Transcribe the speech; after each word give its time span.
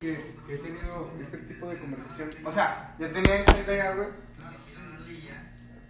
que, 0.00 0.16
que 0.46 0.54
he 0.54 0.56
tenido 0.56 1.12
este 1.20 1.36
tipo 1.36 1.68
de 1.68 1.78
conversación. 1.78 2.30
O 2.42 2.50
sea, 2.50 2.96
yo 2.98 3.10
tenía 3.10 3.36
esa 3.36 3.58
idea, 3.58 3.94
güey. 3.94 4.08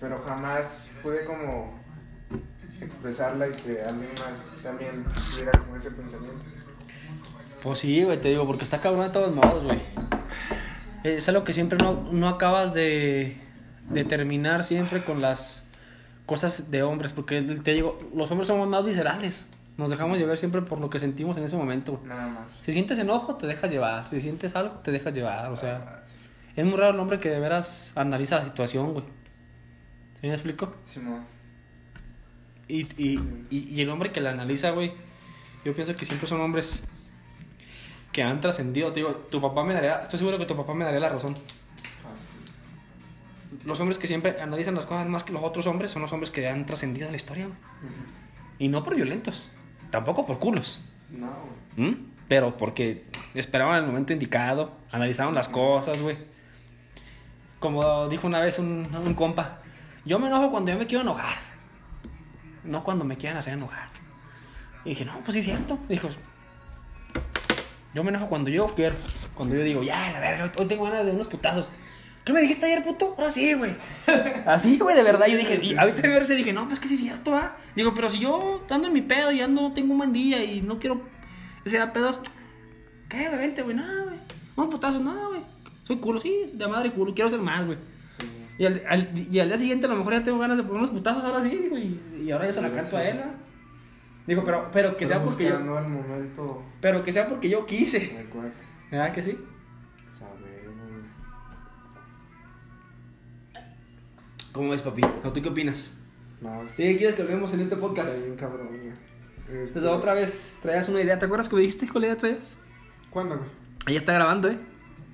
Pero 0.01 0.21
jamás 0.27 0.91
pude 1.01 1.25
como 1.25 1.79
expresarla 2.81 3.47
y 3.47 3.53
que 3.53 3.83
alguien 3.83 4.11
más 4.19 4.57
también 4.65 5.05
tuviera 5.05 5.53
como 5.53 5.77
ese 5.77 5.93
pensamiento. 5.93 6.43
Pues 7.63 7.79
sí, 7.79 8.03
güey, 8.03 8.21
te 8.21 8.31
digo, 8.31 8.45
porque 8.49 8.65
está 8.65 8.81
cabrón 8.81 9.07
de 9.07 9.13
todos 9.13 9.33
modos, 9.33 9.63
güey. 9.63 9.81
Es 11.05 11.29
algo 11.29 11.45
que 11.45 11.53
siempre 11.53 11.79
no, 11.79 12.09
no 12.11 12.29
acabas 12.29 12.75
de, 12.75 13.41
de 13.91 14.05
terminar 14.05 14.65
siempre 14.65 15.05
con 15.05 15.23
las 15.23 15.69
cosas 16.27 16.73
de 16.73 16.83
hombres, 16.83 17.13
porque 17.13 17.43
te 17.43 17.71
digo, 17.71 17.97
los 18.13 18.29
hombres 18.33 18.49
somos 18.49 18.69
más 18.69 18.85
viscerales. 18.85 19.49
Nos 19.81 19.91
dejamos 19.91 20.19
llevar 20.19 20.37
siempre 20.37 20.61
por 20.63 20.79
lo 20.79 20.91
que 20.91 20.99
sentimos 20.99 21.37
en 21.39 21.45
ese 21.45 21.57
momento. 21.57 21.93
güey. 21.97 22.09
Nada 22.09 22.29
más. 22.29 22.53
Si 22.65 22.73
sientes 22.73 22.99
enojo, 22.99 23.37
te 23.37 23.47
dejas 23.47 23.71
llevar. 23.71 24.07
Si 24.09 24.21
sientes 24.21 24.55
algo, 24.55 24.75
te 24.77 24.93
dejas 24.93 25.15
llevar. 25.15 25.51
O 25.51 25.57
sea, 25.57 26.01
Ah, 26.03 26.05
sí. 26.05 26.17
es 26.55 26.65
muy 26.67 26.77
raro 26.77 26.93
el 26.93 27.01
hombre 27.01 27.19
que 27.19 27.31
de 27.31 27.41
veras 27.41 27.93
analiza 27.97 28.37
la 28.37 28.45
situación, 28.45 28.93
güey. 28.93 29.05
¿Sí 30.21 30.27
me 30.27 30.35
explico? 30.35 30.75
Simón. 30.85 31.25
Y, 32.69 32.81
y, 33.03 33.19
y, 33.51 33.59
y 33.75 33.81
el 33.81 33.89
hombre 33.89 34.13
que 34.13 34.21
la 34.21 34.31
analiza, 34.33 34.71
güey, 34.71 34.93
yo 35.65 35.75
pienso 35.75 35.97
que 35.97 36.05
siempre 36.05 36.29
son 36.29 36.41
hombres 36.43 36.85
que 38.13 38.23
han 38.23 38.39
trascendido. 38.41 38.93
Te 38.93 39.01
digo, 39.01 39.13
tu 39.31 39.41
papá 39.41 39.65
me 39.65 39.73
daría, 39.75 40.01
estoy 40.03 40.19
seguro 40.19 40.37
que 40.39 40.45
tu 40.47 40.57
papá 40.57 40.75
me 40.75 40.85
daría 40.85 41.01
la 41.01 41.09
razón. 41.09 41.35
Fácil. 41.35 42.37
Los 43.65 43.81
hombres 43.81 43.97
que 43.99 44.07
siempre 44.07 44.41
analizan 44.43 44.75
las 44.75 44.85
cosas 44.85 45.09
más 45.09 45.25
que 45.25 45.33
los 45.33 45.43
otros 45.43 45.67
hombres 45.67 45.91
son 45.91 46.03
los 46.03 46.13
hombres 46.13 46.31
que 46.31 46.47
han 46.49 46.67
trascendido 46.67 47.07
en 47.07 47.13
la 47.13 47.17
historia, 47.17 47.47
güey. 47.47 47.57
Y 48.59 48.69
no 48.69 48.83
por 48.83 48.95
violentos, 48.95 49.51
tampoco 49.91 50.27
por 50.27 50.39
culos. 50.39 50.81
No, 51.11 51.27
güey. 51.77 51.89
¿m? 51.89 51.97
Pero 52.29 52.57
porque 52.57 53.05
esperaban 53.35 53.77
el 53.77 53.87
momento 53.87 54.13
indicado, 54.13 54.73
analizaron 54.93 55.35
las 55.35 55.49
cosas, 55.49 56.01
güey. 56.01 56.17
Como 57.59 58.09
dijo 58.09 58.27
una 58.27 58.41
vez 58.41 58.59
un, 58.59 58.89
un 58.95 59.15
compa, 59.15 59.61
yo 60.05 60.19
me 60.19 60.29
enojo 60.29 60.51
cuando 60.51 60.73
yo 60.73 60.79
me 60.79 60.87
quiero 60.87 61.03
enojar, 61.03 61.37
no 62.65 62.83
cuando 62.83 63.05
me 63.05 63.17
quieran 63.17 63.39
hacer 63.39 63.55
enojar. 63.55 63.89
Y 64.85 64.91
dije, 64.91 65.05
no, 65.05 65.19
pues 65.21 65.35
sí 65.35 65.41
es 65.41 65.45
cierto. 65.45 65.79
Dijo, 65.89 66.09
yo 67.93 68.05
me 68.05 68.11
enojo 68.11 68.29
cuando 68.29 68.49
yo 68.51 68.67
quiero, 68.69 68.97
cuando 69.35 69.57
yo 69.57 69.63
digo, 69.63 69.83
ya, 69.83 70.11
la 70.11 70.21
verga, 70.21 70.53
hoy 70.57 70.67
tengo 70.67 70.85
ganas 70.85 71.05
de 71.05 71.13
unos 71.13 71.27
putazos. 71.27 71.71
¿Qué 72.25 72.33
me 72.33 72.41
dijiste 72.43 72.67
ayer, 72.67 72.83
puto? 72.85 73.15
Ahora 73.17 73.31
sí, 73.31 73.55
güey. 73.55 73.77
Así, 74.47 74.79
güey, 74.79 74.95
de 74.95 75.03
verdad. 75.03 75.27
Yo 75.27 75.39
dije, 75.39 75.59
y 75.63 75.77
ahorita 75.77 76.03
de 76.03 76.09
verse 76.09 76.35
dije, 76.35 76.53
no, 76.53 76.67
pues 76.69 76.79
que 76.79 76.89
sí 76.89 76.95
es 76.95 77.01
cierto, 77.01 77.35
¿ah? 77.35 77.57
Digo, 77.75 77.95
pero 77.95 78.11
si 78.11 78.19
yo 78.21 78.63
ando 78.69 78.89
en 78.89 78.95
mi 78.95 79.03
pedo 79.03 79.33
y 79.33 79.41
ando, 79.41 79.73
tengo 79.73 79.93
un 79.93 79.99
buen 79.99 80.13
día 80.13 80.43
y 80.45 80.61
no 80.61 80.79
quiero 80.79 81.01
ese 81.65 81.79
da 81.79 81.93
pedos. 81.93 82.21
¿Qué, 83.09 83.27
güey? 83.27 83.39
Vente, 83.39 83.63
güey, 83.63 83.75
no, 83.75 83.85
güey. 84.05 84.19
Unos 84.57 84.71
putazos, 84.71 85.01
no, 85.03 85.31
güey. 85.31 85.43
Soy 85.85 85.97
culo, 85.97 86.21
sí, 86.21 86.51
de 86.53 86.69
madre 86.69 86.93
culo, 86.93 87.15
quiero 87.15 87.31
ser 87.31 87.41
más, 87.41 87.65
güey. 87.67 87.79
Sí. 88.19 88.27
Y 88.59 88.67
al, 88.67 88.83
al- 88.89 89.11
y 89.31 89.41
al 89.41 89.49
día 89.49 89.57
siguiente 89.59 89.87
a 89.87 89.89
lo 89.89 89.97
mejor 89.97 90.13
ya 90.13 90.23
tengo 90.25 90.39
ganas 90.39 90.57
de 90.59 90.63
poner 90.63 90.79
unos 90.79 90.91
putazos 90.91 91.25
ahora 91.25 91.41
sí, 91.41 91.49
digo, 91.57 91.77
y, 91.79 92.31
ahora 92.31 92.47
ya 92.47 92.53
se 92.53 92.63
la 92.63 92.71
canto 92.71 92.91
sí. 92.91 92.97
a 92.97 93.09
él, 93.09 93.19
¿ah? 93.25 93.31
Digo, 94.27 94.45
pero, 94.45 94.69
pero 94.71 94.97
que 94.97 95.07
sea 95.07 95.23
porque 95.23 95.49
yo, 95.49 95.57
el 95.57 95.65
momento 95.89 96.63
pero 96.81 97.03
que 97.03 97.11
sea 97.11 97.29
porque 97.29 97.49
yo 97.49 97.67
quise. 97.67 98.27
¿Verdad 98.91 99.13
que 99.13 99.23
sí? 99.23 99.39
¿Cómo 104.53 104.71
ves, 104.71 104.83
papi? 104.83 105.03
¿O 105.25 105.33
tú 105.33 105.41
qué 105.43 105.49
opinas? 105.49 105.99
No, 106.41 106.63
Sí, 106.69 106.97
quieres 106.97 107.15
que 107.15 107.23
hablemos 107.23 107.53
en 107.55 107.61
este 107.61 107.75
Está 107.75 107.87
podcast. 107.87 108.25
bien 108.25 108.37
cabrón, 108.37 108.69
güey. 108.69 108.89
Este- 109.63 109.81
Desde 109.81 109.89
otra 109.89 110.15
vez 110.15 110.55
traías 110.63 110.89
una 110.89 111.01
idea, 111.03 111.19
¿te 111.19 111.27
acuerdas 111.27 111.49
que 111.49 111.57
me 111.57 111.63
dijiste 111.63 111.89
cuál 111.89 112.05
idea 112.05 112.17
traías? 112.17 112.57
¿Cuándo, 113.11 113.37
güey? 113.37 113.49
Ahí 113.87 113.97
está 113.97 114.13
grabando, 114.13 114.49
¿eh? 114.49 114.59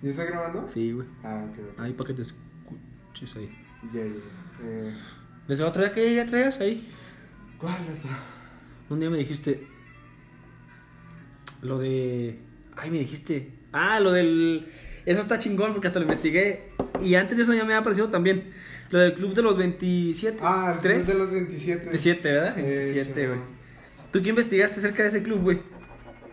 ¿Ya 0.03 0.11
está 0.11 0.25
grabando? 0.25 0.69
Sí, 0.69 0.93
güey. 0.93 1.07
Ah, 1.25 1.45
ok. 1.51 1.81
Ahí 1.81 1.93
para 1.93 2.09
que 2.09 2.15
te 2.15 2.23
escuches 2.23 3.37
ahí. 3.37 3.51
Ya, 3.93 4.01
ya, 4.01 4.07
ya. 4.07 4.65
Eh, 4.65 4.95
¿Desde 5.49 5.65
otra 5.65 5.83
vez 5.83 5.93
qué 5.93 6.13
idea 6.13 6.27
traías 6.27 6.61
ahí? 6.61 6.87
¿Cuál 7.59 7.75
otra? 7.99 8.19
Un 8.91 9.01
día 9.01 9.11
me 9.11 9.19
dijiste. 9.19 9.67
Lo 11.63 11.79
de. 11.79 12.39
Ay, 12.77 12.91
me 12.91 12.99
dijiste. 12.99 13.53
Ah, 13.73 13.99
lo 14.01 14.13
del. 14.13 14.71
Eso 15.07 15.21
está 15.21 15.39
chingón 15.39 15.73
porque 15.73 15.87
hasta 15.87 15.99
lo 15.99 16.05
investigué. 16.05 16.73
Y 17.01 17.15
antes 17.15 17.37
de 17.37 17.45
eso 17.45 17.53
ya 17.55 17.61
me 17.63 17.67
había 17.73 17.79
aparecido 17.79 18.11
también. 18.11 18.53
Lo 18.91 18.99
del 19.01 19.15
club 19.15 19.35
de 19.35 19.43
los 19.43 19.57
27. 19.57 20.39
Ah, 20.41 20.73
el 20.77 20.81
¿Tres? 20.81 21.05
club 21.05 21.15
de 21.17 21.23
los 21.25 21.33
27. 21.33 21.85
27, 21.85 22.33
¿verdad? 22.33 22.59
Eh, 22.59 22.63
27, 22.63 23.21
sí, 23.21 23.27
güey. 23.27 23.41
¿Tú 24.13 24.23
qué 24.23 24.29
investigaste 24.31 24.79
acerca 24.79 25.03
de 25.03 25.09
ese 25.09 25.23
club, 25.23 25.41
güey? 25.43 25.61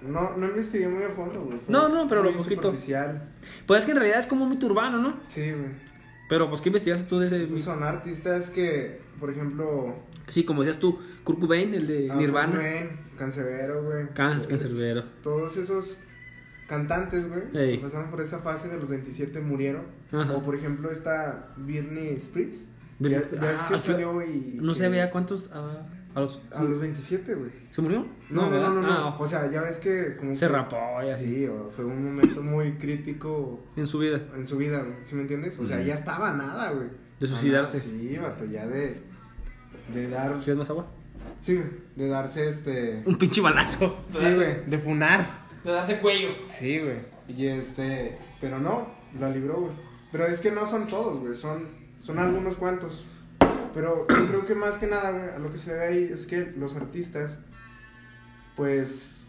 No, 0.01 0.35
no 0.37 0.45
investigué 0.47 0.87
muy 0.87 1.03
a 1.03 1.09
fondo, 1.09 1.41
güey. 1.41 1.57
No, 1.67 1.87
no, 1.89 2.07
pero 2.07 2.23
lo 2.23 2.31
poquito. 2.33 2.61
superficial. 2.63 3.29
Pues 3.65 3.79
es 3.79 3.85
que 3.85 3.91
en 3.91 3.97
realidad 3.97 4.19
es 4.19 4.27
como 4.27 4.45
muy 4.45 4.57
urbano, 4.63 4.97
¿no? 4.99 5.19
Sí, 5.25 5.41
güey. 5.51 5.93
Pero 6.29 6.49
pues, 6.49 6.61
¿qué 6.61 6.69
investigaste 6.69 7.05
tú 7.07 7.19
de 7.19 7.27
ese? 7.27 7.39
Pues 7.47 7.63
son 7.63 7.83
artistas 7.83 8.49
que, 8.49 8.99
por 9.19 9.29
ejemplo... 9.29 9.95
Sí, 10.29 10.43
como 10.45 10.63
decías 10.63 10.79
tú, 10.79 10.99
Kurt 11.23 11.39
Cobain, 11.39 11.73
el 11.73 11.85
de 11.87 12.09
Nirvana. 12.15 12.53
Cobain, 12.55 12.89
Cancerbero, 13.17 13.83
güey. 13.83 14.07
Can- 14.13 14.37
Es- 14.37 14.47
Canserbero. 14.47 15.03
Todos 15.21 15.57
esos 15.57 15.97
cantantes, 16.67 17.27
güey, 17.29 17.79
pasaron 17.81 18.09
por 18.09 18.21
esa 18.21 18.39
fase 18.39 18.67
de 18.69 18.77
los 18.79 18.89
27 18.89 19.39
murieron. 19.41 19.83
Ajá. 20.11 20.33
O, 20.33 20.41
por 20.43 20.55
ejemplo, 20.55 20.89
esta 20.91 21.53
Britney 21.57 22.09
Spears. 22.15 22.65
Ya, 22.99 23.09
ya 23.09 23.17
es 23.19 23.27
Ah, 23.41 23.65
que 23.67 23.73
que- 23.73 23.79
salió 23.79 24.21
y... 24.21 24.59
No 24.61 24.73
sabía 24.75 25.09
cuántos. 25.11 25.49
ah, 25.53 25.85
a 26.15 26.19
los, 26.21 26.41
A 26.55 26.63
los 26.63 26.79
27, 26.79 27.33
güey. 27.33 27.49
¿Se 27.71 27.81
murió? 27.81 28.05
No, 28.29 28.49
no, 28.49 28.59
no, 28.61 28.69
no. 28.69 28.81
no. 28.81 28.87
Ah, 28.93 29.17
O 29.19 29.27
sea, 29.27 29.49
ya 29.49 29.61
ves 29.61 29.79
que 29.79 30.15
como 30.15 30.33
se 30.35 30.41
que- 30.41 30.47
rapó 30.47 30.77
y 31.03 31.09
así. 31.09 31.25
Sí, 31.25 31.47
o 31.47 31.71
fue 31.75 31.83
un 31.85 32.05
momento 32.05 32.41
muy 32.43 32.73
crítico 32.73 33.65
En 33.75 33.87
su 33.87 33.97
vida. 33.99 34.21
en 34.37 34.45
su 34.47 34.57
vida, 34.57 34.79
güey. 34.83 34.93
¿Sí 35.03 35.15
me 35.15 35.21
entiendes? 35.23 35.57
O 35.59 35.65
sea, 35.65 35.81
ya 35.81 35.95
estaba 35.95 36.31
nada, 36.33 36.71
güey. 36.71 36.87
De 37.19 37.27
suicidarse. 37.27 37.77
nada, 37.79 37.89
Sí, 37.89 38.17
vato, 38.17 38.45
ya 38.45 38.67
de. 38.67 39.01
De 39.93 40.07
dar. 40.09 40.33
¿Quieres 40.35 40.57
más 40.57 40.69
agua? 40.69 40.87
Sí, 41.39 41.55
güey, 41.55 41.67
de 41.95 42.07
darse 42.07 42.47
este. 42.47 43.01
Un 43.05 43.17
pinche 43.17 43.41
balazo. 43.41 43.97
Sí, 44.07 44.19
güey, 44.35 44.65
de 44.67 44.77
funar. 44.77 45.42
De 45.63 45.71
darse 45.71 45.99
cuello. 45.99 46.29
Sí, 46.45 46.79
güey. 46.79 46.97
Y 47.27 47.47
este. 47.47 48.17
Pero 48.41 48.59
no, 48.59 48.87
la 49.19 49.29
libró, 49.29 49.61
güey. 49.61 49.73
Pero 50.11 50.25
es 50.25 50.39
que 50.39 50.51
no 50.51 50.67
son 50.67 50.87
todos, 50.87 51.19
güey. 51.19 51.35
Son, 51.35 51.67
son 52.01 52.19
algunos 52.19 52.55
cuantos. 52.55 53.05
Pero 53.73 54.05
creo 54.07 54.45
que 54.45 54.55
más 54.55 54.77
que 54.77 54.87
nada, 54.87 55.11
güey, 55.11 55.41
lo 55.41 55.51
que 55.51 55.57
se 55.57 55.73
ve 55.73 55.85
ahí 55.85 56.09
es 56.11 56.27
que 56.27 56.53
los 56.57 56.75
artistas, 56.75 57.39
pues, 58.55 59.25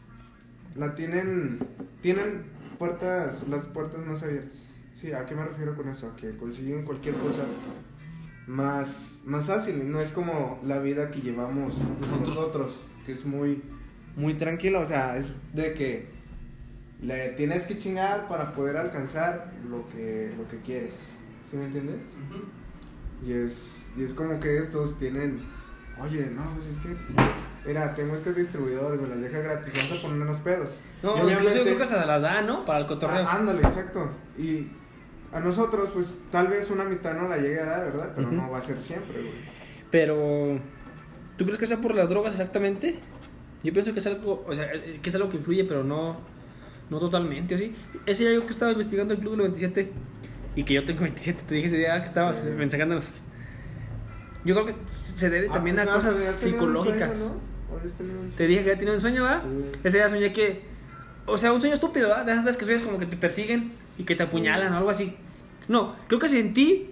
la 0.74 0.94
tienen, 0.94 1.60
tienen 2.02 2.44
puertas, 2.78 3.48
las 3.48 3.64
puertas 3.66 4.04
más 4.04 4.22
abiertas. 4.22 4.58
Sí, 4.94 5.12
¿a 5.12 5.26
qué 5.26 5.34
me 5.34 5.44
refiero 5.44 5.74
con 5.74 5.88
eso? 5.88 6.08
A 6.08 6.16
que 6.16 6.36
consiguen 6.36 6.84
cualquier 6.84 7.14
cosa 7.16 7.44
más, 8.46 9.22
más 9.24 9.46
fácil. 9.46 9.90
No 9.90 10.00
es 10.00 10.10
como 10.10 10.60
la 10.64 10.78
vida 10.78 11.10
que 11.10 11.20
llevamos 11.20 11.74
nosotros, 12.20 12.84
que 13.06 13.12
es 13.12 13.24
muy, 13.24 13.62
muy 14.16 14.34
tranquila. 14.34 14.80
O 14.80 14.86
sea, 14.86 15.16
es 15.16 15.30
de 15.52 15.74
que 15.74 16.13
le 17.04 17.28
tienes 17.30 17.64
que 17.64 17.76
chingar 17.76 18.28
para 18.28 18.52
poder 18.52 18.76
alcanzar 18.76 19.52
lo 19.68 19.86
que, 19.88 20.32
lo 20.38 20.48
que 20.48 20.58
quieres. 20.60 21.08
¿Sí 21.50 21.56
me 21.56 21.66
entiendes? 21.66 22.00
Y 23.24 23.32
es, 23.32 23.90
y 23.96 24.02
es 24.02 24.14
como 24.14 24.40
que 24.40 24.58
estos 24.58 24.98
tienen, 24.98 25.40
oye, 26.00 26.30
no, 26.34 26.50
pues 26.54 26.68
es 26.68 26.78
que, 26.78 26.96
mira, 27.66 27.94
tengo 27.94 28.14
este 28.14 28.32
distribuidor 28.32 29.00
me 29.00 29.08
las 29.08 29.20
deja 29.20 29.38
gratis, 29.38 29.74
vamos 29.76 29.98
a 29.98 30.02
poner 30.02 30.22
unos 30.22 30.38
pedos. 30.38 30.78
No, 31.02 31.16
Y 31.28 31.32
incluso 31.32 31.56
yo 31.56 31.62
creo 31.64 31.76
que 31.76 31.82
hasta 31.82 32.00
se 32.00 32.06
las 32.06 32.22
da, 32.22 32.40
¿no? 32.40 32.64
Para 32.64 32.78
el 32.80 32.86
cotorreo. 32.86 33.26
Ah, 33.26 33.36
ándale, 33.36 33.60
exacto. 33.62 34.10
Y 34.38 34.68
a 35.32 35.40
nosotros, 35.40 35.90
pues 35.92 36.22
tal 36.32 36.48
vez 36.48 36.70
una 36.70 36.84
amistad 36.84 37.14
no 37.14 37.28
la 37.28 37.36
llegue 37.36 37.60
a 37.60 37.66
dar, 37.66 37.84
¿verdad? 37.84 38.12
Pero 38.14 38.28
Ujú. 38.28 38.36
no 38.36 38.50
va 38.50 38.58
a 38.58 38.62
ser 38.62 38.80
siempre, 38.80 39.20
güey. 39.20 39.34
Pero, 39.90 40.58
¿tú 41.36 41.44
crees 41.44 41.58
que 41.58 41.66
sea 41.66 41.78
por 41.78 41.94
las 41.94 42.08
drogas 42.08 42.32
exactamente? 42.32 42.98
Yo 43.62 43.72
pienso 43.72 43.92
que 43.92 43.98
es 43.98 44.06
algo, 44.06 44.44
o 44.46 44.54
sea, 44.54 44.72
eh, 44.72 45.00
que 45.02 45.08
es 45.08 45.14
algo 45.14 45.28
que 45.30 45.36
influye, 45.36 45.64
pero 45.64 45.84
no, 45.84 46.18
no 46.94 47.00
totalmente, 47.00 47.54
¿o 47.54 47.58
sí? 47.58 47.74
Ese 48.06 48.24
día 48.24 48.34
yo 48.34 48.40
que 48.46 48.52
estaba 48.52 48.72
investigando 48.72 49.14
el 49.14 49.20
Club 49.20 49.32
de 49.32 49.36
los 49.38 49.46
27 49.46 49.92
y 50.56 50.62
que 50.62 50.74
yo 50.74 50.84
tengo 50.84 51.00
27, 51.02 51.42
te 51.46 51.54
dije 51.54 51.66
ese 51.66 51.76
día 51.76 52.00
que 52.00 52.08
estabas 52.08 52.38
Sí. 52.38 52.48
mensajándonos. 52.56 53.12
Yo 54.44 54.54
creo 54.54 54.66
que 54.66 54.74
se 54.90 55.30
debe 55.30 55.48
también 55.48 55.78
Ah, 55.78 55.82
a 55.82 55.84
pues, 55.86 55.96
cosas 55.96 56.16
tenido 56.16 56.32
un 56.32 56.38
psicológicas. 56.38 57.18
sueño, 57.18 57.34
¿no? 57.70 57.76
Habías 57.78 57.94
tenido 57.96 58.20
un 58.20 58.28
Te 58.28 58.46
dije 58.46 58.62
que 58.62 58.68
ya 58.70 58.78
tenía 58.78 58.94
un 58.94 59.00
sueño, 59.00 59.22
¿verdad? 59.24 59.42
Sí. 59.42 59.78
Ese 59.84 59.98
día 59.98 60.08
soñé 60.08 60.32
que. 60.32 60.62
O 61.26 61.38
sea, 61.38 61.52
un 61.52 61.60
sueño 61.60 61.74
estúpido, 61.74 62.08
¿verdad? 62.08 62.26
De 62.26 62.32
esas 62.32 62.44
veces 62.44 62.58
que 62.58 62.64
sueñas 62.66 62.82
como 62.82 62.98
que 62.98 63.06
te 63.06 63.16
persiguen 63.16 63.72
y 63.98 64.04
que 64.04 64.14
te 64.14 64.22
apuñalan 64.22 64.72
o 64.74 64.76
algo 64.76 64.90
así. 64.90 65.16
No, 65.68 65.96
creo 66.06 66.20
que 66.20 66.28
sentí. 66.28 66.90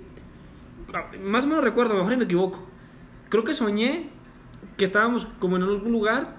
Más 1.22 1.44
o 1.44 1.46
menos 1.48 1.62
recuerdo, 1.62 1.92
a 1.92 1.96
lo 1.98 2.04
mejor 2.04 2.16
me 2.18 2.24
equivoco. 2.24 2.66
Creo 3.28 3.44
que 3.44 3.52
soñé 3.54 4.08
que 4.76 4.84
estábamos 4.84 5.26
como 5.38 5.56
en 5.56 5.62
algún 5.62 5.92
lugar 5.92 6.36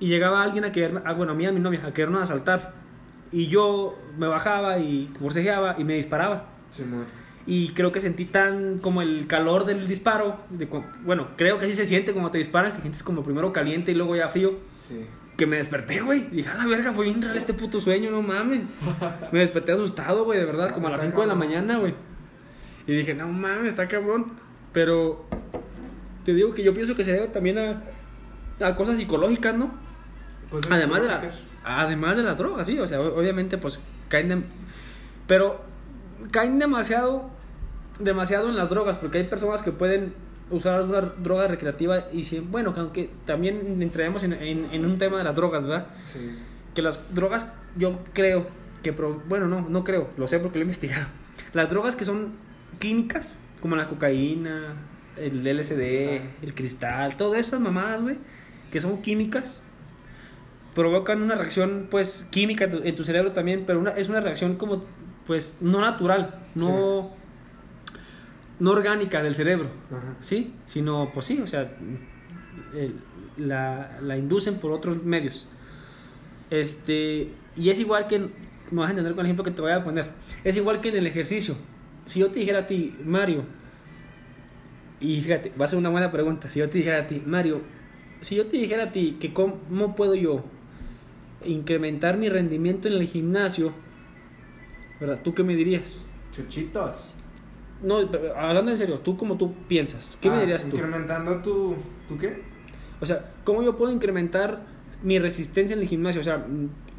y 0.00 0.08
llegaba 0.08 0.42
alguien 0.42 0.64
a 0.64 0.72
querer. 0.72 1.02
Ah, 1.04 1.12
bueno, 1.12 1.32
a 1.32 1.34
mí 1.34 1.44
a 1.46 1.52
mi 1.52 1.60
novia, 1.60 1.82
a 1.86 1.92
querernos 1.92 2.22
asaltar. 2.22 2.72
Y 3.32 3.48
yo 3.48 3.98
me 4.16 4.26
bajaba 4.26 4.78
y 4.78 5.12
forcejeaba 5.18 5.76
y 5.78 5.84
me 5.84 5.94
disparaba. 5.94 6.48
Simón. 6.70 7.04
Y 7.46 7.68
creo 7.70 7.92
que 7.92 8.00
sentí 8.00 8.24
tan 8.24 8.78
como 8.78 9.02
el 9.02 9.26
calor 9.26 9.66
del 9.66 9.86
disparo. 9.86 10.40
De, 10.50 10.68
bueno, 11.04 11.28
creo 11.36 11.58
que 11.58 11.66
así 11.66 11.74
se 11.74 11.86
siente 11.86 12.12
como 12.12 12.30
te 12.30 12.38
disparan, 12.38 12.72
que 12.72 12.80
sientes 12.80 13.02
como 13.02 13.22
primero 13.22 13.52
caliente 13.52 13.92
y 13.92 13.94
luego 13.94 14.16
ya 14.16 14.28
frío. 14.28 14.54
Sí. 14.74 15.06
que 15.36 15.46
me 15.46 15.58
desperté, 15.58 16.00
güey. 16.00 16.28
Dije, 16.30 16.48
a 16.48 16.54
la 16.54 16.66
verga, 16.66 16.92
fue 16.92 17.04
bien 17.04 17.22
real 17.22 17.36
este 17.36 17.54
puto 17.54 17.80
sueño, 17.80 18.10
no 18.10 18.22
mames. 18.22 18.68
Me 19.32 19.40
desperté 19.40 19.72
asustado, 19.72 20.24
güey, 20.24 20.38
de 20.38 20.46
verdad, 20.46 20.70
como 20.70 20.88
a 20.88 20.90
las 20.90 21.02
5 21.02 21.20
de 21.20 21.26
la 21.26 21.34
mañana, 21.34 21.76
güey. 21.78 21.94
Y 22.86 22.92
dije, 22.94 23.14
no 23.14 23.28
mames, 23.28 23.68
está 23.68 23.86
cabrón. 23.86 24.32
Pero 24.72 25.26
te 26.24 26.34
digo 26.34 26.54
que 26.54 26.64
yo 26.64 26.74
pienso 26.74 26.96
que 26.96 27.04
se 27.04 27.12
debe 27.12 27.28
también 27.28 27.58
a, 27.58 27.82
a 28.60 28.74
cosas 28.74 28.96
psicológicas, 28.96 29.54
¿no? 29.54 29.70
Cosas 30.50 30.72
Además 30.72 31.02
de, 31.02 31.08
las. 31.08 31.45
Además 31.66 32.16
de 32.16 32.22
las 32.22 32.38
drogas, 32.38 32.66
sí, 32.66 32.78
o 32.78 32.86
sea, 32.86 33.00
obviamente 33.00 33.58
pues 33.58 33.82
caen 34.08 34.28
de- 34.28 34.42
pero 35.26 35.60
caen 36.30 36.58
demasiado 36.58 37.30
demasiado 37.98 38.48
en 38.48 38.56
las 38.56 38.68
drogas 38.70 38.96
porque 38.98 39.18
hay 39.18 39.24
personas 39.24 39.62
que 39.62 39.72
pueden 39.72 40.12
usar 40.50 40.74
alguna 40.74 41.00
droga 41.00 41.48
recreativa 41.48 42.04
y 42.12 42.24
si, 42.24 42.38
bueno, 42.40 42.72
que 42.74 42.80
aunque 42.80 43.10
también 43.24 43.80
entraremos 43.82 44.22
en, 44.22 44.34
en, 44.34 44.66
en 44.72 44.84
un 44.84 44.96
tema 44.98 45.18
de 45.18 45.24
las 45.24 45.34
drogas, 45.34 45.64
¿verdad? 45.66 45.86
Sí. 46.04 46.38
Que 46.74 46.82
las 46.82 47.00
drogas 47.14 47.46
yo 47.76 47.98
creo 48.12 48.46
que 48.82 48.92
pro- 48.92 49.22
bueno, 49.28 49.48
no, 49.48 49.66
no 49.68 49.82
creo, 49.82 50.08
lo 50.16 50.28
sé 50.28 50.38
porque 50.38 50.58
lo 50.58 50.62
he 50.62 50.66
investigado. 50.66 51.06
Las 51.52 51.68
drogas 51.70 51.96
que 51.96 52.04
son 52.04 52.32
químicas, 52.78 53.40
como 53.60 53.74
la 53.76 53.88
cocaína, 53.88 54.74
el 55.16 55.44
LSD, 55.46 56.20
el 56.42 56.54
cristal, 56.54 57.16
todas 57.16 57.40
esas 57.40 57.58
mamadas, 57.60 58.02
güey, 58.02 58.18
que 58.70 58.80
son 58.80 59.00
químicas, 59.00 59.62
provocan 60.76 61.22
una 61.22 61.34
reacción, 61.34 61.88
pues, 61.90 62.28
química 62.30 62.66
en 62.66 62.94
tu- 62.94 63.02
cerebro 63.02 63.32
también, 63.32 63.64
pero 63.66 63.80
una, 63.80 63.92
es 63.92 64.10
una 64.10 64.20
reacción 64.20 64.56
como, 64.56 64.84
pues, 65.26 65.56
no 65.62 65.80
natural, 65.80 66.44
no, 66.54 67.12
no 68.60 68.70
orgánica 68.70 69.22
del 69.22 69.34
cerebro, 69.34 69.70
Ajá. 69.90 70.16
¿sí? 70.20 70.52
Sino, 70.66 71.10
pues 71.14 71.24
sí, 71.24 71.40
o 71.42 71.46
sea, 71.46 71.72
el- 72.74 72.94
la, 73.38 73.98
la 74.02 74.18
inducen 74.18 74.56
por 74.56 74.70
otros 74.72 75.02
medios. 75.02 75.48
Este, 76.50 77.30
y 77.56 77.70
es 77.70 77.80
igual 77.80 78.06
que, 78.06 78.18
me 78.18 78.80
vas 78.80 78.88
a 78.88 78.90
entender 78.90 79.14
con 79.14 79.20
el 79.20 79.26
ejemplo 79.28 79.44
que 79.44 79.52
te 79.52 79.62
voy 79.62 79.72
a 79.72 79.82
poner, 79.82 80.10
es 80.44 80.58
igual 80.58 80.82
que 80.82 80.90
en 80.90 80.96
el 80.96 81.06
ejercicio. 81.06 81.56
Si 82.04 82.20
yo 82.20 82.30
te 82.30 82.38
dijera 82.40 82.60
a 82.60 82.66
ti, 82.66 82.94
Mario, 83.02 83.44
y 85.00 85.22
fíjate, 85.22 85.52
va 85.58 85.64
a 85.64 85.68
ser 85.68 85.78
una 85.78 85.88
buena 85.88 86.12
pregunta, 86.12 86.50
si 86.50 86.60
yo 86.60 86.68
te 86.68 86.76
dijera 86.78 86.98
a 86.98 87.06
ti, 87.06 87.22
Mario, 87.24 87.62
si 88.20 88.36
yo 88.36 88.46
te 88.46 88.58
dijera 88.58 88.84
a 88.84 88.92
ti 88.92 89.16
que 89.18 89.32
cómo 89.32 89.96
puedo 89.96 90.14
yo 90.14 90.44
incrementar 91.46 92.16
mi 92.18 92.28
rendimiento 92.28 92.88
en 92.88 92.94
el 92.94 93.04
gimnasio, 93.06 93.72
¿verdad? 95.00 95.20
¿Tú 95.22 95.34
qué 95.34 95.42
me 95.42 95.54
dirías? 95.54 96.06
Chuchitos. 96.32 97.12
No, 97.82 97.98
hablando 98.36 98.70
en 98.70 98.76
serio, 98.76 99.00
tú 99.00 99.16
como 99.16 99.36
tú 99.36 99.52
piensas, 99.68 100.16
¿qué 100.20 100.30
me 100.30 100.36
Ah, 100.36 100.40
dirías 100.40 100.64
tú? 100.64 100.76
Incrementando 100.76 101.36
tu. 101.42 101.76
¿Tu 102.08 102.16
qué? 102.18 102.42
O 103.00 103.06
sea, 103.06 103.32
¿cómo 103.44 103.62
yo 103.62 103.76
puedo 103.76 103.92
incrementar 103.92 104.62
mi 105.02 105.18
resistencia 105.18 105.74
en 105.74 105.80
el 105.82 105.88
gimnasio? 105.88 106.20
O 106.22 106.24
sea, 106.24 106.46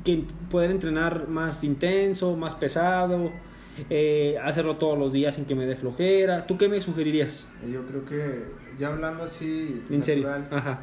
que 0.05 0.23
poder 0.51 0.69
entrenar 0.69 1.27
más 1.27 1.63
intenso, 1.63 2.35
más 2.37 2.53
pesado, 2.53 3.31
eh, 3.89 4.37
hacerlo 4.43 4.77
todos 4.77 4.97
los 4.99 5.11
días 5.13 5.33
sin 5.35 5.45
que 5.45 5.55
me 5.55 5.65
dé 5.65 5.75
flojera. 5.75 6.45
¿Tú 6.45 6.57
qué 6.59 6.69
me 6.69 6.79
sugerirías? 6.79 7.49
Eh, 7.65 7.71
Yo 7.71 7.83
creo 7.87 8.05
que 8.05 8.43
ya 8.77 8.89
hablando 8.89 9.23
así. 9.23 9.81
En 9.89 10.03
serio. 10.03 10.29
Ajá. 10.51 10.79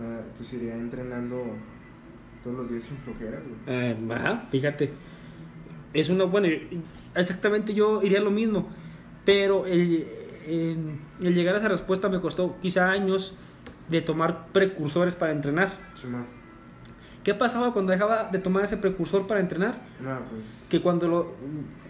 ah, 0.00 0.20
pues 0.36 0.52
iría 0.52 0.74
entrenando 0.74 1.44
todos 2.46 2.58
los 2.58 2.70
días 2.70 2.84
sin 2.84 2.96
flojera, 2.98 3.40
güey. 3.40 3.56
Eh, 3.66 3.96
ajá, 4.14 4.46
fíjate. 4.50 4.92
Es 5.92 6.08
una 6.10 6.24
buena. 6.24 6.48
Exactamente 7.14 7.74
yo 7.74 8.02
iría 8.02 8.20
lo 8.20 8.30
mismo. 8.30 8.68
Pero 9.24 9.66
el, 9.66 10.06
el- 10.46 10.98
el 11.22 11.34
llegar 11.34 11.54
a 11.54 11.58
esa 11.58 11.68
respuesta 11.68 12.08
me 12.08 12.20
costó 12.20 12.56
quizá 12.62 12.88
años 12.90 13.34
de 13.88 14.00
tomar 14.00 14.46
precursores 14.52 15.16
para 15.16 15.32
entrenar. 15.32 15.70
¿Qué 17.26 17.34
pasaba 17.34 17.72
cuando 17.72 17.90
dejaba 17.90 18.28
de 18.30 18.38
tomar 18.38 18.62
ese 18.62 18.76
precursor 18.76 19.26
para 19.26 19.40
entrenar? 19.40 19.80
No, 19.98 20.16
pues. 20.30 20.64
Que 20.70 20.80
cuando 20.80 21.08
lo. 21.08 21.18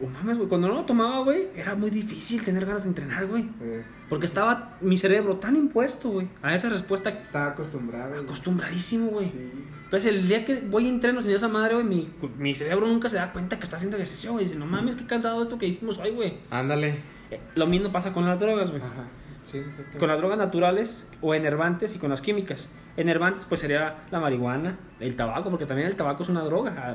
oh, 0.02 0.08
mames, 0.10 0.38
güey. 0.38 0.48
Cuando 0.48 0.66
no 0.68 0.72
lo 0.76 0.84
tomaba, 0.86 1.22
güey, 1.24 1.48
era 1.54 1.74
muy 1.74 1.90
difícil 1.90 2.42
tener 2.42 2.64
ganas 2.64 2.84
de 2.84 2.88
entrenar, 2.88 3.26
güey. 3.26 3.46
eh, 3.60 3.84
Porque 4.08 4.24
estaba 4.24 4.78
mi 4.80 4.96
cerebro 4.96 5.36
tan 5.36 5.54
impuesto, 5.54 6.08
güey, 6.08 6.26
a 6.40 6.54
esa 6.54 6.70
respuesta 6.70 7.10
estaba 7.10 7.48
acostumbrado. 7.48 8.18
acostumbradísimo, 8.18 9.08
güey. 9.08 9.26
Sí. 9.26 9.50
Entonces, 9.84 10.10
el 10.10 10.26
día 10.26 10.46
que 10.46 10.60
voy 10.60 10.86
a 10.86 10.88
entreno 10.88 11.20
sin 11.20 11.32
esa 11.32 11.48
madre, 11.48 11.74
güey, 11.74 11.86
mi, 11.86 12.08
mi 12.38 12.54
cerebro 12.54 12.86
nunca 12.86 13.10
se 13.10 13.16
da 13.18 13.30
cuenta 13.30 13.58
que 13.58 13.64
está 13.64 13.76
haciendo 13.76 13.98
ejercicio, 13.98 14.32
güey. 14.32 14.46
Dice, 14.46 14.56
no 14.56 14.64
mames, 14.64 14.96
qué 14.96 15.04
cansado 15.04 15.42
esto 15.42 15.58
que 15.58 15.66
hicimos 15.66 15.98
hoy, 15.98 16.12
güey. 16.12 16.38
Ándale. 16.50 16.94
Eh, 17.30 17.40
Lo 17.56 17.66
mismo 17.66 17.92
pasa 17.92 18.14
con 18.14 18.24
las 18.24 18.40
drogas, 18.40 18.70
güey. 18.70 18.80
Ajá. 18.80 19.04
Sí. 19.50 19.62
Con 19.98 20.08
las 20.08 20.18
drogas 20.18 20.38
naturales 20.38 21.08
o 21.20 21.34
enervantes 21.34 21.94
y 21.94 21.98
con 21.98 22.10
las 22.10 22.20
químicas. 22.20 22.70
Enervantes, 22.96 23.44
pues 23.44 23.60
sería 23.60 24.04
la 24.10 24.18
marihuana, 24.18 24.78
el 25.00 25.14
tabaco, 25.14 25.50
porque 25.50 25.66
también 25.66 25.88
el 25.88 25.96
tabaco 25.96 26.22
es 26.24 26.28
una 26.28 26.42
droga. 26.42 26.74
Ah, 26.76 26.94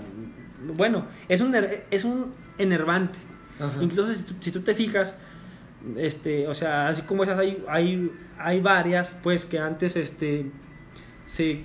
Bueno, 0.75 1.05
es 1.29 1.41
un, 1.41 1.55
es 1.55 2.03
un 2.03 2.33
enervante. 2.57 3.19
Ajá. 3.59 3.81
Incluso 3.81 4.13
si 4.13 4.23
tú, 4.23 4.33
si 4.39 4.51
tú 4.51 4.61
te 4.61 4.75
fijas, 4.75 5.19
este, 5.95 6.47
o 6.47 6.53
sea, 6.53 6.89
así 6.89 7.03
como 7.03 7.23
esas 7.23 7.39
hay, 7.39 7.63
hay, 7.67 8.11
hay 8.37 8.59
varias, 8.59 9.19
pues, 9.23 9.45
que 9.45 9.59
antes 9.59 9.95
este, 9.95 10.51
se 11.25 11.63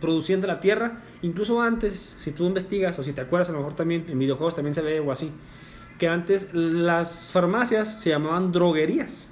producían 0.00 0.40
de 0.40 0.46
la 0.46 0.60
tierra. 0.60 1.00
Incluso 1.22 1.60
antes, 1.62 2.16
si 2.18 2.32
tú 2.32 2.46
investigas 2.46 2.98
o 2.98 3.02
si 3.02 3.12
te 3.12 3.20
acuerdas, 3.20 3.48
a 3.48 3.52
lo 3.52 3.58
mejor 3.58 3.74
también 3.74 4.04
en 4.08 4.18
videojuegos 4.18 4.54
también 4.54 4.74
se 4.74 4.82
ve 4.82 5.00
o 5.00 5.10
así, 5.10 5.32
que 5.98 6.08
antes 6.08 6.52
las 6.52 7.30
farmacias 7.32 8.00
se 8.00 8.10
llamaban 8.10 8.52
droguerías. 8.52 9.31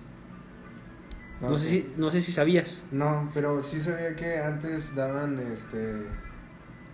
No, 1.40 1.58
sé 1.58 1.68
si, 1.68 1.86
no 1.96 2.10
sé 2.10 2.20
si 2.20 2.32
sabías. 2.32 2.84
No, 2.92 3.30
pero 3.32 3.60
sí 3.62 3.80
sabía 3.80 4.14
que 4.14 4.38
antes 4.38 4.94
daban 4.94 5.38
este. 5.52 6.02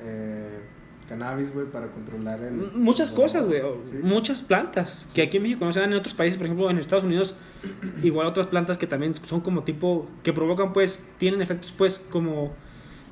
Eh, 0.03 0.61
cannabis, 1.09 1.53
güey, 1.53 1.67
para 1.67 1.89
controlar 1.89 2.41
el. 2.43 2.53
Muchas 2.75 3.11
el- 3.11 3.17
cosas, 3.17 3.45
güey. 3.47 3.61
Sí. 3.91 3.99
Muchas 4.03 4.43
plantas. 4.43 5.11
Que 5.15 5.23
aquí 5.23 5.39
en 5.39 5.45
México 5.45 5.65
no 5.65 5.73
se 5.73 5.81
dan 5.81 5.93
en 5.93 5.99
otros 5.99 6.15
países. 6.15 6.37
Por 6.37 6.47
ejemplo, 6.47 6.71
en 6.71 6.79
Estados 6.79 7.05
Unidos, 7.05 7.37
igual 8.03 8.27
otras 8.27 8.47
plantas 8.47 8.79
que 8.79 8.87
también 8.87 9.15
son 9.27 9.41
como 9.41 9.65
tipo. 9.65 10.09
que 10.23 10.33
provocan, 10.33 10.73
pues. 10.73 11.05
tienen 11.19 11.43
efectos, 11.43 11.73
pues, 11.77 11.99
como. 12.11 12.55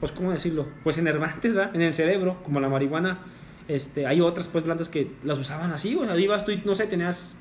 pues, 0.00 0.12
¿cómo 0.12 0.30
decirlo? 0.32 0.66
Pues 0.84 0.98
enervantes, 0.98 1.54
¿verdad? 1.54 1.74
En 1.74 1.82
el 1.82 1.92
cerebro, 1.92 2.42
como 2.44 2.60
la 2.60 2.68
marihuana. 2.68 3.18
Este, 3.66 4.06
hay 4.06 4.20
otras, 4.20 4.46
pues, 4.48 4.62
plantas 4.62 4.88
que 4.88 5.10
las 5.24 5.38
usaban 5.38 5.72
así, 5.72 5.94
güey. 5.94 6.06
O 6.08 6.12
sea, 6.12 6.20
ibas 6.20 6.44
tú 6.44 6.52
y, 6.52 6.58
no 6.64 6.74
sé, 6.74 6.86
tenías 6.86 7.36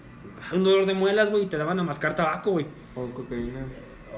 un 0.52 0.64
dolor 0.64 0.86
de 0.86 0.94
muelas, 0.94 1.30
güey, 1.30 1.44
y 1.44 1.48
te 1.48 1.58
daban 1.58 1.80
a 1.80 1.84
mascar 1.84 2.16
tabaco, 2.16 2.52
güey. 2.52 2.66
O 2.96 3.08
cocaína. 3.08 3.66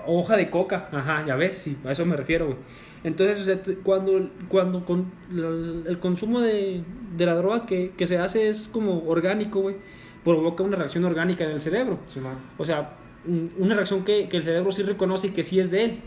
Hoja 0.07 0.37
de 0.37 0.49
coca, 0.49 0.89
ajá, 0.91 1.25
ya 1.25 1.35
ves, 1.35 1.55
sí, 1.57 1.77
a 1.83 1.91
eso 1.91 2.05
me 2.05 2.15
refiero, 2.15 2.45
güey. 2.47 2.57
Entonces, 3.03 3.41
o 3.41 3.43
sea, 3.43 3.59
cuando, 3.83 4.29
cuando 4.49 4.85
con, 4.85 5.11
el 5.31 5.97
consumo 5.99 6.41
de, 6.41 6.83
de 7.15 7.25
la 7.25 7.35
droga 7.35 7.65
que, 7.65 7.91
que 7.97 8.07
se 8.07 8.17
hace 8.17 8.47
es 8.47 8.67
como 8.67 9.03
orgánico, 9.07 9.61
güey, 9.61 9.75
provoca 10.23 10.63
una 10.63 10.75
reacción 10.75 11.05
orgánica 11.05 11.43
en 11.43 11.51
el 11.51 11.61
cerebro. 11.61 11.99
Simón. 12.07 12.37
O 12.57 12.65
sea, 12.65 12.93
un- 13.25 13.51
una 13.57 13.75
reacción 13.75 14.03
que, 14.03 14.27
que 14.29 14.37
el 14.37 14.43
cerebro 14.43 14.71
sí 14.71 14.81
reconoce 14.83 15.27
y 15.27 15.29
que 15.31 15.43
sí 15.43 15.59
es 15.59 15.69
de 15.71 15.83
él, 15.85 15.99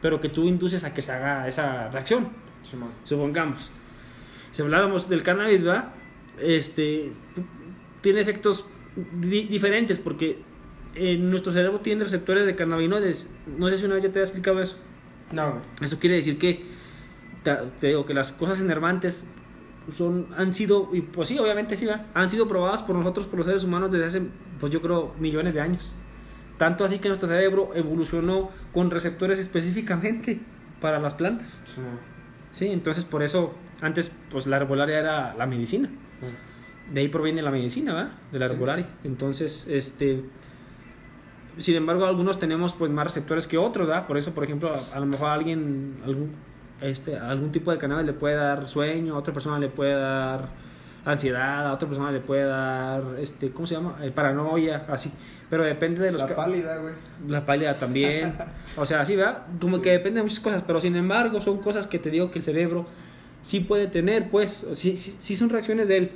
pero 0.00 0.20
que 0.20 0.28
tú 0.28 0.44
induces 0.46 0.84
a 0.84 0.92
que 0.94 1.02
se 1.02 1.12
haga 1.12 1.46
esa 1.48 1.88
reacción 1.90 2.28
Simón. 2.62 2.90
supongamos. 3.04 3.70
Si 4.50 4.62
habláramos 4.62 5.08
del 5.08 5.22
cannabis, 5.24 5.62
¿verdad? 5.64 5.92
Este, 6.40 7.12
tiene 8.00 8.20
efectos 8.20 8.66
di- 9.20 9.44
diferentes 9.44 9.98
porque 9.98 10.38
en 10.94 11.30
nuestro 11.30 11.52
cerebro 11.52 11.80
tiene 11.80 12.04
receptores 12.04 12.46
de 12.46 12.54
cannabinoides. 12.54 13.32
No 13.58 13.68
sé 13.68 13.78
si 13.78 13.84
una 13.84 13.94
vez 13.94 14.04
ya 14.04 14.10
te 14.12 14.20
he 14.20 14.22
explicado 14.22 14.60
eso. 14.60 14.76
No, 15.32 15.50
güey. 15.50 15.62
Eso 15.82 15.98
quiere 15.98 16.16
decir 16.16 16.38
que, 16.38 16.64
ta- 17.42 17.64
te 17.80 17.88
digo, 17.88 18.06
que 18.06 18.14
las 18.14 18.32
cosas 18.32 18.60
enervantes 18.60 19.26
son, 19.92 20.28
han 20.36 20.52
sido, 20.52 20.90
y 20.92 21.00
pues 21.02 21.28
sí, 21.28 21.38
obviamente 21.38 21.76
sí, 21.76 21.86
¿verdad? 21.86 22.06
han 22.14 22.28
sido 22.28 22.46
probadas 22.48 22.82
por 22.82 22.96
nosotros, 22.96 23.26
por 23.26 23.38
los 23.38 23.46
seres 23.46 23.64
humanos, 23.64 23.90
desde 23.90 24.06
hace, 24.06 24.22
pues 24.60 24.72
yo 24.72 24.80
creo, 24.80 25.14
millones 25.18 25.54
de 25.54 25.60
años. 25.60 25.94
Tanto 26.56 26.84
así 26.84 27.00
que 27.00 27.08
nuestro 27.08 27.28
cerebro 27.28 27.72
evolucionó 27.74 28.50
con 28.72 28.90
receptores 28.90 29.38
específicamente 29.40 30.40
para 30.80 31.00
las 31.00 31.14
plantas. 31.14 31.60
Simón. 31.64 31.98
Sí, 32.52 32.68
entonces 32.68 33.04
por 33.04 33.24
eso 33.24 33.52
antes 33.80 34.12
pues 34.30 34.46
la 34.46 34.58
herbolaria 34.58 35.00
era 35.00 35.34
la 35.34 35.46
medicina. 35.46 35.90
De 36.92 37.00
ahí 37.00 37.08
proviene 37.08 37.40
la 37.42 37.50
medicina, 37.50 37.94
¿verdad? 37.94 38.12
De 38.32 38.38
la 38.38 38.48
Sí. 38.48 38.54
herbolaria. 38.54 38.86
Entonces, 39.04 39.66
este 39.68 40.22
sin 41.58 41.76
embargo, 41.76 42.04
algunos 42.04 42.38
tenemos 42.40 42.72
pues 42.72 42.90
más 42.90 43.04
receptores 43.06 43.46
que 43.46 43.56
otros, 43.58 43.86
¿verdad? 43.86 44.06
Por 44.08 44.18
eso, 44.18 44.32
por 44.34 44.42
ejemplo, 44.44 44.74
a, 44.74 44.96
a 44.96 45.00
lo 45.00 45.06
mejor 45.06 45.28
a 45.28 45.34
alguien 45.34 45.96
algún 46.04 46.32
este 46.80 47.16
algún 47.16 47.52
tipo 47.52 47.70
de 47.70 47.78
cannabis 47.78 48.04
le 48.06 48.12
puede 48.12 48.34
dar 48.34 48.66
sueño, 48.66 49.14
a 49.14 49.18
otra 49.18 49.32
persona 49.32 49.58
le 49.60 49.68
puede 49.68 49.94
dar 49.94 50.48
ansiedad, 51.04 51.66
a 51.68 51.72
otra 51.74 51.86
persona 51.88 52.10
le 52.10 52.18
puede 52.20 52.44
dar 52.44 53.02
este, 53.20 53.50
¿cómo 53.50 53.66
se 53.68 53.76
llama? 53.76 53.98
Eh, 54.02 54.10
paranoia, 54.10 54.84
así. 54.88 55.12
Pero 55.48 55.62
depende 55.62 56.02
de 56.02 56.10
los 56.10 56.22
La 56.22 56.34
pálida, 56.34 56.76
güey. 56.78 56.94
la 57.28 57.46
pálida 57.46 57.78
también. 57.78 58.34
O 58.76 58.84
sea, 58.84 59.00
así, 59.00 59.14
¿verdad? 59.14 59.42
Como 59.60 59.76
Sí. 59.76 59.82
que 59.82 59.90
depende 59.92 60.18
de 60.18 60.24
muchas 60.24 60.40
cosas, 60.40 60.64
pero 60.66 60.80
sin 60.80 60.96
embargo 60.96 61.40
son 61.40 61.58
cosas 61.58 61.86
que 61.86 62.00
te 62.00 62.10
digo 62.10 62.32
que 62.32 62.40
el 62.40 62.44
cerebro 62.44 62.86
sí 63.42 63.60
puede 63.60 63.86
tener, 63.86 64.28
pues, 64.30 64.66
sí, 64.72 64.96
sí, 64.96 65.14
sí 65.16 65.36
son 65.36 65.50
reacciones 65.50 65.86
de 65.86 65.98
él. 65.98 66.10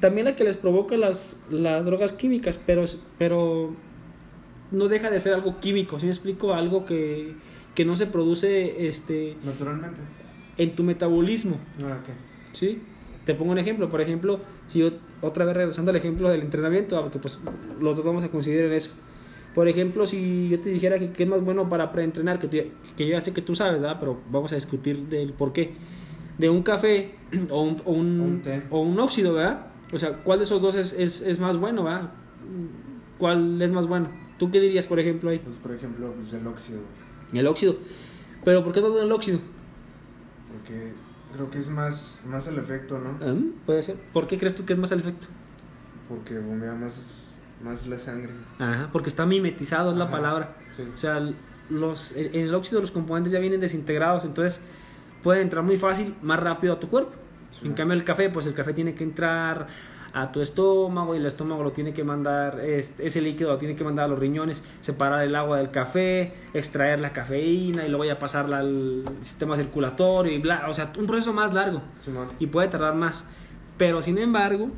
También 0.00 0.26
la 0.26 0.36
que 0.36 0.44
les 0.44 0.56
provoca 0.56 0.96
las, 0.96 1.44
las 1.50 1.84
drogas 1.84 2.12
químicas, 2.12 2.60
pero, 2.64 2.84
pero 3.18 3.74
no 4.70 4.88
deja 4.88 5.10
de 5.10 5.18
ser 5.20 5.34
algo 5.34 5.60
químico, 5.60 5.98
¿sí 5.98 6.06
me 6.06 6.12
explico? 6.12 6.52
Algo 6.52 6.84
que, 6.84 7.34
que 7.74 7.84
no 7.84 7.96
se 7.96 8.06
produce, 8.06 8.86
este, 8.88 9.36
Naturalmente. 9.44 10.00
en 10.58 10.74
tu 10.74 10.82
metabolismo. 10.82 11.56
Ah, 11.84 11.98
ok. 12.02 12.10
¿Sí? 12.52 12.80
Te 13.24 13.34
pongo 13.34 13.52
un 13.52 13.58
ejemplo. 13.58 13.88
Por 13.88 14.00
ejemplo, 14.02 14.40
si 14.66 14.80
yo, 14.80 14.90
otra 15.22 15.44
vez 15.46 15.56
regresando 15.56 15.90
al 15.90 15.96
ejemplo 15.96 16.28
del 16.28 16.42
entrenamiento, 16.42 17.00
porque 17.00 17.18
pues 17.18 17.40
los 17.80 17.96
dos 17.96 18.04
vamos 18.04 18.24
a 18.24 18.28
considerar 18.30 18.70
eso. 18.72 18.90
Por 19.54 19.68
ejemplo, 19.68 20.04
si 20.06 20.48
yo 20.48 20.60
te 20.60 20.68
dijera 20.70 20.98
que, 20.98 21.10
que 21.12 21.22
es 21.22 21.28
más 21.28 21.40
bueno 21.42 21.68
para 21.68 21.92
preentrenar, 21.92 22.38
que, 22.40 22.48
que 22.96 23.06
yo 23.06 23.12
ya 23.12 23.20
sé 23.20 23.32
que 23.32 23.40
tú 23.40 23.54
sabes, 23.54 23.80
¿verdad? 23.80 23.96
Pero 24.00 24.20
vamos 24.30 24.50
a 24.52 24.56
discutir 24.56 25.06
del 25.08 25.32
por 25.32 25.52
qué. 25.52 25.72
De 26.36 26.50
un 26.50 26.62
café 26.64 27.12
o 27.50 27.62
un, 27.62 27.76
o 27.84 27.92
un, 27.92 28.20
Un 28.20 28.42
té. 28.42 28.62
o 28.70 28.80
un 28.80 28.98
óxido, 28.98 29.34
¿verdad? 29.34 29.66
O 29.94 29.98
sea, 29.98 30.18
¿cuál 30.24 30.40
de 30.40 30.44
esos 30.44 30.60
dos 30.60 30.74
es, 30.74 30.92
es, 30.92 31.22
es 31.22 31.38
más 31.38 31.56
bueno, 31.56 31.84
¿verdad? 31.84 32.10
¿Cuál 33.16 33.62
es 33.62 33.70
más 33.70 33.86
bueno? 33.86 34.08
¿Tú 34.38 34.50
qué 34.50 34.60
dirías, 34.60 34.88
por 34.88 34.98
ejemplo, 34.98 35.30
ahí? 35.30 35.38
Pues 35.38 35.54
por 35.56 35.72
ejemplo, 35.72 36.12
pues 36.14 36.32
el 36.32 36.44
óxido. 36.46 36.80
El 37.32 37.46
óxido. 37.46 37.76
¿Pero 38.44 38.64
por 38.64 38.72
qué 38.72 38.80
bueno 38.80 39.00
el 39.00 39.12
óxido? 39.12 39.38
Porque 40.52 40.94
creo 41.32 41.48
que 41.48 41.58
es 41.58 41.68
más, 41.68 42.24
más 42.26 42.48
el 42.48 42.58
efecto, 42.58 42.98
¿no? 42.98 43.18
Ah, 43.24 43.36
Puede 43.64 43.84
ser. 43.84 43.96
¿Por 44.12 44.26
qué 44.26 44.36
crees 44.36 44.56
tú 44.56 44.64
que 44.64 44.72
es 44.72 44.78
más 44.80 44.90
el 44.90 44.98
efecto? 44.98 45.28
Porque 46.08 46.40
bombea 46.40 46.74
más, 46.74 47.36
más 47.62 47.86
la 47.86 47.96
sangre. 47.96 48.32
Ajá, 48.58 48.90
porque 48.92 49.08
está 49.08 49.24
mimetizado, 49.26 49.92
es 49.92 49.96
la 49.96 50.10
palabra. 50.10 50.56
Sí. 50.70 50.82
O 50.92 50.98
sea, 50.98 51.20
los, 51.70 52.12
en 52.16 52.34
el 52.34 52.54
óxido 52.54 52.80
los 52.80 52.90
componentes 52.90 53.32
ya 53.32 53.38
vienen 53.38 53.60
desintegrados, 53.60 54.24
entonces 54.24 54.60
pueden 55.22 55.44
entrar 55.44 55.62
muy 55.62 55.76
fácil, 55.76 56.16
más 56.20 56.40
rápido 56.40 56.74
a 56.74 56.80
tu 56.80 56.88
cuerpo. 56.88 57.12
Sí. 57.60 57.66
En 57.66 57.74
cambio 57.74 57.96
el 57.96 58.04
café, 58.04 58.30
pues 58.30 58.46
el 58.46 58.54
café 58.54 58.72
tiene 58.72 58.94
que 58.94 59.04
entrar 59.04 59.66
a 60.14 60.30
tu 60.30 60.40
estómago 60.40 61.14
y 61.14 61.18
el 61.18 61.26
estómago 61.26 61.64
lo 61.64 61.72
tiene 61.72 61.92
que 61.92 62.04
mandar, 62.04 62.60
ese 62.60 63.20
líquido 63.20 63.50
lo 63.50 63.58
tiene 63.58 63.74
que 63.74 63.82
mandar 63.82 64.04
a 64.04 64.08
los 64.08 64.18
riñones, 64.18 64.64
separar 64.80 65.24
el 65.24 65.34
agua 65.34 65.58
del 65.58 65.72
café, 65.72 66.32
extraer 66.54 67.00
la 67.00 67.12
cafeína 67.12 67.84
y 67.84 67.88
luego 67.88 68.04
ya 68.04 68.16
pasarla 68.16 68.58
al 68.58 69.02
sistema 69.20 69.56
circulatorio 69.56 70.32
y 70.32 70.38
bla, 70.38 70.66
o 70.68 70.74
sea, 70.74 70.92
un 70.98 71.08
proceso 71.08 71.32
más 71.32 71.52
largo 71.52 71.82
y 72.38 72.46
puede 72.46 72.68
tardar 72.68 72.94
más. 72.94 73.28
Pero 73.76 74.02
sin 74.02 74.18
embargo, 74.18 74.70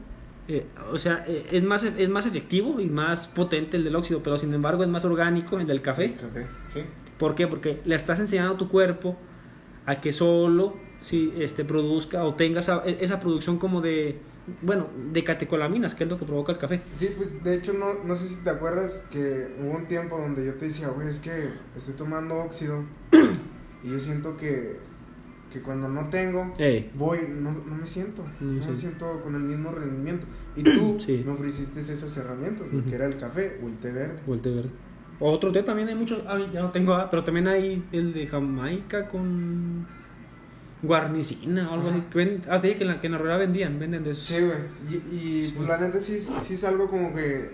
eh, 0.48 0.66
o 0.90 0.98
sea, 0.98 1.26
eh, 1.28 1.46
es, 1.50 1.62
más, 1.62 1.84
es 1.84 2.08
más 2.08 2.24
efectivo 2.24 2.80
y 2.80 2.88
más 2.88 3.26
potente 3.26 3.76
el 3.76 3.84
del 3.84 3.94
óxido, 3.94 4.22
pero 4.22 4.38
sin 4.38 4.54
embargo 4.54 4.84
es 4.84 4.88
más 4.88 5.04
orgánico 5.04 5.60
el 5.60 5.66
del 5.66 5.82
café. 5.82 6.14
Café, 6.14 6.46
sí. 6.66 6.80
¿Por 7.18 7.34
qué? 7.34 7.46
Porque 7.46 7.82
le 7.84 7.94
estás 7.94 8.20
enseñando 8.20 8.54
a 8.54 8.56
tu 8.56 8.70
cuerpo 8.70 9.18
a 9.84 9.96
que 9.96 10.12
solo 10.12 10.85
si 11.00 11.32
este, 11.38 11.64
produzca 11.64 12.24
o 12.24 12.34
tenga 12.34 12.60
esa, 12.60 12.82
esa 12.84 13.20
producción 13.20 13.58
como 13.58 13.80
de, 13.80 14.18
bueno, 14.62 14.86
de 15.12 15.22
catecolaminas, 15.24 15.94
que 15.94 16.04
es 16.04 16.10
lo 16.10 16.18
que 16.18 16.24
provoca 16.24 16.52
el 16.52 16.58
café. 16.58 16.80
Sí, 16.96 17.10
pues 17.16 17.42
de 17.44 17.54
hecho 17.54 17.72
no, 17.72 18.02
no 18.04 18.16
sé 18.16 18.28
si 18.28 18.36
te 18.36 18.50
acuerdas 18.50 19.02
que 19.10 19.54
hubo 19.60 19.72
un 19.76 19.86
tiempo 19.86 20.18
donde 20.18 20.44
yo 20.46 20.54
te 20.54 20.66
decía, 20.66 20.88
güey, 20.88 21.08
es 21.08 21.20
que 21.20 21.50
estoy 21.76 21.94
tomando 21.94 22.36
óxido 22.36 22.84
y 23.84 23.90
yo 23.90 23.98
siento 24.00 24.36
que, 24.36 24.78
que 25.52 25.60
cuando 25.62 25.88
no 25.88 26.08
tengo, 26.08 26.52
Ey. 26.58 26.90
voy, 26.96 27.20
no, 27.28 27.52
no 27.52 27.74
me 27.76 27.86
siento, 27.86 28.22
Mm, 28.40 28.58
no 28.60 28.66
me 28.66 28.74
sí. 28.74 28.80
siento 28.80 29.20
con 29.22 29.34
el 29.34 29.42
mismo 29.42 29.70
rendimiento. 29.72 30.26
Y 30.56 30.62
tú 30.64 30.96
Sí. 30.98 31.22
me 31.24 31.32
ofreciste 31.32 31.80
esas 31.80 32.16
herramientas, 32.16 32.66
Ujú. 32.72 32.88
que 32.88 32.94
era 32.94 33.06
el 33.06 33.16
café 33.16 33.60
o 33.62 33.66
el 33.68 33.76
té 33.78 33.92
verde. 33.92 34.16
O 34.26 34.34
el 34.34 34.40
té 34.40 34.50
verde. 34.50 34.70
Otro 35.20 35.50
té 35.52 35.62
también 35.62 35.88
hay 35.88 35.94
muchos, 35.94 36.22
ah, 36.26 36.38
ya 36.52 36.60
no 36.62 36.70
tengo, 36.72 36.92
ah, 36.94 37.08
pero 37.10 37.24
también 37.24 37.48
hay 37.48 37.82
el 37.92 38.12
de 38.12 38.26
Jamaica 38.26 39.08
con 39.08 39.86
guarnicina 40.86 41.70
o 41.70 41.74
algo 41.74 41.88
Ajá. 41.88 41.98
así. 41.98 42.06
Que 42.10 42.18
ven, 42.18 42.42
hasta 42.48 42.66
ahí 42.66 42.74
que 42.74 42.82
en 42.84 42.88
la 42.88 43.00
que 43.00 43.06
en 43.06 43.12
la 43.12 43.18
rueda 43.18 43.36
vendían, 43.36 43.78
venden 43.78 44.04
de 44.04 44.10
eso. 44.10 44.22
Sí, 44.22 44.40
güey. 44.40 44.58
Y, 44.90 45.14
y 45.16 45.46
Sí. 45.48 45.54
pues 45.56 45.68
la 45.68 45.78
neta 45.78 46.00
sí, 46.00 46.24
sí 46.40 46.54
es 46.54 46.64
algo 46.64 46.88
como 46.90 47.14
que 47.14 47.50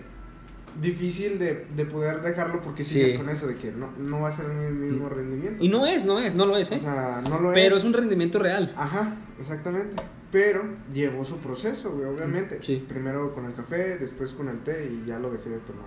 difícil 0.81 1.37
de, 1.37 1.67
de 1.75 1.85
poder 1.85 2.21
dejarlo 2.21 2.61
porque 2.61 2.83
Sí. 2.83 2.93
sigues 2.95 3.13
con 3.17 3.29
eso 3.29 3.45
de 3.47 3.55
que 3.57 3.71
no, 3.71 3.91
no 3.99 4.21
va 4.21 4.29
a 4.29 4.31
ser 4.31 4.45
el 4.49 4.73
mismo 4.73 5.07
rendimiento. 5.09 5.63
Y 5.63 5.69
no 5.69 5.85
es, 5.85 6.03
no 6.05 6.19
es, 6.19 6.33
no 6.33 6.45
lo 6.45 6.57
es, 6.57 6.71
¿eh? 6.71 6.75
O 6.77 6.79
sea, 6.79 7.21
no 7.29 7.39
lo 7.39 7.51
pero 7.53 7.75
es. 7.75 7.81
es 7.81 7.85
un 7.85 7.93
rendimiento 7.93 8.39
real. 8.39 8.73
Ajá, 8.75 9.15
exactamente. 9.39 9.95
Pero 10.31 10.63
llevó 10.91 11.23
su 11.23 11.37
proceso, 11.37 11.91
güey, 11.91 12.07
obviamente. 12.07 12.57
Sí. 12.61 12.83
Primero 12.89 13.35
con 13.35 13.45
el 13.45 13.53
café, 13.53 13.97
después 13.99 14.31
con 14.33 14.47
el 14.49 14.59
té 14.63 14.89
y 14.91 15.05
ya 15.07 15.19
lo 15.19 15.29
dejé 15.31 15.49
de 15.49 15.59
tomar. 15.59 15.85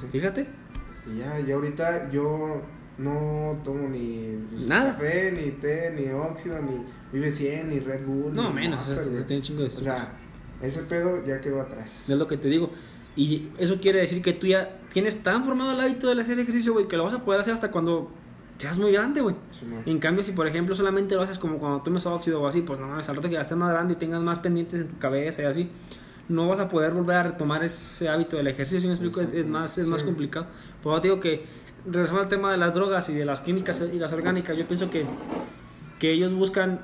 Sí. 0.00 0.06
Fíjate. 0.12 0.46
Y 1.12 1.18
ya, 1.18 1.40
y 1.40 1.50
ahorita 1.50 2.08
yo 2.12 2.62
no 3.00 3.56
tomo 3.64 3.88
ni 3.88 4.36
pues, 4.50 4.66
Nada. 4.68 4.92
café, 4.92 5.32
ni 5.32 5.50
té, 5.52 5.92
ni 5.96 6.10
óxido, 6.12 6.60
ni 6.62 6.84
Vive 7.12 7.30
100, 7.30 7.68
ni 7.70 7.80
Red 7.80 8.06
Bull. 8.06 8.32
No, 8.34 8.50
ni 8.50 8.54
menos, 8.54 8.76
Monster, 8.76 8.98
eso 9.00 9.10
güey. 9.10 9.24
tiene 9.24 9.40
un 9.40 9.42
chingo 9.42 9.60
de 9.62 9.66
O 9.68 9.70
sea, 9.70 10.12
ese 10.62 10.82
pedo 10.82 11.24
ya 11.26 11.40
quedó 11.40 11.60
atrás. 11.60 12.04
Es 12.08 12.16
lo 12.16 12.26
que 12.28 12.36
te 12.36 12.48
digo. 12.48 12.70
Y 13.16 13.48
eso 13.58 13.80
quiere 13.80 13.98
decir 14.00 14.22
que 14.22 14.32
tú 14.32 14.46
ya 14.46 14.78
tienes 14.92 15.22
tan 15.22 15.42
formado 15.42 15.72
el 15.72 15.80
hábito 15.80 16.14
de 16.14 16.20
hacer 16.22 16.38
ejercicio, 16.38 16.72
güey, 16.72 16.86
que 16.86 16.96
lo 16.96 17.02
vas 17.04 17.14
a 17.14 17.24
poder 17.24 17.40
hacer 17.40 17.54
hasta 17.54 17.70
cuando 17.72 18.10
seas 18.58 18.78
muy 18.78 18.92
grande, 18.92 19.20
güey. 19.20 19.34
Simón. 19.50 19.82
En 19.86 19.98
cambio, 19.98 20.22
si 20.22 20.32
por 20.32 20.46
ejemplo 20.46 20.74
solamente 20.76 21.16
lo 21.16 21.22
haces 21.22 21.38
como 21.38 21.58
cuando 21.58 21.82
tomes 21.82 22.06
óxido 22.06 22.40
o 22.42 22.46
así, 22.46 22.62
pues 22.62 22.78
no 22.78 22.86
mames, 22.86 23.08
al 23.08 23.16
rato 23.16 23.28
que 23.28 23.34
ya 23.34 23.40
estés 23.40 23.56
más 23.56 23.70
grande 23.72 23.94
y 23.94 23.96
tengas 23.96 24.22
más 24.22 24.38
pendientes 24.38 24.80
en 24.82 24.88
tu 24.88 24.98
cabeza 24.98 25.42
y 25.42 25.46
así, 25.46 25.68
no 26.28 26.46
vas 26.48 26.60
a 26.60 26.68
poder 26.68 26.92
volver 26.92 27.16
a 27.16 27.22
retomar 27.24 27.64
ese 27.64 28.08
hábito 28.08 28.36
del 28.36 28.46
ejercicio, 28.46 28.80
¿sí 28.80 28.86
me 28.86 28.92
explico? 28.92 29.20
Es, 29.22 29.30
es 29.34 29.46
más, 29.46 29.76
es 29.78 29.88
más 29.88 30.00
Sí. 30.00 30.06
complicado. 30.06 30.46
Por 30.82 30.92
eso 30.94 31.02
te 31.02 31.08
digo 31.08 31.18
que, 31.20 31.42
regresando 31.86 32.22
al 32.22 32.28
tema 32.28 32.52
de 32.52 32.58
las 32.58 32.74
drogas 32.74 33.08
y 33.08 33.14
de 33.14 33.24
las 33.24 33.40
químicas 33.40 33.82
y 33.92 33.98
las 33.98 34.12
orgánicas, 34.12 34.56
yo 34.56 34.66
pienso 34.66 34.90
que, 34.90 35.06
que 35.98 36.12
ellos 36.12 36.32
buscan 36.32 36.80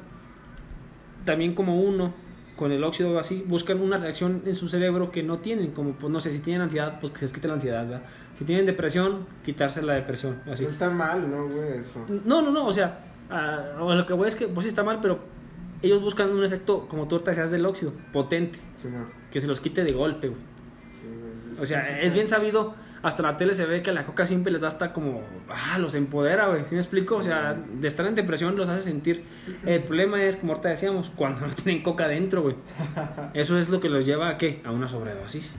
también 1.25 1.55
como 1.55 1.81
uno, 1.81 2.15
con 2.57 2.73
el 2.73 2.83
óxido 2.85 3.19
así, 3.19 3.45
buscan 3.47 3.81
una 3.81 3.99
reacción 3.99 4.43
en 4.47 4.55
su 4.55 4.69
cerebro 4.69 5.11
que 5.11 5.23
no 5.23 5.39
tienen, 5.39 5.73
como 5.73 5.93
pues 5.93 6.11
no 6.11 6.21
sé, 6.21 6.33
si 6.33 6.39
tienen 6.39 6.63
ansiedad, 6.63 6.99
pues 7.01 7.13
que 7.13 7.19
se 7.19 7.25
les 7.27 7.33
quite 7.33 7.49
la 7.49 7.55
ansiedad, 7.55 7.85
¿verdad? 7.85 8.03
Si 8.39 8.45
tienen 8.45 8.65
depresión, 8.65 9.27
quitarse 9.45 9.83
la 9.83 9.95
depresión, 9.95 10.41
así. 10.51 10.63
No 10.63 10.71
está 10.71 10.91
mal, 10.91 11.31
¿no, 11.31 11.49
güey? 11.49 11.79
Eso. 11.79 12.05
No, 12.25 12.41
no, 12.41 12.51
no, 12.51 12.67
o 12.67 12.73
sea, 12.73 12.99
a 13.29 13.75
lo 13.79 14.07
que 14.07 14.15
voy 14.15 14.29
es 14.29 14.37
que 14.37 14.49
pues 14.49 14.65
sí 14.65 14.69
está 14.69 14.83
mal, 14.83 15.01
pero 15.03 15.19
ellos 15.83 16.01
buscan 16.01 16.31
un 16.31 16.45
efecto, 16.45 16.87
como 16.89 17.07
tú 17.07 17.17
ahorita 17.17 17.33
decías, 17.33 17.51
del 17.51 17.67
óxido, 17.67 17.93
potente, 18.13 18.59
Simón. 18.77 19.09
que 19.31 19.41
se 19.41 19.47
los 19.47 19.61
quite 19.61 19.85
de 19.85 19.93
golpe, 19.93 20.29
güey. 20.29 20.41
Sí, 20.89 21.09
sí, 21.37 21.57
O 21.63 21.67
sea, 21.67 21.83
sí, 21.83 21.91
sí, 21.93 22.07
es 22.07 22.15
bien 22.15 22.27
sabido, 22.27 22.75
hasta 23.07 23.23
la 23.23 23.37
tele 23.37 23.55
se 23.55 23.67
ve 23.67 23.83
que 23.83 23.93
la 23.93 24.05
coca 24.05 24.27
siempre 24.27 24.53
les 24.53 24.63
da 24.63 24.69
hasta 24.69 24.93
como, 24.93 25.23
ah, 25.49 25.79
los 25.79 25.95
empodera, 25.95 26.49
güey, 26.49 26.63
¿sí 26.69 26.75
me 26.75 26.81
explico? 26.81 27.17
O 27.17 27.23
sea, 27.23 27.55
de 27.55 27.89
estar 27.89 28.07
en 28.07 28.15
depresión 28.15 28.57
los 28.57 28.69
hace 28.69 28.83
sentir. 28.83 29.25
El 29.65 29.83
problema 29.83 30.23
es, 30.23 30.37
como 30.37 30.53
ahorita 30.53 30.69
decíamos, 30.71 31.11
cuando 31.15 31.47
no 31.47 31.53
tienen 31.55 31.83
coca 31.83 32.09
dentro, 32.09 32.43
güey. 32.43 32.57
Eso 33.35 33.59
es 33.59 33.69
lo 33.69 33.81
que 33.81 33.89
los 33.89 34.05
lleva 34.05 34.29
a 34.29 34.39
qué? 34.39 34.61
A 34.65 34.73
una 34.73 34.89
sobredosis. 34.89 35.53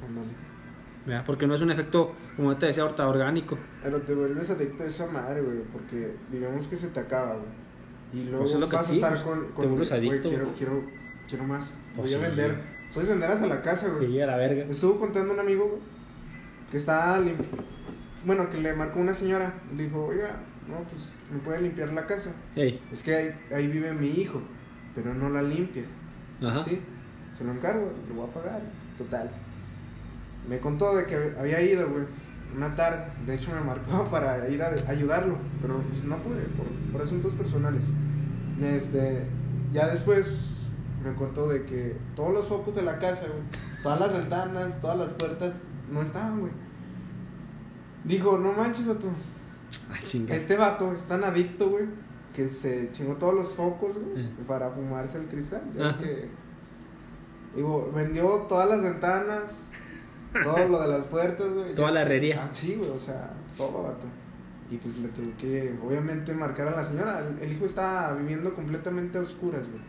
¿verdad? 1.06 1.24
Porque 1.26 1.48
no 1.48 1.56
es 1.56 1.62
un 1.62 1.72
efecto, 1.72 2.16
como 2.36 2.58
te 2.58 2.66
decía 2.66 2.84
ahorita, 2.84 3.08
orgánico. 3.08 3.58
Pero 3.82 4.02
te 4.02 4.14
vuelves 4.14 4.50
adicto 4.50 4.84
a 4.84 4.86
esa 4.88 5.08
madre, 5.08 5.42
güey, 5.42 5.60
porque 5.72 6.16
digamos 6.30 6.68
que 6.68 6.76
se 6.76 6.90
te 6.90 7.00
acaba, 7.00 7.36
güey. 7.36 7.48
Y 8.14 8.24
luego 8.26 8.40
Pues 8.40 8.54
es 8.54 8.60
lo 8.60 8.68
que 8.70 8.76
vas 8.76 8.88
a 8.88 8.90
te 8.90 8.96
estar 8.96 9.24
con, 9.24 9.48
te 9.48 9.54
con 9.54 9.70
vuelves 9.70 9.90
güey, 9.90 10.00
adicto, 10.02 10.30
quiero, 10.30 10.46
güey. 10.46 10.58
quiero, 10.58 10.84
quiero 11.30 11.44
más. 11.46 11.78
Pues 11.96 12.14
Voy 12.14 12.24
a 12.26 12.28
vender. 12.28 12.56
Puedes 12.94 13.10
vender 13.10 13.32
hasta 13.32 13.48
la 13.48 13.62
casa, 13.62 13.88
güey. 13.90 14.08
llega 14.08 14.26
a 14.26 14.28
la 14.28 14.38
verga. 14.38 14.66
Me 14.66 14.72
estuvo 14.72 15.00
contando 15.00 15.34
un 15.34 15.40
amigo, 15.40 15.68
güey, 15.68 15.82
que 16.72 16.78
está 16.78 17.20
lim- 17.20 17.36
bueno, 18.26 18.50
que 18.50 18.58
le 18.60 18.74
marcó 18.74 19.00
una 19.00 19.14
señora, 19.14 19.54
le 19.76 19.84
dijo, 19.84 20.06
"Oiga, 20.06 20.38
no, 20.68 20.78
pues 20.90 21.10
me 21.32 21.40
puede 21.40 21.62
limpiar 21.62 21.94
la 21.94 22.06
casa." 22.08 22.32
Ey, 22.56 22.82
Es 22.92 23.04
que 23.04 23.16
ahí, 23.16 23.32
ahí 23.56 23.68
vive 23.68 23.94
mi 23.94 24.08
hijo, 24.10 24.42
pero 24.96 25.14
no 25.14 25.30
la 25.30 25.42
limpia. 25.42 25.84
ajá. 26.42 26.62
Sí, 26.64 26.80
se 27.38 27.44
lo 27.44 27.52
encargo, 27.52 27.92
lo 28.10 28.16
voy 28.16 28.30
a 28.30 28.34
pagar, 28.34 28.62
total. 28.98 29.30
Me 30.50 30.60
contó 30.60 30.96
de 30.96 31.06
que 31.06 31.34
había 31.40 31.62
ido, 31.62 31.90
güey, 31.90 32.04
una 32.56 32.76
tarde. 32.76 33.06
De 33.26 33.36
hecho, 33.36 33.52
me 33.54 33.62
marcó 33.62 34.04
para 34.12 34.48
ir 34.50 34.62
a 34.64 34.74
ayudarlo, 34.90 35.38
pero 35.62 35.80
pues, 35.82 36.04
no 36.04 36.18
pude, 36.18 36.42
por, 36.58 36.66
por 36.92 37.02
asuntos 37.02 37.34
personales. 37.34 37.84
Este, 38.62 39.24
ya 39.72 39.88
después 39.88 40.68
me 41.04 41.14
contó 41.14 41.48
de 41.48 41.64
que 41.66 41.96
todos 42.16 42.34
los 42.34 42.48
focos 42.48 42.76
de 42.76 42.82
la 42.82 42.98
casa, 43.00 43.22
güey, 43.28 43.42
todas 43.84 44.00
las 44.00 44.14
ventanas, 44.14 44.82
todas 44.82 44.98
las 44.98 45.10
puertas, 45.10 45.62
no 45.92 46.02
estaban, 46.02 46.40
güey. 46.40 46.52
Dijo, 48.04 48.38
no 48.38 48.54
manches, 48.54 48.88
a 48.88 48.98
tú. 48.98 49.08
Ay, 49.92 50.02
chinga. 50.06 50.36
Este 50.36 50.56
vato 50.56 50.94
es 50.94 51.04
tan 51.04 51.24
adicto, 51.24 51.70
güey, 51.70 51.86
que 52.34 52.48
se 52.48 52.90
chingó 52.92 53.16
todos 53.16 53.34
los 53.34 53.50
focos, 53.50 53.98
güey, 53.98 54.24
Eh. 54.26 54.30
para 54.48 54.70
fumarse 54.70 55.18
el 55.18 55.26
cristal. 55.28 55.62
Ya 55.76 55.90
es 55.90 55.96
que. 55.98 56.30
Digo, 57.56 57.92
vendió 57.94 58.28
todas 58.48 58.70
las 58.70 58.82
ventanas, 58.84 59.64
todo 60.44 60.68
lo 60.68 60.82
de 60.82 60.88
las 60.88 61.06
puertas, 61.06 61.52
güey. 61.54 61.74
Toda 61.76 61.92
la 61.92 62.02
herrería. 62.04 62.44
Ah, 62.46 62.50
sí, 62.52 62.76
güey, 62.76 62.90
o 62.92 63.00
sea, 63.00 63.34
todo, 63.58 63.84
vato. 63.84 64.06
Y 64.70 64.78
pues 64.78 64.98
le 65.00 65.08
tuve 65.10 65.32
que, 65.38 65.78
obviamente, 65.84 66.34
marcar 66.34 66.68
a 66.68 66.76
la 66.76 66.84
señora. 66.84 67.20
El, 67.26 67.40
el 67.42 67.54
hijo 67.54 67.66
estaba 67.66 68.14
viviendo 68.16 68.54
completamente 68.54 69.18
a 69.18 69.22
oscuras, 69.22 69.64
güey. 69.68 69.82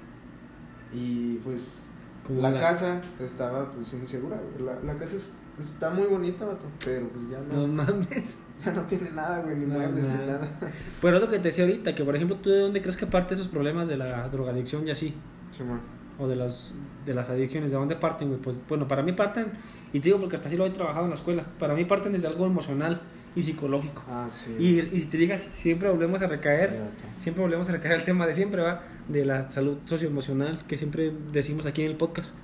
Y 0.92 1.36
pues. 1.44 1.87
La, 2.36 2.50
la- 2.50 2.60
casa 2.60 3.00
estaba, 3.20 3.70
pues, 3.72 3.92
insegura, 3.94 4.36
güey. 4.36 4.66
La, 4.66 4.80
la 4.92 4.98
casa 4.98 5.16
es- 5.16 5.34
está 5.58 5.90
muy 5.90 6.06
bonita, 6.06 6.44
vato. 6.44 6.66
Pero 6.84 7.08
pues 7.08 7.28
ya 7.30 7.38
No 7.40 7.66
no, 7.66 7.84
mames. 7.84 8.38
ya 8.64 8.72
no 8.72 8.82
tiene 8.82 9.10
nada, 9.10 9.40
güey, 9.42 9.56
ni 9.56 9.66
No, 9.66 9.74
muebles, 9.74 10.02
ni 10.04 10.08
nada. 10.08 10.26
nada. 10.26 10.48
Pero 11.00 11.16
es 11.16 11.22
lo 11.22 11.28
que 11.30 11.36
te 11.38 11.44
decía 11.44 11.64
ahorita, 11.64 11.94
que 11.94 12.04
por 12.04 12.14
ejemplo, 12.16 12.36
¿tú 12.36 12.50
de 12.50 12.60
dónde 12.60 12.80
crees 12.82 12.96
que 12.96 13.06
parte 13.06 13.34
esos 13.34 13.48
problemas 13.48 13.88
de 13.88 13.96
la 13.96 14.28
drogadicción 14.28 14.86
y 14.86 14.90
así? 14.90 15.14
Simón. 15.50 15.80
O 16.18 16.26
de 16.26 16.34
las, 16.36 16.74
de 17.06 17.14
las 17.14 17.30
adicciones, 17.30 17.70
¿de 17.70 17.76
dónde 17.76 17.94
parten, 17.96 18.28
güey? 18.28 18.40
Pues 18.40 18.60
bueno, 18.68 18.88
para 18.88 19.02
mí 19.02 19.12
parten, 19.12 19.52
y 19.92 20.00
te 20.00 20.06
digo 20.08 20.18
porque 20.18 20.34
hasta 20.36 20.48
así 20.48 20.56
lo 20.56 20.66
he 20.66 20.70
trabajado 20.70 21.04
en 21.04 21.10
la 21.10 21.14
escuela, 21.16 21.44
para 21.58 21.74
mí 21.74 21.84
parten 21.84 22.12
desde 22.12 22.26
algo 22.26 22.44
emocional 22.44 23.00
y 23.38 23.42
psicológico. 23.42 24.02
Ah, 24.08 24.28
sí. 24.30 24.54
Y, 24.58 24.80
y 24.80 25.00
si 25.00 25.06
te 25.06 25.16
fijas, 25.18 25.42
siempre 25.54 25.88
volvemos 25.88 26.20
a 26.22 26.26
recaer, 26.26 26.70
Sí, 26.70 27.22
siempre 27.24 27.42
volvemos 27.42 27.68
a 27.68 27.72
recaer 27.72 27.94
el 27.94 28.04
tema 28.04 28.26
de 28.26 28.34
siempre, 28.34 28.62
¿va? 28.62 28.82
De 29.08 29.24
la 29.24 29.50
salud 29.50 29.78
socioemocional 29.84 30.64
que 30.66 30.76
siempre 30.76 31.12
decimos 31.32 31.66
aquí 31.66 31.82
en 31.82 31.90
el 31.90 31.96
podcast. 31.96 32.34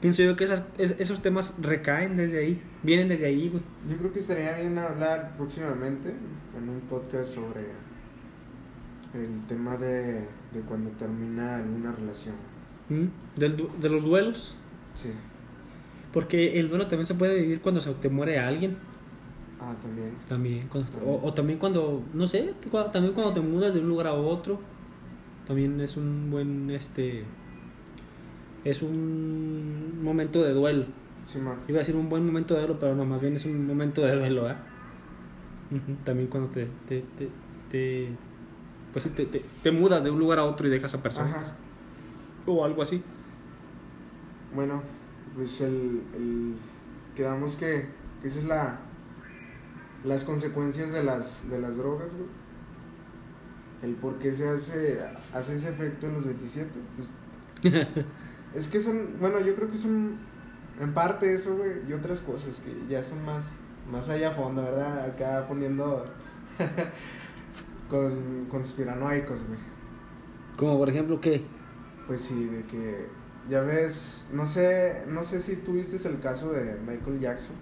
Pienso 0.00 0.22
yo 0.22 0.36
que 0.36 0.44
esas, 0.44 0.64
es- 0.78 0.96
esos 0.98 1.22
temas 1.22 1.54
recaen 1.60 2.16
desde 2.16 2.38
ahí, 2.40 2.60
vienen 2.82 3.08
desde 3.08 3.26
ahí, 3.26 3.48
güey. 3.48 3.62
Yo 3.88 3.96
creo 3.98 4.12
que 4.12 4.18
estaría 4.18 4.52
bien 4.54 4.76
hablar 4.78 5.34
próximamente 5.36 6.10
en 6.58 6.68
un 6.68 6.80
podcast 6.82 7.34
sobre 7.34 7.60
el 9.14 9.46
tema 9.46 9.76
de, 9.76 10.20
de 10.52 10.60
cuando 10.66 10.90
termina 10.90 11.56
alguna 11.56 11.92
relación. 11.92 12.34
¿Mm? 12.88 13.38
Del 13.38 13.68
de 13.80 13.88
los 13.88 14.02
duelos, 14.04 14.56
Sí. 14.94 15.10
porque 16.12 16.58
el 16.58 16.68
duelo 16.68 16.86
también 16.88 17.06
se 17.06 17.14
puede 17.14 17.38
vivir 17.40 17.60
cuando 17.60 17.80
se 17.80 17.92
te 17.94 18.08
muere 18.08 18.38
alguien. 18.38 18.76
Ah, 19.64 19.76
también. 19.80 20.12
También, 20.28 20.66
cuando- 20.68 20.90
o, 21.06 21.26
o 21.28 21.32
también 21.32 21.58
cuando, 21.58 22.02
no 22.14 22.26
sé, 22.26 22.52
también 22.92 23.14
cuando 23.14 23.32
te 23.32 23.40
mudas 23.40 23.74
de 23.74 23.80
un 23.80 23.88
lugar 23.88 24.08
a 24.08 24.12
otro, 24.14 24.58
también 25.46 25.80
es 25.80 25.96
un 25.96 26.30
buen, 26.32 26.68
este, 26.70 27.24
es 28.64 28.82
un 28.82 30.02
momento 30.02 30.42
de 30.42 30.52
duelo. 30.52 30.86
Sí, 31.24 31.38
man. 31.38 31.58
Iba 31.68 31.76
a 31.78 31.80
decir 31.80 31.94
un 31.94 32.08
buen 32.08 32.26
momento 32.26 32.54
de 32.54 32.60
duelo, 32.60 32.78
pero 32.80 32.94
no, 32.96 33.04
más 33.04 33.20
bien 33.20 33.36
es 33.36 33.44
un 33.44 33.64
momento 33.66 34.02
de 34.02 34.16
duelo. 34.16 34.42
Ujú, 35.70 35.94
También 36.04 36.28
cuando 36.28 36.50
te, 36.50 36.66
te, 36.88 37.02
te, 37.16 37.28
te- 37.70 38.08
pues 38.92 39.04
sí, 39.04 39.10
te, 39.10 39.26
te, 39.26 39.44
te 39.62 39.70
mudas 39.70 40.02
de 40.04 40.10
un 40.10 40.18
lugar 40.18 40.38
a 40.40 40.44
otro 40.44 40.66
y 40.66 40.70
dejas 40.70 40.92
a 40.94 41.02
personas. 41.02 41.34
Ajá. 41.50 41.56
O 42.46 42.64
algo 42.64 42.82
así. 42.82 43.00
Bueno, 44.54 44.82
pues 45.36 45.60
el, 45.60 46.02
el 46.14 46.54
quedamos 47.14 47.54
que, 47.56 47.86
que 48.20 48.28
esa 48.28 48.40
es 48.40 48.44
la 48.44 48.80
las 50.04 50.24
consecuencias 50.24 50.92
de 50.92 51.04
las 51.04 51.48
de 51.48 51.60
las 51.60 51.76
drogas, 51.76 52.12
güey. 52.12 52.28
El 53.82 53.94
por 53.96 54.18
qué 54.18 54.32
se 54.32 54.48
hace 54.48 55.00
hace 55.32 55.56
ese 55.56 55.70
efecto 55.70 56.06
en 56.06 56.14
los 56.14 56.24
27, 56.24 56.70
pues 56.96 57.08
es 58.54 58.68
que 58.68 58.80
son, 58.80 59.18
bueno, 59.20 59.40
yo 59.40 59.54
creo 59.54 59.70
que 59.70 59.76
son 59.76 60.18
en 60.80 60.94
parte 60.94 61.34
eso, 61.34 61.56
güey, 61.56 61.88
y 61.88 61.92
otras 61.92 62.20
cosas 62.20 62.60
que 62.60 62.92
ya 62.92 63.02
son 63.02 63.24
más 63.24 63.44
más 63.90 64.08
allá 64.08 64.30
a 64.30 64.34
fondo, 64.34 64.62
¿verdad? 64.62 65.04
Acá 65.04 65.44
poniendo 65.48 66.04
con 67.88 68.46
conspiranoicos, 68.46 69.40
güey. 69.46 69.58
Como 70.56 70.78
por 70.78 70.88
ejemplo, 70.88 71.20
¿qué? 71.20 71.44
Pues 72.06 72.20
sí, 72.20 72.44
de 72.44 72.64
que 72.64 73.06
ya 73.48 73.62
ves, 73.62 74.28
no 74.32 74.46
sé, 74.46 75.04
no 75.08 75.22
sé 75.24 75.40
si 75.40 75.56
tuviste 75.56 75.96
el 76.08 76.20
caso 76.20 76.52
de 76.52 76.76
Michael 76.86 77.20
Jackson. 77.20 77.56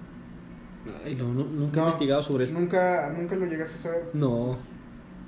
Ay, 1.05 1.15
no, 1.15 1.25
no, 1.29 1.45
nunca 1.45 1.75
he 1.75 1.81
No. 1.81 1.87
investigado 1.87 2.23
sobre 2.23 2.45
él. 2.45 2.55
Nunca, 2.55 3.13
nunca 3.17 3.37
lo 3.37 3.47
llegaste 3.47 3.77
a 3.77 3.83
saber. 3.83 4.11
No. 4.15 4.57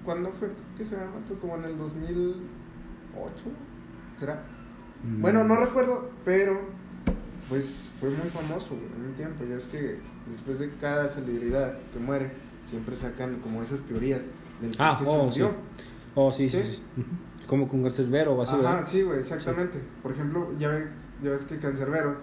¿Cuándo 0.04 0.30
fue 0.38 0.48
que 0.76 0.84
se 0.84 0.92
llama? 0.96 1.12
Como 1.40 1.56
en 1.56 1.64
el 1.64 1.78
2008, 1.78 3.44
¿será? 4.18 4.42
Mm. 5.04 5.20
Bueno, 5.20 5.44
no 5.44 5.56
recuerdo, 5.56 6.10
pero 6.24 6.60
pues 7.48 7.90
fue 8.00 8.10
muy 8.10 8.28
famoso 8.30 8.74
en 8.96 9.06
un 9.06 9.14
tiempo. 9.14 9.44
Ya 9.48 9.56
es 9.56 9.66
que 9.66 9.98
después 10.28 10.58
de 10.58 10.70
cada 10.80 11.08
celebridad 11.08 11.78
que 11.92 11.98
muere, 11.98 12.32
siempre 12.68 12.96
sacan 12.96 13.40
como 13.40 13.62
esas 13.62 13.82
teorías 13.82 14.30
del 14.60 14.74
Ah, 14.78 14.96
qué 14.98 15.04
se 15.04 15.10
oh, 15.10 15.24
murió. 15.24 15.48
sí. 15.48 15.52
Oh, 16.14 16.30
sí, 16.32 16.48
sí, 16.48 16.62
¿Sí? 16.62 16.82
Como 17.46 17.68
con 17.68 17.82
Garcerbero 17.82 18.34
o 18.34 18.42
así, 18.42 18.52
Ajá, 18.54 18.62
¿verdad? 18.62 18.86
sí, 18.86 19.02
güey, 19.02 19.18
exactamente. 19.18 19.78
Por 20.02 20.12
ejemplo, 20.12 20.50
ya 20.58 20.68
ves, 20.68 20.86
ya 21.22 21.30
ves 21.30 21.44
que 21.44 21.58
Cancerbero 21.58 22.16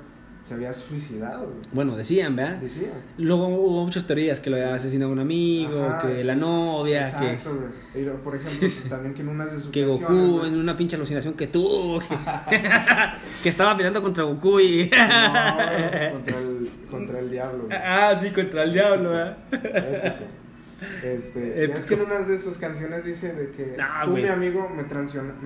se 0.43 0.53
había 0.55 0.74
suicidado, 0.74 1.48
güey. 1.48 1.60
Bueno, 1.74 1.96
decían, 1.96 2.36
¿verdad? 2.36 2.58
Decía. 2.58 2.89
Luego 3.17 3.48
hubo 3.50 3.86
muchas 3.86 4.08
teorías 4.08 4.39
que 4.39 4.50
lo 4.50 4.55
había 4.55 4.74
asesinado 4.74 5.12
un 5.12 5.19
amigo, 5.19 5.84
Ajá, 5.84 6.08
que 6.08 6.24
la 6.24 6.34
novia, 6.36 7.08
Exacto, 7.08 7.55
güey. 7.55 8.01
Y 8.03 8.05
lo- 8.08 8.15
por 8.24 8.36
ejemplo, 8.36 8.58
pues, 8.60 8.84
también 8.89 9.13
que 9.13 9.22
en 9.22 9.29
unas 9.29 9.51
de 9.53 9.60
sus 9.60 9.65
que, 9.72 9.81
que 9.81 9.86
Goku 9.86 10.38
güey, 10.39 10.48
en 10.50 10.55
una 10.58 10.75
pinche 10.75 10.96
alucinación 10.96 11.36
que 11.36 11.48
tuvo, 11.48 12.00
que, 12.00 12.08
que 13.43 13.50
estaba 13.50 13.75
peleando 13.77 14.01
contra 14.01 14.24
Goku 14.24 14.60
y... 14.60 14.89
no, 14.89 16.12
contra, 16.13 16.39
el, 16.39 16.69
contra 16.89 17.19
el 17.19 17.29
diablo, 17.31 17.65
güey. 17.65 17.77
ah, 17.77 18.17
sí, 18.19 18.31
contra 18.31 18.63
el 18.63 18.74
diablo, 18.74 19.10
¿verdad? 19.12 19.38
Épico. 19.51 20.25
Este, 21.03 21.68
ya 21.68 21.75
es 21.75 21.85
que 21.85 21.94
en 21.96 22.01
unas 22.03 22.27
de 22.27 22.40
sus 22.40 22.57
canciones 22.57 23.03
dice 23.03 23.33
de 23.33 23.51
que 23.51 23.75
Ah, 23.81 24.03
tú, 24.05 24.11
güey. 24.11 24.24
mi 24.24 24.29
amigo, 24.29 24.70
me, 24.70 24.83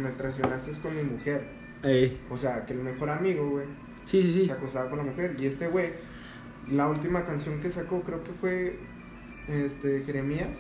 me 0.02 0.10
traicionaste 0.12 0.72
con 0.82 0.96
mi 0.96 1.02
mujer. 1.04 1.42
Ey, 1.82 2.20
O 2.30 2.38
sea, 2.38 2.66
que 2.66 2.74
el 2.74 2.80
mejor 2.80 3.10
amigo, 3.10 3.50
güey, 3.50 3.66
Sí, 4.06 4.22
sí, 4.22 4.34
sí. 4.34 4.46
se 4.46 4.52
acostaba 4.52 4.90
con 4.90 5.00
la 5.00 5.06
mujer. 5.06 5.36
Y 5.40 5.46
este 5.46 5.68
güey, 5.68 5.92
la 6.70 6.88
última 6.88 7.26
canción 7.26 7.60
que 7.60 7.70
sacó, 7.70 8.02
creo 8.02 8.24
que 8.24 8.32
fue 8.32 8.80
este 9.48 10.04
Jeremías. 10.06 10.60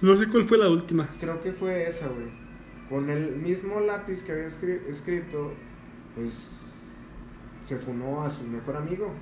No 0.00 0.16
sé 0.16 0.26
cuál 0.28 0.44
fue 0.44 0.58
la 0.58 0.68
última. 0.68 1.08
Creo 1.20 1.40
que 1.40 1.52
fue 1.52 1.86
esa, 1.88 2.08
güey. 2.08 2.26
Con 2.88 3.08
el 3.10 3.36
mismo 3.36 3.80
lápiz 3.80 4.22
que 4.24 4.32
había 4.32 4.48
escri- 4.48 4.84
escrito, 4.88 5.52
pues 6.14 6.88
se 7.62 7.76
funó 7.78 8.22
a 8.22 8.28
su 8.30 8.44
mejor 8.44 8.76
amigo. 8.76 9.12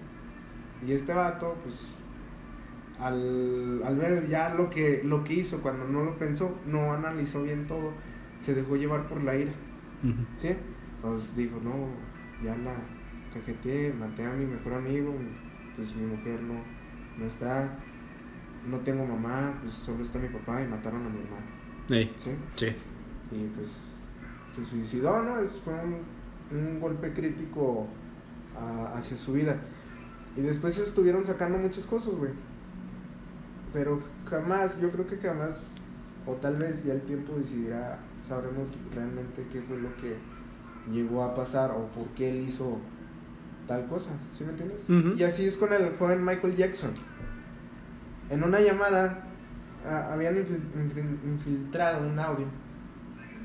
Y 0.86 0.92
este 0.92 1.12
vato, 1.12 1.56
pues, 1.62 1.88
al, 2.98 3.82
al 3.84 3.96
ver 3.96 4.26
ya 4.28 4.54
lo 4.54 4.70
que, 4.70 5.02
lo 5.04 5.24
que 5.24 5.34
hizo, 5.34 5.60
cuando 5.60 5.86
no 5.86 6.04
lo 6.04 6.16
pensó, 6.18 6.58
no 6.66 6.92
analizó 6.92 7.42
bien 7.42 7.66
todo, 7.66 7.92
se 8.40 8.54
dejó 8.54 8.76
llevar 8.76 9.06
por 9.06 9.22
la 9.22 9.36
ira. 9.36 9.52
Ujú. 10.02 10.14
¿Sí? 10.36 10.50
Pues 11.02 11.36
dijo, 11.36 11.60
no, 11.62 11.88
ya 12.44 12.56
la 12.56 12.74
cajeteé, 13.34 13.92
maté 13.92 14.24
a 14.26 14.32
mi 14.32 14.44
mejor 14.46 14.74
amigo, 14.74 15.14
pues 15.76 15.94
mi 15.96 16.06
mujer 16.06 16.40
no, 16.42 16.54
no 17.18 17.24
está, 17.26 17.68
no 18.68 18.78
tengo 18.78 19.04
mamá, 19.06 19.58
pues 19.62 19.74
solo 19.74 20.02
está 20.02 20.18
mi 20.18 20.28
papá 20.28 20.62
y 20.62 20.66
mataron 20.68 21.06
a 21.06 21.08
mi 21.08 21.20
hermano. 21.20 21.46
¿Sí? 22.16 22.30
sí. 22.56 22.66
Y 23.32 23.46
pues 23.56 23.96
se 24.52 24.64
suicidó, 24.64 25.22
¿no? 25.22 25.38
Es, 25.38 25.60
fue 25.64 25.74
un, 25.74 26.56
un 26.56 26.80
golpe 26.80 27.12
crítico 27.12 27.86
a- 28.58 28.96
hacia 28.96 29.16
su 29.16 29.32
vida. 29.34 29.56
Y 30.36 30.42
después 30.42 30.78
estuvieron 30.78 31.24
sacando 31.24 31.58
muchas 31.58 31.84
cosas, 31.86 32.14
güey. 32.14 32.32
Pero 33.72 34.00
jamás, 34.28 34.80
yo 34.80 34.90
creo 34.90 35.06
que 35.06 35.16
jamás, 35.18 35.72
o 36.26 36.32
tal 36.34 36.56
vez 36.56 36.84
ya 36.84 36.92
el 36.94 37.02
tiempo 37.02 37.34
decidirá, 37.36 37.98
sabremos 38.26 38.68
realmente 38.94 39.46
qué 39.52 39.60
fue 39.62 39.78
lo 39.78 39.94
que 39.96 40.16
llegó 40.92 41.22
a 41.24 41.34
pasar 41.34 41.70
o 41.70 41.86
por 41.88 42.08
qué 42.08 42.30
él 42.30 42.48
hizo 42.48 42.78
tal 43.70 43.86
cosa, 43.86 44.10
¿sí 44.36 44.42
me 44.42 44.50
entiendes? 44.50 44.84
Y 45.16 45.22
así 45.22 45.46
es 45.46 45.56
con 45.56 45.72
el 45.72 45.96
joven 45.96 46.24
Michael 46.24 46.56
Jackson. 46.56 46.90
En 48.28 48.42
una 48.42 48.58
llamada 48.60 49.24
ah, 49.86 50.08
habían 50.12 50.34
infil- 50.34 50.72
infil- 50.74 51.18
infiltrado 51.24 52.04
un 52.04 52.18
audio 52.18 52.46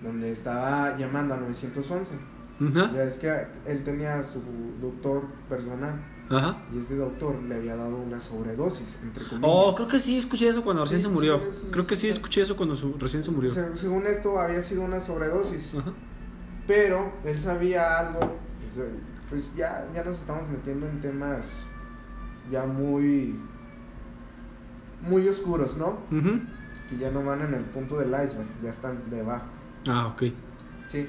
donde 0.03 0.31
estaba 0.31 0.97
llamando 0.97 1.35
a 1.35 1.37
911. 1.37 2.15
Ajá. 2.59 2.91
Ya 2.93 3.03
es 3.03 3.19
que 3.19 3.31
él 3.67 3.83
tenía 3.83 4.23
su 4.23 4.41
doctor 4.81 5.25
personal 5.47 6.01
Ajá. 6.31 6.57
y 6.73 6.79
ese 6.79 6.95
doctor 6.95 7.35
le 7.43 7.55
había 7.55 7.75
dado 7.75 7.97
una 7.97 8.19
sobredosis, 8.19 8.97
entre 9.03 9.25
comillas. 9.25 9.47
Oh, 9.53 9.75
creo 9.75 9.87
que 9.89 9.99
sí 9.99 10.17
escuché 10.17 10.47
eso 10.49 10.63
cuando 10.63 10.83
recién 10.83 11.01
Sí, 11.01 11.05
se 11.07 11.11
murió. 11.13 11.39
sí, 11.39 11.45
es- 11.49 11.67
creo 11.71 11.85
que 11.85 11.95
sí 11.95 12.07
escuché 12.09 12.41
eso 12.41 12.55
cuando 12.57 12.75
su- 12.75 12.93
recién 12.97 13.21
se 13.21 13.29
murió. 13.29 13.51
Se- 13.51 13.75
según 13.75 14.07
esto 14.07 14.39
había 14.39 14.61
sido 14.63 14.81
una 14.81 15.01
sobredosis, 15.01 15.73
pero 16.65 17.11
él 17.25 17.39
sabía 17.39 17.99
algo, 17.99 18.19
pues, 18.73 18.87
pues 19.35 19.53
ya, 19.53 19.85
ya 19.93 20.01
nos 20.05 20.17
estamos 20.17 20.47
metiendo 20.47 20.87
en 20.87 21.01
temas 21.01 21.45
ya 22.49 22.65
muy, 22.65 23.37
muy 25.01 25.27
oscuros, 25.27 25.75
¿no? 25.75 25.97
Que 26.89 26.97
ya 26.97 27.11
no 27.11 27.21
van 27.25 27.41
en 27.41 27.53
el 27.53 27.65
punto 27.65 27.97
del 27.97 28.11
iceberg, 28.11 28.47
ya 28.63 28.69
están 28.69 29.09
debajo. 29.09 29.43
Ah, 29.89 30.07
ok. 30.07 30.23
Sí. 30.87 31.05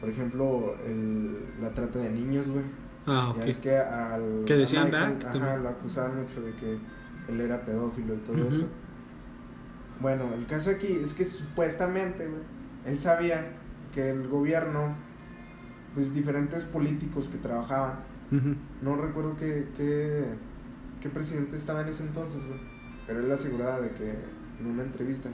Por 0.00 0.08
ejemplo, 0.08 0.74
el, 0.84 1.38
la 1.60 1.70
trata 1.70 2.00
de 2.00 2.10
niños, 2.10 2.50
güey. 2.50 2.64
Ah, 3.06 3.32
Ya 3.36 3.42
ok. 3.44 3.48
es 3.48 3.58
que 3.58 3.76
al. 3.76 4.42
Que 4.44 4.54
decían, 4.54 4.86
Michael, 4.86 5.24
Ajá, 5.24 5.56
lo 5.58 5.68
acusaban 5.68 6.20
mucho 6.20 6.40
de 6.40 6.52
que 6.56 6.78
él 7.28 7.40
era 7.40 7.64
pedófilo 7.64 8.14
y 8.14 8.18
todo 8.18 8.48
eso. 8.48 8.66
Bueno, 10.00 10.34
el 10.34 10.46
caso 10.46 10.70
aquí 10.70 10.98
es 11.00 11.14
que 11.14 11.24
supuestamente, 11.24 12.26
güey, 12.26 12.42
él 12.86 12.98
sabía 12.98 13.52
que 13.92 14.10
el 14.10 14.26
gobierno, 14.26 14.96
pues 15.94 16.14
diferentes 16.14 16.64
políticos 16.64 17.28
que 17.28 17.38
trabajaban, 17.38 17.96
no 18.82 18.96
recuerdo 18.96 19.36
qué, 19.36 19.68
qué, 19.76 20.24
qué 21.00 21.08
presidente 21.10 21.56
estaba 21.56 21.82
en 21.82 21.88
ese 21.88 22.02
entonces, 22.04 22.42
güey, 22.46 22.60
pero 23.06 23.20
él 23.20 23.30
aseguraba 23.30 23.80
de 23.80 23.90
que 23.90 24.10
en 24.60 24.66
una 24.66 24.82
entrevista 24.84 25.28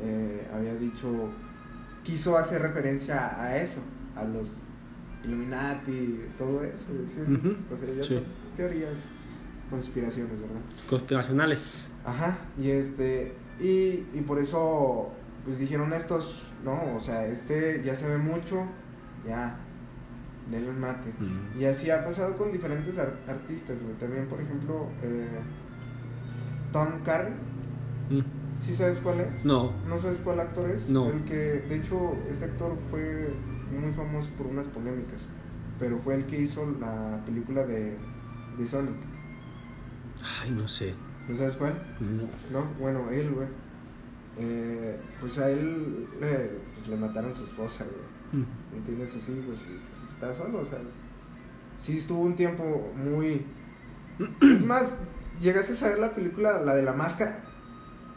eh, 0.00 0.48
había 0.54 0.74
dicho, 0.76 1.28
quiso 2.02 2.38
hacer 2.38 2.62
referencia 2.62 3.40
a 3.42 3.56
eso, 3.58 3.80
a 4.14 4.24
los 4.24 4.58
Illuminati, 5.24 6.20
todo 6.38 6.62
eso, 6.62 6.86
Sí. 7.06 8.14
son 8.14 8.22
teorías, 8.56 9.08
conspiraciones, 9.68 10.40
¿verdad? 10.40 10.60
Conspiracionales. 10.88 11.90
Ajá, 12.04 12.38
y 12.58 12.70
este, 12.70 13.34
y, 13.58 14.04
y 14.14 14.22
por 14.26 14.38
eso, 14.38 15.10
pues 15.44 15.58
dijeron 15.58 15.92
estos, 15.92 16.44
no, 16.64 16.94
o 16.94 17.00
sea, 17.00 17.26
este 17.26 17.82
ya 17.84 17.96
sabe 17.96 18.18
mucho, 18.18 18.64
ya, 19.26 19.58
denle 20.50 20.70
un 20.70 20.78
mate. 20.80 21.12
Mm. 21.18 21.60
Y 21.60 21.64
así 21.64 21.90
ha 21.90 22.04
pasado 22.04 22.36
con 22.36 22.52
diferentes 22.52 22.98
ar- 22.98 23.18
artistas, 23.28 23.82
güey. 23.82 23.94
También, 23.96 24.26
por 24.26 24.40
ejemplo, 24.40 24.88
eh, 25.02 25.28
Tom 26.72 26.88
Carey, 27.04 27.32
Mm. 28.08 28.20
¿Sí 28.60 28.74
sabes 28.74 29.00
cuál 29.00 29.20
es? 29.20 29.44
No. 29.44 29.72
¿No 29.88 29.98
sabes 29.98 30.18
cuál 30.20 30.38
actor 30.40 30.70
es? 30.70 30.88
No. 30.88 31.10
El 31.10 31.24
que, 31.24 31.34
de 31.68 31.76
hecho, 31.76 32.16
este 32.30 32.44
actor 32.46 32.74
fue 32.90 33.34
muy 33.78 33.92
famoso 33.92 34.30
por 34.38 34.46
unas 34.46 34.66
polémicas, 34.68 35.20
pero 35.80 35.98
fue 35.98 36.14
el 36.14 36.24
que 36.26 36.40
hizo 36.40 36.64
la 36.80 37.20
película 37.26 37.64
de, 37.66 37.96
de 38.56 38.66
Sonic. 38.66 38.94
Ay, 40.40 40.52
no 40.52 40.66
sé. 40.68 40.94
¿No 41.28 41.34
sabes 41.34 41.56
cuál? 41.56 41.74
No. 42.00 42.60
No, 42.60 42.66
bueno, 42.78 43.10
él, 43.10 43.30
güey. 43.32 43.48
Eh, 44.38 44.96
pues 45.20 45.36
a 45.38 45.50
él 45.50 46.06
le, 46.20 46.50
pues, 46.74 46.88
le 46.88 46.96
mataron 46.96 47.30
a 47.30 47.34
su 47.34 47.44
esposa, 47.44 47.84
güey. 47.84 48.42
Mm. 48.42 48.46
No 48.78 48.82
tiene 48.86 49.06
sus 49.06 49.28
hijos 49.28 49.66
y 49.68 49.80
está 50.16 50.34
solo, 50.34 50.60
o 50.60 50.64
sea. 50.64 50.78
Sí 51.78 51.98
estuvo 51.98 52.22
un 52.22 52.34
tiempo 52.36 52.92
muy... 52.96 53.44
Es 54.40 54.64
más, 54.64 54.98
¿llegaste 55.40 55.74
a 55.74 55.76
saber 55.76 55.98
la 55.98 56.10
película, 56.12 56.62
la 56.62 56.74
de 56.74 56.82
la 56.82 56.92
máscara? 56.94 57.44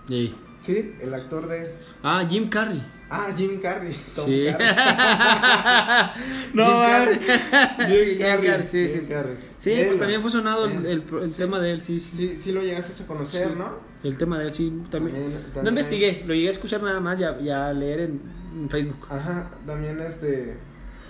Ey. 0.10 0.34
Sí, 0.60 0.96
el 1.02 1.14
actor 1.14 1.48
de... 1.48 1.74
Ah, 2.04 2.26
Jim 2.30 2.50
Carrey. 2.50 2.82
Ah, 3.10 3.28
Jim 3.36 3.60
Carrey. 3.62 3.94
Tom 4.16 4.26
Sí. 4.26 4.46
Carrey. 4.50 4.70
no, 6.54 6.66
Jim. 6.66 6.82
Carrey. 6.82 7.20
Sí, 7.88 8.06
Jim 8.16 8.20
Carrey, 8.20 8.68
sí, 8.68 8.88
Jim 8.88 9.00
sí, 9.00 9.02
sí. 9.02 9.08
Carrey. 9.14 9.36
Sí, 9.58 9.74
pues 9.88 10.00
también 10.00 10.22
fue 10.22 10.32
sonado 10.32 10.66
el, 10.66 10.86
el, 10.86 11.34
tema 11.34 11.60
de 11.60 11.72
él, 11.72 11.82
sí, 11.82 12.00
sí. 12.00 12.16
Sí, 12.16 12.38
sí 12.40 12.52
lo 12.54 12.62
llegaste 12.62 13.04
a 13.04 13.08
conocer, 13.08 13.50
Sí. 13.50 13.54
¿no? 13.58 13.90
El 14.04 14.18
tema 14.18 14.40
de 14.40 14.48
él, 14.48 14.54
sí, 14.54 14.70
también. 14.90 15.16
También- 15.16 15.64
no 15.64 15.70
investigué, 15.70 16.24
lo 16.26 16.34
llegué 16.34 16.48
a 16.48 16.52
escuchar 16.52 16.82
nada 16.82 17.00
más 17.02 17.20
y 17.20 17.24
a, 17.26 17.40
y 17.42 17.50
a 17.50 17.74
leer 17.74 18.00
en, 18.02 18.22
en 18.56 18.70
Facebook. 18.70 19.06
Ajá, 19.10 19.50
también 19.66 20.00
este, 20.02 20.58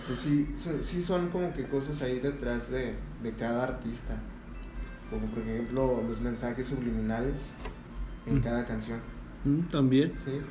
pues 0.09 0.19
sí, 0.19 0.49
sí 0.81 1.01
son 1.01 1.29
como 1.29 1.53
que 1.53 1.63
cosas 1.65 2.01
ahí 2.01 2.19
detrás 2.19 2.69
de, 2.71 2.95
de 3.23 3.31
cada 3.33 3.63
artista. 3.63 4.15
Como 5.09 5.25
por 5.27 5.39
ejemplo 5.43 6.03
los 6.07 6.19
mensajes 6.21 6.67
subliminales 6.67 7.51
en 8.25 8.37
Mm. 8.39 8.41
cada 8.41 8.65
canción. 8.65 8.99
Mm, 9.45 9.61
también. 9.71 10.11
Sí. 10.13 10.41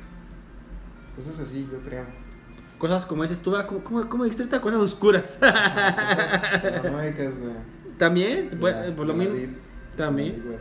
Cosas 1.15 1.39
así, 1.39 1.67
yo 1.71 1.77
creo. 1.79 2.05
Cosas 2.77 3.05
como 3.05 3.23
dices 3.23 3.41
tú, 3.41 3.55
ah, 3.55 3.67
como, 3.67 3.83
como, 3.83 4.09
como 4.09 4.23
dijiste 4.23 4.43
ahorita, 4.43 4.61
cosas 4.61 4.79
oscuras. 4.79 5.37
Cosas 5.39 5.51
paranoicas, 6.61 7.37
güey. 7.37 7.53
también, 7.97 8.57
pues, 8.59 8.75
La- 8.75 8.95
por 8.95 9.05
lo 9.05 9.13
la 9.13 9.19
mismo. 9.19 9.35
vid- 9.35 9.55
También. 9.97 10.43
la. 10.49 10.57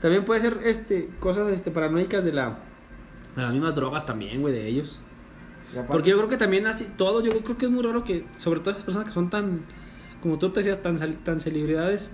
También 0.00 0.24
puede 0.24 0.40
ser 0.40 0.58
este, 0.64 1.08
cosas 1.20 1.48
este, 1.48 1.70
paranoicas 1.70 2.24
de 2.24 2.32
la 2.32 2.58
de 3.36 3.42
las 3.42 3.52
mismas 3.52 3.74
drogas 3.74 4.06
también, 4.06 4.40
güey, 4.40 4.54
de 4.54 4.66
ellos. 4.66 5.00
Porque 5.86 6.10
yo 6.10 6.16
creo 6.16 6.28
que 6.28 6.36
también 6.36 6.66
así, 6.66 6.86
todo, 6.96 7.22
yo 7.22 7.30
creo 7.42 7.56
que 7.56 7.66
es 7.66 7.70
muy 7.70 7.82
raro 7.82 8.04
que, 8.04 8.26
sobre 8.38 8.60
todo 8.60 8.70
esas 8.70 8.84
personas 8.84 9.06
que 9.06 9.12
son 9.12 9.30
tan, 9.30 9.62
como 10.20 10.38
tú 10.38 10.50
te 10.50 10.60
decías, 10.60 10.82
tan, 10.82 10.96
tan 11.22 11.40
celebridades, 11.40 12.12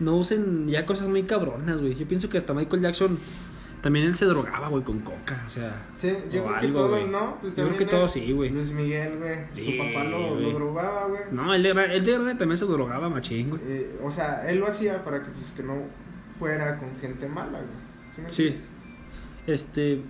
no 0.00 0.16
usen 0.16 0.68
ya 0.68 0.86
cosas 0.86 1.08
muy 1.08 1.24
cabronas, 1.24 1.80
güey. 1.80 1.94
Yo 1.94 2.06
pienso 2.06 2.28
que 2.28 2.38
hasta 2.38 2.54
Michael 2.54 2.82
Jackson, 2.82 3.18
también 3.80 4.06
él 4.06 4.16
se 4.16 4.24
drogaba, 4.24 4.68
güey, 4.68 4.82
con 4.82 5.00
coca, 5.00 5.44
o 5.46 5.50
sea. 5.50 5.86
Sí, 5.96 6.16
yo 6.30 6.46
creo 6.46 6.60
que 6.60 6.68
todos. 6.68 7.08
¿no? 7.08 7.38
Pues 7.40 7.52
Yo 7.52 7.56
creo 7.56 7.68
también 7.68 7.78
que 7.78 7.86
todos 7.86 8.12
sí, 8.12 8.32
güey. 8.32 8.50
Luis 8.50 8.70
Miguel, 8.70 9.18
güey. 9.18 9.38
Sí, 9.52 9.64
Su 9.66 9.76
papá 9.76 10.04
lo, 10.04 10.36
drogaba, 10.52 11.08
güey. 11.08 11.22
No, 11.32 11.54
él 11.54 11.62
de, 11.62 11.70
él 11.70 12.04
de 12.04 12.34
también 12.34 12.56
se 12.56 12.64
drogaba 12.64 13.08
machín, 13.08 13.50
güey. 13.50 13.62
Eh, 13.66 14.00
o 14.02 14.10
sea, 14.10 14.48
él 14.48 14.58
lo 14.58 14.68
hacía 14.68 15.04
para 15.04 15.22
que, 15.22 15.30
pues, 15.30 15.52
que 15.52 15.62
no 15.62 15.74
fuera 16.38 16.78
con 16.78 16.96
gente 16.98 17.28
mala, 17.28 17.58
güey. 17.58 18.28
¿Sí? 18.28 18.56
Este, 19.46 20.00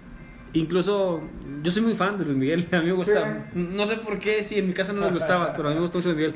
incluso 0.54 1.22
yo 1.62 1.70
soy 1.70 1.82
muy 1.82 1.94
fan 1.94 2.16
de 2.18 2.24
Luis 2.24 2.36
Miguel, 2.36 2.66
a 2.72 2.78
mí 2.80 2.86
me 2.86 2.92
gusta. 2.92 3.44
Sí. 3.52 3.60
No 3.76 3.84
sé 3.86 3.96
por 3.96 4.18
qué, 4.18 4.42
si 4.42 4.58
en 4.58 4.68
mi 4.68 4.72
casa 4.74 4.92
no 4.92 5.02
les 5.02 5.12
gustaba, 5.12 5.52
pero 5.54 5.68
a 5.68 5.70
mí 5.70 5.74
me 5.76 5.82
gusta 5.82 5.98
mucho 5.98 6.12
Luis 6.12 6.18
Miguel. 6.18 6.34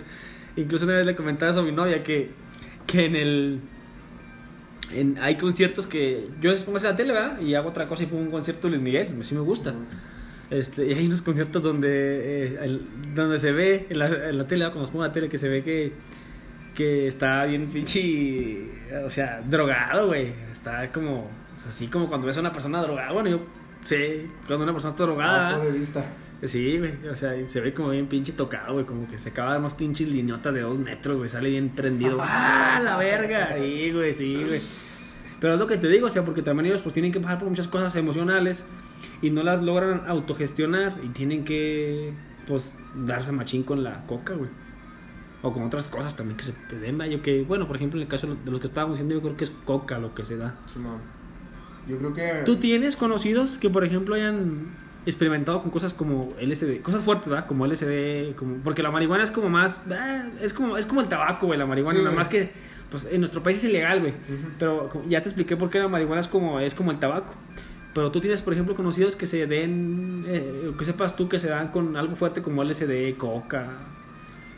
Incluso 0.56 0.84
una 0.84 0.96
vez 0.96 1.06
le 1.06 1.14
comentaba 1.14 1.50
eso 1.50 1.60
a 1.60 1.62
mi 1.62 1.72
novia 1.72 2.02
que, 2.02 2.30
que 2.86 3.06
en 3.06 3.16
el. 3.16 3.60
En, 4.92 5.18
hay 5.20 5.36
conciertos 5.36 5.86
que 5.86 6.28
yo 6.40 6.50
pongo 6.64 6.78
la 6.78 6.96
tele, 6.96 7.12
¿verdad? 7.12 7.40
Y 7.40 7.54
hago 7.54 7.68
otra 7.68 7.86
cosa 7.86 8.04
y 8.04 8.06
pongo 8.06 8.22
un 8.22 8.30
concierto 8.30 8.66
de 8.68 8.72
Luis 8.72 8.82
Miguel, 8.82 9.08
sí 9.22 9.34
me 9.34 9.40
gusta. 9.42 9.74
Este, 10.50 10.86
y 10.86 10.94
hay 10.94 11.06
unos 11.06 11.20
conciertos 11.20 11.62
donde, 11.62 11.88
eh, 12.46 12.58
el- 12.62 12.86
donde 13.14 13.38
se 13.38 13.52
ve 13.52 13.86
en 13.90 13.98
la, 13.98 14.06
en 14.06 14.38
la 14.38 14.46
tele, 14.46 14.64
¿verdad? 14.64 14.72
cuando 14.72 14.90
pongo 14.90 15.04
la 15.04 15.12
tele, 15.12 15.28
que 15.28 15.36
se 15.36 15.46
ve 15.50 15.62
que, 15.62 15.92
que 16.74 17.06
está 17.06 17.44
bien 17.44 17.66
pinche, 17.68 18.64
o 19.04 19.10
sea, 19.10 19.42
drogado, 19.46 20.06
güey. 20.06 20.32
Está 20.50 20.90
como, 20.90 21.24
o 21.54 21.58
sea, 21.60 21.68
así 21.68 21.88
como 21.88 22.08
cuando 22.08 22.26
ves 22.26 22.38
a 22.38 22.40
una 22.40 22.52
persona 22.52 22.80
drogada. 22.80 23.12
Bueno, 23.12 23.28
yo 23.28 23.40
sé, 23.82 24.26
cuando 24.46 24.64
una 24.64 24.72
persona 24.72 24.92
está 24.92 25.04
drogada. 25.04 25.56
ojo 25.56 25.64
de 25.66 25.72
vista. 25.72 26.04
Sí, 26.44 26.78
güey, 26.78 26.94
o 27.08 27.16
sea, 27.16 27.34
se 27.48 27.60
ve 27.60 27.74
como 27.74 27.90
bien 27.90 28.06
pinche 28.06 28.32
tocado, 28.32 28.74
güey, 28.74 28.86
como 28.86 29.08
que 29.08 29.18
se 29.18 29.30
acaba 29.30 29.54
de 29.54 29.58
unos 29.58 29.74
pinches 29.74 30.06
liniotas 30.06 30.54
de 30.54 30.60
dos 30.60 30.78
metros, 30.78 31.16
güey, 31.16 31.28
sale 31.28 31.50
bien 31.50 31.70
prendido. 31.70 32.18
¡Ah, 32.22 32.80
la 32.82 32.96
verga! 32.96 33.56
Sí, 33.58 33.90
güey, 33.90 34.14
sí, 34.14 34.44
güey. 34.46 34.60
Pero 35.40 35.54
es 35.54 35.58
lo 35.58 35.66
que 35.66 35.78
te 35.78 35.88
digo, 35.88 36.06
o 36.06 36.10
sea, 36.10 36.24
porque 36.24 36.42
también 36.42 36.66
ellos 36.66 36.80
pues 36.80 36.92
tienen 36.92 37.10
que 37.10 37.18
pasar 37.18 37.40
por 37.40 37.48
muchas 37.48 37.66
cosas 37.66 37.94
emocionales 37.96 38.66
y 39.20 39.30
no 39.30 39.42
las 39.42 39.62
logran 39.62 40.02
autogestionar 40.06 40.94
y 41.02 41.08
tienen 41.08 41.44
que, 41.44 42.12
pues, 42.46 42.76
darse 42.94 43.32
machín 43.32 43.64
con 43.64 43.82
la 43.82 44.06
coca, 44.06 44.34
güey. 44.34 44.50
O 45.42 45.52
con 45.52 45.64
otras 45.64 45.86
cosas 45.88 46.16
también 46.16 46.36
que 46.36 46.44
se 46.44 46.52
den, 46.80 46.98
yo 47.10 47.22
que, 47.22 47.42
bueno, 47.42 47.66
por 47.66 47.76
ejemplo, 47.76 47.98
en 47.98 48.02
el 48.02 48.08
caso 48.08 48.26
de 48.26 48.50
los 48.50 48.60
que 48.60 48.66
estábamos 48.66 48.98
diciendo, 48.98 49.14
yo 49.14 49.22
creo 49.22 49.36
que 49.36 49.44
es 49.44 49.50
coca 49.64 49.98
lo 49.98 50.14
que 50.14 50.24
se 50.24 50.36
da. 50.36 50.56
Yo 51.88 51.98
creo 51.98 52.14
que. 52.14 52.42
¿Tú 52.44 52.56
tienes 52.56 52.96
conocidos 52.96 53.58
que, 53.58 53.70
por 53.70 53.84
ejemplo, 53.84 54.14
hayan 54.14 54.68
experimentado 55.06 55.62
con 55.62 55.70
cosas 55.70 55.94
como 55.94 56.34
LSD, 56.40 56.82
cosas 56.82 57.02
fuertes, 57.02 57.28
¿verdad? 57.28 57.46
Como 57.46 57.66
LSD, 57.66 58.34
como 58.36 58.56
porque 58.56 58.82
la 58.82 58.90
marihuana 58.90 59.24
es 59.24 59.30
como 59.30 59.48
más, 59.48 59.82
ah, 59.90 60.26
es 60.40 60.52
como 60.52 60.76
es 60.76 60.86
como 60.86 61.00
el 61.00 61.08
tabaco, 61.08 61.46
güey, 61.46 61.58
la 61.58 61.66
marihuana, 61.66 61.98
Sí, 61.98 62.04
nada 62.04 62.14
más 62.14 62.28
que 62.28 62.50
pues 62.90 63.06
en 63.10 63.20
nuestro 63.20 63.42
país 63.42 63.58
es 63.58 63.64
ilegal, 63.64 64.00
güey. 64.00 64.12
Pero 64.58 64.90
ya 65.08 65.22
te 65.22 65.28
expliqué 65.28 65.56
por 65.56 65.70
qué 65.70 65.78
la 65.78 65.88
marihuana 65.88 66.20
es 66.20 66.28
como 66.28 66.60
es 66.60 66.74
como 66.74 66.90
el 66.90 66.98
tabaco. 66.98 67.32
Pero 67.94 68.12
tú 68.12 68.20
tienes, 68.20 68.42
por 68.42 68.52
ejemplo, 68.52 68.76
conocidos 68.76 69.16
que 69.16 69.26
se 69.26 69.46
den, 69.46 70.24
eh, 70.28 70.72
que 70.78 70.84
sepas 70.84 71.16
tú 71.16 71.28
que 71.28 71.38
se 71.38 71.48
dan 71.48 71.68
con 71.68 71.96
algo 71.96 72.14
fuerte 72.14 72.42
como 72.42 72.62
LSD, 72.62 73.16
coca, 73.16 73.66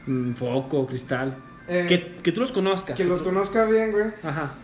mm, 0.07 0.33
foco, 0.33 0.87
cristal. 0.87 1.37
Eh, 1.69 1.87
que, 1.89 2.17
que 2.23 2.33
tú 2.33 2.41
los 2.41 2.51
conozcas. 2.51 2.97
Que 2.97 3.05
los 3.05 3.23
conozca 3.23 3.65
bien, 3.67 3.93
güey. 3.93 4.07
Ajá. 4.23 4.55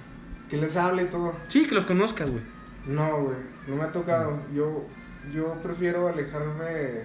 Que 0.51 0.57
les 0.57 0.77
hable 0.77 1.05
y 1.05 1.07
todo. 1.07 1.35
Sí, 1.49 1.65
que 1.65 1.75
los 1.75 1.87
conozcas, 1.87 2.29
güey. 2.29 2.43
No, 2.87 3.23
güey. 3.23 3.37
No 3.67 3.77
me 3.77 3.83
ha 3.85 3.93
tocado. 3.93 4.41
Yo, 4.55 4.85
yo 5.35 5.55
prefiero 5.63 6.09
alejarme 6.09 6.65
de 6.65 7.05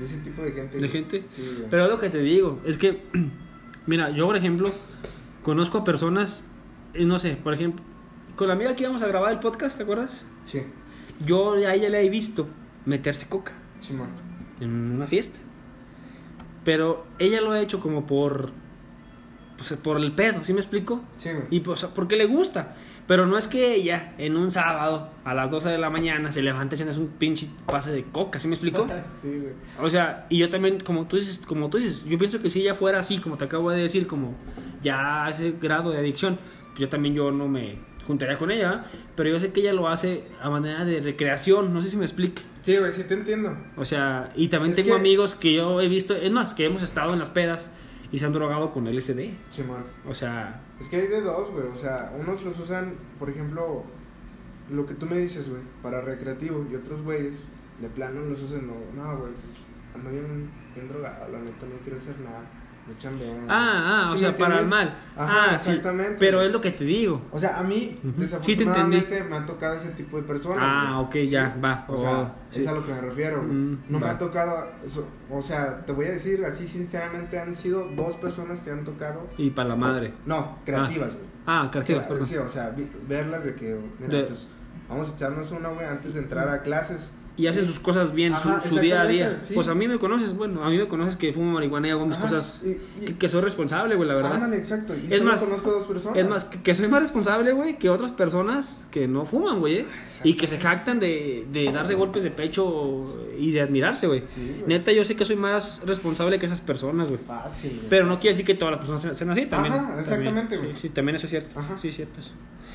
ese 0.00 0.18
tipo 0.18 0.42
de 0.42 0.52
gente. 0.52 0.74
¿De 0.74 0.78
güey. 0.78 0.90
gente? 0.90 1.24
Sí, 1.28 1.42
güey. 1.56 1.68
Pero 1.70 1.84
es 1.84 1.90
lo 1.90 1.98
que 2.00 2.10
te 2.10 2.18
digo, 2.18 2.60
es 2.64 2.76
que, 2.76 3.02
mira, 3.86 4.10
yo 4.10 4.26
por 4.26 4.36
ejemplo, 4.36 4.70
conozco 5.42 5.78
a 5.78 5.84
personas, 5.84 6.44
eh, 6.94 7.04
no 7.04 7.18
sé, 7.18 7.36
por 7.36 7.54
ejemplo, 7.54 7.84
con 8.36 8.48
la 8.48 8.54
amiga 8.54 8.74
que 8.74 8.84
íbamos 8.84 9.02
a 9.02 9.08
grabar 9.08 9.32
el 9.32 9.38
podcast, 9.40 9.76
¿te 9.76 9.82
acuerdas? 9.82 10.26
Sí. 10.44 10.62
Yo 11.26 11.52
a 11.52 11.74
ella 11.74 11.88
le 11.90 12.00
he 12.00 12.08
visto 12.08 12.48
meterse 12.86 13.28
coca 13.28 13.52
Simón. 13.80 14.08
en 14.60 14.70
una 14.92 15.06
fiesta. 15.06 15.38
Pero 16.64 17.04
ella 17.18 17.40
lo 17.40 17.52
ha 17.52 17.60
hecho 17.60 17.80
como 17.80 18.06
por, 18.06 18.50
pues, 19.56 19.72
por 19.82 19.98
el 19.98 20.12
pedo, 20.14 20.44
¿sí 20.44 20.52
me 20.54 20.60
explico? 20.60 21.02
Sí, 21.16 21.30
güey. 21.30 21.44
Y 21.50 21.60
pues, 21.60 21.84
porque 21.86 22.16
le 22.16 22.26
gusta. 22.26 22.76
Pero 23.10 23.26
no 23.26 23.36
es 23.36 23.48
que 23.48 23.74
ella 23.74 24.12
en 24.18 24.36
un 24.36 24.52
sábado 24.52 25.10
a 25.24 25.34
las 25.34 25.50
12 25.50 25.68
de 25.70 25.78
la 25.78 25.90
mañana 25.90 26.30
se 26.30 26.42
levante 26.42 26.76
echando 26.76 26.94
un 26.96 27.08
pinche 27.08 27.48
pase 27.66 27.90
de 27.90 28.04
coca, 28.04 28.38
¿sí 28.38 28.46
me 28.46 28.54
explico? 28.54 28.86
sí, 29.20 29.26
güey. 29.36 29.52
O 29.80 29.90
sea, 29.90 30.26
y 30.28 30.38
yo 30.38 30.48
también, 30.48 30.78
como 30.78 31.08
tú 31.08 31.16
dices, 31.16 31.42
como 31.44 31.68
tú 31.70 31.78
dices, 31.78 32.04
yo 32.04 32.16
pienso 32.18 32.40
que 32.40 32.48
si 32.48 32.60
ella 32.60 32.76
fuera 32.76 33.00
así, 33.00 33.18
como 33.18 33.36
te 33.36 33.46
acabo 33.46 33.68
de 33.72 33.82
decir, 33.82 34.06
como 34.06 34.36
ya 34.80 35.26
ese 35.28 35.54
grado 35.60 35.90
de 35.90 35.98
adicción, 35.98 36.38
pues 36.68 36.78
yo 36.78 36.88
también 36.88 37.16
yo 37.16 37.32
no 37.32 37.48
me 37.48 37.78
juntaría 38.06 38.38
con 38.38 38.52
ella, 38.52 38.84
pero 39.16 39.28
yo 39.28 39.40
sé 39.40 39.50
que 39.52 39.58
ella 39.58 39.72
lo 39.72 39.88
hace 39.88 40.22
a 40.40 40.48
manera 40.48 40.84
de 40.84 41.00
recreación, 41.00 41.74
no 41.74 41.82
sé 41.82 41.88
si 41.88 41.96
me 41.96 42.04
explique. 42.04 42.42
Sí, 42.60 42.76
güey, 42.78 42.92
sí 42.92 43.02
te 43.02 43.14
entiendo. 43.14 43.56
O 43.76 43.84
sea, 43.84 44.30
y 44.36 44.46
también 44.46 44.70
Es 44.70 44.76
tengo 44.76 44.90
que- 44.94 45.00
amigos 45.00 45.34
que 45.34 45.52
yo 45.56 45.80
he 45.80 45.88
visto, 45.88 46.14
es 46.14 46.30
más, 46.30 46.54
que 46.54 46.64
hemos 46.64 46.84
estado 46.84 47.12
en 47.12 47.18
las 47.18 47.30
pedas 47.30 47.72
y 48.12 48.18
se 48.18 48.26
han 48.26 48.32
drogado 48.32 48.72
con 48.72 48.86
LSD. 48.86 49.30
Simón. 49.48 49.84
O 50.08 50.14
sea, 50.14 50.60
Es 50.80 50.88
que 50.88 50.96
hay 50.96 51.06
de 51.06 51.20
dos, 51.20 51.50
güey. 51.50 51.66
O 51.66 51.76
sea, 51.76 52.12
unos 52.18 52.42
los 52.42 52.58
usan, 52.58 52.94
por 53.18 53.30
ejemplo, 53.30 53.84
lo 54.70 54.86
que 54.86 54.94
tú 54.94 55.06
me 55.06 55.18
dices, 55.18 55.48
güey, 55.48 55.62
para 55.82 56.00
recreativo. 56.00 56.66
Y 56.70 56.74
otros 56.74 57.02
güeyes, 57.02 57.34
de 57.80 57.88
plano, 57.88 58.20
los 58.22 58.42
usan, 58.42 58.66
no, 58.66 58.74
no, 58.94 59.18
güey, 59.18 59.32
pues, 59.32 59.94
ando 59.94 60.10
bien, 60.10 60.50
bien 60.74 60.88
drogado, 60.88 61.30
la 61.30 61.38
neta, 61.38 61.66
no 61.66 61.76
quiero 61.82 61.98
hacer 61.98 62.18
nada. 62.20 62.42
Bien. 62.98 63.46
ah, 63.48 64.04
ah, 64.04 64.06
¿Sí 64.10 64.14
o 64.14 64.18
sea, 64.18 64.36
para 64.36 64.60
el 64.60 64.66
mal. 64.66 64.94
Ajá, 65.16 65.54
ah, 65.54 65.58
sí, 65.58 65.70
exactamente. 65.70 66.16
pero 66.18 66.42
es 66.42 66.50
lo 66.52 66.60
que 66.60 66.70
te 66.72 66.84
digo. 66.84 67.22
O 67.30 67.38
sea, 67.38 67.58
a 67.58 67.62
mí, 67.62 67.98
desafortunadamente, 68.16 69.24
me 69.24 69.36
ha 69.36 69.46
tocado 69.46 69.74
ese 69.76 69.90
tipo 69.90 70.16
de 70.16 70.22
personas. 70.24 70.58
Ah, 70.60 71.04
güey. 71.10 71.24
ok, 71.24 71.30
ya, 71.30 71.56
va. 71.62 71.84
O 71.88 71.98
sea, 71.98 72.10
Oh, 72.20 72.34
es 72.52 72.66
a 72.66 72.72
lo 72.72 72.84
que 72.84 72.92
me 72.92 73.00
refiero. 73.00 73.42
Mm, 73.42 73.78
no 73.88 73.98
me 73.98 74.06
ha 74.06 74.18
tocado 74.18 74.66
eso. 74.84 75.06
O 75.30 75.42
sea, 75.42 75.84
te 75.86 75.92
voy 75.92 76.06
a 76.06 76.10
decir 76.10 76.44
así, 76.44 76.66
sinceramente, 76.66 77.38
han 77.38 77.54
sido 77.54 77.88
dos 77.96 78.16
personas 78.16 78.60
que 78.62 78.70
han 78.70 78.84
tocado. 78.84 79.28
Y 79.38 79.50
para 79.50 79.70
la 79.70 79.76
madre. 79.76 80.14
No, 80.26 80.58
creativas, 80.64 81.14
güey. 81.14 81.26
Ah, 81.46 81.68
creativas, 81.70 82.06
Claro, 82.06 82.20
perdón. 82.20 82.28
Sí, 82.28 82.36
o 82.36 82.48
sea, 82.48 82.70
vi- 82.70 82.90
verlas 83.08 83.44
de 83.44 83.54
que, 83.54 83.78
mira, 83.98 84.18
De- 84.18 84.24
pues 84.24 84.46
vamos 84.88 85.10
a 85.10 85.14
echarnos 85.14 85.50
una, 85.52 85.68
güey, 85.68 85.86
antes 85.86 86.14
de 86.14 86.20
entrar 86.20 86.48
a 86.48 86.62
clases. 86.62 87.12
Y 87.36 87.46
hace 87.46 87.64
sus 87.64 87.78
cosas 87.80 88.12
bien, 88.12 88.32
su- 88.40 88.48
Ajá, 88.48 88.60
su, 88.60 88.78
día 88.78 89.00
a 89.02 89.06
día. 89.06 89.38
sí. 89.40 89.54
Pues 89.54 89.68
a 89.68 89.74
mí 89.74 89.88
me 89.88 89.98
conoces, 89.98 90.34
bueno, 90.36 90.62
a 90.62 90.68
mí 90.68 90.76
me 90.76 90.88
conoces 90.88 91.16
que 91.16 91.32
fumo 91.32 91.52
marihuana 91.52 91.88
y 91.88 91.90
hago 91.92 92.04
mis 92.04 92.16
Ajá, 92.16 92.24
cosas 92.28 92.64
y- 92.66 92.70
y- 93.02 93.04
que, 93.06 93.16
que 93.16 93.28
soy 93.30 93.40
responsable, 93.40 93.94
güey, 93.94 94.06
la 94.08 94.14
verdad. 94.16 94.34
Ándale, 94.34 94.56
exacto. 94.58 94.94
Y 94.94 95.12
Es 95.12 95.22
más- 95.22 95.40
conozco 95.40 95.70
dos 95.70 95.86
personas. 95.86 96.18
Es 96.18 96.28
más, 96.28 96.44
que, 96.44 96.60
que 96.62 96.74
soy 96.74 96.88
más 96.88 97.00
responsable, 97.00 97.52
güey, 97.52 97.78
que 97.78 97.88
otras 97.88 98.10
personas 98.10 98.84
que 98.90 99.08
no 99.08 99.24
fuman, 99.24 99.60
güey, 99.60 99.78
¿eh? 99.78 99.86
Y 100.24 100.34
que 100.34 100.46
se 100.46 100.58
jactan 100.58 101.00
de, 101.00 101.46
de 101.50 101.72
darse 101.72 101.94
golpes 101.94 102.22
de 102.22 102.30
pecho 102.30 103.16
y 103.38 103.52
de 103.52 103.62
admirarse, 103.62 104.06
güey. 104.06 104.22
Sí. 104.26 104.62
Neta, 104.66 104.92
yo 104.92 105.04
sé 105.04 105.16
que 105.16 105.24
soy 105.24 105.36
más 105.36 105.82
responsable 105.86 106.38
que 106.38 106.46
esas 106.46 106.60
personas, 106.60 107.08
güey. 107.08 107.20
Fácil. 107.26 107.80
Pero 107.88 108.04
no 108.06 108.16
quiere 108.16 108.30
decir 108.30 108.44
que 108.44 108.54
todas 108.54 108.72
las 108.72 108.80
personas 108.86 109.16
sean- 109.16 109.30
así, 109.30 109.46
también. 109.46 109.74
Ajá, 109.74 109.98
exactamente, 110.00 110.56
güey. 110.58 110.72
Sí, 110.72 110.78
sí, 110.82 110.88
también 110.90 111.16
eso 111.16 111.24
es 111.26 111.30
cierto. 111.30 111.58
Ajá. 111.58 111.78
Sí, 111.78 111.90
cierto 111.92 112.20
eso. 112.20 112.32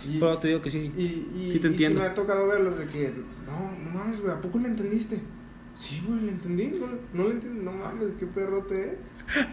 Y- 0.07 0.19
Pero 0.19 0.37
te 0.37 0.47
digo 0.49 0.61
que 0.61 0.69
sí. 0.69 0.91
Y, 0.95 1.01
y, 1.01 1.49
Sí 1.53 1.59
te 1.59 1.67
y 1.67 1.71
entiendo. 1.71 1.99
me 1.99 2.05
ha 2.05 2.13
tocado 2.13 2.47
verlos 2.47 2.77
de 2.77 2.85
que, 2.85 3.11
no, 3.47 3.71
no 3.83 3.89
mames, 3.97 4.21
güey, 4.21 4.33
¿a 4.33 4.39
poco 4.45 4.59
le 4.59 4.67
entendiste? 4.69 5.19
Sí, 5.75 6.01
güey, 6.07 6.21
le 6.21 6.31
entendí, 6.31 6.69
güey, 6.69 6.91
no 7.13 7.23
le 7.27 7.31
entiendo, 7.31 7.63
no 7.63 7.71
mames, 7.77 8.15
qué 8.15 8.25
perrote, 8.25 8.85
¿eh? 8.93 8.97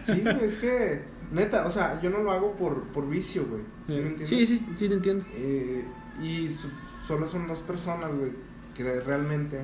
Sí, 0.03 0.21
güey, 0.21 0.43
es 0.45 0.55
que, 0.55 1.03
neta, 1.33 1.67
o 1.67 1.71
sea, 1.71 2.01
yo 2.01 2.09
no 2.09 2.19
lo 2.19 2.31
hago 2.31 2.55
por, 2.55 2.83
por 2.85 3.09
vicio, 3.09 3.45
güey, 3.45 3.61
¿sí 3.87 3.95
me 3.95 4.07
entiendes? 4.09 4.29
sí, 4.29 4.45
sí, 4.45 4.65
sí, 4.77 4.87
te 4.87 4.93
entiendo. 4.93 5.25
Eh, 5.33 5.83
y 6.21 6.47
su- 6.49 6.69
solo 7.07 7.27
son 7.27 7.47
dos 7.47 7.59
personas, 7.59 8.13
güey, 8.15 8.31
que 8.73 9.01
realmente, 9.01 9.59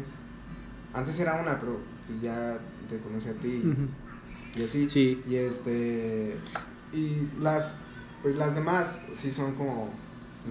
antes 0.93 1.17
era 1.19 1.41
una, 1.41 1.59
pero 1.59 1.77
pues 2.07 2.21
ya 2.21 2.59
te 2.89 2.97
conocí 2.97 3.29
a 3.29 3.33
ti 3.33 3.63
y 4.57 4.63
así. 4.63 4.89
Sí. 4.89 5.23
Y 5.27 5.35
este, 5.35 6.35
y 6.91 7.29
las, 7.39 7.73
pues 8.21 8.35
las 8.35 8.55
demás 8.55 8.99
sí 9.13 9.31
son 9.31 9.53
como 9.55 9.91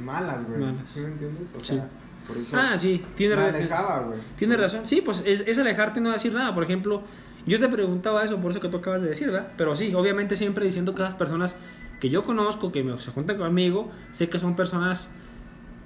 malas, 0.03 0.47
güey, 0.49 0.61
Malas. 0.61 0.89
¿sí 0.89 1.01
me 1.01 1.09
entiendes? 1.09 1.53
O 1.57 1.61
Sí. 1.61 1.75
sea, 1.75 1.89
por 2.29 2.37
eso 2.37 2.57
Ah, 2.57 2.77
sí, 2.77 3.05
tiene 3.17 3.35
me 3.35 3.43
razón. 3.43 3.57
alejaba, 3.57 3.99
güey. 4.05 4.21
Tiene 4.37 4.57
razón. 4.57 4.87
Sí, 4.87 5.01
pues 5.01 5.23
es, 5.27 5.41
es 5.49 5.59
alejarte 5.59 5.99
y 5.99 6.03
no 6.05 6.13
decir 6.13 6.33
nada. 6.33 6.55
Por 6.55 6.63
ejemplo, 6.63 7.03
yo 7.47 7.59
te 7.59 7.69
preguntaba 7.69 8.25
eso, 8.25 8.37
por 8.41 8.51
eso 8.53 8.61
que 8.61 8.69
tú 8.69 8.77
acabas 8.77 9.03
de 9.03 9.09
decir, 9.09 9.31
¿verdad? 9.31 9.53
Pero 9.57 9.75
sí, 9.75 9.93
obviamente 9.95 10.37
siempre 10.37 10.65
diciendo 10.65 10.95
que 10.95 11.03
esas 11.03 11.15
personas 11.15 11.57
que 12.01 12.11
yo 12.11 12.23
conozco, 12.25 12.71
que 12.71 12.85
me, 12.85 13.01
se 13.01 13.11
juntan 13.11 13.39
conmigo, 13.39 13.91
sé 14.13 14.29
que 14.29 14.39
son 14.39 14.55
personas 14.55 15.11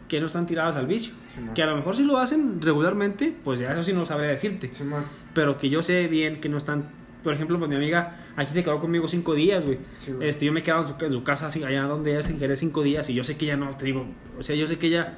que 0.09 0.21
no 0.21 0.27
están 0.27 0.45
tiradas 0.45 0.77
al 0.77 0.87
vicio. 0.87 1.15
Sí. 1.27 1.41
Que 1.55 1.63
a 1.63 1.67
lo 1.67 1.77
mejor 1.77 1.97
si 1.97 2.03
lo 2.03 2.19
hacen 2.19 2.61
regularmente, 2.61 3.35
pues 3.45 3.61
ya 3.61 3.73
eso 3.73 3.83
sí 3.83 3.95
no 3.95 4.05
sabré 4.05 4.27
decirte. 4.27 4.69
Sí. 4.71 4.85
Pero 5.33 5.57
que 5.57 5.71
yo 5.71 5.83
sé 5.83 6.07
bien 6.09 6.41
que 6.41 6.51
no 6.51 6.59
están... 6.59 7.01
Por 7.25 7.33
ejemplo, 7.33 7.57
pues 7.57 7.71
mi 7.71 7.77
amiga 7.77 8.17
aquí 8.37 8.53
se 8.53 8.65
quedó 8.65 8.81
conmigo 8.81 9.07
cinco 9.07 9.33
días, 9.35 9.65
güey. 9.65 9.79
Sí. 9.97 10.13
Este, 10.21 10.45
yo 10.45 10.53
me 10.53 10.63
quedaba 10.65 10.83
en 10.83 10.89
su, 10.89 11.05
en 11.05 11.13
su 11.13 11.23
casa, 11.23 11.47
así, 11.47 11.63
allá 11.63 11.85
donde 11.85 12.11
ella 12.11 12.21
se 12.23 12.37
Jerez 12.37 12.59
cinco 12.59 12.83
días, 12.83 13.09
y 13.11 13.15
yo 13.15 13.23
sé 13.23 13.37
que 13.37 13.45
ella 13.45 13.57
no, 13.57 13.77
te 13.77 13.85
digo, 13.85 14.05
o 14.39 14.43
sea, 14.43 14.57
yo 14.57 14.67
sé 14.67 14.77
que 14.77 14.89
ella, 14.89 15.17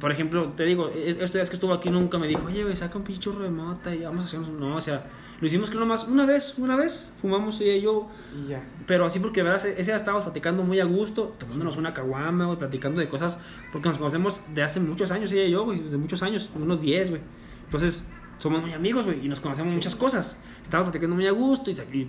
por 0.00 0.10
ejemplo, 0.10 0.48
te 0.56 0.64
digo, 0.64 0.88
es- 0.88 1.16
estos 1.16 1.32
días 1.34 1.48
que 1.50 1.54
estuvo 1.56 1.72
aquí 1.72 1.90
nunca 1.90 2.18
me 2.18 2.26
dijo, 2.26 2.42
oye, 2.46 2.62
güey, 2.64 2.74
saca 2.76 2.98
un 2.98 3.04
pinche 3.04 3.20
churro 3.20 3.44
de 3.44 3.50
mota 3.50 3.94
y 3.94 4.00
vamos 4.02 4.24
a 4.24 4.26
hacernos, 4.26 4.48
un-". 4.48 4.58
no, 4.60 4.76
o 4.76 4.80
sea, 4.80 5.06
lo 5.40 5.46
hicimos 5.46 5.70
que 5.70 5.76
nomás 5.78 6.06
una 6.08 6.26
vez, 6.26 6.58
una 6.58 6.76
vez, 6.76 7.12
fumamos 7.22 7.60
ella 7.60 7.74
y 7.76 7.82
yo, 7.82 8.08
Y 8.44 8.48
ya. 8.48 8.62
pero 8.86 9.06
así 9.06 9.20
porque, 9.20 9.42
verás, 9.42 9.64
ese 9.64 9.82
día 9.84 9.96
estábamos 9.96 10.24
platicando 10.24 10.62
muy 10.64 10.80
a 10.80 10.84
gusto, 10.84 11.34
tomándonos 11.38 11.76
una 11.76 11.94
caguama, 11.94 12.46
güey, 12.46 12.58
platicando 12.58 13.00
de 13.00 13.08
cosas, 13.08 13.40
porque 13.72 13.88
nos 13.88 13.96
conocemos 13.98 14.42
de 14.54 14.62
hace 14.62 14.80
muchos 14.80 15.10
años, 15.12 15.30
ella 15.32 15.44
y 15.44 15.50
yo, 15.52 15.64
güey, 15.64 15.78
de 15.80 15.96
muchos 15.96 16.22
años, 16.22 16.50
unos 16.54 16.80
10, 16.80 17.10
güey. 17.10 17.22
Entonces, 17.64 18.06
somos 18.40 18.60
muy 18.62 18.72
amigos, 18.72 19.04
güey, 19.04 19.24
y 19.24 19.28
nos 19.28 19.38
conocemos 19.38 19.72
muchas 19.72 19.94
cosas. 19.94 20.42
Estábamos 20.62 20.90
platicando 20.90 21.14
muy 21.14 21.26
a 21.26 21.30
gusto 21.30 21.70
y, 21.70 21.74
y 21.74 22.08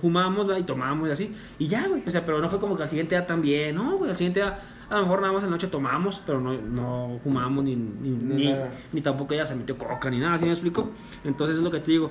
fumamos, 0.00 0.46
güey, 0.46 0.62
y 0.62 0.64
tomamos 0.64 1.08
y 1.08 1.12
así. 1.12 1.34
Y 1.58 1.68
ya, 1.68 1.86
güey, 1.86 2.02
o 2.06 2.10
sea, 2.10 2.24
pero 2.26 2.40
no 2.40 2.48
fue 2.48 2.58
como 2.58 2.76
que 2.76 2.82
al 2.82 2.88
siguiente 2.88 3.14
día 3.14 3.26
también, 3.26 3.74
no, 3.76 3.98
güey, 3.98 4.10
al 4.10 4.16
siguiente 4.16 4.40
día 4.40 4.58
a 4.88 4.94
lo 4.96 5.02
mejor 5.02 5.20
nada 5.20 5.32
más 5.32 5.44
en 5.44 5.50
la 5.50 5.56
noche 5.56 5.66
tomamos, 5.66 6.22
pero 6.24 6.40
no, 6.40 6.52
no 6.54 7.20
fumamos 7.22 7.62
ni, 7.64 7.76
ni, 7.76 8.08
Ni 8.10 8.46
ni, 8.46 8.54
ni 8.92 9.00
tampoco 9.02 9.34
ella 9.34 9.44
se 9.44 9.54
metió 9.54 9.76
coca 9.76 10.08
ni 10.10 10.18
nada, 10.18 10.38
¿sí 10.38 10.44
me 10.46 10.52
explico? 10.52 10.90
Entonces 11.24 11.58
es 11.58 11.62
lo 11.62 11.70
que 11.70 11.80
te 11.80 11.90
digo. 11.92 12.10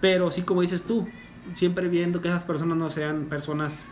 Pero 0.00 0.30
sí, 0.30 0.42
como 0.42 0.62
dices 0.62 0.82
tú, 0.82 1.06
siempre 1.52 1.88
viendo 1.88 2.20
que 2.22 2.28
esas 2.28 2.44
personas 2.44 2.76
no 2.78 2.88
sean 2.90 3.26
personas 3.26 3.88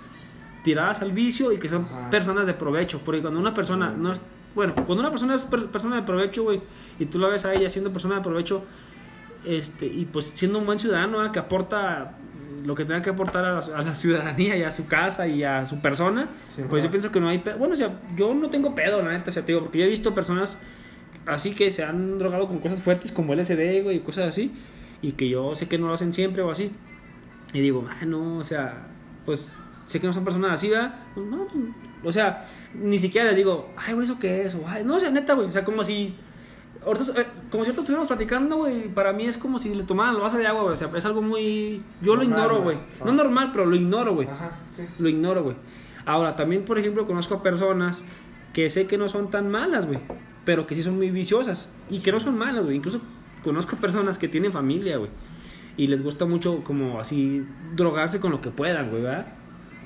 tiradas 0.64 1.02
al 1.02 1.12
vicio 1.12 1.52
y 1.52 1.58
que 1.58 1.68
son 1.68 1.82
Ajá. 1.84 2.10
personas 2.10 2.46
de 2.46 2.54
provecho. 2.54 3.00
Porque 3.04 3.20
cuando 3.20 3.38
una 3.40 3.54
persona 3.54 3.90
no 3.90 4.12
es. 4.12 4.22
Bueno, 4.54 4.74
cuando 4.74 5.00
una 5.00 5.10
persona 5.10 5.34
es 5.36 5.44
per- 5.44 5.66
persona 5.66 5.96
de 5.96 6.02
provecho, 6.02 6.42
güey, 6.42 6.60
y 6.98 7.06
tú 7.06 7.18
la 7.18 7.28
ves 7.28 7.44
a 7.44 7.54
ella 7.54 7.68
siendo 7.68 7.92
persona 7.92 8.16
de 8.16 8.20
provecho, 8.22 8.64
este, 9.44 9.86
y 9.86 10.06
pues 10.06 10.26
siendo 10.26 10.58
un 10.58 10.66
buen 10.66 10.78
ciudadano 10.78 11.30
que 11.32 11.38
aporta 11.38 12.16
lo 12.64 12.74
que 12.74 12.84
tenga 12.84 13.00
que 13.00 13.10
aportar 13.10 13.44
a 13.44 13.52
la, 13.54 13.58
a 13.58 13.82
la 13.82 13.94
ciudadanía 13.94 14.56
y 14.56 14.62
a 14.62 14.70
su 14.70 14.86
casa 14.86 15.26
y 15.26 15.44
a 15.44 15.64
su 15.64 15.80
persona, 15.80 16.28
Sí, 16.46 16.62
pues 16.68 16.84
yo 16.84 16.90
pienso 16.90 17.10
que 17.10 17.20
no 17.20 17.28
hay 17.28 17.38
pedo. 17.38 17.58
Bueno, 17.58 17.74
o 17.74 17.76
sea, 17.76 18.00
yo 18.16 18.34
no 18.34 18.50
tengo 18.50 18.74
pedo, 18.74 19.02
la 19.02 19.12
neta, 19.12 19.30
o 19.30 19.32
sea, 19.32 19.44
te 19.44 19.52
digo, 19.52 19.64
porque 19.64 19.78
yo 19.78 19.84
he 19.84 19.88
visto 19.88 20.14
personas 20.14 20.58
así 21.26 21.52
que 21.52 21.70
se 21.70 21.84
han 21.84 22.18
drogado 22.18 22.48
con 22.48 22.58
cosas 22.58 22.80
fuertes 22.80 23.12
como 23.12 23.34
LSD, 23.34 23.82
güey, 23.82 23.96
y 23.96 24.00
cosas 24.00 24.26
así, 24.26 24.52
y 25.02 25.12
que 25.12 25.28
yo 25.28 25.54
sé 25.54 25.68
que 25.68 25.78
no 25.78 25.88
lo 25.88 25.94
hacen 25.94 26.12
siempre 26.12 26.42
o 26.42 26.50
así. 26.50 26.72
Y 27.52 27.60
digo, 27.60 27.88
ah, 27.88 28.04
no, 28.04 28.38
o 28.38 28.44
sea, 28.44 28.86
pues 29.24 29.52
sé 29.86 30.00
que 30.00 30.06
no 30.06 30.12
son 30.12 30.24
personas 30.24 30.52
así, 30.52 30.68
¿verdad? 30.68 30.94
No, 31.16 31.46
o 32.04 32.12
sea, 32.12 32.46
ni 32.74 32.98
siquiera 32.98 33.28
les 33.28 33.36
digo, 33.36 33.70
ay, 33.76 33.94
güey, 33.94 34.04
¿eso 34.04 34.18
qué 34.18 34.42
es? 34.42 34.54
O, 34.54 34.62
ay, 34.66 34.84
no, 34.84 34.96
o 34.96 35.00
sea, 35.00 35.10
neta, 35.10 35.34
güey, 35.34 35.48
o 35.48 35.52
sea, 35.52 35.64
como 35.64 35.84
si. 35.84 36.14
Ahorita, 36.84 37.20
eh, 37.20 37.26
como 37.50 37.64
si 37.64 37.70
ahorita 37.70 37.80
estuviéramos 37.82 38.08
platicando, 38.08 38.56
güey, 38.56 38.88
para 38.88 39.12
mí 39.12 39.24
es 39.24 39.36
como 39.38 39.58
si 39.58 39.74
le 39.74 39.84
tomaran 39.84 40.14
el 40.14 40.20
vaso 40.20 40.36
de 40.38 40.46
agua, 40.46 40.62
güey, 40.62 40.72
o 40.74 40.76
sea, 40.76 40.90
es 40.94 41.04
algo 41.04 41.22
muy. 41.22 41.82
Yo 42.02 42.16
lo 42.16 42.22
ignoro, 42.22 42.62
güey. 42.62 42.76
Ah. 43.00 43.04
No 43.06 43.12
normal, 43.12 43.50
pero 43.52 43.66
lo 43.66 43.76
ignoro, 43.76 44.14
güey. 44.14 44.28
Ajá, 44.28 44.58
sí. 44.70 44.84
Lo 44.98 45.08
ignoro, 45.08 45.42
güey. 45.42 45.56
Ahora, 46.06 46.34
también, 46.36 46.64
por 46.64 46.78
ejemplo, 46.78 47.06
conozco 47.06 47.34
a 47.34 47.42
personas 47.42 48.04
que 48.52 48.68
sé 48.70 48.86
que 48.86 48.98
no 48.98 49.08
son 49.08 49.30
tan 49.30 49.50
malas, 49.50 49.86
güey, 49.86 50.00
pero 50.44 50.66
que 50.66 50.74
sí 50.74 50.82
son 50.82 50.96
muy 50.96 51.10
viciosas 51.10 51.70
y 51.90 52.00
que 52.00 52.10
no 52.12 52.18
son 52.20 52.36
malas, 52.38 52.64
güey. 52.64 52.76
Incluso 52.76 53.00
conozco 53.44 53.76
personas 53.76 54.18
que 54.18 54.26
tienen 54.28 54.50
familia, 54.52 54.96
güey, 54.96 55.10
y 55.76 55.86
les 55.86 56.02
gusta 56.02 56.24
mucho 56.26 56.62
como 56.64 56.98
así 57.00 57.46
drogarse 57.76 58.18
con 58.20 58.32
lo 58.32 58.40
que 58.40 58.50
puedan, 58.50 58.90
güey, 58.90 59.02
¿verdad? 59.02 59.26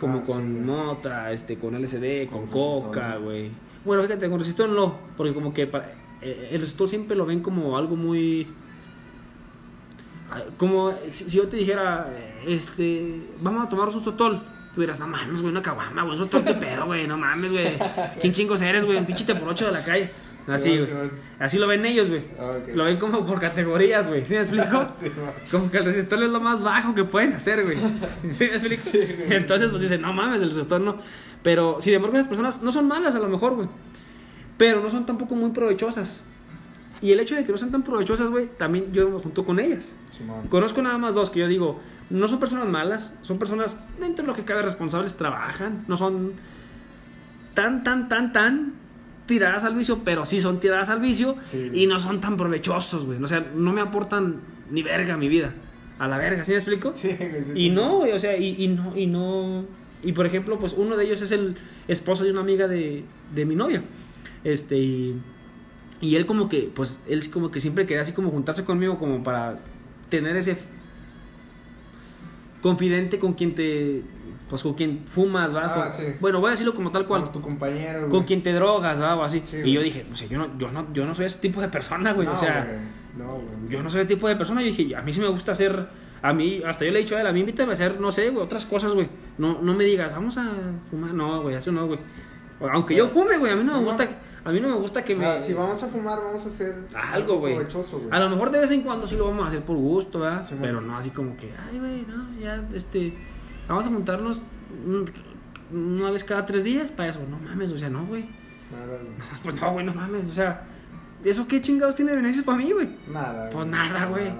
Como 0.00 0.18
Ah, 0.18 0.22
sí, 0.24 0.32
con 0.32 0.52
güey. 0.52 0.64
mota, 0.64 1.32
este, 1.32 1.56
con 1.56 1.74
LSD, 1.74 2.28
con, 2.30 2.46
Con 2.46 2.50
coca, 2.50 3.16
güey. 3.16 3.50
Bueno, 3.84 4.02
fíjate, 4.04 4.28
con 4.30 4.38
resistol 4.38 4.74
no, 4.74 4.96
porque 5.16 5.34
como 5.34 5.52
que 5.52 5.66
para- 5.66 5.92
el 6.24 6.60
resistol 6.60 6.88
siempre 6.88 7.16
lo 7.16 7.26
ven 7.26 7.40
como 7.40 7.76
algo 7.76 7.96
muy 7.96 8.46
Ah, 10.30 10.42
como 10.56 10.92
si, 11.10 11.30
si 11.30 11.36
yo 11.36 11.46
te 11.48 11.56
dijera, 11.56 12.08
este, 12.46 13.20
vamos 13.40 13.66
a 13.66 13.68
tomar 13.68 13.88
un 13.88 14.02
totol. 14.02 14.42
Tú 14.74 14.80
dirás, 14.80 14.98
no 14.98 15.06
mames, 15.06 15.40
güey, 15.40 15.52
una 15.52 15.62
caguama, 15.62 16.02
güey, 16.02 16.18
un 16.18 16.28
totol, 16.28 16.44
qué 16.44 16.54
pedo, 16.54 16.86
güey, 16.86 17.06
no 17.06 17.16
mames, 17.16 17.52
güey. 17.52 17.78
¿Quién 18.20 18.32
chingos 18.32 18.60
eres, 18.62 18.84
güey? 18.84 18.98
Un 18.98 19.04
pinche 19.04 19.32
por 19.34 19.48
ocho 19.48 19.66
de 19.66 19.72
la 19.72 19.84
calle. 19.84 20.10
Así, 20.48 20.84
Sí. 20.84 20.92
Así 21.38 21.58
lo 21.58 21.68
ven 21.68 21.86
ellos, 21.86 22.08
güey. 22.08 22.24
Ah. 22.38 22.58
Lo 22.74 22.84
ven 22.84 22.98
como 22.98 23.24
por 23.24 23.40
categorías, 23.40 24.08
güey. 24.08 24.26
¿Sí 24.26 24.34
me 24.34 24.40
explico? 24.40 24.86
Sí. 24.98 25.10
Como 25.50 25.70
que 25.70 25.78
el 25.78 25.84
resistor 25.84 26.22
es 26.22 26.30
lo 26.30 26.40
más 26.40 26.62
bajo 26.62 26.94
que 26.94 27.04
pueden 27.04 27.34
hacer, 27.34 27.62
güey. 27.62 27.76
¿Sí 28.34 28.44
me 28.44 28.56
explico? 28.56 28.82
Entonces, 29.28 29.70
pues 29.70 29.82
dicen, 29.82 30.00
no 30.00 30.12
mames, 30.12 30.42
el 30.42 30.50
resistor 30.50 30.80
no. 30.80 30.96
Pero, 31.42 31.80
sin 31.80 31.94
embargo, 31.94 32.16
las 32.16 32.26
personas 32.26 32.60
no 32.62 32.72
son 32.72 32.88
malas 32.88 33.14
a 33.14 33.20
lo 33.20 33.28
mejor, 33.28 33.54
güey. 33.54 33.68
Pero 34.56 34.80
no 34.82 34.90
son 34.90 35.06
tampoco 35.06 35.34
muy 35.34 35.50
provechosas. 35.50 36.26
Y 37.02 37.12
el 37.12 37.20
hecho 37.20 37.34
de 37.34 37.44
que 37.44 37.52
no 37.52 37.58
sean 37.58 37.70
tan 37.70 37.82
provechosas, 37.82 38.30
güey, 38.30 38.48
también 38.56 38.92
yo 38.92 39.10
me 39.10 39.18
junto 39.20 39.44
con 39.44 39.58
ellas. 39.60 39.96
Conozco 40.48 40.80
nada 40.80 40.96
más 40.96 41.14
dos 41.14 41.28
que 41.28 41.40
yo 41.40 41.48
digo, 41.48 41.80
no 42.08 42.28
son 42.28 42.38
personas 42.38 42.66
malas, 42.68 43.16
son 43.20 43.38
personas 43.38 43.78
dentro 44.00 44.22
de 44.24 44.28
lo 44.28 44.34
que 44.34 44.44
cabe 44.44 44.62
responsables, 44.62 45.16
trabajan, 45.16 45.84
no 45.88 45.96
son 45.96 46.32
tan, 47.54 47.82
tan, 47.84 48.08
tan, 48.08 48.32
tan 48.32 48.72
tiradas 49.26 49.64
al 49.64 49.74
vicio, 49.74 50.00
pero 50.04 50.24
sí 50.24 50.40
son 50.40 50.60
tiradas 50.60 50.88
al 50.90 51.00
vicio 51.00 51.36
Sí. 51.42 51.70
y 51.74 51.86
no 51.86 51.98
son 51.98 52.20
tan 52.20 52.36
provechosos, 52.36 53.04
güey. 53.04 53.22
O 53.22 53.28
sea, 53.28 53.44
no 53.54 53.72
me 53.72 53.80
aportan 53.80 54.40
ni 54.70 54.82
verga 54.82 55.14
a 55.14 55.16
mi 55.16 55.28
vida. 55.28 55.52
A 55.98 56.08
la 56.08 56.18
verga, 56.18 56.44
¿sí 56.44 56.50
me 56.52 56.56
explico? 56.58 56.92
Sí, 56.94 57.10
sí, 57.18 57.52
Y 57.54 57.70
no, 57.70 57.98
güey, 57.98 58.12
o 58.12 58.18
sea, 58.18 58.36
y, 58.36 58.56
y 58.62 58.68
no, 58.68 58.96
y 58.96 59.06
no. 59.06 59.64
Y 60.02 60.12
por 60.12 60.26
ejemplo, 60.26 60.58
pues 60.58 60.74
uno 60.76 60.96
de 60.96 61.04
ellos 61.04 61.22
es 61.22 61.32
el 61.32 61.56
esposo 61.86 62.24
de 62.24 62.32
una 62.32 62.40
amiga 62.40 62.66
de, 62.66 63.04
de 63.34 63.44
mi 63.46 63.54
novia. 63.54 63.82
Este, 64.44 64.76
y, 64.76 65.20
y 66.00 66.16
él 66.16 66.26
como 66.26 66.48
que, 66.48 66.70
pues, 66.74 67.02
él 67.08 67.28
como 67.30 67.50
que 67.50 67.60
siempre 67.60 67.86
quería 67.86 68.02
así 68.02 68.12
como 68.12 68.30
juntarse 68.30 68.64
conmigo 68.64 68.98
como 68.98 69.22
para 69.22 69.58
tener 70.10 70.36
ese 70.36 70.56
confidente 72.62 73.18
con 73.18 73.34
quien 73.34 73.54
te, 73.54 74.02
pues 74.48 74.62
con 74.62 74.74
quien 74.74 75.00
fumas, 75.06 75.54
¿va? 75.54 75.64
Ah, 75.66 75.74
Con- 75.84 75.92
sí. 75.92 76.02
Bueno, 76.20 76.40
voy 76.40 76.48
a 76.48 76.50
decirlo 76.52 76.74
como 76.74 76.90
tal 76.90 77.06
cual. 77.06 77.22
Como 77.22 77.32
tu 77.32 77.40
compañero, 77.42 78.00
güey. 78.00 78.10
Con 78.10 78.24
quien 78.24 78.42
te 78.42 78.52
drogas, 78.52 79.00
¿va? 79.02 79.16
O 79.16 79.22
así. 79.22 79.40
Sí, 79.40 79.58
y 79.64 79.72
yo 79.72 79.82
dije, 79.82 80.06
o 80.12 80.16
sea, 80.16 80.28
yo 80.28 80.38
no, 80.38 80.58
yo 80.58 80.70
no, 80.70 80.92
yo 80.92 81.04
no 81.06 81.14
soy 81.14 81.26
ese 81.26 81.40
tipo 81.40 81.60
de 81.60 81.68
persona, 81.68 82.12
güey. 82.12 82.26
No, 82.26 82.34
o 82.34 82.36
sea, 82.36 82.64
güey. 82.64 83.26
No, 83.26 83.34
güey. 83.34 83.70
yo 83.70 83.82
no 83.82 83.90
soy 83.90 84.02
el 84.02 84.06
tipo 84.06 84.28
de 84.28 84.36
persona. 84.36 84.60
Yo 84.62 84.68
dije, 84.68 84.94
a 84.96 85.02
mí 85.02 85.12
sí 85.12 85.20
me 85.20 85.28
gusta 85.28 85.52
hacer. 85.52 85.88
A 86.22 86.32
mí, 86.32 86.62
hasta 86.64 86.86
yo 86.86 86.90
le 86.90 87.00
he 87.00 87.02
dicho 87.02 87.16
a 87.16 87.20
él, 87.20 87.26
a 87.26 87.32
mí 87.32 87.40
invítame 87.40 87.70
a 87.70 87.74
hacer, 87.74 88.00
no 88.00 88.10
sé, 88.10 88.30
güey, 88.30 88.42
otras 88.42 88.64
cosas, 88.64 88.94
güey. 88.94 89.08
No, 89.36 89.60
no 89.60 89.74
me 89.74 89.84
digas, 89.84 90.12
vamos 90.14 90.38
a 90.38 90.50
fumar. 90.88 91.12
No, 91.12 91.42
güey, 91.42 91.56
eso 91.56 91.70
no, 91.70 91.86
güey. 91.86 91.98
Aunque 92.72 92.94
yo 92.94 93.08
fume, 93.08 93.36
güey, 93.36 93.52
a 93.52 93.56
mí 93.56 93.62
no 93.64 93.72
Sí, 93.72 93.78
me 93.78 93.84
no. 93.84 93.90
A 94.44 94.50
mí 94.50 94.60
no 94.60 94.68
me 94.68 94.76
gusta 94.76 95.02
que 95.02 95.14
me. 95.14 95.24
Ah, 95.24 95.40
si 95.40 95.54
vamos 95.54 95.82
a 95.82 95.86
fumar, 95.86 96.18
vamos 96.22 96.44
a 96.44 96.48
hacer 96.48 96.86
Algo, 96.94 97.38
güey. 97.38 97.56
A 98.10 98.20
lo 98.20 98.28
mejor 98.28 98.50
de 98.50 98.58
vez 98.58 98.70
en 98.72 98.82
cuando 98.82 99.06
sí 99.06 99.16
lo 99.16 99.26
vamos 99.26 99.44
a 99.44 99.48
hacer 99.48 99.62
por 99.62 99.76
gusto, 99.76 100.20
¿verdad? 100.20 100.46
Sí, 100.46 100.54
Pero 100.60 100.80
no 100.80 100.98
así 100.98 101.10
como 101.10 101.36
que, 101.36 101.52
ay, 101.70 101.78
güey, 101.78 102.04
no, 102.06 102.38
ya, 102.38 102.62
este. 102.74 103.14
Vamos 103.66 103.86
a 103.86 103.90
juntarnos 103.90 104.42
una 105.72 106.10
vez 106.10 106.24
cada 106.24 106.44
tres 106.44 106.62
días 106.62 106.92
para 106.92 107.08
eso. 107.08 107.20
No 107.28 107.38
mames, 107.38 107.72
o 107.72 107.78
sea, 107.78 107.88
no, 107.88 108.04
güey. 108.04 108.28
Nada, 108.70 108.86
güey. 108.86 109.12
Pues 109.42 109.60
no, 109.60 109.72
güey, 109.72 109.86
no 109.86 109.94
mames, 109.94 110.28
o 110.28 110.34
sea, 110.34 110.66
¿eso 111.24 111.48
qué 111.48 111.62
chingados 111.62 111.94
tiene 111.94 112.14
beneficios 112.14 112.44
para 112.44 112.58
mí, 112.58 112.70
güey? 112.70 112.90
Nada. 113.08 113.48
Pues 113.48 113.66
nada, 113.66 114.06
güey. 114.06 114.30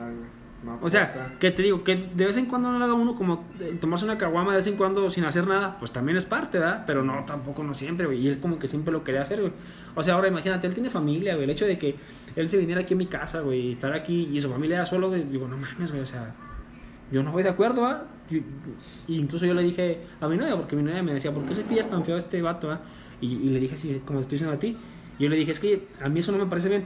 No 0.65 0.79
O 0.81 0.89
sea, 0.89 1.37
que 1.39 1.51
te 1.51 1.63
digo, 1.63 1.85
que 1.85 2.09
de 2.15 2.27
vez 2.27 2.37
en 2.37 2.47
cuando 2.47 2.73
no 2.73 2.79
lo 2.79 2.85
haga 2.85 2.95
uno 2.95 3.15
como 3.15 3.45
tomarse 3.81 4.05
una 4.05 4.17
caguama 4.17 4.53
de 4.53 4.57
vez 4.57 4.67
en 4.67 4.77
cuando 4.77 5.11
sin 5.11 5.25
hacer 5.25 5.47
nada, 5.47 5.77
pues 5.79 5.93
también 5.93 6.17
es 6.17 6.25
parte, 6.25 6.59
¿verdad? 6.59 6.85
Pero 6.87 7.03
no, 7.03 7.25
tampoco 7.27 7.63
no 7.63 7.75
siempre, 7.75 8.07
güey. 8.07 8.21
Y 8.21 8.29
él 8.29 8.41
como 8.41 8.59
que 8.59 8.67
siempre 8.67 8.93
lo 8.93 9.05
quería 9.05 9.23
hacer, 9.23 9.41
güey. 9.41 9.53
O 9.95 10.03
sea, 10.03 10.15
ahora 10.15 10.29
imagínate, 10.29 10.67
él 10.67 10.75
tiene 10.75 10.91
familia, 10.91 11.35
güey. 11.35 11.45
El 11.45 11.51
hecho 11.51 11.67
de 11.67 11.79
que 11.79 11.97
él 12.35 12.49
se 12.49 12.57
viniera 12.57 12.81
aquí 12.81 12.95
a 12.95 12.97
mi 12.97 13.07
casa, 13.07 13.41
güey, 13.41 13.69
y 13.69 13.73
estar 13.73 13.93
aquí 13.93 14.31
y 14.33 14.41
su 14.41 14.49
familia 14.49 14.77
era 14.77 14.87
solo, 14.87 15.09
güey, 15.09 15.25
digo, 15.25 15.47
no 15.47 15.57
mames, 15.57 15.91
güey, 15.91 16.03
o 16.03 16.07
sea, 16.07 16.35
yo 17.13 17.23
no 17.23 17.31
voy 17.31 17.43
de 17.43 17.51
acuerdo, 17.51 18.01
y 19.07 19.19
incluso 19.19 19.45
yo 19.47 19.55
le 19.55 19.63
dije 19.63 20.01
a 20.21 20.29
mi 20.29 20.37
novia, 20.37 20.57
porque 20.57 20.77
mi 20.77 20.83
novia 20.83 21.03
me 21.03 21.15
decía, 21.15 21.33
¿por 21.33 21.45
qué 21.45 21.55
se 21.55 21.63
pillas 21.63 21.89
tan 21.89 22.05
feo 22.05 22.15
a 22.15 22.19
este 22.19 22.41
vato, 22.43 22.69
va? 22.69 22.81
Y, 23.21 23.27
y 23.27 23.49
le 23.51 23.61
dije 23.61 23.75
así, 23.75 24.03
como 24.05 24.21
te 24.21 24.23
estoy 24.23 24.37
diciendo 24.37 24.57
a 24.57 24.59
ti. 24.59 24.77
Yo 25.19 25.29
le 25.29 25.37
dije, 25.37 25.53
es 25.53 25.61
que 25.61 25.87
a 26.03 26.09
mí 26.09 26.21
eso 26.21 26.33
no 26.33 26.39
me 26.39 26.47
parece 26.47 26.69
bien. 26.69 26.85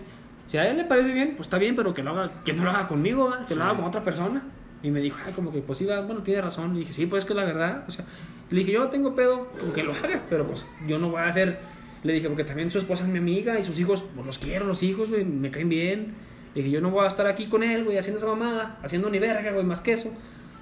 Si 0.48 0.56
a 0.58 0.68
él 0.68 0.76
le 0.78 0.84
parece 0.84 1.12
bien, 1.12 1.34
pues 1.36 1.46
está 1.46 1.58
bien, 1.58 1.76
pero 1.76 1.94
que, 1.94 2.02
lo 2.02 2.10
haga, 2.10 2.42
que 2.44 2.52
no 2.52 2.64
lo 2.64 2.70
haga 2.70 2.88
conmigo, 2.88 3.28
¿va? 3.30 3.46
que 3.46 3.54
lo 3.54 3.62
haga 3.62 3.76
con 3.76 3.84
otra 3.84 4.02
persona. 4.02 4.42
Y 4.82 4.90
me 4.90 5.00
dijo, 5.00 5.16
ay, 5.26 5.32
como 5.34 5.52
que, 5.52 5.60
pues 5.60 5.78
sí, 5.78 5.84
va, 5.86 6.00
bueno, 6.00 6.22
tiene 6.24 6.40
razón. 6.42 6.72
Le 6.72 6.80
dije, 6.80 6.92
sí, 6.92 7.06
pues 7.06 7.22
es 7.22 7.26
que 7.26 7.32
es 7.34 7.36
la 7.36 7.44
verdad. 7.44 7.84
O 7.86 7.90
sea, 7.90 8.04
le 8.50 8.58
dije, 8.58 8.72
yo 8.72 8.80
no 8.80 8.88
tengo 8.88 9.14
pedo 9.14 9.46
con 9.60 9.72
que 9.72 9.82
lo 9.84 9.92
haga, 9.92 10.22
pero 10.28 10.44
pues 10.46 10.68
yo 10.88 10.98
no 10.98 11.10
voy 11.10 11.20
a 11.20 11.26
hacer. 11.28 11.58
Le 12.02 12.12
dije, 12.14 12.28
porque 12.28 12.44
también 12.44 12.70
su 12.70 12.78
esposa 12.78 13.04
es 13.04 13.10
mi 13.10 13.18
amiga 13.18 13.58
y 13.58 13.62
sus 13.62 13.78
hijos, 13.78 14.04
pues 14.14 14.24
los 14.26 14.38
quiero, 14.38 14.64
los 14.66 14.82
hijos, 14.82 15.10
güey, 15.10 15.24
me 15.24 15.50
caen 15.50 15.68
bien. 15.68 16.14
Le 16.54 16.62
dije, 16.62 16.70
yo 16.72 16.80
no 16.80 16.90
voy 16.90 17.04
a 17.04 17.08
estar 17.08 17.26
aquí 17.26 17.46
con 17.46 17.62
él, 17.62 17.84
güey, 17.84 17.98
haciendo 17.98 18.18
esa 18.18 18.26
mamada, 18.28 18.78
haciendo 18.82 19.10
ni 19.10 19.18
verga, 19.18 19.52
güey, 19.52 19.64
más 19.66 19.80
que 19.80 19.92
eso. 19.92 20.10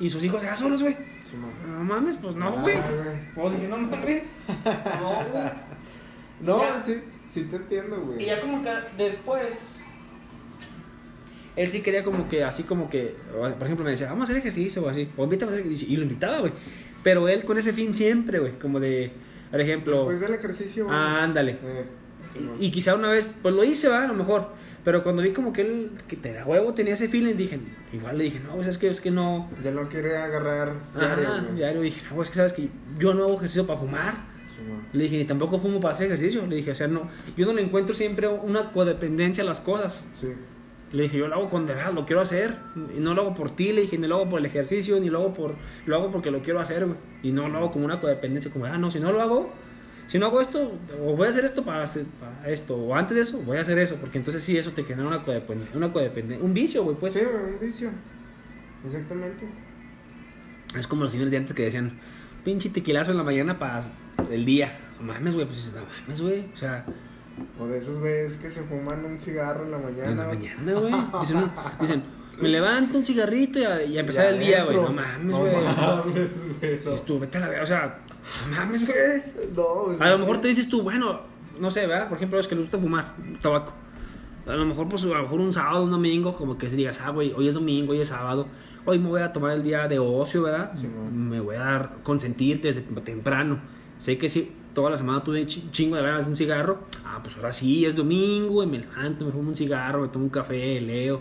Y 0.01 0.09
sus 0.09 0.23
hijos 0.25 0.43
ya 0.43 0.57
solos, 0.57 0.83
güey. 0.83 0.95
Sí. 1.27 1.37
No 1.69 1.85
mames, 1.85 2.17
pues 2.17 2.35
no, 2.37 2.49
Ah, 2.49 2.61
güey. 2.63 2.75
güey. 2.77 3.35
Pues 3.35 3.55
dije, 3.55 3.69
no 3.69 3.77
mames. 3.79 4.35
No, 5.01 5.11
güey. 5.31 5.45
No, 6.41 6.59
Ya. 6.61 6.83
sí, 6.83 7.01
sí 7.29 7.45
te 7.45 7.57
entiendo, 7.57 8.01
güey. 8.01 8.23
Y 8.23 8.27
ya 8.27 8.41
como 8.41 8.63
que 8.63 8.71
después. 8.97 9.76
Él 11.57 11.69
sí 11.69 11.81
quería 11.81 12.05
como 12.05 12.29
que, 12.29 12.45
así 12.45 12.63
como 12.65 12.91
que, 12.91 13.17
por 13.33 13.63
ejemplo, 13.63 13.85
me 13.85 13.91
decía, 13.91 14.09
vamos 14.09 14.23
a 14.23 14.25
hacer 14.25 14.37
ejercicio 14.37 14.85
o 14.85 14.89
así, 14.89 15.09
o 15.17 15.25
invítame 15.25 15.51
a 15.51 15.55
hacer 15.55 15.61
ejercicio. 15.67 15.93
Y 15.93 15.97
lo 15.97 16.03
invitaba, 16.03 16.41
güey. 16.41 16.53
Pero 17.03 17.29
él 17.29 17.45
con 17.45 17.57
ese 17.57 17.73
fin 17.73 17.95
siempre, 17.95 18.39
güey, 18.39 18.59
como 18.59 18.79
de, 18.79 19.11
por 19.51 19.61
ejemplo. 19.61 19.97
Después 19.97 20.21
del 20.21 20.35
ejercicio. 20.35 20.87
Ah, 20.91 21.23
ándale. 21.25 21.53
Eh, 21.53 21.85
sí, 22.33 22.51
y, 22.61 22.67
y 22.67 22.71
quizá 22.71 22.95
una 22.95 23.09
vez, 23.09 23.35
pues 23.41 23.55
lo 23.55 23.65
hice, 23.65 23.89
va, 23.89 24.05
a 24.05 24.07
lo 24.07 24.15
mejor. 24.15 24.49
Pero 24.85 25.03
cuando 25.03 25.21
vi 25.23 25.33
como 25.33 25.53
que 25.53 25.63
él, 25.63 25.91
que 26.07 26.15
te 26.15 26.33
da 26.33 26.45
huevo, 26.45 26.73
tenía 26.73 26.93
ese 26.93 27.09
feeling, 27.09 27.35
dije, 27.35 27.59
igual 27.93 28.19
le 28.19 28.25
dije, 28.25 28.39
no, 28.39 28.55
pues 28.55 28.69
es 28.69 28.79
que, 28.79 28.89
es 28.89 29.01
que 29.01 29.11
no. 29.11 29.51
Ya 29.65 29.73
lo 29.73 29.89
quiere 29.89 30.17
agarrar 30.17 30.75
diario, 30.95 31.29
Ajá, 31.29 31.41
güey. 31.43 31.55
diario 31.57 31.81
dije, 31.81 32.03
no, 32.09 32.23
es 32.23 32.29
que 32.31 32.37
sabes 32.37 32.53
que 32.53 32.69
yo 32.99 33.13
no 33.13 33.25
hago 33.25 33.35
ejercicio 33.39 33.67
para 33.67 33.81
fumar. 33.81 34.37
Le 34.93 35.05
dije, 35.05 35.19
ni 35.19 35.25
tampoco 35.25 35.59
fumo 35.59 35.81
para 35.81 35.93
hacer 35.93 36.07
ejercicio. 36.07 36.47
Le 36.47 36.57
dije, 36.57 36.71
o 36.71 36.75
sea, 36.75 36.87
no, 36.87 37.11
yo 37.37 37.47
no 37.47 37.53
le 37.53 37.63
encuentro 37.63 37.95
siempre 37.95 38.27
una 38.29 38.71
codependencia 38.73 39.43
a 39.43 39.47
las 39.47 39.61
cosas. 39.61 40.09
Sí. 40.15 40.29
Le 40.93 41.05
dije, 41.05 41.19
yo 41.19 41.29
lo 41.29 41.35
hago 41.35 41.51
con 41.51 41.67
de 41.67 41.75
verdad, 41.75 41.93
lo 41.93 42.07
quiero 42.07 42.23
hacer. 42.23 42.57
Y 42.97 43.01
no 43.01 43.15
lo 43.15 43.23
hago 43.23 43.35
por 43.35 43.51
ti, 43.51 43.73
le 43.73 43.83
dije, 43.83 43.99
ni 43.99 44.07
lo 44.07 44.17
hago 44.17 44.29
por 44.29 44.41
el 44.41 44.47
ejercicio, 44.47 44.99
ni 45.01 45.11
lo 45.11 45.21
hago 45.21 45.35
por. 45.35 45.55
Lo 45.85 45.97
hago 45.97 46.13
porque 46.13 46.31
lo 46.31 46.41
quiero 46.41 46.61
hacer, 46.61 46.87
güey. 46.87 46.99
Y 47.23 47.33
no 47.33 47.49
lo 47.49 47.59
hago 47.59 47.73
como 47.73 47.85
una 47.85 48.01
codependencia, 48.01 48.51
como, 48.51 48.67
ah, 48.67 48.79
no, 48.79 48.91
si 48.91 49.01
no 49.01 49.13
lo 49.13 49.21
hago, 49.21 49.51
si 50.07 50.19
no 50.19 50.27
hago 50.27 50.41
esto, 50.41 50.79
o 51.03 51.17
voy 51.17 51.27
a 51.27 51.31
hacer 51.31 51.45
esto 51.45 51.65
para, 51.65 51.83
hacer, 51.83 52.07
para 52.21 52.49
esto, 52.49 52.77
o 52.77 52.95
antes 52.95 53.17
de 53.17 53.23
eso, 53.23 53.39
voy 53.39 53.59
a 53.59 53.63
hacer 53.63 53.79
eso, 53.79 53.97
porque 53.97 54.19
entonces 54.19 54.43
sí, 54.43 54.57
eso 54.57 54.71
te 54.71 54.85
genera 54.85 55.09
una 55.09 55.23
codependencia, 55.23 55.77
una 55.77 55.93
codependencia 55.93 56.45
un 56.45 56.55
vicio, 56.55 56.85
güey, 56.85 56.97
pues. 56.97 57.15
sí, 57.15 57.21
un 57.21 57.59
vicio. 57.61 57.91
Exactamente. 58.85 59.47
Es 60.79 60.87
como 60.87 61.03
los 61.03 61.13
señores 61.13 61.33
de 61.33 61.39
antes 61.39 61.55
que 61.55 61.65
decían, 61.65 61.99
pinche 62.45 62.71
tequilazo 62.71 63.11
en 63.11 63.17
la 63.17 63.25
mañana 63.25 63.59
para 63.59 63.83
el 64.31 64.45
día. 64.45 64.79
No 65.01 65.07
mames, 65.07 65.35
güey, 65.35 65.47
pues 65.47 65.75
no 65.75 65.83
mames, 66.03 66.21
güey. 66.21 66.45
O 66.55 66.57
sea, 66.57 66.85
O 67.61 67.67
de 67.67 67.79
esos 67.79 67.99
güeyes 67.99 68.37
que 68.37 68.51
se 68.51 68.63
fuman 68.63 69.05
un 69.05 69.19
cigarro 69.19 69.65
en 69.65 69.71
la 69.73 69.79
mañana. 69.79 70.11
en 70.11 70.17
la 70.19 70.27
mañana, 70.27 70.73
güey. 70.73 70.95
Dicen, 71.21 71.51
dicen, 71.81 72.03
me 72.41 72.49
levanto 72.49 72.99
un 72.99 73.05
cigarrito 73.05 73.59
y 73.59 73.65
a, 73.65 73.83
y 73.85 73.97
a 73.97 74.01
empezar 74.01 74.25
Ya 74.25 74.31
el 74.31 74.39
día, 74.39 74.65
güey. 74.65 74.77
No 74.77 74.93
mames, 74.93 75.25
No 75.27 75.39
güey. 75.41 75.55
mames, 75.55 76.31
güey, 76.61 76.81
no. 76.85 76.91
Tú, 77.03 77.19
vete 77.19 77.39
a 77.39 77.49
la 77.49 77.63
o 77.63 77.67
sea, 77.67 77.99
no 78.51 78.57
mames, 78.57 78.87
güey. 78.87 78.99
No, 79.55 79.87
A 80.01 80.09
lo 80.09 80.15
es 80.15 80.21
mejor 80.21 80.41
te 80.41 80.49
dices 80.49 80.69
tú, 80.69 80.83
bueno, 80.83 81.21
no 81.59 81.71
sé, 81.71 81.87
¿verdad? 81.87 82.09
Por 82.09 82.17
ejemplo, 82.19 82.37
los 82.39 82.49
que 82.49 82.55
les 82.55 82.63
gusta 82.65 82.79
fumar 82.79 83.15
tabaco. 83.41 83.73
A 84.47 84.55
lo 84.55 84.65
mejor, 84.65 84.89
pues, 84.89 85.03
a 85.05 85.09
lo 85.09 85.23
mejor 85.23 85.41
un 85.41 85.53
sábado, 85.53 85.83
un 85.83 85.91
domingo, 85.91 86.37
como 86.37 86.57
que 86.57 86.69
digas, 86.69 87.01
ah, 87.05 87.11
güey, 87.11 87.33
hoy 87.33 87.49
es 87.49 87.55
domingo, 87.55 87.93
hoy 87.93 88.01
es 88.01 88.09
sábado, 88.09 88.47
hoy 88.85 88.99
me 88.99 89.09
voy 89.09 89.21
a 89.23 89.33
tomar 89.33 89.53
el 89.53 89.63
día 89.65 89.89
de 89.89 89.99
ocio, 89.99 90.43
¿verdad? 90.43 90.71
Sí, 90.73 90.87
me 90.87 91.41
voy 91.41 91.57
a 91.57 91.61
dar, 91.61 91.97
consentir 92.05 92.61
desde 92.61 92.83
temprano. 92.83 93.59
Sé 93.99 94.19
que 94.19 94.29
si 94.29 94.51
toda 94.75 94.91
la 94.91 94.97
semana 94.97 95.23
tuve 95.25 95.47
chi- 95.47 95.69
chingo 95.71 95.97
de 95.97 96.03
ganas 96.03 96.27
de 96.27 96.31
un 96.33 96.37
cigarro, 96.37 96.81
ah, 97.05 97.21
pues 97.23 97.37
ahora 97.37 97.53
sí, 97.53 97.87
es 97.87 97.97
domingo, 97.97 98.63
y 98.63 98.67
me 98.67 98.79
levanto, 98.79 99.25
me 99.25 99.33
fumo 99.33 99.49
un 99.49 99.57
cigarro, 99.57 100.03
me 100.03 100.09
tomo 100.09 100.25
un 100.27 100.31
café, 100.31 100.81
leo, 100.81 101.21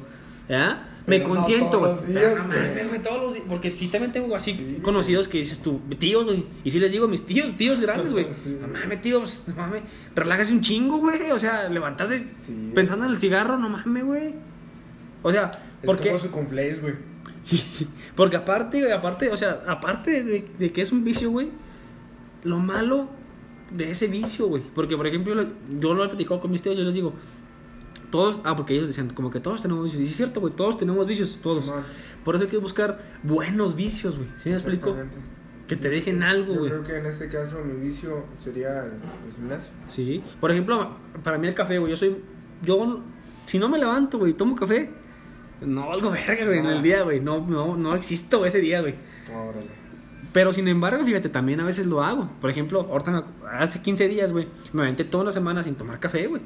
¿verdad? 0.49 0.89
Me 1.07 1.19
Pero 1.19 1.29
no 1.29 1.35
consiento, 1.35 1.79
güey. 1.79 1.91
no 1.93 2.89
güey, 2.89 3.01
todos 3.03 3.21
los 3.21 3.33
días. 3.35 3.45
Porque 3.47 3.75
sí 3.75 3.89
también 3.89 4.11
tengo 4.11 4.35
así 4.35 4.53
Sí, 4.55 4.79
conocidos 4.81 5.27
que 5.27 5.37
dices 5.37 5.59
tú, 5.59 5.79
tíos, 5.99 6.25
güey. 6.25 6.43
Y 6.63 6.71
sí 6.71 6.79
les 6.79 6.91
digo, 6.91 7.07
mis 7.07 7.23
tíos, 7.25 7.55
tíos 7.55 7.79
grandes, 7.79 8.11
güey. 8.11 8.27
Sí. 8.43 8.57
No 8.59 8.67
mames, 8.67 9.01
tío, 9.01 9.19
pues, 9.19 9.45
no 9.49 9.55
mames. 9.55 9.83
Relájese 10.15 10.51
un 10.53 10.61
chingo, 10.61 10.97
güey. 10.97 11.29
O 11.31 11.37
sea, 11.37 11.69
levantarse 11.69 12.23
Sí. 12.23 12.71
pensando 12.73 13.05
en 13.05 13.11
el 13.11 13.17
cigarro, 13.17 13.57
no 13.59 13.69
mames, 13.69 14.03
güey. 14.03 14.33
O 15.21 15.31
sea, 15.31 15.51
Es 15.81 15.85
porque. 15.85 16.07
como 16.09 16.19
su 16.19 16.31
güey. 16.31 16.95
Sí, 17.43 17.63
porque 18.15 18.37
aparte, 18.37 18.79
güey, 18.81 18.91
aparte, 18.91 19.29
o 19.29 19.37
sea, 19.37 19.63
aparte 19.67 20.23
de, 20.23 20.47
de 20.57 20.71
que 20.71 20.81
es 20.81 20.91
un 20.91 21.03
vicio, 21.03 21.29
güey, 21.29 21.49
lo 22.45 22.59
malo 22.59 23.09
de 23.71 23.91
ese 23.91 24.07
vicio, 24.07 24.47
güey. 24.47 24.63
Porque, 24.73 24.95
por 24.95 25.05
ejemplo, 25.07 25.35
lo- 25.35 25.49
yo 25.79 25.93
lo 25.93 26.05
he 26.05 26.07
platicado 26.07 26.39
con 26.39 26.51
mis 26.51 26.61
tíos, 26.61 26.77
yo 26.77 26.83
les 26.83 26.95
digo, 26.95 27.13
todos, 28.11 28.39
ah, 28.45 28.55
porque 28.55 28.73
ellos 28.75 28.87
decían, 28.87 29.09
como 29.09 29.29
que 29.29 29.39
todos 29.41 29.61
tenemos 29.61 29.83
vicios. 29.83 30.01
Y 30.01 30.05
es 30.05 30.15
cierto, 30.15 30.39
güey, 30.39 30.53
todos 30.53 30.77
tenemos 30.77 31.05
vicios, 31.05 31.39
todos. 31.41 31.73
Por 32.23 32.35
eso 32.35 32.45
hay 32.45 32.49
que 32.49 32.57
buscar 32.57 33.01
buenos 33.23 33.75
vicios, 33.75 34.15
güey. 34.17 34.29
¿Sí 34.37 34.49
me 34.49 34.55
explico? 34.55 34.95
Que 35.67 35.75
te 35.75 35.89
dejen 35.89 36.21
algo, 36.21 36.53
Yo 36.53 36.59
güey. 36.59 36.71
creo 36.71 36.83
que 36.83 36.97
en 36.97 37.05
este 37.07 37.27
caso 37.27 37.59
mi 37.65 37.73
vicio 37.85 38.25
sería 38.37 38.81
el, 38.85 38.91
el 38.91 39.33
gimnasio. 39.35 39.71
Sí. 39.87 40.23
Por 40.39 40.51
ejemplo, 40.51 40.95
para 41.23 41.37
mí 41.39 41.47
el 41.47 41.55
café, 41.55 41.79
güey, 41.79 41.89
yo 41.91 41.97
soy. 41.97 42.15
Yo, 42.61 43.01
si 43.45 43.57
no 43.57 43.67
me 43.67 43.79
levanto, 43.79 44.19
güey, 44.19 44.33
tomo 44.33 44.55
café, 44.55 44.91
no 45.61 45.87
valgo 45.89 46.11
verga, 46.11 46.45
güey, 46.45 46.59
en 46.59 46.65
el 46.67 46.77
Ah. 46.77 46.81
día, 46.83 47.01
güey. 47.01 47.19
No, 47.19 47.45
no, 47.47 47.75
no 47.75 47.95
existo 47.95 48.37
güey, 48.37 48.49
ese 48.49 48.59
día, 48.59 48.81
güey. 48.81 48.93
Órale. 49.33 49.84
Pero 50.35 50.51
sin 50.51 50.67
embargo, 50.67 51.01
fíjate, 51.05 51.29
también 51.29 51.61
a 51.61 51.63
veces 51.63 51.85
lo 51.87 52.03
hago. 52.03 52.29
Por 52.41 52.49
ejemplo, 52.49 52.81
ahorita 52.91 53.09
me- 53.11 53.23
hace 53.57 53.81
15 53.81 54.09
días, 54.09 54.33
güey, 54.33 54.49
me 54.73 54.81
aventé 54.81 55.05
toda 55.05 55.21
una 55.23 55.31
semana 55.31 55.63
sin 55.63 55.75
tomar 55.75 55.97
café, 55.97 56.27
güey. 56.27 56.41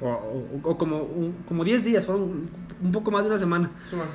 O, 0.00 0.06
o- 0.08 0.60
o 0.70 0.78
como, 0.78 1.02
un- 1.02 1.34
como 1.46 1.62
10 1.62 1.84
días, 1.84 2.06
fueron 2.06 2.48
un, 2.82 2.90
poco 2.92 3.10
más 3.10 3.24
de 3.24 3.28
una 3.30 3.36
semana. 3.36 3.70
Simón. 3.84 4.06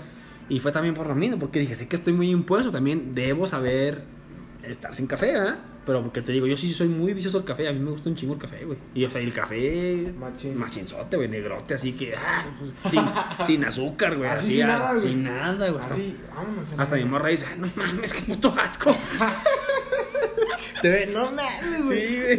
Y 0.49 0.60
fue 0.60 0.71
también 0.71 0.95
por 0.95 1.06
lo 1.06 1.13
mismo, 1.13 1.38
porque 1.38 1.60
dije, 1.60 1.76
sé 1.76 1.88
que 1.88 1.95
estoy 1.95 2.13
muy 2.13 2.32
impuesto, 2.32 2.71
también 2.71 3.13
debo 3.13 3.45
saber 3.45 4.02
estar 4.63 4.93
sin 4.95 5.08
café, 5.08 5.32
¿verdad? 5.34 5.60
Pero 5.86 6.02
porque 6.02 6.21
te 6.21 6.32
digo, 6.32 6.47
yo 6.47 6.56
sí 6.56 6.73
soy 6.73 6.88
muy 6.88 7.13
vicioso 7.13 7.38
del 7.39 7.45
café, 7.47 7.67
a 7.67 7.73
mí 7.73 7.80
me 7.80 7.91
gusta 7.91 8.10
un 8.10 8.15
chingo 8.15 8.34
el 8.34 8.39
café, 8.39 8.63
güey. 8.65 8.78
Y 8.93 9.04
o 9.06 9.12
sea, 9.12 9.19
el 9.21 9.34
café 9.34 10.13
Machín. 10.17 10.58
machinzote, 10.58 11.17
güey, 11.17 11.28
negrote, 11.28 11.73
así 11.73 11.93
que, 11.93 12.15
ah, 12.15 12.45
pues, 12.58 12.71
sin, 12.91 13.02
sin 13.45 13.65
azúcar, 13.65 14.15
güey, 14.17 14.30
Así 14.30 14.45
así, 14.45 14.54
sin 14.56 14.63
ah, 14.63 14.67
nada, 14.67 14.91
güey. 14.93 15.02
sin 15.02 15.23
nada, 15.23 15.69
güey. 15.69 15.82
Hasta, 15.82 15.93
Así, 15.93 16.15
vámonos. 16.34 16.73
hasta 16.78 16.95
mi 16.95 17.06
morra 17.06 17.30
dice, 17.30 17.47
"Ay, 17.52 17.60
no 17.60 17.67
mames, 17.76 18.13
qué 18.13 18.21
puto 18.21 18.54
asco. 18.58 18.95
Te 20.82 20.89
ve, 20.89 21.06
no 21.13 21.26
mames, 21.32 21.86
güey. 21.86 22.08
sí, 22.08 22.21
güey. 22.21 22.38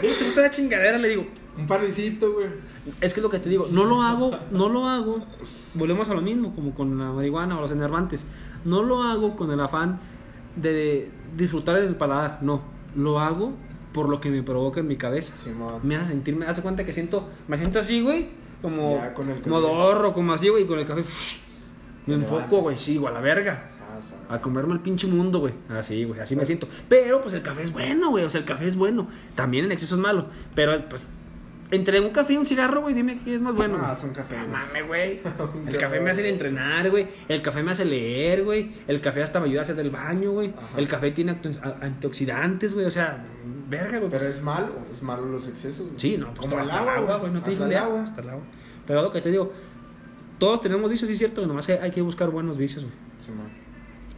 ¿Cómo 0.00 0.12
te 0.18 0.24
gusta 0.24 0.40
la 0.42 0.50
chingadera? 0.50 0.96
Le 0.98 1.08
digo, 1.08 1.26
Un 1.58 1.66
panecito, 1.66 2.32
güey. 2.32 2.46
es 3.00 3.12
que 3.12 3.20
es 3.20 3.22
lo 3.22 3.28
que 3.30 3.38
te 3.40 3.48
digo, 3.50 3.68
no 3.70 3.84
lo 3.84 4.02
hago, 4.02 4.38
no 4.50 4.68
lo 4.68 4.86
hago. 4.88 5.24
Volvemos 5.74 6.08
a 6.08 6.14
lo 6.14 6.22
mismo, 6.22 6.54
como 6.54 6.74
con 6.74 6.98
la 6.98 7.12
marihuana 7.12 7.58
o 7.58 7.60
los 7.60 7.70
enervantes. 7.72 8.26
No 8.64 8.82
lo 8.82 9.02
hago 9.02 9.36
con 9.36 9.50
el 9.50 9.60
afán 9.60 10.00
de 10.56 11.10
disfrutar 11.36 11.76
el 11.78 11.94
paladar, 11.96 12.38
no. 12.42 12.62
Lo 12.96 13.20
hago 13.20 13.52
por 13.92 14.08
lo 14.08 14.20
que 14.20 14.30
me 14.30 14.42
provoca 14.42 14.80
en 14.80 14.88
mi 14.88 14.96
cabeza. 14.96 15.34
Me 15.82 15.96
hace 15.96 16.10
sentir, 16.10 16.36
me 16.36 16.46
hace 16.46 16.62
cuenta 16.62 16.84
que 16.84 16.92
siento, 16.92 17.28
me 17.48 17.56
siento 17.56 17.78
así, 17.78 18.02
güey, 18.02 18.28
como, 18.62 18.96
Ya, 18.96 19.14
con 19.14 19.30
el 19.30 19.40
como 19.42 19.60
café. 19.62 19.72
dorro, 19.74 20.12
como 20.12 20.32
así, 20.32 20.48
güey, 20.48 20.66
con 20.66 20.78
el 20.78 20.86
café. 20.86 21.02
me 22.06 22.14
enfoco, 22.14 22.60
güey, 22.60 22.76
sí, 22.76 22.96
güey, 22.96 23.10
a 23.10 23.14
la 23.14 23.20
verga. 23.20 23.68
Ah. 24.28 24.34
A 24.34 24.40
comerme 24.40 24.74
el 24.74 24.80
pinche 24.80 25.06
mundo, 25.06 25.38
güey. 25.40 25.54
Así, 25.70 26.04
güey, 26.04 26.20
así 26.20 26.36
me 26.36 26.44
siento. 26.44 26.68
Pero, 26.88 27.20
pues 27.22 27.32
el 27.34 27.42
café 27.42 27.62
es 27.62 27.72
bueno, 27.72 28.10
güey. 28.10 28.24
O 28.24 28.30
sea, 28.30 28.40
el 28.40 28.44
café 28.46 28.66
es 28.66 28.76
bueno. 28.76 29.08
También 29.34 29.64
en 29.64 29.72
exceso 29.72 29.94
es 29.94 30.00
malo. 30.00 30.26
Pero, 30.54 30.76
pues, 30.88 31.08
entre 31.70 32.00
un 32.00 32.10
café 32.10 32.34
y 32.34 32.36
un 32.36 32.46
cigarro, 32.46 32.80
güey, 32.82 32.94
dime 32.94 33.18
qué 33.24 33.34
es 33.34 33.42
más 33.42 33.54
bueno. 33.54 33.76
Ah, 33.80 33.86
güey. 33.88 33.96
son 34.00 34.10
café, 34.12 34.36
No 34.36 34.42
güey. 34.46 34.52
mames, 34.52 34.86
güey. 34.86 35.20
Un 35.62 35.68
El 35.68 35.76
café 35.78 36.00
me 36.00 36.10
hace 36.10 36.28
entrenar, 36.28 36.90
güey. 36.90 37.08
El 37.28 37.42
café 37.42 37.62
me 37.62 37.72
hace 37.72 37.84
leer, 37.84 38.44
güey. 38.44 38.70
El 38.86 39.00
café 39.00 39.22
hasta 39.22 39.40
me 39.40 39.46
ayuda 39.46 39.60
a 39.60 39.62
hacer 39.62 39.78
el 39.80 39.90
baño, 39.90 40.30
güey. 40.32 40.52
El 40.76 40.86
café 40.88 41.10
tiene 41.10 41.32
anti- 41.32 41.58
a- 41.62 41.84
antioxidantes, 41.84 42.74
güey. 42.74 42.86
O 42.86 42.90
sea, 42.90 43.24
verga, 43.68 43.98
güey. 43.98 44.10
Pero 44.10 44.22
pues, 44.24 44.36
es 44.36 44.42
malo, 44.42 44.72
es 44.90 45.02
malo 45.02 45.26
los 45.26 45.48
excesos. 45.48 45.86
güey. 45.86 45.98
Sí, 45.98 46.16
no, 46.16 46.32
pues 46.34 46.48
como 46.48 46.62
el 46.62 46.70
agua, 46.70 47.16
güey. 47.18 47.32
No 47.32 47.42
te 47.42 47.50
digo 47.50 47.64
el 47.66 47.76
agua. 47.76 48.02
Hasta 48.02 48.20
el 48.22 48.28
agua. 48.30 48.44
Pero 48.86 49.02
lo 49.02 49.10
que 49.12 49.20
te 49.20 49.30
digo, 49.30 49.52
todos 50.38 50.60
tenemos 50.60 50.88
vicios, 50.90 51.08
sí 51.08 51.14
es 51.14 51.18
cierto. 51.18 51.44
Nomás 51.46 51.68
hay 51.68 51.90
que 51.90 52.00
buscar 52.02 52.30
buenos 52.30 52.56
vicios, 52.56 52.84
güey. 52.84 52.94
Simón. 53.18 53.48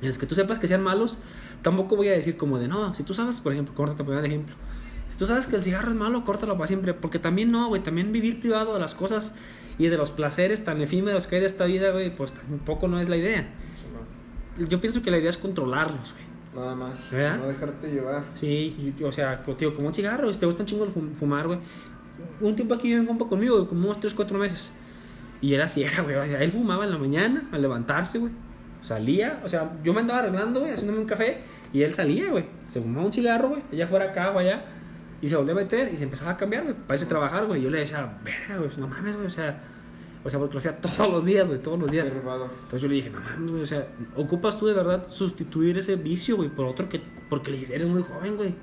En 0.02 0.08
los 0.08 0.18
que 0.18 0.26
tú 0.26 0.34
sepas 0.34 0.58
que 0.58 0.68
sean 0.68 0.82
malos, 0.82 1.18
tampoco 1.62 1.96
voy 1.96 2.08
a 2.08 2.12
decir 2.12 2.36
como 2.36 2.58
de, 2.58 2.68
no, 2.68 2.94
si 2.94 3.02
tú 3.02 3.14
sabes, 3.14 3.40
por 3.40 3.52
ejemplo, 3.52 3.74
como 3.74 3.92
te 3.94 4.04
poner 4.04 4.20
de 4.22 4.28
ejemplo, 4.28 4.54
Si 4.54 4.77
tú 5.18 5.26
sabes 5.26 5.46
que 5.46 5.56
el 5.56 5.62
cigarro 5.62 5.90
es 5.90 5.96
malo, 5.96 6.24
córtalo 6.24 6.54
para 6.54 6.66
siempre. 6.66 6.94
Porque 6.94 7.18
también 7.18 7.50
no, 7.50 7.68
güey. 7.68 7.82
También 7.82 8.12
vivir 8.12 8.40
privado 8.40 8.72
de 8.74 8.80
las 8.80 8.94
cosas 8.94 9.34
y 9.78 9.88
de 9.88 9.96
los 9.96 10.10
placeres 10.10 10.64
tan 10.64 10.80
efímeros 10.80 11.26
que 11.26 11.34
hay 11.36 11.40
de 11.42 11.46
esta 11.46 11.64
vida, 11.66 11.90
güey, 11.92 12.14
pues 12.14 12.32
tampoco 12.32 12.88
no 12.88 12.98
es 13.00 13.08
la 13.08 13.16
idea. 13.16 13.48
Simón. 13.76 14.68
Yo 14.68 14.80
pienso 14.80 15.02
que 15.02 15.10
la 15.10 15.18
idea 15.18 15.30
es 15.30 15.36
controlarlos, 15.36 16.12
güey. 16.14 16.24
Nada 16.54 16.74
más. 16.74 17.10
¿Verdad? 17.12 17.38
No 17.38 17.46
dejarte 17.48 17.90
llevar. 17.92 18.24
Sí, 18.34 18.94
yo- 18.98 19.08
o 19.08 19.12
sea, 19.12 19.42
tío, 19.56 19.74
como 19.74 19.88
un 19.88 19.94
cigarro, 19.94 20.32
si 20.32 20.40
te 20.40 20.46
gusta 20.46 20.62
un 20.62 20.66
chingo 20.66 20.84
el 20.84 20.90
fum- 20.90 21.14
fumar, 21.14 21.46
güey. 21.46 21.58
Un 22.40 22.56
tiempo 22.56 22.74
aquí 22.74 22.88
vive 22.88 23.00
un 23.00 23.06
compa 23.06 23.26
conmigo, 23.28 23.54
güey, 23.56 23.68
como 23.68 23.84
unos 23.84 24.00
3, 24.00 24.12
4 24.14 24.36
meses. 24.38 24.72
Y 25.40 25.54
era 25.54 25.66
así, 25.66 25.82
era, 25.84 26.02
güey. 26.02 26.16
O 26.16 26.24
sea, 26.26 26.42
él 26.42 26.50
fumaba 26.50 26.84
en 26.84 26.90
la 26.90 26.98
mañana 26.98 27.48
al 27.52 27.62
levantarse, 27.62 28.18
güey. 28.18 28.32
Salía, 28.82 29.40
o 29.44 29.48
sea, 29.48 29.72
yo 29.84 29.92
me 29.92 30.00
andaba 30.00 30.20
arreglando, 30.20 30.60
güey, 30.60 30.72
haciéndome 30.72 30.98
un 30.98 31.06
café. 31.06 31.38
Y 31.72 31.82
él 31.82 31.92
salía, 31.94 32.30
güey. 32.30 32.46
Se 32.66 32.80
fumaba 32.80 33.06
un 33.06 33.12
cigarro, 33.12 33.50
güey, 33.50 33.62
allá 33.72 33.86
fuera 33.86 34.06
acá 34.06 34.32
o 34.32 34.38
allá. 34.38 34.64
Y 35.20 35.28
se 35.28 35.36
volvía 35.36 35.52
a 35.52 35.56
meter 35.56 35.92
y 35.92 35.96
se 35.96 36.04
empezaba 36.04 36.32
a 36.32 36.36
cambiar, 36.36 36.64
güey, 36.64 36.74
para 36.74 36.94
irse 36.94 37.06
a 37.06 37.08
trabajar, 37.08 37.46
güey. 37.46 37.62
Yo 37.62 37.70
le 37.70 37.78
decía, 37.78 38.18
verga, 38.22 38.58
güey, 38.58 38.70
no 38.76 38.86
mames, 38.86 39.14
güey, 39.14 39.26
o 39.26 39.30
sea. 39.30 39.60
O 40.24 40.30
sea, 40.30 40.38
porque 40.40 40.54
lo 40.54 40.58
hacía 40.58 40.76
todos 40.80 41.10
los 41.10 41.24
días, 41.24 41.46
güey, 41.46 41.60
todos 41.60 41.78
los 41.78 41.90
días. 41.90 42.12
Entonces 42.14 42.80
yo 42.80 42.88
le 42.88 42.94
dije, 42.94 43.10
no 43.10 43.20
mames, 43.20 43.50
güey, 43.50 43.62
o 43.62 43.66
sea, 43.66 43.86
ocupas 44.16 44.58
tú 44.58 44.66
de 44.66 44.74
verdad 44.74 45.06
sustituir 45.08 45.78
ese 45.78 45.96
vicio, 45.96 46.36
güey, 46.36 46.48
por 46.48 46.66
otro 46.66 46.88
que, 46.88 47.00
porque 47.28 47.50
le 47.50 47.58
dije, 47.58 47.74
eres 47.74 47.88
muy 47.88 48.02
joven, 48.02 48.36
güey, 48.36 48.54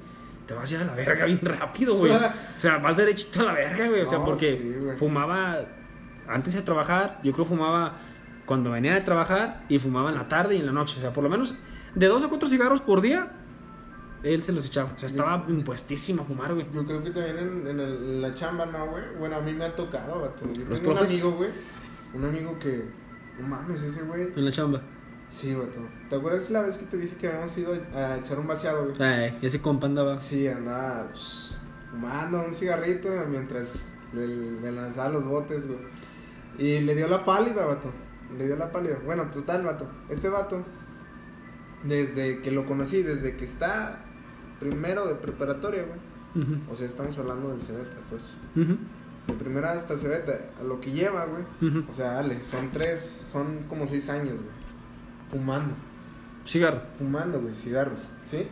te 0.45 0.53
vas 0.53 0.72
a 0.72 0.76
ir 0.76 0.82
a 0.82 0.86
la 0.86 0.93
verga 0.93 1.26
bien 1.26 1.39
rápido, 1.41 1.95
güey. 1.95 2.14
O 2.58 2.60
sea, 2.60 2.78
vas 2.78 2.95
derechito 2.95 3.41
a 3.41 3.43
la 3.43 3.53
verga, 3.53 3.88
güey, 3.88 4.01
o 4.01 4.06
sea, 4.06 4.20
No, 4.20 4.26
porque 4.26 4.58
sí, 4.58 4.97
fumaba 4.97 5.66
antes 6.28 6.53
de 6.53 6.62
trabajar, 6.62 7.20
yo 7.24 7.32
creo 7.34 7.45
fumaba 7.45 7.97
cuando 8.45 8.72
venía 8.72 8.93
de 8.93 9.01
trabajar 9.01 9.64
y 9.70 9.80
fumaba 9.80 10.12
en 10.12 10.18
la 10.18 10.28
tarde 10.28 10.56
y 10.56 10.60
en 10.60 10.68
la 10.68 10.72
noche, 10.72 10.95
o 10.97 11.01
sea, 11.01 11.14
por 11.14 11.24
lo 11.24 11.30
menos 11.30 11.56
de 11.95 12.08
dos 12.08 12.24
a 12.24 12.30
cuatro 12.30 12.47
cigarros 12.47 12.82
por 12.82 13.01
día, 13.01 13.32
él 14.34 14.41
se 14.43 14.51
los 14.51 14.65
echaba, 14.65 14.91
o 14.95 14.99
sea, 14.99 15.07
estaba 15.07 15.45
impuestísimo 15.47 16.23
a 16.23 16.26
fumar, 16.26 16.53
güey. 16.53 16.65
Yo 16.73 16.86
creo 16.86 17.03
que 17.03 17.11
también 17.11 17.38
en, 17.38 17.67
en, 17.67 17.80
el- 17.80 17.95
en 17.97 18.21
la 18.21 18.34
chamba, 18.34 18.65
¿no, 18.65 18.88
güey? 18.89 19.03
Bueno, 19.19 19.36
a 19.38 19.41
mí 19.41 19.53
me 19.53 19.65
ha 19.65 19.76
tocado, 19.76 20.21
vato. 20.21 20.45
Yo 20.53 20.65
Los 20.65 20.82
tengo 20.82 20.93
un 20.99 21.05
amigo, 21.05 21.32
güey. 21.32 21.49
Un 22.13 22.26
amigo 22.26 22.57
que. 22.59 22.84
No 23.39 23.47
mames, 23.47 23.82
ese 23.82 24.01
güey. 24.03 24.23
En 24.36 24.45
la 24.45 24.51
chamba. 24.51 24.82
Sí, 25.30 25.53
vato. 25.53 25.80
¿Te 26.09 26.15
acuerdas 26.15 26.49
la 26.49 26.61
vez 26.61 26.78
que 26.78 26.86
te 26.86 26.97
dije 26.97 27.15
que 27.17 27.28
habíamos 27.28 27.57
ido 27.57 27.73
a 27.93 28.17
echar 28.17 28.39
un 28.39 28.47
vaciado, 28.47 28.86
güey? 28.86 29.01
Ay, 29.01 29.38
ese 29.41 29.61
compa 29.61 29.88
andaba. 29.88 30.15
Sí, 30.17 30.47
andaba 30.47 31.09
fumando 31.91 32.43
un 32.45 32.53
cigarrito 32.53 33.09
mientras 33.30 33.93
le, 34.13 34.28
le 34.28 34.71
lanzaba 34.71 35.09
los 35.09 35.26
botes, 35.26 35.67
güey. 35.67 35.80
Y 36.57 36.80
le 36.82 36.95
dio 36.95 37.07
la 37.07 37.26
pálida, 37.26 37.65
vato. 37.65 37.91
Le 38.38 38.45
dio 38.45 38.55
la 38.55 38.71
pálida. 38.71 38.97
Bueno, 39.03 39.30
total, 39.30 39.63
vato. 39.65 39.88
Este 40.09 40.30
vato, 40.30 40.63
desde 41.84 42.41
que 42.41 42.51
lo 42.51 42.65
conocí, 42.65 43.03
desde 43.03 43.36
que 43.36 43.45
está 43.45 44.05
primero 44.60 45.08
de 45.08 45.16
preparatoria, 45.16 45.84
güey. 45.84 46.43
Ujú, 46.43 46.72
O 46.72 46.76
sea, 46.76 46.86
estamos 46.88 47.18
hablando 47.18 47.49
del 47.51 47.62
Cebeta, 47.62 47.97
pues. 48.10 48.34
ujú, 48.56 48.78
De 49.28 49.34
primera 49.34 49.72
hasta 49.72 49.97
Cebeta, 49.97 50.34
a 50.60 50.64
lo 50.64 50.80
que 50.82 50.91
lleva, 50.91 51.26
güey. 51.26 51.43
ujú. 51.72 51.89
O 51.89 51.93
sea, 51.93 52.14
dale, 52.14 52.43
son 52.43 52.72
tres, 52.72 52.99
son 53.32 53.64
como 53.70 53.88
seis 53.88 54.10
años, 54.10 54.34
güey. 54.36 54.56
Fumando. 55.32 55.74
Cigarro. 56.45 56.82
Fumando, 56.97 57.41
güey, 57.41 57.53
cigarros, 57.53 58.01
¿sí? 58.24 58.47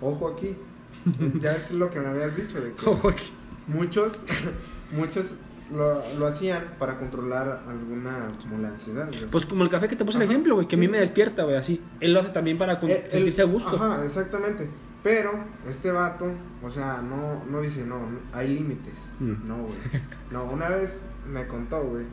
Ojo 0.00 0.28
aquí. 0.28 0.56
ya 1.40 1.52
es 1.54 1.72
lo 1.72 1.90
que 1.90 2.00
me 2.00 2.06
habías 2.08 2.34
dicho, 2.36 2.60
de 2.60 2.72
que 2.72 2.88
Ojo 2.88 3.08
aquí. 3.10 3.32
muchos, 3.66 4.18
muchos 4.92 5.34
lo, 5.72 6.02
lo 6.18 6.26
hacían 6.26 6.74
para 6.78 6.98
controlar 6.98 7.62
alguna, 7.68 8.28
como 8.40 8.58
la 8.58 8.68
ansiedad. 8.68 9.08
güey. 9.08 9.26
Pues 9.30 9.46
como 9.46 9.62
el 9.64 9.70
café 9.70 9.88
que 9.88 9.96
te 9.96 10.04
puse 10.04 10.18
el 10.18 10.24
Ajá. 10.24 10.32
ejemplo, 10.32 10.54
güey, 10.56 10.66
que 10.66 10.76
a 10.76 10.78
mí 10.78 10.86
Sí, 10.86 10.92
me 10.92 10.98
sí. 10.98 11.02
despierta, 11.02 11.44
güey, 11.44 11.56
así. 11.56 11.82
Él 12.00 12.12
lo 12.14 12.20
hace 12.20 12.30
también 12.30 12.58
para 12.58 12.74
Eh, 12.82 13.06
sentirse 13.10 13.42
el- 13.42 13.48
a 13.48 13.52
gusto. 13.52 13.68
Ajá, 13.68 14.04
exactamente. 14.04 14.68
Pero 15.04 15.32
este 15.68 15.92
vato, 15.92 16.32
o 16.62 16.70
sea, 16.70 17.02
no, 17.02 17.44
no 17.44 17.60
dice, 17.60 17.84
no, 17.84 18.00
hay 18.32 18.48
límites. 18.48 19.10
Mm. 19.20 19.46
No, 19.46 19.58
güey. 19.64 19.76
No, 20.32 20.44
una 20.46 20.70
vez 20.70 21.06
me 21.30 21.46
contó, 21.46 21.84
güey, 21.84 22.06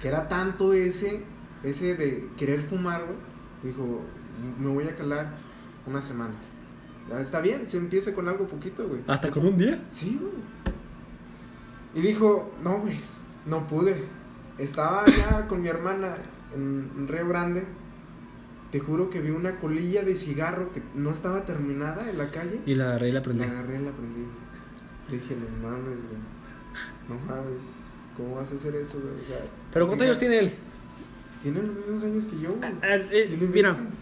que 0.00 0.08
era 0.08 0.26
tanto 0.26 0.72
ese, 0.72 1.22
ese 1.62 1.94
de 1.94 2.30
querer 2.36 2.62
fumar, 2.62 3.04
güey. 3.04 3.18
Dijo, 3.62 4.00
me 4.58 4.68
voy 4.68 4.88
a 4.88 4.96
calar 4.96 5.36
una 5.86 6.00
semana. 6.00 6.34
Está 7.20 7.42
bien, 7.42 7.68
se 7.68 7.76
empieza 7.76 8.14
con 8.14 8.26
algo 8.26 8.48
poquito, 8.48 8.88
güey. 8.88 9.02
Hasta 9.06 9.30
con 9.30 9.44
un 9.46 9.58
día. 9.58 9.84
Sí, 9.90 10.18
güey. 10.18 10.32
Y 11.94 12.08
dijo, 12.08 12.52
no, 12.62 12.78
güey, 12.80 13.00
no 13.44 13.66
pude. 13.66 14.02
Estaba 14.56 15.04
allá 15.04 15.46
con 15.46 15.60
mi 15.60 15.68
hermana 15.68 16.14
en 16.54 17.06
Río 17.06 17.28
Grande. 17.28 17.66
Te 18.74 18.80
juro 18.80 19.08
que 19.08 19.20
vi 19.20 19.30
una 19.30 19.60
colilla 19.60 20.02
de 20.02 20.16
cigarro 20.16 20.72
que 20.72 20.82
no 20.96 21.10
estaba 21.12 21.44
terminada 21.44 22.10
en 22.10 22.18
la 22.18 22.32
calle. 22.32 22.60
Y 22.66 22.74
la 22.74 22.86
agarré 22.86 23.10
y 23.10 23.12
la 23.12 23.22
prendí. 23.22 23.44
La 23.46 23.52
agarré 23.52 23.80
y 23.80 23.84
la 23.84 23.92
prendí. 23.92 24.26
Le 25.08 25.16
dije, 25.16 25.36
no 25.36 25.68
mames, 25.68 26.00
güey. 26.02 26.18
No 27.08 27.14
mames. 27.24 27.62
¿Cómo 28.16 28.34
vas 28.34 28.50
a 28.50 28.56
hacer 28.56 28.74
eso, 28.74 28.94
güey? 28.94 29.14
O 29.14 29.28
sea, 29.28 29.46
Pero 29.72 29.86
¿cuántos 29.86 30.06
años 30.06 30.18
tiene 30.18 30.40
él? 30.40 30.50
Tiene 31.44 31.62
los 31.62 31.72
mismos 31.72 32.02
años 32.02 32.24
que 32.24 32.40
yo, 32.40 32.52
güey. 32.52 32.72
Ah, 32.82 32.96
eh, 33.12 33.26
Tiene 33.28 33.46
mira. 33.46 33.72
20. 33.74 33.92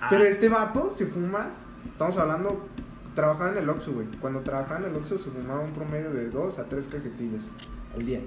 Ah, 0.00 0.06
Pero 0.10 0.24
este 0.24 0.48
vato 0.48 0.90
se 0.90 1.06
fuma. 1.06 1.50
Estamos 1.88 2.16
hablando. 2.16 2.66
Trabajaba 3.14 3.52
en 3.52 3.58
el 3.58 3.70
Oxxo, 3.70 3.92
güey. 3.92 4.08
Cuando 4.20 4.40
trabajaba 4.40 4.80
en 4.80 4.86
el 4.86 4.96
Oxxo 4.96 5.16
se 5.16 5.30
fumaba 5.30 5.60
un 5.60 5.72
promedio 5.74 6.10
de 6.10 6.28
dos 6.28 6.58
a 6.58 6.64
tres 6.64 6.88
cajetillas 6.88 7.50
al 7.94 8.04
día. 8.04 8.18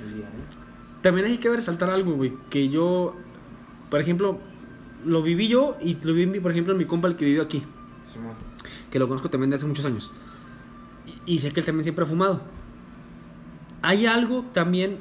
Al 0.00 0.14
día, 0.14 0.26
¿eh? 0.26 1.02
También 1.02 1.26
hay 1.26 1.38
que 1.38 1.50
resaltar 1.50 1.90
algo, 1.90 2.12
güey, 2.14 2.32
que 2.50 2.68
yo, 2.68 3.16
por 3.90 4.00
ejemplo, 4.00 4.38
lo 5.04 5.22
viví 5.22 5.48
yo 5.48 5.76
y 5.80 5.94
lo 6.02 6.12
viví, 6.14 6.40
por 6.40 6.50
ejemplo, 6.52 6.72
en 6.72 6.78
mi 6.78 6.84
compa 6.84 7.08
el 7.08 7.16
que 7.16 7.24
vive 7.24 7.42
aquí, 7.42 7.62
Simón. 8.04 8.34
que 8.90 8.98
lo 8.98 9.06
conozco 9.08 9.30
también 9.30 9.50
de 9.50 9.56
hace 9.56 9.66
muchos 9.66 9.84
años. 9.84 10.12
Y, 11.26 11.34
y 11.34 11.38
sé 11.38 11.50
que 11.52 11.60
él 11.60 11.66
también 11.66 11.84
siempre 11.84 12.04
ha 12.04 12.08
fumado. 12.08 12.42
Hay 13.82 14.06
algo 14.06 14.44
también 14.52 14.98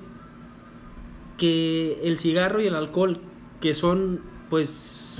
que 1.37 1.99
el 2.03 2.17
cigarro 2.17 2.61
y 2.61 2.67
el 2.67 2.75
alcohol, 2.75 3.19
que 3.61 3.73
son, 3.73 4.19
pues, 4.49 5.19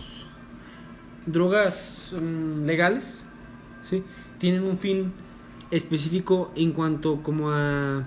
drogas 1.26 2.14
mm, 2.20 2.66
legales, 2.66 3.26
¿sí? 3.82 4.04
Tienen 4.38 4.64
un 4.64 4.78
fin 4.78 5.14
específico 5.72 6.52
en 6.56 6.72
cuanto 6.74 7.24
como 7.24 7.52
a, 7.52 8.00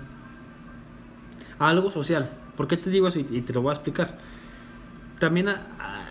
a 1.59 1.69
algo 1.69 1.89
social. 1.91 2.29
¿Por 2.55 2.67
qué 2.67 2.77
te 2.77 2.89
digo 2.89 3.07
eso? 3.07 3.19
Y, 3.19 3.27
y 3.31 3.41
te 3.41 3.53
lo 3.53 3.61
voy 3.61 3.71
a 3.71 3.73
explicar. 3.73 4.19
También 5.19 5.49
a- 5.49 5.67
a- 5.79 6.06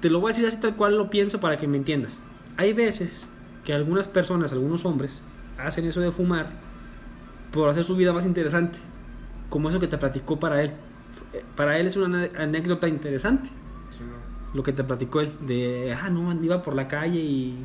te 0.00 0.10
lo 0.10 0.20
voy 0.20 0.30
a 0.30 0.32
decir 0.32 0.46
así 0.46 0.60
tal 0.60 0.76
cual 0.76 0.96
lo 0.96 1.10
pienso 1.10 1.40
para 1.40 1.56
que 1.56 1.66
me 1.66 1.76
entiendas. 1.76 2.20
Hay 2.56 2.72
veces 2.72 3.28
que 3.64 3.72
algunas 3.72 4.08
personas, 4.08 4.52
algunos 4.52 4.84
hombres, 4.84 5.22
hacen 5.58 5.84
eso 5.84 6.00
de 6.00 6.10
fumar 6.10 6.50
por 7.52 7.68
hacer 7.68 7.84
su 7.84 7.96
vida 7.96 8.12
más 8.12 8.26
interesante. 8.26 8.78
Como 9.48 9.68
eso 9.68 9.80
que 9.80 9.88
te 9.88 9.98
platicó 9.98 10.38
para 10.38 10.62
él. 10.62 10.72
Para 11.54 11.78
él 11.78 11.86
es 11.86 11.96
una 11.96 12.28
anécdota 12.36 12.88
interesante 12.88 13.50
lo 14.56 14.62
que 14.62 14.72
te 14.72 14.82
platicó 14.82 15.20
él, 15.20 15.32
de, 15.42 15.94
ah, 16.00 16.08
no, 16.08 16.32
iba 16.42 16.62
por 16.62 16.74
la 16.74 16.88
calle 16.88 17.20
y, 17.20 17.64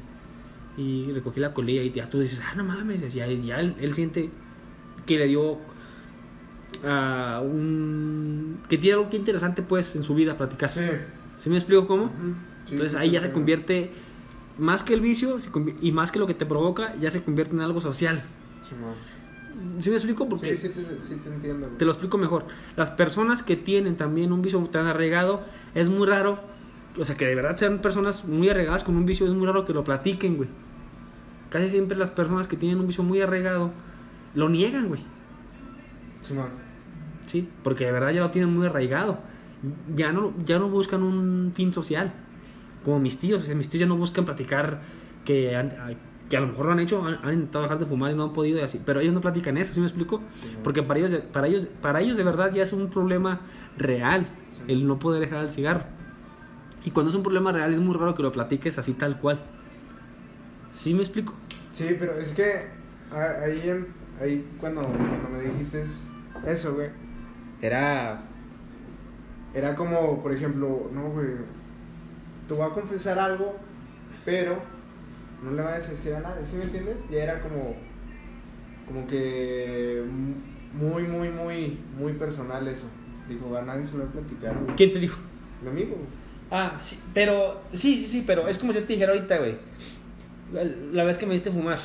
y 0.78 1.12
recogí 1.14 1.40
la 1.40 1.54
colilla 1.54 1.82
y 1.82 1.92
ya 1.92 2.10
tú 2.10 2.20
dices, 2.20 2.42
ah, 2.46 2.54
no 2.56 2.64
mames, 2.64 3.02
ya, 3.14 3.28
ya 3.28 3.60
él, 3.60 3.76
él 3.80 3.94
siente 3.94 4.30
que 5.06 5.18
le 5.18 5.28
dio 5.28 5.58
a 6.86 7.42
un... 7.44 8.60
que 8.68 8.78
tiene 8.78 8.98
algo 8.98 9.10
que 9.10 9.18
interesante 9.18 9.62
pues 9.62 9.96
en 9.96 10.04
su 10.04 10.16
vida 10.16 10.38
platicar. 10.38 10.70
Sí. 10.70 10.82
¿Sí 11.42 11.50
me 11.50 11.58
explico 11.58 11.88
cómo? 11.88 12.12
Sí, 12.66 12.74
Entonces 12.74 12.92
sí, 12.92 12.98
ahí 13.00 13.10
ya 13.10 13.20
se 13.22 13.32
convierte, 13.32 13.90
más 14.60 14.84
que 14.84 14.94
el 14.94 15.02
vicio 15.02 15.40
se 15.40 15.50
y 15.82 15.92
más 15.92 16.12
que 16.12 16.20
lo 16.20 16.28
que 16.28 16.36
te 16.36 16.46
provoca, 16.46 16.94
ya 16.98 17.10
se 17.10 17.24
convierte 17.24 17.56
en 17.56 17.62
algo 17.62 17.82
social. 17.82 18.22
¿Sí 19.80 19.90
me 19.90 19.96
explico? 19.96 20.30
Porque 20.30 20.56
Sí, 20.56 20.68
sí 20.68 20.74
te, 20.74 20.82
sí 21.02 21.16
te 21.16 21.30
entiendo, 21.30 21.66
güey. 21.66 21.78
te 21.80 21.86
lo 21.86 21.92
explico 21.92 22.20
mejor. 22.20 22.46
Las 22.76 22.92
personas 22.92 23.42
que 23.42 23.56
tienen 23.58 23.98
también 23.98 24.32
un 24.32 24.44
vicio 24.44 24.60
tan 24.72 24.86
arraigado, 24.86 25.42
es 25.74 25.90
muy 25.90 26.06
raro, 26.08 26.40
o 26.96 27.04
sea, 27.04 27.16
que 27.16 27.26
de 27.26 27.34
verdad 27.34 27.56
sean 27.56 27.80
personas 27.80 28.26
muy 28.26 28.48
arraigadas 28.50 28.84
con 28.84 28.96
un 28.96 29.08
vicio, 29.08 29.28
es 29.28 29.34
muy 29.34 29.48
raro 29.48 29.66
que 29.66 29.74
lo 29.74 29.84
platiquen, 29.84 30.38
güey. 30.38 30.50
Casi 31.50 31.70
siempre 31.70 31.98
las 31.98 32.12
personas 32.12 32.48
que 32.48 32.56
tienen 32.56 32.80
un 32.80 32.86
vicio 32.86 33.04
muy 33.04 33.20
arraigado 33.20 33.72
lo 34.36 34.48
niegan, 34.48 34.88
güey. 34.90 35.02
Simón. 36.22 36.50
Sí, 37.26 37.50
porque 37.64 37.86
de 37.86 37.92
verdad 37.92 38.12
ya 38.12 38.22
lo 38.22 38.30
tienen 38.30 38.54
muy 38.54 38.68
arraigado. 38.68 39.20
Ya 39.96 40.12
no, 40.12 40.34
ya 40.46 40.58
no 40.60 40.70
buscan 40.70 41.04
un 41.04 41.52
fin 41.54 41.72
social. 41.74 42.12
Como 42.84 43.00
mis 43.00 43.18
tíos, 43.20 43.44
o 43.44 43.46
sea, 43.46 43.56
mis 43.56 43.70
tíos 43.70 43.82
ya 43.82 43.86
no 43.88 43.96
buscan 43.96 44.26
platicar 44.26 44.82
que, 45.24 45.56
han- 45.56 45.72
que 46.30 46.38
a 46.38 46.40
lo 46.42 46.48
mejor 46.48 46.66
lo 46.66 46.72
han 46.72 46.80
hecho, 46.80 47.06
han, 47.06 47.20
han 47.24 47.34
intentado 47.34 47.64
dejar 47.64 47.78
de 47.80 47.86
fumar 47.86 48.12
y 48.12 48.16
no 48.16 48.24
han 48.24 48.34
podido 48.34 48.58
y 48.60 48.62
así. 48.64 48.82
Pero 48.84 49.00
ellos 49.02 49.14
no 49.14 49.22
platican 49.22 49.58
eso, 49.58 49.74
¿sí 49.74 49.80
me 49.80 49.86
explico? 49.86 50.22
Sí. 50.42 50.56
Porque 50.64 50.82
para 50.82 51.00
ellos, 51.00 51.12
para 51.32 51.48
ellos, 51.48 51.68
para 51.82 52.02
ellos 52.02 52.18
de 52.18 52.24
verdad 52.24 52.52
ya 52.54 52.64
es 52.64 52.74
un 52.74 52.90
problema 52.90 53.42
real 53.78 54.26
Sí. 54.50 54.62
el 54.68 54.88
no 54.88 54.98
poder 55.00 55.20
dejar 55.22 55.44
el 55.46 55.52
cigarro. 55.52 55.84
Y 56.84 56.90
cuando 56.92 57.12
es 57.12 57.16
un 57.16 57.22
problema 57.22 57.52
real 57.52 57.72
es 57.74 57.80
muy 57.80 57.96
raro 57.96 58.16
que 58.16 58.24
lo 58.24 58.32
platiques 58.32 58.78
así 58.80 58.94
tal 58.94 59.20
cual. 59.20 59.40
¿Sí 60.72 60.94
me 60.94 61.02
explico? 61.02 61.34
Sí, 61.74 61.96
pero 62.00 62.14
es 62.18 62.34
que 62.34 62.44
ahí, 63.12 63.86
ahí 64.20 64.48
cuando, 64.60 64.82
cuando 64.82 65.30
me 65.30 65.42
dijiste 65.44 65.84
eso, 66.48 66.74
güey, 66.74 66.90
era, 67.62 68.24
era 69.54 69.76
como, 69.76 70.22
por 70.22 70.34
ejemplo, 70.34 70.90
no, 70.94 71.10
güey, 71.10 71.28
te 72.48 72.54
voy 72.54 72.66
a 72.66 72.74
confesar 72.74 73.20
algo, 73.20 73.56
pero 74.26 74.58
no 75.44 75.52
le 75.52 75.62
vayas 75.62 75.88
a 75.88 75.92
decir 75.92 76.14
a 76.14 76.22
nadie, 76.22 76.46
¿sí 76.46 76.56
me 76.56 76.64
entiendes? 76.64 77.10
Ya 77.10 77.24
era 77.24 77.42
como, 77.42 77.76
como 78.88 79.08
que 79.08 80.04
muy, 80.74 81.04
muy, 81.04 81.30
muy, 81.30 81.80
muy 81.98 82.14
personal 82.14 82.68
eso. 82.68 82.88
Dijo, 83.28 83.56
a 83.56 83.62
nadie 83.62 83.86
se 83.86 83.94
lo 83.98 84.04
va 84.04 84.10
a 84.10 84.14
platicar, 84.14 84.58
güey. 84.58 84.76
¿Quién 84.76 84.92
te 84.92 85.00
dijo? 85.00 85.20
Mi 85.62 85.70
amigo. 85.70 85.98
Ah, 86.50 86.76
sí, 86.78 87.00
pero, 87.14 87.62
sí, 87.74 87.98
sí, 87.98 88.08
sí, 88.08 88.24
pero 88.26 88.48
es 88.48 88.58
como 88.58 88.74
si 88.74 88.80
yo 88.80 88.86
te 88.86 88.94
dijera 88.94 89.14
ahorita, 89.14 89.38
güey. 89.38 89.58
La 90.92 91.04
vez 91.04 91.18
que 91.18 91.26
me 91.26 91.34
diste 91.34 91.50
fumar, 91.50 91.80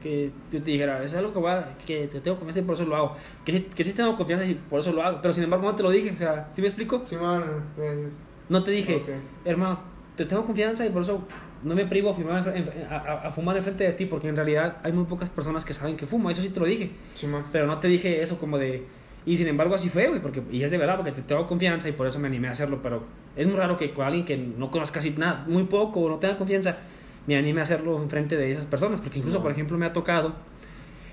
que 0.00 0.30
yo 0.50 0.62
te 0.62 0.70
dijera, 0.70 1.02
es 1.04 1.14
algo 1.14 1.32
que, 1.32 1.40
va, 1.40 1.74
que 1.86 2.06
te 2.08 2.20
tengo 2.20 2.36
confianza 2.36 2.60
y 2.60 2.62
por 2.62 2.74
eso 2.74 2.84
lo 2.84 2.96
hago. 2.96 3.16
Que, 3.44 3.52
sí- 3.58 3.66
que 3.74 3.84
sí 3.84 3.92
tengo 3.92 4.14
confianza 4.16 4.44
y 4.46 4.54
por 4.54 4.80
eso 4.80 4.92
lo 4.92 5.02
hago, 5.02 5.18
pero 5.22 5.32
sin 5.34 5.44
embargo 5.44 5.66
no 5.66 5.74
te 5.74 5.82
lo 5.82 5.90
dije, 5.90 6.10
o 6.12 6.18
sea, 6.18 6.48
¿sí 6.52 6.60
me 6.62 6.68
explico? 6.68 7.00
Simón, 7.04 7.44
eh, 7.78 8.08
No 8.48 8.64
te 8.64 8.70
dije, 8.72 8.96
Ok. 8.96 9.08
hermano, 9.44 9.78
te 10.16 10.24
tengo 10.24 10.44
confianza 10.44 10.84
y 10.84 10.90
por 10.90 11.02
eso 11.02 11.22
no 11.62 11.74
me 11.74 11.86
privo 11.86 12.10
a 12.10 12.14
fumar, 12.14 12.48
a, 12.90 12.94
a- 12.96 13.28
a 13.28 13.30
fumar 13.30 13.56
enfrente 13.56 13.84
de 13.84 13.92
ti, 13.92 14.06
porque 14.06 14.28
en 14.28 14.36
realidad 14.36 14.78
hay 14.82 14.92
muy 14.92 15.04
pocas 15.04 15.28
personas 15.30 15.64
que 15.64 15.74
saben 15.74 15.96
que 15.96 16.06
fumo, 16.06 16.30
eso 16.30 16.42
sí 16.42 16.48
te 16.50 16.58
lo 16.60 16.66
dije. 16.66 16.90
Simón. 17.14 17.44
Pero 17.52 17.66
no 17.66 17.78
te 17.78 17.88
dije 17.88 18.20
eso 18.22 18.38
como 18.38 18.58
de... 18.58 18.86
Y 19.26 19.36
sin 19.36 19.46
embargo 19.48 19.74
así 19.74 19.90
fue, 19.90 20.08
güey, 20.08 20.20
porque, 20.22 20.42
y 20.50 20.62
es 20.62 20.70
de 20.70 20.78
verdad, 20.78 20.96
porque 20.96 21.12
te 21.12 21.20
tengo 21.20 21.46
confianza 21.46 21.90
y 21.90 21.92
por 21.92 22.06
eso 22.06 22.18
me 22.18 22.28
animé 22.28 22.48
a 22.48 22.52
hacerlo, 22.52 22.80
pero 22.82 23.02
es 23.36 23.46
muy 23.46 23.54
raro 23.54 23.76
que 23.76 23.92
con 23.92 24.06
alguien 24.06 24.24
que 24.24 24.38
no 24.38 24.70
conozca 24.70 24.94
casi 24.94 25.10
nada, 25.10 25.44
muy 25.46 25.64
poco, 25.64 26.08
no 26.08 26.16
tenga 26.16 26.38
confianza, 26.38 26.78
me 27.26 27.36
anime 27.36 27.60
a 27.60 27.62
hacerlo 27.64 28.00
enfrente 28.02 28.36
de 28.36 28.50
esas 28.52 28.66
personas, 28.66 29.00
porque 29.00 29.18
incluso, 29.18 29.38
Sí, 29.38 29.42
por 29.42 29.50
no. 29.50 29.54
ejemplo, 29.54 29.78
me 29.78 29.86
ha 29.86 29.92
tocado 29.92 30.34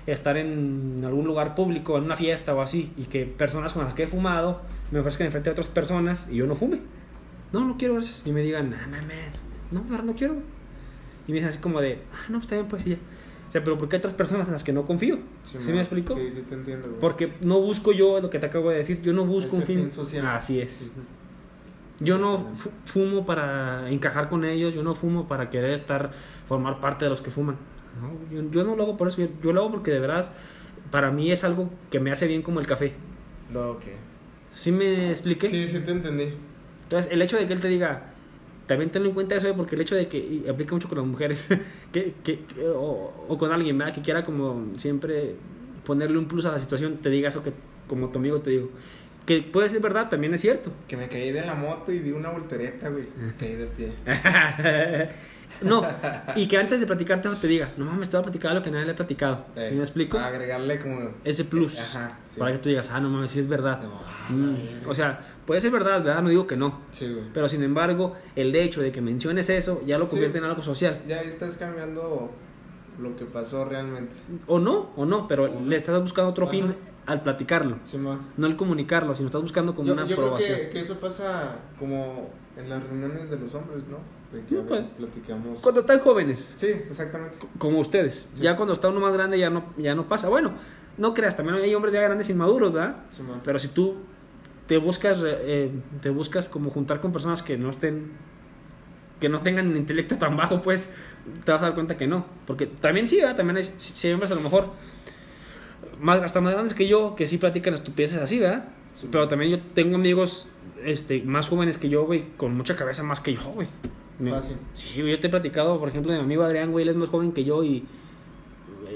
estar 0.06 0.36
en 0.38 1.02
algún 1.04 1.26
lugar 1.26 1.54
público, 1.54 1.98
en 1.98 2.04
una 2.04 2.16
fiesta 2.16 2.54
o 2.54 2.62
así, 2.62 2.92
y 2.96 3.04
que 3.04 3.26
personas 3.26 3.72
con 3.74 3.84
las 3.84 3.94
que 3.94 4.04
he 4.04 4.06
fumado 4.06 4.62
me 4.90 5.00
ofrezcan 5.00 5.26
enfrente 5.26 5.50
de 5.50 5.52
otras 5.52 5.68
personas 5.68 6.28
y 6.30 6.36
yo 6.36 6.46
no 6.46 6.54
fume. 6.54 6.80
No, 7.52 7.64
no 7.64 7.76
quiero 7.76 7.94
gracias. 7.94 8.22
Y 8.26 8.32
me 8.32 8.40
digan, 8.42 8.74
ah, 8.74 8.86
mames, 8.90 9.32
no, 9.70 9.80
de 9.82 9.90
verdad 9.90 10.04
no 10.04 10.14
quiero. 10.14 10.34
güey". 10.34 10.46
Y 11.26 11.32
me 11.32 11.34
dicen 11.36 11.50
así 11.50 11.58
como 11.58 11.80
de, 11.80 11.98
ah, 12.12 12.26
no, 12.30 12.38
pues 12.38 12.48
también 12.48 12.68
pues 12.68 12.82
sí. 12.82 12.90
ya". 12.90 12.96
O 13.48 13.50
sea, 13.52 13.64
pero 13.64 13.78
¿por 13.78 13.88
qué 13.88 13.96
hay 13.96 13.98
otras 14.00 14.14
personas 14.14 14.46
en 14.46 14.52
las 14.54 14.64
que 14.64 14.72
no 14.74 14.86
confío? 14.86 15.16
¿Sí, 15.44 15.56
Simón. 15.58 15.74
me 15.76 15.80
explico? 15.80 16.14
Sí, 16.14 16.30
sí 16.30 16.42
te 16.48 16.54
entiendo, 16.54 16.88
güey. 16.88 17.00
Porque 17.00 17.32
no 17.40 17.60
busco 17.60 17.92
yo 17.92 18.20
lo 18.20 18.28
que 18.30 18.38
te 18.38 18.46
acabo 18.46 18.70
de 18.70 18.76
decir, 18.78 19.00
yo 19.02 19.12
no 19.14 19.24
busco 19.24 19.48
Ese 19.56 19.56
un 19.56 19.62
fin, 19.62 19.78
fin 19.80 19.90
social. 19.92 20.26
Así 20.26 20.60
es. 20.60 20.94
Yo 22.00 22.16
no 22.18 22.38
fu- 22.54 22.70
fumo 22.84 23.26
para 23.26 23.90
encajar 23.90 24.28
con 24.28 24.44
ellos, 24.44 24.72
yo 24.74 24.82
no 24.82 24.94
fumo 24.94 25.26
para 25.26 25.50
querer 25.50 25.70
estar, 25.72 26.12
formar 26.46 26.78
parte 26.80 27.04
de 27.04 27.10
los 27.10 27.20
que 27.20 27.30
fuman. 27.30 27.56
No, 28.00 28.12
yo, 28.34 28.48
yo 28.50 28.62
no 28.64 28.76
lo 28.76 28.84
hago 28.84 28.96
por 28.96 29.08
eso, 29.08 29.20
yo, 29.22 29.28
yo 29.42 29.52
lo 29.52 29.60
hago 29.62 29.70
porque 29.72 29.90
de 29.90 29.98
verdad 29.98 30.30
para 30.92 31.10
mí 31.10 31.32
es 31.32 31.42
algo 31.44 31.68
que 31.90 31.98
me 32.00 32.12
hace 32.12 32.28
bien 32.28 32.42
como 32.42 32.60
el 32.60 32.66
café. 32.66 32.92
No, 33.52 33.70
ok. 33.72 33.82
¿Sí 34.54 34.70
me 34.72 35.10
expliqué? 35.10 35.48
Sí, 35.48 35.66
sí 35.66 35.80
te 35.80 35.90
entendí. 35.90 36.28
Entonces, 36.84 37.10
el 37.12 37.20
hecho 37.22 37.36
de 37.36 37.46
que 37.46 37.52
él 37.52 37.60
te 37.60 37.68
diga, 37.68 38.04
también 38.66 38.90
tenlo 38.90 39.08
en 39.08 39.14
cuenta 39.14 39.34
eso, 39.34 39.52
porque 39.56 39.74
el 39.74 39.80
hecho 39.80 39.94
de 39.94 40.08
que, 40.08 40.18
y 40.18 40.46
aplica 40.48 40.74
mucho 40.74 40.88
con 40.88 40.98
las 40.98 41.06
mujeres, 41.06 41.48
que, 41.92 42.14
que- 42.22 42.40
que- 42.44 42.66
o, 42.68 43.12
o 43.28 43.38
con 43.38 43.50
alguien, 43.52 43.76
¿verdad? 43.76 43.94
Que 43.94 44.02
quiera 44.02 44.24
como 44.24 44.66
siempre 44.76 45.34
ponerle 45.84 46.18
un 46.18 46.26
plus 46.28 46.46
a 46.46 46.52
la 46.52 46.58
situación, 46.58 46.98
te 46.98 47.10
diga 47.10 47.28
eso 47.28 47.42
que 47.42 47.52
como 47.88 48.08
tu 48.10 48.18
amigo 48.18 48.40
te 48.40 48.50
digo. 48.50 48.70
Que 49.28 49.42
puede 49.42 49.68
ser 49.68 49.80
verdad, 49.82 50.08
también 50.08 50.32
es 50.32 50.40
cierto. 50.40 50.72
Que 50.88 50.96
me 50.96 51.06
caí 51.06 51.30
de 51.32 51.44
la 51.44 51.52
moto 51.54 51.92
y 51.92 51.98
di 51.98 52.12
una 52.12 52.30
voltereta, 52.30 52.88
güey. 52.88 53.08
Me 53.14 53.34
caí 53.34 53.56
de 53.56 53.66
pie. 53.66 53.92
no, 55.62 55.86
y 56.34 56.48
que 56.48 56.56
antes 56.56 56.80
de 56.80 56.86
platicarte 56.86 57.28
te 57.38 57.46
diga, 57.46 57.68
no 57.76 57.84
mames, 57.84 58.08
te 58.08 58.16
voy 58.16 58.22
a 58.22 58.24
platicar 58.24 58.54
lo 58.54 58.62
que 58.62 58.70
nadie 58.70 58.86
le 58.86 58.92
ha 58.92 58.96
platicado. 58.96 59.44
¿Sí 59.54 59.74
me 59.74 59.80
explico? 59.80 60.18
Agregarle 60.18 60.78
como... 60.80 61.10
Ese 61.24 61.44
plus. 61.44 61.78
Ajá, 61.78 62.18
sí. 62.24 62.38
Para 62.40 62.52
que 62.52 62.58
tú 62.58 62.70
digas, 62.70 62.88
ah, 62.90 63.00
no 63.00 63.10
mames, 63.10 63.30
sí 63.30 63.38
es 63.38 63.48
verdad. 63.48 63.82
No, 63.82 64.00
Mm. 64.30 64.86
O 64.86 64.94
sea, 64.94 65.20
puede 65.46 65.60
ser 65.60 65.70
verdad, 65.72 66.02
¿verdad? 66.02 66.22
No 66.22 66.28
digo 66.30 66.46
que 66.46 66.56
no. 66.56 66.80
Sí, 66.90 67.10
güey. 67.12 67.26
Pero 67.34 67.48
sin 67.50 67.62
embargo, 67.62 68.14
el 68.34 68.54
hecho 68.56 68.80
de 68.82 68.92
que 68.92 69.00
menciones 69.02 69.48
eso 69.50 69.82
ya 69.86 69.98
lo 69.98 70.04
Sí. 70.06 70.12
convierte 70.12 70.38
en 70.38 70.44
algo 70.44 70.62
social. 70.62 71.00
Ya 71.06 71.20
estás 71.22 71.56
cambiando 71.58 72.30
lo 72.98 73.16
que 73.16 73.24
pasó 73.26 73.64
realmente. 73.66 74.14
O 74.46 74.58
no, 74.58 74.90
o 74.96 75.04
no, 75.06 75.28
pero 75.28 75.44
O 75.44 75.60
le 75.64 75.76
estás 75.76 76.00
buscando 76.00 76.30
otro 76.30 76.44
Ajá. 76.44 76.50
fin 76.50 76.74
al 77.08 77.22
platicarlo. 77.22 77.78
No 78.36 78.46
el 78.46 78.56
comunicarlo, 78.56 79.14
sino 79.14 79.28
estás 79.28 79.40
buscando 79.40 79.74
como 79.74 79.88
Yo, 79.88 79.94
una 79.94 80.04
yo 80.06 80.16
creo 80.16 80.34
que, 80.36 80.68
que 80.70 80.80
eso 80.80 81.00
pasa 81.00 81.56
como 81.78 82.28
en 82.54 82.68
las 82.68 82.84
reuniones 82.86 83.30
de 83.30 83.38
los 83.38 83.54
hombres, 83.54 83.84
¿no? 83.88 83.96
De 84.30 84.44
que 84.44 84.58
a 84.58 84.62
pues, 84.62 84.88
platicamos... 84.90 85.60
Cuando 85.60 85.80
están 85.80 86.00
jóvenes, 86.00 86.38
Sí, 86.38 86.66
exactamente. 86.66 87.38
como 87.56 87.78
ustedes. 87.78 88.28
Sí. 88.34 88.42
Ya 88.42 88.56
cuando 88.56 88.74
está 88.74 88.90
uno 88.90 89.00
más 89.00 89.14
grande 89.14 89.38
ya 89.38 89.48
no, 89.48 89.72
ya 89.78 89.94
no 89.94 90.06
pasa. 90.06 90.28
Bueno, 90.28 90.52
no 90.98 91.14
creas, 91.14 91.34
también 91.34 91.56
hay 91.56 91.74
hombres 91.74 91.94
ya 91.94 92.02
grandes 92.02 92.28
inmaduros, 92.28 92.74
¿verdad? 92.74 92.96
Pero 93.42 93.58
si 93.58 93.68
tú 93.68 93.96
te 94.66 94.76
buscas, 94.76 95.18
eh, 95.24 95.72
te 96.02 96.10
buscas 96.10 96.46
como 96.50 96.68
juntar 96.68 97.00
con 97.00 97.10
personas 97.10 97.42
que 97.42 97.56
no 97.56 97.70
estén, 97.70 98.12
que 99.18 99.30
no 99.30 99.40
tengan 99.40 99.70
el 99.70 99.78
intelecto 99.78 100.18
tan 100.18 100.36
bajo, 100.36 100.60
pues 100.60 100.92
te 101.46 101.52
vas 101.52 101.62
a 101.62 101.66
dar 101.66 101.74
cuenta 101.74 101.96
que 101.96 102.06
no. 102.06 102.26
Porque 102.46 102.66
también 102.66 103.08
sí, 103.08 103.16
¿verdad? 103.16 103.36
También 103.36 103.56
hay, 103.56 103.64
hay 104.04 104.12
hombres 104.12 104.30
a 104.30 104.34
lo 104.34 104.42
mejor 104.42 104.72
más, 106.00 106.20
hasta 106.22 106.40
más 106.40 106.52
grandes 106.52 106.74
que 106.74 106.86
yo 106.88 107.14
que 107.14 107.26
sí 107.26 107.38
platican 107.38 107.74
estupideces 107.74 108.20
así, 108.20 108.38
¿verdad? 108.38 108.68
Sí. 108.92 109.08
Pero 109.10 109.28
también 109.28 109.50
yo 109.50 109.60
tengo 109.74 109.96
amigos 109.96 110.48
este, 110.84 111.22
más 111.22 111.48
jóvenes 111.48 111.78
que 111.78 111.88
yo, 111.88 112.06
güey, 112.06 112.24
con 112.36 112.56
mucha 112.56 112.76
cabeza 112.76 113.02
más 113.02 113.20
que 113.20 113.34
yo, 113.34 113.52
güey. 113.52 113.68
Fácil. 114.30 114.56
Sí, 114.74 114.88
yo 114.96 115.20
te 115.20 115.28
he 115.28 115.30
platicado, 115.30 115.78
por 115.78 115.88
ejemplo, 115.88 116.12
de 116.12 116.18
mi 116.18 116.24
amigo 116.24 116.42
Adrián, 116.42 116.72
güey, 116.72 116.82
él 116.82 116.88
es 116.88 116.96
más 116.96 117.08
joven 117.08 117.32
que 117.32 117.44
yo 117.44 117.62
y, 117.62 117.84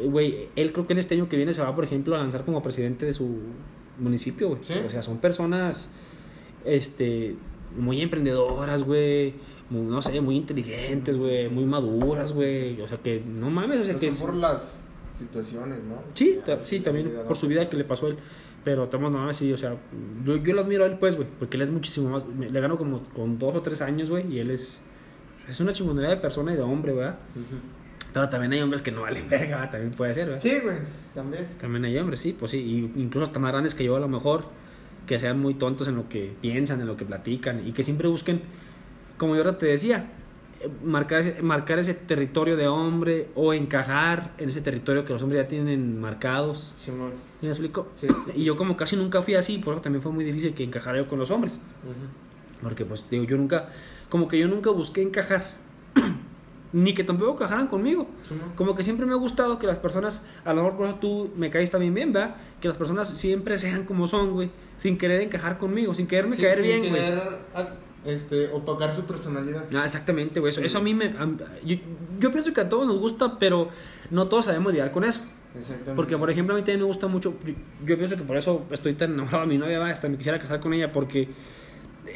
güey, 0.06 0.48
él 0.56 0.72
creo 0.72 0.86
que 0.86 0.94
en 0.94 0.98
este 0.98 1.14
año 1.14 1.28
que 1.28 1.36
viene 1.36 1.54
se 1.54 1.62
va, 1.62 1.74
por 1.74 1.84
ejemplo, 1.84 2.16
a 2.16 2.18
lanzar 2.18 2.44
como 2.44 2.62
presidente 2.62 3.06
de 3.06 3.12
su 3.12 3.38
municipio, 3.98 4.48
güey. 4.48 4.60
Sí. 4.62 4.74
O 4.84 4.90
sea, 4.90 5.02
son 5.02 5.18
personas, 5.18 5.92
este, 6.64 7.36
muy 7.76 8.02
emprendedoras, 8.02 8.82
güey, 8.82 9.34
muy, 9.70 9.82
no 9.82 10.02
sé, 10.02 10.20
muy 10.20 10.36
inteligentes, 10.36 11.16
güey, 11.16 11.48
muy 11.48 11.64
maduras, 11.64 12.32
güey. 12.32 12.80
O 12.80 12.88
sea, 12.88 12.98
que 12.98 13.20
no 13.20 13.48
mames, 13.48 13.80
o 13.80 13.84
sea, 13.84 13.94
Pero 13.94 14.10
que... 14.10 14.16
son 14.16 14.26
por 14.26 14.36
las 14.36 14.82
situaciones, 15.18 15.82
¿no? 15.84 15.96
Sí, 16.14 16.40
Ya, 16.46 16.58
sí, 16.64 16.80
también 16.80 17.08
vida 17.10 17.18
por 17.24 17.36
su 17.36 17.46
paso. 17.46 17.48
vida 17.48 17.68
que 17.70 17.76
le 17.76 17.84
pasó 17.84 18.06
a 18.06 18.10
él. 18.10 18.16
Pero 18.64 18.84
estamos 18.84 19.10
nada 19.10 19.26
más, 19.26 19.36
sí, 19.36 19.52
o 19.52 19.56
sea, 19.56 19.76
yo, 20.24 20.36
yo 20.36 20.54
lo 20.54 20.60
admiro 20.60 20.84
a 20.84 20.86
él, 20.86 20.96
pues, 20.98 21.16
güey, 21.16 21.26
porque 21.38 21.56
él 21.56 21.62
es 21.64 21.70
muchísimo 21.70 22.10
más. 22.10 22.22
Le 22.38 22.60
gano 22.60 22.78
como 22.78 23.02
con 23.08 23.38
dos 23.38 23.56
o 23.56 23.60
tres 23.62 23.82
años, 23.82 24.08
güey, 24.08 24.32
y 24.32 24.38
él 24.38 24.50
es. 24.50 24.80
Es 25.48 25.58
una 25.60 25.72
chingonería 25.72 26.10
de 26.10 26.16
persona 26.18 26.52
y 26.52 26.56
de 26.56 26.62
hombre, 26.62 26.92
¿verdad? 26.92 27.18
Pero 28.12 28.28
también 28.28 28.52
hay 28.52 28.60
hombres 28.60 28.80
que 28.82 28.92
no 28.92 29.02
valen 29.02 29.28
verga, 29.28 29.56
¿verdad? 29.56 29.70
también 29.72 29.90
puede 29.92 30.14
ser, 30.14 30.26
¿verdad? 30.26 30.40
Sí, 30.40 30.58
güey, 30.62 30.76
también. 31.14 31.48
También 31.60 31.84
hay 31.86 31.98
hombres, 31.98 32.20
sí, 32.20 32.36
pues 32.38 32.52
sí, 32.52 32.58
y 32.58 33.00
incluso 33.00 33.24
hasta 33.24 33.40
más 33.40 33.50
grandes 33.52 33.74
que 33.74 33.82
yo 33.84 33.96
a 33.96 34.00
lo 34.00 34.06
mejor, 34.08 34.44
que 35.06 35.18
sean 35.18 35.40
muy 35.40 35.54
tontos 35.54 35.88
en 35.88 35.96
lo 35.96 36.08
que 36.08 36.32
piensan, 36.40 36.80
en 36.80 36.86
lo 36.86 36.96
que 36.96 37.04
platican, 37.04 37.66
y 37.66 37.72
que 37.72 37.82
siempre 37.82 38.06
busquen, 38.06 38.42
como 39.18 39.34
yo 39.34 39.40
ahora 39.42 39.58
te 39.58 39.66
decía, 39.66 40.12
marcar 40.84 41.20
ese, 41.20 41.42
marcar 41.42 41.78
ese 41.78 41.94
territorio 41.94 42.56
de 42.56 42.68
hombre 42.68 43.28
o 43.34 43.52
encajar 43.54 44.32
en 44.38 44.48
ese 44.48 44.60
territorio 44.60 45.04
que 45.04 45.12
los 45.12 45.22
hombres 45.22 45.42
ya 45.42 45.48
tienen 45.48 46.00
marcados. 46.00 46.72
¿Me 47.40 47.48
explico? 47.48 47.88
Sí. 47.96 48.06
Y 48.34 48.44
yo 48.44 48.56
como 48.56 48.76
casi 48.76 48.96
nunca 48.96 49.22
fui 49.22 49.34
así, 49.34 49.58
por 49.58 49.74
eso 49.74 49.82
también 49.82 50.02
fue 50.02 50.12
muy 50.12 50.24
difícil 50.24 50.54
que 50.54 50.62
encajara 50.64 50.98
yo 50.98 51.08
con 51.08 51.18
los 51.18 51.30
hombres. 51.30 51.60
Porque 52.62 52.84
pues 52.84 53.04
digo, 53.10 53.24
yo 53.24 53.36
nunca, 53.36 53.68
como 54.08 54.28
que 54.28 54.38
yo 54.38 54.46
nunca 54.48 54.70
busqué 54.70 55.02
encajar. 55.02 55.46
Ni 56.72 56.94
que 56.94 57.04
tampoco 57.04 57.32
encajaran 57.34 57.66
conmigo. 57.66 58.06
Como 58.56 58.74
que 58.74 58.82
siempre 58.82 59.04
me 59.04 59.12
ha 59.12 59.16
gustado 59.16 59.58
que 59.58 59.66
las 59.66 59.78
personas, 59.78 60.24
a 60.44 60.54
lo 60.54 60.62
mejor 60.62 60.78
por 60.78 60.86
eso 60.86 60.96
tú 60.96 61.30
me 61.36 61.50
caes 61.50 61.70
también 61.70 61.92
bien, 61.92 62.14
¿verdad? 62.14 62.36
Que 62.62 62.68
las 62.68 62.78
personas 62.78 63.10
siempre 63.10 63.58
sean 63.58 63.84
como 63.84 64.06
son, 64.08 64.32
güey. 64.32 64.50
Sin 64.78 64.96
querer 64.96 65.20
encajar 65.20 65.58
conmigo, 65.58 65.92
sin 65.94 66.06
quererme 66.06 66.34
caer 66.36 66.56
sin 66.56 66.64
bien, 66.64 66.80
güey. 66.80 66.92
querer 66.92 67.22
as- 67.54 67.84
este, 68.04 68.48
opacar 68.48 68.92
su 68.92 69.04
personalidad. 69.04 69.64
Ah, 69.74 69.84
exactamente, 69.84 70.40
güey. 70.40 70.50
Eso, 70.50 70.60
Sí. 70.60 70.66
eso 70.66 70.78
a 70.78 70.82
mí 70.82 70.94
me... 70.94 71.06
a- 71.06 71.28
yo, 71.64 71.76
yo 72.18 72.30
pienso 72.32 72.52
que 72.52 72.60
a 72.60 72.68
todos 72.68 72.86
nos 72.86 72.98
gusta, 72.98 73.38
pero 73.38 73.68
no 74.10 74.28
todos 74.28 74.46
sabemos 74.46 74.72
lidiar 74.72 74.90
con 74.90 75.04
eso. 75.04 75.24
Exactamente. 75.56 75.94
Porque, 75.94 76.16
por 76.16 76.30
ejemplo, 76.30 76.54
a 76.54 76.58
mí 76.58 76.62
también 76.62 76.80
me 76.80 76.86
gusta 76.86 77.06
mucho. 77.08 77.34
Yo, 77.44 77.52
yo 77.86 77.96
pienso 77.98 78.16
que 78.16 78.22
por 78.22 78.36
eso 78.36 78.64
estoy 78.70 78.94
tan 78.94 79.12
enamorado 79.12 79.42
de 79.42 79.46
mi 79.48 79.58
novia, 79.58 79.84
hasta 79.86 80.08
me 80.08 80.16
quisiera 80.16 80.38
casar 80.38 80.60
con 80.60 80.72
ella, 80.74 80.90
porque 80.92 81.28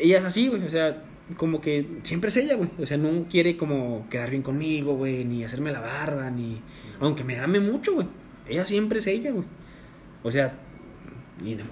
ella 0.00 0.18
es 0.18 0.24
así, 0.24 0.48
güey. 0.48 0.64
O 0.64 0.70
sea, 0.70 1.02
como 1.36 1.60
que 1.60 1.98
siempre 2.02 2.28
es 2.28 2.36
ella, 2.38 2.54
güey. 2.56 2.70
O 2.80 2.86
sea, 2.86 2.96
no 2.96 3.26
quiere 3.28 3.56
como 3.56 4.06
quedar 4.08 4.30
bien 4.30 4.42
conmigo, 4.42 4.94
güey, 4.94 5.24
ni 5.24 5.44
hacerme 5.44 5.70
la 5.70 5.80
barba, 5.80 6.30
ni. 6.30 6.62
Aunque 6.98 7.24
me 7.24 7.38
ame 7.38 7.60
mucho, 7.60 7.94
güey. 7.94 8.06
Ella 8.48 8.64
siempre 8.64 9.00
es 9.00 9.06
ella, 9.06 9.30
güey. 9.32 9.44
O 10.22 10.30
sea, 10.30 10.54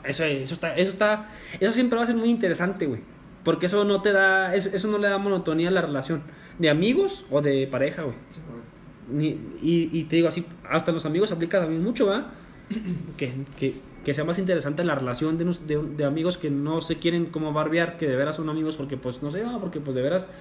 eso, 0.04 0.24
eso 0.24 0.54
está, 0.54 0.76
eso 0.76 0.90
está, 0.90 1.30
eso 1.58 1.72
siempre 1.72 1.96
va 1.96 2.02
a 2.02 2.06
ser 2.06 2.16
muy 2.16 2.28
interesante, 2.30 2.86
güey. 2.86 3.00
Porque 3.44 3.66
eso 3.66 3.84
no 3.84 4.00
te 4.02 4.12
da, 4.12 4.54
eso, 4.54 4.70
eso 4.72 4.88
no 4.88 4.98
le 4.98 5.08
da 5.08 5.18
monotonía 5.18 5.68
a 5.68 5.72
la 5.72 5.82
relación. 5.82 6.22
De 6.58 6.70
amigos 6.70 7.26
o 7.30 7.42
de 7.42 7.66
pareja, 7.66 8.02
güey. 8.02 8.16
Simón. 8.30 8.62
Ni- 9.10 9.38
y, 9.62 9.90
y 9.92 10.04
te 10.04 10.16
digo 10.16 10.28
así, 10.28 10.46
hasta 10.68 10.90
los 10.92 11.04
amigos 11.04 11.30
aplica 11.30 11.60
también 11.60 11.82
mucho, 11.84 12.06
¿va? 12.06 12.32
Que, 13.18 13.32
que, 13.58 13.74
que 14.04 14.14
sea 14.14 14.24
más 14.24 14.38
interesante 14.38 14.82
la 14.84 14.94
relación 14.94 15.36
de, 15.38 15.44
de, 15.66 15.82
de 15.96 16.04
amigos 16.04 16.38
que 16.38 16.50
no 16.50 16.80
se 16.80 16.96
quieren 16.98 17.26
como 17.26 17.52
barbear, 17.52 17.96
que 17.98 18.08
de 18.08 18.16
veras 18.16 18.36
son 18.36 18.48
amigos 18.48 18.76
porque 18.76 18.96
pues 18.96 19.22
no 19.22 19.30
sé, 19.30 19.42
¿va? 19.42 19.58
porque 19.60 19.80
pues 19.80 19.94
de 19.94 20.02
veras 20.02 20.32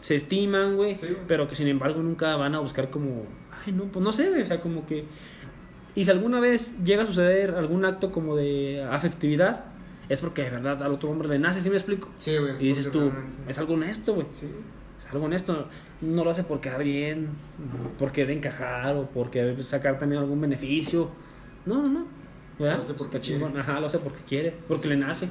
se 0.00 0.14
estiman, 0.14 0.76
güey, 0.76 0.94
Sí, 0.94 1.08
pero 1.26 1.48
que 1.48 1.54
sin 1.54 1.68
embargo 1.68 2.02
nunca 2.02 2.36
van 2.36 2.54
a 2.54 2.60
buscar 2.60 2.88
como, 2.90 3.24
ay 3.64 3.72
no, 3.72 3.84
pues 3.84 4.02
no 4.02 4.12
sé, 4.12 4.30
güey, 4.30 4.42
o 4.42 4.46
sea, 4.46 4.60
como 4.60 4.86
que... 4.86 5.04
Y 5.94 6.04
si 6.04 6.10
alguna 6.10 6.40
vez 6.40 6.82
llega 6.84 7.02
a 7.02 7.06
suceder 7.06 7.50
algún 7.52 7.84
acto 7.84 8.10
como 8.12 8.36
de 8.36 8.82
afectividad, 8.90 9.64
es 10.08 10.20
porque 10.20 10.42
de 10.44 10.50
verdad 10.50 10.82
al 10.82 10.92
otro 10.92 11.10
hombre 11.10 11.28
le 11.28 11.38
nace, 11.38 11.60
¿sí 11.60 11.68
me 11.70 11.76
explico? 11.76 12.08
Sí, 12.18 12.36
güey. 12.36 12.54
Y 12.54 12.68
dices 12.68 12.90
tú, 12.90 13.10
realmente- 13.10 13.50
es 13.50 13.58
algo 13.58 13.74
honesto, 13.74 14.14
güey. 14.14 14.26
Sí. 14.30 14.48
Es 15.00 15.12
algo 15.12 15.26
honesto. 15.26 15.68
No 16.00 16.24
lo 16.24 16.30
hace 16.30 16.44
por 16.44 16.60
quedar 16.60 16.82
bien, 16.84 17.28
por 17.98 18.12
querer 18.12 18.30
encajar 18.36 18.96
o 18.96 19.06
por 19.10 19.30
querer 19.30 19.62
sacar 19.64 19.98
también 19.98 20.20
algún 20.22 20.40
beneficio. 20.40 21.10
No, 21.66 21.82
no, 21.82 21.88
no. 21.88 22.06
¿Verdad? 22.58 22.76
Lo 22.76 22.82
hace 22.82 22.94
porque 22.94 23.16
Está 23.16 23.20
chingón. 23.20 23.56
Ajá, 23.58 23.78
lo 23.80 23.86
hace 23.86 23.98
porque 23.98 24.22
quiere, 24.22 24.54
porque 24.66 24.88
le 24.88 24.96
nace. 24.96 25.28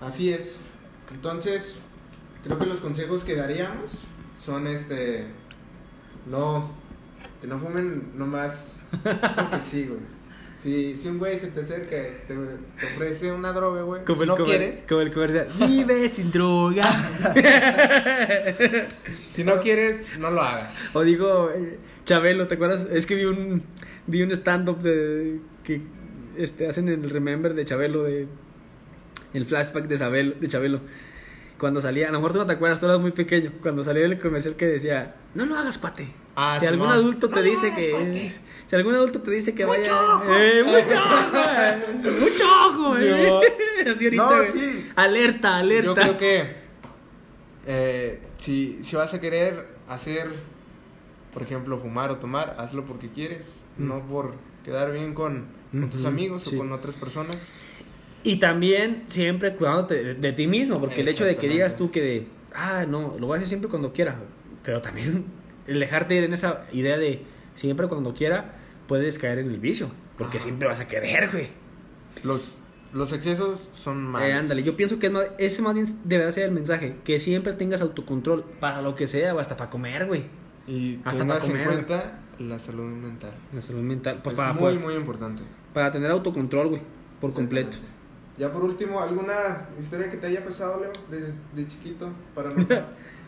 Así 0.00 0.32
es. 0.32 0.60
Entonces, 1.12 1.78
creo 2.44 2.58
que 2.58 2.66
los 2.66 2.80
consejos 2.80 3.24
que 3.24 3.34
daríamos 3.36 4.04
son 4.36 4.66
este. 4.66 5.26
No. 6.30 6.70
Que 7.40 7.46
no 7.48 7.58
fumen 7.58 8.12
nomás. 8.16 8.78
Porque 9.02 9.60
sí, 9.60 9.86
güey. 9.86 10.00
Si, 10.62 10.96
si 10.96 11.08
un 11.08 11.18
güey 11.18 11.40
se 11.40 11.48
te 11.48 11.62
acerca 11.62 11.96
y 11.96 12.26
te, 12.28 12.34
te 12.34 12.86
ofrece 12.94 13.32
una 13.32 13.52
droga, 13.52 13.82
güey. 13.82 14.02
Si 14.06 14.26
no 14.26 14.36
quieres. 14.36 14.84
Como 14.88 15.00
el 15.00 15.12
comercial. 15.12 15.48
Vive 15.58 16.08
sin 16.08 16.30
drogas. 16.30 17.32
Si 19.30 19.42
no 19.42 19.60
quieres, 19.60 20.06
no 20.18 20.30
lo 20.30 20.42
hagas. 20.42 20.90
O 20.94 21.02
digo, 21.02 21.50
eh, 21.50 21.78
Chabelo, 22.04 22.46
¿te 22.46 22.54
acuerdas? 22.54 22.86
Es 22.92 23.06
que 23.06 23.16
vi 23.16 23.24
un, 23.24 23.62
vi 24.06 24.22
un 24.22 24.30
stand-up 24.30 24.80
de, 24.82 25.40
que 25.64 25.80
este, 26.36 26.68
hacen 26.68 26.88
el 26.88 27.08
remember 27.10 27.54
de 27.54 27.64
Chabelo, 27.64 28.04
de, 28.04 28.28
el 29.32 29.46
flashback 29.46 29.86
de 29.86 29.96
Chabelo, 29.96 30.34
de 30.38 30.48
Chabelo. 30.48 30.80
Cuando 31.62 31.80
salía, 31.80 32.08
a 32.08 32.10
lo 32.10 32.18
mejor 32.18 32.32
tú 32.32 32.38
no 32.40 32.46
te 32.46 32.54
acuerdas, 32.54 32.80
tú 32.80 32.86
eras 32.86 32.98
muy 32.98 33.12
pequeño, 33.12 33.52
cuando 33.62 33.84
salía 33.84 34.04
el 34.04 34.18
comercial 34.18 34.56
que 34.56 34.66
decía, 34.66 35.14
no 35.36 35.46
lo 35.46 35.56
hagas, 35.56 35.78
cuate. 35.78 36.12
Ah, 36.34 36.56
si 36.58 36.66
algún 36.66 36.88
adulto 36.88 37.28
te 37.28 37.36
No 37.36 37.42
dice 37.42 37.66
hagas, 37.68 37.78
que 37.78 37.90
cuate. 37.92 38.32
si 38.66 38.74
algún 38.76 38.94
adulto 38.96 39.20
te 39.22 39.30
dice 39.30 39.54
que 39.54 39.64
Mucho 39.64 39.78
vaya 39.78 40.14
ojo. 40.16 40.24
eh, 40.34 40.62
mucho 40.64 40.94
ojo 40.98 42.20
mucho 42.20 42.44
ojo 42.66 42.98
eh. 42.98 43.30
Así 43.92 44.04
ahorita, 44.06 44.22
No, 44.24 44.36
güey. 44.38 44.48
sí. 44.48 44.90
alerta 44.96 45.56
alerta 45.58 45.86
Yo 45.86 45.94
creo 45.94 46.18
que 46.18 46.56
eh, 47.66 48.20
si, 48.38 48.78
si 48.82 48.96
vas 48.96 49.14
a 49.14 49.20
querer 49.20 49.68
hacer, 49.88 50.32
por 51.32 51.42
ejemplo, 51.44 51.78
fumar 51.78 52.10
o 52.10 52.16
tomar, 52.16 52.56
hazlo 52.58 52.84
porque 52.86 53.08
quieres, 53.10 53.60
Mm. 53.78 53.86
no 53.88 54.00
por 54.08 54.34
quedar 54.64 54.92
bien 54.92 55.14
con, 55.14 55.46
con 55.70 55.88
tus 55.90 56.04
amigos 56.06 56.42
sí. 56.42 56.56
o 56.56 56.58
con 56.58 56.72
otras 56.72 56.96
personas. 56.96 57.36
Y 58.24 58.36
también 58.36 59.04
siempre 59.06 59.54
cuidándote 59.54 60.02
de, 60.04 60.14
de 60.14 60.32
ti 60.32 60.46
mismo, 60.46 60.78
porque 60.78 61.00
el 61.00 61.08
hecho 61.08 61.24
de 61.24 61.34
que 61.36 61.48
digas 61.48 61.76
tú 61.76 61.90
que 61.90 62.00
de, 62.00 62.26
ah, 62.54 62.84
no, 62.88 63.16
lo 63.18 63.26
voy 63.26 63.34
a 63.34 63.36
hacer 63.36 63.48
siempre 63.48 63.68
cuando 63.68 63.92
quiera, 63.92 64.16
pero 64.64 64.80
también 64.80 65.24
el 65.66 65.80
dejarte 65.80 66.14
ir 66.14 66.24
en 66.24 66.32
esa 66.32 66.66
idea 66.72 66.96
de 66.98 67.22
siempre 67.54 67.88
cuando 67.88 68.14
quiera, 68.14 68.54
puedes 68.86 69.18
caer 69.18 69.38
en 69.38 69.50
el 69.50 69.58
vicio, 69.58 69.90
porque 70.18 70.36
Ajá. 70.38 70.44
siempre 70.44 70.68
vas 70.68 70.80
a 70.80 70.86
querer, 70.88 71.30
güey. 71.32 71.48
Los, 72.22 72.58
los 72.92 73.12
excesos 73.12 73.68
son 73.72 74.02
malos. 74.04 74.28
Eh, 74.28 74.32
ándale, 74.34 74.62
yo 74.62 74.76
pienso 74.76 74.98
que 74.98 75.06
es 75.06 75.12
más- 75.12 75.26
ese 75.38 75.62
más 75.62 75.74
bien 75.74 75.86
deberá 76.04 76.30
ser 76.30 76.44
el 76.44 76.52
mensaje, 76.52 76.96
que 77.04 77.18
siempre 77.18 77.52
tengas 77.54 77.80
autocontrol 77.80 78.44
para 78.60 78.82
lo 78.82 78.94
que 78.94 79.06
sea, 79.06 79.32
hasta 79.38 79.56
para 79.56 79.70
comer, 79.70 80.06
güey. 80.06 80.24
Y 80.68 81.00
Hasta 81.04 81.20
tengas 81.22 81.38
para 81.40 81.46
en 81.46 81.50
comer. 81.64 81.66
cuenta 81.86 82.20
la 82.38 82.58
salud 82.60 82.84
mental. 82.84 83.32
La 83.52 83.60
salud 83.62 83.82
mental, 83.82 84.20
pues 84.22 84.34
es 84.34 84.36
para, 84.36 84.52
muy, 84.52 84.60
poder- 84.60 84.78
muy 84.80 84.94
importante. 84.94 85.42
para 85.74 85.90
tener 85.90 86.10
autocontrol, 86.12 86.68
güey, 86.68 86.82
por 87.20 87.32
completo. 87.32 87.78
Ya 88.38 88.50
por 88.52 88.64
último, 88.64 89.00
¿alguna 89.00 89.68
historia 89.78 90.10
que 90.10 90.16
te 90.16 90.26
haya 90.26 90.44
pasado, 90.44 90.80
Leo, 90.80 90.92
de, 91.10 91.32
de 91.54 91.68
chiquito? 91.68 92.10
Para 92.34 92.50
no... 92.54 92.66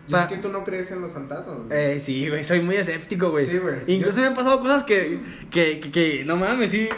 Yo 0.06 0.12
Pa- 0.18 0.28
sé 0.28 0.34
que 0.34 0.40
tú 0.42 0.50
no 0.50 0.64
crees 0.64 0.90
en 0.90 1.00
los 1.00 1.12
fantasmas, 1.12 1.56
güey. 1.66 1.68
Eh, 1.94 1.98
sí, 2.00 2.28
güey, 2.28 2.44
soy 2.44 2.60
muy 2.60 2.76
escéptico, 2.76 3.30
güey. 3.30 3.46
Sí, 3.46 3.56
güey. 3.58 3.76
Incluso 3.86 4.16
Yo- 4.18 4.22
me 4.22 4.28
han 4.28 4.34
pasado 4.34 4.60
cosas 4.60 4.82
que, 4.82 5.20
que, 5.50 5.80
que, 5.80 5.90
que, 5.90 6.24
no 6.26 6.36
mames, 6.36 6.70
sí. 6.72 6.88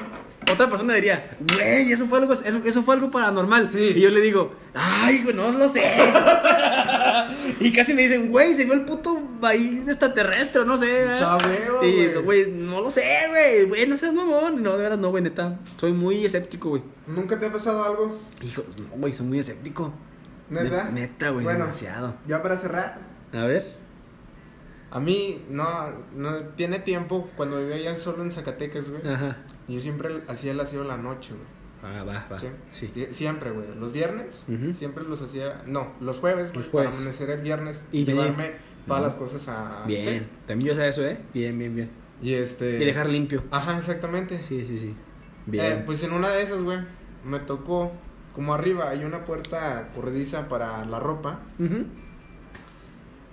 Otra 0.53 0.69
persona 0.71 0.95
diría, 0.95 1.37
güey, 1.53 1.91
eso 1.93 2.07
fue 2.07 2.19
algo, 2.21 2.33
eso, 2.33 2.45
eso 2.65 2.83
fue 2.83 2.95
algo 2.95 3.11
paranormal. 3.11 3.67
Sí. 3.67 3.93
Y 3.97 4.01
yo 4.01 4.11
le 4.11 4.21
digo, 4.21 4.55
ay, 4.75 5.23
güey, 5.25 5.35
no 5.35 5.51
lo 5.51 5.69
sé. 5.69 5.83
y 7.61 7.73
casi 7.73 7.95
me 7.95 8.03
dicen, 8.03 8.31
güey, 8.31 8.55
se 8.55 8.65
vio 8.65 8.75
el 8.75 8.85
puto 8.85 9.21
ahí 9.43 9.83
extraterrestre, 9.87 10.65
no 10.65 10.77
sé. 10.79 10.87
¿verdad?" 10.87 11.39
Ya 11.41 11.49
veo, 11.49 11.83
Y, 11.85 12.15
güey. 12.23 12.51
no 12.51 12.81
lo 12.81 12.91
sé, 12.91 13.05
güey, 13.29 13.65
güey, 13.67 13.87
no 13.87 13.97
seas 13.97 14.15
mamón. 14.15 14.63
No, 14.63 14.77
de 14.77 14.83
verdad, 14.83 14.99
no, 14.99 15.11
güey, 15.11 15.23
neta. 15.23 15.59
Soy 15.79 15.93
muy 15.93 16.25
escéptico, 16.25 16.71
güey. 16.71 16.83
¿Nunca 17.07 17.39
te 17.41 17.47
ha 17.47 17.53
pasado 17.53 17.83
algo? 17.85 18.19
Hijo, 18.41 18.63
no, 18.79 18.89
güey, 18.97 19.13
soy 19.13 19.27
muy 19.27 19.39
escéptico. 19.41 19.93
¿Neta? 20.49 20.85
Ne- 20.91 21.01
Neta, 21.03 21.31
güey, 21.31 21.45
Bueno. 21.45 21.61
demasiado. 21.61 22.15
Ya 22.27 22.41
para 22.43 22.57
cerrar, 22.57 22.99
A 23.33 23.45
ver. 23.45 23.65
a 24.93 25.01
mí 25.01 25.45
no, 25.51 25.91
no 26.15 26.39
tiene 26.57 26.79
tiempo 26.79 27.29
cuando 27.37 27.59
vivía 27.59 27.79
ya 27.81 27.97
solo 27.97 28.23
en 28.23 28.31
Zacatecas, 28.31 28.89
güey. 28.89 29.03
Ajá. 29.13 29.39
Yo 29.69 29.81
siempre 29.81 30.23
hacía 30.29 30.53
el 30.53 30.61
aseo 30.61 30.83
en 30.83 30.89
la 30.89 30.97
noche, 30.97 31.33
güey. 31.35 31.57
Ah, 31.83 32.05
va, 32.05 32.27
va. 32.33 32.39
Sí. 32.39 32.49
Sí. 32.71 32.89
Sie- 32.95 33.11
Siempre, 33.13 33.51
güey. 33.51 33.67
Los 33.79 33.93
viernes, 33.93 34.45
siempre 34.75 35.05
los 35.05 35.21
hacía. 35.23 35.63
No, 35.67 35.93
los 36.01 36.19
jueves. 36.21 36.55
Los 36.55 36.69
jueves. 36.69 36.91
Para 36.91 37.01
amanecer 37.03 37.31
el 37.31 37.43
viernes 37.43 37.87
Y 37.93 38.05
llevarme 38.05 38.53
todas 38.87 39.03
las 39.03 39.15
cosas 39.15 39.47
a. 39.49 39.85
Bien, 39.87 40.29
también 40.47 40.69
yo 40.69 40.75
sé 40.75 40.89
eso, 40.89 41.05
¿eh? 41.05 41.19
Bien, 41.35 41.57
bien, 41.59 41.75
bien. 41.75 41.91
Y 42.23 42.35
este. 42.35 42.77
Y 42.77 42.85
dejar 42.85 43.09
limpio. 43.09 43.45
Ajá, 43.51 43.79
exactamente. 43.79 44.41
Sí, 44.41 44.65
sí, 44.65 44.79
sí. 44.79 44.89
Eh, 44.89 44.95
Bien. 45.47 45.83
pues 45.85 46.03
en 46.03 46.13
una 46.13 46.31
de 46.31 46.43
esas, 46.43 46.63
güey, 46.63 46.79
me 47.25 47.39
tocó. 47.41 47.93
Como 48.33 48.53
arriba 48.55 48.91
hay 48.91 49.05
una 49.05 49.25
puerta 49.25 49.89
corrediza 49.95 50.49
para 50.49 50.85
la 50.85 50.99
ropa. 51.01 51.41
Ujú. 51.59 51.85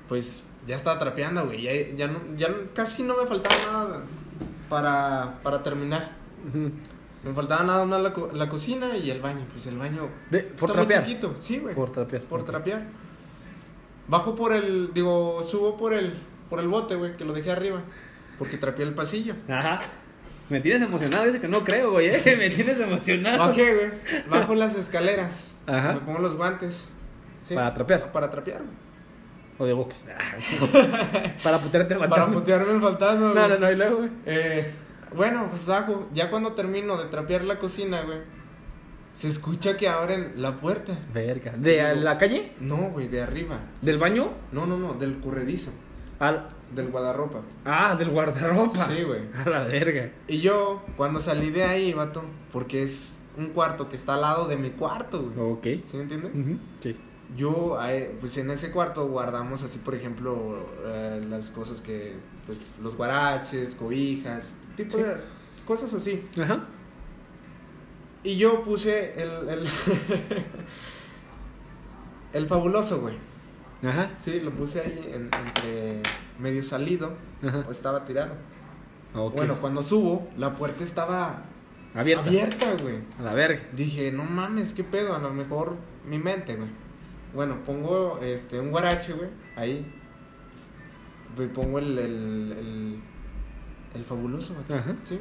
Pues 0.07 0.43
ya 0.67 0.75
estaba 0.75 0.99
trapeando, 0.99 1.45
güey. 1.45 1.61
Ya, 1.63 1.71
ya, 1.95 2.07
no, 2.07 2.19
ya 2.37 2.47
casi 2.73 3.03
no 3.03 3.15
me 3.17 3.27
faltaba 3.27 3.55
nada 3.65 4.03
para, 4.69 5.39
para 5.43 5.63
terminar. 5.63 6.11
Me 7.23 7.33
faltaba 7.33 7.63
nada 7.63 7.85
más 7.85 8.01
la, 8.01 8.11
co- 8.13 8.31
la 8.33 8.49
cocina 8.49 8.97
y 8.97 9.09
el 9.09 9.21
baño. 9.21 9.45
Pues 9.51 9.65
el 9.67 9.77
baño 9.77 10.09
De- 10.29 10.39
por 10.41 10.69
está 10.69 10.79
muy 10.79 10.87
trapear. 10.87 11.03
chiquito. 11.05 11.35
Sí, 11.39 11.59
güey. 11.59 11.73
Por 11.75 11.91
trapear. 11.91 12.21
Por 12.23 12.43
trapear. 12.45 12.83
Bajo 14.07 14.35
por 14.35 14.51
el, 14.53 14.91
digo, 14.93 15.41
subo 15.43 15.77
por 15.77 15.93
el, 15.93 16.13
por 16.49 16.59
el 16.59 16.67
bote, 16.67 16.95
güey, 16.95 17.13
que 17.13 17.23
lo 17.23 17.31
dejé 17.33 17.51
arriba. 17.51 17.81
Porque 18.37 18.57
trapeé 18.57 18.85
el 18.85 18.93
pasillo. 18.93 19.35
Ajá. 19.47 19.79
Me 20.49 20.59
tienes 20.59 20.81
emocionado, 20.81 21.23
dice 21.25 21.39
que 21.39 21.47
no 21.47 21.63
creo, 21.63 21.91
güey, 21.91 22.07
¿eh? 22.09 22.21
Me 22.37 22.49
tienes 22.49 22.77
emocionado. 22.77 23.37
Bajé, 23.37 23.73
güey. 23.75 23.89
Bajo 24.29 24.53
las 24.55 24.75
escaleras. 24.75 25.57
Ajá. 25.65 25.93
Me 25.93 25.99
pongo 26.01 26.19
los 26.19 26.35
guantes. 26.35 26.89
Sí, 27.39 27.55
Para 27.55 27.73
trapear. 27.73 28.11
Para 28.11 28.29
trapear, 28.29 28.57
güey. 28.59 28.83
O 29.59 29.65
de 29.65 29.71
box. 29.73 30.03
Para 31.43 31.61
putearte 31.61 31.93
el 31.93 31.99
Para 32.01 32.09
fantasma. 32.11 32.33
putearme 32.33 32.73
el 32.73 32.81
fantasma, 32.81 33.31
güey. 33.31 33.35
No, 33.35 33.47
no, 33.47 33.59
no, 33.59 33.71
y 33.71 33.75
luego, 33.75 33.97
güey. 33.97 34.09
Eh, 34.25 34.71
bueno, 35.15 35.47
pues. 35.49 35.67
Ya 36.13 36.29
cuando 36.29 36.53
termino 36.53 36.97
de 36.97 37.05
trapear 37.05 37.43
la 37.43 37.59
cocina, 37.59 38.01
güey. 38.01 38.19
Se 39.13 39.27
escucha 39.27 39.77
que 39.77 39.87
abren 39.87 40.33
la 40.37 40.59
puerta. 40.59 40.97
Verga. 41.13 41.53
¿De 41.55 41.95
la 41.95 42.17
calle? 42.17 42.53
No, 42.59 42.89
güey, 42.89 43.07
de 43.07 43.21
arriba. 43.21 43.59
¿Del 43.81 43.97
baño? 43.97 44.31
No, 44.51 44.65
no, 44.65 44.77
no, 44.77 44.95
del 44.95 45.19
corredizo. 45.19 45.71
Al... 46.19 46.49
Del 46.73 46.89
guardarropa. 46.89 47.41
Ah, 47.65 47.95
del 47.95 48.09
guardarropa. 48.09 48.87
Sí, 48.87 49.03
güey. 49.03 49.21
A 49.45 49.47
la 49.47 49.63
verga. 49.65 50.09
Y 50.27 50.39
yo, 50.39 50.83
cuando 50.97 51.21
salí 51.21 51.51
de 51.51 51.63
ahí, 51.63 51.93
vato, 51.93 52.23
porque 52.51 52.81
es 52.81 53.21
un 53.37 53.47
cuarto 53.47 53.89
que 53.89 53.95
está 53.95 54.15
al 54.15 54.21
lado 54.21 54.47
de 54.47 54.57
mi 54.57 54.71
cuarto, 54.71 55.21
güey. 55.21 55.51
Ok. 55.51 55.83
¿Sí 55.85 55.97
me 55.97 56.03
entiendes? 56.03 56.31
Sí. 56.79 56.97
Yo, 57.35 57.77
eh, 57.87 58.15
pues 58.19 58.37
en 58.37 58.49
ese 58.51 58.71
cuarto 58.71 59.07
guardamos 59.07 59.63
así, 59.63 59.79
por 59.79 59.95
ejemplo, 59.95 60.65
eh, 60.85 61.25
las 61.29 61.49
cosas 61.49 61.81
que, 61.81 62.13
pues, 62.45 62.59
los 62.81 62.95
guaraches, 62.95 63.75
cobijas, 63.75 64.53
tipo 64.77 64.97
Sí. 64.97 65.03
de 65.03 65.13
cosas 65.65 65.93
así. 65.93 66.27
Ajá. 66.41 66.65
Y 68.23 68.37
yo 68.37 68.63
puse 68.63 69.21
el, 69.21 69.49
el, 69.49 69.67
el 72.33 72.47
fabuloso, 72.47 73.01
güey. 73.01 73.15
Ajá. 73.83 74.11
Sí, 74.17 74.39
lo 74.39 74.51
puse 74.51 74.79
ahí 74.81 75.09
en- 75.13 75.29
entre 75.45 76.01
medio 76.39 76.63
salido, 76.63 77.13
Ajá. 77.45 77.65
o 77.67 77.71
estaba 77.71 78.05
tirado. 78.05 78.35
Ok. 79.13 79.35
Bueno, 79.35 79.57
cuando 79.59 79.83
subo, 79.83 80.29
la 80.37 80.55
puerta 80.55 80.83
estaba 80.83 81.43
Abierta. 81.93 82.25
abierta, 82.25 82.73
güey. 82.81 82.99
A 83.19 83.23
la 83.23 83.33
verga. 83.33 83.61
Dije, 83.73 84.11
no 84.11 84.23
mames, 84.23 84.73
qué 84.73 84.83
pedo, 84.83 85.15
a 85.15 85.19
lo 85.19 85.31
mejor 85.33 85.75
mi 86.07 86.17
mente, 86.17 86.55
güey. 86.55 86.69
Bueno, 87.33 87.57
pongo 87.65 88.19
este 88.21 88.59
un 88.59 88.71
guarache, 88.71 89.13
güey, 89.13 89.29
ahí. 89.55 89.85
Y 91.37 91.45
pongo 91.47 91.79
el, 91.79 91.97
el, 91.97 92.51
el, 92.59 92.99
el 93.95 94.05
fabuloso, 94.05 94.53
vato, 94.53 94.75
Ajá. 94.75 94.95
¿sí? 95.01 95.19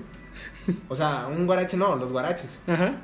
O 0.88 0.94
sea, 0.94 1.26
un 1.26 1.46
guarache 1.46 1.76
no, 1.76 1.96
los 1.96 2.12
guaraches. 2.12 2.60
Ajá. 2.66 2.96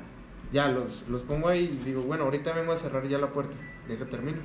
Ya, 0.51 0.67
los, 0.69 1.07
los 1.09 1.23
pongo 1.23 1.47
ahí 1.47 1.79
y 1.81 1.85
digo, 1.85 2.01
bueno, 2.03 2.25
ahorita 2.25 2.53
vengo 2.53 2.71
a 2.71 2.77
cerrar 2.77 3.07
ya 3.07 3.17
la 3.17 3.27
puerta. 3.31 3.55
Deja 3.87 4.05
termino. 4.05 4.37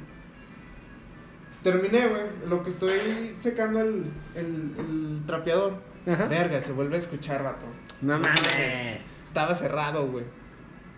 Terminé, 1.63 2.09
güey. 2.09 2.23
Lo 2.49 2.63
que 2.63 2.71
estoy 2.71 3.37
secando 3.39 3.81
el, 3.81 4.05
el, 4.35 4.75
el 4.79 5.23
trapeador. 5.27 5.75
Ajá. 6.07 6.27
Verga, 6.27 6.61
se 6.61 6.73
vuelve 6.73 6.97
a 6.97 6.99
escuchar, 6.99 7.43
vato. 7.43 7.65
No 8.03 8.19
mames. 8.19 9.21
Estaba 9.23 9.55
cerrado, 9.55 10.07
güey. 10.09 10.25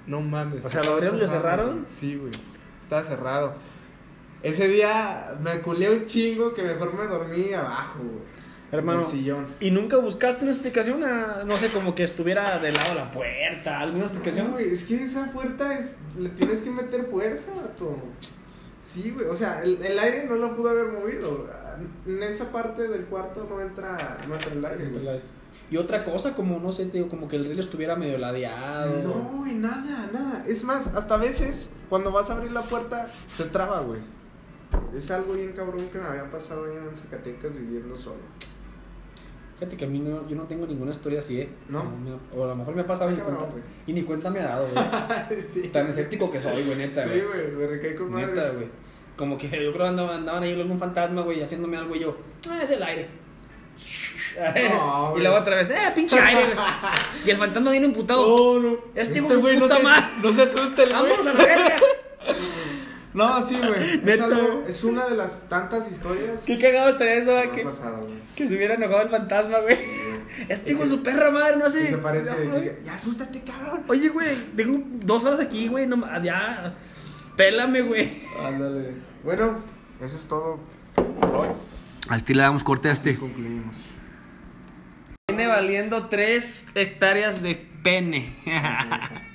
No 0.07 0.21
mames. 0.21 0.65
O 0.65 0.69
sea, 0.69 0.83
¿lo 0.83 0.95
abrieron 0.95 1.19
y 1.19 1.21
lo 1.23 1.29
cerraron? 1.29 1.73
güey. 1.75 1.87
Sí, 1.87 2.17
güey. 2.17 2.33
Estaba 2.87 3.03
cerrado. 3.03 3.55
Ese 4.45 4.69
día 4.69 5.35
me 5.43 5.61
culé 5.61 5.91
un 5.91 6.07
chingo 6.07 6.55
que 6.55 6.63
mejor 6.63 6.95
me 6.95 7.05
dormí 7.05 7.53
abajo, 7.53 7.99
güey. 7.99 8.23
Hermano. 8.71 9.01
En 9.01 9.07
el 9.07 9.11
sillón. 9.11 9.47
¿Y 9.59 9.73
nunca 9.73 9.97
buscaste 9.97 10.45
una 10.45 10.53
explicación 10.53 11.03
a, 11.03 11.43
no 11.45 11.57
sé, 11.57 11.69
como 11.71 11.97
que 11.97 12.05
estuviera 12.05 12.61
del 12.61 12.75
lado 12.75 12.91
de 12.91 12.95
la 12.95 13.11
puerta? 13.11 13.81
¿Alguna 13.81 14.05
explicación? 14.05 14.47
No, 14.47 14.53
güey, 14.53 14.73
es 14.73 14.85
que 14.85 15.03
esa 15.03 15.33
puerta 15.33 15.77
es. 15.77 15.97
Le 16.17 16.29
tienes 16.29 16.61
que 16.61 16.71
meter 16.71 17.07
fuerza, 17.07 17.51
vato. 17.57 17.97
Sí, 18.81 19.11
güey, 19.11 19.27
o 19.27 19.35
sea, 19.35 19.65
el, 19.65 19.85
el 19.85 19.99
aire 19.99 20.27
no 20.29 20.37
lo 20.37 20.55
pudo 20.55 20.71
haber 20.71 20.93
movido. 20.93 21.51
En 22.07 22.23
esa 22.23 22.53
parte 22.53 22.87
del 22.87 23.07
cuarto 23.07 23.49
no 23.51 23.61
entra, 23.61 24.19
no 24.29 24.35
entra 24.35 24.53
el 24.53 24.65
aire, 24.65 24.91
güey. 24.91 25.21
Y 25.71 25.77
otra 25.79 26.05
cosa, 26.05 26.35
como 26.35 26.59
no 26.61 26.71
sé, 26.73 26.87
te 26.87 26.99
digo, 26.99 27.09
como 27.09 27.27
que 27.29 27.37
el 27.37 27.45
río 27.47 27.59
estuviera 27.59 27.97
medio 27.97 28.19
ladeado. 28.19 29.03
No, 29.03 29.47
y 29.47 29.55
nada, 29.55 30.09
nada. 30.13 30.45
Es 30.47 30.63
más, 30.63 30.87
hasta 30.89 31.15
a 31.15 31.19
veces, 31.19 31.69
cuando 31.89 32.13
vas 32.13 32.31
a 32.31 32.35
abrir 32.35 32.53
la 32.53 32.63
puerta, 32.63 33.09
se 33.33 33.45
traba, 33.45 33.81
güey. 33.81 34.01
Es 34.97 35.11
algo 35.11 35.33
bien 35.35 35.53
cabrón 35.53 35.87
que 35.93 35.99
me 35.99 36.07
había 36.07 36.31
pasado 36.31 36.65
allá 36.65 36.85
en 36.89 36.95
Zacatecas 36.97 37.57
viviendo 37.59 37.97
solo. 37.97 38.21
Fíjate 39.59 39.77
que 39.79 39.85
a 39.87 39.89
mí 39.89 39.99
no, 40.01 40.29
yo 40.29 40.37
no 40.37 40.43
tengo 40.45 40.67
ninguna 40.67 40.91
historia 40.93 41.19
así, 41.21 41.41
¿eh? 41.41 41.49
¿No? 41.71 41.81
ha- 41.81 42.37
o 42.37 42.45
a 42.45 42.49
lo 42.49 42.55
mejor 42.57 42.75
me 42.75 42.83
ha 42.83 42.87
pasado 42.87 43.11
y 43.11 43.15
ni, 43.15 43.21
Cabrón, 43.21 43.37
cuenta, 43.39 43.53
güey. 43.53 43.65
y 43.87 43.93
ni 43.95 44.03
cuenta 44.03 44.31
me 44.31 44.41
ha 44.41 44.47
dado, 44.49 44.69
güey. 44.71 45.43
sí. 45.43 45.63
Tan 45.69 45.87
escéptico 45.89 46.31
que 46.31 46.39
soy, 46.41 46.63
güey, 46.65 46.77
neta, 46.77 47.05
Sí, 47.05 47.09
güey. 47.09 47.23
güey, 47.25 47.51
me 47.53 47.67
recaí 47.67 47.95
con. 47.95 48.15
Neta, 48.15 48.51
güey. 48.51 48.67
Como 49.17 49.39
que 49.39 49.47
yo 49.49 49.73
creo 49.73 49.85
que 49.85 49.89
andaban, 49.89 50.21
andaban 50.21 50.43
ahí 50.43 50.53
algún 50.61 50.79
fantasma, 50.79 51.23
güey, 51.23 51.43
haciéndome 51.43 51.79
algo 51.79 51.97
y 51.97 52.01
yo, 52.01 52.17
ah, 52.51 52.61
es 52.63 52.71
el 52.71 52.83
aire. 52.83 53.09
No, 54.71 55.15
y 55.17 55.21
luego 55.21 55.37
otra 55.37 55.57
vez, 55.57 55.71
eh, 55.71 55.77
pinche 55.95 56.19
aire. 56.19 56.43
Y 57.25 57.31
el 57.31 57.37
fantasma 57.37 57.71
viene 57.71 57.87
emputado. 57.87 58.37
No, 58.37 58.61
no. 58.61 58.77
Este 58.95 59.19
su 59.21 59.41
güey 59.41 59.59
puta 59.59 59.79
no 59.79 59.91
no 60.23 60.33
se 60.33 60.43
asusta 60.43 60.83
el. 60.83 60.93
Vámonos 60.93 61.27
a 61.27 61.33
la. 61.33 61.77
No, 63.15 63.43
sí, 63.47 63.57
güey. 63.59 64.03
Es, 64.07 64.21
algo- 64.21 64.65
es 64.69 64.85
una 64.85 65.07
de 65.07 65.17
las 65.17 65.49
tantas 65.49 65.91
historias 65.91 66.43
Qué 66.45 66.59
cagado 66.59 66.91
estaría 66.91 67.15
eso, 67.15 67.33
güey, 67.33 67.51
que, 67.53 67.63
pasado, 67.65 68.07
que 68.35 68.47
se 68.47 68.55
hubiera 68.55 68.75
enojado 68.75 69.01
el 69.03 69.09
fantasma, 69.09 69.61
güey. 69.61 69.79
Este 70.51 70.73
hijo 70.73 70.83
de 70.83 70.89
su 70.91 71.03
perra 71.03 71.31
madre, 71.31 71.57
no 71.57 71.71
sé. 71.71 71.85
Y 71.85 71.89
se 71.89 71.97
parece 71.97 72.27
Ya, 72.29 72.37
que, 72.61 72.81
ya 72.85 72.95
asústate, 72.95 73.41
cabrón. 73.43 73.85
Oye, 73.89 74.11
güey, 74.11 74.37
tengo 74.55 74.83
dos 75.03 75.25
horas 75.25 75.41
aquí, 75.41 75.67
güey, 75.69 75.87
no 75.87 76.05
ya. 76.23 76.75
Pélame, 77.37 77.81
güey. 77.81 78.19
Ándale. 78.45 78.91
Bueno, 79.25 79.61
eso 80.03 80.17
es 80.17 80.27
todo 80.27 80.59
por 81.21 81.37
hoy. 81.37 81.49
Al 82.09 82.17
estilo 82.19 82.39
le 82.39 82.43
damos 82.45 82.65
corte 82.65 82.89
a 82.89 82.93
este. 82.93 83.17
Concluimos. 83.17 83.91
Viene 85.29 85.49
valiendo 85.49 86.07
3 86.07 86.69
hectáreas 86.75 87.43
de 87.43 87.57
pene. 87.83 88.37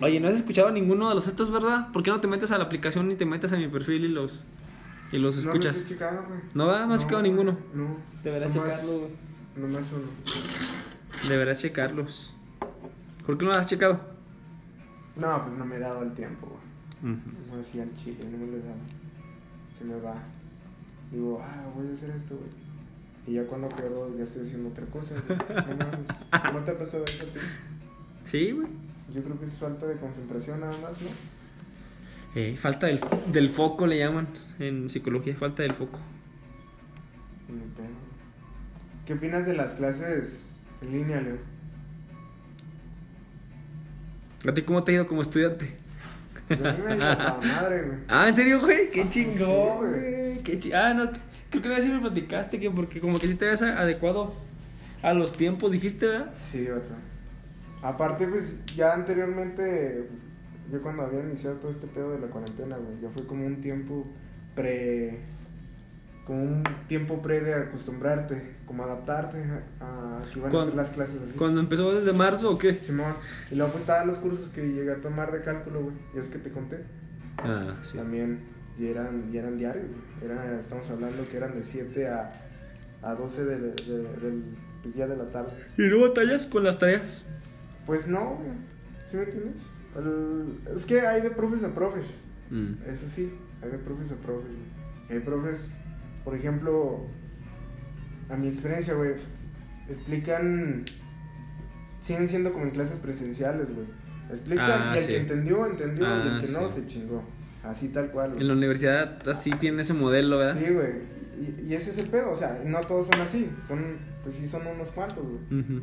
Oye, 0.00 0.18
¿no 0.20 0.28
has 0.28 0.34
escuchado 0.34 0.70
ninguno 0.72 1.08
de 1.08 1.14
los 1.14 1.28
estos, 1.28 1.50
verdad? 1.50 1.90
¿Por 1.92 2.02
qué 2.02 2.10
no 2.10 2.20
te 2.20 2.26
metes 2.26 2.50
a 2.50 2.58
la 2.58 2.64
aplicación 2.64 3.10
y 3.10 3.14
te 3.14 3.24
metes 3.24 3.52
a 3.52 3.56
mi 3.56 3.68
perfil 3.68 4.04
y 4.04 4.08
los 4.08 4.42
y 5.12 5.18
los 5.18 5.36
No 5.36 5.40
escuchas? 5.42 5.76
he 5.76 5.84
checado, 5.86 6.24
güey. 6.26 6.40
¿No 6.54 6.66
va? 6.66 6.86
¿No 6.86 6.94
has 6.94 7.02
checado 7.02 7.22
ninguno? 7.22 7.56
No. 7.74 7.96
Deberás 8.24 8.54
Nomás- 8.54 8.70
checarlo, 8.80 8.98
güey. 8.98 9.10
Nomás 9.56 9.84
uno. 9.92 11.28
Deberás 11.28 11.58
checarlos. 11.60 12.34
¿Por 13.26 13.38
qué 13.38 13.44
no 13.44 13.50
has 13.52 13.66
checado? 13.66 14.00
No, 15.16 15.42
pues 15.44 15.54
no 15.54 15.64
me 15.66 15.76
he 15.76 15.78
dado 15.78 16.02
el 16.02 16.12
tiempo, 16.14 16.46
güey. 16.46 16.61
No 17.02 17.56
decía 17.56 17.82
el 17.82 17.92
chile, 17.94 18.18
no 18.30 18.38
me 18.38 18.46
lo 18.46 18.58
dado. 18.58 18.76
Se 19.76 19.84
me 19.84 20.00
va. 20.00 20.14
Digo, 21.10 21.40
ah, 21.42 21.68
voy 21.74 21.88
a 21.88 21.92
hacer 21.92 22.10
esto, 22.10 22.36
güey. 22.36 22.48
Y 23.26 23.34
ya 23.34 23.46
cuando 23.46 23.68
quedo, 23.68 24.16
ya 24.16 24.24
estoy 24.24 24.42
haciendo 24.42 24.68
otra 24.68 24.86
cosa, 24.86 25.14
güey. 25.26 25.38
No 25.38 25.76
mames. 25.76 26.52
¿No 26.52 26.64
te 26.64 26.70
ha 26.70 26.78
pasado 26.78 27.04
eso 27.04 27.24
a 27.24 27.26
ti? 27.26 27.40
Sí, 28.24 28.52
güey. 28.52 28.68
Yo 29.12 29.22
creo 29.22 29.38
que 29.38 29.44
es 29.44 29.58
falta 29.58 29.86
de 29.86 29.96
concentración 29.96 30.60
nada 30.60 30.76
más, 30.80 31.00
¿no? 31.02 31.08
Eh, 32.34 32.56
falta 32.56 32.86
del, 32.86 33.00
del 33.30 33.50
foco 33.50 33.86
le 33.86 33.98
llaman 33.98 34.28
en 34.58 34.88
psicología, 34.88 35.36
falta 35.36 35.62
del 35.62 35.72
foco. 35.72 35.98
¿Qué 39.04 39.14
opinas 39.14 39.44
de 39.46 39.54
las 39.54 39.74
clases 39.74 40.56
en 40.80 40.92
línea, 40.92 41.20
Leo? 41.20 41.38
¿A 44.48 44.54
ti 44.54 44.62
cómo 44.62 44.82
te 44.84 44.92
ha 44.92 44.94
ido 44.94 45.06
como 45.06 45.22
estudiante? 45.22 45.81
A 46.52 46.72
mí 46.72 46.78
me 46.84 46.92
ayuda 46.92 47.14
la 47.16 47.40
madre, 47.54 47.82
güey. 47.82 47.98
Ah, 48.08 48.28
¿en 48.28 48.36
serio, 48.36 48.60
güey? 48.60 48.90
Qué 48.92 49.08
chingón, 49.08 49.78
güey. 49.90 50.38
Qué 50.42 50.58
chi- 50.58 50.72
Ah, 50.72 50.92
no, 50.94 51.10
creo 51.50 51.62
que 51.62 51.68
una 51.68 51.76
vez 51.76 51.84
sí 51.84 51.90
me 51.90 52.00
platicaste 52.00 52.58
que 52.60 52.70
porque 52.70 53.00
como 53.00 53.18
que 53.18 53.28
sí 53.28 53.34
te 53.34 53.48
a- 53.50 53.80
adecuado 53.80 54.34
a 55.02 55.12
los 55.12 55.32
tiempos, 55.32 55.72
dijiste, 55.72 56.06
¿verdad? 56.06 56.28
Sí, 56.32 56.66
vato. 56.66 56.94
Aparte, 57.82 58.26
pues, 58.28 58.64
ya 58.76 58.94
anteriormente, 58.94 60.08
yo 60.70 60.80
cuando 60.82 61.02
había 61.02 61.20
iniciado 61.20 61.56
todo 61.56 61.70
este 61.70 61.86
pedo 61.88 62.12
de 62.12 62.20
la 62.20 62.28
cuarentena, 62.28 62.76
güey, 62.76 63.00
ya 63.02 63.08
fue 63.10 63.26
como 63.26 63.44
un 63.46 63.60
tiempo 63.60 64.06
pre... 64.54 65.18
Como 66.26 66.42
un 66.44 66.62
tiempo 66.86 67.20
pre 67.20 67.40
de 67.40 67.54
acostumbrarte, 67.54 68.54
como 68.66 68.84
adaptarte 68.84 69.38
a 69.80 70.18
a 70.18 70.22
que 70.32 70.38
iban 70.38 70.54
a 70.54 70.64
ser 70.64 70.74
las 70.76 70.90
clases 70.90 71.20
así. 71.22 71.36
¿Cuando 71.36 71.60
empezó 71.60 71.92
desde 71.94 72.12
marzo 72.12 72.50
o 72.50 72.58
qué? 72.58 72.78
Simón. 72.82 73.14
Y 73.50 73.56
luego 73.56 73.72
pues 73.72 73.82
estaban 73.82 74.06
los 74.06 74.18
cursos 74.18 74.48
que 74.50 74.62
llegué 74.72 74.92
a 74.92 75.00
tomar 75.00 75.32
de 75.32 75.42
cálculo, 75.42 75.82
güey. 75.82 75.96
Y 76.14 76.18
es 76.18 76.28
que 76.28 76.38
te 76.38 76.50
conté. 76.50 76.84
Ah, 77.38 77.74
sí. 77.82 77.96
También 77.96 78.40
y 78.78 78.86
eran, 78.86 79.28
y 79.32 79.36
eran 79.36 79.58
diarios, 79.58 79.86
güey. 79.88 80.30
Era, 80.32 80.58
estamos 80.60 80.88
hablando 80.90 81.28
que 81.28 81.36
eran 81.36 81.54
de 81.54 81.64
7 81.64 82.08
a, 82.08 82.32
a 83.02 83.14
12 83.16 83.44
de, 83.44 83.58
de- 83.58 83.72
de- 83.72 84.20
del 84.20 84.44
pues, 84.82 84.94
día 84.94 85.08
de 85.08 85.16
la 85.16 85.28
tarde. 85.30 85.50
¿Y 85.76 85.82
no 85.82 86.00
batallas 86.00 86.46
con 86.46 86.62
las 86.62 86.78
tareas? 86.78 87.24
Pues 87.84 88.06
no, 88.06 88.36
güey. 88.36 88.50
¿Sí 89.06 89.16
me 89.16 89.24
entiendes? 89.24 89.60
El- 89.96 90.58
es 90.74 90.86
que 90.86 91.00
hay 91.00 91.20
de 91.20 91.30
profes 91.30 91.64
a 91.64 91.74
profes. 91.74 92.18
Mm. 92.50 92.74
Eso 92.86 93.08
sí, 93.08 93.34
hay 93.60 93.70
de 93.72 93.78
profes 93.78 94.12
a 94.12 94.14
profes, 94.16 94.46
güey. 94.52 95.18
Hay 95.18 95.18
profes, 95.24 95.68
por 96.24 96.34
ejemplo, 96.34 97.06
a 98.30 98.36
mi 98.36 98.48
experiencia, 98.48 98.94
güey, 98.94 99.12
explican, 99.88 100.84
siguen 102.00 102.28
siendo 102.28 102.52
como 102.52 102.64
en 102.64 102.70
clases 102.70 102.96
presenciales, 102.98 103.74
güey. 103.74 103.86
Explican 104.30 104.70
Ah, 104.70 104.92
y 104.94 104.98
el 104.98 105.04
sí. 105.04 105.10
que 105.10 105.16
entendió, 105.18 105.66
entendió, 105.66 106.04
y 106.04 106.08
Ah, 106.08 106.38
el 106.40 106.46
que 106.46 106.52
no, 106.52 106.68
se 106.68 106.86
chingó. 106.86 107.22
Así 107.64 107.88
tal 107.88 108.10
cual, 108.10 108.30
güey. 108.30 108.40
En 108.40 108.48
la 108.48 108.54
universidad 108.54 109.28
así 109.28 109.50
tiene 109.52 109.82
ese 109.82 109.94
modelo, 109.94 110.38
¿verdad? 110.38 110.58
Sí, 110.58 110.72
güey. 110.72 110.92
Y, 111.40 111.70
y 111.70 111.74
ese 111.74 111.90
es 111.90 111.98
el 111.98 112.06
pedo, 112.08 112.30
o 112.32 112.36
sea, 112.36 112.60
no 112.64 112.80
todos 112.80 113.06
son 113.08 113.20
así, 113.20 113.50
son, 113.68 113.98
pues 114.22 114.36
sí 114.36 114.46
son 114.46 114.66
unos 114.66 114.90
cuantos, 114.92 115.24
güey. 115.24 115.82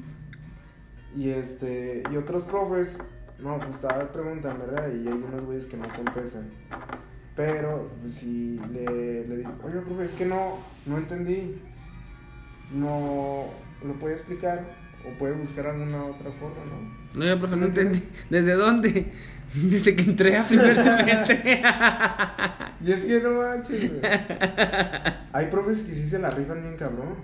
Y 1.15 1.29
este, 1.29 2.03
y 2.11 2.15
otros 2.17 2.43
profes, 2.43 2.97
no, 3.39 3.57
pues 3.57 3.71
estaba 3.71 4.11
preguntan, 4.11 4.57
¿verdad? 4.59 4.89
Y 4.93 5.07
hay 5.07 5.13
unos 5.13 5.43
güeyes 5.43 5.65
que 5.65 5.77
no 5.77 5.85
contestan. 5.89 6.49
Pero, 7.39 7.89
pues 8.01 8.15
si 8.15 8.59
le, 8.73 9.25
le 9.25 9.37
dices, 9.37 9.53
oye, 9.63 9.79
profe, 9.79 10.03
es 10.03 10.11
que 10.13 10.25
no, 10.25 10.57
no 10.85 10.97
entendí. 10.97 11.55
No, 12.73 13.45
lo 13.81 13.93
puede 13.93 14.15
explicar 14.15 14.61
o 15.07 15.17
puede 15.17 15.35
buscar 15.35 15.67
alguna 15.67 16.03
otra 16.03 16.31
forma, 16.31 16.57
¿no? 16.65 17.17
No, 17.17 17.25
ya, 17.25 17.39
profe, 17.39 17.55
no 17.55 17.61
¿No 17.61 17.67
entendí. 17.67 18.03
¿Desde 18.29 18.55
dónde? 18.55 19.13
Desde 19.55 19.95
que 19.95 20.03
entré 20.03 20.37
a 20.37 20.43
primer 20.43 20.75
semestre. 20.83 21.61
Y 22.85 22.91
es 22.91 23.05
que 23.05 23.21
no 23.21 23.31
manches, 23.35 23.89
güey. 23.89 24.01
Hay 25.31 25.45
profes 25.47 25.83
que 25.83 25.95
sí 25.95 26.05
se 26.05 26.19
la 26.19 26.29
rifan 26.31 26.61
bien 26.61 26.75
cabrón. 26.75 27.15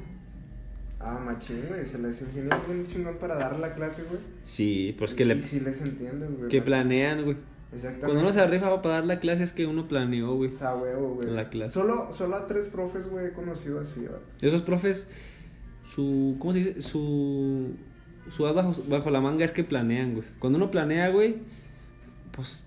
Ah, 1.01 1.19
machín, 1.23 1.61
güey, 1.67 1.85
se 1.85 1.99
les 1.99 2.21
ingenia 2.21 2.57
bien 2.65 2.87
chingón 2.87 3.17
para 3.17 3.35
dar 3.35 3.59
la 3.59 3.75
clase, 3.75 4.03
güey. 4.03 4.21
Sí, 4.45 4.95
pues 4.97 5.13
que, 5.13 5.23
Y 5.23 5.25
le, 5.25 5.41
sí 5.41 5.59
les 5.59 5.81
entiendes, 5.81 6.29
güey. 6.37 6.49
que 6.49 6.61
machín. 6.61 6.63
planean, 6.63 7.23
güey. 7.25 7.37
Exactamente. 7.75 8.05
Cuando 8.05 8.21
uno 8.21 8.31
se 8.31 8.39
arriba 8.41 8.81
para 8.81 8.95
dar 8.95 9.05
la 9.05 9.19
clase 9.19 9.43
es 9.43 9.51
que 9.51 9.67
uno 9.67 9.87
planeó, 9.87 10.33
güey. 10.35 10.49
O 10.49 10.53
sea, 10.53 10.75
huevo, 10.75 11.15
güey. 11.15 11.29
La 11.29 11.49
clase. 11.49 11.73
Solo, 11.73 12.11
solo 12.13 12.35
a 12.37 12.47
tres 12.47 12.67
profes, 12.67 13.07
güey, 13.09 13.27
he 13.27 13.31
conocido 13.33 13.79
así. 13.79 14.05
Esos 14.41 14.61
profes, 14.61 15.07
su. 15.83 16.35
¿Cómo 16.39 16.53
se 16.53 16.59
dice? 16.59 16.81
Su. 16.81 17.75
Su 18.31 18.47
as 18.47 18.55
bajo, 18.55 18.71
bajo 18.87 19.11
la 19.11 19.21
manga 19.21 19.45
es 19.45 19.51
que 19.51 19.63
planean, 19.63 20.13
güey. 20.15 20.25
Cuando 20.39 20.57
uno 20.57 20.71
planea, 20.71 21.09
güey, 21.09 21.37
pues. 22.31 22.65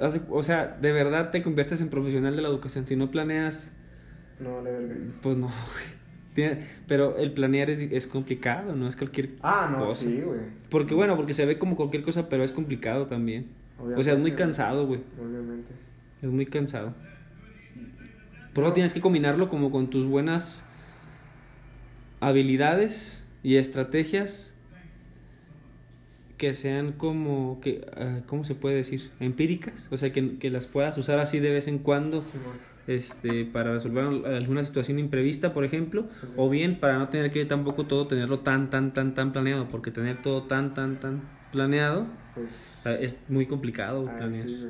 hace- 0.00 0.22
o 0.30 0.42
sea, 0.42 0.78
de 0.80 0.92
verdad 0.92 1.30
te 1.30 1.42
conviertes 1.42 1.80
en 1.80 1.88
profesional 1.88 2.36
de 2.36 2.42
la 2.42 2.48
educación. 2.48 2.86
Si 2.86 2.96
no 2.96 3.10
planeas, 3.10 3.72
No, 4.40 4.62
la 4.62 4.70
verga. 4.70 4.94
pues 5.22 5.36
no, 5.36 5.46
güey. 5.48 6.02
Tiene- 6.34 6.66
pero 6.86 7.16
el 7.18 7.32
planear 7.32 7.68
es, 7.68 7.80
es 7.80 8.06
complicado, 8.06 8.74
no 8.74 8.88
es 8.88 8.96
cualquier 8.96 9.30
Ah, 9.42 9.68
no, 9.70 9.84
cosa. 9.84 9.96
sí, 10.04 10.22
güey. 10.22 10.40
Porque 10.70 10.94
bueno, 10.94 11.14
porque 11.16 11.34
se 11.34 11.44
ve 11.44 11.58
como 11.58 11.76
cualquier 11.76 12.02
cosa, 12.02 12.28
pero 12.30 12.42
es 12.42 12.52
complicado 12.52 13.06
también. 13.06 13.48
O 13.96 14.02
sea, 14.02 14.14
es 14.14 14.18
muy 14.18 14.32
cansado, 14.32 14.86
güey. 14.86 15.00
Obviamente. 15.20 15.72
Es 16.22 16.30
muy 16.30 16.46
cansado. 16.46 16.94
Pero 18.54 18.72
tienes 18.72 18.92
que 18.94 19.00
combinarlo 19.00 19.48
como 19.48 19.70
con 19.70 19.88
tus 19.90 20.04
buenas 20.06 20.64
habilidades 22.20 23.26
y 23.42 23.56
estrategias 23.56 24.54
que 26.36 26.52
sean 26.52 26.92
como 26.92 27.60
que 27.60 27.86
ah, 27.96 28.20
¿cómo 28.26 28.44
se 28.44 28.54
puede 28.54 28.76
decir? 28.76 29.10
empíricas, 29.20 29.88
o 29.90 29.96
sea, 29.96 30.12
que, 30.12 30.38
que 30.38 30.50
las 30.50 30.66
puedas 30.66 30.98
usar 30.98 31.18
así 31.18 31.38
de 31.38 31.50
vez 31.50 31.68
en 31.68 31.78
cuando 31.78 32.22
este 32.88 33.44
para 33.44 33.72
resolver 33.74 34.04
al- 34.04 34.24
alguna 34.26 34.64
situación 34.64 34.98
imprevista, 34.98 35.52
por 35.54 35.64
ejemplo, 35.64 36.08
sí. 36.20 36.32
o 36.36 36.50
bien 36.50 36.80
para 36.80 36.98
no 36.98 37.08
tener 37.08 37.30
que 37.30 37.44
tampoco 37.44 37.86
todo 37.86 38.08
tenerlo 38.08 38.40
tan 38.40 38.70
tan 38.70 38.92
tan 38.92 39.14
tan 39.14 39.32
planeado, 39.32 39.68
porque 39.68 39.90
tener 39.92 40.20
todo 40.20 40.42
tan 40.42 40.74
tan 40.74 40.98
tan 40.98 41.22
planeado 41.52 42.06
Pues. 42.34 42.82
es 42.86 43.18
muy 43.28 43.46
complicado 43.46 44.06
ah, 44.08 44.16
planear. 44.16 44.44
sí. 44.44 44.68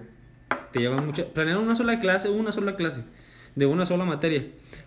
Te 0.73 0.81
lleva 0.81 1.01
mucho. 1.01 1.29
Planear 1.29 1.59
una 1.59 1.75
sola 1.75 2.01
clase, 2.01 2.29
una 2.29 2.53
sola 2.53 2.77
clase, 2.77 3.05
de 3.55 3.67
una 3.67 3.85
sola 3.85 4.05
materia, 4.05 4.47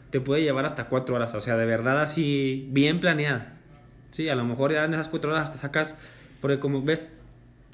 te 0.10 0.20
puede 0.20 0.42
llevar 0.42 0.66
hasta 0.66 0.86
cuatro 0.86 1.16
horas. 1.16 1.34
O 1.36 1.42
sea, 1.42 1.58
de 1.58 1.66
verdad 1.66 2.02
así, 2.02 2.68
bien 2.72 3.00
planeada. 3.00 3.54
Sí, 4.12 4.30
a 4.30 4.36
lo 4.36 4.46
mejor 4.46 4.72
ya 4.72 4.86
en 4.86 4.94
esas 4.94 5.08
cuatro 5.08 5.32
horas 5.32 5.50
hasta 5.50 5.60
sacas. 5.60 5.98
Porque 6.42 6.60
como 6.60 6.82
ves, 6.84 7.04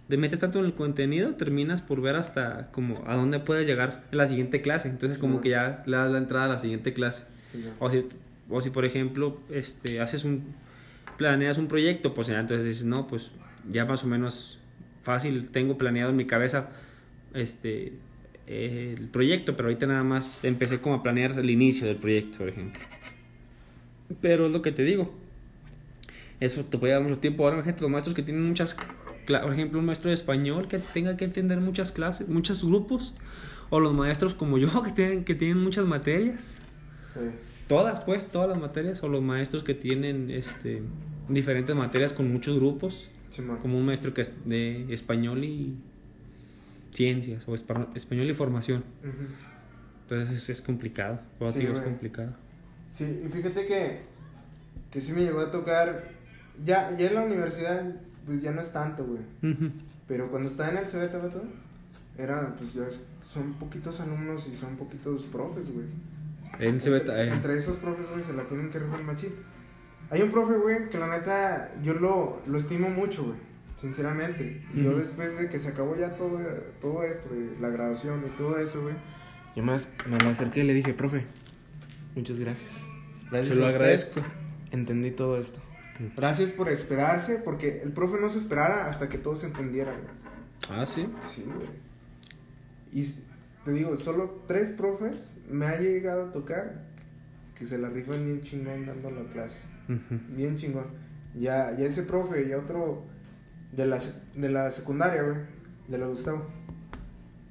te 0.08 0.18
metes 0.18 0.40
tanto 0.40 0.60
en 0.60 0.66
el 0.66 0.74
contenido, 0.74 1.36
terminas 1.36 1.82
por 1.82 2.02
ver 2.02 2.16
hasta 2.16 2.70
como 2.72 3.04
a 3.08 3.16
dónde 3.16 3.40
puedes 3.40 3.68
llegar 3.68 4.04
en 4.12 4.18
la 4.18 4.28
siguiente 4.28 4.62
clase. 4.62 4.90
Entonces 4.90 5.18
como 5.18 5.42
que 5.42 5.50
ya 5.50 5.84
le 5.86 5.98
das 5.98 6.12
la 6.12 6.18
entrada 6.18 6.46
a 6.46 6.50
la 6.50 6.58
siguiente 6.58 6.94
clase. 6.94 7.26
Sí. 7.46 7.66
O 7.80 7.90
si, 7.90 8.06
o 8.50 8.62
si 8.62 8.70
por 8.70 8.86
ejemplo, 8.86 9.40
este, 9.50 10.02
haces 10.02 10.24
un, 10.24 10.54
planeas 11.18 11.58
un 11.58 11.68
proyecto, 11.68 12.14
pues 12.14 12.28
ya 12.28 12.40
entonces 12.40 12.66
dices, 12.66 12.86
no, 12.86 13.08
pues 13.08 13.32
ya 13.70 13.86
más 13.86 14.04
o 14.04 14.08
menos 14.08 14.61
fácil, 15.02 15.50
tengo 15.50 15.78
planeado 15.78 16.12
en 16.12 16.18
mi 16.18 16.26
cabeza 16.26 16.70
este, 17.34 17.94
eh, 18.48 18.96
el 18.98 19.08
proyecto, 19.08 19.56
pero 19.56 19.70
ahorita 19.70 19.86
nada 19.88 20.04
más 20.04 20.44
empecé 20.44 20.80
como 20.80 20.96
a 20.96 21.04
planear 21.04 21.32
el 21.40 21.50
inicio 21.50 21.88
del 21.88 21.98
proyecto, 21.98 22.40
por 22.40 22.50
ejemplo. 22.50 22.82
Pero 24.22 24.48
es 24.48 24.52
lo 24.52 24.62
que 24.62 24.72
te 24.72 24.84
digo. 24.84 25.14
Eso 26.40 26.66
te 26.66 26.78
puede 26.78 26.94
dar 26.94 27.04
mucho 27.04 27.20
tiempo. 27.20 27.48
Ahora, 27.48 27.64
gente, 27.64 27.82
los 27.82 27.90
maestros 27.90 28.16
que 28.16 28.24
tienen 28.24 28.44
muchas, 28.44 28.76
por 29.26 29.54
ejemplo, 29.54 29.80
un 29.80 29.86
maestro 29.86 30.10
de 30.10 30.16
español 30.16 30.68
que 30.68 30.80
tenga 30.80 31.16
que 31.16 31.26
entender 31.26 31.62
muchas 31.62 31.92
clases, 31.92 32.28
muchos 32.28 32.64
grupos, 32.64 33.14
o 33.70 33.80
los 33.80 33.94
maestros 33.94 34.34
como 34.34 34.58
yo 34.58 34.84
que 34.84 34.92
tienen, 34.92 35.24
que 35.24 35.36
tienen 35.36 35.60
muchas 35.60 35.86
materias. 35.86 36.58
Sí. 37.14 37.20
Todas, 37.68 38.02
pues, 38.02 38.28
todas 38.28 38.50
las 38.50 38.60
materias, 38.60 39.02
o 39.04 39.08
los 39.08 39.22
maestros 39.22 39.64
que 39.64 39.74
tienen 39.74 40.30
este, 40.30 40.82
diferentes 41.30 41.74
materias 41.74 42.12
con 42.12 42.30
muchos 42.30 42.58
grupos, 42.58 43.08
Como 43.62 43.78
un 43.78 43.86
maestro 43.86 44.14
que 44.14 44.22
es 44.22 44.48
de 44.48 44.94
español 44.94 45.44
y 45.44 45.76
ciencias, 46.94 47.48
o 47.48 47.54
espa- 47.56 47.88
español 47.96 48.30
y 48.30 48.34
formación. 48.34 48.84
Ujú. 49.02 49.28
Entonces 50.04 50.36
es, 50.44 50.50
es 50.50 50.62
complicado, 50.62 51.20
Sí, 51.52 51.60
digo, 51.60 51.78
es 51.78 51.84
complicado. 51.84 52.34
Sí, 52.92 53.22
y 53.26 53.30
fíjate 53.30 53.66
que, 53.66 54.02
que 54.92 55.00
sí 55.00 55.14
me 55.14 55.22
llegó 55.22 55.40
a 55.40 55.52
tocar, 55.52 56.10
ya, 56.66 56.96
ya 56.98 57.08
en 57.08 57.16
la 57.16 57.24
universidad, 57.24 57.96
pues 58.26 58.42
ya 58.42 58.52
no 58.52 58.62
es 58.62 58.74
tanto, 58.74 59.06
güey. 59.06 59.54
Ujú. 59.54 59.72
Pero 60.08 60.30
cuando 60.30 60.50
estaba 60.50 60.70
en 60.72 60.78
el 60.78 60.86
CBT, 60.86 61.14
vato, 61.22 61.44
era, 62.18 62.54
pues 62.58 62.74
ya 62.74 62.86
es- 62.88 63.06
son 63.24 63.54
poquitos 63.54 64.02
alumnos 64.02 64.48
y 64.52 64.56
son 64.56 64.76
poquitos 64.76 65.26
profes, 65.28 65.72
güey. 65.74 65.86
En 66.60 66.82
CBT, 66.82 67.08
entre, 67.08 67.22
eh, 67.24 67.32
entre 67.32 67.58
esos 67.58 67.78
profes, 67.78 68.08
güey, 68.12 68.22
se 68.24 68.34
la 68.34 68.44
tienen 68.44 68.70
que 68.70 68.80
rifar 68.80 69.02
machín. 69.04 69.32
Hay 70.12 70.22
un 70.22 70.30
profe, 70.30 70.58
güey, 70.58 70.90
que 70.90 71.00
la 71.00 71.08
neta 71.08 71.72
yo 71.82 71.94
lo, 71.94 72.42
lo 72.46 72.58
estimo 72.58 72.90
mucho, 72.90 73.24
güey, 73.24 73.38
sinceramente. 73.78 74.62
Y 74.74 74.84
yo 74.84 74.98
después 74.98 75.40
de 75.40 75.50
que 75.50 75.58
se 75.58 75.70
acabó 75.70 75.96
ya 75.96 76.16
todo, 76.16 76.38
todo 76.82 77.04
esto, 77.04 77.34
de 77.34 77.60
la 77.60 77.70
graduación 77.70 78.22
y 78.28 78.38
todo 78.38 78.60
eso, 78.60 78.82
güey, 78.82 78.96
yo 79.56 79.64
más 79.64 79.90
me 80.08 80.18
lo 80.18 80.30
acerqué 80.30 80.62
y 80.62 80.64
le 80.64 80.74
dije, 80.74 80.94
profe, 80.94 81.26
muchas 82.16 82.40
gracias. 82.40 82.72
Gracias 83.30 83.56
se 83.56 83.62
lo 83.62 83.68
agradezco. 83.68 84.22
Entendí 84.72 85.12
todo 85.12 85.38
esto. 85.38 85.60
Gracias 86.16 86.52
por 86.52 86.70
esperarse, 86.70 87.38
porque 87.38 87.82
el 87.82 87.92
profe 87.92 88.20
no 88.20 88.30
se 88.30 88.38
esperara 88.38 88.88
hasta 88.88 89.10
que 89.10 89.18
todos 89.18 89.44
entendieran, 89.44 89.96
güey. 90.02 90.80
Ah, 90.80 90.86
sí. 90.86 91.08
Sí, 91.20 91.46
güey. 91.46 91.68
Y 92.94 93.14
te 93.66 93.72
digo, 93.72 93.96
solo 93.98 94.44
tres 94.48 94.70
profes 94.70 95.32
me 95.50 95.68
ha 95.68 95.80
llegado 95.80 96.28
a 96.28 96.32
tocar 96.32 96.84
que 97.56 97.66
se 97.66 97.78
la 97.78 97.90
rifan 97.90 98.26
bien 98.26 98.42
chingón 98.42 98.86
dando 98.86 99.12
la 99.12 99.24
clase. 99.30 99.60
Bien 100.36 100.56
chingón. 100.56 100.86
Ya, 101.36 101.76
ya 101.78 101.86
ese 101.86 102.04
profe 102.04 102.48
y 102.48 102.54
otro 102.54 103.04
de 103.72 103.86
la, 103.86 104.00
de 104.36 104.50
la 104.50 104.70
secundaria, 104.72 105.24
güey, 105.24 105.38
de 105.88 105.98
la 105.98 106.08
Gustavo. 106.08 106.46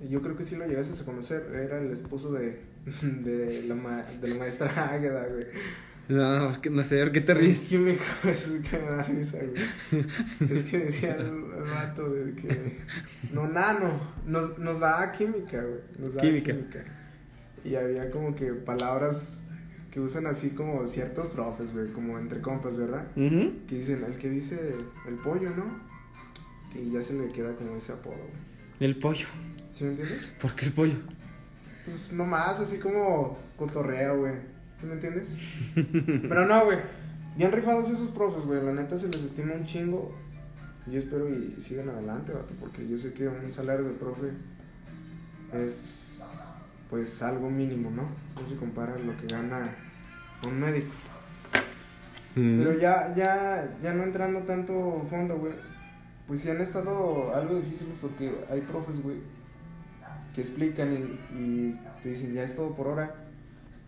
Yo 0.08 0.22
creo 0.22 0.36
que 0.36 0.44
sí 0.44 0.56
lo 0.56 0.66
llegaste 0.66 1.00
a 1.00 1.04
conocer. 1.04 1.50
Era 1.54 1.78
el 1.78 1.90
esposo 1.90 2.32
de, 2.32 2.60
de, 3.02 3.62
la, 3.66 3.74
ma- 3.74 4.02
de 4.02 4.28
la 4.28 4.34
maestra 4.36 4.90
Águeda, 4.92 5.26
güey. 5.26 5.46
No, 6.08 6.60
que- 6.60 6.70
no 6.70 6.82
sé, 6.82 6.98
¿por 7.00 7.12
qué 7.12 7.20
te 7.20 7.32
Es 7.32 7.38
ríes? 7.38 7.60
químico, 7.68 8.02
es 8.24 8.46
que 8.68 8.78
me 8.78 8.84
da 8.90 9.02
risa, 9.04 9.38
güey. 9.38 10.04
Es 10.50 10.64
que 10.64 10.78
decía 10.78 11.14
el, 11.16 11.30
vato 11.70 12.10
de 12.10 12.34
que. 12.34 12.78
No, 13.32 13.46
nano. 13.46 14.00
Nos, 14.26 14.58
nos 14.58 14.80
daba 14.80 15.12
química, 15.12 15.62
güey. 15.62 15.80
Nos 15.98 16.10
daba 16.14 16.22
Química. 16.22 16.52
química. 16.52 16.84
Y 17.64 17.74
había 17.76 18.10
como 18.10 18.34
que 18.34 18.52
palabras 18.54 19.44
que 19.90 20.00
usan 20.00 20.26
así 20.26 20.50
como 20.50 20.86
ciertos 20.86 21.28
profes, 21.28 21.72
güey. 21.72 21.88
Como 21.92 22.18
entre 22.18 22.40
compas, 22.40 22.76
¿verdad? 22.76 23.06
Que 23.14 23.76
dicen, 23.76 24.04
el 24.06 24.16
que 24.16 24.30
dice 24.30 24.74
el 25.08 25.14
pollo, 25.14 25.50
¿no? 25.50 25.64
Y 26.74 26.90
ya 26.92 27.02
se 27.02 27.14
le 27.14 27.28
queda 27.28 27.54
como 27.56 27.76
ese 27.76 27.92
apodo, 27.92 28.16
güey. 28.16 28.50
El 28.80 28.96
pollo. 28.98 29.26
¿Sí 29.70 29.84
me 29.84 29.90
entiendes? 29.90 30.34
¿Por 30.40 30.54
qué 30.54 30.66
el 30.66 30.72
pollo? 30.72 30.94
Pues 31.84 32.12
nomás, 32.12 32.60
así 32.60 32.78
como 32.78 33.36
cotorreo, 33.56 34.20
güey. 34.20 34.34
¿Sí 34.80 34.86
me 34.86 34.94
entiendes? 34.94 35.34
Pero 35.74 36.46
no, 36.46 36.64
güey. 36.64 36.78
Bien 37.36 37.52
rifados 37.52 37.90
esos 37.90 38.10
profes, 38.10 38.44
güey. 38.44 38.62
La 38.64 38.72
neta 38.72 38.96
se 38.96 39.06
les 39.06 39.24
estima 39.24 39.54
un 39.54 39.64
chingo. 39.64 40.14
Yo 40.86 40.98
espero 40.98 41.28
y 41.28 41.60
sigan 41.60 41.88
adelante, 41.88 42.32
vato. 42.32 42.54
Porque 42.58 42.86
yo 42.88 42.96
sé 42.96 43.12
que 43.12 43.28
un 43.28 43.52
salario 43.52 43.84
de 43.84 43.94
profe 43.94 44.30
es, 45.52 45.99
pues, 46.90 47.22
algo 47.22 47.48
mínimo, 47.48 47.90
¿no? 47.90 48.02
No 48.40 48.48
se 48.48 48.56
compara 48.56 48.98
lo 48.98 49.16
que 49.16 49.26
gana 49.32 49.74
un 50.46 50.60
médico. 50.60 50.92
Mm. 52.34 52.58
Pero 52.58 52.78
ya, 52.78 53.14
ya, 53.14 53.76
ya 53.82 53.92
no 53.94 54.04
entrando 54.04 54.40
tanto 54.40 55.06
fondo, 55.08 55.38
güey. 55.38 55.54
Pues 56.26 56.40
sí 56.40 56.50
han 56.50 56.60
estado 56.60 57.34
algo 57.34 57.56
difíciles 57.56 57.94
porque 58.00 58.32
hay 58.50 58.60
profes, 58.60 59.02
güey, 59.02 59.16
que 60.34 60.42
explican 60.42 60.92
y, 60.92 61.36
y 61.36 61.80
te 62.02 62.10
dicen 62.10 62.32
ya 62.32 62.44
es 62.44 62.54
todo 62.54 62.74
por 62.76 62.86
hora 62.86 63.14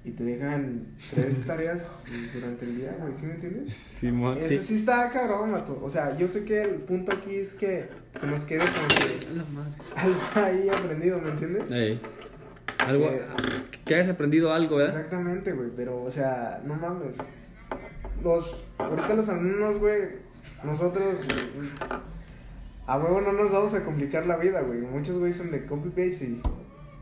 y 0.04 0.10
te 0.10 0.24
dejan 0.24 0.88
tres 1.14 1.42
tareas 1.46 2.04
durante 2.34 2.64
el 2.64 2.76
día, 2.76 2.96
güey, 2.98 3.14
¿sí 3.14 3.26
me 3.26 3.34
entiendes? 3.34 3.72
Simón, 3.72 4.36
Eso 4.38 4.48
sí. 4.48 4.58
sí 4.58 4.74
está 4.74 5.08
cabrón, 5.12 5.52
mato. 5.52 5.78
O 5.80 5.88
sea, 5.88 6.16
yo 6.18 6.26
sé 6.26 6.44
que 6.44 6.62
el 6.62 6.74
punto 6.76 7.12
aquí 7.14 7.36
es 7.36 7.54
que 7.54 7.88
se 8.20 8.26
nos 8.26 8.42
quede 8.44 8.64
como 8.64 8.88
que 8.88 9.26
A 9.28 9.34
la 9.34 9.44
madre. 9.44 9.74
algo 9.94 10.20
ahí 10.34 10.68
aprendido, 10.68 11.20
¿me 11.20 11.30
entiendes? 11.30 11.70
Ey. 11.70 12.00
Algo, 12.86 13.06
Eh, 13.06 13.26
que 13.84 13.94
hayas 13.94 14.08
aprendido 14.08 14.52
algo, 14.52 14.76
¿verdad? 14.76 14.96
Exactamente, 14.96 15.52
güey, 15.52 15.70
pero, 15.76 16.02
o 16.02 16.10
sea, 16.10 16.60
no 16.64 16.74
mames. 16.74 17.16
Los, 18.22 18.64
ahorita 18.78 19.14
los 19.14 19.28
alumnos, 19.28 19.78
güey, 19.78 20.00
nosotros, 20.64 21.26
a 22.86 22.98
huevo 22.98 23.20
no 23.20 23.32
nos 23.32 23.50
vamos 23.50 23.74
a 23.74 23.84
complicar 23.84 24.26
la 24.26 24.36
vida, 24.36 24.60
güey. 24.62 24.80
Muchos, 24.80 25.18
güey, 25.18 25.32
son 25.32 25.50
de 25.50 25.64
copy-paste 25.66 26.24
y 26.24 26.42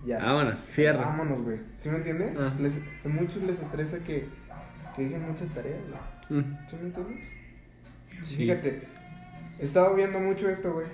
ya. 0.06 0.18
Vámonos, 0.18 0.58
fierro. 0.60 0.98
Vámonos, 1.00 1.42
güey. 1.42 1.58
¿Sí 1.76 1.88
me 1.88 1.96
entiendes? 1.96 2.36
Ah. 2.38 2.54
Les, 2.58 2.78
a 3.04 3.08
muchos 3.08 3.42
les 3.42 3.60
estresa 3.60 3.98
que, 3.98 4.26
que 4.96 5.02
dejen 5.02 5.22
muchas 5.26 5.48
tareas, 5.48 5.80
güey. 6.28 6.40
Ujú. 6.40 6.50
¿Sí 6.70 6.76
me 6.76 6.86
entiendes? 6.86 7.26
Sí. 8.26 8.36
Fíjate, 8.36 8.82
he 9.60 9.64
estado 9.64 9.94
viendo 9.94 10.18
mucho 10.18 10.48
esto, 10.48 10.72
güey. 10.72 10.86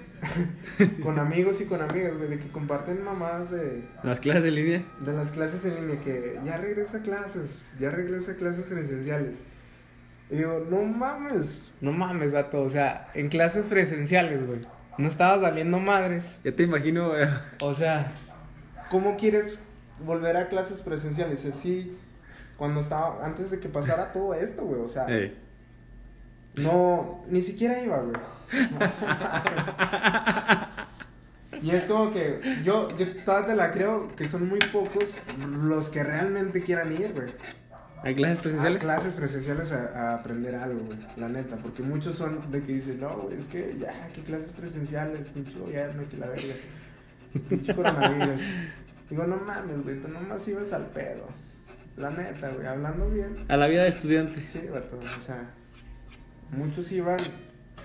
con 1.02 1.18
amigos 1.18 1.60
y 1.60 1.66
con 1.66 1.80
amigas, 1.80 2.16
güey, 2.16 2.28
de 2.28 2.38
que 2.38 2.48
comparten 2.48 3.04
mamadas 3.04 3.50
de, 3.50 3.84
Las 4.02 4.18
clases 4.18 4.46
en 4.46 4.54
línea. 4.56 4.84
de 5.00 5.12
las 5.12 5.30
clases 5.30 5.64
en 5.64 5.76
línea, 5.76 6.00
que 6.00 6.40
ya 6.44 6.56
regresa 6.58 6.98
a 6.98 7.02
clases, 7.02 7.70
ya 7.78 7.90
regresa 7.90 8.32
a 8.32 8.34
clases 8.34 8.66
presenciales. 8.66 9.44
Y 10.30 10.36
digo, 10.36 10.66
no 10.68 10.82
mames, 10.82 11.72
no 11.80 11.92
mames, 11.92 12.32
vato, 12.32 12.62
o 12.62 12.68
sea, 12.68 13.08
en 13.14 13.28
clases 13.28 13.66
presenciales, 13.66 14.44
güey, 14.44 14.60
no 14.98 15.06
estabas 15.06 15.42
saliendo 15.42 15.78
madres. 15.78 16.38
Ya 16.42 16.50
te 16.50 16.64
imagino, 16.64 17.16
eh, 17.16 17.28
O 17.62 17.74
sea, 17.74 18.12
¿cómo 18.90 19.16
quieres 19.16 19.60
volver 20.04 20.36
a 20.36 20.48
clases 20.48 20.80
presenciales? 20.80 21.44
Así, 21.44 21.96
cuando 22.56 22.80
estaba, 22.80 23.24
antes 23.24 23.52
de 23.52 23.60
que 23.60 23.68
pasara 23.68 24.10
todo 24.10 24.34
esto, 24.34 24.64
güey, 24.64 24.80
o 24.80 24.88
sea, 24.88 25.06
ey. 25.06 25.38
no, 26.56 27.24
ni 27.28 27.42
siquiera 27.42 27.80
iba, 27.80 27.98
güey. 27.98 28.16
Y 31.62 31.70
es 31.70 31.84
como 31.86 32.12
que 32.12 32.40
yo, 32.64 32.88
yo 32.96 33.06
todavía 33.24 33.48
te 33.48 33.56
la 33.56 33.72
creo 33.72 34.14
que 34.14 34.28
son 34.28 34.48
muy 34.48 34.58
pocos 34.58 35.14
los 35.62 35.88
que 35.88 36.04
realmente 36.04 36.62
quieran 36.62 36.92
ir, 36.92 37.12
güey. 37.12 37.28
¿Hay 38.02 38.14
clases 38.14 38.38
A 38.38 38.42
presenciales? 38.42 38.82
clases 38.82 39.14
presenciales 39.14 39.72
a, 39.72 40.10
a 40.10 40.14
aprender 40.16 40.54
algo, 40.54 40.80
güey. 40.80 40.98
La 41.16 41.28
neta, 41.28 41.56
porque 41.56 41.82
muchos 41.82 42.14
son 42.14 42.50
de 42.52 42.62
que 42.62 42.74
dicen, 42.74 43.00
no, 43.00 43.08
güey, 43.16 43.38
es 43.38 43.46
que 43.48 43.74
ya, 43.78 44.08
que 44.14 44.22
clases 44.22 44.52
presenciales, 44.52 45.20
pinche 45.30 45.58
gobierno, 45.58 46.02
que 46.08 46.16
la 46.18 46.26
verga. 46.28 46.54
Pinche 47.48 47.74
coronavirus. 47.74 48.40
Digo, 49.10 49.24
no 49.26 49.36
mames, 49.36 49.82
güey, 49.82 50.00
tú 50.00 50.08
nomás 50.08 50.46
ibas 50.46 50.72
al 50.72 50.86
pedo. 50.86 51.26
La 51.96 52.10
neta, 52.10 52.50
güey, 52.50 52.66
hablando 52.66 53.08
bien. 53.08 53.34
A 53.48 53.56
la 53.56 53.66
vida 53.66 53.82
de 53.84 53.88
estudiante. 53.88 54.46
Sí, 54.46 54.68
vato, 54.72 54.98
o 54.98 55.22
sea, 55.22 55.50
muchos 56.50 56.92
iban 56.92 57.18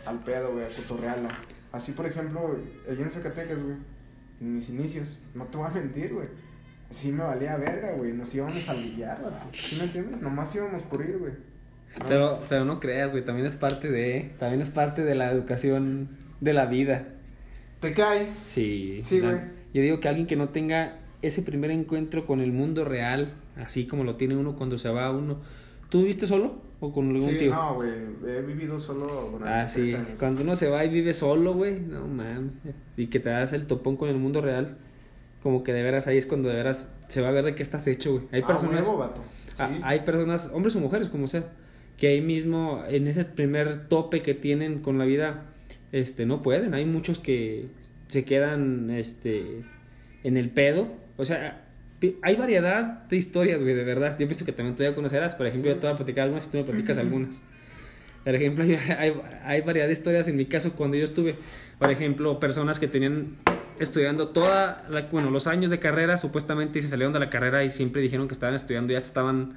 al 0.05 0.19
pedo, 0.19 0.53
güey, 0.53 0.65
a 0.65 0.69
cotorrearla. 0.69 1.29
Así, 1.71 1.93
por 1.93 2.05
ejemplo, 2.05 2.57
allá 2.89 3.03
en 3.03 3.11
Zacatecas, 3.11 3.61
güey, 3.61 3.75
en 4.41 4.55
mis 4.55 4.69
inicios, 4.69 5.19
no 5.33 5.45
te 5.45 5.57
voy 5.57 5.67
a 5.67 5.71
mentir, 5.71 6.13
güey. 6.13 6.27
Sí 6.89 7.11
me 7.11 7.23
valía 7.23 7.55
verga, 7.55 7.93
güey, 7.93 8.11
nos 8.11 8.33
íbamos 8.35 8.67
al 8.67 8.77
billar, 8.77 9.21
vato. 9.23 9.45
¿Sí 9.53 9.77
me 9.77 9.85
entiendes? 9.85 10.21
Nomás 10.21 10.53
íbamos 10.53 10.81
por 10.83 11.01
ir, 11.01 11.17
güey. 11.17 11.33
No, 11.99 12.05
Pero, 12.07 12.39
pero 12.49 12.65
no 12.65 12.79
creas, 12.79 13.11
güey, 13.11 13.23
también 13.23 13.47
es 13.47 13.55
parte 13.55 13.89
de, 13.89 14.33
también 14.39 14.61
es 14.61 14.69
parte 14.69 15.03
de 15.03 15.15
la 15.15 15.31
educación 15.31 16.09
de 16.41 16.53
la 16.53 16.65
vida. 16.65 17.07
Te 17.79 17.93
cae. 17.93 18.27
Sí. 18.47 18.99
Sí, 19.01 19.19
güey. 19.19 19.35
Yo 19.73 19.81
digo 19.81 19.99
que 19.99 20.09
alguien 20.09 20.27
que 20.27 20.35
no 20.35 20.49
tenga 20.49 20.97
ese 21.21 21.41
primer 21.41 21.71
encuentro 21.71 22.25
con 22.25 22.41
el 22.41 22.51
mundo 22.51 22.83
real, 22.83 23.33
así 23.55 23.87
como 23.87 24.03
lo 24.03 24.15
tiene 24.17 24.35
uno 24.35 24.55
cuando 24.55 24.77
se 24.77 24.89
va 24.89 25.05
a 25.05 25.11
uno. 25.11 25.39
¿Tú 25.89 25.99
viviste 26.01 26.27
solo? 26.27 26.61
¿O 26.83 26.91
con 26.91 27.09
algún 27.11 27.21
Sí, 27.29 27.37
tío? 27.37 27.53
no, 27.53 27.75
güey. 27.75 27.91
He 28.27 28.41
vivido 28.41 28.79
solo 28.79 29.29
durante 29.31 29.47
Ah, 29.53 29.69
sí. 29.69 29.93
años. 29.93 30.09
Cuando 30.19 30.41
uno 30.41 30.55
se 30.55 30.67
va 30.67 30.83
y 30.83 30.89
vive 30.89 31.13
solo, 31.13 31.53
güey, 31.53 31.79
no 31.79 32.07
mames. 32.07 32.51
Y 32.97 33.07
que 33.07 33.19
te 33.19 33.29
das 33.29 33.53
el 33.53 33.67
topón 33.67 33.95
con 33.97 34.09
el 34.09 34.17
mundo 34.17 34.41
real. 34.41 34.77
Como 35.43 35.63
que 35.63 35.73
de 35.73 35.83
veras 35.83 36.07
ahí 36.07 36.17
es 36.17 36.25
cuando 36.25 36.49
de 36.49 36.55
veras 36.55 36.93
se 37.07 37.21
va 37.21 37.29
a 37.29 37.31
ver 37.31 37.45
de 37.45 37.55
qué 37.55 37.63
estás 37.63 37.85
hecho, 37.87 38.11
güey. 38.13 38.23
Hay 38.31 38.41
Ah, 38.43 38.47
personas. 38.47 38.85
vato. 38.97 39.21
Sí. 39.53 39.61
Ah, 39.63 39.69
hay 39.83 39.99
personas, 40.01 40.49
hombres 40.53 40.75
o 40.75 40.79
mujeres, 40.79 41.09
como 41.09 41.27
sea, 41.27 41.45
que 41.97 42.07
ahí 42.07 42.21
mismo, 42.21 42.83
en 42.89 43.07
ese 43.07 43.25
primer 43.25 43.87
tope 43.87 44.21
que 44.23 44.33
tienen 44.33 44.79
con 44.79 44.97
la 44.97 45.05
vida, 45.05 45.45
este, 45.91 46.25
no 46.25 46.41
pueden. 46.41 46.73
Hay 46.73 46.85
muchos 46.85 47.19
que 47.19 47.67
se 48.07 48.25
quedan, 48.25 48.89
este, 48.89 49.63
en 50.23 50.35
el 50.37 50.49
pedo. 50.49 50.87
O 51.17 51.25
sea, 51.25 51.63
hay 52.21 52.35
variedad 52.35 53.03
de 53.07 53.15
historias, 53.15 53.61
güey, 53.61 53.75
de 53.75 53.83
verdad. 53.83 54.17
Yo 54.19 54.27
pienso 54.27 54.45
que 54.45 54.51
también 54.51 54.75
tú 54.75 54.83
ya 54.83 54.95
conocerás. 54.95 55.35
Por 55.35 55.47
ejemplo, 55.47 55.69
Sí. 55.69 55.75
yo 55.75 55.79
te 55.79 55.87
voy 55.87 55.93
a 55.93 55.97
platicar 55.97 56.23
algunas 56.23 56.47
y 56.47 56.49
tú 56.49 56.57
me 56.57 56.63
platicas 56.63 56.97
algunas. 56.97 57.41
Por 58.23 58.35
ejemplo, 58.35 58.63
hay, 58.97 59.13
hay, 59.43 59.61
variedad 59.61 59.87
de 59.87 59.93
historias 59.93 60.27
en 60.27 60.35
mi 60.35 60.45
caso 60.45 60.73
cuando 60.73 60.97
yo 60.97 61.03
estuve. 61.03 61.35
Por 61.79 61.91
ejemplo, 61.91 62.39
personas 62.39 62.79
que 62.79 62.87
tenían 62.87 63.37
estudiando 63.79 64.29
toda, 64.29 64.85
la, 64.89 65.03
bueno, 65.11 65.31
los 65.31 65.47
años 65.47 65.71
de 65.71 65.79
carrera, 65.79 66.17
supuestamente 66.17 66.79
y 66.79 66.81
se 66.81 66.89
salieron 66.89 67.13
de 67.13 67.19
la 67.19 67.29
carrera 67.29 67.63
y 67.63 67.69
siempre 67.69 68.01
dijeron 68.01 68.27
que 68.27 68.33
estaban 68.33 68.55
estudiando, 68.55 68.93
ya 68.93 68.99
estaban 68.99 69.55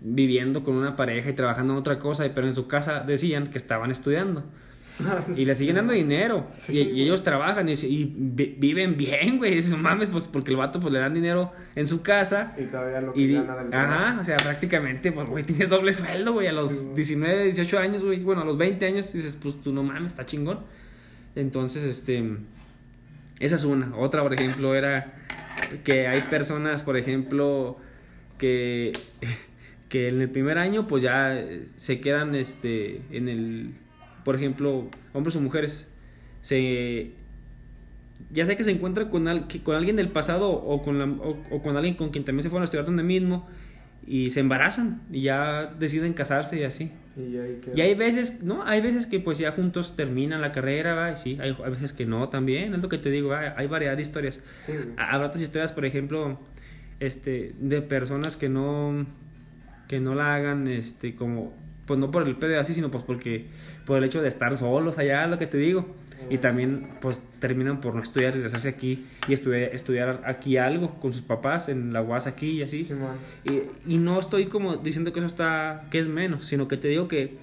viviendo 0.00 0.64
con 0.64 0.76
una 0.76 0.96
pareja 0.96 1.30
y 1.30 1.34
trabajando 1.34 1.74
en 1.74 1.78
otra 1.78 1.98
cosa, 1.98 2.28
pero 2.34 2.46
en 2.46 2.54
su 2.54 2.66
casa 2.66 3.00
decían 3.00 3.48
que 3.48 3.58
estaban 3.58 3.90
estudiando. 3.90 4.44
Y 5.36 5.44
le 5.44 5.54
siguen 5.54 5.76
dando 5.76 5.92
dinero. 5.92 6.42
Sí, 6.46 6.72
y, 6.78 6.80
y 7.00 7.02
ellos 7.02 7.22
trabajan 7.22 7.68
y, 7.68 7.72
y 7.72 8.12
vi- 8.16 8.54
viven 8.58 8.96
bien, 8.96 9.38
güey. 9.38 9.54
Dices, 9.56 9.76
mames, 9.76 10.10
pues 10.10 10.24
porque 10.26 10.50
el 10.50 10.56
vato 10.56 10.78
pues 10.80 10.92
le 10.92 11.00
dan 11.00 11.14
dinero 11.14 11.52
en 11.74 11.86
su 11.86 12.02
casa. 12.02 12.54
Y 12.58 12.64
todavía 12.64 13.00
lo 13.00 13.12
que 13.12 13.20
Y 13.20 13.32
gana 13.34 13.56
del 13.56 13.74
ajá, 13.74 14.18
o 14.20 14.24
sea, 14.24 14.36
prácticamente, 14.36 15.12
pues, 15.12 15.26
güey, 15.28 15.44
tienes 15.44 15.68
doble 15.68 15.92
sueldo, 15.92 16.32
güey, 16.34 16.48
a 16.48 16.52
los 16.52 16.70
Sí, 16.70 16.82
güey. 16.84 16.94
19, 16.96 17.44
18 17.44 17.78
años, 17.78 18.04
güey, 18.04 18.20
bueno, 18.22 18.42
a 18.42 18.44
los 18.44 18.58
20 18.58 18.84
años, 18.86 19.12
dices, 19.12 19.36
pues, 19.40 19.60
tú 19.60 19.72
no 19.72 19.82
mames, 19.82 20.12
está 20.12 20.26
chingón. 20.26 20.60
Entonces, 21.36 21.84
este, 21.84 22.22
esa 23.38 23.56
es 23.56 23.64
una. 23.64 23.96
Otra, 23.96 24.22
por 24.22 24.34
ejemplo, 24.34 24.74
era 24.74 25.14
que 25.84 26.08
hay 26.08 26.20
personas, 26.22 26.82
por 26.82 26.96
ejemplo, 26.96 27.78
que, 28.38 28.92
que 29.88 30.08
en 30.08 30.20
el 30.20 30.28
primer 30.30 30.58
año, 30.58 30.86
pues, 30.86 31.02
ya 31.02 31.34
eh, 31.38 31.66
se 31.76 32.00
quedan, 32.00 32.34
este, 32.34 33.00
en 33.12 33.28
el, 33.28 33.70
por 34.30 34.36
ejemplo, 34.36 34.86
hombres 35.12 35.34
o 35.34 35.40
mujeres, 35.40 35.88
se 36.40 37.10
ya 38.30 38.46
sea 38.46 38.56
que 38.56 38.62
se 38.62 38.70
encuentra 38.70 39.10
con, 39.10 39.26
al- 39.26 39.48
con 39.64 39.74
alguien 39.74 39.96
del 39.96 40.08
pasado 40.10 40.50
o 40.52 40.82
con, 40.82 41.00
la- 41.00 41.06
o, 41.06 41.36
o 41.50 41.62
con 41.62 41.76
alguien 41.76 41.96
con 41.96 42.10
quien 42.10 42.24
también 42.24 42.44
se 42.44 42.48
fueron 42.48 42.62
a 42.62 42.66
estudiar 42.66 42.86
donde 42.86 43.02
mismo 43.02 43.48
y 44.06 44.30
se 44.30 44.38
embarazan 44.38 45.02
y 45.10 45.22
ya 45.22 45.66
deciden 45.80 46.12
casarse 46.12 46.60
y 46.60 46.62
así. 46.62 46.92
Y 47.16 47.36
ahí 47.38 47.58
queda. 47.60 47.74
Y 47.76 47.80
hay 47.80 47.94
veces, 47.96 48.40
¿no? 48.40 48.62
Hay 48.64 48.80
veces 48.80 49.08
que 49.08 49.18
pues 49.18 49.36
ya 49.38 49.50
juntos 49.50 49.96
terminan 49.96 50.40
la 50.40 50.52
carrera, 50.52 50.94
¿va? 50.94 51.16
sí, 51.16 51.38
hay, 51.40 51.56
hay 51.64 51.70
veces 51.72 51.92
que 51.92 52.06
no 52.06 52.28
también, 52.28 52.72
es 52.72 52.80
lo 52.84 52.88
que 52.88 52.98
te 52.98 53.10
digo, 53.10 53.30
¿va? 53.30 53.54
hay 53.56 53.66
variedad 53.66 53.96
de 53.96 54.02
historias. 54.02 54.40
Sí, 54.58 54.74
Habrá 54.96 55.26
otras 55.26 55.42
historias, 55.42 55.72
por 55.72 55.84
ejemplo, 55.84 56.38
este, 57.00 57.52
de 57.58 57.82
personas 57.82 58.36
que 58.36 58.48
no, 58.48 59.06
que 59.88 59.98
no 59.98 60.14
la 60.14 60.36
hagan, 60.36 60.68
este, 60.68 61.16
como, 61.16 61.52
pues 61.86 61.98
no 61.98 62.12
por 62.12 62.28
el 62.28 62.36
pedo 62.36 62.60
así, 62.60 62.74
sino 62.74 62.92
pues 62.92 63.02
porque, 63.02 63.46
por 63.90 63.98
el 63.98 64.04
hecho 64.04 64.22
de 64.22 64.28
estar 64.28 64.56
solos 64.56 64.98
allá, 64.98 65.26
lo 65.26 65.36
que 65.36 65.48
te 65.48 65.58
digo. 65.58 65.84
Y 66.30 66.38
también, 66.38 66.90
pues, 67.00 67.20
terminan 67.40 67.80
por 67.80 67.92
no 67.92 68.00
estudiar, 68.00 68.34
regresarse 68.34 68.68
aquí 68.68 69.04
y 69.26 69.32
estudiar, 69.32 69.74
estudiar 69.74 70.22
aquí 70.26 70.58
algo 70.58 71.00
con 71.00 71.12
sus 71.12 71.22
papás 71.22 71.68
en 71.68 71.92
la 71.92 72.00
UAS 72.00 72.28
aquí 72.28 72.50
y 72.50 72.62
así. 72.62 72.88
Y, 73.42 73.62
y 73.92 73.98
no 73.98 74.20
estoy 74.20 74.46
como 74.46 74.76
diciendo 74.76 75.12
que 75.12 75.18
eso 75.18 75.26
está, 75.26 75.88
que 75.90 75.98
es 75.98 76.06
menos, 76.06 76.44
sino 76.44 76.68
que 76.68 76.76
te 76.76 76.86
digo 76.86 77.08
que, 77.08 77.36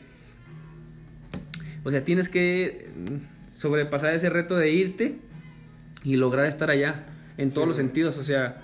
o 1.83 1.91
sea, 1.91 2.05
tienes 2.05 2.29
que 2.29 2.91
mm, 2.95 3.57
sobrepasar 3.57 4.13
ese 4.13 4.29
reto 4.29 4.55
de 4.55 4.71
irte 4.71 5.17
y 6.05 6.15
lograr 6.15 6.45
estar 6.45 6.71
allá 6.71 7.07
en 7.37 7.49
Sí, 7.49 7.55
todos 7.55 7.67
los 7.67 7.75
sentidos, 7.75 8.17
o 8.17 8.23
sea, 8.23 8.61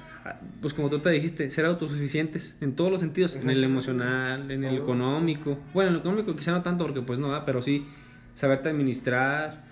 pues 0.61 0.73
como 0.73 0.89
tú 0.89 0.99
te 0.99 1.09
dijiste, 1.09 1.49
ser 1.51 1.65
autosuficientes 1.65 2.55
en 2.61 2.73
todos 2.73 2.91
los 2.91 3.01
sentidos, 3.01 3.35
en 3.35 3.49
el 3.49 3.63
emocional, 3.63 4.49
en 4.49 4.63
el 4.63 4.77
económico, 4.77 5.57
bueno, 5.73 5.89
en 5.89 5.95
el 5.95 6.01
económico 6.01 6.35
quizá 6.35 6.51
no 6.51 6.61
tanto 6.61 6.85
porque 6.85 7.01
pues 7.01 7.19
no 7.19 7.29
da, 7.29 7.45
pero 7.45 7.61
sí 7.61 7.85
saberte 8.33 8.69
administrar 8.69 9.63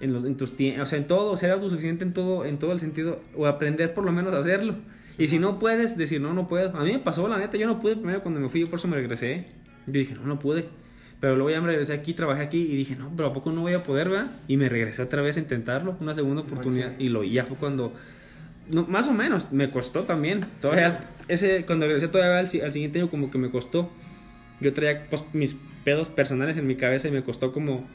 en, 0.00 0.12
los, 0.12 0.24
en 0.24 0.36
tus 0.36 0.52
o 0.52 0.86
sea, 0.86 0.98
en 0.98 1.06
todo, 1.06 1.36
ser 1.36 1.50
autosuficiente 1.50 2.04
en 2.04 2.12
todo, 2.12 2.44
en 2.44 2.58
todo 2.58 2.72
el 2.72 2.80
sentido, 2.80 3.20
o 3.34 3.46
aprender 3.46 3.94
por 3.94 4.04
lo 4.04 4.12
menos 4.12 4.34
a 4.34 4.38
hacerlo. 4.38 4.74
Y 5.18 5.28
si 5.28 5.38
no 5.38 5.58
puedes, 5.58 5.96
decir, 5.96 6.20
no, 6.20 6.34
no 6.34 6.46
puedo. 6.46 6.76
A 6.76 6.84
mí 6.84 6.92
me 6.92 6.98
pasó, 6.98 7.26
la 7.26 7.38
neta, 7.38 7.56
yo 7.56 7.66
no 7.66 7.80
pude 7.80 7.96
primero 7.96 8.22
cuando 8.22 8.38
me 8.38 8.48
fui, 8.48 8.60
yo 8.60 8.66
por 8.66 8.78
eso 8.78 8.88
me 8.88 8.96
regresé. 8.96 9.46
Yo 9.86 9.92
dije, 9.92 10.14
no, 10.14 10.24
no 10.24 10.38
pude. 10.38 10.66
Pero 11.20 11.36
luego 11.36 11.50
ya 11.50 11.60
me 11.62 11.68
regresé 11.68 11.94
aquí, 11.94 12.12
trabajé 12.12 12.42
aquí 12.42 12.58
y 12.58 12.76
dije, 12.76 12.94
no, 12.96 13.10
pero 13.16 13.30
¿a 13.30 13.32
poco 13.32 13.50
no 13.50 13.62
voy 13.62 13.72
a 13.72 13.82
poder, 13.82 14.10
verdad? 14.10 14.30
Y 14.48 14.58
me 14.58 14.68
regresé 14.68 15.02
otra 15.02 15.22
vez 15.22 15.38
a 15.38 15.40
intentarlo, 15.40 15.96
una 16.00 16.14
segunda 16.14 16.42
oportunidad. 16.42 16.92
Y 16.98 17.08
lo 17.08 17.24
y 17.24 17.32
ya 17.32 17.44
fue 17.44 17.56
cuando, 17.56 17.94
no, 18.70 18.84
más 18.86 19.06
o 19.08 19.12
menos, 19.12 19.50
me 19.52 19.70
costó 19.70 20.02
también. 20.04 20.40
Todavía, 20.60 21.00
ese, 21.28 21.64
cuando 21.64 21.86
regresé 21.86 22.08
todavía 22.08 22.38
al, 22.38 22.48
si- 22.48 22.60
al 22.60 22.72
siguiente 22.72 22.98
año 23.00 23.08
como 23.10 23.30
que 23.30 23.38
me 23.38 23.50
costó. 23.50 23.90
Yo 24.60 24.72
traía 24.72 25.06
pues, 25.10 25.22
mis 25.34 25.54
pedos 25.84 26.08
personales 26.08 26.56
en 26.56 26.66
mi 26.66 26.76
cabeza 26.76 27.08
y 27.08 27.10
me 27.12 27.22
costó 27.22 27.52
como, 27.52 27.86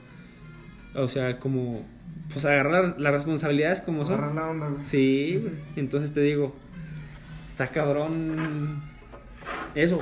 o 0.93 1.07
sea, 1.07 1.39
como, 1.39 1.85
pues 2.31 2.45
agarrar 2.45 2.99
las 2.99 3.13
responsabilidades 3.13 3.81
como 3.81 4.05
son. 4.05 4.15
Agarrar 4.15 4.35
la 4.35 4.49
onda, 4.49 4.69
güey. 4.69 4.85
Sí. 4.85 5.43
Entonces 5.75 6.11
te 6.13 6.21
digo, 6.21 6.55
está 7.49 7.67
cabrón. 7.67 8.83
Eso. 9.75 10.01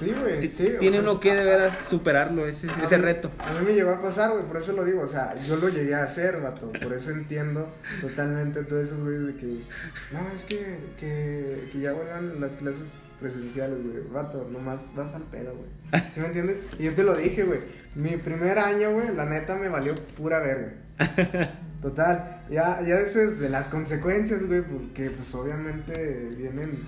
Sí, 0.00 0.14
güey. 0.18 0.48
Sí, 0.48 0.74
Tiene 0.80 1.00
uno 1.00 1.20
que 1.20 1.34
de 1.34 1.44
veras 1.44 1.76
superarlo, 1.88 2.46
ese, 2.46 2.68
ese 2.82 2.96
mí- 2.98 3.04
reto. 3.04 3.30
A 3.38 3.52
mí 3.58 3.66
me 3.66 3.74
llegó 3.74 3.90
a 3.90 4.00
pasar, 4.02 4.32
güey, 4.32 4.44
por 4.44 4.56
eso 4.56 4.72
lo 4.72 4.84
digo. 4.84 5.02
O 5.02 5.08
sea, 5.08 5.34
yo 5.36 5.56
lo 5.56 5.68
llegué 5.68 5.94
a 5.94 6.04
hacer, 6.04 6.40
vato. 6.40 6.72
Por 6.72 6.92
eso 6.94 7.10
entiendo 7.10 7.68
totalmente 8.00 8.64
todos 8.64 8.86
esos 8.88 9.00
güeyes 9.02 9.26
de 9.26 9.34
que. 9.36 9.46
No, 9.46 10.20
es 10.34 10.44
que, 10.46 10.78
que, 10.98 11.68
que 11.72 11.80
ya 11.80 11.92
vuelvan 11.92 12.40
las 12.40 12.52
clases 12.56 12.82
presenciales, 13.20 13.78
güey. 13.82 14.02
Vato, 14.12 14.48
nomás 14.50 14.94
vas 14.94 15.12
al 15.14 15.22
pedo, 15.22 15.54
güey. 15.54 16.02
¿Sí 16.12 16.20
me 16.20 16.26
entiendes? 16.26 16.62
Y 16.78 16.84
yo 16.84 16.94
te 16.94 17.02
lo 17.04 17.14
dije, 17.14 17.44
güey. 17.44 17.60
Mi 17.94 18.16
primer 18.16 18.58
año, 18.58 18.92
güey, 18.92 19.14
la 19.14 19.24
neta 19.26 19.56
me 19.56 19.68
valió 19.68 19.94
pura 20.16 20.38
verga. 20.40 20.74
Total, 21.82 22.42
ya, 22.50 22.82
ya 22.82 22.98
eso 23.00 23.20
es 23.20 23.38
de 23.40 23.48
las 23.48 23.66
consecuencias, 23.68 24.46
güey, 24.46 24.60
porque 24.60 25.10
pues 25.10 25.34
obviamente 25.34 26.28
vienen 26.36 26.78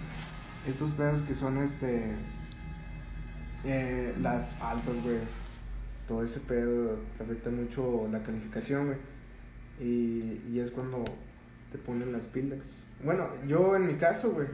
estos 0.68 0.90
pedos 0.92 1.22
que 1.22 1.34
son 1.34 1.56
este 1.62 2.12
eh, 3.64 4.14
las 4.20 4.52
faltas, 4.54 4.94
güey. 5.02 5.18
Todo 6.08 6.22
ese 6.24 6.40
pedo 6.40 6.98
te 7.16 7.24
afecta 7.24 7.50
mucho 7.50 8.08
la 8.10 8.22
calificación, 8.22 8.86
güey. 8.86 8.98
Y, 9.80 10.40
y 10.50 10.60
es 10.60 10.70
cuando 10.70 11.04
te 11.70 11.78
ponen 11.78 12.12
las 12.12 12.26
pilas. 12.26 12.74
Bueno, 13.04 13.28
yo 13.46 13.74
en 13.76 13.86
mi 13.86 13.94
caso, 13.94 14.32
güey. 14.32 14.48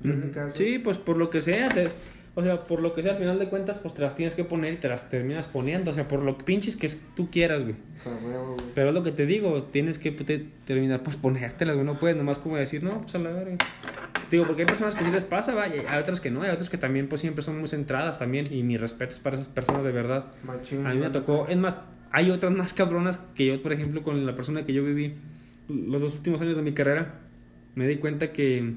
Yo 0.00 0.12
en 0.12 0.26
mi 0.26 0.32
caso. 0.32 0.56
Sí, 0.56 0.78
pues 0.78 0.98
por 0.98 1.16
lo 1.16 1.30
que 1.30 1.40
sea, 1.40 1.68
te- 1.68 1.90
o 2.38 2.42
sea, 2.44 2.66
por 2.68 2.82
lo 2.82 2.92
que 2.92 3.02
sea, 3.02 3.12
al 3.12 3.18
final 3.18 3.38
de 3.38 3.48
cuentas, 3.48 3.78
pues 3.78 3.94
te 3.94 4.02
las 4.02 4.14
tienes 4.14 4.34
que 4.36 4.44
poner 4.44 4.74
y 4.74 4.76
te 4.76 4.88
las 4.88 5.10
terminas 5.10 5.46
poniendo, 5.48 5.90
o 5.90 5.94
sea, 5.94 6.06
por 6.06 6.22
lo 6.22 6.38
pinches 6.38 6.76
que 6.76 6.88
tú 7.16 7.30
quieras, 7.30 7.64
güey. 7.64 7.74
O 7.74 7.98
sea, 7.98 8.12
huevo, 8.14 8.54
güey. 8.54 8.66
Pero 8.76 8.88
es 8.88 8.94
lo 8.94 9.02
que 9.02 9.10
te 9.10 9.26
digo, 9.26 9.64
tienes 9.64 9.98
que 9.98 10.12
te- 10.12 10.46
terminar 10.64 11.02
por 11.02 11.16
ponértelas, 11.16 11.74
güey, 11.74 11.84
no 11.84 11.98
puedes 11.98 12.16
nomás 12.16 12.38
como 12.38 12.56
decir, 12.56 12.82
no, 12.84 13.00
pues 13.02 13.14
a 13.16 13.18
la 13.18 13.30
verga. 13.30 13.56
Digo, 14.30 14.46
porque 14.46 14.62
hay 14.62 14.66
personas 14.66 14.94
que 14.94 15.02
sí 15.04 15.10
les 15.10 15.24
pasa, 15.24 15.54
va, 15.54 15.66
y 15.68 15.80
hay 15.88 16.00
otras 16.00 16.20
que 16.20 16.30
no, 16.30 16.42
hay 16.42 16.50
otras 16.50 16.68
que 16.70 16.78
también, 16.78 17.08
pues 17.08 17.20
siempre 17.22 17.42
son 17.42 17.58
muy 17.58 17.66
centradas 17.68 18.18
también, 18.20 18.44
y 18.50 18.62
mi 18.62 18.76
respeto 18.76 19.14
es 19.14 19.18
para 19.18 19.36
esas 19.36 19.48
personas 19.48 19.82
de 19.82 19.90
verdad. 19.90 20.30
Machín, 20.44 20.86
A 20.86 20.90
mí 20.94 21.00
me 21.00 21.10
tocó, 21.10 21.46
es 21.48 21.56
más, 21.56 21.76
hay 22.12 22.30
otras 22.30 22.52
más 22.52 22.72
cabronas 22.72 23.18
que 23.34 23.46
yo, 23.46 23.62
por 23.62 23.72
ejemplo, 23.72 24.02
con 24.02 24.24
la 24.26 24.34
persona 24.36 24.64
que 24.64 24.72
yo 24.72 24.84
viví 24.84 25.14
los 25.68 26.00
dos 26.00 26.14
últimos 26.14 26.40
años 26.40 26.56
de 26.56 26.62
mi 26.62 26.72
carrera, 26.72 27.14
me 27.74 27.88
di 27.88 27.96
cuenta 27.96 28.32
que, 28.32 28.74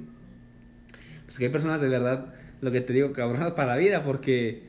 pues 1.25 1.37
que 1.37 1.45
hay 1.45 1.51
personas 1.51 1.79
de 1.81 1.87
verdad, 1.89 2.33
lo 2.61 2.71
que 2.71 2.81
te 2.81 2.93
digo, 2.93 3.11
cabronas 3.13 3.51
para 3.53 3.69
la 3.73 3.77
vida, 3.77 4.03
porque, 4.03 4.63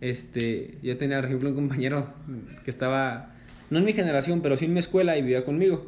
este, 0.00 0.76
yo 0.82 0.96
tenía, 0.96 1.16
por 1.18 1.26
ejemplo, 1.26 1.48
un 1.50 1.54
compañero 1.56 2.12
que 2.64 2.70
estaba, 2.70 3.34
no 3.70 3.78
en 3.78 3.84
mi 3.84 3.92
generación, 3.92 4.40
pero 4.42 4.56
sí 4.56 4.66
en 4.66 4.72
mi 4.72 4.78
escuela 4.78 5.16
y 5.16 5.22
vivía 5.22 5.44
conmigo. 5.44 5.86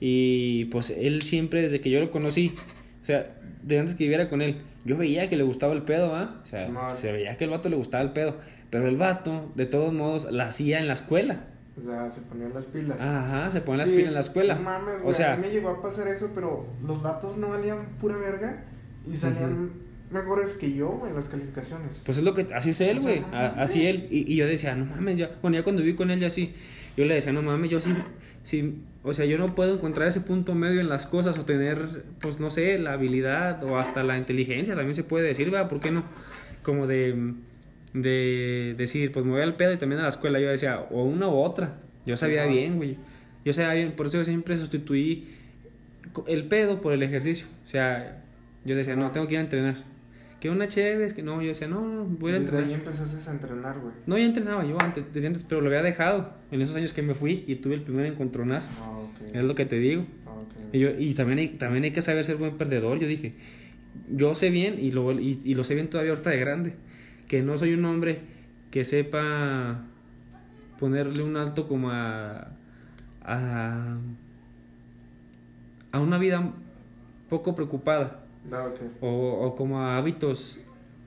Y 0.00 0.66
pues 0.66 0.90
él 0.90 1.22
siempre, 1.22 1.62
desde 1.62 1.80
que 1.80 1.90
yo 1.90 2.00
lo 2.00 2.10
conocí, 2.10 2.54
o 3.02 3.04
sea, 3.04 3.34
de 3.62 3.78
antes 3.78 3.94
que 3.96 4.04
viviera 4.04 4.28
con 4.28 4.42
él, 4.42 4.58
yo 4.84 4.96
veía 4.96 5.28
que 5.28 5.36
le 5.36 5.42
gustaba 5.42 5.72
el 5.74 5.82
pedo, 5.82 6.14
¿ah? 6.14 6.40
O 6.42 6.46
sea, 6.46 6.68
se 6.94 7.12
veía 7.12 7.36
que 7.36 7.44
el 7.44 7.50
vato 7.50 7.68
le 7.68 7.76
gustaba 7.76 8.02
el 8.02 8.12
pedo. 8.12 8.36
Pero 8.70 8.86
el 8.86 8.96
vato, 8.96 9.50
de 9.54 9.66
todos 9.66 9.92
modos, 9.92 10.30
la 10.30 10.46
hacía 10.46 10.78
en 10.78 10.86
la 10.86 10.92
escuela. 10.92 11.46
O 11.76 11.80
sea, 11.80 12.10
se 12.10 12.20
ponían 12.20 12.52
las 12.54 12.66
pilas. 12.66 13.00
Ajá, 13.00 13.50
se 13.50 13.60
pone 13.60 13.78
las 13.78 13.88
Sí, 13.88 13.94
pilas 13.96 14.08
en 14.08 14.14
la 14.14 14.20
escuela. 14.20 14.54
No 14.54 14.62
mames, 14.62 15.00
o 15.00 15.04
güey. 15.04 15.14
sea, 15.14 15.32
a 15.34 15.36
mí 15.36 15.46
me 15.46 15.52
llegó 15.52 15.70
a 15.70 15.82
pasar 15.82 16.06
eso, 16.08 16.30
pero 16.34 16.66
los 16.86 17.02
datos 17.02 17.36
no 17.36 17.48
valían 17.48 17.78
pura 18.00 18.16
verga 18.16 18.64
y 19.10 19.14
salían 19.16 19.70
mejores 20.10 20.54
que 20.54 20.72
yo, 20.74 21.02
en 21.08 21.14
las 21.14 21.28
calificaciones. 21.28 22.02
pues 22.04 22.18
es 22.18 22.24
lo 22.24 22.34
que, 22.34 22.46
así 22.54 22.70
es 22.70 22.80
él, 22.80 22.98
O 22.98 23.00
sea, 23.00 23.10
güey. 23.16 23.20
no 23.30 23.36
a- 23.36 23.46
así 23.62 23.78
mames. 23.80 23.94
él. 23.96 24.08
Y, 24.10 24.32
y 24.32 24.36
yo 24.36 24.46
decía, 24.46 24.74
no 24.74 24.84
mames, 24.86 25.18
ya. 25.18 25.30
Bueno, 25.42 25.56
ya 25.56 25.62
cuando 25.64 25.82
viví 25.82 25.96
con 25.96 26.10
él, 26.10 26.18
ya 26.20 26.30
sí. 26.30 26.54
Yo 26.96 27.04
le 27.04 27.14
decía, 27.14 27.32
no 27.32 27.42
mames, 27.42 27.70
yo 27.70 27.80
sí, 27.80 27.94
sí. 28.42 28.78
O 29.04 29.14
sea, 29.14 29.24
yo 29.24 29.38
no 29.38 29.54
puedo 29.54 29.74
encontrar 29.74 30.08
ese 30.08 30.20
punto 30.20 30.54
medio 30.54 30.80
en 30.80 30.88
las 30.88 31.06
cosas 31.06 31.38
o 31.38 31.44
tener, 31.44 32.04
pues 32.20 32.40
no 32.40 32.50
sé, 32.50 32.78
la 32.78 32.92
habilidad 32.94 33.62
o 33.62 33.78
hasta 33.78 34.02
la 34.02 34.18
inteligencia, 34.18 34.74
también 34.74 34.94
se 34.94 35.04
puede 35.04 35.26
decir, 35.28 35.50
¿verdad? 35.50 35.68
¿Por 35.68 35.80
qué 35.80 35.90
no? 35.90 36.04
Como 36.62 36.86
de. 36.86 37.34
de 37.94 38.74
decir, 38.76 39.12
pues 39.12 39.24
me 39.24 39.32
voy 39.32 39.42
al 39.42 39.56
pedo 39.56 39.72
y 39.72 39.76
también 39.78 40.00
a 40.00 40.04
la 40.04 40.08
escuela. 40.10 40.38
Yo 40.40 40.48
decía, 40.50 40.80
o 40.90 41.04
una 41.04 41.28
u 41.28 41.36
otra. 41.38 41.76
Yo 42.06 42.16
sabía 42.16 42.44
bien, 42.46 42.76
güey. 42.76 42.96
Yo 43.44 43.52
sabía 43.52 43.72
bien, 43.74 43.92
por 43.92 44.06
eso 44.06 44.18
yo 44.18 44.24
siempre 44.24 44.56
sustituí 44.56 45.28
el 46.26 46.44
pedo 46.48 46.80
por 46.80 46.92
el 46.92 47.02
ejercicio. 47.02 47.46
O 47.66 47.68
sea, 47.70 48.22
yo 48.64 48.74
decía, 48.74 48.94
Sí. 48.94 49.00
no, 49.00 49.10
tengo 49.12 49.26
que 49.26 49.34
ir 49.34 49.38
a 49.38 49.42
entrenar. 49.42 49.76
Que 50.40 50.50
una 50.50 50.68
chévere, 50.68 51.04
es 51.04 51.14
que 51.14 51.22
no, 51.22 51.42
yo 51.42 51.48
decía, 51.48 51.66
no, 51.66 51.80
no, 51.80 52.04
voy 52.04 52.30
a 52.32 52.38
Desde 52.38 52.58
ahí 52.58 52.72
entrenar. 52.72 52.78
empezaste 52.80 53.28
a 53.28 53.32
entrenar, 53.32 53.80
güey. 53.80 53.92
No, 54.06 54.16
ya 54.16 54.24
entrenaba 54.24 54.64
yo 54.64 54.80
antes, 54.80 55.04
desde 55.12 55.26
antes, 55.26 55.44
pero 55.48 55.60
lo 55.60 55.66
había 55.66 55.82
dejado 55.82 56.32
en 56.52 56.62
esos 56.62 56.76
años 56.76 56.92
que 56.92 57.02
me 57.02 57.14
fui 57.14 57.44
y 57.48 57.56
tuve 57.56 57.74
el 57.74 57.82
primer 57.82 58.06
encontronazo. 58.06 58.68
Ah. 58.80 59.00
Es 59.34 59.42
lo 59.42 59.56
que 59.56 59.66
te 59.66 59.80
digo. 59.80 60.04
Ah. 60.26 60.30
Y, 60.72 60.78
yo, 60.78 60.90
y 60.96 61.14
también, 61.14 61.40
hay, 61.40 61.48
también 61.48 61.82
hay 61.84 61.90
que 61.90 62.02
saber 62.02 62.24
ser 62.24 62.36
buen 62.36 62.56
perdedor. 62.56 63.00
Yo 63.00 63.08
dije, 63.08 63.34
yo 64.14 64.36
sé 64.36 64.50
bien, 64.50 64.78
y 64.80 64.92
lo, 64.92 65.10
y, 65.18 65.40
y 65.44 65.54
lo 65.54 65.64
sé 65.64 65.74
bien 65.74 65.90
todavía 65.90 66.12
ahorita 66.12 66.30
de 66.30 66.38
grande, 66.38 66.74
que 67.26 67.42
no 67.42 67.58
soy 67.58 67.72
un 67.74 67.84
hombre 67.84 68.20
que 68.70 68.84
sepa 68.84 69.82
ponerle 70.78 71.24
un 71.24 71.36
alto 71.36 71.66
como 71.66 71.90
a, 71.90 72.52
a, 73.22 73.96
a 75.90 76.00
una 76.00 76.18
vida 76.18 76.52
poco 77.28 77.56
preocupada 77.56 78.24
Ah, 78.52 78.66
ok. 78.66 78.80
o, 79.00 79.46
o 79.46 79.54
como 79.54 79.80
a 79.80 79.96
hábitos 79.96 80.60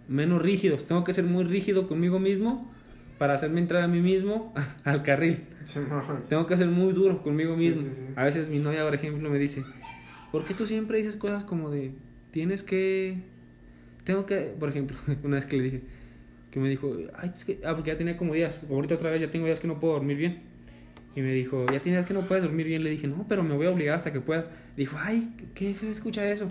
menos 0.08 0.42
rígidos. 0.42 0.86
Tengo 0.86 1.04
que 1.04 1.14
ser 1.14 1.24
muy 1.24 1.44
rígido 1.44 1.88
conmigo 1.88 2.20
mismo 2.20 2.72
para 3.18 3.34
hacerme 3.34 3.62
entrar 3.62 3.84
a 3.84 3.88
mí 3.88 4.02
mismo 4.02 4.54
al 4.84 5.04
carril. 5.04 5.44
Tengo 6.28 6.46
que 6.48 6.58
ser 6.58 6.68
muy 6.68 6.94
duro 6.94 7.22
conmigo 7.22 7.56
mismo. 7.56 7.82
sí, 7.82 7.90
sí. 7.94 8.14
A 8.16 8.24
veces 8.24 8.50
mi 8.50 8.60
novia, 8.60 8.84
por 8.84 8.96
ejemplo, 8.96 9.30
me 9.30 9.40
dice, 9.40 9.64
¿por 10.32 10.46
qué 10.46 10.54
tú 10.54 10.66
siempre 10.66 10.98
dices 10.98 11.16
cosas 11.16 11.44
como 11.44 11.70
de, 11.70 11.94
tienes 12.32 12.64
que, 12.64 13.18
tengo 14.04 14.26
que, 14.26 14.54
por 14.60 14.70
ejemplo, 14.70 14.98
una 15.24 15.36
vez 15.36 15.46
que 15.46 15.58
le 15.58 15.64
dije, 15.64 15.82
que 16.50 16.60
me 16.60 16.68
dijo, 16.68 16.98
ay, 17.16 17.32
es 17.36 17.46
que, 17.46 17.60
ah, 17.64 17.74
porque 17.76 17.92
ya 17.92 17.98
tenía 17.98 18.18
como 18.18 18.34
días, 18.34 18.66
ahorita 18.70 18.96
otra 18.96 19.12
vez 19.12 19.22
ya 19.22 19.32
tengo 19.32 19.46
días 19.46 19.60
que 19.60 19.68
no 19.68 19.80
puedo 19.80 19.94
dormir 19.94 20.18
bien. 20.18 20.42
Y 21.16 21.22
me 21.22 21.34
dijo, 21.34 21.66
ya 21.72 21.80
tienes 21.80 22.06
que 22.06 22.14
no 22.14 22.26
puedes 22.26 22.44
dormir 22.44 22.68
bien. 22.68 22.84
Le 22.84 22.90
dije, 22.90 23.06
no, 23.06 23.26
pero 23.28 23.44
me 23.44 23.54
voy 23.54 23.68
a 23.68 23.72
obligar 23.72 23.96
hasta 23.96 24.14
que 24.14 24.22
pueda. 24.22 24.50
Dijo, 24.78 24.98
ay, 24.98 25.36
¿qué 25.54 25.74
se 25.74 25.90
escucha 25.90 26.26
eso? 26.30 26.50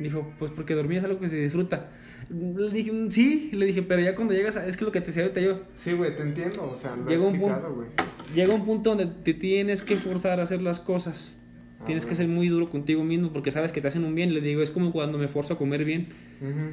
Dijo, 0.00 0.32
pues 0.38 0.50
porque 0.50 0.74
dormir 0.74 0.98
es 0.98 1.04
algo 1.04 1.20
que 1.20 1.28
se 1.28 1.36
disfruta. 1.36 1.90
Le 2.30 2.70
dije, 2.70 2.90
"Mm, 2.92 3.10
sí, 3.10 3.50
le 3.52 3.66
dije, 3.66 3.82
pero 3.82 4.00
ya 4.02 4.14
cuando 4.14 4.34
llegas 4.34 4.56
a, 4.56 4.66
es 4.66 4.76
que 4.76 4.84
lo 4.84 4.92
que 4.92 5.00
te 5.00 5.08
decía 5.08 5.22
ahorita 5.22 5.40
yo, 5.40 5.62
Sí, 5.74 5.92
güey, 5.92 6.16
te 6.16 6.22
entiendo. 6.22 6.70
O 6.70 6.76
sea, 6.76 6.96
lo 6.96 7.06
Llega 7.06 7.22
un 7.26 7.38
punto- 7.38 7.72
güey. 7.74 7.88
llega 8.34 8.54
un 8.54 8.64
punto 8.64 8.90
donde 8.94 9.06
te 9.06 9.34
tienes 9.34 9.82
que 9.82 9.96
forzar 9.96 10.40
a 10.40 10.44
hacer 10.44 10.62
las 10.62 10.80
cosas. 10.80 11.36
Ah, 11.80 11.84
Tienes 11.86 12.04
que 12.04 12.14
ser 12.14 12.28
muy 12.28 12.48
duro 12.48 12.68
contigo 12.68 13.02
mismo 13.04 13.32
porque 13.32 13.50
sabes 13.50 13.72
que 13.72 13.80
te 13.80 13.88
hacen 13.88 14.04
un 14.04 14.14
bien. 14.14 14.34
Le 14.34 14.40
digo, 14.42 14.60
es 14.62 14.70
como 14.70 14.92
cuando 14.92 15.16
me 15.16 15.28
forzo 15.28 15.54
a 15.54 15.56
comer 15.58 15.84
bien, 15.86 16.08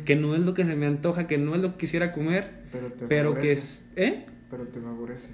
que 0.05 0.15
no 0.17 0.35
es 0.35 0.41
lo 0.41 0.53
que 0.53 0.65
se 0.65 0.75
me 0.75 0.85
antoja, 0.85 1.27
que 1.27 1.37
no 1.37 1.55
es 1.55 1.61
lo 1.61 1.71
que 1.71 1.77
quisiera 1.77 2.11
comer, 2.11 2.51
Pero 2.71 2.87
te 2.91 3.05
pero 3.07 3.35
que 3.37 3.53
es, 3.53 3.89
¿eh? 3.95 4.25
Pero 4.51 4.63
te 4.67 4.79
favorece. 4.81 5.29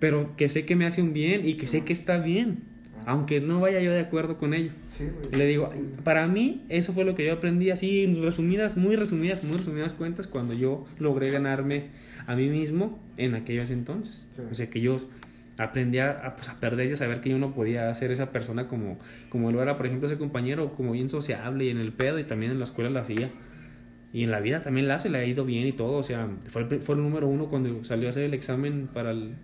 Pero 0.00 0.36
que 0.36 0.48
sé 0.48 0.64
que 0.66 0.74
me 0.76 0.86
hace 0.86 1.02
un 1.02 1.12
bien 1.12 1.46
y 1.46 1.54
que 1.56 1.66
sé 1.68 1.82
que 1.84 1.92
está 1.92 2.18
bien. 2.18 2.64
Aunque 3.06 3.40
no 3.40 3.60
vaya 3.60 3.80
yo 3.80 3.92
de 3.92 4.00
acuerdo 4.00 4.38
con 4.38 4.54
ello. 4.54 4.72
Sí. 4.86 5.08
Y 5.32 5.36
le 5.36 5.46
digo, 5.46 5.70
para 6.04 6.26
mí 6.26 6.64
eso 6.68 6.92
fue 6.92 7.04
lo 7.04 7.14
que 7.14 7.26
yo 7.26 7.34
aprendí 7.34 7.70
así 7.70 8.06
resumidas, 8.14 8.76
muy 8.76 8.96
resumidas, 8.96 9.42
muy 9.44 9.58
resumidas 9.58 9.92
cuentas 9.92 10.26
cuando 10.26 10.54
yo 10.54 10.86
logré 10.98 11.30
ganarme 11.30 11.86
a 12.26 12.36
mí 12.36 12.48
mismo 12.48 12.98
en 13.16 13.34
aquellos 13.34 13.70
entonces. 13.70 14.26
Sí. 14.30 14.42
O 14.50 14.54
sea 14.54 14.68
que 14.68 14.80
yo 14.80 15.00
aprendí 15.58 15.98
a, 15.98 16.34
pues, 16.36 16.48
a 16.48 16.56
perder 16.56 16.90
y 16.90 16.92
a 16.92 16.96
saber 16.96 17.20
que 17.20 17.30
yo 17.30 17.38
no 17.38 17.54
podía 17.54 17.94
ser 17.94 18.10
esa 18.10 18.30
persona 18.30 18.68
como, 18.68 18.98
como 19.28 19.52
lo 19.52 19.62
era, 19.62 19.76
por 19.76 19.86
ejemplo, 19.86 20.06
ese 20.06 20.18
compañero, 20.18 20.74
como 20.74 20.92
bien 20.92 21.08
sociable 21.08 21.64
y 21.64 21.70
en 21.70 21.78
el 21.78 21.92
pedo 21.92 22.18
y 22.18 22.24
también 22.24 22.52
en 22.52 22.58
la 22.58 22.64
escuela 22.64 22.90
la 22.90 23.00
hacía. 23.00 23.30
Y 24.14 24.24
en 24.24 24.30
la 24.30 24.40
vida 24.40 24.60
también 24.60 24.88
la 24.88 24.96
hace, 24.96 25.08
le 25.08 25.18
ha 25.18 25.24
ido 25.24 25.44
bien 25.44 25.66
y 25.66 25.72
todo. 25.72 25.96
O 25.96 26.02
sea, 26.02 26.28
fue 26.48 26.64
fue 26.80 26.94
el 26.94 27.02
número 27.02 27.28
uno 27.28 27.48
cuando 27.48 27.82
salió 27.82 28.08
a 28.08 28.10
hacer 28.10 28.24
el 28.24 28.34
examen 28.34 28.88
para 28.92 29.10
el, 29.10 29.36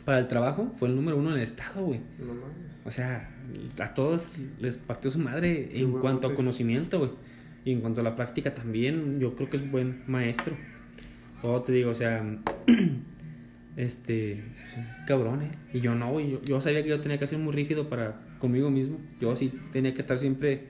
para 0.00 0.18
el 0.18 0.28
trabajo. 0.28 0.72
Fue 0.74 0.88
el 0.88 0.96
número 0.96 1.16
uno 1.16 1.30
en 1.30 1.36
el 1.36 1.42
estado, 1.42 1.84
güey. 1.84 2.00
No 2.18 2.26
mames. 2.26 2.80
O 2.84 2.90
sea, 2.90 3.30
a 3.78 3.94
todos 3.94 4.32
les 4.58 4.76
partió 4.76 5.10
su 5.10 5.18
madre 5.18 5.68
Qué 5.72 5.80
en 5.80 5.92
cuanto 5.92 6.28
a 6.28 6.34
conocimiento, 6.34 6.98
güey. 6.98 7.10
Y 7.64 7.72
en 7.72 7.80
cuanto 7.80 8.00
a 8.00 8.04
la 8.04 8.16
práctica 8.16 8.54
también, 8.54 9.20
yo 9.20 9.34
creo 9.36 9.50
que 9.50 9.56
es 9.58 9.70
buen 9.70 10.02
maestro. 10.06 10.56
O 11.42 11.60
te 11.62 11.72
digo, 11.72 11.90
o 11.90 11.94
sea, 11.94 12.24
este, 13.76 14.42
pues, 14.74 14.86
es 14.86 15.02
cabrón, 15.06 15.42
¿eh? 15.42 15.50
Y 15.72 15.80
yo 15.80 15.94
no, 15.94 16.10
güey. 16.12 16.30
Yo, 16.32 16.42
yo 16.42 16.60
sabía 16.60 16.82
que 16.82 16.88
yo 16.88 17.00
tenía 17.00 17.18
que 17.18 17.26
ser 17.26 17.38
muy 17.38 17.52
rígido 17.52 17.88
para 17.88 18.20
conmigo 18.38 18.70
mismo. 18.70 18.98
Yo 19.20 19.34
sí 19.36 19.52
tenía 19.72 19.94
que 19.94 20.00
estar 20.00 20.18
siempre 20.18 20.64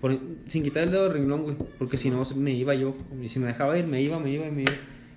por- 0.00 0.18
sin 0.46 0.62
quitar 0.62 0.84
el 0.84 0.90
dedo 0.90 1.04
del 1.04 1.12
renglón, 1.12 1.42
güey. 1.42 1.56
Porque 1.78 1.96
si 1.96 2.10
no, 2.10 2.22
me 2.36 2.52
iba 2.52 2.74
yo. 2.74 2.96
Y 3.22 3.28
si 3.28 3.38
me 3.38 3.46
dejaba 3.46 3.78
ir, 3.78 3.86
me 3.86 4.02
iba, 4.02 4.18
me 4.18 4.30
iba 4.30 4.46
y 4.46 4.50
me 4.50 4.62
iba. 4.62 4.72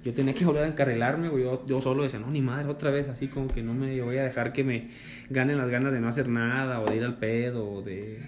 Yo 0.05 0.13
tenía 0.13 0.35
que 0.35 0.45
volver 0.45 0.65
a 0.65 0.67
encarrilarme, 0.67 1.29
güey. 1.29 1.43
Yo, 1.43 1.65
yo 1.65 1.81
solo 1.81 2.03
decía, 2.03 2.19
no, 2.19 2.29
ni 2.29 2.39
madre, 2.39 2.69
otra 2.69 2.91
vez. 2.91 3.09
Así 3.09 3.27
como 3.27 3.47
que 3.47 3.63
no 3.63 3.73
me 3.73 3.99
voy 4.03 4.17
a 4.19 4.23
dejar 4.23 4.53
que 4.53 4.63
me 4.63 4.91
ganen 5.31 5.57
las 5.57 5.67
ganas 5.67 5.91
de 5.91 5.99
no 5.99 6.07
hacer 6.07 6.29
nada, 6.29 6.79
o 6.79 6.85
de 6.85 6.97
ir 6.97 7.03
al 7.03 7.17
pedo, 7.17 7.67
o 7.67 7.81
de, 7.81 8.19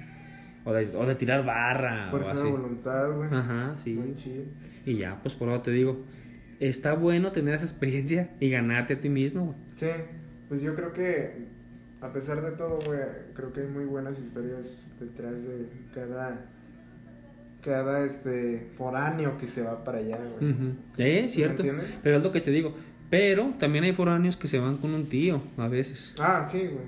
o 0.66 0.74
de, 0.74 0.88
o 0.98 1.06
de 1.06 1.14
tirar 1.14 1.46
barra, 1.46 2.10
Fuerza 2.10 2.34
o 2.34 2.44
de 2.44 2.50
voluntad, 2.50 3.16
güey. 3.16 3.30
Ajá, 3.32 3.76
sí. 3.78 3.94
Muy 3.94 4.16
chido. 4.16 4.46
Y 4.88 4.98
ya, 4.98 5.20
pues 5.22 5.36
por 5.36 5.50
eso 5.50 5.62
te 5.62 5.70
digo, 5.70 6.00
está 6.60 6.94
bueno 6.96 7.32
tener 7.32 7.54
esa 7.54 7.66
experiencia 7.66 8.32
y 8.40 8.50
ganarte 8.50 8.96
a 8.96 9.00
ti 9.00 9.10
mismo, 9.10 9.46
güey. 9.46 9.58
Sí, 9.74 9.92
pues 10.50 10.64
yo 10.64 10.74
creo 10.74 10.94
que 10.94 11.46
a 12.02 12.12
pesar 12.12 12.42
de 12.42 12.52
todo, 12.58 12.80
güey, 12.88 13.02
creo 13.36 13.54
que 13.54 13.62
hay 13.62 13.68
muy 13.68 13.86
buenas 13.86 14.20
historias 14.20 14.92
detrás 15.00 15.44
de 15.48 15.68
cada 15.94 16.44
cada 17.68 18.06
este 18.06 18.66
foráneo 18.78 19.38
que 19.38 19.46
se 19.46 19.62
va 19.62 19.84
para 19.84 19.98
allá, 19.98 20.18
güey. 20.40 20.52
Ujú. 20.54 20.64
Eh, 20.98 21.18
¿Sí 21.18 21.22
me 21.24 21.28
cierto. 21.28 21.64
entiendes? 21.64 22.00
Pero 22.02 22.16
es 22.18 22.24
lo 22.24 22.32
que 22.32 22.40
te 22.40 22.50
digo. 22.50 22.74
Pero 23.10 23.54
también 23.60 23.84
hay 23.84 23.92
foráneos 23.92 24.38
que 24.38 24.48
se 24.48 24.58
van 24.58 24.78
con 24.78 24.94
un 24.94 25.08
tío 25.08 25.42
a 25.58 25.68
veces. 25.68 26.16
Ah, 26.18 26.48
sí, 26.50 26.60
güey. 26.60 26.86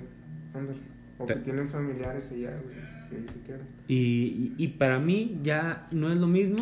Ándale. 0.54 0.78
O 1.18 1.26
que 1.26 1.34
tienen 1.34 1.66
familiares 1.68 2.30
allá, 2.32 2.58
güey, 2.64 2.76
que 3.10 3.16
ahí 3.16 3.26
se 3.30 3.40
quedan. 3.46 3.60
Y, 3.88 3.94
y, 3.94 4.54
y 4.56 4.68
para 4.68 4.98
mí 4.98 5.38
ya 5.42 5.86
no 5.90 6.10
es 6.10 6.16
lo 6.16 6.26
mismo 6.26 6.56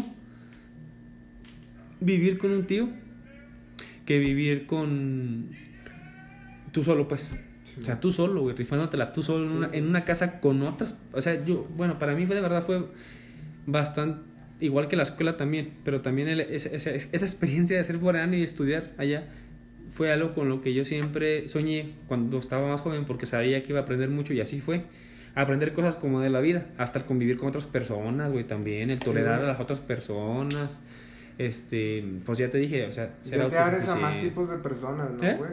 vivir 2.00 2.38
con 2.38 2.50
un 2.50 2.66
tío 2.66 2.88
que 4.04 4.18
vivir 4.18 4.66
con 4.66 5.50
tú 6.72 6.82
solo, 6.82 7.06
pues. 7.06 7.36
Sí, 7.62 7.74
O 7.80 7.84
sea, 7.84 8.00
tú 8.00 8.10
solo, 8.10 8.40
güey, 8.42 8.56
rifándotela 8.56 9.12
tú 9.12 9.22
solo 9.22 9.44
en, 9.46 9.52
una, 9.52 9.68
en 9.72 9.86
una 9.86 10.04
casa 10.04 10.40
con 10.40 10.60
otras. 10.62 10.96
O 11.12 11.20
sea, 11.20 11.38
yo, 11.44 11.68
bueno, 11.76 11.98
para 12.00 12.14
mí 12.16 12.26
fue 12.26 12.34
de 12.34 12.40
verdad 12.42 12.62
fue 12.62 12.84
bastante. 13.70 14.22
Igual 14.60 14.88
que 14.88 14.96
la 14.96 15.04
escuela 15.04 15.36
también, 15.36 15.74
pero 15.84 16.00
también 16.00 16.26
el- 16.28 16.40
esa, 16.40 16.70
esa- 16.70 16.90
esa 16.90 17.24
experiencia 17.24 17.76
de 17.76 17.84
ser 17.84 17.98
foráneo 17.98 18.40
y 18.40 18.42
estudiar 18.42 18.90
allá 18.98 19.28
fue 19.88 20.12
algo 20.12 20.34
con 20.34 20.48
lo 20.48 20.60
que 20.60 20.74
yo 20.74 20.84
siempre 20.84 21.46
soñé 21.48 21.94
cuando 22.08 22.38
estaba 22.38 22.66
más 22.68 22.80
joven 22.80 23.04
porque 23.04 23.24
sabía 23.26 23.62
que 23.62 23.70
iba 23.70 23.78
a 23.80 23.82
aprender 23.84 24.08
mucho 24.10 24.34
y 24.34 24.40
así 24.40 24.60
fue. 24.60 24.82
Aprender 25.34 25.72
cosas 25.72 25.94
como 25.94 26.20
de 26.20 26.30
la 26.30 26.40
vida, 26.40 26.66
hasta 26.78 26.98
el 26.98 27.04
convivir 27.04 27.38
con 27.38 27.48
otras 27.50 27.66
personas, 27.68 28.32
güey, 28.32 28.42
también, 28.44 28.90
el 28.90 28.98
tolerar 28.98 29.40
a 29.44 29.46
las 29.46 29.60
otras 29.60 29.78
personas. 29.78 30.80
Este, 31.38 32.04
pues 32.26 32.38
ya 32.38 32.50
te 32.50 32.58
dije, 32.58 32.84
o 32.86 32.92
sea, 32.92 33.14
ser 33.22 33.38
Ya 33.38 33.48
te 33.48 33.58
abres 33.58 33.88
a 33.88 33.94
más 33.94 34.20
tipos 34.20 34.50
de 34.50 34.56
personas, 34.56 35.10
¿no, 35.12 35.22
¿Eh? 35.24 35.36
güey? 35.38 35.50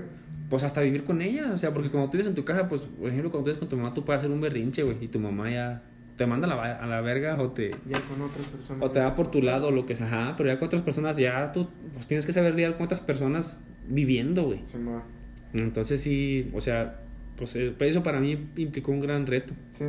Pues 0.50 0.64
hasta 0.64 0.82
vivir 0.82 1.04
con 1.04 1.22
ella, 1.22 1.52
o 1.54 1.58
sea, 1.60 1.72
porque 1.74 1.92
cuando 1.92 2.10
tú 2.10 2.14
vives 2.18 2.28
en 2.28 2.34
tu 2.36 2.44
casa, 2.44 2.68
pues, 2.68 2.82
por 2.82 3.08
ejemplo, 3.10 3.30
cuando 3.30 3.44
tú 3.44 3.50
vives 3.50 3.60
con 3.60 3.70
tu 3.70 3.78
mamá, 3.78 3.94
tú 3.94 4.04
puedes 4.04 4.20
hacer 4.22 4.32
un 4.32 4.42
berrinche, 4.42 4.82
güey, 4.84 4.98
y 5.02 5.08
tu 5.08 5.20
mamá 5.20 5.52
ya 5.52 5.84
te 6.16 6.26
manda 6.26 6.48
a 6.48 6.50
la, 6.50 6.56
va- 6.56 6.76
a 6.76 6.86
la 6.88 7.02
verga 7.02 7.42
o 7.42 7.52
te, 7.52 7.72
Ya 7.72 8.00
con 8.02 8.22
otras 8.22 8.48
personas. 8.48 8.84
o 8.84 8.92
te 8.92 9.00
va 9.00 9.16
por 9.16 9.32
tu 9.32 9.42
lado 9.42 9.68
o 9.68 9.72
lo 9.72 9.86
que 9.86 9.96
sea, 9.96 10.08
ajá, 10.08 10.36
pero 10.38 10.50
ya 10.50 10.60
con 10.60 10.68
otras 10.68 10.82
personas, 10.82 11.18
ya 11.18 11.52
tú 11.52 11.68
pues, 11.94 12.08
tienes 12.08 12.26
que 12.26 12.32
saber 12.34 12.54
lidiar 12.56 12.76
con 12.78 12.84
otras 12.86 13.02
personas 13.02 13.60
viviendo, 13.88 14.44
güey. 14.44 14.60
Sí, 14.64 14.78
ma. 14.78 15.04
Entonces 15.54 16.02
sí, 16.02 16.50
o 16.54 16.62
sea, 16.62 17.02
pues 17.38 17.56
eh, 17.56 17.74
eso 17.80 18.02
para 18.04 18.20
mí 18.20 18.48
implicó 18.56 18.92
un 18.92 19.00
gran 19.02 19.26
reto. 19.28 19.54
Sí. 19.70 19.86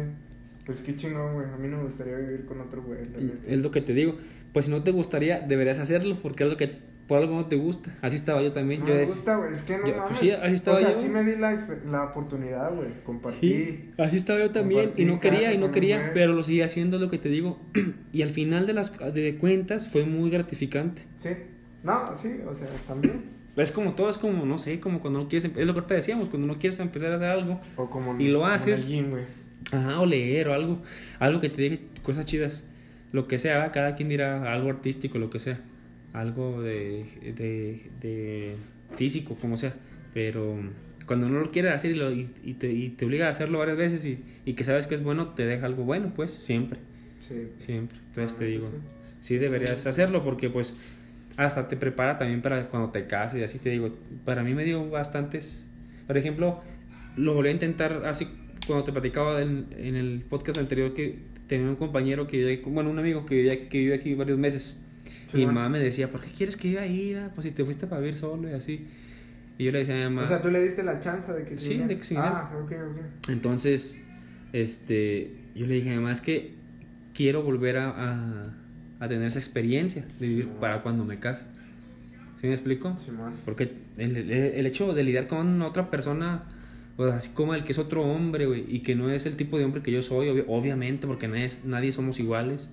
Pues 0.64 0.80
qué 0.82 0.96
chingón, 0.96 1.34
güey. 1.34 1.46
A 1.48 1.56
mí 1.56 1.68
no 1.68 1.76
me 1.78 1.84
gustaría 1.84 2.16
vivir 2.16 2.44
con 2.44 2.60
otro 2.60 2.82
güey. 2.82 3.00
neta. 3.02 3.40
es 3.46 3.58
lo 3.62 3.70
que 3.70 3.80
te 3.80 3.92
digo. 3.94 4.16
Pues 4.52 4.64
si 4.64 4.70
no 4.72 4.82
te 4.82 4.90
gustaría, 4.90 5.40
deberías 5.40 5.78
hacerlo, 5.78 6.18
porque 6.22 6.42
es 6.44 6.50
lo 6.50 6.56
que 6.56 6.78
por 7.06 7.18
algo 7.18 7.34
no 7.36 7.46
te 7.46 7.56
gusta. 7.56 7.96
Así 8.02 8.16
estaba 8.16 8.42
yo 8.42 8.52
también. 8.52 8.80
No 8.80 8.86
yo 8.88 8.94
me 8.94 9.00
decía- 9.00 9.14
gusta, 9.14 9.36
güey. 9.36 9.52
Es 9.52 9.62
que 9.62 9.78
no 9.78 9.86
yo- 9.86 9.92
mames. 9.96 10.08
pues 10.08 10.18
sí, 10.20 10.30
así 10.30 10.54
estaba 10.54 10.76
o 10.76 10.80
sea, 10.80 10.92
yo. 10.92 10.98
sí 10.98 11.08
me 11.08 11.22
di 11.24 11.36
la, 11.36 11.56
la 11.90 12.04
oportunidad, 12.04 12.74
güey. 12.74 12.88
Compartí. 13.04 13.40
Sí, 13.54 13.90
así 13.98 14.16
estaba 14.16 14.40
yo 14.40 14.50
también 14.50 14.92
y 14.96 15.04
no 15.04 15.20
quería 15.20 15.52
y 15.52 15.58
no 15.58 15.70
quería, 15.70 15.98
mujer. 15.98 16.12
pero 16.14 16.32
lo 16.32 16.42
seguía 16.42 16.64
haciendo 16.64 16.98
lo 16.98 17.08
que 17.10 17.18
te 17.18 17.28
digo 17.28 17.58
y 18.12 18.22
al 18.22 18.30
final 18.30 18.66
de 18.66 18.72
las 18.72 18.92
de 19.14 19.36
cuentas 19.36 19.88
fue 19.88 20.04
muy 20.04 20.30
gratificante. 20.30 21.02
Sí. 21.18 21.30
No, 21.84 22.14
sí, 22.14 22.40
o 22.46 22.52
sea, 22.54 22.68
también. 22.86 23.36
Es 23.56 23.72
como 23.72 23.94
todo, 23.94 24.10
es 24.10 24.18
como 24.18 24.44
no 24.44 24.58
sé, 24.58 24.80
como 24.80 25.00
cuando 25.00 25.18
no 25.20 25.28
quieres, 25.30 25.46
es 25.46 25.66
lo 25.66 25.72
que 25.72 25.78
ahorita 25.78 25.94
decíamos, 25.94 26.28
cuando 26.28 26.46
no 26.46 26.58
quieres 26.58 26.78
empezar 26.78 27.10
a 27.12 27.14
hacer 27.14 27.28
algo, 27.30 27.58
O 27.76 27.88
como 27.88 28.14
Y 28.20 28.28
lo 28.28 28.40
como 28.40 28.48
en 28.50 28.54
haces. 28.54 28.82
el 28.82 28.86
gym, 28.86 29.06
ajá, 29.72 29.98
o 29.98 30.04
leer 30.04 30.48
o 30.48 30.52
algo, 30.52 30.82
algo 31.18 31.40
que 31.40 31.48
te 31.48 31.62
deje 31.62 31.80
cosas 32.02 32.26
chidas, 32.26 32.64
lo 33.12 33.26
que 33.26 33.38
sea, 33.38 33.72
cada 33.72 33.94
quien 33.94 34.10
dirá 34.10 34.52
algo 34.52 34.68
artístico, 34.68 35.16
lo 35.18 35.30
que 35.30 35.38
sea, 35.38 35.58
algo 36.16 36.62
de, 36.62 37.04
de, 37.36 37.90
de 38.00 38.54
físico, 38.96 39.36
como 39.40 39.56
sea, 39.56 39.74
pero 40.14 40.56
cuando 41.06 41.28
no 41.28 41.40
lo 41.40 41.50
quieres 41.50 41.72
hacer 41.72 41.92
y, 41.92 41.94
lo- 41.94 42.10
y- 42.12 42.28
y 42.42 42.54
te, 42.54 42.72
y 42.72 42.88
te 42.90 43.04
obliga 43.04 43.26
a 43.26 43.30
hacerlo 43.30 43.58
varias 43.58 43.76
veces 43.76 44.04
y, 44.06 44.18
y 44.44 44.54
que 44.54 44.64
sabes 44.64 44.86
que 44.86 44.94
es 44.94 45.02
bueno, 45.02 45.28
te 45.34 45.44
deja 45.46 45.66
algo 45.66 45.84
bueno, 45.84 46.12
pues 46.16 46.30
siempre. 46.32 46.78
Sí. 47.20 47.48
Siempre. 47.58 47.98
Entonces 48.08 48.32
Ah, 48.34 48.38
te 48.40 48.44
digo, 48.46 48.66
sí. 48.66 49.12
sí 49.20 49.36
deberías 49.38 49.86
hacerlo 49.86 50.24
porque 50.24 50.48
pues 50.50 50.76
hasta 51.36 51.68
te 51.68 51.76
prepara 51.76 52.16
también 52.16 52.40
para 52.40 52.64
cuando 52.68 52.88
te 52.90 53.06
cases 53.06 53.40
y 53.40 53.44
así 53.44 53.58
te 53.58 53.70
digo. 53.70 53.94
Para 54.24 54.42
mí 54.42 54.54
me 54.54 54.64
dio 54.64 54.88
bastantes. 54.88 55.66
Por 56.06 56.16
ejemplo, 56.16 56.60
lo 57.16 57.34
volví 57.34 57.48
a 57.50 57.52
intentar 57.52 58.04
así 58.06 58.26
cuando 58.66 58.84
te 58.84 58.92
platicaba 58.92 59.42
en, 59.42 59.66
en 59.76 59.96
el 59.96 60.22
podcast 60.28 60.58
anterior 60.60 60.94
que 60.94 61.18
tenía 61.46 61.68
un 61.68 61.76
compañero 61.76 62.26
que 62.26 62.38
vivía, 62.38 62.58
bueno, 62.66 62.90
un 62.90 62.98
amigo 62.98 63.26
que 63.26 63.34
vivía, 63.36 63.68
que 63.68 63.78
vive 63.78 63.94
aquí 63.94 64.14
varios 64.14 64.38
meses. 64.38 64.82
Sí, 65.30 65.38
y 65.38 65.40
mi 65.40 65.46
mamá 65.46 65.68
me 65.68 65.78
decía, 65.80 66.10
¿por 66.10 66.20
qué 66.20 66.30
quieres 66.30 66.56
que 66.56 66.68
viva 66.68 66.82
ahí? 66.82 67.14
ah? 67.14 67.30
Pues 67.34 67.44
si 67.46 67.50
te 67.50 67.64
fuiste 67.64 67.86
para 67.86 68.00
vivir 68.00 68.16
solo 68.16 68.48
y 68.48 68.52
así. 68.52 68.86
Y 69.58 69.64
yo 69.64 69.72
le 69.72 69.78
decía 69.80 69.94
a 69.94 69.98
mi 70.08 70.14
mamá, 70.14 70.22
O 70.22 70.28
sea, 70.28 70.40
tú 70.42 70.50
le 70.50 70.62
diste 70.62 70.82
la 70.82 71.00
chance 71.00 71.32
de 71.32 71.44
que 71.44 71.56
Sí, 71.56 71.70
viniera? 71.70 71.88
de 71.88 71.98
que 71.98 72.04
se 72.04 72.16
Ah, 72.16 72.50
ok, 72.62 72.72
ok. 72.72 73.28
entonces, 73.30 73.96
este, 74.52 75.32
yo 75.54 75.66
le 75.66 75.74
dije, 75.74 75.90
además 75.90 76.20
que 76.20 76.54
quiero 77.14 77.42
volver 77.42 77.76
a, 77.78 77.88
a, 77.90 78.54
a 79.00 79.08
tener 79.08 79.26
esa 79.26 79.38
experiencia 79.38 80.04
de 80.20 80.26
vivir 80.28 80.44
Sí. 80.44 80.50
para 80.60 80.82
cuando 80.82 81.04
me 81.04 81.18
case. 81.18 81.44
¿Sí 82.40 82.46
me 82.46 82.52
explico? 82.52 82.96
Simón. 82.98 83.34
Porque 83.44 83.72
el, 83.96 84.16
el- 84.16 84.30
el 84.30 84.66
hecho 84.66 84.92
de 84.92 85.02
lidiar 85.04 85.26
con 85.26 85.62
otra 85.62 85.90
persona, 85.90 86.44
pues 86.96 87.12
así 87.14 87.30
como 87.30 87.54
el 87.54 87.64
que 87.64 87.72
es 87.72 87.78
otro 87.78 88.02
hombre, 88.04 88.46
güey, 88.46 88.64
y 88.68 88.80
que 88.80 88.94
no 88.94 89.10
es 89.10 89.24
el 89.26 89.36
tipo 89.36 89.58
de 89.58 89.64
hombre 89.64 89.82
que 89.82 89.90
yo 89.90 90.02
soy, 90.02 90.28
obvi- 90.28 90.44
obviamente, 90.46 91.06
porque 91.06 91.28
nadie, 91.28 91.46
es- 91.46 91.64
nadie 91.64 91.92
somos 91.92 92.20
iguales, 92.20 92.70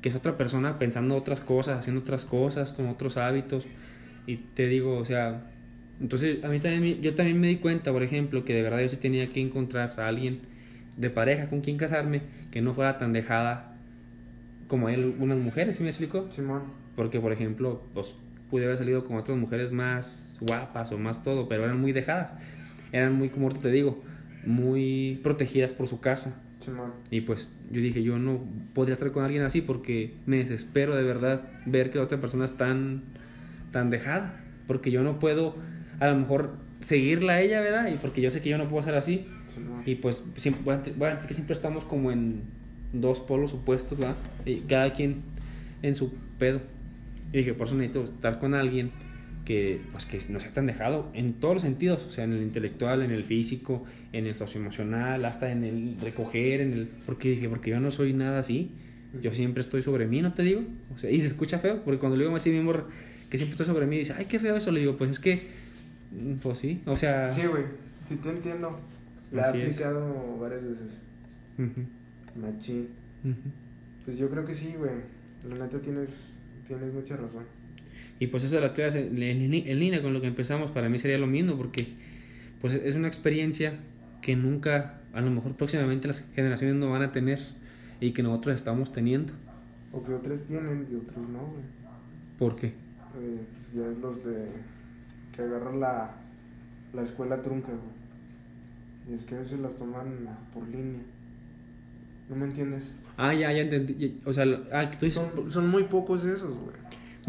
que 0.00 0.08
es 0.08 0.14
otra 0.14 0.36
persona 0.36 0.78
pensando 0.78 1.16
otras 1.16 1.40
cosas, 1.40 1.78
haciendo 1.78 2.00
otras 2.00 2.24
cosas, 2.24 2.72
con 2.72 2.88
otros 2.88 3.16
hábitos, 3.16 3.66
y 4.26 4.36
te 4.36 4.66
digo, 4.66 4.96
o 4.96 5.04
sea, 5.04 5.42
entonces 6.00 6.42
a 6.44 6.48
mí 6.48 6.60
también, 6.60 7.00
yo 7.02 7.14
también 7.14 7.40
me 7.40 7.48
di 7.48 7.56
cuenta, 7.56 7.92
por 7.92 8.02
ejemplo, 8.02 8.44
que 8.44 8.54
de 8.54 8.62
verdad 8.62 8.80
yo 8.80 8.88
sí 8.88 8.96
tenía 8.96 9.28
que 9.28 9.40
encontrar 9.40 9.94
a 9.98 10.08
alguien 10.08 10.40
de 10.96 11.10
pareja 11.10 11.48
con 11.48 11.60
quien 11.60 11.76
casarme 11.76 12.22
que 12.50 12.60
no 12.60 12.74
fuera 12.74 12.98
tan 12.98 13.12
dejada 13.12 13.76
como 14.70 14.86
hay 14.86 14.94
algunas 14.94 15.36
mujeres, 15.36 15.76
¿sí 15.76 15.82
me 15.82 15.88
explico? 15.88 16.30
Simón. 16.30 16.62
Porque, 16.94 17.18
por 17.20 17.32
ejemplo, 17.32 17.82
pues 17.92 18.14
pude 18.50 18.64
haber 18.64 18.78
salido 18.78 19.04
con 19.04 19.16
otras 19.16 19.36
mujeres 19.36 19.72
más 19.72 20.38
guapas 20.40 20.92
o 20.92 20.98
más 20.98 21.22
todo, 21.22 21.48
pero 21.48 21.64
eran 21.64 21.80
muy 21.80 21.92
dejadas. 21.92 22.32
Eran 22.92 23.14
muy, 23.14 23.30
como 23.30 23.48
te 23.48 23.70
digo, 23.70 24.02
muy 24.44 25.18
protegidas 25.22 25.72
por 25.72 25.88
su 25.88 26.00
casa. 26.00 26.40
Simón. 26.70 26.92
Y 27.10 27.22
pues 27.22 27.52
yo 27.70 27.80
dije, 27.80 28.02
yo 28.02 28.18
no 28.18 28.40
podría 28.74 28.94
estar 28.94 29.10
con 29.12 29.24
alguien 29.24 29.42
así 29.42 29.60
porque 29.60 30.14
me 30.26 30.38
desespero 30.38 30.96
de 30.96 31.02
verdad 31.02 31.42
ver 31.66 31.90
que 31.90 31.98
la 31.98 32.04
otra 32.04 32.20
persona 32.20 32.44
es 32.44 32.56
tan, 32.56 33.02
tan 33.72 33.90
dejada. 33.90 34.42
Porque 34.66 34.90
yo 34.90 35.02
no 35.02 35.18
puedo, 35.18 35.56
a 35.98 36.06
lo 36.08 36.16
mejor, 36.16 36.54
seguirla 36.80 37.34
a 37.34 37.40
ella, 37.40 37.60
¿verdad? 37.60 37.92
Y 37.92 37.96
porque 37.96 38.20
yo 38.20 38.30
sé 38.30 38.40
que 38.40 38.48
yo 38.48 38.58
no 38.58 38.68
puedo 38.68 38.82
ser 38.82 38.94
así. 38.94 39.26
Simón. 39.46 39.82
Y 39.84 39.96
pues 39.96 40.24
siempre, 40.36 40.72
entender 40.72 41.18
que 41.26 41.34
siempre 41.34 41.54
estamos 41.54 41.84
como 41.84 42.12
en 42.12 42.42
dos 42.92 43.20
polos 43.20 43.52
opuestos, 43.52 43.98
¿verdad? 43.98 44.16
Y 44.44 44.60
cada 44.60 44.92
quien 44.92 45.14
en 45.82 45.94
su 45.94 46.12
pedo. 46.38 46.60
Y 47.32 47.38
dije, 47.38 47.54
por 47.54 47.66
eso 47.66 47.76
necesito 47.76 48.04
estar 48.04 48.38
con 48.38 48.54
alguien 48.54 48.90
que, 49.44 49.80
pues, 49.90 50.06
que 50.06 50.20
no 50.28 50.40
sea 50.40 50.52
tan 50.52 50.66
dejado 50.66 51.10
en 51.14 51.34
todos 51.34 51.54
los 51.54 51.62
sentidos, 51.62 52.04
o 52.06 52.10
sea, 52.10 52.24
en 52.24 52.32
el 52.32 52.42
intelectual, 52.42 53.02
en 53.02 53.10
el 53.10 53.24
físico, 53.24 53.84
en 54.12 54.26
el 54.26 54.34
socioemocional, 54.34 55.24
hasta 55.24 55.50
en 55.50 55.64
el 55.64 55.96
recoger, 56.00 56.60
en 56.60 56.72
el... 56.72 56.86
Porque 57.06 57.30
dije, 57.30 57.48
porque 57.48 57.70
yo 57.70 57.80
no 57.80 57.90
soy 57.90 58.12
nada 58.12 58.40
así, 58.40 58.70
yo 59.20 59.32
siempre 59.34 59.60
estoy 59.60 59.82
sobre 59.82 60.06
mí, 60.06 60.22
¿no 60.22 60.32
te 60.32 60.42
digo? 60.42 60.62
O 60.94 60.98
sea, 60.98 61.10
y 61.10 61.20
se 61.20 61.26
escucha 61.26 61.58
feo, 61.58 61.82
porque 61.84 61.98
cuando 61.98 62.16
le 62.16 62.24
digo 62.24 62.36
así 62.36 62.50
mismo 62.50 62.72
que 63.28 63.38
siempre 63.38 63.52
estoy 63.52 63.66
sobre 63.66 63.86
mí, 63.86 63.98
dice, 63.98 64.14
ay, 64.16 64.26
qué 64.26 64.38
feo 64.38 64.56
eso, 64.56 64.70
le 64.70 64.80
digo, 64.80 64.96
pues 64.96 65.10
es 65.10 65.20
que, 65.20 65.48
mm, 66.12 66.34
pues 66.42 66.58
sí, 66.58 66.82
o 66.86 66.96
sea... 66.96 67.30
Sí, 67.30 67.42
güey. 67.46 67.64
Sí 68.06 68.16
te 68.16 68.30
entiendo. 68.30 68.80
La 69.30 69.42
he 69.42 69.68
es. 69.68 69.76
aplicado 69.76 70.38
varias 70.40 70.64
veces. 70.64 71.00
Machín. 72.34 72.88
Pues 74.04 74.18
yo 74.18 74.28
creo 74.30 74.44
que 74.44 74.54
sí, 74.54 74.74
güey. 74.76 74.90
La 75.48 75.64
neta 75.64 75.78
tienes, 75.80 76.34
tienes 76.66 76.92
mucha 76.92 77.16
razón. 77.16 77.44
Y 78.20 78.28
pues 78.28 78.44
eso 78.44 78.54
de 78.54 78.60
las 78.60 78.72
clases 78.72 79.06
en, 79.08 79.20
en- 79.20 79.52
en 79.54 79.78
línea 79.80 80.00
con 80.02 80.12
lo 80.12 80.20
que 80.20 80.28
empezamos 80.28 80.70
para 80.70 80.88
mí 80.88 80.98
sería 81.00 81.18
lo 81.18 81.26
mismo 81.26 81.56
porque 81.56 81.84
pues 82.60 82.74
es 82.74 82.94
una 82.94 83.08
experiencia 83.08 83.72
que 84.22 84.36
nunca, 84.36 85.00
a 85.14 85.20
lo 85.22 85.30
mejor 85.30 85.56
próximamente 85.56 86.06
las 86.06 86.24
generaciones 86.34 86.76
no 86.76 86.90
van 86.90 87.02
a 87.02 87.10
tener 87.12 87.40
y 88.00 88.12
que 88.12 88.22
nosotros 88.22 88.54
estamos 88.54 88.92
teniendo. 88.92 89.32
O 89.92 90.04
que 90.04 90.12
otros 90.14 90.44
tienen 90.44 90.86
y 90.92 90.94
otros 90.94 91.28
no, 91.28 91.38
güey. 91.40 91.62
¿Por 92.38 92.54
qué? 92.56 92.66
Eh, 92.68 92.72
pues 93.54 93.72
ya 93.72 93.82
los 94.00 94.22
de 94.24 94.46
que 95.34 95.42
agarran 95.42 95.80
la, 95.80 96.14
la 96.92 97.02
escuela 97.02 97.40
trunca, 97.42 97.68
güey. 97.68 99.10
Y 99.10 99.14
es 99.14 99.24
que 99.24 99.34
a 99.34 99.38
veces 99.38 99.58
las 99.60 99.76
toman 99.76 100.06
por 100.52 100.68
línea. 100.68 101.00
¿No 102.28 102.36
me 102.36 102.44
entiendes? 102.44 102.94
Ah, 103.16 103.34
ya, 103.34 103.50
ya 103.52 103.62
entendí. 103.62 104.20
O 104.24 104.32
sea, 104.32 104.44
ah, 104.72 104.90
tú 104.90 105.06
dices- 105.06 105.22
Son, 105.34 105.50
son 105.50 105.68
muy 105.70 105.84
pocos 105.84 106.24
esos, 106.24 106.54
güey. 106.56 106.76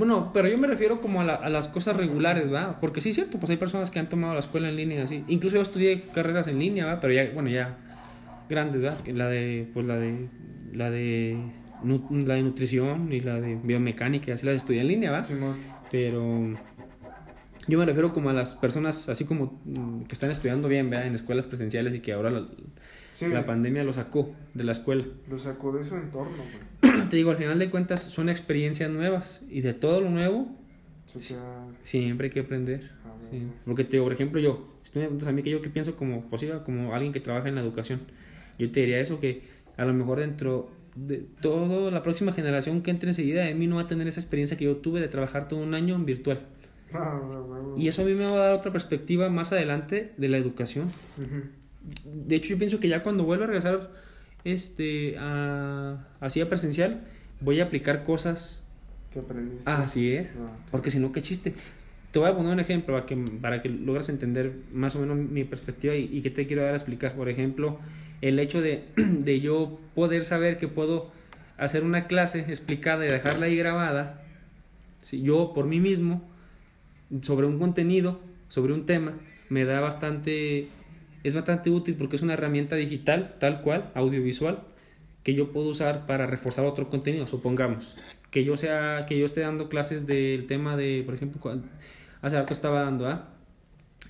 Bueno, 0.01 0.31
pero 0.33 0.47
yo 0.47 0.57
me 0.57 0.65
refiero 0.65 0.99
como 0.99 1.21
a, 1.21 1.23
la- 1.23 1.35
a 1.35 1.47
las 1.49 1.67
cosas 1.67 1.95
regulares, 1.95 2.51
¿va? 2.51 2.79
Porque 2.81 3.01
sí 3.01 3.09
es 3.09 3.15
cierto, 3.15 3.37
pues 3.37 3.51
hay 3.51 3.57
personas 3.57 3.91
que 3.91 3.99
han 3.99 4.09
tomado 4.09 4.33
la 4.33 4.39
escuela 4.39 4.67
en 4.67 4.75
línea 4.75 5.03
así. 5.03 5.23
Incluso 5.27 5.57
yo 5.57 5.61
estudié 5.61 6.05
carreras 6.11 6.47
en 6.47 6.57
línea, 6.57 6.87
¿va? 6.87 6.99
Pero 6.99 7.13
ya, 7.13 7.29
bueno, 7.35 7.49
ya 7.51 7.77
grandes, 8.49 8.83
¿va? 8.83 8.97
Que 9.03 9.13
La 9.13 9.27
de, 9.27 9.69
pues 9.75 9.85
la 9.85 9.97
de, 9.97 10.27
la 10.73 10.89
de, 10.89 11.37
la 12.25 12.33
de 12.33 12.41
nutrición 12.41 13.13
y 13.13 13.19
la 13.19 13.39
de 13.39 13.59
biomecánica, 13.61 14.31
y 14.31 14.33
así 14.33 14.43
las 14.43 14.55
estudié 14.55 14.81
en 14.81 14.87
línea, 14.87 15.11
¿va? 15.11 15.21
Simón. 15.21 15.57
Pero 15.91 16.47
yo 17.67 17.77
me 17.77 17.85
refiero 17.85 18.11
como 18.11 18.31
a 18.31 18.33
las 18.33 18.55
personas 18.55 19.07
así 19.07 19.25
como 19.25 19.61
mm, 19.65 20.05
que 20.05 20.13
están 20.13 20.31
estudiando 20.31 20.67
bien, 20.67 20.89
¿verdad? 20.89 21.05
En 21.05 21.13
escuelas 21.13 21.45
presenciales 21.45 21.93
y 21.93 21.99
que 21.99 22.13
ahora 22.13 22.31
la, 22.31 22.47
Sí, 23.27 23.33
la 23.33 23.45
pandemia 23.45 23.83
lo 23.83 23.93
sacó 23.93 24.33
de 24.53 24.63
la 24.63 24.71
escuela. 24.71 25.05
lo 25.29 25.37
sacó 25.37 25.71
de 25.71 25.83
su 25.83 25.95
entorno, 25.95 26.37
güey. 26.81 27.07
Te 27.09 27.17
digo, 27.17 27.31
al 27.31 27.37
final 27.37 27.59
de 27.59 27.69
cuentas 27.69 28.01
son 28.01 28.29
experiencias 28.29 28.89
nuevas 28.89 29.43
y 29.49 29.61
de 29.61 29.73
todo 29.73 30.01
lo 30.01 30.09
nuevo 30.09 30.55
queda... 31.19 31.67
siempre 31.83 32.27
hay 32.27 32.31
que 32.31 32.39
aprender. 32.39 32.91
Ah, 33.05 33.09
Sí. 33.29 33.47
Porque 33.65 33.83
te 33.85 33.91
digo, 33.91 34.03
por 34.05 34.13
ejemplo, 34.13 34.41
yo, 34.41 34.67
si 34.81 34.91
tú 34.91 34.99
me 34.99 35.05
preguntas 35.05 35.27
a 35.29 35.31
mí 35.31 35.41
que 35.41 35.51
yo 35.51 35.61
que 35.61 35.69
pienso 35.69 35.95
como 35.95 36.29
posible, 36.29 36.63
como 36.65 36.93
alguien 36.93 37.13
que 37.13 37.21
trabaja 37.21 37.47
en 37.47 37.55
la 37.55 37.61
educación, 37.61 38.01
yo 38.57 38.69
te 38.71 38.81
diría 38.81 38.99
eso, 38.99 39.21
que 39.21 39.43
a 39.77 39.85
lo 39.85 39.93
mejor 39.93 40.19
dentro 40.19 40.69
de 40.95 41.25
toda 41.41 41.91
la 41.91 42.03
próxima 42.03 42.33
generación 42.33 42.81
que 42.81 42.91
entre 42.91 43.09
enseguida 43.11 43.45
de 43.45 43.53
mí 43.55 43.67
no 43.67 43.77
va 43.77 43.83
a 43.83 43.87
tener 43.87 44.07
esa 44.07 44.19
experiencia 44.19 44.57
que 44.57 44.65
yo 44.65 44.77
tuve 44.77 44.99
de 44.99 45.07
trabajar 45.07 45.47
todo 45.47 45.61
un 45.61 45.73
año 45.75 45.95
en 45.95 46.05
virtual. 46.05 46.41
Ah. 46.93 47.21
Y 47.77 47.87
eso 47.87 48.01
a 48.01 48.05
mí 48.05 48.13
me 48.13 48.25
va 48.25 48.33
a 48.33 48.37
dar 48.37 48.53
otra 48.53 48.73
perspectiva 48.73 49.29
más 49.29 49.53
adelante 49.53 50.11
de 50.17 50.27
la 50.27 50.37
educación. 50.37 50.87
Ujú. 51.17 51.60
De 52.05 52.35
hecho, 52.35 52.49
yo 52.49 52.57
pienso 52.57 52.79
que 52.79 52.87
ya 52.87 53.03
cuando 53.03 53.23
vuelva 53.23 53.45
a 53.45 53.47
regresar 53.47 53.91
este, 54.43 55.17
a, 55.17 56.05
así 56.19 56.41
a 56.41 56.49
presencial, 56.49 57.01
voy 57.39 57.59
a 57.59 57.65
aplicar 57.65 58.03
cosas. 58.03 58.63
¿Qué 59.11 59.19
aprendiste? 59.19 59.69
Ah, 59.69 59.83
así 59.83 60.13
es. 60.13 60.35
Ah, 60.39 60.51
Porque 60.69 60.91
si 60.91 60.99
no, 60.99 61.11
qué 61.11 61.21
chiste. 61.21 61.53
Te 62.11 62.19
voy 62.19 62.29
a 62.29 62.35
poner 62.35 62.51
un 62.51 62.59
ejemplo 62.59 62.93
para 62.93 63.05
que, 63.05 63.15
para 63.15 63.61
que 63.61 63.69
logres 63.69 64.09
entender 64.09 64.53
más 64.73 64.95
o 64.95 64.99
menos 64.99 65.17
mi 65.17 65.43
perspectiva 65.43 65.95
y, 65.95 66.09
y 66.11 66.21
que 66.21 66.29
te 66.29 66.45
quiero 66.45 66.63
dar 66.63 66.73
a 66.73 66.77
explicar. 66.77 67.15
Por 67.15 67.29
ejemplo, 67.29 67.79
el 68.21 68.39
hecho 68.39 68.61
de, 68.61 68.85
de 68.95 69.39
yo 69.39 69.79
poder 69.95 70.25
saber 70.25 70.57
que 70.57 70.67
puedo 70.67 71.11
hacer 71.57 71.83
una 71.83 72.07
clase 72.07 72.39
explicada 72.39 73.05
y 73.05 73.09
dejarla 73.09 73.45
ahí 73.45 73.55
grabada, 73.55 74.23
si 75.01 75.21
yo 75.21 75.53
por 75.53 75.67
mí 75.67 75.79
mismo, 75.79 76.21
sobre 77.21 77.45
un 77.45 77.59
contenido, 77.59 78.19
sobre 78.47 78.73
un 78.73 78.85
tema, 78.85 79.13
me 79.49 79.65
da 79.65 79.79
bastante, 79.79 80.69
es 81.23 81.33
bastante 81.33 81.69
útil 81.69 81.95
porque 81.95 82.15
es 82.15 82.21
una 82.21 82.33
herramienta 82.33 82.75
digital, 82.75 83.35
tal 83.39 83.61
cual, 83.61 83.91
audiovisual, 83.95 84.59
que 85.23 85.33
yo 85.35 85.51
puedo 85.51 85.67
usar 85.69 86.07
para 86.07 86.25
reforzar 86.25 86.65
otro 86.65 86.89
contenido, 86.89 87.27
supongamos. 87.27 87.95
Que 88.31 88.43
yo 88.43 88.57
sea, 88.57 89.05
que 89.07 89.19
yo 89.19 89.25
esté 89.25 89.41
dando 89.41 89.69
clases 89.69 90.07
del 90.07 90.47
tema 90.47 90.75
de, 90.77 91.03
por 91.05 91.13
ejemplo, 91.15 91.39
cuan- 91.41 91.63
hace 92.21 92.37
rato 92.37 92.53
estaba 92.53 92.81
dando, 92.81 93.07
¿ah? 93.07 93.29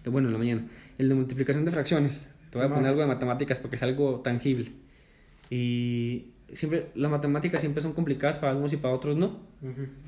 Eh, 0.05 0.09
Bueno, 0.09 0.27
en 0.29 0.33
la 0.33 0.39
mañana, 0.39 0.67
el 0.97 1.09
de 1.09 1.15
multiplicación 1.15 1.65
de 1.65 1.71
fracciones. 1.71 2.29
Te 2.49 2.57
voy 2.57 2.65
a 2.67 2.69
poner 2.75 2.89
algo 2.89 3.01
de 3.01 3.07
matemáticas 3.07 3.59
porque 3.59 3.75
es 3.77 3.83
algo 3.83 4.19
tangible. 4.21 4.71
Y 5.49 6.27
siempre, 6.53 6.87
las 6.95 7.09
matemáticas 7.11 7.59
siempre 7.59 7.81
son 7.81 7.93
complicadas 7.93 8.37
para 8.37 8.51
algunos 8.51 8.73
y 8.73 8.77
para 8.77 8.93
otros 8.93 9.17
no. 9.17 9.39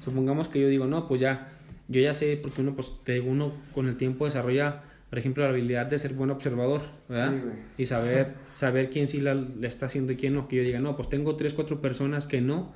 Supongamos 0.03 0.47
que 0.47 0.59
yo 0.61 0.67
digo, 0.67 0.85
no, 0.85 1.07
pues 1.07 1.21
ya, 1.21 1.49
yo 1.88 2.01
ya 2.01 2.13
sé, 2.13 2.38
porque 2.41 2.61
uno, 2.61 2.75
pues, 2.75 2.91
uno 3.25 3.53
con 3.73 3.88
el 3.88 3.97
tiempo 3.97 4.25
desarrolla, 4.25 4.84
por 5.14 5.19
ejemplo, 5.19 5.44
la 5.44 5.49
habilidad 5.52 5.85
de 5.85 5.99
ser 5.99 6.14
buen 6.15 6.31
observador, 6.31 6.81
¿verdad? 7.07 7.34
Sí, 7.77 7.84
y 7.84 7.85
saber, 7.85 8.34
saber 8.53 8.90
quién 8.90 9.07
sí 9.07 9.22
la, 9.22 9.35
la 9.35 9.68
está 9.68 9.85
haciendo 9.85 10.11
y 10.11 10.15
quién 10.15 10.34
no. 10.34 10.48
Que 10.48 10.56
yo 10.56 10.64
diga, 10.64 10.80
no, 10.80 10.95
pues 10.95 11.07
tengo 11.07 11.35
tres, 11.35 11.53
cuatro 11.53 11.81
personas 11.81 12.26
que 12.26 12.41
no, 12.41 12.73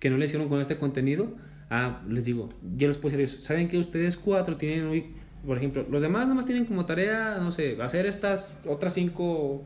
que 0.00 0.10
no 0.10 0.16
le 0.16 0.24
hicieron 0.26 0.48
con 0.48 0.60
este 0.60 0.76
contenido. 0.76 1.36
Ah, 1.70 2.02
les 2.08 2.24
digo, 2.24 2.48
yo 2.76 2.88
les 2.88 2.96
puedo 2.96 3.16
decir. 3.16 3.40
¿Saben 3.40 3.68
que 3.68 3.78
ustedes 3.78 4.16
cuatro 4.16 4.56
tienen 4.56 4.86
hoy, 4.88 5.12
por 5.46 5.56
ejemplo, 5.56 5.86
los 5.88 6.02
demás 6.02 6.22
nada 6.24 6.34
más 6.34 6.46
tienen 6.46 6.64
como 6.64 6.84
tarea, 6.84 7.38
no 7.38 7.52
sé, 7.52 7.80
hacer 7.80 8.06
estas 8.06 8.58
otras 8.66 8.94
cinco 8.94 9.62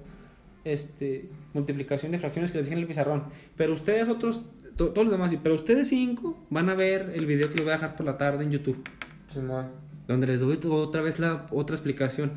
este, 0.65 1.31
multiplicación 1.55 2.13
de 2.13 2.19
fracciones 2.19 2.51
que 2.51 2.59
les 2.59 2.67
dije 2.67 2.75
en 2.75 2.83
el 2.83 2.87
pizarrón. 2.89 3.25
Pero 3.57 3.73
ustedes 3.73 4.09
otros, 4.09 4.43
to- 4.77 4.89
todos 4.91 5.07
los 5.07 5.13
demás, 5.13 5.31
sí, 5.31 5.39
pero 5.43 5.55
ustedes 5.55 5.89
cinco 5.89 6.39
van 6.51 6.69
a 6.69 6.75
ver 6.75 7.13
el 7.15 7.25
video 7.25 7.49
que 7.49 7.55
les 7.55 7.65
voy 7.65 7.73
a 7.73 7.77
dejar 7.77 7.97
por 7.97 8.05
la 8.05 8.19
tarde 8.19 8.45
en 8.45 8.51
YouTube, 8.51 8.83
Simón. 9.29 9.69
Donde 10.09 10.27
les 10.27 10.41
doy 10.41 10.59
otra 10.69 11.03
vez 11.03 11.19
la 11.19 11.47
otra 11.51 11.75
explicación, 11.77 12.33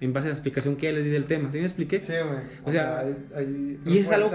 en 0.00 0.12
base 0.12 0.26
a 0.26 0.30
la 0.30 0.34
explicación 0.34 0.76
que 0.76 0.90
les 0.92 1.04
di 1.04 1.10
del 1.10 1.26
tema. 1.26 1.50
¿Sí 1.52 1.58
me 1.58 1.64
expliqué? 1.64 2.00
Sí, 2.00 2.12
güey. 2.12 2.40
O 2.64 2.72
sea, 2.72 3.00
hay, 3.00 3.16
hay 3.34 3.80
y 3.84 3.98
es 3.98 4.10
algo-. 4.10 4.30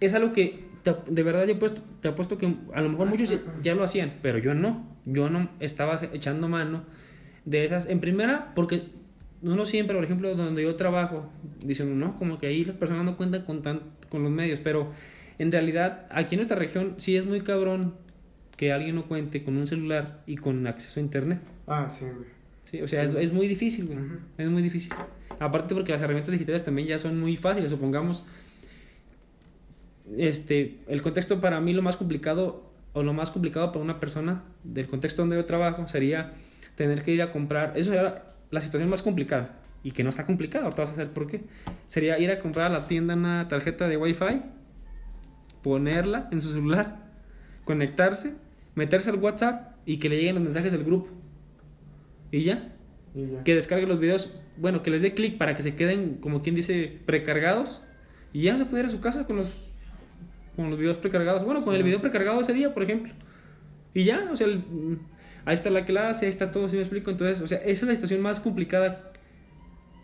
Es 0.00 0.14
algo 0.14 0.32
que 0.32 0.64
te- 0.82 0.96
de 1.08 1.22
verdad 1.22 1.46
yo 1.46 1.58
puesto, 1.58 1.82
te 2.00 2.08
apuesto 2.08 2.36
que 2.38 2.54
a 2.74 2.80
lo 2.80 2.88
mejor 2.88 3.08
muchos 3.08 3.32
ya, 3.62 3.74
lo 3.74 3.84
hacían, 3.84 4.14
pero 4.22 4.38
yo 4.38 4.54
no. 4.54 4.92
Yo 5.06 5.28
no 5.28 5.50
estaba 5.60 6.00
echando 6.12 6.48
mano 6.48 6.84
de 7.44 7.64
esas. 7.64 7.86
En 7.86 8.00
primera, 8.00 8.52
porque 8.54 8.84
no 9.42 9.54
lo 9.56 9.66
siempre, 9.66 9.94
por 9.94 10.04
ejemplo, 10.04 10.34
donde 10.34 10.62
yo 10.62 10.74
trabajo, 10.76 11.30
dicen, 11.64 11.98
no, 12.00 12.16
como 12.16 12.38
que 12.38 12.46
ahí 12.46 12.64
las 12.64 12.76
personas 12.76 13.04
no 13.04 13.16
cuentan 13.18 13.42
con, 13.44 13.60
tan, 13.62 13.80
con 14.08 14.22
los 14.22 14.32
medios, 14.32 14.60
pero 14.60 14.90
en 15.38 15.52
realidad 15.52 16.06
aquí 16.10 16.36
en 16.36 16.38
nuestra 16.38 16.56
región 16.56 16.94
sí 16.96 17.16
es 17.16 17.26
muy 17.26 17.42
cabrón 17.42 17.94
que 18.56 18.72
alguien 18.72 18.94
no 18.94 19.06
cuente 19.06 19.42
con 19.42 19.56
un 19.56 19.66
celular 19.66 20.22
y 20.26 20.36
con 20.36 20.66
acceso 20.66 21.00
a 21.00 21.02
internet. 21.02 21.40
Ah, 21.66 21.88
sí, 21.88 22.04
güey. 22.04 22.28
Sí, 22.64 22.80
o 22.80 22.88
sea, 22.88 23.02
es, 23.02 23.12
es 23.12 23.32
muy 23.32 23.46
difícil, 23.46 23.86
güey. 23.86 23.98
Es 24.38 24.48
muy 24.48 24.62
difícil. 24.62 24.92
Aparte 25.38 25.74
porque 25.74 25.92
las 25.92 26.00
herramientas 26.00 26.32
digitales 26.32 26.64
también 26.64 26.88
ya 26.88 26.98
son 26.98 27.20
muy 27.20 27.36
fáciles, 27.36 27.70
supongamos. 27.70 28.24
Este, 30.16 30.78
el 30.86 31.02
contexto 31.02 31.40
para 31.40 31.60
mí 31.60 31.72
lo 31.72 31.82
más 31.82 31.96
complicado 31.96 32.70
o 32.92 33.02
lo 33.02 33.12
más 33.12 33.30
complicado 33.30 33.72
para 33.72 33.84
una 33.84 34.00
persona 34.00 34.44
del 34.62 34.86
contexto 34.86 35.22
donde 35.22 35.36
yo 35.36 35.44
trabajo 35.44 35.88
sería 35.88 36.34
tener 36.76 37.02
que 37.02 37.12
ir 37.12 37.22
a 37.22 37.32
comprar, 37.32 37.72
eso 37.76 37.92
era 37.92 38.34
la 38.50 38.60
situación 38.60 38.90
más 38.90 39.02
complicada 39.02 39.58
y 39.82 39.92
que 39.92 40.02
no 40.02 40.10
está 40.10 40.24
complicada, 40.24 40.64
ahorita 40.64 40.82
vas 40.82 40.92
a 40.92 40.94
saber 40.94 41.12
por 41.12 41.26
qué. 41.26 41.42
Sería 41.86 42.18
ir 42.18 42.30
a 42.30 42.38
comprar 42.38 42.66
a 42.66 42.78
la 42.78 42.86
tienda 42.86 43.14
una 43.14 43.48
tarjeta 43.48 43.88
de 43.88 43.96
Wi-Fi, 43.96 44.42
ponerla 45.62 46.28
en 46.32 46.40
su 46.40 46.52
celular, 46.52 47.10
conectarse, 47.64 48.34
meterse 48.74 49.10
al 49.10 49.16
WhatsApp 49.16 49.76
y 49.86 49.98
que 49.98 50.08
le 50.08 50.16
lleguen 50.16 50.34
los 50.36 50.44
mensajes 50.44 50.72
del 50.72 50.84
grupo. 50.84 51.08
Y 52.30 52.44
ya, 52.44 52.72
Y 53.14 53.26
ya. 53.32 53.44
que 53.44 53.54
descargue 53.54 53.86
los 53.86 54.00
videos, 54.00 54.30
bueno, 54.56 54.82
que 54.82 54.90
les 54.90 55.02
dé 55.02 55.14
clic 55.14 55.38
para 55.38 55.56
que 55.56 55.62
se 55.62 55.74
queden, 55.76 56.16
como 56.16 56.42
quien 56.42 56.54
dice, 56.54 56.98
precargados 57.06 57.84
y 58.32 58.42
ya 58.42 58.56
se 58.56 58.64
puede 58.64 58.82
ir 58.82 58.86
a 58.86 58.90
su 58.90 59.00
casa 59.00 59.26
con 59.26 59.36
los, 59.36 59.52
con 60.56 60.70
los 60.70 60.78
videos 60.78 60.98
precargados. 60.98 61.44
Bueno, 61.44 61.62
con 61.64 61.74
el 61.74 61.82
video 61.84 62.00
precargado 62.00 62.40
ese 62.40 62.52
día, 62.52 62.74
por 62.74 62.82
ejemplo. 62.82 63.12
Y 63.92 64.04
ya, 64.04 64.28
o 64.32 64.36
sea, 64.36 64.48
el- 64.48 64.58
mm, 64.58 64.98
ahí 65.44 65.54
está 65.54 65.70
la 65.70 65.84
clase, 65.84 66.26
ahí 66.26 66.30
está 66.30 66.50
todo, 66.50 66.68
si 66.68 66.74
me 66.74 66.82
explico. 66.82 67.10
Entonces, 67.12 67.40
o 67.40 67.46
sea, 67.46 67.58
esa 67.58 67.70
es 67.70 67.82
la 67.84 67.94
situación 67.94 68.20
más 68.20 68.40
complicada. 68.40 69.12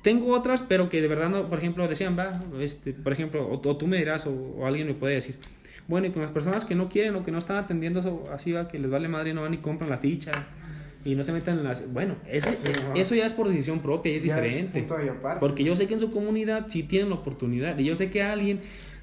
Tengo 0.02 0.32
otras, 0.32 0.62
pero 0.62 0.88
que 0.88 1.02
de 1.02 1.08
verdad 1.08 1.28
no, 1.28 1.48
por 1.48 1.58
ejemplo, 1.58 1.86
decían, 1.88 2.16
va, 2.16 2.40
este, 2.60 2.92
por 2.92 3.12
ejemplo, 3.12 3.46
o, 3.46 3.54
o 3.68 3.76
tú 3.76 3.86
me 3.88 3.98
dirás, 3.98 4.26
o, 4.26 4.30
o 4.32 4.66
alguien 4.66 4.86
me 4.86 4.94
puede 4.94 5.16
decir. 5.16 5.34
Bueno, 5.88 6.06
y 6.06 6.10
con 6.10 6.22
las 6.22 6.30
personas 6.30 6.64
que 6.64 6.74
no 6.74 6.88
quieren 6.88 7.14
o 7.16 7.22
que 7.24 7.32
no 7.32 7.38
están 7.38 7.56
atendiendo, 7.56 8.00
eso, 8.00 8.22
así 8.32 8.52
va, 8.52 8.68
que 8.68 8.78
les 8.78 8.90
vale 8.90 9.08
madre 9.08 9.30
y 9.30 9.34
no 9.34 9.42
van 9.42 9.54
y 9.54 9.58
compran 9.58 9.90
la 9.90 9.98
ficha 9.98 10.30
y 11.04 11.14
no 11.14 11.24
se 11.24 11.32
meten 11.32 11.58
en 11.58 11.64
las. 11.64 11.92
Bueno, 11.92 12.14
ese- 12.28 12.52
Sí, 12.52 12.72
ajá. 12.78 12.92
eso 12.94 13.14
ya 13.14 13.26
es 13.26 13.32
por 13.34 13.48
decisión 13.48 13.80
propia 13.80 14.12
y 14.12 14.16
es 14.16 14.24
Ya 14.24 14.40
diferente. 14.40 14.86
aparte. 15.10 15.40
Porque 15.40 15.64
yo 15.64 15.74
sé 15.76 15.86
que 15.86 15.94
en 15.94 16.00
su 16.00 16.10
comunidad 16.12 16.66
sí 16.68 16.82
tienen 16.82 17.08
la 17.10 17.16
oportunidad. 17.16 17.76
Y 17.78 17.84
yo 17.84 17.94
sé 17.94 18.10
que 18.10 18.22
alguien, 18.22 18.60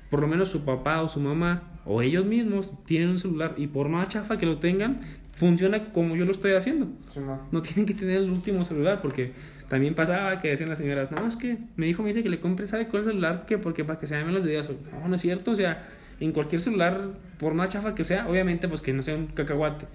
por 0.09 0.21
lo 0.21 0.27
menos 0.27 0.49
su 0.49 0.63
papá 0.63 1.01
o 1.01 1.09
su 1.09 1.19
mamá, 1.19 1.63
o 1.85 2.01
ellos 2.01 2.25
mismos, 2.25 2.75
tienen 2.85 3.09
un 3.09 3.19
celular. 3.19 3.55
Y 3.57 3.67
por 3.67 3.89
más 3.89 4.09
chafa 4.09 4.37
que 4.37 4.45
lo 4.45 4.59
tengan, 4.59 5.01
funciona 5.33 5.83
como 5.85 6.15
yo 6.15 6.23
lo 6.25 6.31
estoy 6.31 6.53
haciendo. 6.53 6.87
Sí, 7.09 7.19
no. 7.51 7.61
Tienen 7.61 7.85
que 7.85 7.93
tener 7.93 8.17
el 8.17 8.29
último 8.29 8.63
celular. 8.63 9.01
Porque 9.01 9.31
también 9.67 9.95
pasaba 9.95 10.39
que 10.39 10.49
decían 10.49 10.69
las 10.69 10.77
señoras, 10.77 11.09
no, 11.11 11.27
es 11.27 11.35
que 11.35 11.57
mi 11.75 11.87
hijo 11.89 12.01
me 12.03 12.09
dice 12.09 12.23
que 12.23 12.29
le 12.29 12.39
compre, 12.39 12.67
¿sabe 12.67 12.87
cuál 12.87 13.03
celular? 13.05 13.45
que 13.47 13.57
Porque 13.57 13.83
para 13.83 13.99
que 13.99 14.05
se 14.07 14.15
llamen 14.15 14.33
los 14.35 14.43
videos. 14.43 14.69
No, 15.01 15.07
no 15.07 15.15
es 15.15 15.21
cierto. 15.21 15.51
O 15.51 15.55
sea, 15.55 15.83
en 16.19 16.31
cualquier 16.31 16.61
celular, 16.61 17.09
por 17.39 17.53
más 17.53 17.69
chafa 17.69 17.95
que 17.95 18.03
sea, 18.03 18.27
obviamente, 18.27 18.67
pues 18.67 18.81
que 18.81 18.93
no 18.93 19.03
sea 19.03 19.15
un 19.15 19.27
cacahuate. 19.27 19.85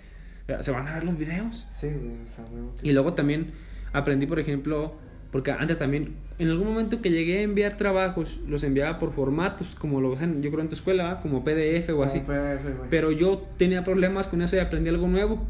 Se 0.60 0.70
van 0.70 0.86
a 0.88 0.94
ver 0.94 1.04
los 1.04 1.16
videos. 1.16 1.66
Sí, 1.68 1.88
güey, 1.88 2.22
o 2.22 2.26
sea. 2.26 2.44
Y 2.82 2.92
luego 2.92 3.14
también 3.14 3.52
aprendí, 3.92 4.26
por 4.26 4.38
ejemplo, 4.38 4.94
porque 5.30 5.50
antes 5.50 5.78
también, 5.78 6.14
en 6.38 6.48
algún 6.50 6.68
momento 6.68 7.00
que 7.00 7.10
llegué 7.10 7.38
a 7.38 7.42
enviar 7.42 7.76
trabajos, 7.76 8.40
los 8.46 8.62
enviaba 8.64 8.98
por 8.98 9.12
formatos, 9.12 9.74
como 9.74 10.00
lo 10.00 10.12
hacen, 10.14 10.42
yo 10.42 10.50
creo 10.50 10.62
en 10.62 10.68
tu 10.68 10.74
escuela, 10.74 11.04
¿va? 11.04 11.20
como 11.20 11.42
PDF 11.42 11.88
o 11.90 12.02
así. 12.02 12.20
Como 12.20 12.34
PDF, 12.34 12.62
güey. 12.64 12.90
Pero 12.90 13.12
yo 13.12 13.42
tenía 13.56 13.82
problemas 13.82 14.26
con 14.26 14.42
eso 14.42 14.56
y 14.56 14.58
aprendí 14.58 14.90
algo 14.90 15.08
nuevo 15.08 15.46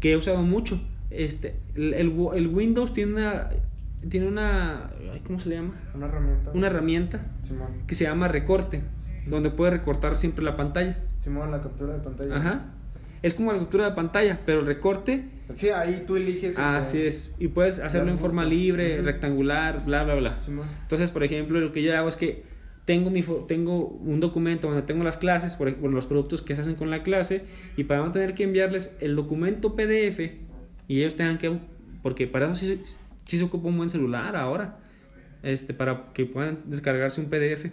que 0.00 0.12
he 0.12 0.16
usado 0.16 0.42
mucho. 0.42 0.80
Este, 1.10 1.56
el, 1.74 1.92
el, 1.94 2.14
el 2.34 2.46
Windows 2.48 2.92
tiene 2.92 3.12
una, 3.12 3.50
tiene 4.08 4.26
una, 4.26 4.90
¿cómo 5.26 5.38
se 5.38 5.50
le 5.50 5.56
llama? 5.56 5.74
Una 5.94 6.06
herramienta. 6.06 6.50
Una 6.54 6.66
herramienta 6.68 7.20
Simón. 7.42 7.68
que 7.86 7.94
se 7.94 8.04
llama 8.04 8.28
recorte, 8.28 8.82
donde 9.26 9.50
puedes 9.50 9.72
recortar 9.74 10.16
siempre 10.16 10.44
la 10.44 10.56
pantalla. 10.56 10.98
Simón, 11.18 11.50
la 11.50 11.60
captura 11.60 11.94
de 11.94 12.00
pantalla. 12.00 12.36
Ajá. 12.36 12.64
Es 13.22 13.34
como 13.34 13.52
la 13.52 13.58
captura 13.58 13.84
de 13.90 13.94
pantalla, 13.94 14.40
pero 14.46 14.60
el 14.60 14.66
recorte 14.66 15.26
Sí, 15.50 15.68
ahí 15.68 16.04
tú 16.06 16.16
eliges. 16.16 16.50
este, 16.50 16.62
Así 16.62 17.02
es. 17.02 17.34
Y 17.38 17.48
puedes 17.48 17.78
hacerlo 17.78 18.10
en 18.10 18.16
forma 18.18 18.44
libre, 18.44 18.96
Ujú. 18.96 19.04
rectangular, 19.04 19.84
bla, 19.84 20.04
bla, 20.04 20.14
bla. 20.14 20.40
Simón. 20.40 20.66
Entonces, 20.82 21.10
por 21.10 21.22
ejemplo, 21.22 21.60
lo 21.60 21.70
que 21.72 21.82
yo 21.82 21.94
hago 21.96 22.08
es 22.08 22.16
que 22.16 22.44
tengo, 22.86 23.10
mi, 23.10 23.22
fo- 23.22 23.46
tengo 23.46 23.86
un 23.86 24.20
documento 24.20 24.68
donde 24.68 24.82
tengo 24.82 25.04
las 25.04 25.18
clases, 25.18 25.54
por 25.54 25.68
ejemplo, 25.68 25.90
los 25.90 26.06
productos 26.06 26.40
que 26.40 26.54
se 26.54 26.62
hacen 26.62 26.76
con 26.76 26.88
la 26.90 27.02
clase, 27.02 27.44
y 27.76 27.84
para 27.84 28.00
no 28.02 28.10
tener 28.10 28.32
que 28.34 28.44
enviarles 28.44 28.96
el 29.00 29.14
documento 29.16 29.76
PDF, 29.76 30.18
y 30.88 31.00
ellos 31.00 31.14
tengan 31.14 31.36
que, 31.36 31.58
porque 32.02 32.26
para 32.26 32.46
eso 32.46 32.54
sí, 32.54 32.66
se- 32.66 32.96
sí 33.24 33.36
se 33.36 33.44
ocupa 33.44 33.68
un 33.68 33.76
buen 33.76 33.90
celular 33.90 34.34
ahora, 34.34 34.78
este, 35.42 35.74
para 35.74 36.06
que 36.14 36.24
puedan 36.24 36.60
descargarse 36.66 37.20
un 37.20 37.28
PDF. 37.28 37.70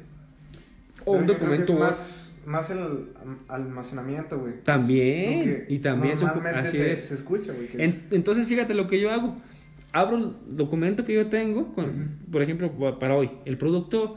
O 1.08 1.14
un 1.14 1.26
documento 1.26 1.74
Word. 1.74 1.82
más, 1.82 2.38
más 2.46 2.70
el 2.70 2.80
am- 2.80 3.40
almacenamiento, 3.48 4.40
güey. 4.40 4.54
También, 4.64 5.66
y 5.70 5.80
también 5.80 6.16
Normalmente 6.20 6.60
así 6.60 6.78
se, 6.78 6.94
es. 6.94 7.06
se 7.06 7.14
escucha, 7.16 7.54
güey. 7.54 7.68
que 7.68 7.84
En- 7.84 7.90
es- 7.90 8.04
entonces, 8.12 8.48
fíjate 8.48 8.74
lo 8.74 8.88
que 8.88 9.00
yo 9.00 9.12
hago. 9.12 9.38
Abro 9.94 10.18
el 10.18 10.32
documento 10.58 11.06
que 11.06 11.14
yo 11.14 11.28
tengo, 11.28 11.74
con- 11.74 12.18
por 12.32 12.42
ejemplo, 12.42 12.72
pa- 12.72 13.00
para 13.00 13.16
hoy, 13.16 13.32
el 13.46 13.58
producto 13.58 14.16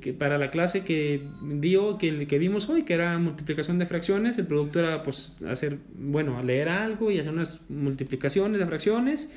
que 0.00 0.14
para 0.14 0.38
la 0.38 0.50
clase 0.50 0.82
que 0.82 1.28
dio, 1.42 1.98
que, 1.98 2.26
que 2.26 2.38
vimos 2.38 2.68
hoy, 2.70 2.84
que 2.84 2.94
era 2.94 3.18
multiplicación 3.18 3.78
de 3.78 3.84
fracciones, 3.86 4.38
el 4.38 4.46
producto 4.46 4.80
era 4.80 5.02
pues 5.02 5.36
hacer, 5.46 5.78
bueno, 5.94 6.42
leer 6.42 6.70
algo 6.70 7.10
y 7.10 7.18
hacer 7.18 7.32
unas 7.32 7.60
multiplicaciones 7.68 8.58
de 8.58 8.66
fracciones 8.66 9.30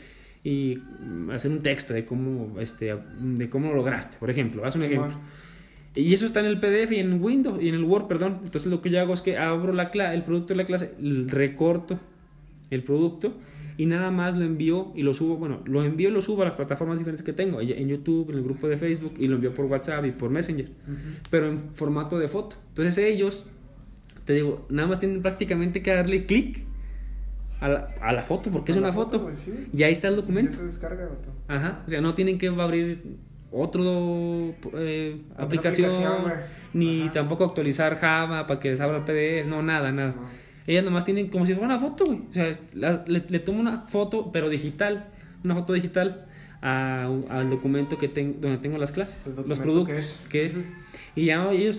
y 0.46 0.78
mm, 1.02 1.32
hacer 1.32 1.52
un 1.52 1.60
texto 1.60 1.94
de 1.94 2.06
cómo, 2.06 2.60
este, 2.62 2.96
de 3.20 3.50
cómo 3.50 3.70
lo 3.72 3.76
lograste, 3.76 4.16
por 4.20 4.30
ejemplo, 4.30 4.66
haz 4.66 4.76
un 4.78 4.84
ejemplo. 4.84 5.20
Y 5.98 6.14
eso 6.14 6.26
está 6.26 6.40
en 6.42 6.46
el 6.46 6.60
PDF 6.60 6.92
y 6.92 7.00
en 7.00 7.22
Windows 7.22 7.62
y 7.62 7.70
en 7.70 7.76
el 7.76 7.84
Word, 7.84 8.08
perdón. 8.08 8.42
Entonces 8.44 8.72
lo 8.72 8.82
que 8.82 8.90
yo 8.90 9.02
hago 9.02 9.14
es 9.14 9.22
que 9.22 9.38
abro 9.38 9.74
la 9.74 9.92
el 10.14 10.24
producto 10.24 10.54
de 10.54 10.58
la 10.58 10.66
clase, 10.66 10.94
recorto 11.28 12.00
el 12.70 12.84
producto 12.84 13.34
y 13.78 13.86
nada 13.86 14.12
más 14.12 14.36
lo 14.36 14.44
envío 14.44 14.92
y 14.96 15.04
lo 15.04 15.14
subo, 15.14 15.38
bueno, 15.38 15.62
lo 15.66 15.84
envío 15.84 16.10
y 16.10 16.12
lo 16.12 16.22
subo 16.22 16.42
a 16.42 16.46
las 16.46 16.56
plataformas 16.56 16.98
diferentes 16.98 17.24
que 17.24 17.34
tengo, 17.34 17.62
en 17.62 17.88
YouTube, 17.88 18.30
en 18.32 18.38
el 18.38 18.44
grupo 18.44 18.68
de 18.68 18.78
Facebook 18.78 19.14
y 19.18 19.28
lo 19.28 19.36
envío 19.36 19.54
por 19.54 19.66
WhatsApp 19.66 20.06
y 20.06 20.12
por 20.12 20.30
Messenger, 20.30 20.70
pero 21.30 21.50
en 21.50 21.74
formato 21.74 22.18
de 22.18 22.28
foto. 22.28 22.58
Entonces 22.70 22.98
ellos, 22.98 23.46
te 24.26 24.34
digo, 24.34 24.66
nada 24.70 24.88
más 24.88 25.00
tienen 25.00 25.22
prácticamente 25.22 25.82
que 25.82 25.94
darle 25.94 26.26
clic 26.26 26.66
a 27.60 27.70
la, 27.70 27.96
a 28.02 28.14
la 28.14 28.24
foto, 28.24 28.52
porque 28.52 28.72
es 28.72 28.78
una 28.78 28.92
foto, 28.92 29.30
sí. 29.34 29.68
y 29.74 29.84
ahí 29.84 29.92
está 29.92 30.08
el 30.08 30.16
documento. 30.16 30.54
se 30.54 30.64
descarga. 30.64 31.10
Ajá, 31.48 31.84
o 31.86 31.90
sea, 31.90 32.02
no 32.02 32.16
tienen 32.16 32.38
que 32.38 32.48
abrir 32.48 33.18
otro 33.52 34.54
eh, 34.76 35.22
aplicación, 35.38 35.90
aplicación, 35.90 36.34
ni 36.74 37.04
Ajá. 37.04 37.12
tampoco 37.12 37.46
actualizar 37.46 37.96
Java 37.96 38.46
para 38.48 38.60
que 38.60 38.70
les 38.70 38.82
abra 38.82 38.98
el 38.98 39.04
PDF, 39.04 39.50
no, 39.50 39.62
nada, 39.64 39.92
nada. 39.92 40.14
No. 40.16 40.28
Ellas 40.68 40.84
nomás 40.84 41.06
tienen 41.06 41.30
como 41.30 41.46
si 41.46 41.54
fuera 41.54 41.68
una 41.68 41.80
foto, 41.80 42.06
güey. 42.06 42.20
O 42.30 42.34
sea, 42.34 42.52
la- 42.74 43.04
le, 43.08 43.24
le 43.28 43.40
tomo 43.40 43.60
una 43.60 43.88
foto, 43.88 44.32
pero 44.34 44.50
digital, 44.50 45.08
una 45.44 45.56
foto 45.56 45.72
digital 45.74 46.26
a- 46.62 47.10
al 47.30 47.50
documento 47.50 47.98
que 47.98 48.10
tengo, 48.10 48.38
donde 48.42 48.58
tengo 48.58 48.78
las 48.78 48.92
clases, 48.92 49.28
los 49.46 49.60
productos, 49.60 50.20
que 50.24 50.30
que 50.30 50.46
es. 50.48 50.56
es. 50.58 50.66
Y 51.16 51.26
ya 51.26 51.50
ellos, 51.52 51.78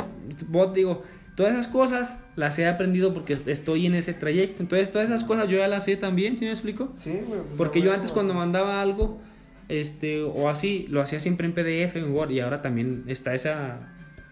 vos 0.48 0.72
digo, 0.72 1.02
todas 1.36 1.52
esas 1.52 1.68
cosas 1.68 2.18
las 2.34 2.58
he 2.58 2.66
aprendido 2.66 3.12
porque 3.12 3.34
estoy 3.46 3.84
en 3.86 3.94
ese 3.94 4.14
trayecto. 4.14 4.62
Entonces, 4.62 4.90
todas 4.90 5.06
esas 5.08 5.22
cosas 5.22 5.48
yo 5.50 5.58
ya 5.58 5.68
las 5.68 5.84
sé 5.84 5.96
también, 5.96 6.38
¿sí 6.38 6.46
me 6.46 6.52
explico? 6.52 6.88
Sí, 6.92 7.10
güey. 7.26 7.42
pues, 7.42 7.58
Porque 7.58 7.82
yo 7.82 7.92
antes 7.92 8.10
cuando 8.10 8.32
mandaba 8.32 8.80
algo, 8.80 9.20
este, 9.68 10.22
o 10.22 10.48
así, 10.48 10.86
lo 10.88 11.00
hacía 11.02 11.20
siempre 11.20 11.46
en 11.46 11.52
PDF, 11.54 11.96
en 11.96 12.12
Word, 12.12 12.30
y 12.30 12.40
ahora 12.40 12.62
también 12.62 13.04
está 13.06 13.34
esa, 13.34 13.78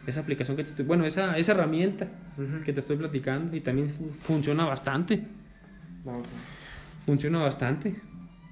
esa 0.06 0.20
aplicación 0.20 0.56
que 0.56 0.62
te 0.64 0.70
estoy, 0.70 0.84
bueno, 0.84 1.04
esa, 1.04 1.36
esa 1.38 1.52
herramienta 1.52 2.08
Ujú. 2.38 2.62
que 2.64 2.72
te 2.72 2.80
estoy 2.80 2.96
platicando, 2.96 3.54
y 3.56 3.60
también 3.60 3.90
fu- 3.90 4.08
funciona 4.10 4.64
bastante, 4.64 5.22
No, 6.04 6.12
güey. 6.12 6.22
funciona 7.04 7.38
bastante. 7.40 7.96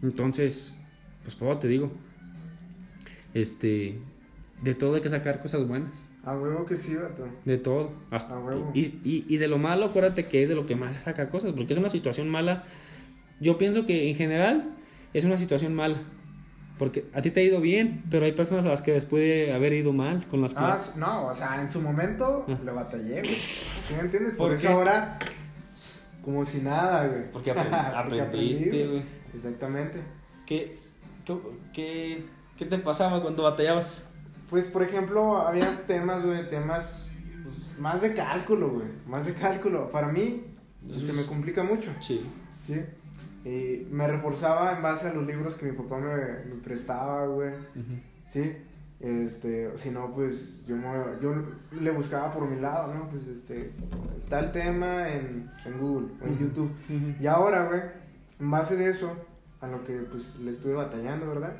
Entonces, 0.02 0.74
pues 1.22 1.34
por 1.34 1.58
te 1.58 1.68
digo, 1.68 1.90
este, 3.32 3.98
de 4.62 4.74
todo 4.74 4.94
hay 4.96 5.00
que 5.00 5.08
sacar 5.08 5.40
cosas 5.40 5.66
buenas. 5.66 6.08
A 6.24 6.36
huevo 6.36 6.64
que 6.64 6.76
sí, 6.76 6.94
vato. 6.94 7.26
De 7.44 7.58
todo. 7.58 7.92
Hasta, 8.10 8.34
A 8.34 8.38
huevo. 8.40 8.70
y, 8.74 8.80
y, 9.04 9.24
y 9.28 9.36
de 9.36 9.48
lo 9.48 9.58
malo, 9.58 9.86
acuérdate 9.86 10.26
que 10.26 10.42
es 10.42 10.48
de 10.48 10.54
lo 10.54 10.66
que 10.66 10.74
más 10.76 10.96
saca 10.96 11.28
cosas, 11.30 11.52
porque 11.52 11.72
es 11.74 11.78
una 11.78 11.90
situación 11.90 12.28
mala. 12.30 12.64
Yo 13.40 13.58
pienso 13.58 13.84
que 13.84 14.08
en 14.08 14.16
general 14.16 14.70
es 15.12 15.24
una 15.24 15.36
situación 15.36 15.74
mala. 15.74 15.98
Porque 16.78 17.06
a 17.14 17.22
ti 17.22 17.30
te 17.30 17.40
ha 17.40 17.42
ido 17.44 17.60
bien, 17.60 18.02
pero 18.10 18.24
hay 18.24 18.32
personas 18.32 18.64
a 18.64 18.68
las 18.68 18.82
que 18.82 18.92
les 18.92 19.04
puede 19.04 19.52
haber 19.52 19.72
ido 19.74 19.92
mal 19.92 20.26
con 20.28 20.40
las 20.42 20.54
Ah, 20.56 20.58
clases. 20.58 20.88
s- 20.90 20.98
no, 20.98 21.26
o 21.26 21.34
sea, 21.34 21.60
en 21.60 21.70
su 21.70 21.80
momento 21.80 22.44
Ah. 22.48 22.58
le 22.64 22.72
batallé, 22.72 23.20
güey. 23.20 23.34
¿Sí 23.36 23.94
me 23.94 24.00
entiendes? 24.00 24.34
Por, 24.34 24.48
¿Por 24.48 24.56
eso 24.56 24.66
qué? 24.68 24.74
ahora, 24.74 25.18
como 26.24 26.44
si 26.44 26.58
nada, 26.58 27.06
güey. 27.06 27.30
Porque 27.32 27.52
Porque 27.54 28.20
aprendiste, 28.20 28.64
aprendí, 28.64 28.86
güey. 28.88 29.02
Exactamente. 29.34 29.98
¿Qué, 30.46 30.76
qué, 31.24 31.38
qué, 31.72 32.24
qué 32.56 32.64
te 32.66 32.78
pasaba 32.78 33.22
cuando 33.22 33.44
batallabas? 33.44 34.06
Pues, 34.50 34.66
por 34.66 34.82
ejemplo, 34.82 35.38
había 35.38 35.86
temas, 35.86 36.24
güey, 36.24 36.48
temas 36.50 37.16
pues, 37.42 37.78
más 37.78 38.02
de 38.02 38.14
cálculo, 38.14 38.70
güey. 38.70 38.86
Más 39.06 39.26
de 39.26 39.34
cálculo. 39.34 39.88
Para 39.90 40.08
mí, 40.08 40.44
pues, 40.86 41.06
se 41.06 41.12
me 41.12 41.24
complica 41.26 41.62
mucho. 41.62 41.90
Sí. 42.00 42.20
Sí. 42.66 42.80
Y 43.44 43.86
me 43.90 44.06
reforzaba 44.08 44.72
en 44.76 44.82
base 44.82 45.08
a 45.08 45.12
los 45.14 45.26
libros 45.26 45.56
que 45.56 45.66
mi 45.66 45.72
papá 45.76 45.98
me, 45.98 46.14
me 46.54 46.62
prestaba, 46.62 47.26
güey. 47.26 47.50
Sí. 48.26 48.56
Este, 49.00 49.76
si 49.76 49.90
no, 49.90 50.14
pues 50.14 50.64
yo, 50.66 50.76
me- 50.76 51.20
yo 51.20 51.34
le 51.78 51.90
buscaba 51.90 52.32
por 52.32 52.48
mi 52.48 52.58
lado, 52.58 52.94
¿no? 52.94 53.08
Pues 53.10 53.26
este, 53.26 53.70
tal 54.30 54.50
tema 54.50 55.10
en, 55.10 55.50
en 55.66 55.78
Google 55.78 56.08
o 56.22 56.26
en. 56.26 56.38
YouTube. 56.38 56.70
Y 57.20 57.26
ahora, 57.26 57.66
güey, 57.66 57.80
en 58.40 58.50
base 58.50 58.76
de 58.76 58.88
eso, 58.88 59.12
a 59.60 59.66
lo 59.66 59.84
que 59.84 59.92
pues 60.10 60.36
le 60.40 60.50
estuve 60.50 60.72
batallando, 60.74 61.28
¿verdad? 61.28 61.54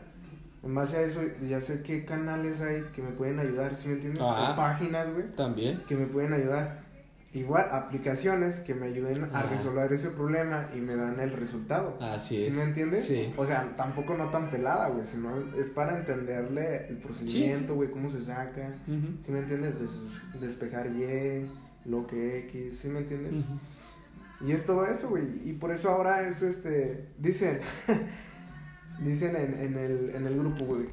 En 0.63 0.75
base 0.75 0.97
a 0.97 1.03
eso, 1.03 1.21
ya 1.47 1.61
sé 1.61 1.83
qué 1.83 2.07
canales 2.07 2.63
hay 2.63 2.81
que 2.95 3.03
me 3.03 3.11
pueden 3.11 3.39
ayudar, 3.41 3.77
¿sí 3.77 3.89
me 3.89 3.95
entiendes? 3.95 4.23
O 4.23 4.55
páginas, 4.57 5.13
güey, 5.13 5.27
También. 5.37 5.83
que 5.87 5.97
me 5.97 6.07
pueden 6.07 6.33
ayudar. 6.33 6.81
Igual, 7.35 7.67
aplicaciones 7.73 8.61
que 8.61 8.75
me 8.75 8.87
ayuden 8.87 9.29
a 9.33 9.43
resolver 9.43 9.93
ese 9.93 10.11
problema 10.11 10.69
y 10.73 10.79
me 10.79 10.95
dan 10.95 11.19
el 11.19 11.33
resultado. 11.33 11.99
Así 12.01 12.41
¿Sí 12.41 12.47
es. 12.47 12.55
me 12.55 12.63
entiendes? 12.63 13.05
Sí. 13.07 13.33
O 13.37 13.45
sea, 13.45 13.75
tampoco 13.77 14.17
no 14.17 14.31
tan 14.31 14.51
pelada, 14.53 14.89
güey, 14.91 15.05
sino 15.05 15.37
es 15.59 15.69
para 15.69 15.99
entenderle 15.99 16.87
el 16.89 16.99
procedimiento, 16.99 17.75
güey, 17.75 17.91
cómo 17.91 18.09
se 18.09 18.21
saca. 18.21 18.77
Ujú. 18.87 19.17
¿Sí 19.21 19.33
me 19.33 19.41
entiendes? 19.41 19.81
Des- 19.81 20.41
despejar 20.41 20.87
Y, 20.87 21.51
lo 21.85 22.07
que 22.07 22.39
X, 22.47 22.79
¿sí 22.79 22.89
me 22.89 23.01
entiendes? 23.01 23.45
Y 24.41 24.53
es 24.53 24.65
todo 24.65 24.87
eso, 24.87 25.09
güey. 25.09 25.25
Y 25.45 25.55
por 25.55 25.73
eso 25.73 25.91
ahora 25.91 26.27
es 26.29 26.41
este. 26.43 27.09
Dicen. 27.19 27.59
dicen 29.01 29.35
en, 29.37 29.59
en, 29.61 29.77
el, 29.77 30.11
en 30.15 30.27
el 30.27 30.39
grupo, 30.39 30.65
güey. 30.67 30.87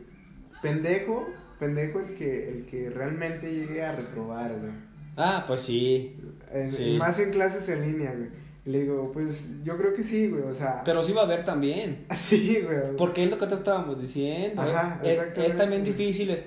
Pendejo, 0.62 1.28
pendejo 1.60 2.00
el 2.00 2.16
que, 2.16 2.50
el 2.50 2.66
que 2.66 2.90
realmente 2.90 3.52
llegue 3.54 3.84
a 3.84 3.92
reprobar, 3.96 4.58
güey. 4.60 4.72
Ah, 5.18 5.44
pues 5.48 5.62
sí. 5.62 6.18
En- 6.54 6.70
Sí. 6.70 6.98
Más 6.98 7.20
en 7.20 7.32
clases 7.32 7.68
en 7.70 7.82
línea, 7.82 8.14
güey. 8.16 8.30
Le 8.66 8.82
digo, 8.82 9.12
pues 9.12 9.64
yo 9.64 9.76
creo 9.78 9.94
que 9.96 10.04
sí, 10.04 10.28
güey. 10.30 10.44
O 10.44 10.54
sea. 10.54 10.82
Pero 10.86 11.02
sí 11.04 11.14
va 11.14 11.22
a 11.22 11.26
haber 11.26 11.44
también. 11.44 12.06
Sí, 12.16 12.60
güey. 12.64 12.96
Porque 12.98 13.24
es 13.24 13.30
lo 13.32 13.38
que 13.40 13.48
te 13.48 13.56
estábamos 13.56 14.00
diciendo. 14.00 14.62
Ajá, 14.62 15.00
es, 15.04 15.12
exactamente. 15.14 15.46
es 15.48 15.58
también 15.58 15.84
difícil 15.84 16.30
es- 16.32 16.44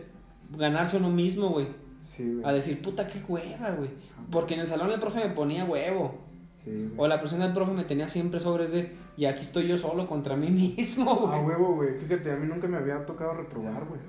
ganarse 0.56 0.96
uno 0.96 1.10
mismo, 1.10 1.48
güey. 1.50 1.66
Sí, 2.02 2.38
A 2.40 2.42
güey. 2.42 2.54
decir, 2.56 2.80
puta, 2.82 3.06
qué 3.06 3.20
hueva, 3.26 3.70
güey. 3.70 3.90
Porque 4.30 4.54
en 4.54 4.60
el 4.60 4.66
salón 4.66 4.90
el 4.90 5.00
profe 5.00 5.26
me 5.26 5.34
ponía 5.34 5.64
huevo. 5.64 6.18
Sí, 6.54 6.70
güey. 6.70 6.92
O 6.96 7.08
la 7.08 7.18
persona 7.18 7.44
del 7.46 7.54
profe 7.54 7.72
me 7.72 7.84
tenía 7.84 8.08
siempre 8.08 8.38
sobres 8.40 8.70
de, 8.72 8.92
y 9.16 9.24
aquí 9.24 9.40
estoy 9.42 9.66
yo 9.66 9.76
solo 9.76 10.06
contra 10.06 10.36
mí 10.36 10.50
mismo, 10.76 11.28
A 11.28 11.38
güey. 11.40 11.56
huevo, 11.56 11.74
güey. 11.76 11.94
Fíjate, 11.94 12.30
a 12.30 12.36
mí 12.36 12.46
nunca 12.46 12.68
me 12.68 12.76
había 12.76 13.04
tocado 13.06 13.34
reprobar, 13.34 13.84
güey. 13.86 14.00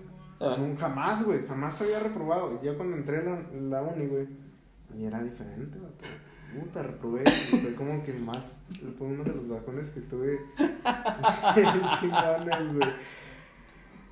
Ah. 0.41 0.57
Jamás, 0.77 1.23
güey. 1.23 1.39
Jamás 1.47 1.81
había 1.81 1.99
reprobado. 1.99 2.59
Ya 2.61 2.73
cuando 2.75 2.97
entré 2.97 3.19
en 3.19 3.71
la, 3.71 3.79
la 3.79 3.83
uni, 3.87 4.05
güey. 4.07 4.27
Y 4.97 5.05
era 5.05 5.23
diferente, 5.23 5.77
vato. 5.79 6.05
Puta, 6.59 6.83
reprobé. 6.83 7.23
Fue 7.29 7.75
como 7.75 8.03
que 8.03 8.13
más. 8.13 8.57
Fue 8.97 9.07
uno 9.07 9.23
de 9.23 9.33
los 9.33 9.49
bajones 9.49 9.89
que 9.89 9.99
estuve. 9.99 10.39
chingones, 11.99 12.73
güey. 12.73 12.89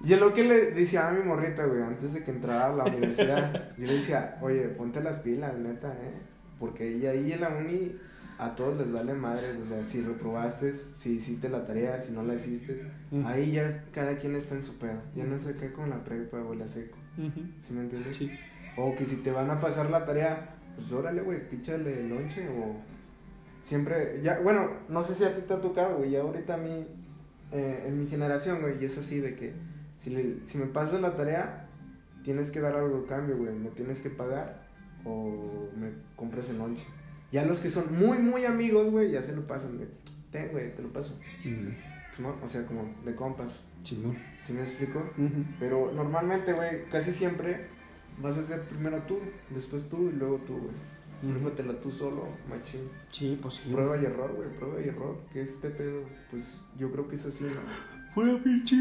Y 0.06 0.14
es 0.14 0.20
lo 0.20 0.34
que 0.34 0.44
le 0.44 0.72
decía 0.72 1.08
a 1.08 1.12
mi 1.12 1.24
morrita, 1.24 1.66
güey, 1.66 1.82
antes 1.82 2.14
de 2.14 2.24
que 2.24 2.32
entrara 2.32 2.74
a 2.74 2.76
la 2.76 2.84
universidad. 2.84 3.74
Yo 3.78 3.88
le 3.88 3.94
decía, 3.94 4.38
oye, 4.42 4.68
ponte 4.68 5.02
las 5.02 5.20
pilas, 5.20 5.58
neta, 5.58 5.94
eh. 5.94 6.14
Porque 6.60 6.84
ahí, 6.84 7.06
ahí 7.06 7.32
en 7.32 7.42
la 7.42 7.50
uni 7.50 7.94
a 8.38 8.56
todos 8.56 8.78
les 8.78 8.92
vale 8.92 9.14
madres. 9.14 9.58
O 9.58 9.66
sea, 9.66 9.84
si 9.86 10.02
reprobaste, 10.02 10.74
si 10.94 11.14
hiciste 11.14 11.48
la 11.48 11.66
tarea, 11.66 12.02
si 12.02 12.12
no 12.12 12.24
la 12.24 12.36
hiciste. 12.36 12.86
Ahí 13.26 13.54
ya 13.54 13.86
cada 13.94 14.18
quien 14.18 14.36
está 14.36 14.56
en 14.56 14.64
su 14.64 14.78
pedo. 14.78 15.02
Ya 15.16 15.24
no 15.24 15.40
sé 15.40 15.56
qué 15.56 15.72
con 15.72 15.90
la 15.90 16.04
prepa 16.04 16.38
o 16.38 16.54
la 16.54 16.68
seco. 16.68 16.98
¿Sí 17.60 17.72
me 17.74 17.82
entiendes? 17.82 18.18
Sí. 18.18 18.32
O 18.76 18.94
que 18.96 19.06
si 19.06 19.18
te 19.18 19.32
van 19.32 19.50
a 19.52 19.62
pasar 19.62 19.90
la 19.90 20.04
tarea, 20.04 20.56
pues 20.76 20.92
órale, 20.92 21.22
güey, 21.22 21.50
píchale 21.50 22.02
el 22.02 22.10
lonche 22.10 22.48
o... 22.50 22.76
Siempre, 23.64 24.20
ya, 24.22 24.40
bueno, 24.42 24.70
no 24.90 25.04
sé 25.04 25.16
si 25.16 25.24
a 25.24 25.34
ti 25.36 25.42
te 25.48 25.54
ha 25.54 25.62
tocado, 25.62 25.98
güey, 26.00 26.12
ya 26.12 26.20
ahorita 26.22 26.56
a 26.56 26.58
mí, 26.58 26.86
eh, 27.54 27.86
en 27.88 27.98
mi 28.00 28.08
generación, 28.08 28.60
güey, 28.62 28.82
y 28.82 28.86
es 28.86 28.98
así 28.98 29.20
de 29.22 29.36
que 29.36 29.54
si, 29.96 30.10
le- 30.10 30.44
si 30.44 30.58
me 30.58 30.66
pasas 30.66 31.00
la 31.00 31.16
tarea, 31.16 31.70
tienes 32.24 32.52
que 32.52 32.60
dar 32.60 32.76
algo 32.76 33.00
de 33.02 33.06
cambio, 33.08 33.38
güey, 33.38 33.54
me 33.54 33.70
tienes 33.70 34.02
que 34.02 34.10
pagar 34.10 34.68
o 35.06 35.70
me 35.78 35.92
compras 36.18 36.50
el 36.50 36.58
lonche. 36.58 36.86
Ya 37.32 37.46
los 37.46 37.62
que 37.62 37.70
son 37.70 37.98
muy, 37.98 38.18
muy 38.18 38.44
amigos, 38.46 38.92
güey, 38.92 39.12
ya 39.12 39.24
se 39.24 39.34
lo 39.34 39.48
pasan 39.48 39.78
de, 39.78 39.88
ten, 40.30 40.50
güey, 40.52 40.76
te 40.76 40.82
lo 40.82 40.92
paso. 40.92 41.18
Ujú. 41.46 42.22
¿no? 42.22 42.36
O 42.44 42.48
sea, 42.50 42.66
como 42.66 42.94
de 43.06 43.16
compas, 43.16 43.62
Chingón. 43.84 44.18
¿sí 44.40 44.52
me 44.54 44.62
explico? 44.64 45.00
Ujú. 45.18 45.46
Pero 45.58 45.92
normalmente, 45.96 46.52
güey, 46.52 46.84
casi 46.92 47.14
siempre 47.14 47.68
vas 48.22 48.38
a 48.38 48.42
hacer 48.42 48.62
primero 48.64 49.02
tú, 49.08 49.20
después 49.50 49.88
tú 49.90 50.10
y 50.10 50.14
luego 50.14 50.38
tú, 50.48 50.58
güey. 50.58 50.94
Pruébatela 51.34 51.80
tú 51.80 51.90
solo, 51.90 52.28
machín. 52.50 52.90
Sí, 53.10 53.40
pues 53.42 53.54
sí. 53.56 53.70
Prueba 53.72 53.96
y 54.02 54.04
error, 54.04 54.34
güey, 54.36 54.50
prueba 54.58 54.82
y 54.82 54.90
error. 54.90 55.18
Que 55.32 55.42
este 55.42 55.70
pedo, 55.70 56.02
pues 56.30 56.58
yo 56.78 56.92
creo 56.92 57.08
que 57.08 57.16
es 57.16 57.26
así, 57.26 57.46
¿no? 57.46 57.52
Fuera, 58.14 58.38
pinche. 58.44 58.76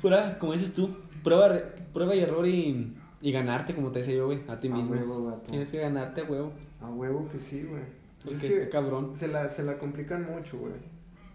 Fuera, 0.00 0.38
como 0.38 0.52
dices 0.52 0.74
tú, 0.74 0.94
prueba, 1.24 1.58
prueba 1.92 2.14
y 2.14 2.20
error 2.20 2.46
y, 2.46 2.94
y 3.20 3.32
ganarte, 3.32 3.74
como 3.74 3.90
te 3.90 4.00
decía 4.00 4.14
yo, 4.14 4.26
güey, 4.26 4.42
a 4.48 4.60
ti 4.60 4.68
A 4.68 4.74
mismo. 4.74 4.92
huevo, 4.92 5.24
vato. 5.24 5.50
Tienes 5.50 5.70
que 5.70 5.78
ganarte 5.78 6.20
a 6.20 6.24
huevo. 6.24 6.52
A 6.80 6.88
huevo 6.90 7.28
que 7.30 7.38
sí, 7.38 7.62
güey. 7.64 7.82
Porque 8.22 8.34
Es 8.36 8.42
que 8.42 8.68
cabrón. 8.68 9.16
se 9.16 9.26
la, 9.28 9.48
se 9.50 9.64
la 9.64 9.78
complican 9.78 10.24
mucho, 10.26 10.58
güey. 10.58 10.74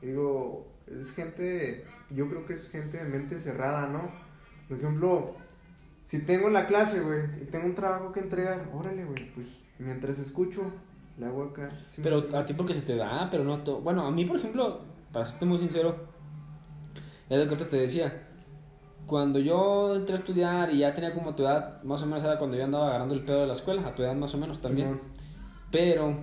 Digo, 0.01 0.67
es 0.87 1.11
gente, 1.13 1.85
yo 2.11 2.29
creo 2.29 2.45
que 2.45 2.53
es 2.53 2.69
gente 2.69 2.97
de 2.97 3.05
mente 3.05 3.39
cerrada, 3.39 3.87
¿no? 3.87 4.11
Por 4.67 4.77
ejemplo, 4.77 5.35
si 6.03 6.19
tengo 6.25 6.49
la 6.49 6.67
clase, 6.67 6.99
güey, 7.01 7.21
y 7.41 7.45
tengo 7.45 7.65
un 7.65 7.75
trabajo 7.75 8.11
que 8.11 8.19
entregar, 8.19 8.69
órale, 8.73 9.05
güey, 9.05 9.31
pues 9.33 9.63
mientras 9.79 10.19
escucho, 10.19 10.71
le 11.17 11.25
hago 11.25 11.43
acá. 11.43 11.69
¿sí 11.87 12.01
Pero 12.03 12.27
a 12.35 12.43
ti 12.43 12.53
porque 12.53 12.73
se 12.73 12.81
te 12.81 12.95
da, 12.95 13.29
pero 13.31 13.43
no 13.43 13.59
todo. 13.59 13.81
Bueno, 13.81 14.05
a 14.05 14.11
mí, 14.11 14.25
por 14.25 14.37
ejemplo, 14.37 14.81
para 15.11 15.25
serte 15.25 15.45
muy 15.45 15.59
sincero, 15.59 15.95
es 17.29 17.37
lo 17.47 17.57
que 17.57 17.63
te 17.63 17.77
decía. 17.77 18.27
Cuando 19.07 19.39
yo 19.39 19.95
entré 19.95 20.15
a 20.15 20.17
estudiar 20.17 20.73
y 20.73 20.79
ya 20.79 20.93
tenía 20.93 21.13
como 21.13 21.35
tu 21.35 21.43
edad, 21.43 21.81
más 21.83 22.01
o 22.03 22.05
menos 22.05 22.23
era 22.23 22.37
cuando 22.37 22.57
yo 22.57 22.63
andaba 22.63 22.87
agarrando 22.87 23.13
el 23.13 23.23
pedo 23.25 23.41
de 23.41 23.47
la 23.47 23.53
escuela, 23.53 23.87
a 23.87 23.95
tu 23.95 24.03
edad 24.03 24.15
más 24.15 24.33
o 24.33 24.37
menos 24.37 24.61
también. 24.61 24.87
Simón. 24.87 25.01
Pero, 25.71 26.15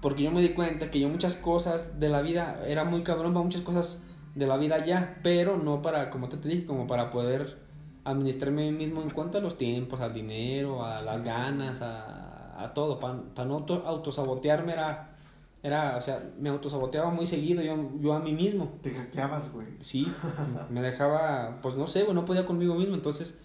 porque 0.00 0.22
yo 0.22 0.30
me 0.30 0.40
di 0.40 0.50
cuenta 0.50 0.90
que 0.90 1.00
yo 1.00 1.08
muchas 1.08 1.36
cosas 1.36 2.00
de 2.00 2.08
la 2.08 2.22
vida, 2.22 2.62
era 2.66 2.84
muy 2.84 3.02
cabrón 3.02 3.32
para 3.32 3.44
muchas 3.44 3.62
cosas 3.62 4.02
de 4.34 4.46
la 4.46 4.56
vida 4.56 4.84
ya, 4.84 5.18
pero 5.22 5.58
no 5.58 5.82
para, 5.82 6.10
como 6.10 6.28
te, 6.28 6.36
te 6.36 6.48
dije, 6.48 6.64
como 6.64 6.86
para 6.86 7.10
poder 7.10 7.69
administrarme 8.10 8.68
a 8.68 8.70
mí 8.72 8.76
mismo 8.78 9.02
en 9.02 9.10
cuanto 9.10 9.38
a 9.38 9.40
los 9.40 9.56
tiempos, 9.56 10.00
al 10.00 10.12
dinero, 10.14 10.84
a 10.84 11.02
las 11.02 11.22
ganas, 11.22 11.82
a, 11.82 12.62
a 12.62 12.72
todo. 12.74 12.98
Para 13.00 13.46
no 13.48 13.54
auto- 13.58 13.82
autosabotearme 13.86 14.72
era, 14.72 15.16
era, 15.62 15.96
o 15.96 16.00
sea, 16.00 16.22
me 16.38 16.48
autosaboteaba 16.50 17.10
muy 17.10 17.26
seguido 17.26 17.62
yo, 17.62 17.76
yo 18.00 18.12
a 18.14 18.20
mí 18.20 18.32
mismo. 18.32 18.72
Te 18.82 18.90
hackeabas, 18.90 19.52
güey. 19.52 19.66
Sí, 19.80 20.06
me 20.70 20.80
dejaba, 20.82 21.58
pues 21.62 21.74
no 21.76 21.86
sé, 21.86 22.02
güey, 22.02 22.14
no 22.14 22.24
podía 22.24 22.46
conmigo 22.46 22.74
mismo, 22.74 22.94
entonces, 22.94 23.38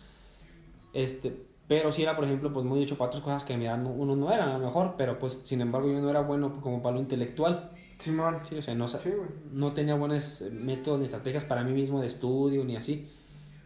este, 0.94 1.46
pero 1.68 1.92
sí 1.92 2.04
era, 2.04 2.16
por 2.16 2.26
ejemplo, 2.26 2.54
pues 2.54 2.66
muy 2.66 2.82
hecho 2.84 2.98
para 2.98 3.08
otras 3.10 3.24
cosas 3.24 3.44
que 3.44 3.54
edad 3.56 3.78
no- 3.78 3.90
uno 3.92 4.16
no 4.16 4.32
era, 4.32 4.46
a 4.56 4.58
lo 4.58 4.66
mejor, 4.66 4.96
pero 4.98 5.20
pues, 5.20 5.34
sin 5.44 5.62
embargo, 5.62 5.90
yo 5.92 6.00
no 6.00 6.10
era 6.10 6.22
bueno 6.22 6.62
como 6.62 6.82
para 6.82 6.96
lo 6.96 7.02
intelectual, 7.02 7.72
Simón. 7.98 8.40
sí, 8.44 8.58
o 8.58 8.62
sea, 8.62 8.76
no, 8.76 8.88
Sí, 8.88 9.10
no 9.52 9.74
tenía 9.74 9.96
buenos 9.96 10.44
métodos 10.52 11.00
ni 11.00 11.06
estrategias 11.06 11.44
para 11.46 11.64
mí 11.64 11.72
mismo 11.74 12.02
de 12.02 12.08
estudio 12.08 12.64
ni 12.66 12.76
así, 12.76 13.10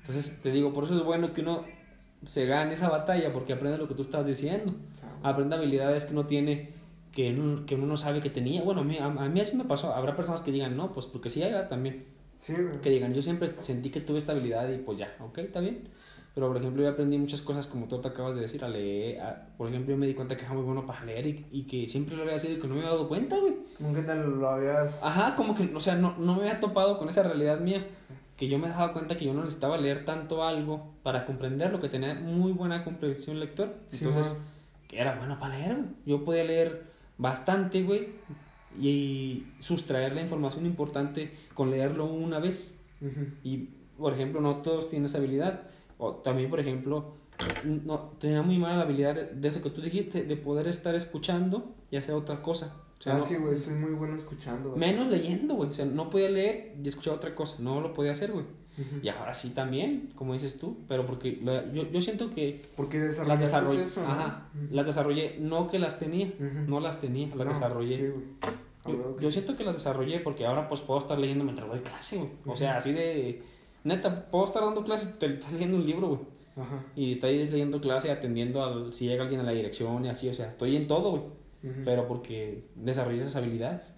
entonces, 0.09 0.41
te 0.41 0.51
digo, 0.51 0.73
por 0.73 0.83
eso 0.85 0.97
es 0.97 1.03
bueno 1.03 1.33
que 1.33 1.41
uno 1.41 1.63
se 2.25 2.45
gane 2.45 2.73
esa 2.73 2.89
batalla, 2.89 3.31
porque 3.31 3.53
aprende 3.53 3.77
lo 3.77 3.87
que 3.87 3.93
tú 3.95 4.01
estás 4.01 4.25
diciendo, 4.27 4.73
aprende 5.23 5.55
habilidades 5.55 6.05
que 6.05 6.11
uno 6.13 6.25
tiene 6.25 6.73
que 7.13 7.31
uno, 7.33 7.65
que 7.65 7.75
uno 7.75 7.87
no 7.87 7.97
sabe 7.97 8.19
que 8.21 8.29
tenía, 8.29 8.61
bueno, 8.63 8.81
a 8.81 8.83
mí, 8.83 8.97
a, 8.97 9.05
a 9.05 9.29
mí 9.29 9.39
así 9.41 9.55
me 9.57 9.65
pasó, 9.65 9.93
habrá 9.93 10.15
personas 10.15 10.41
que 10.41 10.51
digan, 10.51 10.75
no, 10.77 10.91
pues 10.93 11.05
porque 11.07 11.29
sí 11.29 11.41
hay 11.43 11.53
también, 11.69 12.05
Sí, 12.35 12.53
güey. 12.53 12.81
que 12.81 12.89
digan, 12.89 13.13
yo 13.13 13.21
siempre 13.21 13.53
sentí 13.59 13.89
que 13.89 14.01
tuve 14.01 14.17
esta 14.19 14.31
habilidad 14.33 14.69
y 14.69 14.77
pues 14.77 14.97
ya, 14.99 15.15
ok, 15.19 15.37
está 15.39 15.59
bien. 15.59 15.89
Pero 16.35 16.47
por 16.47 16.57
ejemplo, 16.57 16.83
yo 16.83 16.89
aprendí 16.89 17.17
muchas 17.17 17.41
cosas 17.41 17.65
como 17.67 17.87
tú 17.87 17.99
te 17.99 18.07
acabas 18.07 18.35
de 18.35 18.41
decir, 18.41 18.63
a 18.63 18.69
leer. 18.69 19.19
a- 19.19 19.47
por 19.57 19.67
ejemplo, 19.67 19.91
yo 19.93 19.97
me 19.97 20.05
di 20.07 20.13
cuenta 20.13 20.37
que 20.37 20.43
era 20.45 20.53
muy 20.53 20.61
bueno 20.63 20.85
para 20.85 21.03
leer 21.03 21.25
y, 21.27 21.45
y 21.51 21.63
que 21.63 21.87
siempre 21.87 22.15
lo 22.15 22.21
había 22.21 22.37
sido 22.37 22.53
y 22.53 22.59
que 22.59 22.67
no 22.67 22.75
me 22.75 22.81
había 22.81 22.91
dado 22.91 23.09
cuenta, 23.09 23.37
güey. 23.39 23.55
Nunca 23.79 24.05
te 24.05 24.15
lo 24.15 24.47
habías. 24.47 25.01
Ajá, 25.03 25.33
como 25.33 25.55
que, 25.55 25.69
o 25.75 25.81
sea, 25.81 25.95
no, 25.95 26.15
no 26.17 26.35
me 26.35 26.41
había 26.41 26.59
topado 26.59 26.97
con 26.97 27.09
esa 27.09 27.23
realidad 27.23 27.59
mía. 27.59 27.85
Que 28.39 28.47
yo 28.47 28.57
me 28.57 28.69
daba 28.69 28.93
cuenta 28.93 29.17
que 29.17 29.25
yo 29.25 29.33
no 29.33 29.41
necesitaba 29.41 29.77
leer 29.77 30.05
tanto 30.05 30.43
algo 30.43 30.93
para 31.03 31.25
comprenderlo, 31.25 31.81
que 31.81 31.89
tenía 31.89 32.13
muy 32.13 32.53
buena 32.53 32.85
comprensión 32.85 33.37
lector. 33.37 33.75
Sí, 33.87 34.05
Entonces, 34.05 34.35
man. 34.35 34.47
que 34.87 34.99
era 35.01 35.15
bueno 35.15 35.37
para 35.37 35.57
leer, 35.57 35.75
güey. 35.75 35.89
Yo 36.05 36.23
podía 36.23 36.45
leer 36.45 36.83
bastante, 37.17 37.83
güey, 37.83 38.07
y 38.79 39.45
sustraer 39.59 40.15
la 40.15 40.21
información 40.21 40.65
importante 40.65 41.33
con 41.53 41.69
leerlo 41.69 42.05
una 42.05 42.39
vez. 42.39 42.79
Y, 43.43 43.57
por 43.97 44.13
ejemplo, 44.13 44.39
no 44.39 44.57
todos 44.57 44.89
tienen 44.89 45.07
esa 45.07 45.17
habilidad. 45.17 45.63
O 45.97 46.13
también, 46.13 46.49
por 46.49 46.61
ejemplo, 46.61 47.15
no, 47.65 48.13
tenía 48.21 48.41
muy 48.41 48.57
mala 48.57 48.77
la 48.77 48.83
habilidad 48.83 49.15
de, 49.15 49.25
de 49.35 49.47
eso 49.49 49.61
que 49.61 49.69
tú 49.69 49.81
dijiste, 49.81 50.23
de 50.23 50.37
poder 50.37 50.69
estar 50.69 50.95
escuchando 50.95 51.75
y 51.91 51.97
hacer 51.97 52.15
otra 52.15 52.41
cosa. 52.41 52.73
O 52.99 53.01
sea, 53.01 53.13
ah, 53.15 53.17
no- 53.17 53.23
sí, 53.23 53.35
güey, 53.35 53.55
soy 53.55 53.75
muy 53.75 53.91
bueno 53.91 54.15
escuchando. 54.15 54.69
güey. 54.71 54.79
menos 54.79 55.07
leyendo, 55.09 55.55
güey. 55.55 55.69
O 55.69 55.73
sea, 55.73 55.85
no 55.85 56.09
podía 56.09 56.29
leer 56.29 56.75
y 56.83 56.87
escuchar 56.87 57.13
otra 57.13 57.33
cosa. 57.33 57.55
No 57.59 57.79
lo 57.81 57.93
podía 57.93 58.11
hacer, 58.11 58.31
güey. 58.31 58.45
Y 59.03 59.09
ahora 59.09 59.33
sí 59.33 59.49
también, 59.49 60.11
como 60.15 60.31
dices 60.33 60.57
tú, 60.57 60.77
pero 60.87 61.05
porque 61.05 61.37
la- 61.43 61.69
yo, 61.73 61.83
yo 61.91 62.01
siento 62.01 62.29
que 62.29 62.61
Porque 62.77 62.97
las 62.97 63.39
desarrollé, 63.39 63.83
eso, 63.83 64.01
¿no? 64.01 64.07
ajá, 64.07 64.47
las 64.71 64.85
desarrollé, 64.87 65.35
no 65.37 65.67
que 65.67 65.79
las 65.79 65.99
tenía, 65.99 66.31
no 66.65 66.79
las 66.79 67.01
tenía, 67.01 67.27
las 67.27 67.37
No, 67.37 67.43
desarrollé. 67.45 67.97
Sí, 67.97 68.07
güey. 68.07 68.97
Yo, 69.19 69.31
siento 69.31 69.57
que 69.57 69.65
las 69.65 69.73
desarrollé 69.73 70.19
porque 70.21 70.45
ahora 70.45 70.69
pues 70.69 70.79
puedo 70.79 70.97
estar 70.99 71.19
leyendo 71.19 71.43
mientras 71.43 71.67
doy 71.67 71.79
clase, 71.81 72.17
güey. 72.19 72.29
O 72.45 72.55
sea, 72.55 72.77
así 72.77 72.93
de... 72.93 73.43
Neta, 73.83 74.29
puedo 74.31 74.45
estar 74.45 74.63
dando 74.63 74.83
clases 74.85 75.09
y 75.15 75.19
te 75.19 75.25
estás 75.33 75.51
leyendo 75.51 75.75
un 75.75 75.85
libro, 75.85 76.07
güey. 76.07 76.19
Ajá. 76.55 76.83
Y 76.95 77.13
estás 77.15 77.31
leyendo 77.31 77.81
clase 77.81 78.11
atendiendo 78.11 78.63
al, 78.63 78.93
si 78.93 79.07
llega 79.07 79.23
alguien 79.23 79.41
a 79.41 79.43
la 79.43 79.51
dirección 79.51 80.05
y 80.05 80.09
así, 80.09 80.29
o 80.29 80.33
sea, 80.33 80.47
estoy 80.49 80.77
en 80.77 80.87
todo, 80.87 81.11
güey. 81.11 81.23
Pero 81.61 82.07
porque 82.07 82.63
desarrollé 82.75 83.21
esas 83.21 83.35
habilidades. 83.35 83.93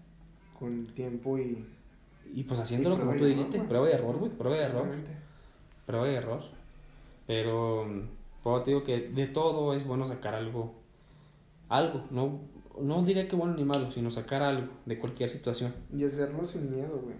Con 0.58 0.88
tiempo 0.88 1.38
y. 1.38 1.66
Y 2.34 2.44
pues 2.44 2.60
haciéndolo 2.60 2.96
Y 2.96 3.00
como 3.00 3.14
tú 3.16 3.26
dijiste, 3.26 3.58
error, 3.58 3.68
prueba 3.68 3.90
y 3.90 3.94
error, 3.94 4.18
güey, 4.18 4.32
prueba 4.32 4.58
y 4.58 4.60
error, 4.62 4.88
prueba 5.86 6.10
y 6.10 6.16
error. 6.16 6.44
Pero, 7.28 7.86
mm, 7.86 8.02
pues, 8.44 8.64
te 8.64 8.72
digo 8.72 8.84
que 8.84 9.10
de 9.10 9.28
todo 9.28 9.74
es 9.74 9.86
bueno 9.86 10.06
sacar 10.06 10.34
algo, 10.36 10.74
algo, 11.70 12.06
no, 12.10 12.40
no 12.80 13.04
diré 13.04 13.28
que 13.28 13.36
bueno 13.36 13.54
ni 13.56 13.66
malo, 13.66 13.92
sino 13.92 14.10
sacar 14.12 14.42
algo 14.42 14.70
de 14.86 14.98
cualquier 14.98 15.30
situación. 15.30 15.74
Y 15.94 16.04
hacerlo 16.06 16.46
sin 16.46 16.72
miedo, 16.74 17.00
güey. 17.04 17.16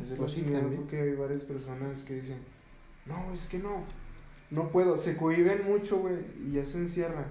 Hacerlo 0.00 0.16
Pues 0.18 0.32
sí, 0.32 0.40
sin 0.40 0.48
miedo 0.48 0.62
también. 0.62 0.82
porque 0.82 1.00
hay 1.00 1.14
varias 1.14 1.42
personas 1.42 2.02
que 2.02 2.14
dicen, 2.14 2.38
no, 3.06 3.32
es 3.32 3.46
que 3.46 3.58
no, 3.58 3.84
no 4.50 4.68
puedo. 4.70 4.96
Se 4.96 5.16
cohiben 5.16 5.64
mucho, 5.64 5.98
güey, 5.98 6.16
y 6.48 6.52
ya 6.52 6.64
se 6.66 6.78
encierran. 6.78 7.26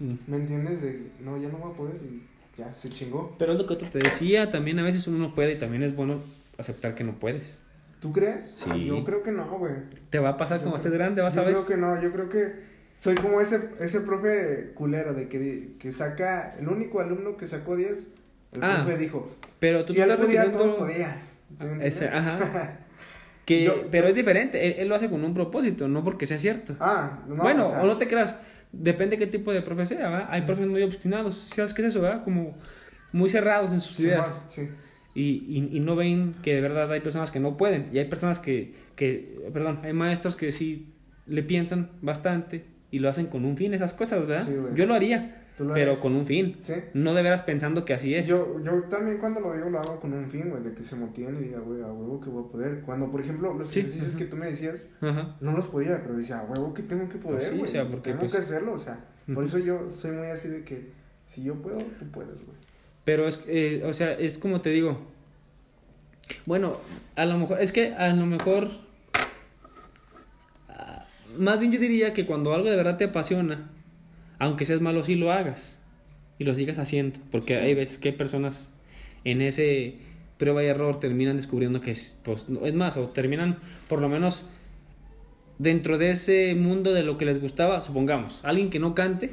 Mm. 0.00 0.12
¿Me 0.26 0.36
entiendes? 0.38 0.82
De, 0.82 1.10
no, 1.20 1.36
ya 1.40 1.48
no 1.48 1.58
voy 1.58 1.72
a 1.72 1.76
poder 1.76 1.96
y 2.02 2.22
ya, 2.58 2.74
se 2.74 2.88
chingó. 2.90 3.34
Pero 3.38 3.52
es 3.52 3.58
lo 3.58 3.66
que 3.66 3.76
te 3.76 3.98
decía, 3.98 4.50
también 4.50 4.78
a 4.78 4.82
veces 4.82 5.06
uno 5.08 5.18
no 5.18 5.34
puede 5.34 5.52
y 5.52 5.58
también 5.58 5.82
es 5.82 5.94
bueno 5.94 6.22
aceptar 6.58 6.94
que 6.94 7.04
no 7.04 7.12
puedes. 7.14 7.56
¿Tú 8.00 8.12
crees? 8.12 8.52
Sí. 8.56 8.84
Yo 8.86 9.02
creo 9.04 9.22
que 9.22 9.32
no, 9.32 9.46
güey. 9.58 9.72
Te 10.10 10.18
va 10.18 10.30
a 10.30 10.36
pasar 10.36 10.58
Yo 10.58 10.64
como 10.64 10.76
estés 10.76 10.92
grande, 10.92 11.22
vas 11.22 11.34
yo 11.36 11.40
a 11.40 11.44
ver. 11.44 11.54
creo 11.54 11.66
que 11.66 11.76
no, 11.76 12.00
yo 12.02 12.12
creo 12.12 12.28
que 12.28 12.52
soy 12.96 13.14
como 13.14 13.40
ese, 13.40 13.70
ese 13.80 14.00
profe 14.00 14.72
culero 14.74 15.14
de 15.14 15.28
que, 15.28 15.72
que 15.78 15.90
saca, 15.90 16.54
el 16.58 16.68
único 16.68 17.00
alumno 17.00 17.36
que 17.36 17.46
sacó 17.46 17.76
10, 17.76 18.08
el 18.52 18.62
Ah, 18.64 18.82
profe 18.84 18.98
dijo, 18.98 19.30
Pero 19.58 19.84
tú 19.84 19.92
si 19.94 20.00
él 20.00 20.10
estás 20.10 20.24
podía, 20.26 20.44
refiriendo- 20.44 20.58
todos 20.58 20.76
podían. 20.76 21.82
Ese, 21.82 22.08
ajá. 22.08 22.78
Que, 23.44 23.62
Yo- 23.64 23.88
pero 23.90 24.04
yo- 24.04 24.10
es 24.10 24.16
diferente, 24.16 24.66
él, 24.66 24.74
él 24.78 24.88
lo 24.88 24.94
hace 24.94 25.10
con 25.10 25.22
un 25.22 25.34
propósito, 25.34 25.86
no 25.86 26.02
porque 26.02 26.26
sea 26.26 26.38
cierto. 26.38 26.76
Ah, 26.80 27.18
no, 27.28 27.36
bueno, 27.36 27.66
o 27.66 27.70
sea, 27.70 27.82
o 27.82 27.86
no 27.86 27.98
te 27.98 28.06
creas, 28.08 28.38
depende 28.78 29.18
qué 29.18 29.26
tipo 29.26 29.52
de 29.52 29.62
profe 29.62 29.86
sea, 29.86 30.08
¿verdad? 30.08 30.28
Hay 30.30 30.42
profes 30.42 30.66
muy 30.66 30.82
obstinados, 30.82 31.36
¿sabes 31.36 31.74
qué 31.74 31.82
es 31.82 31.88
eso, 31.88 32.00
verdad? 32.00 32.22
Como 32.22 32.56
muy 33.12 33.30
cerrados 33.30 33.72
en 33.72 33.80
sus 33.80 33.98
ideas 34.00 34.44
sí. 34.48 34.68
y, 35.14 35.22
y, 35.48 35.76
y 35.76 35.80
no 35.80 35.96
ven 35.96 36.34
que 36.42 36.54
de 36.54 36.60
verdad 36.60 36.90
hay 36.90 37.00
personas 37.00 37.30
que 37.30 37.40
no 37.40 37.56
pueden 37.56 37.88
y 37.92 37.98
hay 37.98 38.06
personas 38.06 38.40
que, 38.40 38.74
que, 38.96 39.48
perdón, 39.52 39.80
hay 39.82 39.92
maestros 39.92 40.36
que 40.36 40.52
sí 40.52 40.92
le 41.26 41.42
piensan 41.42 41.90
bastante 42.02 42.64
y 42.90 42.98
lo 42.98 43.08
hacen 43.08 43.26
con 43.26 43.44
un 43.44 43.56
fin, 43.56 43.74
esas 43.74 43.94
cosas, 43.94 44.26
¿verdad? 44.26 44.44
Sí. 44.46 44.54
Yo 44.74 44.86
lo 44.86 44.94
haría, 44.94 45.43
Tú 45.56 45.64
lo 45.64 45.74
pero 45.74 45.94
con 45.94 46.16
un 46.16 46.26
fin, 46.26 46.56
Sí. 46.58 46.74
no 46.94 47.14
de 47.14 47.22
veras 47.22 47.42
pensando 47.44 47.84
que 47.84 47.94
así 47.94 48.12
es. 48.14 48.26
Yo, 48.26 48.60
yo 48.64 48.82
también 48.84 49.18
cuando 49.18 49.38
lo 49.40 49.52
digo 49.54 49.70
lo 49.70 49.78
hago 49.78 50.00
con 50.00 50.12
un 50.12 50.26
fin, 50.26 50.50
güey, 50.50 50.62
de 50.64 50.74
que 50.74 50.82
se 50.82 50.96
motiven 50.96 51.36
y 51.36 51.40
diga, 51.44 51.60
güey, 51.60 51.80
a 51.80 51.86
huevo 51.92 52.20
que 52.20 52.28
voy 52.28 52.44
a 52.44 52.48
poder. 52.50 52.80
Cuando, 52.80 53.08
por 53.10 53.20
ejemplo, 53.20 53.54
los 53.54 53.68
Sí, 53.68 53.78
ejercicios 53.80 54.10
ajá. 54.10 54.18
que 54.18 54.24
tú 54.24 54.36
me 54.36 54.46
decías, 54.46 54.88
Ajá. 55.00 55.36
no 55.40 55.52
los 55.52 55.68
podía, 55.68 56.02
pero 56.02 56.16
decía, 56.16 56.40
a 56.40 56.44
huevo 56.44 56.74
que 56.74 56.82
tengo 56.82 57.08
que 57.08 57.18
poder, 57.18 57.38
Pues 57.38 57.50
sí, 57.50 57.56
güey. 57.58 57.68
o 57.68 57.72
sea, 57.72 57.84
porque, 57.88 58.10
tengo 58.10 58.20
pues- 58.20 58.32
que 58.32 58.38
hacerlo, 58.38 58.72
o 58.72 58.78
sea. 58.80 58.98
Por 59.32 59.44
eso 59.44 59.58
yo 59.58 59.90
soy 59.92 60.10
muy 60.10 60.26
así 60.26 60.48
de 60.48 60.64
que 60.64 60.90
si 61.26 61.44
yo 61.44 61.54
puedo, 61.54 61.78
tú 61.78 62.06
puedes, 62.12 62.44
güey. 62.44 62.56
Pero 63.04 63.28
es, 63.28 63.40
eh, 63.46 63.82
o 63.86 63.94
sea, 63.94 64.12
es 64.12 64.38
como 64.38 64.60
te 64.60 64.70
digo. 64.70 64.98
Bueno, 66.46 66.80
a 67.16 67.24
lo 67.26 67.38
mejor, 67.38 67.60
es 67.60 67.70
que 67.70 67.94
a 67.94 68.08
lo 68.12 68.26
mejor. 68.26 68.68
ah, 70.68 71.06
Más 71.38 71.58
bien 71.60 71.72
yo 71.72 71.78
diría 71.80 72.12
que 72.12 72.26
cuando 72.26 72.54
algo 72.54 72.68
de 72.70 72.76
verdad 72.76 72.96
te 72.96 73.04
apasiona, 73.04 73.70
aunque 74.38 74.64
seas 74.64 74.80
malo, 74.80 75.04
sí 75.04 75.14
lo 75.14 75.32
hagas 75.32 75.78
y 76.38 76.44
lo 76.44 76.54
sigas 76.54 76.78
haciendo. 76.78 77.18
Porque 77.30 77.56
hay 77.56 77.74
veces 77.74 77.98
que 77.98 78.10
hay 78.10 78.14
personas 78.16 78.72
en 79.24 79.40
ese 79.40 79.96
prueba 80.38 80.62
y 80.62 80.66
error 80.66 80.98
terminan 81.00 81.36
descubriendo 81.36 81.80
que 81.80 81.92
es, 81.92 82.18
pues, 82.24 82.48
no- 82.48 82.66
es 82.66 82.74
más, 82.74 82.96
o 82.96 83.08
terminan 83.08 83.58
por 83.88 84.00
lo 84.00 84.08
menos 84.08 84.46
dentro 85.58 85.98
de 85.98 86.10
ese 86.10 86.54
mundo 86.54 86.92
de 86.92 87.04
lo 87.04 87.16
que 87.16 87.24
les 87.24 87.40
gustaba, 87.40 87.80
supongamos, 87.80 88.44
alguien 88.44 88.70
que 88.70 88.78
no 88.80 88.94
cante. 88.94 89.32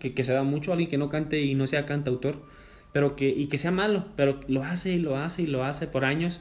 Que, 0.00 0.12
que 0.14 0.24
se 0.24 0.32
da 0.32 0.42
mucho, 0.42 0.72
alguien 0.72 0.90
que 0.90 0.98
no 0.98 1.08
cante 1.08 1.40
y 1.42 1.54
no 1.54 1.66
sea 1.68 1.86
cantautor, 1.86 2.42
pero 2.92 3.14
que, 3.14 3.28
y 3.28 3.46
que 3.46 3.58
sea 3.58 3.70
malo, 3.70 4.06
pero 4.16 4.40
lo 4.48 4.64
hace 4.64 4.92
y 4.94 4.98
lo 4.98 5.16
hace 5.16 5.42
y 5.42 5.46
lo 5.46 5.64
hace 5.64 5.86
por 5.86 6.04
años, 6.04 6.40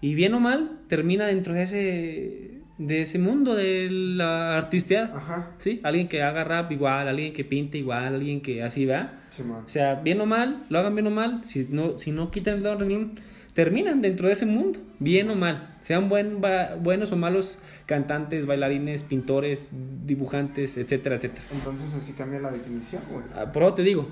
y 0.00 0.14
bien 0.14 0.34
o 0.34 0.40
mal, 0.40 0.78
termina 0.88 1.26
dentro 1.26 1.52
de 1.52 1.62
ese, 1.62 2.59
de 2.80 3.02
ese 3.02 3.18
mundo 3.18 3.54
de 3.54 3.88
la 3.90 4.56
artisteada, 4.56 5.14
Ajá, 5.14 5.50
¿sí? 5.58 5.80
Alguien 5.84 6.08
que 6.08 6.22
haga 6.22 6.44
rap 6.44 6.72
igual, 6.72 7.08
alguien 7.08 7.32
que 7.34 7.44
pinte 7.44 7.76
igual, 7.76 8.14
alguien 8.14 8.40
que 8.40 8.62
así, 8.62 8.86
¿verdad? 8.86 9.12
Simón. 9.28 9.64
O 9.66 9.68
sea, 9.68 9.96
bien 9.96 10.18
o 10.22 10.26
mal, 10.26 10.62
lo 10.70 10.78
hagan 10.78 10.94
bien 10.94 11.06
o 11.06 11.10
mal, 11.10 11.42
si 11.46 11.66
no, 11.70 11.98
si 11.98 12.10
no 12.10 12.30
quitan 12.30 12.64
el 12.64 12.78
renglón, 12.78 13.20
terminan 13.52 14.00
dentro 14.00 14.28
de 14.28 14.32
ese 14.32 14.46
mundo, 14.46 14.80
bien 14.98 15.28
o 15.30 15.34
mal. 15.36 15.76
Sean 15.82 16.08
buen, 16.08 16.40
ba- 16.40 16.76
buenos 16.80 17.12
o 17.12 17.16
malos 17.16 17.58
cantantes, 17.84 18.46
bailarines, 18.46 19.02
pintores, 19.02 19.68
dibujantes, 20.06 20.76
etcétera, 20.78 21.16
etcétera. 21.16 21.44
Entonces 21.52 21.92
así 21.94 22.12
cambia 22.14 22.40
la 22.40 22.50
definición, 22.50 23.02
güey. 23.10 23.24
Ah, 23.36 23.52
Por 23.52 23.62
eso 23.62 23.74
te 23.74 23.82
digo, 23.82 24.08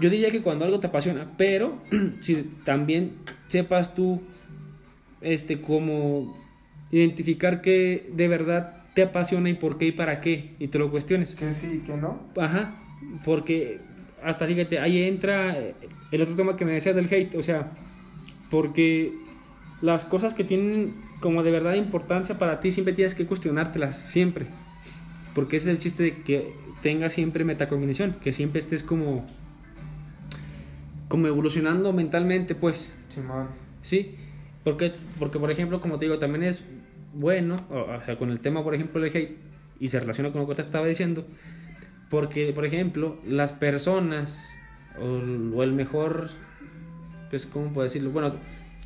yo 0.00 0.08
diría 0.08 0.30
que 0.30 0.40
cuando 0.40 0.64
algo 0.64 0.80
te 0.80 0.86
apasiona, 0.86 1.26
pero 1.36 1.82
si 2.20 2.36
también 2.64 3.16
sepas 3.48 3.94
tú 3.94 4.22
este 5.20 5.60
cómo 5.60 6.38
identificar 6.90 7.60
qué 7.60 8.10
de 8.12 8.28
verdad 8.28 8.82
te 8.94 9.02
apasiona 9.02 9.48
y 9.48 9.54
por 9.54 9.78
qué 9.78 9.86
y 9.86 9.92
para 9.92 10.20
qué 10.20 10.54
y 10.58 10.68
te 10.68 10.78
lo 10.78 10.90
cuestiones. 10.90 11.34
Que 11.34 11.52
sí, 11.52 11.82
que 11.84 11.96
no. 11.96 12.20
Ajá, 12.36 12.74
porque 13.24 13.80
hasta 14.22 14.46
fíjate, 14.46 14.78
ahí 14.78 15.02
entra 15.02 15.58
eh, 15.58 15.74
el 16.10 16.22
otro 16.22 16.34
tema 16.34 16.56
que 16.56 16.64
me 16.64 16.72
decías 16.72 16.96
del 16.96 17.12
hate, 17.12 17.34
o 17.36 17.42
sea, 17.42 17.72
porque 18.50 19.12
las 19.80 20.04
cosas 20.04 20.34
que 20.34 20.44
tienen 20.44 20.94
como 21.20 21.42
de 21.42 21.50
verdad 21.50 21.74
importancia 21.74 22.38
para 22.38 22.60
ti 22.60 22.72
siempre 22.72 22.94
tienes 22.94 23.14
que 23.14 23.26
cuestionártelas, 23.26 23.98
siempre. 23.98 24.46
Porque 25.34 25.58
ese 25.58 25.70
es 25.70 25.76
el 25.76 25.82
chiste 25.82 26.02
de 26.02 26.22
que 26.22 26.52
tengas 26.82 27.12
siempre 27.12 27.44
metacognición, 27.44 28.16
que 28.20 28.32
siempre 28.32 28.58
estés 28.58 28.82
como 28.82 29.26
como 31.08 31.26
evolucionando 31.26 31.92
mentalmente, 31.92 32.54
pues. 32.54 32.96
Simón. 33.08 33.48
Sí, 33.82 34.14
porque, 34.62 34.92
porque 35.18 35.40
por 35.40 35.50
ejemplo, 35.50 35.80
como 35.80 35.98
te 35.98 36.04
digo, 36.04 36.20
también 36.20 36.44
es 36.44 36.62
bueno, 37.12 37.56
o, 37.70 37.80
o 37.80 38.02
sea, 38.04 38.16
con 38.16 38.30
el 38.30 38.40
tema, 38.40 38.62
por 38.62 38.74
ejemplo, 38.74 39.00
del 39.00 39.14
hate, 39.14 39.36
y 39.78 39.88
se 39.88 40.00
relaciona 40.00 40.30
con 40.30 40.42
lo 40.42 40.48
que 40.48 40.54
te 40.54 40.62
estaba 40.62 40.86
diciendo, 40.86 41.26
porque, 42.08 42.52
por 42.52 42.66
ejemplo, 42.66 43.18
las 43.26 43.52
personas, 43.52 44.54
o, 45.00 45.06
o 45.06 45.62
el 45.62 45.72
mejor, 45.72 46.28
pues, 47.30 47.46
¿cómo 47.46 47.72
puedo 47.72 47.84
decirlo? 47.84 48.10
Bueno, 48.10 48.32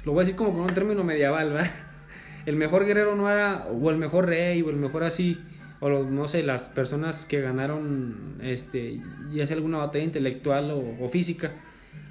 lo 0.05 0.13
voy 0.13 0.21
a 0.21 0.25
decir 0.25 0.37
como 0.37 0.53
con 0.53 0.61
un 0.63 0.75
término 0.75 1.05
medieval, 1.05 1.51
¿verdad? 1.51 1.71
El 2.47 2.57
mejor 2.57 2.85
guerrero 2.85 3.17
no 3.17 3.31
era, 3.31 3.67
o 3.69 3.89
el 3.89 3.97
mejor 3.97 4.27
rey, 4.27 4.61
o 4.61 4.69
el 4.69 4.77
mejor 4.77 5.03
así, 5.03 5.41
o 5.81 5.89
no 5.89 6.29
sé, 6.29 6.43
las 6.43 6.69
personas 6.69 7.25
que 7.25 7.41
ganaron, 7.41 8.37
este, 8.43 9.01
ya 9.33 9.47
sea 9.47 9.57
alguna 9.57 9.79
batalla 9.79 10.05
intelectual 10.05 10.71
o, 10.71 11.03
o 11.03 11.09
física, 11.09 11.53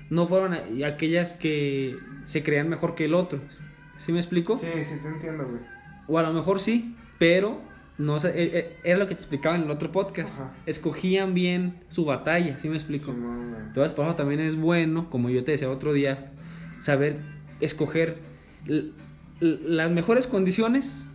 no 0.10 0.26
fueron 0.26 0.56
aquellas 0.84 1.35
que 1.35 1.98
se 2.26 2.41
creían 2.41 2.68
mejor 2.68 2.95
que 2.95 3.06
el 3.06 3.14
otro. 3.14 3.41
¿Sí 3.98 4.11
me 4.11 4.19
explico? 4.19 4.56
Sí, 4.56 4.68
sí, 4.81 4.95
te 5.03 5.07
entiendo, 5.07 5.48
güey. 5.48 5.61
O 6.14 6.19
a 6.19 6.22
lo 6.22 6.31
mejor 6.31 6.60
sí, 6.60 6.95
pero 7.18 7.60
no 7.98 8.19
sé, 8.19 8.30
e- 8.30 8.60
e- 8.60 8.77
era 8.84 8.99
lo 8.99 9.07
que 9.07 9.15
te 9.15 9.22
explicaba 9.22 9.56
en 9.56 9.64
el 9.64 9.72
otro 9.72 9.91
podcast. 9.91 10.41
Ajá. 10.41 10.53
Escogían 10.68 11.34
bien 11.34 11.80
su 11.90 12.06
batalla, 12.06 12.60
¿sí 12.60 12.69
me 12.69 12.76
explico? 12.76 13.10
Entonces, 13.10 13.94
por 13.94 14.06
eso 14.06 14.15
también 14.15 14.40
es 14.40 14.56
bueno, 14.56 15.10
como 15.10 15.31
yo 15.31 15.44
te 15.44 15.53
decía 15.53 15.72
otro 15.72 15.91
día, 15.91 16.31
saber 16.80 17.18
escoger 17.61 18.18
las 19.40 19.90
mejores 19.90 20.27
condiciones 20.27 21.07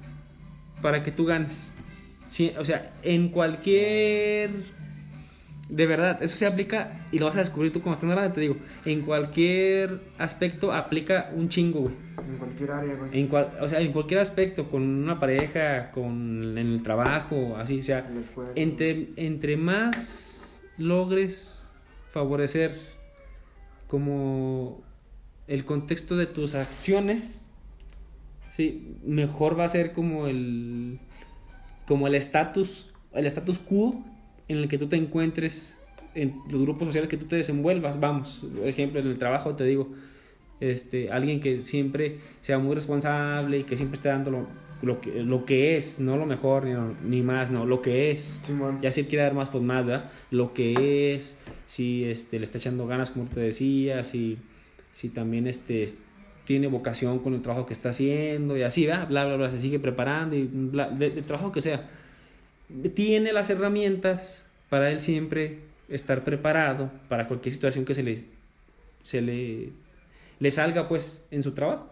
para 0.83 1.05
que 1.05 1.13
tú 1.13 1.27
ganes. 1.27 1.73
Sí, 2.27 2.53
o 2.59 2.65
sea, 2.65 2.93
en 3.05 3.29
cualquier... 3.29 4.51
De 5.69 5.87
verdad, 5.87 6.23
eso 6.23 6.37
se 6.37 6.47
aplica 6.47 7.07
y 7.13 7.19
lo 7.19 7.27
vas 7.27 7.37
a 7.37 7.41
descubrir 7.41 7.73
tú 7.73 7.83
como 7.83 7.93
estás 7.93 8.09
grande, 8.09 8.35
te 8.35 8.41
digo. 8.41 8.57
En 8.87 9.03
cualquier 9.03 10.01
aspecto 10.17 10.73
aplica 10.73 11.31
un 11.35 11.51
chingo, 11.51 11.81
güey. 11.81 11.95
En 12.27 12.39
cualquier 12.39 12.71
área, 12.71 12.95
güey. 12.95 13.21
En 13.21 13.27
cual, 13.29 13.59
o 13.61 13.69
sea, 13.69 13.81
en 13.81 13.93
cualquier 13.93 14.21
aspecto, 14.21 14.71
con 14.71 14.83
una 14.83 15.21
pareja, 15.21 15.91
con 15.91 16.57
en 16.57 16.59
el 16.59 16.83
trabajo, 16.83 17.57
así, 17.57 17.81
o 17.81 17.83
sea, 17.83 18.07
En 18.09 18.15
la 18.15 18.21
escuela. 18.21 18.51
entre, 18.55 19.09
entre 19.17 19.57
más 19.59 20.63
logres 20.79 21.67
favorecer 22.11 22.79
como 23.89 24.83
el 25.49 25.65
contexto 25.65 26.17
de 26.17 26.27
tus 26.27 26.55
acciones, 26.55 27.41
sí, 28.51 28.97
mejor 29.05 29.59
va 29.59 29.65
a 29.65 29.69
ser 29.69 29.93
como 29.93 30.27
el 30.27 30.99
como 31.87 32.07
el 32.07 32.15
estatus, 32.15 32.87
el 33.13 33.27
status 33.27 33.59
quo 33.59 34.05
en 34.49 34.59
el 34.59 34.69
que 34.69 34.79
tú 34.79 34.89
te 34.89 34.97
encuentres 34.97 35.79
en 36.15 36.41
los 36.51 36.63
grupos 36.63 36.89
sociales 36.89 37.09
que 37.09 37.17
tú 37.17 37.27
te 37.27 37.37
desenvuelvas, 37.37 38.01
vamos, 38.01 38.45
por 38.57 38.67
ejemplo, 38.67 39.01
en 39.01 39.07
el 39.07 39.19
trabajo 39.19 39.55
te 39.55 39.65
digo, 39.65 39.89
este, 40.61 41.11
alguien 41.11 41.41
que 41.41 41.61
siempre 41.61 42.19
sea 42.41 42.59
muy 42.59 42.75
responsable 42.75 43.59
y 43.59 43.65
que 43.65 43.77
siempre 43.77 43.97
esté 43.97 44.09
dando 44.09 44.31
lo, 44.31 44.47
lo 44.83 45.01
que, 45.01 45.23
lo 45.23 45.45
que 45.45 45.77
es, 45.77 46.01
no 46.01 46.17
lo 46.17 46.27
mejor 46.27 46.65
ni, 46.65 46.75
ni 47.09 47.23
más, 47.23 47.51
no, 47.51 47.67
lo 47.67 47.83
que 47.83 48.11
es. 48.11 48.41
Simón. 48.43 48.81
Ya 48.81 48.91
si 48.91 49.01
él 49.01 49.07
quiere 49.07 49.25
dar 49.25 49.35
más, 49.35 49.51
pues 49.51 49.63
más, 49.63 49.87
¿verdad? 49.87 50.11
Lo 50.31 50.55
que 50.55 51.15
es, 51.15 51.37
si 51.67 52.05
este, 52.05 52.39
le 52.39 52.45
está 52.45 52.59
echando 52.59 52.87
ganas, 52.87 53.11
como 53.11 53.27
te 53.27 53.41
decía, 53.41 54.03
si, 54.05 54.39
si 54.91 55.09
también 55.11 55.47
este, 55.47 55.87
tiene 56.45 56.67
vocación 56.67 57.19
con 57.21 57.35
el 57.35 57.43
trabajo 57.43 57.67
que 57.67 57.75
está 57.75 57.91
haciendo 57.91 58.57
y 58.57 58.63
así, 58.63 58.87
¿verdad? 58.87 59.09
Bla, 59.09 59.27
bla, 59.27 59.37
bla, 59.37 59.51
se 59.51 59.59
sigue 59.59 59.79
preparando 59.79 60.35
y 60.35 60.45
bla, 60.45 60.89
de, 60.91 61.11
de 61.11 61.23
trabajo 61.23 61.53
que 61.53 61.61
sea. 61.61 61.89
Tiene 62.95 63.33
las 63.33 63.49
herramientas 63.51 64.47
para 64.69 64.91
él 64.91 65.01
siempre 65.01 65.61
estar 65.89 66.23
preparado 66.25 66.91
para 67.09 67.27
cualquier 67.27 67.53
situación 67.55 67.85
que 67.85 67.95
se 67.95 68.03
le, 68.03 68.25
se 69.03 69.23
le, 69.23 69.71
le 70.39 70.51
salga, 70.51 70.87
pues, 70.89 71.23
en 71.31 71.43
su 71.43 71.53
trabajo. 71.53 71.89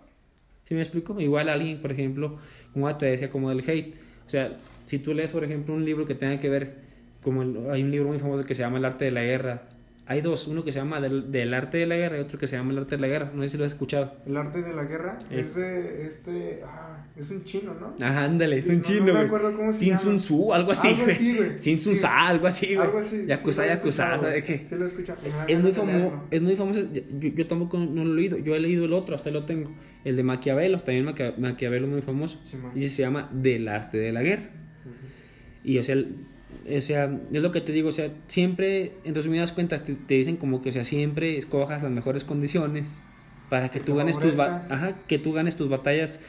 ¿Sí 0.65 0.75
me 0.75 0.83
explico? 0.83 1.19
Igual 1.21 1.49
alguien, 1.49 1.81
por 1.81 1.93
ejemplo, 1.93 2.39
como 2.73 2.95
te 2.97 3.09
decía, 3.09 3.31
como 3.31 3.49
del 3.51 3.61
hate. 3.69 3.95
O 4.27 4.31
sea, 4.31 4.57
si 4.85 4.99
tú 4.99 5.15
lees, 5.15 5.31
por 5.31 5.45
ejemplo, 5.45 5.75
un 5.75 5.85
libro 5.85 6.07
que 6.07 6.15
tenga 6.15 6.39
que 6.41 6.49
ver, 6.51 6.75
como 7.23 7.43
el- 7.43 7.71
hay 7.71 7.83
un 7.83 7.91
libro 7.91 8.09
muy 8.09 8.19
famoso 8.19 8.45
que 8.45 8.55
se 8.55 8.63
llama 8.63 8.79
El 8.79 8.85
arte 8.85 9.07
de 9.07 9.11
la 9.13 9.23
guerra. 9.23 9.63
Hay 10.09 10.21
dos, 10.21 10.47
uno 10.47 10.63
que 10.63 10.71
se 10.71 10.79
llama 10.79 11.01
del, 11.01 11.33
del 11.33 11.53
arte 11.53 11.79
de 11.79 11.87
la 11.87 11.97
guerra 11.97 12.17
y 12.17 12.21
otro 12.21 12.39
que 12.39 12.47
se 12.47 12.57
llama 12.57 12.71
El 12.71 12.79
arte 12.79 12.95
de 12.95 13.03
la 13.03 13.09
guerra. 13.09 13.33
No 13.35 13.43
sé 13.43 13.49
si 13.49 13.59
lo 13.59 13.65
has 13.65 13.73
escuchado. 13.73 14.19
El 14.25 14.37
arte 14.37 14.63
de 14.63 14.73
la 14.73 14.85
guerra 14.85 15.19
Es- 15.33 15.47
es 15.47 15.55
de 15.57 16.07
este. 16.07 16.61
Ah, 16.65 17.05
es 17.17 17.29
un 17.33 17.43
chino, 17.43 17.75
¿no? 17.75 17.95
Ajá, 18.01 18.23
ándale, 18.25 18.59
es 18.59 18.69
un 18.69 18.77
no- 18.77 18.83
chino, 18.83 19.07
no 19.07 19.15
me 19.15 19.19
acuerdo 19.19 19.57
cómo 19.57 19.73
se 19.73 19.85
llama. 19.85 19.99
Sun 19.99 20.19
Tzu, 20.19 20.53
algo 20.55 20.71
así, 20.71 20.89
Algo 20.89 21.03
güey. 21.03 21.15
así, 21.17 21.37
güey. 21.37 21.59
Sin 21.59 21.81
Sun. 21.81 21.97
Sa, 21.97 22.29
algo 22.29 22.47
así, 22.47 22.67
güey. 22.77 22.87
Algo 22.87 22.99
así. 22.99 23.27
Yakuza, 23.27 23.63
sí 23.65 23.69
Yakuza, 23.69 23.73
escuchado, 23.73 24.19
¿sabe 24.19 24.33
güey. 24.41 24.45
qué? 24.45 24.59
Sí 24.65 24.75
lo 24.77 24.85
he 24.85 24.87
escuchado. 24.87 25.19
Es 25.49 25.61
muy, 25.61 25.73
famoso, 25.73 26.23
es 26.31 26.41
muy 26.43 26.55
famoso. 26.57 26.81
Yo, 26.93 27.03
yo 27.35 27.47
tampoco 27.49 27.77
no 27.79 28.05
lo 28.05 28.13
he 28.13 28.17
leído. 28.17 28.39
Yo 28.39 28.55
he 28.55 28.61
leído 28.61 28.85
el 28.85 28.93
otro, 28.93 29.17
hasta 29.17 29.31
lo 29.33 29.45
tengo. 29.45 29.73
El 30.05 30.15
de 30.15 30.23
Maquiavelo. 30.23 30.83
También 30.83 31.05
Maquia- 31.05 31.35
Maquiavelo 31.37 31.87
es 31.87 31.93
muy 31.93 32.03
famoso. 32.03 32.41
Sí, 32.45 32.57
y 32.77 32.89
se 32.91 33.03
llama 33.03 33.29
Del 33.33 33.67
arte 33.67 33.99
de 33.99 34.13
la 34.13 34.23
guerra. 34.23 34.51
Y 35.65 35.79
o 35.79 35.83
sea, 35.83 35.97
o 36.69 36.81
sea, 36.81 37.19
es 37.33 37.43
lo 37.43 37.53
que 37.53 37.61
te 37.61 37.73
digo, 37.73 37.89
o 37.89 37.93
sea, 37.93 38.11
siempre, 38.27 38.93
en 39.05 39.15
resumidas 39.15 39.53
cuentas, 39.53 39.85
te, 39.85 39.95
te 39.95 40.15
dicen 40.15 40.37
como 40.37 40.63
que, 40.63 40.71
o 40.71 40.73
sea, 40.73 40.85
siempre 40.85 41.37
escojas 41.37 41.83
las 41.83 41.93
mejores 41.93 42.25
condiciones 42.25 43.03
para 43.49 43.71
que 43.71 43.79
Que 43.79 43.85
tú 43.85 43.95
ganes 43.95 44.19
tus, 44.19 44.39
ajá, 44.39 44.95
que 45.07 45.19
tú 45.19 45.33
ganes 45.33 45.57
tus 45.57 45.69
batallas 45.69 46.21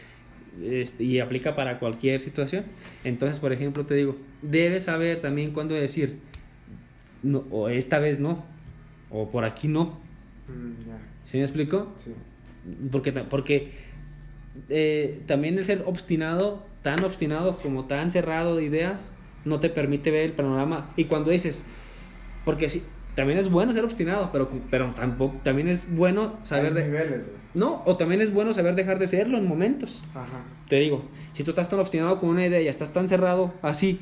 este, 0.63 1.03
y 1.03 1.19
aplica 1.19 1.55
para 1.55 1.79
cualquier 1.79 2.21
situación. 2.21 2.65
Entonces, 3.03 3.39
por 3.39 3.53
ejemplo, 3.53 3.85
te 3.85 3.95
digo, 3.95 4.17
debes 4.41 4.83
saber 4.83 5.21
también 5.21 5.51
cuándo 5.51 5.75
decir, 5.75 6.17
no, 7.23 7.45
o 7.51 7.69
esta 7.69 7.99
vez 7.99 8.19
no, 8.19 8.43
o 9.09 9.29
por 9.29 9.45
aquí 9.45 9.67
no. 9.67 9.99
Mm. 10.47 11.25
¿Sí 11.25 11.37
me 11.37 11.43
explico? 11.43 11.91
Sí. 11.97 12.11
Porque, 12.91 13.11
porque 13.11 13.71
eh, 14.69 15.21
también 15.25 15.57
el 15.57 15.65
ser 15.65 15.83
obstinado, 15.85 16.65
tan 16.83 17.03
obstinado 17.03 17.57
como 17.57 17.85
tan 17.85 18.11
cerrado 18.11 18.55
de 18.55 18.63
ideas, 18.63 19.13
no 19.47 19.59
te 19.59 19.69
permite 19.69 20.11
ver 20.11 20.25
el 20.25 20.31
panorama. 20.33 20.89
Y 20.95 21.05
cuando 21.05 21.31
dices, 21.31 21.65
porque 22.45 22.69
sí, 22.69 22.83
también 23.15 23.39
es 23.39 23.49
bueno 23.49 23.73
ser 23.73 23.83
obstinado, 23.83 24.29
pero, 24.31 24.47
pero 24.69 24.89
tampoco, 24.93 25.37
también 25.43 25.67
es 25.67 25.93
bueno 25.95 26.35
saber 26.43 26.67
Hay 26.67 26.73
de... 26.73 26.83
niveles. 26.85 27.27
No, 27.53 27.81
o 27.85 27.97
también 27.97 28.21
es 28.21 28.31
bueno 28.31 28.53
saber 28.53 28.75
dejar 28.75 28.99
de 28.99 29.07
serlo 29.07 29.37
en 29.37 29.47
momentos. 29.47 30.03
Ajá. 30.13 30.43
Te 30.69 30.75
digo, 30.75 31.05
si 31.31 31.43
tú 31.43 31.49
estás 31.49 31.67
tan 31.69 31.79
obstinado 31.79 32.19
con 32.19 32.29
una 32.29 32.45
idea 32.45 32.61
y 32.61 32.67
estás 32.67 32.93
tan 32.93 33.07
cerrado 33.07 33.53
así, 33.63 34.01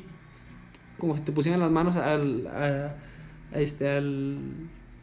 como 0.98 1.16
si 1.16 1.22
te 1.22 1.32
pusieran 1.32 1.60
las 1.60 1.70
manos 1.70 1.96
al, 1.96 2.46
a, 2.48 2.94
a 3.54 3.58
este, 3.60 3.88
al- 3.88 4.38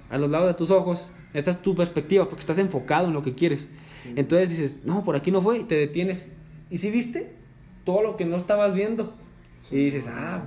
a 0.09 0.17
los 0.19 0.29
lados 0.29 0.47
de 0.47 0.53
tus 0.53 0.69
ojos, 0.69 1.11
esta 1.33 1.49
es 1.49 1.61
tu 1.63 1.73
perspectiva, 1.73 2.25
porque 2.29 2.41
estás 2.41 2.59
enfocado 2.59 3.07
en 3.07 3.13
lo 3.13 3.23
que 3.23 3.33
quieres. 3.33 3.69
Sí. 4.03 4.13
Entonces 4.15 4.49
dices, 4.51 4.81
no, 4.85 5.03
por 5.03 5.15
aquí 5.15 5.31
no 5.31 5.41
fue, 5.41 5.59
y 5.59 5.63
te 5.63 5.73
detienes. 5.75 6.29
¿Y 6.69 6.77
si 6.77 6.91
viste? 6.91 7.33
Todo 7.83 8.03
lo 8.03 8.15
que 8.15 8.25
no 8.25 8.37
estabas 8.37 8.75
viendo. 8.75 9.15
Sí. 9.69 9.75
Y 9.77 9.85
dices, 9.85 10.07
ah, 10.09 10.43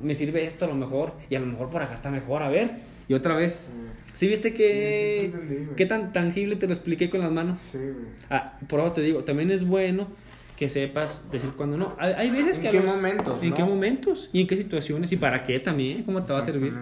me 0.00 0.14
sirve 0.14 0.44
esto 0.46 0.64
a 0.64 0.68
lo 0.68 0.74
mejor, 0.74 1.12
y 1.28 1.34
a 1.34 1.40
lo 1.40 1.46
mejor 1.46 1.70
por 1.70 1.82
acá 1.82 1.94
está 1.94 2.10
mejor, 2.10 2.42
a 2.42 2.48
ver. 2.48 2.70
Y 3.08 3.14
otra 3.14 3.34
vez. 3.34 3.72
Sí. 3.74 3.80
¿Sí 4.14 4.28
viste 4.28 4.52
que, 4.54 5.30
Sí, 5.32 5.38
sí 5.48 5.66
qué 5.76 5.86
tan 5.86 6.12
tangible 6.12 6.54
te 6.56 6.66
lo 6.66 6.72
expliqué 6.72 7.08
con 7.10 7.20
las 7.20 7.32
manos? 7.32 7.58
Sí, 7.58 7.78
güey. 7.78 7.94
Ah, 8.28 8.58
por 8.68 8.80
eso 8.80 8.92
te 8.92 9.00
digo, 9.00 9.24
también 9.24 9.50
es 9.50 9.64
bueno 9.66 10.08
que 10.56 10.68
sepas 10.68 11.30
decir 11.32 11.50
cuando 11.56 11.78
no. 11.78 11.96
Hay, 11.98 12.12
hay 12.12 12.30
veces 12.30 12.58
¿En 12.58 12.62
que... 12.62 12.68
a 12.68 12.70
qué 12.72 12.80
los- 12.80 12.94
momentos, 12.94 13.42
¿En 13.42 13.50
no? 13.50 13.56
qué 13.56 13.64
momentos? 13.64 14.28
¿Y 14.32 14.42
en 14.42 14.46
qué 14.46 14.56
situaciones? 14.58 15.10
¿Y 15.10 15.16
para 15.16 15.42
qué 15.44 15.58
también? 15.58 16.02
¿Cómo 16.04 16.22
te 16.22 16.32
va 16.34 16.38
a 16.40 16.42
servir? 16.42 16.74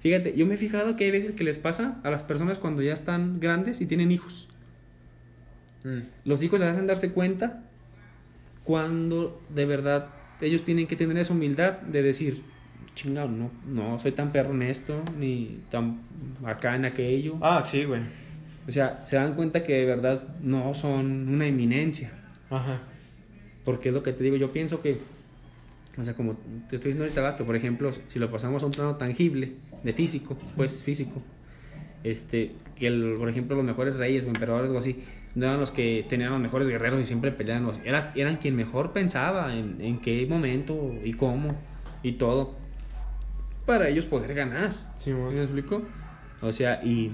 Fíjate, 0.00 0.34
yo 0.36 0.46
me 0.46 0.54
he 0.54 0.56
fijado 0.56 0.94
que 0.96 1.04
hay 1.04 1.10
veces 1.10 1.32
que 1.32 1.42
les 1.44 1.58
pasa 1.58 2.00
a 2.04 2.10
las 2.10 2.22
personas 2.22 2.58
cuando 2.58 2.80
ya 2.80 2.92
están 2.94 3.40
grandes 3.40 3.80
y 3.80 3.86
tienen 3.86 4.12
hijos. 4.12 4.48
Mm. 5.82 5.98
Los 6.24 6.42
hijos 6.44 6.60
les 6.60 6.70
hacen 6.70 6.86
darse 6.86 7.10
cuenta 7.10 7.62
cuando 8.62 9.40
de 9.50 9.66
verdad 9.66 10.06
ellos 10.40 10.62
tienen 10.62 10.86
que 10.86 10.96
tener 10.96 11.16
esa 11.18 11.32
humildad 11.32 11.80
de 11.80 12.02
decir, 12.02 12.42
chingado, 12.94 13.28
no, 13.28 13.50
no 13.66 13.98
soy 13.98 14.12
tan 14.12 14.32
perro 14.32 14.52
en 14.52 14.62
esto, 14.62 15.02
ni 15.18 15.60
tan 15.70 16.00
acá 16.44 16.76
en 16.76 16.84
aquello. 16.84 17.36
Ah, 17.40 17.62
sí, 17.62 17.84
güey. 17.84 18.00
O 18.66 18.70
sea, 18.70 19.04
se 19.04 19.16
dan 19.16 19.34
cuenta 19.34 19.62
que 19.62 19.74
de 19.74 19.84
verdad 19.84 20.22
no 20.40 20.72
son 20.74 21.28
una 21.28 21.46
eminencia. 21.46 22.10
Ajá. 22.50 22.80
Porque 23.64 23.88
es 23.88 23.94
lo 23.94 24.02
que 24.02 24.12
te 24.12 24.22
digo, 24.24 24.36
yo 24.36 24.52
pienso 24.52 24.80
que, 24.80 24.98
o 25.98 26.04
sea, 26.04 26.14
como 26.14 26.34
te 26.34 26.76
estoy 26.76 26.92
diciendo 26.92 27.04
ahorita, 27.04 27.20
va, 27.22 27.36
que 27.36 27.44
por 27.44 27.56
ejemplo, 27.56 27.90
si 28.08 28.18
lo 28.18 28.30
pasamos 28.30 28.62
a 28.62 28.66
un 28.66 28.72
plano 28.72 28.96
tangible, 28.96 29.52
de 29.82 29.92
físico, 29.92 30.36
pues 30.56 30.82
físico, 30.82 31.22
este, 32.04 32.52
que 32.76 32.86
el- 32.86 33.14
por 33.18 33.28
ejemplo 33.28 33.56
los 33.56 33.64
mejores 33.64 33.96
reyes 33.96 34.24
o 34.24 34.28
emperadores 34.28 34.70
o 34.70 34.78
así, 34.78 35.02
no 35.34 35.46
eran 35.46 35.58
los 35.60 35.72
que 35.72 36.06
tenían 36.08 36.30
los 36.30 36.40
mejores 36.40 36.68
guerreros 36.68 37.00
y 37.00 37.04
siempre 37.04 37.32
peleaban, 37.32 37.64
sea, 37.74 37.82
era- 37.84 38.12
eran 38.14 38.36
quien 38.36 38.54
mejor 38.56 38.92
pensaba 38.92 39.52
en, 39.54 39.80
en 39.80 39.98
qué 40.00 40.26
momento 40.26 40.94
y 41.02 41.12
cómo 41.14 41.56
y 42.02 42.12
todo, 42.12 42.54
para 43.66 43.88
ellos 43.88 44.04
poder 44.06 44.34
ganar. 44.34 44.72
Sí, 44.96 45.10
¿Sí 45.10 45.12
güey. 45.12 45.34
¿Me 45.34 45.42
explico? 45.42 45.82
O 46.42 46.52
sea, 46.52 46.80
y 46.84 47.10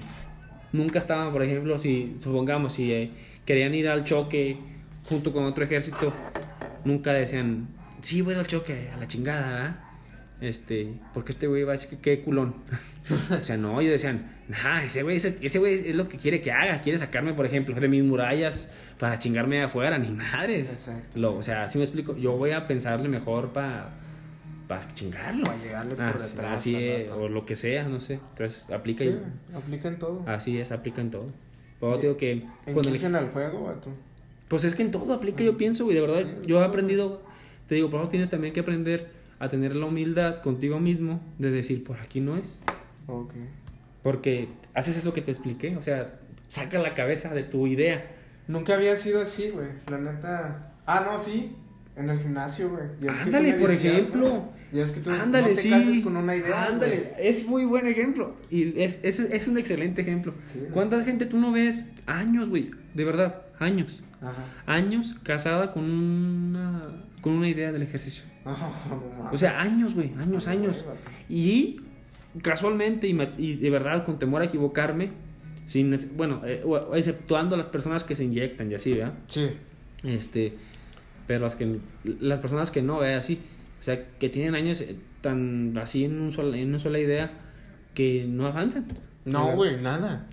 nunca 0.73 0.99
estaban, 0.99 1.31
por 1.31 1.41
ejemplo, 1.43 1.79
si 1.79 2.17
supongamos, 2.21 2.73
si 2.73 2.91
eh, 2.91 3.11
querían 3.45 3.73
ir 3.73 3.87
al 3.87 4.03
choque 4.03 4.57
junto 5.07 5.31
con 5.31 5.45
otro 5.45 5.63
ejército, 5.63 6.13
nunca 6.83 7.13
decían, 7.13 7.67
sí, 8.01 8.21
voy 8.21 8.35
al 8.35 8.45
choque, 8.47 8.89
a 8.93 8.97
la 8.97 9.07
chingada, 9.07 9.51
¿verdad? 9.51 9.75
Este, 10.41 10.95
porque 11.13 11.31
este 11.31 11.45
güey 11.47 11.63
va 11.63 11.73
a 11.73 11.75
decir 11.75 11.89
que 11.89 11.97
qué 11.99 12.21
culón. 12.23 12.55
o 13.39 13.43
sea, 13.43 13.57
no, 13.57 13.79
ellos 13.79 13.91
decían, 13.91 14.37
nah, 14.47 14.83
ese 14.83 15.03
güey, 15.03 15.17
ese, 15.17 15.37
ese 15.41 15.59
güey 15.59 15.75
es 15.75 15.95
lo 15.95 16.07
que 16.07 16.17
quiere 16.17 16.41
que 16.41 16.51
haga, 16.51 16.81
quiere 16.81 16.97
sacarme, 16.97 17.33
por 17.35 17.45
ejemplo, 17.45 17.75
de 17.79 17.87
mis 17.87 18.03
murallas 18.03 18.73
para 18.97 19.19
chingarme 19.19 19.57
de 19.57 19.61
afuera, 19.63 19.97
ni 19.99 20.09
madres. 20.11 20.73
Exacto. 20.73 21.19
Lo, 21.19 21.35
o 21.37 21.43
sea, 21.43 21.63
así 21.63 21.77
me 21.77 21.83
explico, 21.83 22.15
yo 22.17 22.35
voy 22.37 22.51
a 22.51 22.67
pensarle 22.67 23.07
mejor 23.07 23.53
para 23.53 23.97
para 24.67 24.91
chingarlo. 24.93 25.43
Para 25.43 25.57
llegarle 25.61 25.95
por 25.95 26.05
Así- 26.05 26.29
detrás 26.29 26.53
así 26.53 26.75
es, 26.75 27.11
o 27.11 27.27
lo 27.27 27.45
que 27.45 27.55
sea, 27.57 27.83
no 27.89 27.99
sé. 27.99 28.13
Entonces 28.13 28.69
aplica 28.69 29.03
Sí, 29.03 29.09
y-. 29.09 29.55
Aplica 29.55 29.89
en 29.89 29.99
todo. 29.99 30.23
Así 30.25 30.57
es, 30.57 30.71
aplica 30.71 31.01
en 31.01 31.11
todo. 31.11 31.27
Por 31.79 31.93
eso 31.93 32.01
digo 32.03 32.17
que 32.17 32.31
¿En 32.31 32.73
cuando 32.73 32.89
le- 32.89 33.17
al 33.17 33.29
juego, 33.31 33.63
vato? 33.65 33.89
Pues 34.47 34.63
es 34.63 34.73
que 34.73 34.81
en 34.81 34.91
todo 34.91 35.13
aplica, 35.13 35.43
yo 35.43 35.57
pienso, 35.57 35.83
güey, 35.83 35.95
de 35.95 36.01
verdad. 36.01 36.19
Sí, 36.19 36.47
yo 36.47 36.61
he 36.61 36.65
aprendido, 36.65 37.21
te 37.67 37.75
digo, 37.75 37.89
por 37.89 37.99
eso 38.01 38.09
tienes 38.09 38.29
también 38.29 38.53
que 38.53 38.61
aprender 38.61 39.07
a 39.41 39.49
tener 39.49 39.75
la 39.75 39.87
humildad 39.87 40.41
contigo 40.41 40.79
mismo 40.79 41.19
de 41.39 41.49
decir, 41.49 41.83
por 41.83 41.99
aquí 41.99 42.21
no 42.21 42.37
es. 42.37 42.59
Ok. 43.07 43.33
Porque 44.03 44.49
haces 44.75 44.97
eso 44.97 45.13
que 45.13 45.21
te 45.21 45.31
expliqué, 45.31 45.75
o 45.75 45.81
sea, 45.81 46.19
saca 46.47 46.77
la 46.77 46.93
cabeza 46.93 47.33
de 47.33 47.43
tu 47.43 47.65
idea. 47.65 48.05
Nunca 48.47 48.75
había 48.75 48.95
sido 48.95 49.21
así, 49.21 49.49
güey. 49.49 49.67
La 49.89 49.97
neta. 49.97 50.73
Ah, 50.85 51.09
no, 51.11 51.17
sí. 51.17 51.55
En 51.95 52.09
el 52.09 52.19
gimnasio, 52.19 52.69
güey. 52.69 53.11
Ándale, 53.21 53.53
por 53.53 53.69
decías, 53.69 53.95
ejemplo. 53.95 54.49
Ya 54.71 54.83
es 54.83 54.91
que 54.91 54.99
tú 54.99 55.09
Ándale, 55.09 55.49
no 55.49 55.55
te 55.55 55.61
sí. 55.61 55.69
cases 55.71 55.99
con 56.01 56.17
una 56.17 56.35
idea. 56.35 56.65
Ándale, 56.65 56.99
güey. 56.99 57.27
es 57.27 57.45
muy 57.47 57.65
buen 57.65 57.87
ejemplo. 57.87 58.35
Y 58.49 58.79
es, 58.79 58.99
es, 59.03 59.19
es 59.19 59.47
un 59.47 59.57
excelente 59.57 60.01
ejemplo. 60.01 60.33
Sí. 60.41 60.67
¿Cuánta 60.71 61.01
gente 61.03 61.25
tú 61.25 61.39
no 61.39 61.51
ves? 61.51 61.87
Años, 62.05 62.47
güey. 62.47 62.69
De 62.93 63.03
verdad, 63.05 63.41
años. 63.59 64.03
Ajá. 64.21 64.45
Años 64.67 65.17
casada 65.23 65.71
con 65.71 65.89
una, 65.89 66.83
con 67.21 67.33
una 67.33 67.47
idea 67.47 67.71
del 67.71 67.81
ejercicio. 67.83 68.23
O 69.31 69.37
sea, 69.37 69.61
años, 69.61 69.93
güey. 69.95 70.11
Años, 70.19 70.47
años. 70.47 70.83
Y 71.29 71.79
casualmente, 72.41 73.07
y, 73.07 73.17
y 73.37 73.55
de 73.55 73.69
verdad, 73.69 74.03
con 74.05 74.19
temor 74.19 74.41
a 74.41 74.45
equivocarme, 74.45 75.09
sin, 75.65 75.95
bueno, 76.17 76.41
eh, 76.45 76.63
exceptuando 76.95 77.55
las 77.55 77.67
personas 77.67 78.03
que 78.03 78.15
se 78.15 78.23
inyectan 78.25 78.71
y 78.71 78.75
así, 78.75 78.93
¿verdad? 78.93 79.13
Sí. 79.27 79.49
Este, 80.03 80.53
pero 81.27 81.41
las 81.45 81.55
que 81.55 81.77
las 82.19 82.39
personas 82.39 82.71
que 82.71 82.81
no, 82.81 82.99
¿verdad? 82.99 83.17
Así, 83.19 83.39
o 83.79 83.83
sea, 83.83 84.03
que 84.19 84.29
tienen 84.29 84.55
años 84.55 84.81
eh, 84.81 84.95
tan 85.21 85.77
así 85.77 86.03
en, 86.05 86.19
un 86.19 86.31
sola- 86.31 86.57
en 86.57 86.69
una 86.69 86.79
sola 86.79 86.99
idea 86.99 87.31
que 87.93 88.25
no 88.27 88.47
avanzan. 88.47 88.85
No, 89.23 89.55
güey, 89.55 89.79
nada. 89.79 90.27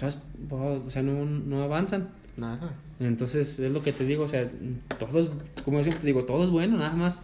O 0.51 0.91
sea, 0.91 1.03
no, 1.03 1.25
no 1.27 1.63
avanzan. 1.63 2.09
Nada. 2.37 2.73
Entonces, 3.01 3.59
es 3.59 3.71
lo 3.71 3.83
que 3.83 3.93
te 3.93 4.05
digo, 4.05 4.25
o 4.25 4.29
sea, 4.29 4.51
todo 4.99 5.21
es, 5.21 5.29
como 5.65 5.83
siempre 5.83 6.01
te 6.01 6.07
digo, 6.07 6.25
todo 6.25 6.45
es 6.45 6.51
bueno, 6.51 6.77
nada 6.79 6.95
más 6.95 7.23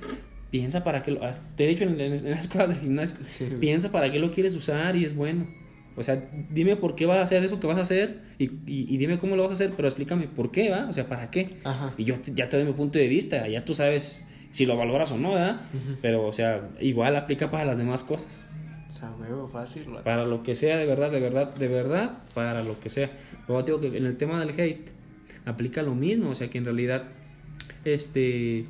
piensa 0.50 0.84
para 0.84 1.02
qué 1.02 1.10
lo, 1.10 1.20
te 1.56 1.64
he 1.64 1.68
dicho 1.68 1.82
en, 1.84 2.00
en, 2.00 2.12
en 2.12 2.30
las 2.30 2.46
cosas 2.48 2.68
del 2.70 2.78
gimnasio, 2.78 3.16
Sí, 3.26 3.48
piensa 3.60 3.90
para 3.90 4.10
qué 4.12 4.18
lo 4.20 4.30
quieres 4.30 4.54
usar 4.54 4.94
y 4.96 5.04
es 5.04 5.14
bueno. 5.16 5.46
O 5.96 6.02
sea, 6.02 6.28
dime 6.50 6.74
por 6.76 6.96
qué 6.96 7.06
vas 7.06 7.18
a 7.18 7.22
hacer 7.22 7.42
eso 7.44 7.60
que 7.60 7.66
vas 7.68 7.78
a 7.78 7.82
hacer 7.82 8.20
y, 8.38 8.44
y, 8.44 8.92
y 8.92 8.96
dime 8.96 9.18
cómo 9.18 9.36
lo 9.36 9.42
vas 9.42 9.52
a 9.52 9.54
hacer, 9.54 9.70
pero 9.76 9.86
explícame 9.88 10.26
por 10.26 10.50
qué, 10.50 10.68
¿va? 10.70 10.86
O 10.88 10.92
sea, 10.92 11.08
¿para 11.08 11.30
qué? 11.30 11.58
Ajá. 11.64 11.94
Y 11.96 12.04
yo 12.04 12.18
te- 12.20 12.32
ya 12.34 12.48
te 12.48 12.56
doy 12.56 12.66
mi 12.66 12.72
punto 12.72 12.98
de 12.98 13.06
vista, 13.06 13.46
ya 13.48 13.64
tú 13.64 13.74
sabes 13.74 14.24
si 14.50 14.66
lo 14.66 14.76
valoras 14.76 15.10
o 15.12 15.16
no, 15.18 15.32
¿verdad? 15.34 15.62
Pero, 16.02 16.26
o 16.26 16.32
sea, 16.32 16.68
igual 16.80 17.14
aplica 17.16 17.50
para 17.50 17.64
las 17.64 17.78
demás 17.78 18.02
cosas. 18.04 18.48
O 18.90 18.92
sea, 18.92 19.10
huevo, 19.20 19.48
fácil, 19.48 19.84
vato. 19.86 20.04
Para 20.04 20.24
lo 20.24 20.42
que 20.44 20.54
sea, 20.56 20.76
de 20.78 20.86
verdad, 20.86 21.10
de 21.12 21.18
verdad, 21.20 21.54
de 21.54 21.68
verdad, 21.68 22.18
para 22.34 22.62
lo 22.62 22.78
que 22.80 22.90
sea. 22.90 23.10
Te 23.46 23.62
digo 23.64 23.80
que 23.80 23.96
en 23.96 24.06
el 24.06 24.16
tema 24.16 24.38
del 24.44 24.50
hate 24.60 24.90
aplica 25.44 25.82
lo 25.82 25.94
mismo, 25.94 26.30
o 26.30 26.34
sea 26.34 26.50
que 26.50 26.58
en 26.58 26.64
realidad, 26.64 27.04
este, 27.84 28.66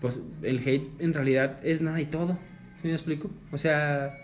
pues 0.00 0.22
el 0.42 0.58
hate 0.58 0.88
en 1.00 1.14
realidad 1.14 1.60
es 1.62 1.82
nada 1.82 2.00
y 2.00 2.06
todo. 2.06 2.38
¿Sí 2.82 2.88
me 2.88 2.94
explico? 2.94 3.30
O 3.52 3.56
sea, 3.58 4.14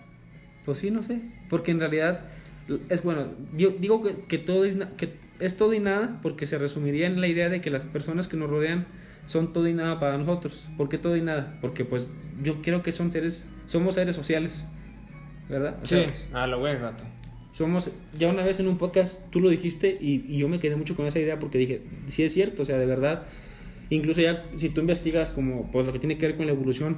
pues 0.63 0.77
sí, 0.79 0.91
no 0.91 1.03
sé. 1.03 1.21
Porque 1.49 1.71
en 1.71 1.79
realidad 1.79 2.21
es 2.89 3.03
bueno, 3.03 3.27
yo 3.55 3.71
digo 3.71 4.01
que, 4.01 4.25
que 4.25 4.37
todo 4.37 4.65
es, 4.65 4.77
que 4.97 5.13
es 5.39 5.57
todo 5.57 5.73
y 5.73 5.79
nada 5.79 6.19
porque 6.21 6.47
se 6.47 6.57
resumiría 6.57 7.07
en 7.07 7.19
la 7.21 7.27
idea 7.27 7.49
de 7.49 7.61
que 7.61 7.69
las 7.69 7.85
personas 7.85 8.27
que 8.27 8.37
nos 8.37 8.49
rodean 8.49 8.87
son 9.25 9.53
todo 9.53 9.67
y 9.67 9.73
nada 9.73 9.99
para 9.99 10.17
nosotros. 10.17 10.67
¿Por 10.77 10.87
qué 10.89 10.97
todo 10.97 11.17
y 11.17 11.21
nada? 11.21 11.57
Porque 11.61 11.83
pues 11.85 12.13
yo 12.41 12.61
creo 12.61 12.83
que 12.83 12.91
son 12.91 13.11
seres, 13.11 13.45
somos 13.65 13.95
seres 13.95 14.15
sociales. 14.15 14.67
¿Verdad? 15.49 15.77
O 15.83 15.85
Sí, 15.85 15.95
sea, 15.95 16.05
pues, 16.05 16.29
a 16.33 16.47
lo 16.47 16.59
güey, 16.59 16.79
vato. 16.79 17.03
Somos, 17.55 17.89
ya 18.19 18.27
una 18.29 18.43
vez 18.43 18.59
en 18.59 18.67
un 18.67 18.77
podcast 18.77 19.21
tú 19.31 19.39
lo 19.39 19.49
dijiste 19.49 19.97
y, 20.01 20.25
y 20.27 20.37
yo 20.39 20.49
me 20.49 20.59
quedé 20.59 20.75
mucho 20.75 20.93
con 20.95 21.05
esa 21.07 21.19
idea 21.19 21.39
porque 21.39 21.57
dije, 21.57 21.81
sí 22.07 22.23
es 22.23 22.33
cierto, 22.33 22.63
o 22.63 22.65
sea, 22.65 22.77
de 22.77 22.85
verdad, 22.85 23.23
incluso 23.89 24.19
ya 24.21 24.43
si 24.57 24.67
tú 24.69 24.81
investigas 24.81 25.31
como 25.31 25.71
pues 25.71 25.85
lo 25.87 25.93
que 25.93 25.99
tiene 25.99 26.17
que 26.17 26.27
ver 26.27 26.35
con 26.35 26.47
la 26.47 26.51
evolución 26.51 26.97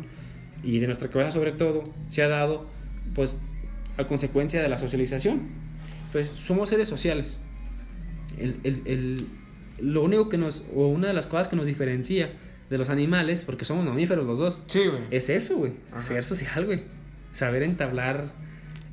y 0.63 0.79
de 0.79 0.87
nuestra 0.87 1.09
cabeza 1.09 1.31
sobre 1.31 1.51
todo, 1.51 1.83
se 2.07 2.23
ha 2.23 2.27
dado 2.27 2.67
pues 3.13 3.39
a 3.97 4.05
consecuencia 4.07 4.61
de 4.61 4.67
la 4.69 4.77
socialización. 4.79 5.41
Entonces, 6.07 6.31
somos 6.31 6.69
seres 6.69 6.87
sociales. 6.87 7.39
El, 8.39 8.55
el- 8.63 8.81
el- 8.85 9.17
lo 9.79 10.03
único 10.03 10.27
que 10.29 10.37
nos, 10.39 10.63
o 10.73 10.87
una 10.87 11.07
de 11.09 11.13
las 11.13 11.27
cosas 11.27 11.47
que 11.49 11.55
nos 11.55 11.67
diferencia 11.67 12.31
de 12.69 12.77
los 12.79 12.89
animales, 12.89 13.43
porque 13.45 13.63
somos 13.65 13.85
mamíferos 13.85 14.25
los 14.25 14.39
dos, 14.39 14.63
Sí, 14.65 14.81
es 15.11 15.29
eso, 15.29 15.57
güey. 15.57 15.73
Ser 16.01 16.23
social, 16.23 16.65
güey. 16.65 16.81
Saber 17.31 17.61
entablar 17.61 18.31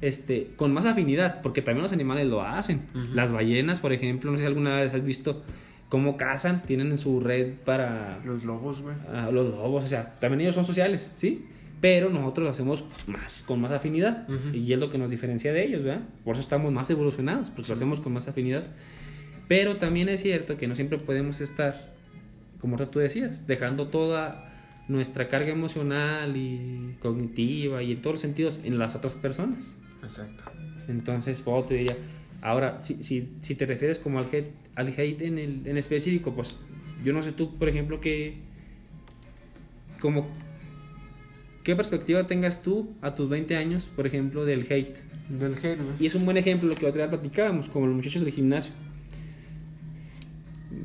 este 0.07 0.53
con 0.57 0.73
más 0.73 0.87
afinidad, 0.87 1.41
porque 1.43 1.63
también 1.63 1.83
los 1.83 1.93
animales 1.93 2.27
lo 2.27 2.43
hacen. 2.43 2.83
Ujú. 2.95 3.15
Las 3.15 3.33
ballenas, 3.33 3.81
por 3.81 3.93
ejemplo, 3.93 4.31
no 4.31 4.37
sé 4.37 4.43
si 4.43 4.47
alguna 4.47 4.77
vez 4.77 4.93
has 4.95 5.05
visto 5.05 5.43
cómo 5.89 6.17
cazan, 6.17 6.63
tienen 6.63 6.91
en 6.91 6.99
su 6.99 7.21
red 7.21 7.53
para 7.65 8.21
Los 8.25 8.45
lobos, 8.45 8.81
güey. 8.83 8.97
a 9.13 9.31
los 9.31 9.47
lobos, 9.55 9.85
o 9.85 9.87
sea, 9.89 10.17
también 10.17 10.41
ellos 10.41 10.55
son 10.55 10.65
sociales, 10.65 11.13
¿sí? 11.15 11.47
Pero 11.81 12.09
nosotros 12.09 12.45
lo 12.45 12.51
hacemos 12.51 12.85
más, 13.07 13.43
con 13.43 13.61
más 13.61 13.71
afinidad. 13.73 14.27
Ujú. 14.29 14.57
Y 14.57 14.73
es 14.73 14.79
lo 14.79 14.91
que 14.91 14.97
nos 14.99 15.11
diferencia 15.11 15.53
de 15.53 15.65
ellos, 15.65 15.83
¿verdad? 15.85 16.03
Por 16.25 16.33
eso 16.33 16.41
estamos 16.41 16.73
más 16.73 16.89
evolucionados, 16.91 17.51
porque 17.51 17.69
lo 17.69 17.75
hacemos 17.75 18.01
con 18.01 18.13
más 18.13 18.27
afinidad. 18.27 18.65
Pero 19.49 19.77
también 19.77 20.09
es 20.09 20.23
cierto 20.23 20.57
que 20.57 20.67
no 20.67 20.75
siempre 20.75 20.99
podemos 20.99 21.41
estar, 21.43 21.93
como 22.61 22.77
tú 22.79 22.99
decías, 22.99 23.47
dejando 23.47 23.89
toda 23.89 24.51
nuestra 24.89 25.29
carga 25.29 25.51
emocional 25.51 26.37
y 26.37 26.97
cognitiva 27.01 27.83
y 27.83 27.93
en 27.93 28.01
todos 28.03 28.15
los 28.15 28.21
sentidos 28.23 28.61
en 28.65 28.79
las 28.79 28.95
otras 28.97 29.15
personas. 29.15 29.75
Exacto. 30.05 30.45
Entonces, 30.89 31.41
Pablo 31.41 31.65
te 31.65 31.75
diría, 31.75 31.97
ahora, 32.43 32.83
si, 32.83 33.03
si, 33.03 33.31
si 33.43 33.55
te 33.55 33.67
refieres 33.67 33.99
como 33.99 34.19
al 34.19 34.27
hate, 34.27 34.53
al 34.75 34.89
hate 34.89 35.23
en, 35.23 35.39
el, 35.39 35.67
en 35.67 35.77
específico, 35.77 36.35
pues 36.35 36.61
yo 37.03 37.13
no 37.13 37.23
sé 37.23 37.33
tú, 37.33 37.57
por 37.57 37.69
ejemplo, 37.69 38.01
que, 38.01 38.37
como, 40.01 40.29
¿qué 41.63 41.75
perspectiva 41.75 42.27
tengas 42.27 42.63
tú 42.63 42.95
a 43.01 43.15
tus 43.15 43.29
20 43.29 43.57
años, 43.57 43.91
por 43.97 44.07
ejemplo, 44.07 44.45
del 44.45 44.67
hate? 44.71 44.99
Del 45.29 45.55
hate, 45.55 45.81
güey. 45.81 45.95
Y 46.01 46.07
es 46.07 46.15
un 46.15 46.25
buen 46.25 46.37
ejemplo 46.37 46.69
lo 46.69 46.75
que 46.75 46.87
otra 46.87 47.07
vez 47.07 47.19
platicábamos, 47.19 47.69
como 47.69 47.87
los 47.87 47.97
muchachos 47.97 48.23
del 48.23 48.33
gimnasio. 48.33 48.75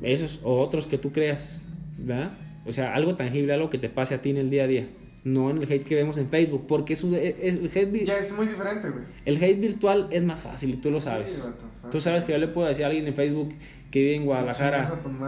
Esos 0.02 0.40
o 0.44 0.60
otros 0.60 0.88
que 0.88 0.98
tú 0.98 1.12
creas, 1.12 1.66
¿verdad? 1.98 2.38
O 2.66 2.72
sea, 2.72 2.94
algo 2.94 3.16
tangible, 3.16 3.54
algo 3.54 3.70
que 3.70 3.78
te 3.78 3.90
pase 3.90 4.16
a 4.16 4.22
ti 4.22 4.30
en 4.30 4.38
el 4.38 4.50
día 4.50 4.64
a 4.64 4.68
día. 4.68 4.88
No 5.34 5.50
en 5.50 5.58
el 5.62 5.72
hate 5.72 5.84
que 5.84 5.96
vemos 5.96 6.18
en 6.18 6.30
Facebook, 6.30 6.66
porque 6.68 6.94
es, 6.94 7.04
un- 7.04 7.14
es- 7.16 7.36
el, 7.42 7.70
hate, 7.74 8.06
Ya 8.06 8.18
es 8.18 8.32
muy 8.32 8.48
diferente, 8.48 8.90
güey. 8.90 9.04
el 9.26 9.36
hate 9.44 9.60
virtual 9.60 10.08
es 10.12 10.24
más 10.24 10.42
fácil 10.42 10.72
y 10.72 10.78
tú 10.78 10.90
lo 10.92 11.00
Sí, 11.00 11.06
sabes. 11.06 11.46
vato, 11.46 11.58
fácil. 11.76 11.90
tú 11.92 12.02
sabes 12.02 12.24
que 12.24 12.32
yo 12.32 12.38
le 12.38 12.48
puedo 12.48 12.68
decir 12.68 12.84
a 12.84 12.88
alguien 12.88 13.06
en 13.08 13.14
Facebook 13.14 13.50
que 13.92 14.00
vive 14.00 14.16
en 14.16 14.26
Guadalajara. 14.26 14.82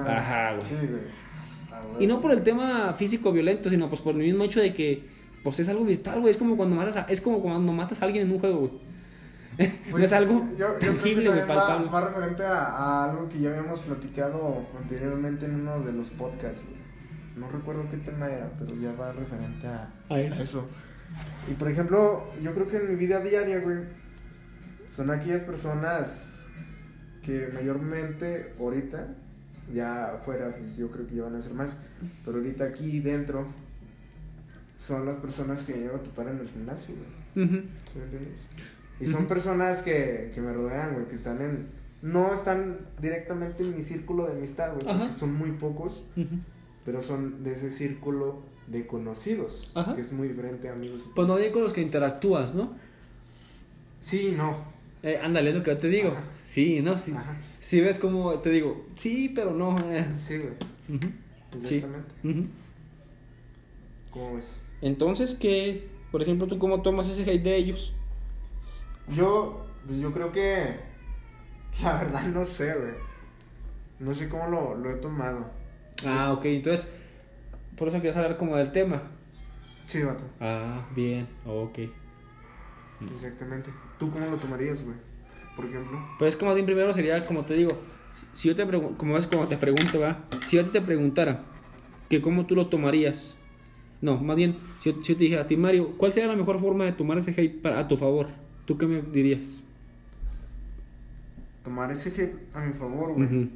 Ajá, 0.07 0.55
güey. 0.55 0.63
Sí, 0.67 0.75
güey. 0.87 1.01
Y 1.99 2.07
no 2.07 2.21
por 2.21 2.31
el 2.31 2.41
tema 2.41 2.93
físico 2.93 3.31
violento, 3.31 3.69
sino 3.69 3.89
pues 3.89 4.01
por 4.01 4.13
el 4.15 4.21
mismo 4.21 4.43
hecho 4.43 4.59
de 4.59 4.71
que 4.73 5.03
pues 5.43 5.59
es 5.59 5.67
algo 5.69 5.83
virtual, 5.83 6.19
güey. 6.21 6.31
Es 6.31 6.37
como 6.37 6.55
cuando 6.55 6.75
matas 6.75 6.97
a, 6.97 7.01
es 7.09 7.19
como 7.21 7.41
cuando 7.41 7.73
matas 7.73 8.01
a 8.01 8.05
alguien 8.05 8.27
en 8.27 8.33
un 8.33 8.39
juego, 8.39 8.59
güey. 8.59 8.71
no 9.57 9.67
Pues, 9.91 10.03
es 10.05 10.13
algo 10.13 10.45
yo, 10.57 10.79
yo 10.79 10.87
tangible, 10.87 11.27
güey, 11.29 11.41
va, 11.41 11.47
palpable. 11.47 11.89
va 11.91 12.07
referente 12.09 12.43
a, 12.43 12.65
a 12.65 13.09
algo 13.11 13.27
que 13.29 13.39
ya 13.39 13.49
habíamos 13.49 13.79
platicado 13.79 14.65
anteriormente 14.79 15.45
en 15.45 15.55
uno 15.55 15.81
de 15.81 15.91
los 15.93 16.09
podcasts, 16.11 16.61
güey. 16.63 16.80
No 17.35 17.49
recuerdo 17.49 17.87
qué 17.89 17.97
tema 17.97 18.27
era, 18.29 18.51
pero 18.59 18.75
ya 18.75 18.91
va 18.93 19.11
referente 19.13 19.67
a, 19.67 19.89
A 20.09 20.19
eso. 20.19 20.43
eso. 20.43 20.67
Y 21.49 21.53
por 21.55 21.69
ejemplo, 21.69 22.31
yo 22.41 22.53
creo 22.53 22.67
que 22.67 22.77
en 22.77 22.89
mi 22.89 22.95
vida 22.95 23.19
diaria, 23.21 23.59
güey, 23.59 23.79
son 24.95 25.09
aquellas 25.11 25.41
personas 25.41 26.47
que 27.23 27.49
mayormente 27.53 28.53
ahorita, 28.59 29.15
ya 29.73 30.15
afuera, 30.15 30.55
pues 30.57 30.75
yo 30.75 30.89
creo 30.91 31.07
que 31.07 31.15
ya 31.15 31.23
van 31.23 31.35
a 31.35 31.41
ser 31.41 31.53
más, 31.53 31.75
pero 32.25 32.37
ahorita 32.37 32.65
aquí 32.65 32.99
dentro 32.99 33.47
son 34.77 35.05
las 35.05 35.17
personas 35.17 35.63
que 35.63 35.73
llevo 35.73 35.97
a 35.97 36.03
topar 36.03 36.27
en 36.27 36.39
el 36.39 36.49
gimnasio, 36.49 36.95
güey. 36.95 37.45
Ujú. 37.45 37.55
¿Sí 37.91 37.99
me 37.99 38.03
entiendes? 38.05 38.47
Y 38.99 39.05
son 39.07 39.25
personas 39.25 39.81
que, 39.81 40.31
que 40.33 40.41
me 40.41 40.53
rodean, 40.53 40.93
güey, 40.93 41.07
que 41.07 41.15
están 41.15 41.41
en... 41.41 41.67
No 42.01 42.33
están 42.33 42.77
directamente 42.99 43.63
en 43.63 43.75
mi 43.75 43.81
círculo 43.83 44.25
de 44.25 44.33
amistad, 44.33 44.73
güey, 44.73 44.85
porque 44.97 45.13
son 45.13 45.33
muy 45.33 45.51
pocos. 45.51 46.03
Pero 46.85 47.01
son 47.01 47.43
de 47.43 47.53
ese 47.53 47.71
círculo 47.71 48.41
de 48.67 48.87
conocidos, 48.87 49.71
Ajá. 49.75 49.95
que 49.95 50.01
es 50.01 50.13
muy 50.13 50.27
diferente 50.27 50.69
a 50.69 50.73
amigos. 50.73 51.09
Pues 51.15 51.27
no 51.27 51.35
hay 51.35 51.51
con 51.51 51.63
los 51.63 51.73
que 51.73 51.81
interactúas, 51.81 52.55
¿no? 52.55 52.73
Sí, 53.99 54.33
no. 54.35 54.57
Eh, 55.03 55.19
ándale, 55.21 55.49
es 55.49 55.55
lo 55.55 55.63
que 55.63 55.71
yo 55.71 55.77
te 55.77 55.87
digo. 55.87 56.09
Ajá. 56.09 56.23
Sí, 56.45 56.81
no, 56.81 56.97
sí. 56.97 57.11
Ajá. 57.15 57.35
Si 57.59 57.81
ves 57.81 57.97
como 57.99 58.33
te 58.39 58.49
digo, 58.49 58.85
sí, 58.95 59.31
pero 59.33 59.51
no. 59.53 59.77
eh. 59.91 60.07
Sí, 60.13 60.37
güey. 60.37 60.51
Ujú. 60.97 61.07
Sí. 61.65 61.75
Exactamente. 61.75 62.13
¿Cómo 64.11 64.35
ves? 64.35 64.57
Entonces, 64.81 65.35
¿qué? 65.35 65.87
Por 66.11 66.21
ejemplo, 66.21 66.47
¿tú 66.47 66.59
cómo 66.59 66.81
tomas 66.81 67.07
ese 67.09 67.29
hate 67.29 67.43
de 67.43 67.55
ellos? 67.55 67.93
Yo, 69.15 69.65
pues 69.87 69.99
yo 69.99 70.13
creo 70.13 70.31
que... 70.31 70.75
La 71.83 71.95
verdad 72.03 72.27
no 72.27 72.43
sé, 72.45 72.73
güey. 72.75 72.93
No 73.99 74.13
sé 74.13 74.27
cómo 74.29 74.47
lo, 74.47 74.75
lo 74.75 74.91
he 74.91 74.95
tomado. 74.95 75.49
Ah, 76.05 76.33
ok, 76.33 76.45
entonces, 76.45 76.91
por 77.77 77.87
eso 77.87 77.97
querías 77.97 78.17
hablar 78.17 78.37
como 78.37 78.55
del 78.57 78.71
tema. 78.71 79.03
Sí, 79.87 80.01
vato. 80.03 80.23
Ah, 80.39 80.85
bien, 80.95 81.27
ok. 81.45 81.79
Exactamente. 83.13 83.69
¿Tú 83.99 84.11
cómo 84.11 84.27
lo 84.29 84.37
tomarías, 84.37 84.83
güey? 84.83 84.95
Por 85.55 85.65
ejemplo. 85.65 85.99
Pues 86.19 86.35
como 86.35 86.53
bien 86.53 86.65
primero 86.65 86.93
sería, 86.93 87.25
como 87.25 87.43
te 87.45 87.55
digo, 87.55 87.71
si- 88.33 88.47
yo 88.47 88.55
te 88.55 88.65
pregunto, 88.65 88.97
como 88.97 89.17
como 89.29 89.47
te 89.47 89.57
pregunto, 89.57 89.99
va, 89.99 90.23
si 90.47 90.55
yo 90.57 90.65
te 90.69 90.81
preguntara 90.81 91.43
que 92.09 92.21
cómo 92.21 92.45
tú 92.45 92.55
lo 92.55 92.67
tomarías, 92.67 93.35
no, 94.01 94.17
más 94.17 94.35
bien, 94.37 94.57
si 94.79 94.91
yo, 94.91 95.01
si 95.03 95.13
yo 95.13 95.17
te 95.17 95.23
dijera 95.23 95.41
a 95.43 95.47
ti, 95.47 95.57
Mario, 95.57 95.93
¿cuál 95.97 96.13
sería 96.13 96.29
la 96.29 96.35
mejor 96.35 96.59
forma 96.59 96.85
de 96.85 96.91
tomar 96.93 97.17
ese 97.17 97.31
hate 97.31 97.61
para, 97.61 97.79
a 97.79 97.87
tu 97.87 97.97
favor? 97.97 98.27
¿Tú 98.65 98.77
qué 98.77 98.85
me 98.87 99.01
dirías? 99.01 99.61
Tomar 101.63 101.91
ese 101.91 102.09
hate 102.09 102.35
a 102.55 102.61
mi 102.61 102.73
favor, 102.73 103.13
güey. 103.13 103.49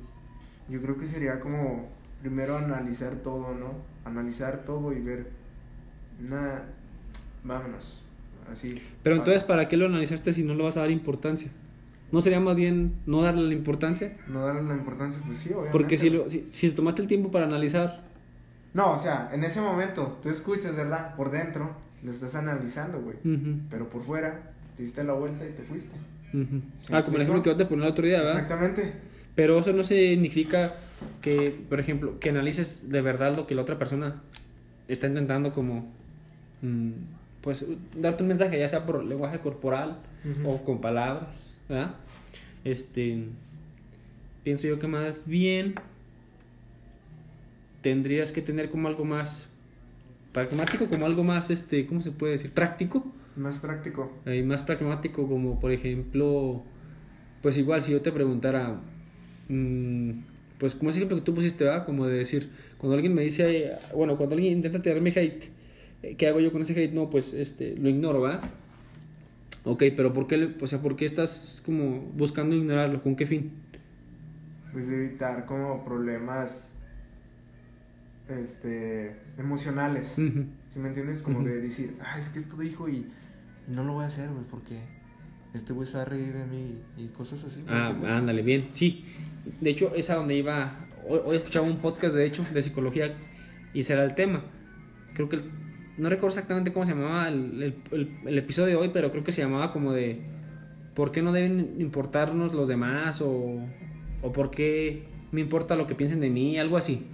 Yo 0.69 0.81
creo 0.81 0.97
que 0.97 1.05
sería 1.05 1.39
como 1.39 1.89
primero 2.25 2.57
analizar 2.57 3.17
todo, 3.17 3.53
¿no? 3.53 3.73
Analizar 4.03 4.65
todo 4.65 4.91
y 4.93 4.99
ver. 4.99 5.27
Nah, 6.19 6.61
vámonos. 7.43 8.03
Así. 8.51 8.81
Pero 9.03 9.17
pasa. 9.17 9.21
entonces, 9.21 9.43
¿para 9.43 9.67
qué 9.67 9.77
lo 9.77 9.85
analizaste 9.85 10.33
si 10.33 10.43
no 10.43 10.55
le 10.55 10.63
vas 10.63 10.75
a 10.75 10.79
dar 10.79 10.89
importancia? 10.89 11.51
¿No 12.11 12.21
sería 12.21 12.39
más 12.39 12.55
bien 12.55 12.93
no 13.05 13.21
darle 13.21 13.43
la 13.43 13.53
importancia? 13.53 14.17
No 14.27 14.43
darle 14.43 14.63
la 14.63 14.73
importancia, 14.73 15.21
pues 15.23 15.37
sí, 15.37 15.49
obviamente. 15.49 15.71
Porque 15.71 15.99
si, 15.99 16.09
lo, 16.09 16.27
si, 16.27 16.47
si 16.47 16.71
tomaste 16.71 17.03
el 17.03 17.07
tiempo 17.07 17.29
para 17.29 17.45
analizar, 17.45 18.01
No, 18.73 18.93
o 18.93 18.97
sea, 18.97 19.29
en 19.31 19.43
ese 19.43 19.61
momento, 19.61 20.17
tú 20.23 20.29
escuchas, 20.29 20.75
¿verdad? 20.75 21.15
Por 21.15 21.29
dentro, 21.29 21.75
lo 22.03 22.09
estás 22.09 22.33
analizando, 22.33 23.01
güey. 23.01 23.17
Pero 23.69 23.87
por 23.87 24.01
fuera, 24.01 24.51
te 24.75 24.81
diste 24.81 25.03
la 25.03 25.13
vuelta 25.13 25.45
y 25.45 25.51
te 25.51 25.61
fuiste. 25.61 25.95
ujú. 26.33 26.61
¿Sí 26.79 26.91
ah, 26.91 27.03
como 27.03 27.17
el 27.17 27.23
ejemplo 27.23 27.43
que 27.43 27.51
yo 27.51 27.55
te 27.55 27.65
ponía 27.65 27.85
el 27.85 27.91
otro 27.91 28.05
día, 28.05 28.17
¿verdad? 28.19 28.33
Exactamente. 28.33 28.93
Pero 29.35 29.59
eso 29.59 29.73
no 29.73 29.83
significa 29.83 30.73
que, 31.21 31.51
por 31.69 31.79
ejemplo, 31.79 32.19
que 32.19 32.29
analices 32.29 32.89
de 32.89 33.01
verdad 33.01 33.35
lo 33.35 33.47
que 33.47 33.55
la 33.55 33.61
otra 33.63 33.77
persona 33.77 34.21
está 34.87 35.07
intentando 35.07 35.51
como, 35.51 35.91
mm, 36.61 36.91
pues, 37.41 37.65
darte 37.95 38.23
un 38.23 38.29
mensaje, 38.29 38.59
ya 38.59 38.67
sea 38.67 38.85
por 38.85 39.03
lenguaje 39.03 39.39
corporal 39.39 39.99
o 40.43 40.63
con 40.63 40.81
palabras, 40.81 41.55
¿verdad? 41.69 41.95
Este, 42.63 43.25
pienso 44.43 44.67
yo 44.67 44.79
que 44.79 44.87
más 44.87 45.27
bien 45.27 45.75
tendrías 47.81 48.31
que 48.31 48.41
tener 48.41 48.69
como 48.69 48.87
algo 48.87 49.05
más 49.05 49.47
pragmático, 50.33 50.87
como 50.87 51.05
algo 51.05 51.23
más, 51.23 51.49
este, 51.49 51.85
¿cómo 51.85 52.01
se 52.01 52.11
puede 52.11 52.33
decir? 52.33 52.51
Práctico, 52.51 53.05
Más 53.35 53.59
práctico. 53.59 54.11
eh, 54.25 54.41
más 54.43 54.63
pragmático 54.63 55.27
como, 55.27 55.59
por 55.59 55.71
ejemplo, 55.71 56.63
pues 57.41 57.57
igual, 57.57 57.81
si 57.81 57.91
yo 57.91 58.01
te 58.01 58.11
preguntara, 58.11 58.79
mm, 59.49 60.11
pues 60.57 60.75
como 60.75 60.89
ese 60.89 60.99
ejemplo 60.99 61.17
que 61.17 61.23
tú 61.23 61.33
pusiste, 61.33 61.63
¿verdad? 61.63 61.85
Como 61.85 62.07
de 62.07 62.17
decir, 62.17 62.49
cuando 62.77 62.95
alguien 62.95 63.13
me 63.13 63.21
dice, 63.21 63.73
bueno, 63.93 64.17
cuando 64.17 64.35
alguien 64.35 64.53
intenta 64.53 64.79
tirarme 64.79 65.09
hate, 65.09 65.45
eh, 66.03 66.15
¿qué 66.15 66.27
hago 66.27 66.39
yo 66.39 66.51
con 66.51 66.61
ese 66.61 66.73
hate? 66.73 66.93
No, 66.93 67.09
pues 67.09 67.33
este, 67.33 67.75
lo 67.75 67.89
ignoro, 67.89 68.21
¿verdad? 68.21 68.41
Ok, 69.63 69.83
pero 69.97 70.13
¿por 70.13 70.27
qué, 70.27 70.55
o 70.61 70.67
sea, 70.67 70.81
¿por 70.81 70.95
qué 70.95 71.05
estás 71.05 71.61
como 71.65 71.99
buscando 72.15 72.55
ignorarlo? 72.55 73.01
¿Con 73.01 73.15
qué 73.15 73.25
fin? 73.25 73.51
Pues 74.71 74.89
evitar 74.89 75.45
como 75.45 75.83
problemas 75.83 76.75
este 78.29 79.15
emocionales. 79.37 80.17
Ujú. 80.17 80.45
¿Sí 80.67 80.79
me 80.79 80.89
entiendes? 80.89 81.21
Como 81.21 81.43
de 81.43 81.61
decir, 81.61 81.95
ah, 82.01 82.19
es 82.19 82.29
que 82.29 82.39
esto 82.39 82.57
dijo 82.57 82.89
y 82.89 83.07
no 83.67 83.83
lo 83.83 83.93
voy 83.93 84.03
a 84.03 84.07
hacer, 84.07 84.29
güey, 84.29 84.45
porque 84.49 84.79
este 85.55 85.73
güey 85.73 85.87
se 85.87 85.97
va 85.97 86.03
a 86.03 86.05
reír 86.05 86.33
de 86.33 86.45
mí 86.45 86.75
y 86.97 87.07
cosas 87.07 87.43
así. 87.43 87.61
¿me 87.61 87.71
Ah, 87.71 87.95
ándale, 88.17 88.41
bien. 88.41 88.67
Sí, 88.71 89.05
de 89.61 89.69
hecho, 89.69 89.93
es 89.95 90.09
a 90.09 90.15
donde 90.15 90.35
iba. 90.35 90.85
Hoy, 91.07 91.19
hoy 91.25 91.37
escuchaba 91.37 91.65
un 91.67 91.77
podcast, 91.77 92.15
de 92.15 92.25
hecho, 92.25 92.45
de 92.53 92.61
psicología 92.61 93.13
y 93.73 93.79
ese 93.81 93.93
era 93.93 94.03
el 94.03 94.15
tema. 94.15 94.43
Creo 95.13 95.29
que. 95.29 95.37
el- 95.37 95.43
no 95.97 96.09
recuerdo 96.09 96.29
exactamente 96.35 96.73
cómo 96.73 96.83
se 96.85 96.91
llamaba 96.93 97.29
el, 97.29 97.63
el- 97.63 97.75
el- 97.91 98.09
el 98.25 98.37
episodio 98.37 98.67
de 98.67 98.75
hoy, 98.75 98.89
pero 98.93 99.11
creo 99.11 99.23
que 99.23 99.31
se 99.31 99.41
llamaba 99.41 99.71
como 99.71 99.93
de. 99.93 100.21
¿Por 100.93 101.11
qué 101.11 101.21
no 101.21 101.31
deben 101.31 101.75
importarnos 101.79 102.53
los 102.53 102.67
demás? 102.67 103.21
O, 103.21 103.59
o 104.21 104.31
por 104.33 104.51
qué 104.51 105.03
me 105.31 105.41
importa 105.41 105.75
lo 105.75 105.87
que 105.87 105.95
piensen 105.95 106.19
de 106.21 106.29
mí, 106.29 106.57
algo 106.57 106.75
así. 106.77 107.05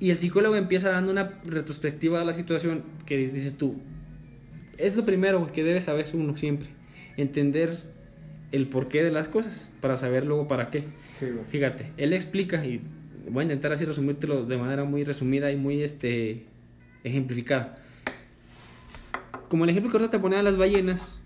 Y 0.00 0.10
el 0.10 0.16
psicólogo 0.16 0.56
empieza 0.56 0.90
dando 0.90 1.12
una 1.12 1.40
retrospectiva 1.44 2.18
de 2.18 2.24
la 2.24 2.32
situación 2.32 2.82
que 3.06 3.16
dices 3.28 3.56
tú, 3.56 3.80
es 4.76 4.96
lo 4.96 5.04
primero 5.04 5.50
que 5.52 5.62
debe 5.62 5.80
saber 5.80 6.06
uno 6.14 6.36
siempre, 6.36 6.68
entender 7.16 7.78
el 8.52 8.68
porqué 8.68 9.02
de 9.02 9.10
las 9.10 9.28
cosas 9.28 9.70
para 9.80 9.96
saber 9.96 10.26
luego 10.26 10.46
para 10.46 10.70
qué. 10.70 10.84
Sí. 11.08 11.26
Fíjate, 11.46 11.92
él 11.96 12.12
explica 12.12 12.64
y 12.64 12.80
voy 13.28 13.42
a 13.42 13.44
intentar 13.44 13.72
así 13.72 13.84
resumírtelo 13.84 14.44
de 14.44 14.56
manera 14.56 14.84
muy 14.84 15.02
resumida 15.02 15.50
y 15.50 15.56
muy 15.56 15.82
este 15.82 16.46
ejemplificada. 17.02 17.74
Como 19.48 19.64
el 19.64 19.70
ejemplo 19.70 19.90
que 19.90 19.96
ahorita 19.96 20.10
te 20.10 20.18
ponía 20.18 20.38
de 20.38 20.44
las 20.44 20.56
ballenas 20.56 21.20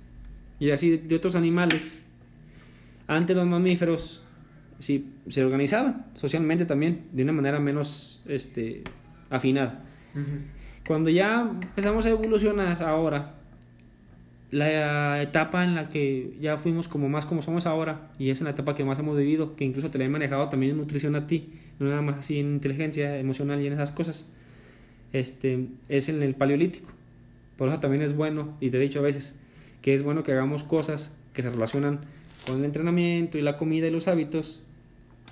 y 0.59 0.71
así 0.71 0.97
de 0.97 1.15
otros 1.15 1.35
animales, 1.35 2.03
antes 3.07 3.37
los 3.37 3.47
mamíferos 3.47 4.23
sí, 4.79 5.13
se 5.29 5.45
organizaban 5.45 6.07
socialmente 6.15 6.67
también 6.67 7.07
de 7.13 7.23
una 7.23 7.33
manera 7.33 7.59
menos 7.61 8.23
este, 8.27 8.83
afinada. 9.31 9.85
Ujú. 10.15 10.43
Cuando 10.87 11.11
ya 11.11 11.51
empezamos 11.63 12.07
a 12.07 12.11
evolucionar 12.11 12.83
ahora, 12.83 13.35
la 14.51 15.23
etapa 15.23 15.65
en 15.65 15.75
la 15.75 15.89
que 15.89 16.37
ya 16.41 16.57
fuimos 16.57 16.89
como 16.89 17.09
más 17.09 17.27
como 17.27 17.43
somos 17.43 17.67
ahora, 17.67 18.11
y 18.19 18.31
es 18.31 18.41
en 18.41 18.47
la 18.47 18.53
etapa 18.53 18.75
que 18.75 18.85
más 18.85 18.99
hemos 18.99 19.17
vivido, 19.17 19.57
que 19.57 19.65
incluso 19.65 19.91
te 19.91 19.99
la 19.99 20.05
he 20.05 20.09
manejado 20.09 20.49
también 20.49 20.73
en 20.73 20.79
nutrición 20.79 21.17
a 21.17 21.27
ti, 21.27 21.49
no 21.79 21.89
nada 21.89 22.03
más 22.03 22.19
así 22.19 22.39
en 22.39 22.55
inteligencia 22.55 23.19
emocional 23.19 23.61
y 23.61 23.67
en 23.67 23.75
esas 23.75 23.93
cosas, 23.93 24.27
este, 25.13 25.67
es 25.89 26.09
en 26.09 26.23
el 26.23 26.35
paleolítico. 26.35 26.89
Por 27.57 27.69
eso 27.69 27.81
también 27.81 28.03
es 28.03 28.17
bueno, 28.17 28.57
y 28.61 28.71
te 28.71 28.79
he 28.79 28.81
dicho 28.81 29.01
a 29.01 29.03
veces, 29.03 29.35
que 29.83 29.95
es 29.95 30.03
bueno 30.03 30.23
que 30.23 30.33
hagamos 30.33 30.65
cosas 30.65 31.15
que 31.35 31.43
se 31.43 31.51
relacionan 31.51 32.01
con 32.47 32.59
el 32.59 32.65
entrenamiento 32.65 33.37
y 33.37 33.43
la 33.43 33.59
comida 33.59 33.87
y 33.87 33.91
los 33.91 34.09
hábitos, 34.09 34.63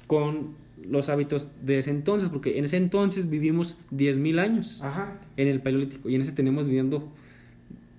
con 0.07 0.55
los 0.85 1.09
hábitos 1.09 1.51
de 1.63 1.79
ese 1.79 1.91
entonces, 1.91 2.29
porque 2.29 2.59
en 2.59 2.65
ese 2.65 2.77
entonces 2.77 3.31
vivimos 3.31 3.77
10.000 3.93 4.39
años 4.39 4.83
Ajá. 4.83 5.19
en 5.37 5.49
el 5.49 5.61
paleolítico 5.61 6.09
y 6.09 6.15
en 6.15 6.21
ese 6.21 6.33
tenemos 6.33 6.67
viviendo 6.67 7.09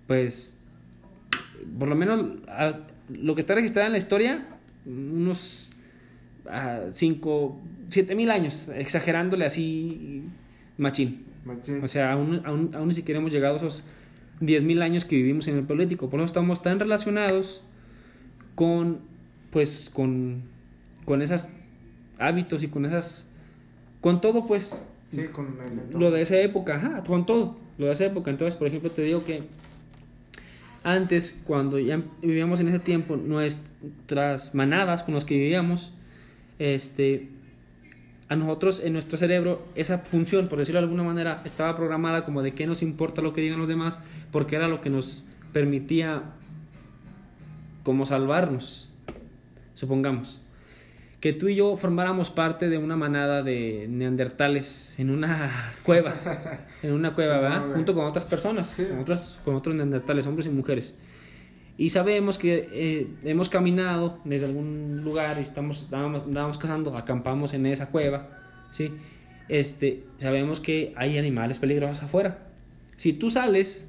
pues 0.06 0.56
por 1.77 1.88
lo 1.88 1.95
menos 1.95 2.25
lo 3.09 3.35
que 3.35 3.41
está 3.41 3.55
registrado 3.55 3.88
en 3.88 3.93
la 3.93 3.97
historia 3.97 4.45
unos 4.85 5.71
5 6.89 7.61
siete 7.89 8.15
mil 8.15 8.31
años 8.31 8.69
exagerándole 8.75 9.45
así 9.45 10.23
machín 10.77 11.25
Machín. 11.45 11.84
o 11.84 11.88
sea 11.88 12.13
aún, 12.13 12.41
aún, 12.45 12.71
aún 12.73 12.88
ni 12.88 12.93
siquiera 12.93 13.19
hemos 13.19 13.31
llegado 13.31 13.55
a 13.55 13.57
esos 13.57 13.84
10.000 14.41 14.81
años 14.84 15.05
que 15.05 15.15
vivimos 15.15 15.47
en 15.47 15.57
el 15.57 15.63
paleolítico 15.63 16.09
por 16.09 16.19
eso 16.19 16.25
estamos 16.25 16.61
tan 16.61 16.79
relacionados 16.79 17.63
con 18.55 18.99
pues 19.51 19.89
con 19.91 20.43
con 21.05 21.21
esos 21.21 21.49
hábitos 22.19 22.63
y 22.63 22.67
con 22.67 22.85
esas 22.85 23.27
con 24.01 24.21
todo 24.21 24.45
pues 24.45 24.84
sí, 25.07 25.23
con 25.31 25.57
el 25.91 25.99
lo 25.99 26.11
de 26.11 26.21
esa 26.21 26.38
época, 26.38 26.75
ajá, 26.75 27.03
con 27.03 27.25
todo, 27.25 27.57
lo 27.77 27.88
de 27.88 27.93
esa 27.93 28.05
época. 28.05 28.31
Entonces, 28.31 28.55
por 28.55 28.67
ejemplo, 28.67 28.91
te 28.91 29.01
digo 29.01 29.23
que 29.23 29.43
antes, 30.88 31.38
cuando 31.43 31.80
ya 31.80 32.01
vivíamos 32.22 32.61
en 32.61 32.69
ese 32.69 32.80
tiempo, 32.80 33.18
nuestras 33.18 34.55
manadas 34.55 35.03
con 35.03 35.15
las 35.15 35.26
que 35.26 35.35
vivíamos, 35.35 35.91
este, 36.59 37.27
a 38.30 38.38
nosotros 38.38 38.81
en 38.81 38.93
nuestro 38.93 39.18
cerebro, 39.18 39.68
esa 39.76 39.97
función, 39.99 40.47
por 40.47 40.59
decirlo 40.59 40.80
de 40.80 40.85
alguna 40.85 41.03
manera, 41.03 41.41
estaba 41.43 41.76
programada 41.76 42.23
como 42.23 42.41
de 42.41 42.53
qué 42.53 42.65
nos 42.68 42.81
importa 42.81 43.22
lo 43.22 43.34
que 43.34 43.41
digan 43.41 43.59
los 43.59 43.68
demás, 43.68 44.01
porque 44.31 44.55
era 44.55 44.69
lo 44.69 44.80
que 44.80 44.89
nos 44.89 45.26
permitía 45.51 46.23
como 47.84 48.05
salvarnos, 48.05 48.89
supongamos 49.73 50.41
que 51.19 51.34
tú 51.34 51.48
y 51.48 51.56
yo 51.56 51.76
formáramos 51.77 52.30
parte 52.30 52.69
de 52.69 52.77
una 52.77 52.95
manada 52.95 53.41
de 53.41 53.88
neandertales 53.89 54.98
en 54.99 55.10
una 55.10 55.52
cueva, 55.84 56.15
en 56.84 56.94
una 56.94 57.14
cueva, 57.14 57.35
Sí, 57.38 57.41
¿verdad? 57.41 57.65
no. 57.68 57.73
Junto 57.73 57.94
con 57.95 58.06
otras 58.06 58.26
personas, 58.26 58.68
Sí. 58.68 58.85
con, 58.85 58.99
otras, 58.99 59.39
con 59.44 59.56
otros 59.56 59.76
neandertales, 59.76 60.27
hombres 60.27 60.45
y 60.48 60.49
mujeres. 60.52 60.95
Y 61.80 61.89
sabemos 61.89 62.38
que 62.38 62.69
eh, 62.72 63.07
hemos 63.23 63.49
caminado 63.49 64.19
desde 64.26 64.48
algún 64.48 65.02
lugar 65.03 65.38
y 65.39 65.41
estamos, 65.44 65.81
estábamos, 65.81 66.23
andábamos 66.23 66.57
cazando, 66.57 66.95
acampamos 66.98 67.53
en 67.53 67.65
esa 67.68 67.89
cueva, 67.89 68.30
¿sí? 68.72 68.91
Este, 69.48 70.03
sabemos 70.18 70.60
que 70.60 70.94
hay 70.98 71.18
animales 71.18 71.60
peligrosos 71.60 72.03
afuera. 72.03 72.39
Si 72.95 73.14
tú 73.14 73.30
sales, 73.30 73.88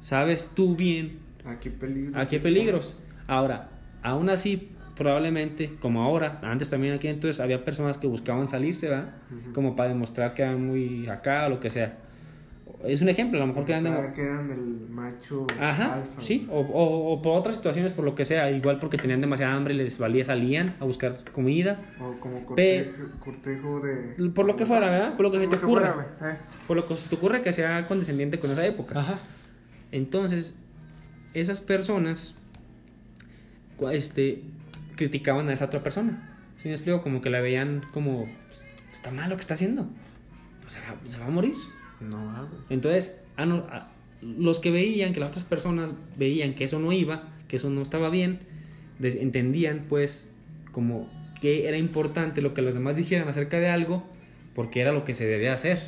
sabes 0.00 0.50
tú 0.54 0.76
bien 0.76 1.18
Aquí 1.44 1.70
peligros. 1.70 2.16
¿A 2.16 2.28
qué 2.28 2.40
peligros? 2.40 2.96
Ahora, 3.26 3.68
aún 4.02 4.28
así, 4.30 4.68
probablemente, 4.98 5.76
como 5.80 6.02
ahora, 6.02 6.40
antes 6.42 6.68
también 6.68 6.92
aquí 6.94 7.08
entonces 7.08 7.40
había 7.40 7.64
personas 7.64 7.96
que 7.96 8.06
buscaban 8.06 8.46
salirse, 8.48 8.88
¿verdad? 8.88 9.14
Como 9.54 9.74
para 9.76 9.88
demostrar 9.90 10.34
que 10.34 10.42
eran 10.42 10.66
muy 10.66 11.06
acá 11.08 11.46
o 11.46 11.48
lo 11.50 11.60
que 11.60 11.70
sea. 11.70 11.96
Es 12.84 13.00
un 13.00 13.08
ejemplo, 13.08 13.38
a 13.38 13.40
lo 13.40 13.46
mejor 13.48 13.64
que 13.64 13.72
eran 13.72 14.12
que 14.12 14.22
eran 14.22 14.50
el 14.52 14.88
macho 14.90 15.46
Ajá, 15.58 15.94
alfa. 15.94 16.20
sí, 16.20 16.46
o, 16.50 16.60
o- 16.60 17.12
o 17.12 17.22
por 17.22 17.36
otras 17.36 17.56
situaciones, 17.56 17.92
por 17.92 18.04
lo 18.04 18.14
que 18.14 18.24
sea, 18.24 18.50
igual 18.52 18.78
porque 18.78 18.98
tenían 18.98 19.20
demasiada 19.20 19.54
hambre 19.54 19.74
y 19.74 19.78
les 19.78 19.98
valía, 19.98 20.24
salían 20.24 20.76
a 20.78 20.84
buscar 20.84 21.24
comida, 21.32 21.80
O 22.00 22.12
como 22.20 22.44
Pe- 22.54 22.92
cortejo, 23.18 23.80
de... 23.80 24.30
Por 24.30 24.46
lo 24.46 24.54
que 24.54 24.64
fuera, 24.66 24.90
¿verdad? 24.90 25.14
Por 25.16 25.22
lo 25.26 25.32
que 25.32 25.38
se 25.40 25.48
te 25.48 25.56
ocurra. 25.56 25.92
fuera. 26.18 26.32
Eh. 26.32 26.36
por 26.68 26.76
lo 26.76 26.86
que 26.86 26.96
se 26.96 27.08
te 27.08 27.14
ocurre 27.16 27.42
que 27.42 27.52
sea 27.52 27.86
condescendiente 27.86 28.38
con 28.38 28.50
esa 28.52 28.64
época. 28.66 29.00
Ajá. 29.00 29.18
Entonces, 29.90 30.54
esas 31.34 31.58
personas 31.60 32.34
este, 33.92 34.42
criticaban 34.98 35.48
a 35.48 35.54
esa 35.54 35.64
otra 35.64 35.82
persona. 35.82 36.20
¿Sí 36.58 36.68
me 36.68 36.74
explico? 36.74 37.00
Como 37.00 37.22
que 37.22 37.30
la 37.30 37.40
veían 37.40 37.86
como, 37.92 38.28
"Pues, 38.48 38.66
está 38.92 39.10
mal 39.10 39.30
lo 39.30 39.36
que 39.36 39.40
está 39.40 39.54
haciendo. 39.54 39.88
Pues 40.60 40.74
se, 40.74 40.80
va, 40.80 40.96
se 41.06 41.18
va 41.18 41.26
a 41.26 41.30
morir. 41.30 41.54
No, 42.00 42.30
ah, 42.36 42.46
güey. 42.50 42.60
Entonces, 42.68 43.24
a 43.36 43.46
no- 43.46 43.66
a- 43.70 43.90
los 44.20 44.60
que 44.60 44.70
veían, 44.70 45.12
que 45.14 45.20
las 45.20 45.30
otras 45.30 45.44
personas 45.46 45.94
veían 46.18 46.54
que 46.54 46.64
eso 46.64 46.78
no 46.78 46.92
iba, 46.92 47.28
que 47.46 47.56
eso 47.56 47.70
no 47.70 47.80
estaba 47.80 48.10
bien, 48.10 48.40
entendían 49.00 49.86
pues 49.88 50.28
como 50.72 51.08
que 51.40 51.68
era 51.68 51.76
importante 51.78 52.42
lo 52.42 52.52
que 52.52 52.62
los 52.62 52.74
demás 52.74 52.96
dijeran 52.96 53.28
acerca 53.28 53.60
de 53.60 53.68
algo, 53.70 54.04
porque 54.54 54.80
era 54.80 54.90
lo 54.92 55.04
que 55.04 55.14
se 55.14 55.24
debía 55.24 55.52
hacer. 55.54 55.78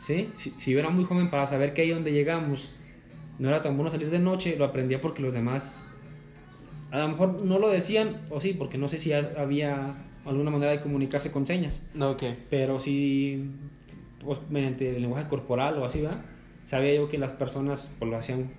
¿Sí? 0.00 0.30
Si, 0.34 0.50
si 0.58 0.72
yo 0.72 0.78
era 0.78 0.88
muy 0.90 1.04
joven 1.04 1.30
para 1.30 1.46
saber 1.46 1.74
que 1.74 1.82
ahí 1.82 1.90
donde 1.90 2.12
llegamos 2.12 2.72
no 3.38 3.48
era 3.48 3.60
tan 3.62 3.76
bueno 3.76 3.90
salir 3.90 4.10
de 4.10 4.18
noche, 4.18 4.56
lo 4.56 4.64
aprendía 4.64 5.00
porque 5.00 5.20
los 5.22 5.34
demás 5.34 5.90
a 6.90 6.98
lo 6.98 7.08
mejor 7.08 7.44
no 7.44 7.58
lo 7.58 7.68
decían, 7.68 8.20
o 8.30 8.40
sí, 8.40 8.52
porque 8.54 8.78
no 8.78 8.88
sé 8.88 8.98
si 8.98 9.12
ha- 9.12 9.32
había 9.38 9.94
alguna 10.24 10.50
manera 10.50 10.72
de 10.72 10.80
comunicarse 10.80 11.30
con 11.30 11.46
señas, 11.46 11.88
No, 11.94 12.10
ok. 12.12 12.22
pero 12.50 12.78
sí 12.78 13.50
pues, 14.24 14.38
mediante 14.50 14.96
el 14.96 15.02
lenguaje 15.02 15.28
corporal 15.28 15.78
o 15.78 15.84
así, 15.84 16.00
¿verdad? 16.02 16.20
Sabía 16.64 16.94
yo 16.96 17.08
que 17.08 17.16
las 17.18 17.32
personas 17.32 17.94
pues, 17.98 18.10
lo 18.10 18.16
hacían, 18.16 18.50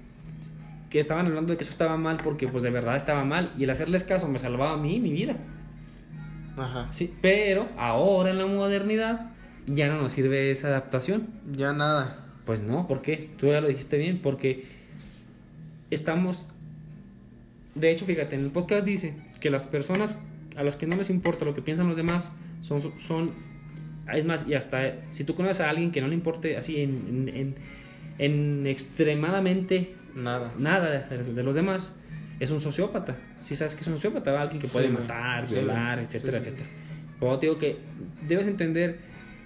que 0.89 0.99
estaban 0.99 1.25
hablando 1.25 1.51
de 1.51 1.57
que 1.57 1.63
eso 1.63 1.71
estaba 1.71 1.97
mal 1.97 2.17
porque 2.23 2.47
pues 2.47 2.63
de 2.63 2.69
verdad 2.69 2.95
estaba 2.95 3.25
mal 3.25 3.51
y 3.57 3.63
el 3.65 3.69
hacerles 3.69 4.05
caso 4.05 4.29
me 4.29 4.39
salvaba 4.39 4.73
a 4.73 4.77
mí 4.77 4.99
mi 5.01 5.11
vida. 5.11 5.35
Ajá. 6.55 6.87
Sí, 6.91 7.13
pero 7.21 7.67
ahora 7.77 8.29
en 8.31 8.37
la 8.37 8.45
modernidad 8.45 9.31
ya 9.65 9.89
no 9.89 10.01
nos 10.01 10.13
sirve 10.13 10.49
esa 10.51 10.69
adaptación. 10.69 11.27
Ya 11.51 11.73
nada. 11.73 12.23
Pues 12.45 12.61
no, 12.61 12.87
¿por 12.87 13.01
qué? 13.01 13.31
Tú 13.37 13.47
ya 13.47 13.59
lo 13.59 13.67
dijiste 13.67 13.97
bien, 13.97 14.21
porque 14.21 14.63
estamos... 15.91 16.47
De 17.79 17.91
hecho, 17.91 18.05
fíjate, 18.05 18.35
en 18.35 18.41
el 18.41 18.51
podcast 18.51 18.85
dice 18.85 19.13
que 19.39 19.49
las 19.49 19.65
personas 19.65 20.21
a 20.55 20.63
las 20.63 20.75
que 20.75 20.87
no 20.87 20.95
les 20.97 21.09
importa 21.09 21.45
lo 21.45 21.53
que 21.53 21.61
piensan 21.61 21.87
los 21.87 21.97
demás 21.97 22.33
son... 22.61 22.81
son 22.99 23.31
es 24.13 24.23
más, 24.25 24.45
y 24.47 24.53
hasta 24.53 24.95
si 25.11 25.23
tú 25.25 25.35
conoces 25.35 25.59
a 25.61 25.69
alguien 25.69 25.91
que 25.91 25.99
no 26.01 26.07
le 26.07 26.13
importe 26.15 26.55
así 26.57 26.79
en, 26.81 27.27
en, 27.27 27.35
en- 27.35 27.55
en 28.19 28.65
extremadamente 28.67 29.93
Nada. 30.15 30.51
nada 30.57 31.07
de, 31.09 31.23
de 31.33 31.43
los 31.43 31.53
demás, 31.55 31.93
es 32.39 32.49
un 32.51 32.59
sociópata. 32.61 33.15
Si 33.41 33.55
sabes 33.55 33.75
que 33.75 33.81
es 33.81 33.87
un 33.87 33.93
sociópata, 33.95 34.31
¿va? 34.31 34.41
alguien 34.43 34.59
que 34.61 34.67
puede 34.67 34.87
Sí, 34.87 34.91
güey. 34.93 35.03
matar, 35.03 35.45
Sí, 35.45 35.55
violar, 35.55 35.99
etcétera, 35.99 36.37
etcétera. 36.39 36.67
Pero 37.19 37.37
te 37.37 37.45
digo 37.47 37.57
que 37.59 37.77
debes 38.27 38.47
entender 38.47 38.99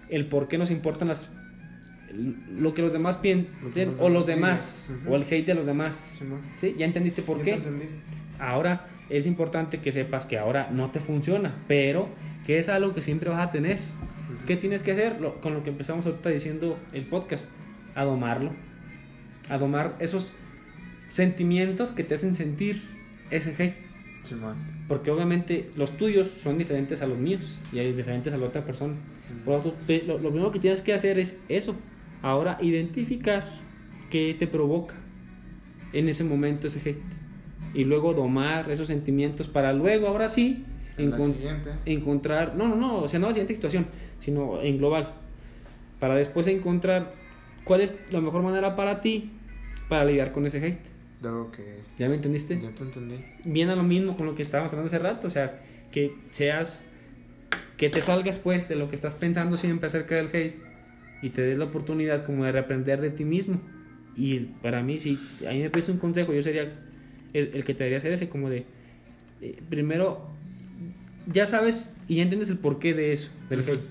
el 0.10 0.28
por 0.28 0.48
qué 0.48 0.58
nos 0.58 0.72
importan 0.72 1.08
las 1.10 1.30
lo 2.14 2.74
que 2.74 2.82
los 2.82 2.92
demás 2.94 3.18
piensan 3.18 3.48
o 4.00 4.10
los 4.10 4.28
demás 4.28 4.96
o 5.08 5.16
el 5.16 5.24
hate 5.24 5.46
de 5.48 5.54
los 5.54 5.66
demás. 5.66 6.22
Sí. 6.56 6.76
¿Ya 6.78 6.86
entendiste 6.86 7.22
por 7.22 7.38
qué? 7.42 7.52
te 7.54 7.58
entendí. 7.58 7.86
Ahora 8.42 8.88
es 9.10 9.26
importante 9.28 9.80
que 9.80 9.92
sepas 9.92 10.26
que 10.26 10.38
ahora 10.38 10.70
no 10.72 10.90
te 10.92 11.00
funciona, 11.00 11.54
pero 11.68 12.10
que 12.46 12.60
es 12.60 12.70
algo 12.70 12.94
que 12.94 13.02
siempre 13.02 13.30
vas 13.30 13.40
a 13.48 13.52
tener. 13.52 13.78
¿Qué 14.48 14.58
tienes 14.58 14.82
que 14.84 14.92
hacer? 14.92 15.22
Lo- 15.22 15.40
con 15.42 15.54
lo 15.54 15.64
que 15.64 15.70
empezamos 15.70 16.06
ahorita 16.06 16.30
diciendo 16.30 16.78
el 16.94 17.04
podcast, 17.04 17.50
a 17.96 18.04
domarlo, 18.04 18.52
a 19.50 19.58
domar 19.58 19.96
esos 20.00 20.34
sentimientos 21.10 21.92
que 21.92 22.04
te 22.04 22.16
hacen 22.16 22.36
sentir 22.36 22.82
ese 23.30 23.52
hate. 23.58 23.76
Simón. 24.24 24.56
Porque 24.88 25.12
obviamente 25.12 25.70
los 25.76 25.98
tuyos 25.98 26.28
son 26.30 26.58
diferentes 26.58 27.02
a 27.02 27.08
los 27.08 27.18
míos 27.18 27.60
y 27.74 27.80
hay 27.80 27.92
diferentes 27.94 28.32
a 28.34 28.38
la 28.38 28.46
otra 28.48 28.64
persona. 28.66 28.94
Por 29.46 29.56
lo, 29.58 29.62
tanto, 29.62 29.78
te- 29.88 30.04
lo, 30.04 30.18
lo 30.18 30.30
primero 30.30 30.52
que 30.52 30.60
tienes 30.60 30.82
que 30.82 30.94
hacer 30.94 31.20
es 31.20 31.40
eso. 31.50 31.76
Ahora 32.22 32.58
identificar 32.62 33.50
qué 34.10 34.36
te 34.38 34.48
provoca 34.48 34.96
en 35.94 36.08
ese 36.10 36.24
momento 36.24 36.68
ese 36.68 36.80
hate. 36.90 37.02
Y 37.74 37.86
luego 37.86 38.14
domar 38.14 38.70
esos 38.70 38.88
sentimientos 38.88 39.48
para 39.48 39.72
luego, 39.74 40.08
ahora 40.08 40.28
sí, 40.30 40.66
encon- 40.98 41.36
encontrar, 41.86 42.56
no, 42.56 42.68
no, 42.68 42.76
no, 42.76 42.98
o 42.98 43.08
sea, 43.08 43.20
no 43.20 43.28
la 43.28 43.34
siguiente 43.34 43.54
situación, 43.56 43.88
sino 44.20 44.62
en 44.62 44.78
global. 44.78 45.14
Para 46.00 46.16
después 46.16 46.48
encontrar 46.48 47.14
cuál 47.64 47.82
es 47.82 47.96
la 48.12 48.22
mejor 48.22 48.44
manera 48.44 48.76
para 48.76 49.02
ti 49.02 49.32
para 49.88 50.06
lidiar 50.06 50.32
con 50.32 50.46
ese 50.46 50.58
hate. 50.66 51.26
Ok. 51.26 51.60
¿Ya 51.98 52.10
me 52.10 52.16
entendiste? 52.16 52.60
Ya 52.60 52.72
te 52.72 52.84
entendí. 52.84 53.24
viene 53.46 53.72
a 53.74 53.76
lo 53.76 53.84
mismo 53.84 54.18
con 54.18 54.26
lo 54.26 54.36
que 54.36 54.42
estábamos 54.42 54.72
hablando 54.74 54.88
hace 54.88 55.00
rato, 55.00 55.28
o 55.28 55.30
sea, 55.30 55.62
que 55.92 56.16
seas, 56.32 56.86
que 57.78 57.90
te 57.90 58.02
salgas 58.02 58.40
pues 58.40 58.68
de 58.68 58.76
lo 58.76 58.90
que 58.90 58.96
estás 58.96 59.16
pensando 59.16 59.56
siempre 59.58 59.88
acerca 59.88 60.16
del 60.16 60.28
hate 60.28 60.56
y 61.22 61.30
te 61.30 61.42
des 61.44 61.58
la 61.58 61.66
oportunidad 61.66 62.26
como 62.26 62.46
de 62.46 62.52
reaprender 62.52 63.00
de 63.02 63.12
ti 63.12 63.24
mismo. 63.26 63.62
Y 64.16 64.40
para 64.62 64.82
mí, 64.82 64.98
si 65.00 65.20
a 65.48 65.52
mí 65.52 65.60
me 65.62 65.70
pides 65.70 65.90
un 65.90 65.98
consejo, 65.98 66.34
yo 66.34 66.42
sería 66.42 66.74
es- 67.34 67.50
el 67.54 67.64
que 67.64 67.74
te 67.74 67.80
debería 67.84 67.98
hacer 67.98 68.12
ese 68.14 68.30
como 68.30 68.50
de, 68.50 68.66
eh, 69.42 69.62
primero, 69.70 70.28
ya 71.28 71.46
sabes 71.46 71.96
y 72.08 72.16
ya 72.16 72.24
entiendes 72.24 72.50
el 72.50 72.58
porqué 72.58 72.94
de 72.94 73.12
eso, 73.12 73.32
del 73.50 73.62
Ujú. 73.62 73.72
hate. 73.72 73.82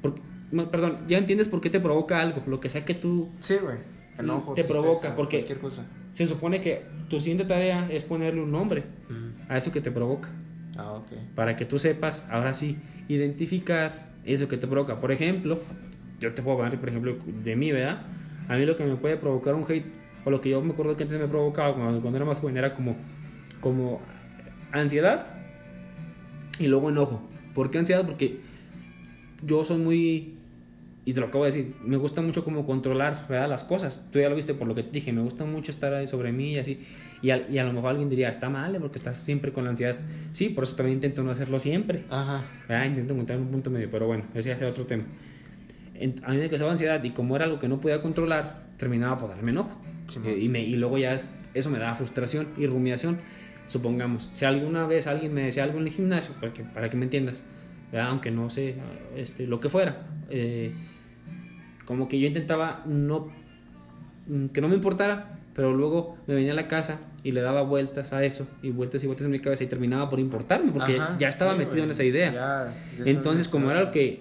Por- 0.00 0.14
no, 0.50 0.70
perdón, 0.70 0.98
ya 1.08 1.18
entiendes 1.18 1.48
por 1.48 1.60
qué 1.60 1.70
te 1.70 1.80
provoca 1.80 2.20
algo, 2.20 2.42
lo 2.46 2.60
que 2.60 2.68
sea 2.68 2.84
que 2.84 2.94
tú 2.94 3.30
Sí, 3.40 3.56
güey. 3.62 3.76
Enojo. 4.18 4.52
Te 4.54 4.64
provoca, 4.64 4.90
tristeza, 5.00 5.16
porque- 5.16 5.38
Cualquier 5.38 5.58
cosa. 5.58 5.86
se 6.10 6.26
supone 6.26 6.60
que 6.60 6.82
tu 7.08 7.18
siguiente 7.20 7.44
tarea 7.46 7.88
es 7.90 8.04
ponerle 8.04 8.42
un 8.42 8.52
nombre 8.52 8.82
Mm. 9.08 9.50
a 9.50 9.56
eso 9.56 9.72
que 9.72 9.80
te 9.80 9.90
provoca. 9.90 10.28
Ah, 10.76 10.92
ok. 10.94 11.12
para 11.34 11.54
que 11.54 11.66
tú 11.66 11.78
sepas, 11.78 12.24
ahora 12.30 12.54
sí, 12.54 12.78
identificar 13.06 14.06
eso 14.24 14.48
que 14.48 14.56
te 14.56 14.66
provoca. 14.66 15.00
Por 15.00 15.12
ejemplo, 15.12 15.60
yo 16.18 16.32
te 16.32 16.40
puedo 16.42 16.56
hablar, 16.62 16.78
por 16.80 16.88
ejemplo, 16.88 17.16
de 17.44 17.56
mí, 17.56 17.72
¿verdad? 17.72 18.06
A 18.48 18.56
mí 18.56 18.64
lo 18.64 18.74
que 18.76 18.84
me 18.84 18.96
puede 18.96 19.16
provocar 19.18 19.54
un 19.54 19.64
hate, 19.70 19.84
o 20.24 20.30
lo 20.30 20.40
que 20.40 20.50
yo 20.50 20.62
me 20.62 20.72
acuerdo 20.72 20.96
que 20.96 21.04
antes 21.04 21.18
me 21.18 21.26
provocaba 21.26 21.74
cuando, 21.74 22.00
cuando 22.00 22.16
era 22.16 22.24
más 22.24 22.38
joven, 22.38 22.56
era 22.56 22.74
como, 22.74 22.96
como 23.60 24.00
ansiedad 24.70 25.26
y 26.58 26.66
luego 26.66 26.90
enojo. 26.90 27.22
¿Por 27.54 27.70
qué 27.70 27.78
ansiedad? 27.78 28.04
Porque 28.06 28.40
yo 29.44 29.64
soy 29.64 29.78
muy, 29.78 30.34
y 31.04 31.12
te 31.12 31.20
lo 31.20 31.26
acabo 31.26 31.44
de 31.44 31.50
decir, 31.50 31.74
me 31.84 31.96
gusta 31.96 32.22
mucho 32.22 32.44
como 32.44 32.64
controlar, 32.64 33.26
¿verdad? 33.28 33.48
Las 33.48 33.64
cosas. 33.64 34.06
Tú 34.12 34.20
ya 34.20 34.28
lo 34.28 34.36
viste 34.36 34.54
por 34.54 34.68
lo 34.68 34.74
que 34.74 34.84
te 34.84 34.90
dije, 34.90 35.12
me 35.12 35.22
gusta 35.22 35.44
mucho 35.44 35.70
estar 35.70 35.92
ahí 35.92 36.06
sobre 36.06 36.32
mí 36.32 36.52
y 36.52 36.58
así. 36.58 36.78
Y 37.22 37.30
a, 37.30 37.48
y 37.48 37.58
a 37.58 37.64
lo 37.64 37.72
mejor 37.72 37.90
alguien 37.90 38.08
diría, 38.08 38.28
está 38.28 38.48
mal, 38.48 38.74
¿eh? 38.74 38.80
porque 38.80 38.98
estás 38.98 39.18
siempre 39.18 39.52
con 39.52 39.64
la 39.64 39.70
ansiedad. 39.70 39.96
Sí, 40.32 40.48
por 40.48 40.64
eso 40.64 40.76
también 40.76 40.96
intento 40.96 41.22
no 41.22 41.30
hacerlo 41.30 41.58
siempre. 41.58 42.04
Ajá. 42.08 42.44
Ah, 42.68 42.86
intento 42.86 43.14
encontrar 43.14 43.38
un 43.38 43.48
punto 43.48 43.70
medio, 43.70 43.90
pero 43.90 44.06
bueno, 44.06 44.24
ese 44.34 44.50
ya 44.50 44.56
será 44.56 44.70
otro 44.70 44.86
tema. 44.86 45.04
A 46.24 46.30
mí 46.32 46.36
me 46.36 46.48
causaba 46.48 46.70
ansiedad 46.70 47.02
y 47.02 47.10
como 47.10 47.36
era 47.36 47.44
algo 47.44 47.58
que 47.58 47.68
no 47.68 47.80
podía 47.80 48.00
controlar, 48.00 48.62
terminaba 48.76 49.18
por 49.18 49.30
darme 49.30 49.50
enojo. 49.50 49.80
Sí, 50.20 50.28
Eh, 50.28 50.38
y, 50.40 50.48
me- 50.48 50.62
y 50.62 50.76
luego 50.76 50.98
ya 50.98 51.20
eso 51.54 51.70
me 51.70 51.78
daba 51.78 51.94
frustración 51.94 52.48
y 52.56 52.66
rumiación. 52.66 53.18
Supongamos, 53.66 54.28
si 54.32 54.44
alguna 54.44 54.86
vez 54.86 55.06
alguien 55.06 55.32
me 55.34 55.44
decía 55.44 55.64
algo 55.64 55.78
en 55.78 55.86
el 55.86 55.92
gimnasio, 55.92 56.34
para 56.40 56.52
que, 56.52 56.64
para 56.64 56.90
que 56.90 56.96
me 56.96 57.04
entiendas, 57.04 57.44
¿verdad? 57.90 58.08
aunque 58.10 58.30
no 58.30 58.50
sé 58.50 58.74
este, 59.16 59.46
lo 59.46 59.60
que 59.60 59.68
fuera, 59.68 60.06
eh, 60.30 60.72
como 61.86 62.08
que 62.08 62.18
yo 62.18 62.26
intentaba 62.26 62.82
no 62.86 63.30
mm, 64.26 64.46
que 64.46 64.60
no 64.60 64.68
me 64.68 64.74
importara, 64.74 65.38
pero 65.54 65.72
luego 65.74 66.16
me 66.26 66.34
venía 66.34 66.52
a 66.52 66.56
la 66.56 66.68
casa 66.68 67.00
y 67.22 67.32
le 67.32 67.40
daba 67.40 67.62
vueltas 67.62 68.12
a 68.12 68.24
eso 68.24 68.48
y 68.62 68.70
vueltas 68.70 69.02
y 69.04 69.06
vueltas 69.06 69.26
en 69.26 69.30
mi 69.32 69.38
cabeza 69.40 69.64
y 69.64 69.66
terminaba 69.68 70.08
por 70.10 70.18
importarme 70.20 70.72
porque 70.72 70.96
Ajá, 70.96 71.16
ya 71.18 71.28
estaba 71.28 71.52
sí, 71.52 71.58
metido 71.58 71.84
en 71.84 71.90
esa 71.90 72.04
idea. 72.04 72.32
Ya- 72.32 72.74
Entonces, 73.06 73.48
como 73.48 73.70
era 73.70 73.80
lo 73.80 73.92
que 73.92 74.20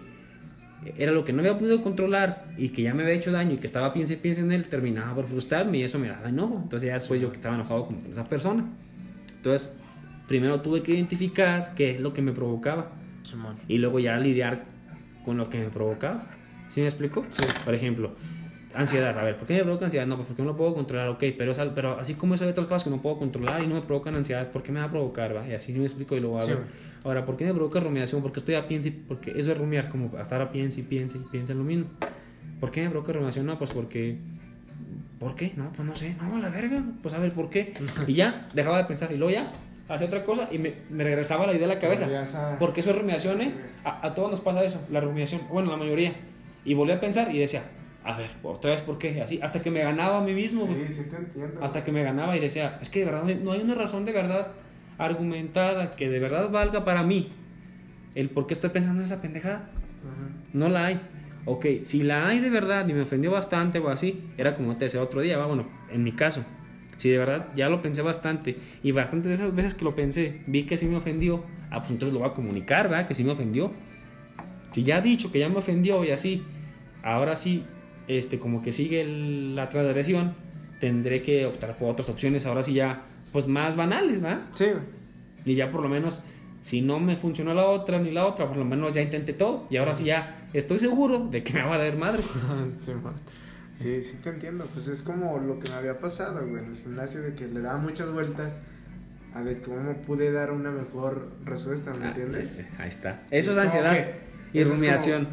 era 0.97 1.11
lo 1.11 1.23
que 1.23 1.31
no 1.33 1.39
había 1.41 1.57
podido 1.57 1.81
controlar 1.81 2.45
y 2.57 2.69
que 2.69 2.81
ya 2.81 2.93
me 2.93 3.03
había 3.03 3.15
hecho 3.15 3.31
daño 3.31 3.53
y 3.53 3.57
que 3.57 3.67
estaba 3.67 3.93
piense 3.93 4.13
y 4.13 4.15
piense 4.17 4.41
en 4.41 4.51
él, 4.51 4.67
terminaba 4.67 5.13
por 5.15 5.27
frustrarme 5.27 5.77
y 5.77 5.83
eso 5.83 5.99
me 5.99 6.07
daba 6.07 6.29
enojo. 6.29 6.59
Entonces 6.63 6.87
ya 6.87 6.93
después 6.95 7.21
yo 7.21 7.29
que 7.31 7.37
estaba 7.37 7.55
enojado 7.55 7.85
con 7.87 7.97
esa 8.11 8.25
persona. 8.27 8.65
Entonces, 9.37 9.77
primero 10.27 10.61
tuve 10.61 10.81
que 10.81 10.93
identificar 10.93 11.73
qué 11.75 11.91
es 11.91 11.99
lo 11.99 12.13
que 12.13 12.21
me 12.21 12.31
provocaba 12.31 12.89
Simón. 13.23 13.57
y 13.67 13.77
luego 13.77 13.99
ya 13.99 14.17
lidiar 14.17 14.63
con 15.23 15.37
lo 15.37 15.49
que 15.49 15.59
me 15.59 15.69
provocaba. 15.69 16.23
¿Sí 16.69 16.79
me 16.81 16.87
explico? 16.87 17.25
Sí. 17.29 17.43
Por 17.65 17.73
ejemplo, 17.75 18.13
ansiedad. 18.73 19.17
A 19.19 19.23
ver, 19.23 19.35
¿por 19.37 19.47
qué 19.47 19.55
me 19.55 19.63
provoca 19.63 19.85
ansiedad? 19.85 20.07
No, 20.07 20.15
pues 20.15 20.27
porque 20.29 20.41
no 20.41 20.49
lo 20.49 20.55
puedo 20.57 20.73
controlar, 20.73 21.09
ok, 21.09 21.23
pero, 21.37 21.51
es 21.51 21.59
al- 21.59 21.73
pero 21.73 21.99
así 21.99 22.13
como 22.15 22.35
eso 22.35 22.43
hay 22.45 22.49
otras 22.51 22.65
cosas 22.67 22.83
que 22.85 22.89
no 22.89 23.01
puedo 23.01 23.17
controlar 23.17 23.61
y 23.61 23.67
no 23.67 23.75
me 23.75 23.81
provocan 23.81 24.15
ansiedad, 24.15 24.49
¿por 24.51 24.63
qué 24.63 24.71
me 24.71 24.79
va 24.79 24.85
a 24.85 24.89
provocar? 24.89 25.35
Va? 25.35 25.47
Y 25.47 25.53
así 25.53 25.73
sí 25.73 25.79
me 25.79 25.85
explico 25.85 26.15
y 26.15 26.21
luego 26.21 26.39
a 26.39 26.43
Sí. 26.43 26.53
Ahora, 27.03 27.25
¿por 27.25 27.35
qué 27.37 27.45
me 27.45 27.53
provoca 27.53 27.79
rumiación? 27.79 28.21
Porque 28.21 28.39
estoy 28.39 28.55
a 28.55 28.67
piense, 28.67 28.91
porque 28.91 29.31
eso 29.35 29.51
es 29.51 29.57
rumiar, 29.57 29.89
como 29.89 30.11
hasta 30.17 30.35
ahora 30.35 30.51
piense 30.51 30.81
y 30.81 30.83
piense 30.83 31.17
y 31.17 31.21
piense 31.21 31.51
en 31.53 31.57
lo 31.59 31.63
mismo. 31.63 31.85
¿Por 32.59 32.69
qué 32.71 32.83
me 32.83 32.89
provoca 32.89 33.13
rumiación? 33.13 33.45
No, 33.45 33.57
pues 33.57 33.71
porque. 33.71 34.17
¿Por 35.19 35.35
qué? 35.35 35.51
No, 35.55 35.71
pues 35.75 35.87
no 35.87 35.95
sé, 35.95 36.15
no, 36.19 36.35
a 36.35 36.39
la 36.39 36.49
verga, 36.49 36.83
pues 37.03 37.13
a 37.13 37.19
ver, 37.19 37.31
¿por 37.31 37.49
qué? 37.49 37.73
Y 38.07 38.13
ya, 38.15 38.49
dejaba 38.55 38.79
de 38.79 38.85
pensar 38.85 39.11
y 39.11 39.17
luego 39.17 39.31
ya, 39.31 39.51
hacía 39.87 40.07
otra 40.07 40.23
cosa 40.23 40.47
y 40.51 40.57
me, 40.57 40.73
me 40.89 41.03
regresaba 41.03 41.45
la 41.45 41.53
idea 41.53 41.65
a 41.65 41.69
la 41.69 41.79
cabeza. 41.79 42.05
Volvías 42.05 42.33
a- 42.33 42.57
Porque 42.57 42.79
eso 42.79 42.89
es 42.89 42.97
rumiación, 42.97 43.39
¿eh? 43.41 43.53
A, 43.83 44.07
a 44.07 44.13
todos 44.15 44.31
nos 44.31 44.41
pasa 44.41 44.63
eso, 44.63 44.83
la 44.91 44.99
rumiación. 44.99 45.41
Bueno, 45.49 45.69
la 45.69 45.77
mayoría. 45.77 46.13
Y 46.65 46.73
volví 46.73 46.91
a 46.93 46.99
pensar 46.99 47.33
y 47.35 47.37
decía, 47.39 47.61
a 48.03 48.17
ver, 48.17 48.31
otra 48.41 48.71
vez, 48.71 48.81
¿por 48.81 48.97
qué? 48.97 49.21
Así, 49.21 49.39
hasta 49.43 49.61
que 49.61 49.69
me 49.69 49.81
ganaba 49.83 50.21
a 50.21 50.23
mí 50.23 50.33
mismo. 50.33 50.65
Sí, 50.67 50.91
sí 50.93 51.03
te 51.09 51.15
entiendo. 51.17 51.63
Hasta 51.63 51.83
que 51.83 51.91
me 51.91 52.01
ganaba 52.03 52.35
y 52.35 52.39
decía, 52.39 52.79
es 52.81 52.89
que 52.89 52.99
de 52.99 53.05
verdad 53.05 53.23
no 53.25 53.51
hay 53.51 53.61
una 53.61 53.75
razón 53.75 54.05
de 54.05 54.11
verdad 54.13 54.47
argumentada 55.05 55.91
que 55.95 56.09
de 56.09 56.19
verdad 56.19 56.49
valga 56.49 56.85
para 56.85 57.03
mí 57.03 57.29
el 58.15 58.29
por 58.29 58.47
qué 58.47 58.53
estoy 58.53 58.69
pensando 58.71 58.99
en 58.99 59.05
esa 59.05 59.21
pendejada. 59.21 59.55
Ajá. 60.03 60.29
No 60.53 60.69
la 60.69 60.85
hay. 60.85 61.01
Ok, 61.45 61.65
si 61.83 62.03
la 62.03 62.27
hay 62.27 62.39
de 62.39 62.49
verdad 62.49 62.87
y 62.87 62.93
me 62.93 63.01
ofendió 63.01 63.31
bastante 63.31 63.79
o 63.79 63.89
así, 63.89 64.23
era 64.37 64.53
como 64.55 64.77
te 64.77 64.85
decía 64.85 65.01
otro 65.01 65.21
día, 65.21 65.37
va, 65.37 65.47
bueno, 65.47 65.67
en 65.91 66.03
mi 66.03 66.11
caso, 66.11 66.43
si 66.97 67.09
de 67.09 67.17
verdad 67.17 67.47
ya 67.55 67.67
lo 67.67 67.81
pensé 67.81 68.01
bastante 68.03 68.57
y 68.83 68.91
bastante 68.91 69.27
de 69.27 69.33
esas 69.33 69.55
veces 69.55 69.73
que 69.73 69.83
lo 69.83 69.95
pensé, 69.95 70.41
vi 70.45 70.63
que 70.63 70.77
sí 70.77 70.85
me 70.85 70.97
ofendió, 70.97 71.43
ah, 71.71 71.79
pues 71.79 71.91
entonces 71.91 72.13
lo 72.13 72.19
voy 72.19 72.29
a 72.29 72.33
comunicar, 72.33 72.89
¿verdad? 72.89 73.07
Que 73.07 73.15
sí 73.15 73.23
me 73.23 73.31
ofendió. 73.31 73.71
Si 74.71 74.83
ya 74.83 74.97
ha 74.97 75.01
dicho 75.01 75.31
que 75.31 75.39
ya 75.39 75.49
me 75.49 75.57
ofendió 75.57 76.03
y 76.05 76.11
así, 76.11 76.43
ahora 77.01 77.35
sí, 77.35 77.63
este, 78.07 78.37
como 78.37 78.61
que 78.61 78.71
sigue 78.71 79.01
el- 79.01 79.55
la 79.55 79.69
transgresión, 79.69 80.33
tendré 80.79 81.21
que 81.23 81.45
optar 81.47 81.75
por 81.75 81.89
otras 81.89 82.09
opciones, 82.09 82.45
ahora 82.45 82.61
sí 82.61 82.73
ya, 82.73 83.01
pues 83.31 83.47
más 83.47 83.75
banales, 83.75 84.21
¿verdad? 84.21 84.41
Sí, 84.51 84.65
güey. 84.65 84.83
Y 85.45 85.55
ya 85.55 85.69
por 85.71 85.81
lo 85.81 85.89
menos, 85.89 86.21
si 86.61 86.81
no 86.81 86.99
me 86.99 87.15
funcionó 87.15 87.53
la 87.53 87.65
otra 87.67 87.99
ni 87.99 88.11
la 88.11 88.25
otra, 88.25 88.47
por 88.47 88.57
lo 88.57 88.65
menos 88.65 88.93
ya 88.93 89.01
intenté 89.01 89.33
todo. 89.33 89.65
Y 89.69 89.77
ahora 89.77 89.95
sí 89.95 90.05
ya 90.05 90.47
estoy 90.53 90.79
seguro 90.79 91.27
de 91.29 91.43
que 91.43 91.53
me 91.53 91.63
va 91.63 91.75
a 91.75 91.77
dar 91.79 91.97
madre. 91.97 92.23
Simón. 92.79 93.13
Sí, 93.73 94.03
sí 94.03 94.17
te 94.21 94.29
entiendo. 94.29 94.67
Pues 94.73 94.89
es 94.89 95.01
como 95.01 95.39
lo 95.39 95.57
que 95.57 95.71
me 95.71 95.77
había 95.77 95.97
pasado, 95.97 96.45
güey, 96.45 96.61
en 96.61 96.71
el 96.71 96.77
gimnasio, 96.77 97.21
de 97.21 97.33
que 97.33 97.47
le 97.47 97.61
daba 97.61 97.77
muchas 97.79 98.11
vueltas 98.11 98.59
a 99.33 99.41
de 99.43 99.61
cómo 99.61 99.93
pude 100.05 100.29
dar 100.31 100.51
una 100.51 100.69
mejor 100.71 101.29
respuesta, 101.45 101.91
¿me 101.97 102.07
entiendes? 102.09 102.67
Ahí 102.77 102.89
está. 102.89 103.21
Eso 103.31 103.51
es 103.51 103.57
como 103.57 103.65
ansiedad 103.65 103.93
que- 103.93 104.15
y 104.53 104.59
es 104.61 104.67
rumiación. 104.67 105.29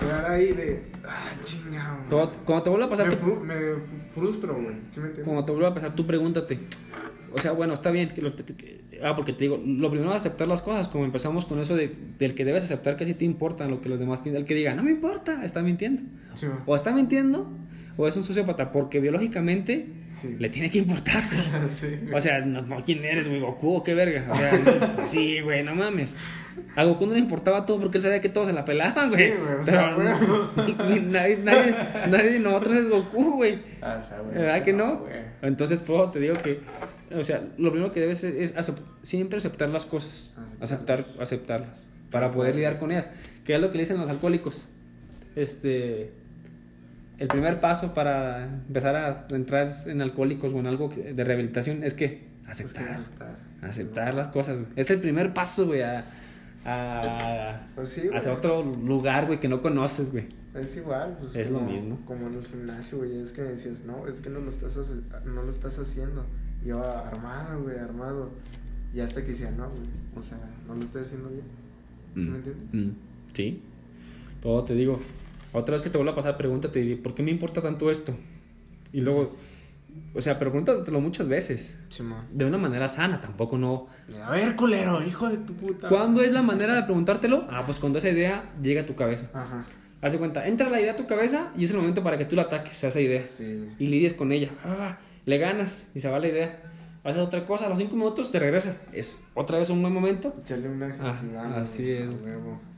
Quedar 0.00 0.24
ahí 0.24 0.52
de, 0.52 0.82
ah, 1.06 1.32
chingado. 1.44 1.98
Cuando, 2.08 2.32
cuando 2.46 2.62
te 2.64 2.70
vuelva 2.70 2.86
a 2.86 2.90
pasar, 2.90 3.08
Me, 3.08 3.14
fru- 3.18 3.40
me 3.40 3.54
frustro, 4.14 4.54
güey, 4.54 4.76
¿sí 4.90 4.98
me 4.98 5.08
entiendes? 5.08 5.24
cuando 5.24 5.44
te 5.44 5.52
vuelva 5.52 5.68
a 5.68 5.74
pasar, 5.74 5.94
tú 5.94 6.06
pregúntate. 6.06 6.58
O 7.34 7.38
sea, 7.38 7.52
bueno, 7.52 7.74
está 7.74 7.90
bien. 7.90 8.08
Que 8.08 8.20
los- 8.22 8.32
que- 8.32 8.80
ah, 9.02 9.14
porque 9.16 9.32
te 9.32 9.40
digo, 9.40 9.60
lo 9.64 9.90
primero 9.90 10.10
es 10.10 10.16
aceptar 10.16 10.48
las 10.48 10.62
cosas. 10.62 10.88
Como 10.88 11.04
empezamos 11.04 11.46
con 11.46 11.60
eso 11.60 11.74
de, 11.76 11.94
del 12.18 12.34
que 12.34 12.44
debes 12.44 12.64
aceptar 12.64 12.96
que 12.96 13.04
sí 13.04 13.14
te 13.14 13.24
importa 13.24 13.66
lo 13.68 13.80
que 13.80 13.88
los 13.88 13.98
demás 13.98 14.20
piensan. 14.20 14.42
El 14.42 14.46
que 14.48 14.54
diga, 14.54 14.74
no 14.74 14.82
me 14.82 14.90
importa, 14.90 15.44
está 15.44 15.62
mintiendo. 15.62 16.02
Sí, 16.34 16.46
güey. 16.46 16.58
O 16.66 16.76
está 16.76 16.92
mintiendo, 16.92 17.50
o 17.96 18.08
es 18.08 18.16
un 18.16 18.24
sociópata 18.24 18.72
porque 18.72 19.00
biológicamente 19.00 19.86
Sí. 20.08 20.36
le 20.38 20.48
tiene 20.48 20.70
que 20.70 20.78
importar. 20.78 21.22
sí, 21.68 21.88
güey. 22.02 22.14
O 22.14 22.20
sea, 22.20 22.40
no, 22.40 22.78
¿quién 22.84 23.04
eres, 23.04 23.28
güey? 23.28 23.40
¿Goku 23.40 23.76
o 23.76 23.82
qué 23.82 23.94
verga? 23.94 24.26
O 24.30 24.34
sea, 24.34 24.52
no, 24.98 25.06
sí, 25.06 25.40
güey, 25.40 25.62
no 25.64 25.74
mames. 25.74 26.16
A 26.76 26.84
Goku 26.84 27.06
no 27.06 27.14
le 27.14 27.18
importaba 27.18 27.64
todo 27.64 27.80
porque 27.80 27.96
él 27.96 28.02
sabía 28.04 28.20
que 28.20 28.28
todos 28.28 28.46
se 28.48 28.52
la 28.52 28.64
pelaban, 28.66 29.08
Sí, 29.10 29.16
güey. 29.16 29.30
güey, 29.38 29.54
o 29.54 29.62
Pero 29.64 29.78
sea, 29.78 29.94
güey. 29.94 30.06
no- 30.78 30.88
ni- 30.90 31.00
nadie, 31.00 31.38
nadie, 31.42 31.74
nadie 32.10 32.30
de 32.32 32.40
nosotros 32.40 32.74
es 32.76 32.88
Goku, 32.90 33.32
güey. 33.36 33.58
Ah, 33.80 33.98
o 33.98 34.06
sea, 34.06 34.20
güey. 34.20 34.34
¿Verdad 34.36 34.62
que 34.62 34.72
no? 34.74 34.98
güey. 34.98 35.12
Entonces, 35.40 35.80
pues, 35.80 36.12
te 36.12 36.20
digo 36.20 36.34
que, 36.34 36.60
o 37.18 37.24
sea, 37.24 37.42
lo 37.58 37.70
primero 37.70 37.92
que 37.92 38.00
debes 38.00 38.24
es, 38.24 38.54
siempre 39.02 39.38
aceptar 39.38 39.68
las 39.68 39.84
cosas. 39.86 40.32
Aceptar, 40.60 41.04
aceptarlas. 41.20 41.86
Para 42.10 42.30
poder 42.30 42.54
lidiar 42.54 42.78
con 42.78 42.92
ellas. 42.92 43.08
Que 43.44 43.54
es 43.54 43.60
lo 43.60 43.70
que 43.70 43.78
le 43.78 43.84
dicen 43.84 43.98
los 43.98 44.10
alcohólicos. 44.10 44.68
Este. 45.36 46.12
El 47.18 47.28
primer 47.28 47.60
paso 47.60 47.94
para 47.94 48.44
empezar 48.44 48.96
a 48.96 49.26
entrar 49.30 49.84
en 49.86 50.02
alcohólicos 50.02 50.52
o 50.52 50.58
en 50.58 50.66
algo 50.66 50.88
de 50.88 51.24
rehabilitación 51.24 51.84
es 51.84 51.94
que 51.94 52.04
Es 52.06 52.22
que 52.44 52.50
aceptar. 52.50 53.00
aceptar. 53.62 54.14
Las 54.14 54.28
cosas, 54.28 54.58
güey. 54.60 54.72
Es 54.76 54.90
el 54.90 55.00
primer 55.00 55.32
paso, 55.32 55.66
güey, 55.66 55.82
a, 55.82 56.04
a- 56.64 57.66
Pues 57.76 57.90
sí, 57.90 58.08
hacia 58.12 58.32
otro 58.32 58.62
lugar, 58.64 59.26
güey, 59.26 59.38
que 59.40 59.48
no 59.48 59.62
conoces, 59.62 60.10
güey. 60.10 60.24
Es 60.54 60.76
igual, 60.76 61.16
pues. 61.18 61.34
Es 61.36 61.50
lo 61.50 61.60
mismo. 61.60 61.98
Como 62.04 62.26
en 62.26 62.34
el 62.34 62.44
gimnasio, 62.44 62.98
güey. 62.98 63.18
Es 63.22 63.32
que 63.32 63.42
me 63.42 63.48
decías, 63.50 63.82
no, 63.84 64.06
es 64.08 64.20
que 64.20 64.28
no 64.28 64.40
lo 64.40 64.50
estás, 64.50 64.76
no 65.24 65.42
lo 65.42 65.48
estás 65.50 65.78
haciendo. 65.78 66.26
Yo 66.64 66.82
armado, 66.84 67.62
güey, 67.62 67.78
armado. 67.78 68.30
Y 68.94 69.00
hasta 69.00 69.22
que 69.22 69.28
decía, 69.28 69.50
no, 69.50 69.68
güey. 69.70 69.82
O 70.16 70.22
sea, 70.22 70.38
no 70.66 70.74
lo 70.74 70.84
estoy 70.84 71.02
haciendo 71.02 71.28
bien. 71.30 71.44
¿Sí 72.14 72.20
me 72.28 72.36
entiendes? 72.36 72.74
Mm, 72.74 72.90
Sí. 73.32 73.62
Pero 74.42 74.62
te 74.64 74.74
digo, 74.74 74.98
otra 75.52 75.72
vez 75.74 75.82
que 75.82 75.88
te 75.90 75.96
vuelva 75.96 76.12
a 76.12 76.16
pasar, 76.16 76.36
pregúntate, 76.36 76.96
¿por 76.96 77.14
qué 77.14 77.22
me 77.22 77.30
importa 77.30 77.62
tanto 77.62 77.90
esto? 77.90 78.14
Y 78.92 79.00
luego, 79.00 79.32
o 80.14 80.20
sea, 80.20 80.38
pregúntatelo 80.38 81.00
muchas 81.00 81.28
veces. 81.28 81.78
Simón. 81.88 82.18
De 82.32 82.44
una 82.44 82.58
manera 82.58 82.88
sana, 82.88 83.20
tampoco 83.20 83.56
no. 83.56 83.86
A 84.24 84.32
ver, 84.32 84.54
culero, 84.56 85.02
hijo 85.02 85.28
de 85.30 85.38
tu 85.38 85.54
puta. 85.54 85.88
¿Cuándo 85.88 86.20
es 86.20 86.32
la 86.32 86.42
manera 86.42 86.74
de 86.74 86.82
preguntártelo? 86.82 87.46
Ah, 87.48 87.62
pues 87.64 87.78
cuando 87.78 87.98
esa 87.98 88.10
idea 88.10 88.44
llega 88.60 88.82
a 88.82 88.86
tu 88.86 88.94
cabeza. 88.96 89.30
Ajá. 89.32 89.64
Haz 90.02 90.12
de 90.12 90.18
cuenta, 90.18 90.46
entra 90.48 90.68
la 90.68 90.80
idea 90.80 90.92
a 90.92 90.96
tu 90.96 91.06
cabeza 91.06 91.52
y 91.56 91.64
es 91.64 91.70
el 91.70 91.76
momento 91.78 92.02
para 92.02 92.18
que 92.18 92.24
tú 92.24 92.34
la 92.36 92.42
ataques 92.42 92.82
a 92.84 92.88
esa 92.88 93.00
idea. 93.00 93.22
Sí. 93.22 93.68
Y 93.78 93.86
lidies 93.86 94.14
con 94.14 94.32
ella. 94.32 94.50
Ah, 94.64 94.98
le 95.24 95.38
ganas 95.38 95.90
y 95.94 96.00
se 96.00 96.08
va 96.10 96.18
la 96.18 96.28
idea. 96.28 96.62
Haces 97.04 97.20
otra 97.20 97.44
cosa, 97.46 97.66
a 97.66 97.68
los 97.68 97.78
cinco 97.78 97.96
minutos 97.96 98.30
te 98.30 98.38
regresa. 98.38 98.76
Es 98.92 99.20
otra 99.34 99.58
vez 99.58 99.70
un 99.70 99.82
buen 99.82 99.92
momento 99.92 100.34
Echarle 100.42 100.68
una 100.68 100.86
agilidad. 100.86 101.58
así 101.58 101.90
es. 101.90 102.08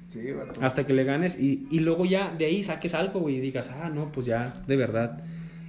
Sí, 0.08 0.28
hasta 0.60 0.86
que 0.86 0.92
le 0.92 1.04
ganes 1.04 1.38
y, 1.40 1.66
y 1.70 1.80
luego 1.80 2.04
ya 2.04 2.30
de 2.30 2.44
ahí 2.44 2.62
saques 2.62 2.94
algo, 2.94 3.20
güey, 3.20 3.36
y 3.36 3.40
digas, 3.40 3.70
ah, 3.70 3.88
no, 3.88 4.12
pues 4.12 4.26
ya, 4.26 4.52
de 4.66 4.76
verdad, 4.76 5.18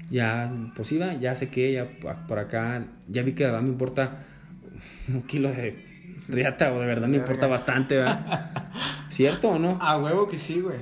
ya, 0.09 0.51
pues 0.75 0.91
iba, 0.91 1.13
ya 1.15 1.33
sé 1.35 1.49
que, 1.49 1.71
ya 1.71 1.87
por 2.27 2.37
acá, 2.37 2.85
ya 3.07 3.23
vi 3.23 3.31
que 3.33 3.45
de 3.45 3.51
verdad 3.51 3.63
me 3.63 3.69
importa 3.69 4.23
un 5.07 5.23
kilo 5.23 5.49
de 5.49 5.83
riata, 6.27 6.73
o 6.73 6.79
de 6.79 6.85
verdad 6.85 7.07
me 7.07 7.17
importa 7.17 7.47
bastante, 7.47 7.95
¿verdad? 7.95 8.69
¿Cierto 9.09 9.49
o 9.49 9.59
no? 9.59 9.77
A 9.81 9.97
huevo 9.97 10.27
que 10.27 10.37
sí, 10.37 10.59
güey. 10.59 10.79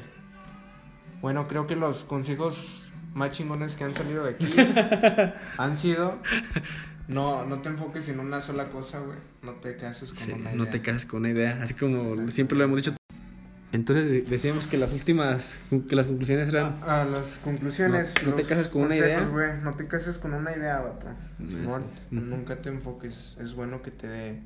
Bueno, 1.22 1.48
creo 1.48 1.68
que 1.68 1.76
los 1.76 2.03
consejos 2.03 2.82
más 3.14 3.31
chingones 3.31 3.76
que 3.76 3.84
han 3.84 3.94
salido 3.94 4.23
de 4.26 4.31
aquí 4.31 4.48
han 5.57 5.76
sido 5.76 6.19
No, 7.07 7.45
no 7.45 7.57
te 7.61 7.69
enfoques 7.69 8.07
en 8.10 8.19
una 8.19 8.40
sola 8.41 8.65
cosa, 8.69 8.99
güey. 8.99 9.18
No 9.41 9.52
te 9.53 9.76
cases 9.76 10.10
con 10.14 10.18
Sí, 10.19 10.31
una 10.31 10.41
idea. 10.52 10.56
no 10.56 10.68
te 10.69 10.81
cases 10.81 11.06
con 11.06 11.19
una 11.22 11.30
idea, 11.31 11.60
así 11.61 11.73
como 11.73 12.11
Exacto. 12.11 12.31
siempre 12.31 12.57
lo 12.57 12.64
hemos 12.64 12.77
dicho. 12.77 12.95
Entonces 13.73 14.06
de- 14.06 14.22
decíamos 14.22 14.68
que 14.68 14.77
las 14.77 14.94
últimas, 14.94 15.60
que 15.90 15.95
las 15.95 16.06
conclusiones 16.07 16.48
eran... 16.49 16.77
A 16.84 17.02
Ah, 17.02 17.06
las 17.06 17.40
conclusiones. 17.40 18.14
No- 18.23 18.30
no 18.31 18.35
te 18.38 18.44
cases 18.44 18.68
con 18.68 18.84
una 18.84 18.95
idea. 18.95 19.26
güey. 19.26 19.49
No 19.64 19.73
te 19.73 19.88
cases 19.88 20.18
con 20.18 20.34
una 20.34 20.56
idea, 20.56 20.80
vato. 20.80 21.07
Simón, 21.45 21.84
nunca 22.11 22.61
te 22.61 22.69
enfoques. 22.69 23.35
Es 23.41 23.53
bueno 23.56 23.81
que 23.81 23.91
te. 23.91 24.41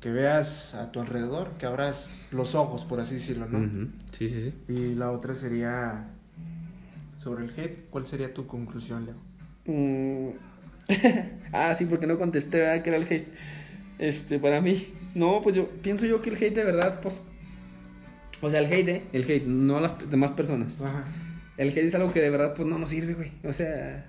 Que 0.00 0.10
veas 0.12 0.74
a 0.74 0.92
tu 0.92 1.00
alrededor, 1.00 1.52
que 1.58 1.64
abras 1.66 2.10
los 2.30 2.54
ojos, 2.54 2.84
por 2.84 3.00
así 3.00 3.14
decirlo, 3.14 3.46
¿no? 3.48 3.58
Ujú, 3.58 3.88
Sí, 4.12 4.28
sí, 4.28 4.42
sí. 4.42 4.72
Y 4.72 4.94
la 4.94 5.10
otra 5.10 5.34
sería. 5.34 6.10
Sobre 7.26 7.44
el 7.44 7.50
hate, 7.50 7.90
¿cuál 7.90 8.06
sería 8.06 8.32
tu 8.32 8.46
conclusión, 8.46 9.04
Leo? 9.04 9.16
Mm. 9.64 10.30
ah, 11.52 11.74
sí, 11.74 11.86
porque 11.86 12.06
no 12.06 12.20
contesté, 12.20 12.58
¿verdad? 12.60 12.84
Que 12.84 12.90
era 12.90 12.98
el 12.98 13.02
hate. 13.02 13.26
Este, 13.98 14.38
para 14.38 14.60
mí. 14.60 14.86
No, 15.16 15.40
pues 15.42 15.56
yo 15.56 15.68
pienso 15.82 16.06
yo 16.06 16.22
que 16.22 16.30
el 16.30 16.36
hate 16.36 16.54
de 16.54 16.62
verdad, 16.62 17.00
pues. 17.00 17.24
O 18.42 18.48
sea, 18.48 18.60
el 18.60 18.66
hate, 18.66 18.88
¿eh? 18.88 19.02
El 19.12 19.24
hate, 19.24 19.44
no 19.44 19.80
las 19.80 20.08
demás 20.08 20.34
personas. 20.34 20.78
Ajá. 20.80 21.02
El 21.56 21.70
hate 21.70 21.86
es 21.86 21.96
algo 21.96 22.12
que 22.12 22.20
de 22.20 22.30
verdad, 22.30 22.54
pues 22.54 22.68
no 22.68 22.78
nos 22.78 22.90
sirve, 22.90 23.14
güey. 23.14 23.32
O 23.42 23.52
sea, 23.52 24.06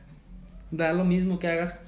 da 0.69 0.94
lo 0.94 1.03
mismo 1.03 1.39
que 1.39 1.48
hagas 1.48 1.80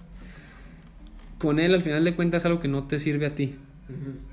con 1.38 1.60
él, 1.60 1.76
al 1.76 1.84
final 1.84 2.04
de 2.06 2.16
cuentas, 2.16 2.42
es 2.42 2.46
algo 2.48 2.60
que 2.60 2.70
no 2.70 2.88
te 2.88 2.98
sirve 2.98 3.28
a 3.28 3.36
ti. 3.36 3.54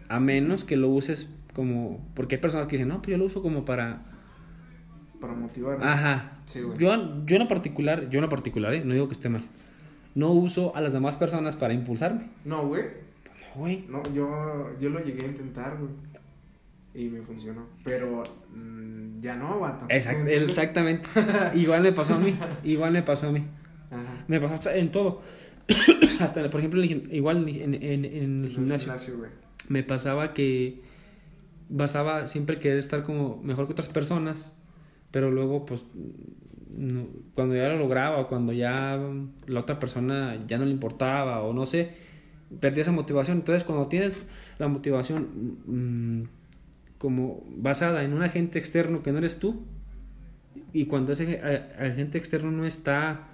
A 0.08 0.18
menos 0.18 0.64
que 0.64 0.76
lo 0.76 0.88
uses 0.88 1.28
como. 1.52 2.02
Porque 2.14 2.36
hay 2.36 2.40
personas 2.40 2.66
que 2.66 2.76
dicen, 2.76 2.88
no, 2.88 3.02
pues 3.02 3.10
yo 3.10 3.18
lo 3.18 3.26
uso 3.26 3.42
como 3.42 3.66
para. 3.66 4.15
Para 5.20 5.32
motivar. 5.34 5.82
Ajá. 5.82 6.38
Sí, 6.46 6.60
güey. 6.60 6.76
Yo, 6.78 7.24
yo 7.26 7.36
en 7.36 7.48
particular, 7.48 8.08
yo 8.10 8.20
en 8.22 8.28
particular, 8.28 8.74
¿eh? 8.74 8.82
no 8.84 8.92
digo 8.94 9.06
que 9.08 9.14
esté 9.14 9.28
mal. 9.28 9.42
No 10.14 10.30
uso 10.32 10.74
a 10.76 10.80
las 10.80 10.92
demás 10.92 11.16
personas 11.16 11.56
para 11.56 11.74
impulsarme. 11.74 12.28
No, 12.44 12.66
güey. 12.66 12.82
No, 13.54 13.60
güey. 13.60 13.84
No, 13.88 14.02
yo, 14.14 14.70
yo 14.80 14.88
lo 14.90 15.00
llegué 15.04 15.26
a 15.26 15.28
intentar, 15.28 15.76
güey. 15.78 15.90
Y 16.94 17.10
me 17.10 17.20
funcionó. 17.20 17.66
Pero 17.84 18.22
mm, 18.54 19.20
ya 19.20 19.36
no, 19.36 19.60
vato. 19.60 19.86
Exact- 19.88 20.28
exactamente. 20.28 21.08
Igual 21.54 21.82
me 21.82 21.92
pasó 21.92 22.14
a 22.14 22.18
mí. 22.18 22.34
Igual 22.64 22.92
me 22.92 23.02
pasó 23.02 23.28
a 23.28 23.32
mí. 23.32 23.44
Ajá. 23.90 24.24
Me 24.28 24.40
pasó 24.40 24.54
hasta 24.54 24.74
en 24.76 24.90
todo. 24.90 25.20
hasta, 26.20 26.48
por 26.48 26.60
ejemplo, 26.60 26.80
el 26.82 27.12
igual 27.14 27.46
en, 27.48 27.74
en- 27.74 27.82
en 27.82 28.04
En 28.04 28.44
el 28.44 28.50
gimnasio. 28.50 29.18
güey. 29.18 29.30
Me 29.68 29.82
pasaba 29.82 30.32
que 30.32 30.80
basaba 31.68 32.26
siempre 32.28 32.58
querer 32.58 32.78
estar 32.78 33.02
como 33.02 33.42
mejor 33.42 33.66
que 33.66 33.72
otras 33.72 33.88
personas. 33.88 34.56
Pero 35.16 35.30
luego, 35.30 35.64
pues, 35.64 35.86
no- 36.76 37.06
cuando 37.34 37.54
ya 37.56 37.70
lo 37.70 37.78
lograba 37.78 38.18
o 38.18 38.26
cuando 38.26 38.52
ya 38.52 39.00
la 39.46 39.60
otra 39.60 39.78
persona 39.78 40.38
ya 40.46 40.58
no 40.58 40.66
le 40.66 40.72
importaba 40.72 41.40
o 41.40 41.54
no 41.54 41.64
sé, 41.64 41.92
perdí 42.60 42.82
esa 42.82 42.92
motivación. 42.92 43.38
Entonces, 43.38 43.64
cuando 43.64 43.88
tienes 43.88 44.20
la 44.58 44.68
motivación 44.68 45.56
mm, 45.66 46.24
como 46.98 47.42
basada 47.48 48.04
en 48.04 48.12
un 48.12 48.22
agente 48.22 48.58
externo 48.58 49.02
que 49.02 49.10
no 49.10 49.16
eres 49.16 49.38
tú, 49.38 49.62
y 50.74 50.84
cuando 50.84 51.12
ese 51.12 51.40
agente 51.80 52.18
externo 52.18 52.50
no 52.50 52.66
está, 52.66 53.28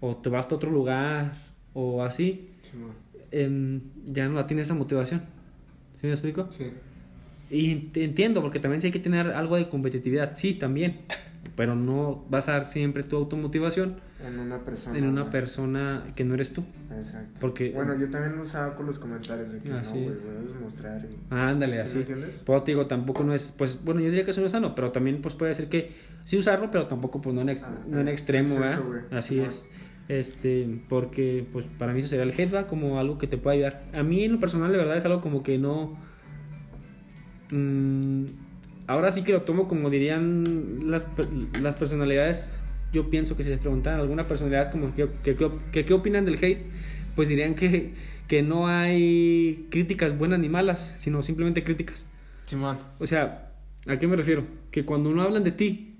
o 0.00 0.16
te 0.16 0.30
vas 0.30 0.50
a 0.50 0.54
otro 0.54 0.70
lugar, 0.70 1.34
o 1.74 2.02
así, 2.02 2.48
em, 3.30 3.82
ya 4.06 4.26
no 4.26 4.36
la 4.36 4.46
tienes 4.46 4.68
esa 4.68 4.74
motivación. 4.74 5.20
¿Sí 6.00 6.06
me 6.06 6.14
explico? 6.14 6.50
Sí. 6.50 6.70
Y 7.50 7.74
ent- 7.74 7.96
entiendo, 8.02 8.40
porque 8.40 8.58
también 8.58 8.80
sí 8.80 8.86
hay 8.86 8.92
que 8.94 9.00
tener 9.00 9.26
algo 9.28 9.56
de 9.56 9.68
competitividad, 9.68 10.34
sí, 10.34 10.54
también. 10.54 11.02
Pero 11.54 11.74
no 11.74 12.24
basar 12.28 12.66
siempre 12.66 13.02
tu 13.02 13.16
automotivación 13.16 13.96
En 14.24 14.38
una 14.38 14.58
persona. 14.64 14.98
en 14.98 15.06
una 15.06 15.30
persona 15.30 16.04
que 16.16 16.24
no 16.24 16.34
eres 16.34 16.52
tú. 16.52 16.64
Exacto. 16.96 17.38
Porque- 17.40 17.70
Bueno, 17.70 17.94
yo 17.98 18.08
también 18.10 18.36
lo 18.36 18.42
usaba 18.42 18.74
con 18.74 18.86
los 18.86 18.98
comentarios 18.98 19.52
de 19.52 19.58
que 19.60 19.70
Ah, 19.72 19.82
no, 19.84 19.92
debes 19.92 20.54
mostrar. 20.60 21.04
y- 21.04 21.16
Ándale, 21.34 21.76
¿Sí 21.76 21.82
así. 21.82 21.94
me 21.94 22.00
entiendes? 22.00 22.42
Pues 22.44 22.64
te 22.64 22.72
digo, 22.72 22.86
tampoco 22.86 23.22
no 23.24 23.34
es, 23.34 23.54
pues, 23.56 23.82
bueno, 23.84 24.00
yo 24.00 24.06
diría 24.06 24.24
que 24.24 24.30
eso 24.32 24.40
no 24.40 24.46
es 24.46 24.52
sano, 24.52 24.74
pero 24.74 24.90
también 24.92 25.20
pues 25.22 25.34
puede 25.34 25.54
ser 25.54 25.68
que 25.68 25.92
sí 26.24 26.36
usarlo, 26.38 26.70
pero 26.70 26.84
tampoco 26.84 27.20
pues 27.20 27.34
no 27.34 27.42
en, 27.42 27.50
ex- 27.50 27.62
Ah, 27.62 27.74
no 27.86 28.00
en 28.00 28.08
eh, 28.08 28.12
extremo, 28.12 28.56
exceso, 28.56 28.82
¿verdad? 28.88 29.06
güey. 29.08 29.18
Así 29.18 29.40
es. 29.40 29.64
Este, 30.08 30.80
porque 30.88 31.46
pues 31.52 31.66
para 31.78 31.92
mí 31.92 32.00
eso 32.00 32.08
sería 32.08 32.22
el 32.24 32.30
¿verdad? 32.30 32.66
Como 32.68 32.98
algo 33.00 33.18
que 33.18 33.26
te 33.26 33.38
puede 33.38 33.56
ayudar. 33.56 33.84
A 33.92 34.02
mí 34.02 34.22
en 34.24 34.32
lo 34.32 34.40
personal 34.40 34.70
de 34.70 34.78
verdad 34.78 34.96
es 34.96 35.04
algo 35.04 35.20
como 35.20 35.42
que 35.42 35.58
no... 35.58 35.96
mm, 37.50 38.24
ahora 38.86 39.10
sí 39.10 39.22
que 39.22 39.32
lo 39.32 39.42
tomo 39.42 39.68
como 39.68 39.90
dirían 39.90 40.90
las, 40.90 41.08
las 41.60 41.74
personalidades. 41.76 42.60
Yo 42.92 43.10
pienso 43.10 43.36
que 43.36 43.42
si 43.44 43.50
les 43.50 43.58
preguntaran 43.58 44.00
alguna 44.00 44.26
personalidad 44.26 44.70
como 44.70 44.94
que, 44.94 45.08
que, 45.22 45.34
que- 45.36 45.50
que 45.72 45.84
qué 45.84 45.92
opinan 45.92 46.24
del 46.24 46.36
hate, 46.42 46.62
pues 47.14 47.28
dirían 47.28 47.54
que, 47.54 47.92
que 48.28 48.42
no 48.42 48.68
hay 48.68 49.66
críticas 49.70 50.16
buenas 50.16 50.38
ni 50.38 50.48
malas, 50.48 50.94
sino 50.98 51.22
simplemente 51.22 51.64
críticas. 51.64 52.06
Simón. 52.46 52.78
O 52.98 53.06
sea, 53.06 53.52
¿a 53.86 53.98
qué 53.98 54.06
me 54.06 54.16
refiero? 54.16 54.44
Que 54.70 54.84
cuando 54.84 55.10
no 55.12 55.22
hablan 55.22 55.42
de 55.44 55.50
ti, 55.52 55.96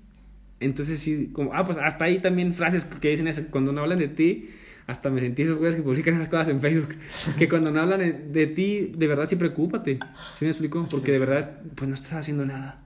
entonces 0.61 1.01
sí, 1.01 1.31
como, 1.33 1.53
ah, 1.55 1.65
pues 1.65 1.77
hasta 1.77 2.05
ahí 2.07 2.21
también 2.21 2.55
frases 2.55 2.85
que 2.87 3.09
dicen 3.11 3.29
eso, 3.29 3.43
cuando 3.51 3.73
no 3.73 3.83
hablan 3.83 3.99
de 3.99 4.09
ti, 4.09 4.51
hasta 4.87 5.11
me 5.11 5.21
sentí 5.21 5.43
esos 5.43 5.59
güeyes 5.59 5.77
que 5.77 5.83
publican 5.83 6.15
esas 6.15 6.29
cosas 6.29 6.49
en 6.49 6.61
Facebook, 6.61 6.95
que 7.39 7.49
cuando 7.49 7.71
no 7.71 7.81
hablan 7.81 8.33
de, 8.33 8.47
ti, 8.47 8.93
de 8.97 9.07
verdad 9.07 9.27
sí 9.27 9.37
preocúpate, 9.37 9.99
¿sí 10.35 10.45
me 10.45 10.51
explico? 10.51 10.87
Porque 10.91 11.07
Sí. 11.07 11.13
de 11.13 11.19
verdad, 11.19 11.59
pues 11.75 11.89
no 11.89 11.95
estás 11.95 12.13
haciendo 12.15 12.45
nada. 12.47 12.83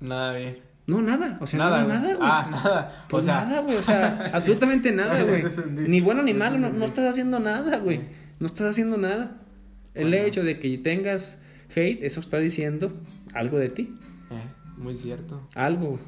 Nada 0.00 0.34
bien. 0.36 0.56
No, 0.86 1.00
nada, 1.00 1.38
o 1.40 1.46
sea, 1.46 1.58
nada, 1.60 1.84
nada, 1.84 2.00
güey. 2.14 2.18
Ah, 2.20 2.48
nada. 2.50 3.06
Pues 3.08 3.22
o 3.22 3.26
sea, 3.26 3.44
nada, 3.44 3.60
güey, 3.62 3.76
o 3.76 3.82
sea, 3.82 4.30
absolutamente 4.34 4.90
nada, 4.92 5.22
güey. 5.22 5.44
Ni 5.88 6.00
bueno 6.00 6.22
ni 6.22 6.34
malo, 6.34 6.58
no, 6.58 6.70
no 6.70 6.84
estás 6.84 7.06
haciendo 7.08 7.38
nada, 7.38 7.78
güey. 7.78 8.00
No 8.40 8.46
estás 8.46 8.70
haciendo 8.70 8.96
nada. 8.96 9.38
El 9.94 10.08
Bueno. 10.08 10.24
hecho 10.26 10.42
de 10.42 10.58
que 10.58 10.76
tengas 10.78 11.40
hate, 11.74 12.02
eso 12.02 12.18
está 12.20 12.38
diciendo 12.38 12.92
algo 13.34 13.58
de 13.58 13.68
ti. 13.68 13.94
eh, 14.30 14.42
muy 14.76 14.94
cierto. 14.94 15.48
Algo. 15.54 15.98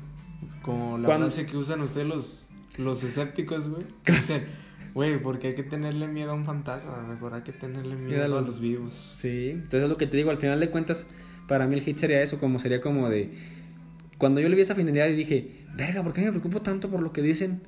Como 0.62 0.98
la 0.98 1.06
Cuando- 1.06 1.27
frase 1.31 1.47
que 1.47 1.56
usan 1.56 1.81
ustedes 1.81 2.06
los 2.06 2.40
los 2.78 3.05
escépticos, 3.05 3.69
güey, 3.69 3.85
dicen, 4.05 4.47
güey, 4.95 5.19
porque 5.21 5.49
hay 5.49 5.55
que 5.55 5.62
tenerle 5.65 6.07
miedo 6.09 6.31
a 6.31 6.35
un 6.35 6.45
fantasma, 6.45 7.03
mejor 7.03 7.35
hay 7.35 7.43
que 7.43 7.53
tenerle 7.53 7.97
miedo 7.97 8.09
Miedo 8.23 8.25
a 8.39 8.41
los- 8.43 8.61
vivos. 8.61 9.15
Sí, 9.16 9.51
entonces 9.51 9.83
es 9.85 9.89
lo 9.89 9.97
que 9.97 10.07
te 10.07 10.16
digo, 10.16 10.31
al 10.31 10.39
final 10.39 10.61
de 10.61 10.71
cuentas, 10.71 11.07
para 11.49 11.66
mí 11.66 11.75
el 11.75 11.83
hit 11.83 11.99
sería 11.99 12.23
eso, 12.23 12.39
como 12.39 12.59
sería 12.59 12.81
como 12.81 13.09
de... 13.11 13.31
Cuando 14.19 14.41
yo 14.41 14.49
le 14.49 14.55
vi 14.57 14.62
esa 14.62 14.75
finalidad 14.77 15.09
y 15.09 15.15
dije, 15.15 15.51
verga, 15.77 16.03
¿por 16.03 16.12
qué 16.12 16.23
me 16.23 16.31
preocupo 16.31 16.62
tanto 16.62 16.89
por 16.89 17.03
lo 17.03 17.12
que 17.12 17.21
dicen 17.21 17.61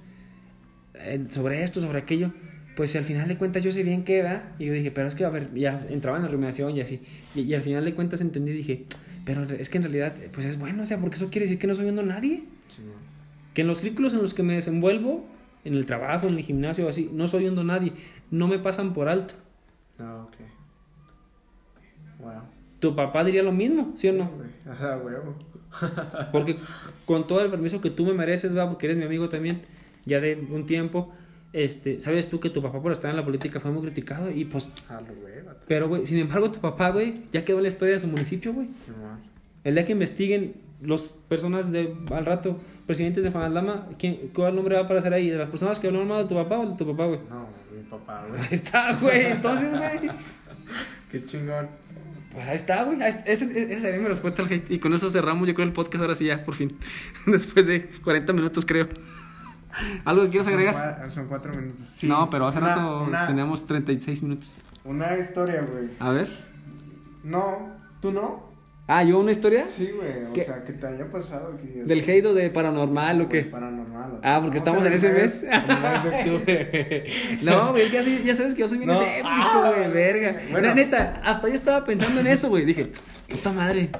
eh, 0.94 1.24
sobre 1.30 1.62
esto, 1.62 1.80
sobre 1.80 1.98
aquello? 1.98 2.30
Pues 2.76 2.94
al 2.94 3.04
final 3.04 3.26
de 3.26 3.36
cuentas 3.36 3.64
yo 3.64 3.72
sé 3.72 3.82
bien 3.82 4.04
qué 4.04 4.18
era, 4.18 4.54
y 4.58 4.66
yo 4.66 4.72
dije, 4.72 4.90
pero 4.90 5.08
es 5.08 5.14
que, 5.14 5.24
a 5.24 5.30
ver, 5.30 5.52
ya 5.54 5.84
entraba 5.90 6.18
en 6.18 6.22
la 6.24 6.28
rumiación 6.30 6.76
y 6.76 6.80
así, 6.80 7.00
y, 7.34 7.40
y 7.40 7.54
al 7.54 7.62
final 7.62 7.84
de 7.84 7.94
cuentas 7.94 8.20
entendí 8.20 8.52
dije, 8.52 8.84
pero 9.24 9.42
es 9.44 9.68
que 9.70 9.78
en 9.78 9.82
realidad, 9.84 10.14
pues 10.32 10.46
es 10.46 10.58
bueno, 10.58 10.82
o 10.82 10.86
sea, 10.86 10.98
porque 11.00 11.16
eso 11.16 11.30
quiere 11.30 11.46
decir 11.46 11.58
que 11.58 11.66
no 11.66 11.72
estoy 11.72 11.84
viendo 11.86 12.02
a 12.02 12.04
nadie. 12.06 12.44
Sí. 12.68 12.82
Que 13.54 13.62
en 13.62 13.66
los 13.66 13.80
círculos 13.80 14.12
en 14.14 14.20
los 14.22 14.34
que 14.34 14.42
me 14.42 14.54
desenvuelvo, 14.54 15.26
en 15.66 15.74
el 15.74 15.86
trabajo, 15.86 16.28
en 16.28 16.38
el 16.38 16.44
gimnasio, 16.44 16.88
así, 16.88 17.10
no 17.12 17.26
soy 17.28 17.46
a 17.46 17.50
nadie, 17.50 17.92
no 18.30 18.46
me 18.48 18.58
pasan 18.58 18.94
por 18.94 19.08
alto. 19.08 19.34
Ah, 19.98 20.24
ok. 20.26 20.34
Wow. 22.20 22.42
Tu 22.80 22.94
papá 22.94 23.24
diría 23.24 23.42
lo 23.42 23.52
mismo, 23.52 23.94
¿sí 23.96 24.08
o 24.08 24.12
no? 24.12 24.30
Ajá, 24.70 24.96
huevo. 25.04 25.34
Porque 26.32 26.58
con 27.04 27.26
todo 27.26 27.40
el 27.42 27.50
permiso 27.50 27.80
que 27.80 27.90
tú 27.90 28.06
me 28.06 28.14
mereces, 28.14 28.56
va, 28.56 28.68
porque 28.68 28.86
eres 28.86 28.96
mi 28.98 29.04
amigo 29.04 29.28
también, 29.28 29.62
ya 30.04 30.20
de 30.20 30.34
un 30.50 30.64
tiempo, 30.64 31.12
este, 31.52 32.00
sabes 32.00 32.28
tú 32.28 32.40
que 32.40 32.50
tu 32.50 32.62
papá 32.62 32.80
por 32.80 32.92
estar 32.92 33.10
en 33.10 33.16
la 33.16 33.24
política 33.24 33.60
fue 33.60 33.70
muy 33.70 33.82
criticado 33.82 34.30
y 34.30 34.44
pues, 34.44 34.68
A 34.88 35.00
lo 35.00 35.14
güey, 35.14 35.42
vato. 35.42 35.64
pero 35.66 35.88
güey, 35.88 36.06
sin 36.06 36.18
embargo 36.18 36.50
tu 36.50 36.60
papá, 36.60 36.90
güey, 36.90 37.24
ya 37.32 37.44
quedó 37.44 37.60
la 37.60 37.68
historia 37.68 37.94
de 37.94 38.00
su 38.00 38.06
municipio, 38.08 38.52
güey. 38.54 38.68
Simón. 38.78 39.20
El 39.64 39.74
día 39.74 39.84
que 39.84 39.92
investiguen 39.92 40.54
los 40.80 41.14
personas 41.28 41.72
de 41.72 41.96
al 42.14 42.26
rato, 42.26 42.58
presidentes 42.86 43.24
de 43.24 43.30
Fanalama, 43.30 43.88
¿quién, 43.98 44.30
¿cuál 44.34 44.54
nombre 44.54 44.74
va 44.76 44.82
a 44.82 44.84
aparecer 44.84 45.12
ahí? 45.14 45.30
¿De 45.30 45.38
las 45.38 45.48
personas 45.48 45.78
que 45.80 45.86
hablaron 45.86 46.08
mal 46.08 46.22
de 46.24 46.28
tu 46.28 46.34
papá 46.34 46.58
o 46.58 46.70
de 46.70 46.76
tu 46.76 46.86
papá, 46.86 47.06
güey? 47.06 47.20
No, 47.30 47.46
mi 47.74 47.82
papá, 47.84 48.24
güey. 48.28 48.40
Ahí 48.40 48.48
está, 48.50 48.92
güey, 48.94 49.26
entonces, 49.26 49.70
güey. 49.70 50.10
Qué 51.10 51.24
chingón. 51.24 51.68
Pues 52.32 52.46
ahí 52.48 52.56
está, 52.56 52.82
güey. 52.84 52.98
Esa, 53.00 53.20
esa 53.26 53.46
sería 53.80 53.98
mi 54.00 54.06
respuesta 54.08 54.42
al 54.42 54.52
hate. 54.52 54.70
Y 54.70 54.78
con 54.78 54.92
eso 54.92 55.10
cerramos, 55.10 55.48
yo 55.48 55.54
creo, 55.54 55.66
el 55.66 55.72
podcast 55.72 56.02
ahora 56.02 56.14
sí 56.14 56.26
ya, 56.26 56.44
por 56.44 56.54
fin. 56.54 56.76
Después 57.26 57.66
de 57.66 57.88
40 58.04 58.32
minutos, 58.34 58.66
creo. 58.66 58.88
¿Algo 60.04 60.22
que 60.24 60.30
quieras 60.30 60.48
agregar? 60.48 60.74
cua- 60.74 61.10
Son 61.10 61.26
cuatro 61.28 61.52
minutos. 61.54 61.78
Sí. 61.80 62.06
No, 62.08 62.28
pero 62.30 62.46
hace 62.46 62.58
Una- 62.58 62.74
rato 62.74 63.04
una- 63.04 63.26
teníamos 63.26 63.66
36 63.66 64.22
minutos. 64.22 64.62
Una 64.84 65.16
historia, 65.16 65.62
güey. 65.62 65.88
A 65.98 66.10
ver. 66.10 66.28
No, 67.24 67.70
¿tú 68.00 68.12
no? 68.12 68.50
Ah, 68.88 69.02
¿yo 69.02 69.18
una 69.18 69.32
historia? 69.32 69.64
Sí, 69.66 69.90
güey. 69.96 70.24
O 70.30 70.32
¿Qué? 70.32 70.42
sea, 70.44 70.62
que 70.62 70.72
te 70.72 70.86
haya 70.86 71.10
pasado. 71.10 71.56
Que 71.56 71.82
¿Del 71.84 72.00
hate 72.08 72.24
o 72.26 72.34
de 72.34 72.50
paranormal 72.50 73.20
o 73.22 73.28
qué? 73.28 73.42
Paranormal. 73.42 74.20
Ah, 74.22 74.38
porque 74.40 74.58
estamos 74.58 74.84
en 74.86 74.92
ese 74.92 75.12
mes. 75.12 75.44
No, 77.42 77.72
güey, 77.72 77.90
ya, 77.90 78.00
ya 78.02 78.34
sabes 78.34 78.54
que 78.54 78.60
yo 78.60 78.68
soy 78.68 78.78
bien 78.78 78.88
No. 78.90 78.94
escéptico, 79.00 79.28
Ah, 79.28 79.72
güey, 79.76 79.90
verga. 79.90 80.40
bueno. 80.50 80.68
La 80.68 80.74
neta, 80.74 81.20
hasta 81.24 81.48
yo 81.48 81.54
estaba 81.54 81.84
pensando 81.84 82.20
en 82.20 82.26
eso, 82.28 82.48
güey. 82.48 82.64
Dije, 82.64 82.92
puta 83.28 83.52
madre, 83.52 83.90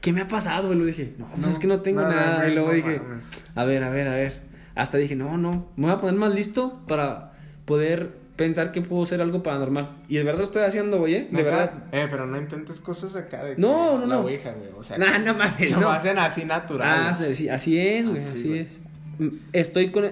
¿qué 0.00 0.12
me 0.12 0.20
ha 0.22 0.28
pasado, 0.28 0.68
güey? 0.68 0.78
Lo 0.78 0.84
dije, 0.86 1.14
no, 1.18 1.26
pues 1.26 1.38
No, 1.40 1.48
es 1.48 1.58
que 1.58 1.66
no 1.66 1.80
tengo 1.80 2.02
nada, 2.02 2.48
y 2.48 2.52
luego 2.54 2.68
no 2.68 2.74
dije, 2.74 3.00
mames. 3.00 3.30
a 3.54 3.64
ver, 3.64 3.84
a 3.84 3.90
ver, 3.90 4.08
a 4.08 4.14
ver. 4.14 4.42
Hasta 4.74 4.98
dije, 4.98 5.14
no, 5.16 5.36
no, 5.36 5.68
me 5.76 5.86
voy 5.86 5.94
a 5.94 5.98
poner 5.98 6.14
más 6.16 6.34
listo 6.34 6.82
para 6.88 7.32
poder 7.64 8.12
pensar 8.36 8.72
que 8.72 8.82
puedo 8.82 9.06
ser 9.06 9.20
algo 9.20 9.42
paranormal. 9.42 9.98
Y 10.08 10.16
de 10.16 10.24
verdad 10.24 10.38
lo 10.38 10.44
estoy 10.44 10.62
haciendo, 10.64 10.98
güey, 10.98 11.14
¿eh? 11.14 11.28
De 11.30 11.42
verdad. 11.42 11.84
Eh, 11.92 12.06
pero 12.10 12.26
no 12.26 12.36
intentes 12.36 12.80
cosas 12.80 13.14
acá 13.16 13.44
de. 13.44 13.54
que 13.54 13.60
No, 13.60 13.98
no, 13.98 14.06
la 14.06 14.16
no. 14.16 14.20
ouija, 14.22 14.52
güey. 14.52 14.70
O 14.76 14.82
sea. 14.82 14.98
Nah, 14.98 15.18
no 15.18 15.34
mames, 15.34 15.70
no. 15.72 15.80
lo 15.80 15.90
hacen 15.90 16.18
así 16.18 16.44
natural. 16.44 17.08
Ah, 17.10 17.14
sí, 17.14 17.34
sí, 17.34 17.48
así 17.48 17.78
es, 17.78 18.06
güey, 18.08 18.18
Así, 18.18 18.32
así, 18.34 18.48
güey. 18.48 18.60
es. 18.60 18.80
Mm, 19.18 19.28
Estoy 19.52 19.90
con... 19.90 20.10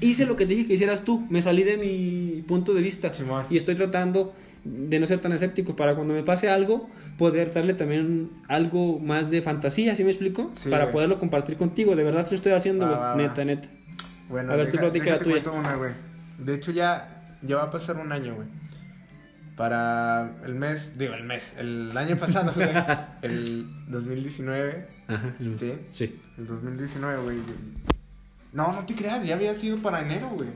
Hice 0.00 0.26
lo 0.26 0.34
que 0.34 0.46
te 0.46 0.54
dije 0.54 0.66
que 0.66 0.74
hicieras 0.74 1.02
tú, 1.04 1.24
me 1.30 1.40
salí 1.42 1.62
de 1.62 1.76
mi 1.76 2.42
punto 2.48 2.74
de 2.74 2.82
vista 2.82 3.12
Simón. 3.12 3.46
y 3.50 3.56
estoy 3.56 3.76
tratando 3.76 4.34
de 4.64 4.98
no 4.98 5.06
ser 5.06 5.20
tan 5.20 5.30
escéptico 5.32 5.76
para 5.76 5.94
cuando 5.94 6.12
me 6.12 6.24
pase 6.24 6.48
algo, 6.48 6.88
poder 7.18 7.52
darle 7.52 7.74
también 7.74 8.30
algo 8.48 8.98
más 8.98 9.30
de 9.30 9.42
fantasía, 9.42 9.94
¿sí 9.94 10.02
me 10.02 10.10
explico? 10.10 10.50
Sí, 10.54 10.70
para 10.70 10.84
güey. 10.86 10.92
poderlo 10.94 11.20
compartir 11.20 11.56
contigo, 11.56 11.94
de 11.94 12.02
verdad 12.02 12.24
sí 12.24 12.32
lo 12.32 12.36
estoy 12.36 12.50
haciendo, 12.52 12.84
Va, 12.86 12.90
güey, 12.90 13.00
va, 13.00 13.10
va. 13.10 13.16
neta, 13.16 13.44
neta. 13.44 13.68
Bueno, 14.28 14.52
A 14.52 14.56
ver, 14.56 14.72
tú 14.72 14.78
platica 14.78 15.10
la 15.10 15.18
tuya. 15.18 15.30
cuento 15.42 15.52
una, 15.54 15.76
güey. 15.76 15.92
De 16.38 16.54
hecho, 16.54 16.72
ya, 16.72 17.21
ya 17.42 17.56
va 17.56 17.64
a 17.64 17.70
pasar 17.70 17.98
un 17.98 18.12
año, 18.12 18.34
güey. 18.34 18.48
Para 19.56 20.36
el 20.44 20.54
mes, 20.54 20.98
digo, 20.98 21.14
el 21.14 21.24
mes, 21.24 21.54
el 21.58 21.96
año 21.96 22.16
pasado, 22.16 22.52
güey. 22.54 22.70
el 23.22 23.66
2019. 23.88 24.88
Ajá. 25.08 25.34
¿Sí? 25.54 25.74
Sí. 25.90 26.20
El 26.38 26.46
2019, 26.46 27.22
güey. 27.22 27.36
No, 28.52 28.72
no 28.72 28.84
te 28.86 28.94
creas, 28.94 29.24
ya 29.24 29.34
había 29.34 29.54
sido 29.54 29.78
para 29.78 30.00
enero, 30.00 30.30
güey. 30.30 30.48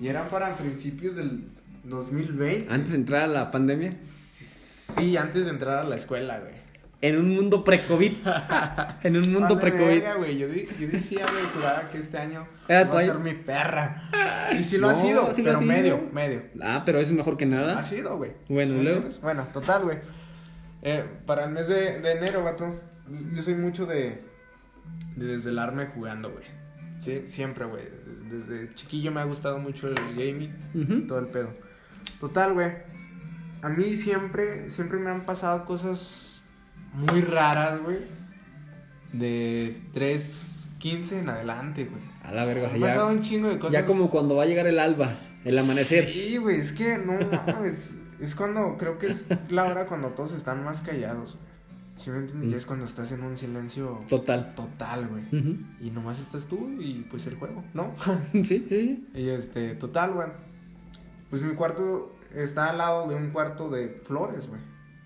Y 0.00 0.08
eran 0.08 0.28
para 0.28 0.56
principios 0.56 1.16
del 1.16 1.48
2020. 1.84 2.72
Antes 2.72 2.90
de 2.90 2.96
entrar 2.96 3.22
a 3.22 3.26
la 3.26 3.50
pandemia, 3.50 3.92
Sí, 4.02 5.16
antes 5.16 5.44
de 5.44 5.50
entrar 5.50 5.78
a 5.78 5.84
la 5.84 5.96
escuela, 5.96 6.40
güey. 6.40 6.54
En 7.00 7.16
un 7.16 7.28
mundo 7.34 7.62
pre-COVID, 7.62 8.12
en 9.04 9.16
un 9.16 9.32
mundo 9.32 9.54
Vale, 9.56 9.60
pre-COVID. 9.60 10.36
Yo, 10.36 10.48
di- 10.48 10.68
yo 10.80 10.88
decía, 10.88 11.24
güey, 11.30 11.44
juraba 11.54 11.88
que 11.90 11.98
este 11.98 12.18
año 12.18 12.46
Era 12.66 12.84
va 12.84 12.98
a 13.00 13.04
ser 13.04 13.18
mi 13.20 13.34
perra. 13.34 14.10
Y 14.58 14.64
sí 14.64 14.78
lo 14.78 14.88
ha 14.88 14.94
sido, 14.94 15.32
sí 15.32 15.42
pero 15.42 15.56
ha 15.58 15.60
sido. 15.60 15.72
medio, 15.72 16.08
medio. 16.12 16.42
Ah, 16.60 16.82
pero 16.84 16.98
eso 16.98 17.12
es 17.12 17.16
mejor 17.16 17.36
que 17.36 17.46
nada. 17.46 17.78
Ha 17.78 17.82
sido, 17.82 18.16
güey. 18.16 18.32
Bueno, 18.48 18.70
¿Sí 18.70 18.74
me 18.76 18.82
luego. 18.82 19.08
Bueno, 19.22 19.46
total, 19.52 19.84
güey. 19.84 19.98
Eh, 20.82 21.04
para 21.26 21.44
el 21.44 21.50
mes 21.50 21.68
de, 21.68 22.00
de 22.00 22.12
enero, 22.12 22.42
vato, 22.44 22.80
yo 23.32 23.42
soy 23.42 23.54
mucho 23.54 23.86
de, 23.86 24.22
de 25.16 25.24
desvelarme 25.26 25.86
jugando, 25.86 26.30
güey. 26.32 26.44
Sí, 26.98 27.22
siempre, 27.26 27.64
güey. 27.64 27.84
Desde, 28.28 28.56
desde 28.56 28.74
chiquillo 28.74 29.12
me 29.12 29.20
ha 29.20 29.24
gustado 29.24 29.58
mucho 29.58 29.86
el 29.88 29.94
gaming, 30.16 31.06
todo 31.06 31.20
el 31.20 31.26
pedo. 31.28 31.52
Total, 32.20 32.54
güey. 32.54 32.72
A 33.62 33.68
mí 33.68 33.96
siempre, 33.96 34.68
siempre 34.70 34.98
me 34.98 35.10
han 35.10 35.24
pasado 35.24 35.64
cosas 35.64 36.24
muy 36.94 37.20
raras, 37.22 37.80
güey. 37.82 37.98
De 39.12 39.80
3.15 39.94 41.12
en 41.20 41.28
adelante, 41.30 41.84
güey. 41.84 42.02
A 42.24 42.32
la 42.32 42.44
verga, 42.44 42.66
o 42.66 42.68
sea, 42.68 42.78
ya- 42.78 42.86
pasado 42.86 43.08
un 43.10 43.20
chingo 43.22 43.48
de 43.48 43.58
cosas. 43.58 43.72
Ya 43.72 43.84
como 43.86 44.10
cuando 44.10 44.36
va 44.36 44.42
a 44.42 44.46
llegar 44.46 44.66
el 44.66 44.78
alba, 44.78 45.16
el 45.44 45.58
amanecer. 45.58 46.06
Sí, 46.06 46.36
güey, 46.36 46.60
es 46.60 46.72
que 46.72 46.98
no 46.98 47.14
mames. 47.46 47.94
es 48.20 48.34
cuando, 48.34 48.76
creo 48.76 48.98
que 48.98 49.06
es 49.06 49.24
la 49.48 49.64
hora 49.64 49.86
cuando 49.86 50.08
todos 50.10 50.32
están 50.32 50.64
más 50.64 50.80
callados, 50.82 51.36
güey. 51.36 51.48
¿Sí 51.96 52.10
me 52.10 52.18
entiendes? 52.18 52.48
Mm. 52.48 52.50
Ya 52.52 52.56
es 52.58 52.66
cuando 52.66 52.84
estás 52.84 53.10
en 53.10 53.22
un 53.24 53.36
silencio 53.36 53.98
Total. 54.08 54.54
total, 54.54 55.08
güey. 55.08 55.24
Y 55.80 55.90
nomás 55.90 56.20
estás 56.20 56.46
tú 56.46 56.76
y 56.78 57.04
pues 57.10 57.26
el 57.26 57.34
juego, 57.36 57.64
¿no? 57.74 57.94
Sí, 58.32 58.44
sí, 58.44 58.66
sí. 58.68 59.08
y 59.14 59.28
este, 59.30 59.74
total, 59.74 60.12
güey. 60.12 60.28
Pues 61.30 61.42
mi 61.42 61.54
cuarto 61.54 62.14
está 62.34 62.70
al 62.70 62.78
lado 62.78 63.08
de 63.08 63.16
un 63.16 63.30
cuarto 63.30 63.68
de 63.68 64.00
flores, 64.06 64.46
güey. 64.48 64.60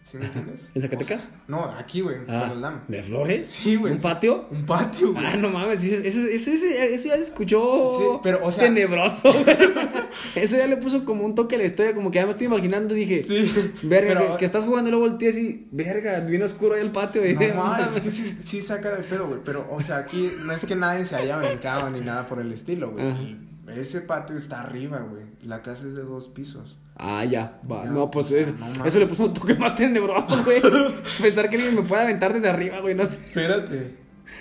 ¿Sí 0.04 0.18
me 0.18 0.26
entiendes? 0.26 0.68
¿En 0.74 0.82
Zacatecas? 0.82 1.20
O 1.22 1.24
sea, 1.26 1.40
no, 1.48 1.64
aquí, 1.64 2.00
güey, 2.00 2.16
Ah. 2.28 2.82
¿De 2.88 3.02
flores? 3.02 3.46
Sí, 3.48 3.76
güey. 3.76 3.94
¿Un 3.94 4.00
patio? 4.00 4.46
Un 4.50 4.66
patio, 4.66 5.12
güey. 5.12 5.24
Ah, 5.24 5.36
no 5.36 5.48
mames, 5.50 5.82
eso, 5.84 6.02
eso, 6.04 6.20
eso, 6.28 6.50
eso 6.52 7.08
ya 7.08 7.16
se 7.16 7.22
escuchó 7.22 7.96
Sí, 7.98 8.04
pero, 8.22 8.44
o 8.44 8.50
sea- 8.50 8.64
tenebroso. 8.64 9.30
eso 10.34 10.56
ya 10.56 10.66
le 10.66 10.76
puso 10.76 11.04
como 11.04 11.24
un 11.24 11.34
toque 11.34 11.54
a 11.54 11.58
la 11.58 11.64
historia, 11.64 11.94
como 11.94 12.10
que 12.10 12.16
ya 12.18 12.24
me 12.26 12.32
estoy 12.32 12.46
imaginando, 12.46 12.94
dije, 12.94 13.22
Sí. 13.22 13.72
verga, 13.84 14.14
pero- 14.20 14.32
que, 14.32 14.38
que 14.40 14.44
estás 14.44 14.64
jugando 14.64 14.88
y 14.88 14.92
luego 14.92 15.08
volteas 15.08 15.38
y, 15.38 15.66
verga, 15.70 16.20
bien 16.20 16.42
oscuro 16.42 16.74
ahí 16.74 16.80
el 16.82 16.90
patio. 16.92 17.26
y- 17.26 17.34
No 17.34 17.54
mames, 17.64 17.96
es 17.96 18.00
que 18.02 18.10
sí, 18.10 18.36
sí 18.42 18.60
saca 18.60 18.90
de 18.96 19.02
pedo, 19.04 19.26
güey. 19.28 19.40
Pero, 19.44 19.66
o 19.70 19.80
sea, 19.80 19.98
aquí 19.98 20.32
no 20.44 20.52
es 20.52 20.64
que 20.66 20.76
nadie 20.76 21.04
se 21.04 21.16
haya 21.16 21.38
brincado 21.38 21.88
ni 21.90 22.00
nada 22.00 22.26
por 22.26 22.40
el 22.40 22.52
estilo, 22.52 22.90
güey. 22.90 23.38
Ese 23.76 24.00
patio 24.00 24.36
está 24.36 24.60
arriba, 24.62 24.98
güey. 24.98 25.22
La 25.44 25.62
casa 25.62 25.86
es 25.86 25.94
de 25.94 26.02
dos 26.02 26.28
pisos. 26.28 26.76
Ah, 26.96 27.24
ya, 27.24 27.58
va. 27.70 27.84
No, 27.84 28.10
pues 28.10 28.30
eso, 28.30 28.52
le 28.98 29.06
puso 29.06 29.24
un 29.26 29.32
toque 29.32 29.54
más 29.54 29.74
tenebroso, 29.74 30.42
güey. 30.44 30.60
Pensar 31.22 31.48
que 31.50 31.56
alguien 31.56 31.74
me 31.74 31.82
puede 31.82 32.02
aventar 32.02 32.32
desde 32.32 32.48
arriba, 32.48 32.80
güey, 32.80 32.94
no 32.94 33.04
sé. 33.06 33.18
Espérate. 33.18 33.96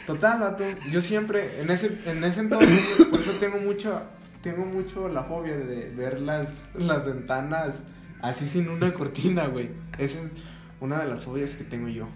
Total, 0.06 0.40
vato. 0.40 0.64
Yo 0.92 1.02
siempre, 1.02 1.62
en 1.62 1.70
ese, 1.70 1.98
en 2.06 2.24
ese 2.24 2.42
entonces, 2.42 2.80
por 3.10 3.20
eso 3.20 3.32
tengo 3.40 3.58
mucho, 3.58 4.02
tengo 4.44 4.66
mucho 4.66 5.08
la 5.10 5.24
fobia 5.24 5.58
de 5.58 5.90
ver 5.96 6.22
las, 6.22 6.70
las 6.76 7.06
ventanas 7.06 7.84
así 8.22 8.48
sin 8.48 8.70
una 8.70 8.94
cortina, 8.94 9.48
güey. 9.48 9.70
Esa 9.98 10.20
es 10.24 10.32
una 10.80 11.00
de 11.00 11.08
las 11.10 11.24
fobias 11.26 11.56
que 11.56 11.64
tengo 11.64 11.88
yo. 11.88 12.08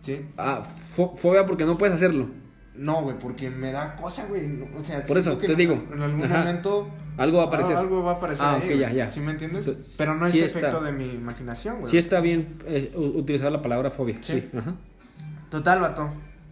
¿Sí? 0.00 0.24
Ah, 0.36 0.62
fo- 0.96 1.16
fobia 1.16 1.44
porque 1.44 1.64
no 1.64 1.76
puedes 1.76 1.94
hacerlo. 1.94 2.28
No, 2.74 3.02
güey, 3.02 3.18
porque 3.18 3.50
me 3.50 3.72
da 3.72 3.96
cosa, 3.96 4.26
güey. 4.28 4.62
O 4.76 4.80
sea, 4.80 5.02
Por 5.02 5.18
eso, 5.18 5.38
que 5.38 5.46
te 5.48 5.56
digo. 5.56 5.82
En 5.92 6.02
algún 6.02 6.24
Ajá. 6.24 6.38
momento. 6.38 6.88
Algo 7.18 7.38
va 7.38 7.44
a 7.44 7.46
aparecer. 7.46 7.76
Ah, 7.76 7.80
Algo 7.80 8.02
va 8.02 8.12
a 8.12 8.14
aparecer. 8.14 8.44
Ah, 8.46 8.54
ahí, 8.62 8.72
ok, 8.72 8.78
ya, 8.80 8.92
ya. 8.92 9.08
¿Sí 9.08 9.20
me 9.20 9.32
entiendes? 9.32 9.66
Entonces, 9.66 9.94
Pero 9.98 10.14
no 10.14 10.26
es 10.26 10.32
sí 10.32 10.40
efecto 10.40 10.66
está. 10.68 10.80
de 10.82 10.92
mi 10.92 11.08
imaginación, 11.10 11.78
güey. 11.80 11.90
Sí 11.90 11.96
está 11.98 12.20
bien 12.20 12.58
eh, 12.66 12.92
utilizar 12.96 13.50
la 13.50 13.62
palabra 13.62 13.90
fobia, 13.90 14.18
sí. 14.22 14.40
Sí. 14.50 14.58
Ajá. 14.58 14.74
Total, 15.50 15.80
vato. 15.80 16.10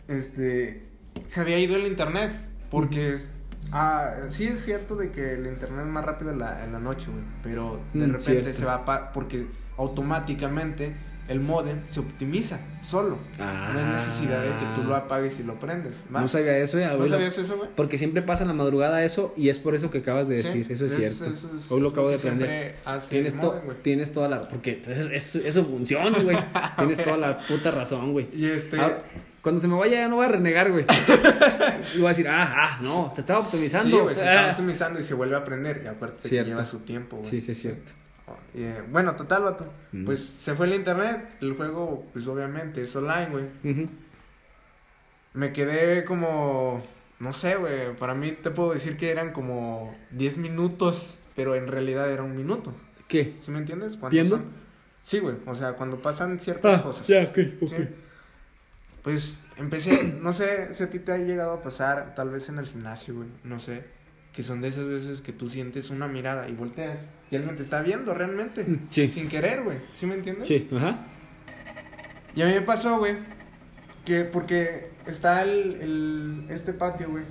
Este. 0.09 0.86
Se 1.27 1.41
había 1.41 1.59
ido 1.59 1.77
el 1.77 1.86
internet. 1.86 2.32
Porque 2.70 3.12
es. 3.12 3.31
Ah, 3.73 4.15
sí 4.28 4.45
es 4.45 4.65
cierto 4.65 4.95
de 4.97 5.11
que 5.11 5.35
el 5.35 5.47
internet 5.47 5.81
es 5.86 5.91
más 5.93 6.05
rápido 6.05 6.31
en 6.31 6.39
la, 6.39 6.65
en 6.65 6.73
la 6.73 6.81
noche, 6.81 7.07
güey. 7.11 7.24
Pero 7.43 7.81
de 7.93 8.07
Mm, 8.07 8.12
repente 8.12 8.23
cierto. 8.43 8.53
se 8.59 8.65
va 8.65 8.85
pa- 8.85 9.12
porque 9.12 9.47
automáticamente 9.77 10.95
el 11.29 11.41
modem 11.41 11.79
se 11.89 12.01
optimiza 12.01 12.59
solo. 12.83 13.17
No 13.39 13.79
hay 13.79 13.85
necesidad 13.93 14.43
de 14.43 14.49
que 14.51 14.65
tú 14.77 14.83
lo 14.87 14.95
apagues 14.95 15.41
y 15.41 15.43
lo 15.43 15.55
prendes. 15.59 16.05
No 16.11 16.29
sabía 16.29 16.59
eso, 16.59 16.79
eh. 16.79 16.87
¿No 16.99 17.07
sabías 17.07 17.37
eso, 17.39 17.57
güey? 17.57 17.71
Porque 17.75 17.97
siempre 17.99 18.21
pasa 18.23 18.43
en 18.45 18.49
la 18.49 18.55
madrugada 18.55 19.03
eso 19.05 19.33
y 19.37 19.49
es 19.49 19.59
por 19.59 19.75
eso 19.75 19.91
que 19.91 19.99
acabas 19.99 20.29
de 20.29 20.39
Sí, 20.39 20.45
decir. 20.61 20.67
Eso 20.71 20.85
es 20.85 20.95
cierto. 20.97 21.25
eso 21.27 21.51
es 21.57 21.71
Hoy 21.71 21.81
lo 21.81 21.89
acabo 21.91 22.09
que 22.09 22.13
de 22.15 22.19
aprender. 22.19 22.77
Tienes, 23.09 23.35
to- 23.35 23.47
modem, 23.47 23.65
güey. 23.65 23.77
tienes 23.83 24.13
toda 24.13 24.29
la... 24.29 24.49
Porque 24.49 24.83
eso, 24.87 25.11
eso- 25.11 25.41
eso 25.45 25.65
funciona, 25.65 26.19
güey. 26.19 26.37
tienes 26.79 27.03
toda 27.03 27.17
la 27.17 27.39
puta 27.39 27.71
razón, 27.71 28.13
güey. 28.13 28.29
Y 28.35 28.47
este... 28.51 28.79
Ahora, 28.79 29.03
cuando 29.41 29.61
se 29.61 29.69
me 29.69 29.75
vaya 29.77 30.01
ya 30.01 30.09
no 30.09 30.17
voy 30.17 30.27
a 30.27 30.29
renegar, 30.31 30.71
güey. 30.73 30.85
y 31.95 31.99
voy 31.99 32.07
a 32.07 32.09
decir, 32.09 32.29
ah, 32.29 32.55
ah, 32.57 32.79
no, 32.83 33.13
te 33.15 33.21
estaba 33.23 33.41
optimizando. 33.41 33.97
Sí, 33.97 34.03
güey, 34.03 34.15
se 34.15 34.21
está 34.23 34.49
Ah. 34.49 34.51
optimizando 34.53 35.01
y 35.01 35.03
se 35.05 35.15
vuelve 35.15 35.35
a 35.37 35.39
aprender. 35.39 35.83
Y 35.85 35.89
acuérdate 35.89 36.23
que 36.23 36.29
Cierto. 36.29 36.49
lleva 36.51 36.65
su 36.65 36.79
tiempo, 36.81 37.17
güey. 37.19 37.31
Sí, 37.31 37.41
sí, 37.43 37.53
es 37.53 37.61
cierto. 37.61 37.93
Eh, 38.55 38.83
bueno, 38.91 39.15
total, 39.17 39.43
vato. 39.45 39.73
Pues 40.05 40.25
se 40.25 40.55
fue 40.55 40.67
el 40.67 40.75
internet. 40.75 41.29
El 41.41 41.55
juego, 41.55 42.07
pues 42.13 42.27
obviamente, 42.27 42.83
es 42.83 42.95
online, 42.97 43.29
güey. 43.31 43.45
Me 45.33 45.53
quedé 45.53 46.05
como. 46.05 46.83
No 47.19 47.33
sé, 47.33 47.57
güey. 47.57 47.95
Para 47.97 48.15
mí 48.15 48.33
te 48.33 48.51
puedo 48.51 48.73
decir 48.73 48.97
que 48.97 49.11
eran 49.11 49.33
como 49.33 49.95
10 50.11 50.39
minutos. 50.39 51.19
Pero 51.37 51.55
en 51.57 51.67
realidad 51.67 52.11
era 52.13 52.23
un 52.23 52.37
minuto. 52.37 52.73
¿Qué? 53.09 53.35
¿Sí 53.39 53.51
me 53.51 53.59
entiendes? 53.59 53.99
¿Viendo? 54.11 54.37
son- 54.37 54.47
Sí, 55.03 55.19
güey. 55.19 55.37
O 55.47 55.55
sea, 55.55 55.73
cuando 55.75 56.01
pasan 56.01 56.39
ciertas 56.41 56.81
cosas. 56.81 57.03
Ah, 57.03 57.13
ya, 57.13 57.23
ok, 57.29 57.39
ok. 57.63 57.69
Sí. 57.69 57.77
Pues 59.03 59.39
empecé, 59.59 60.03
no 60.23 60.33
sé 60.33 60.73
si 60.73 60.83
a 60.85 60.89
ti 60.91 60.99
te 60.99 61.13
ha 61.13 61.19
llegado 61.19 61.53
a 61.53 61.63
pasar, 61.63 62.15
tal 62.15 62.31
vez 62.31 62.49
en 62.49 62.59
el 62.59 62.67
gimnasio, 62.67 63.15
güey, 63.17 63.29
no 63.43 63.59
sé, 63.59 63.85
que 64.35 64.43
son 64.43 64.61
de 64.61 64.69
esas 64.69 64.86
veces 64.86 65.20
que 65.20 65.32
tú 65.32 65.48
sientes 65.48 65.90
una 65.90 66.09
mirada 66.09 66.48
y 66.48 66.52
volteas 66.55 66.98
y 67.31 67.36
alguien 67.36 67.56
te 67.56 67.62
está 67.62 67.81
viendo 67.82 68.12
realmente, 68.15 68.65
Mm, 68.65 68.86
sí. 68.90 69.09
sin 69.09 69.28
querer, 69.28 69.62
güey, 69.62 69.78
¿sí 69.94 70.06
me 70.06 70.15
entiendes? 70.15 70.48
Sí, 70.48 70.69
ajá. 70.77 71.06
Y 72.35 72.43
a 72.43 72.47
mí 72.47 72.52
me 72.52 72.62
pasó, 72.62 72.98
güey, 72.98 73.16
que 74.05 74.24
porque 74.24 74.90
está 75.06 75.43
el, 75.43 75.81
el- 75.81 76.47
este 76.51 76.73
patio, 76.73 77.09
güey, 77.11 77.24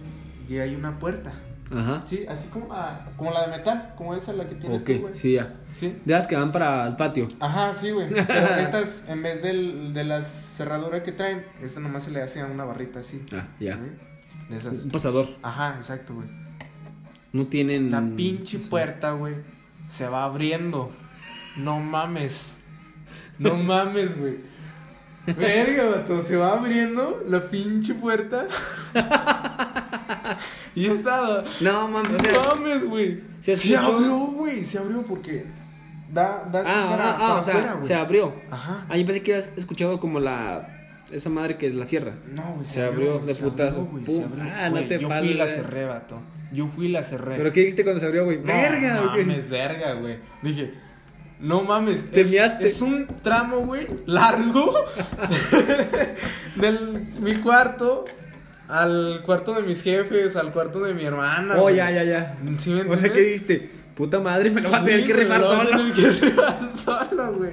y 0.48 0.58
hay 0.60 0.76
una 0.76 0.98
puerta, 0.98 1.34
Ajá. 1.72 2.04
sí, 2.06 2.26
así 2.28 2.48
como, 2.48 2.74
la- 2.74 3.10
como 3.18 3.32
la 3.32 3.48
de 3.50 3.58
metal, 3.58 3.94
como 3.98 4.16
esa 4.16 4.32
la 4.34 4.48
que 4.48 4.56
tienes 4.56 4.82
Ok, 4.84 4.88
tú, 4.88 5.00
güey. 5.02 5.16
sí, 5.16 5.34
ya. 5.34 5.56
Sí. 5.76 5.98
De 6.06 6.14
las 6.14 6.26
que 6.28 6.36
van 6.38 6.52
para 6.54 6.88
el 6.88 6.96
patio. 6.96 7.28
Ajá, 7.40 7.74
sí, 7.76 7.92
güey. 7.92 8.10
Pero 8.10 8.56
estas, 8.58 9.10
en 9.10 9.22
vez 9.24 9.42
del, 9.44 9.94
de 9.94 10.04
la 10.06 10.22
cerradura 10.22 11.04
que 11.04 11.12
traen, 11.12 11.46
esta 11.62 11.80
nomás 11.82 12.04
se 12.04 12.12
le 12.12 12.22
hace 12.22 12.40
a 12.42 12.46
una 12.46 12.64
barrita 12.64 13.00
así. 13.00 13.22
Ah, 13.34 13.48
ya. 13.60 13.76
¿sí? 13.76 13.82
De 14.50 14.58
esas. 14.58 14.84
un 14.84 14.92
pasador. 14.92 15.28
Ajá, 15.42 15.76
exacto, 15.78 16.14
güey. 16.16 16.28
No 17.34 17.48
tienen. 17.48 17.90
La 17.90 18.02
pinche 18.16 18.60
puerta, 18.60 19.12
güey, 19.14 19.36
se 19.90 20.08
va 20.08 20.24
abriendo. 20.24 20.92
No 21.58 21.80
mames. 21.80 22.54
No 23.40 23.56
mames, 23.58 24.18
güey. 24.18 24.38
Verga, 25.26 25.86
vato, 25.86 26.24
se 26.26 26.36
va 26.36 26.54
abriendo 26.54 27.24
la 27.28 27.42
pinche 27.50 27.96
puerta. 27.96 28.46
y 30.76 30.86
estaba. 30.86 31.44
No, 31.60 31.88
mames. 31.88 32.12
No 32.12 32.56
mames, 32.56 32.86
güey. 32.86 33.22
¿se 33.42 33.76
abrió, 33.76 34.18
güey. 34.18 34.64
Se 34.64 34.78
abrió 34.78 35.02
porque 35.02 35.46
da, 36.12 36.44
da 36.46 36.60
ah, 36.60 36.90
para, 36.90 37.12
ah, 37.12 37.16
ah, 37.16 37.18
para 37.18 37.42
o 37.42 37.44
sea, 37.44 37.54
afuera, 37.54 37.74
güey. 37.74 37.88
se 37.88 37.94
abrió. 37.96 38.34
Ajá. 38.52 38.86
Ah, 38.88 38.98
yo 38.98 39.06
pensé 39.06 39.24
que 39.24 39.34
habías 39.34 39.50
escuchado 39.58 40.00
como 40.00 40.20
la. 40.20 40.70
Esa 41.12 41.30
madre 41.30 41.58
que 41.58 41.70
la 41.72 41.86
cierra. 41.86 42.14
No, 42.32 42.54
güey. 42.56 42.68
Se 42.68 42.84
abrió 42.84 43.20
de 43.20 43.34
se 43.34 43.44
putazo. 43.44 43.82
abrió, 43.82 44.06
Pum. 44.06 44.16
se 44.18 44.24
abrió. 44.24 44.44
Ah, 44.54 44.70
no 44.70 44.82
te 44.82 45.00
Yo 45.00 45.10
fui 45.10 45.34
la 45.34 45.48
cerré, 45.48 45.86
vato. 45.86 46.20
Yo 46.54 46.68
fui 46.68 46.86
y 46.86 46.90
la 46.90 47.04
cerré. 47.04 47.36
¿Pero 47.36 47.52
qué 47.52 47.62
dijiste 47.62 47.84
cuando 47.84 48.00
se 48.00 48.06
abrió, 48.06 48.26
güey? 48.26 48.38
No, 48.38 48.46
¡Verga! 48.46 48.94
No 48.96 49.12
güey! 49.12 49.26
mames, 49.26 49.50
verga, 49.50 49.94
güey. 49.94 50.18
Dije, 50.42 50.74
no 51.40 51.64
mames. 51.64 52.10
Te 52.12 52.22
es, 52.22 52.32
miaste. 52.32 52.66
es 52.66 52.82
un 52.82 53.08
tramo, 53.22 53.66
güey, 53.66 53.88
largo. 54.06 54.74
del 56.56 57.08
mi 57.22 57.34
cuarto 57.36 58.06
al 58.70 59.22
cuarto 59.26 59.54
de 59.54 59.64
mis 59.64 59.84
jefes, 59.84 60.36
al 60.36 60.52
cuarto 60.52 60.80
de 60.80 60.94
mi 60.94 61.06
hermana. 61.06 61.56
Oh, 61.58 61.64
güey. 61.64 61.78
ya, 61.78 61.92
ya, 61.92 62.04
ya. 62.04 62.38
¿Sí 62.58 62.70
me 62.72 62.82
O 62.84 62.96
sea? 62.96 63.12
¿qué 63.12 63.20
dijiste? 63.20 63.70
Puta 63.96 64.20
madre, 64.20 64.50
me 64.50 64.60
lo 64.62 64.72
va 64.72 64.80
a 64.80 64.84
tener 64.84 65.02
Sí, 65.02 65.08
que 65.08 65.14
rifar 65.14 65.42
a 65.42 65.46
solo. 65.46 65.70
tener 65.70 65.94
que 65.94 66.10
rifar 66.10 66.60
solo, 67.10 67.34
güey. 67.34 67.52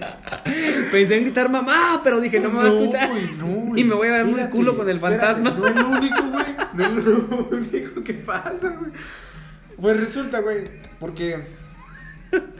Pensé 0.90 1.16
en 1.18 1.24
gritar 1.24 1.50
mamá, 1.50 2.00
pero 2.02 2.18
dije, 2.20 2.40
no 2.40 2.48
me 2.50 2.58
va 2.58 2.64
a 2.64 2.68
escuchar. 2.68 3.10
güey, 3.10 3.30
no, 3.36 3.76
y 3.76 3.84
me 3.84 3.94
voy 3.94 4.08
a 4.08 4.12
ver 4.12 4.24
muy 4.26 4.40
culo 4.44 4.76
con 4.76 4.88
el 4.88 4.96
espérate, 4.96 5.20
fantasma. 5.20 5.50
No 5.50 5.66
es 5.68 5.74
lo 5.74 5.88
único, 5.90 6.22
güey. 6.30 6.46
No 6.74 6.84
es 6.86 7.04
lo 7.04 7.48
único 7.50 8.02
que 8.02 8.14
pasa, 8.14 8.68
güey. 8.78 8.90
Pues 9.78 10.00
resulta, 10.00 10.40
güey, 10.40 10.64
porque 10.98 11.40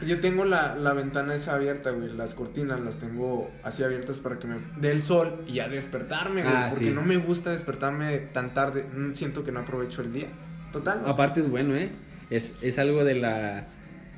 yo 0.05 0.19
tengo 0.19 0.43
la, 0.45 0.75
la 0.75 0.93
ventana 0.93 1.33
esa 1.33 1.53
abierta, 1.55 1.89
güey. 1.91 2.11
Las 2.13 2.33
cortinas 2.35 2.79
las 2.81 2.97
tengo 2.97 3.49
así 3.63 3.83
abiertas 3.83 4.19
para 4.19 4.37
que 4.37 4.45
me 4.47 4.57
dé 4.77 4.91
el 4.91 5.01
sol 5.01 5.41
y 5.47 5.53
ya 5.53 5.67
despertarme, 5.69 6.43
güey. 6.43 6.53
Ah, 6.55 6.67
porque 6.69 6.85
sí. 6.85 6.91
no 6.91 7.01
me 7.01 7.17
gusta 7.17 7.49
despertarme 7.51 8.17
tan 8.19 8.53
tarde. 8.53 8.85
Mm, 8.95 9.13
Siento 9.13 9.43
que 9.43 9.51
no 9.51 9.61
aprovecho 9.61 10.01
el 10.03 10.13
día. 10.13 10.27
Total. 10.71 11.01
Aparte 11.07 11.39
es 11.39 11.49
bueno, 11.49 11.75
¿eh? 11.75 11.89
Es, 12.31 12.57
es 12.63 12.79
algo 12.79 13.03
de 13.03 13.15
la... 13.15 13.67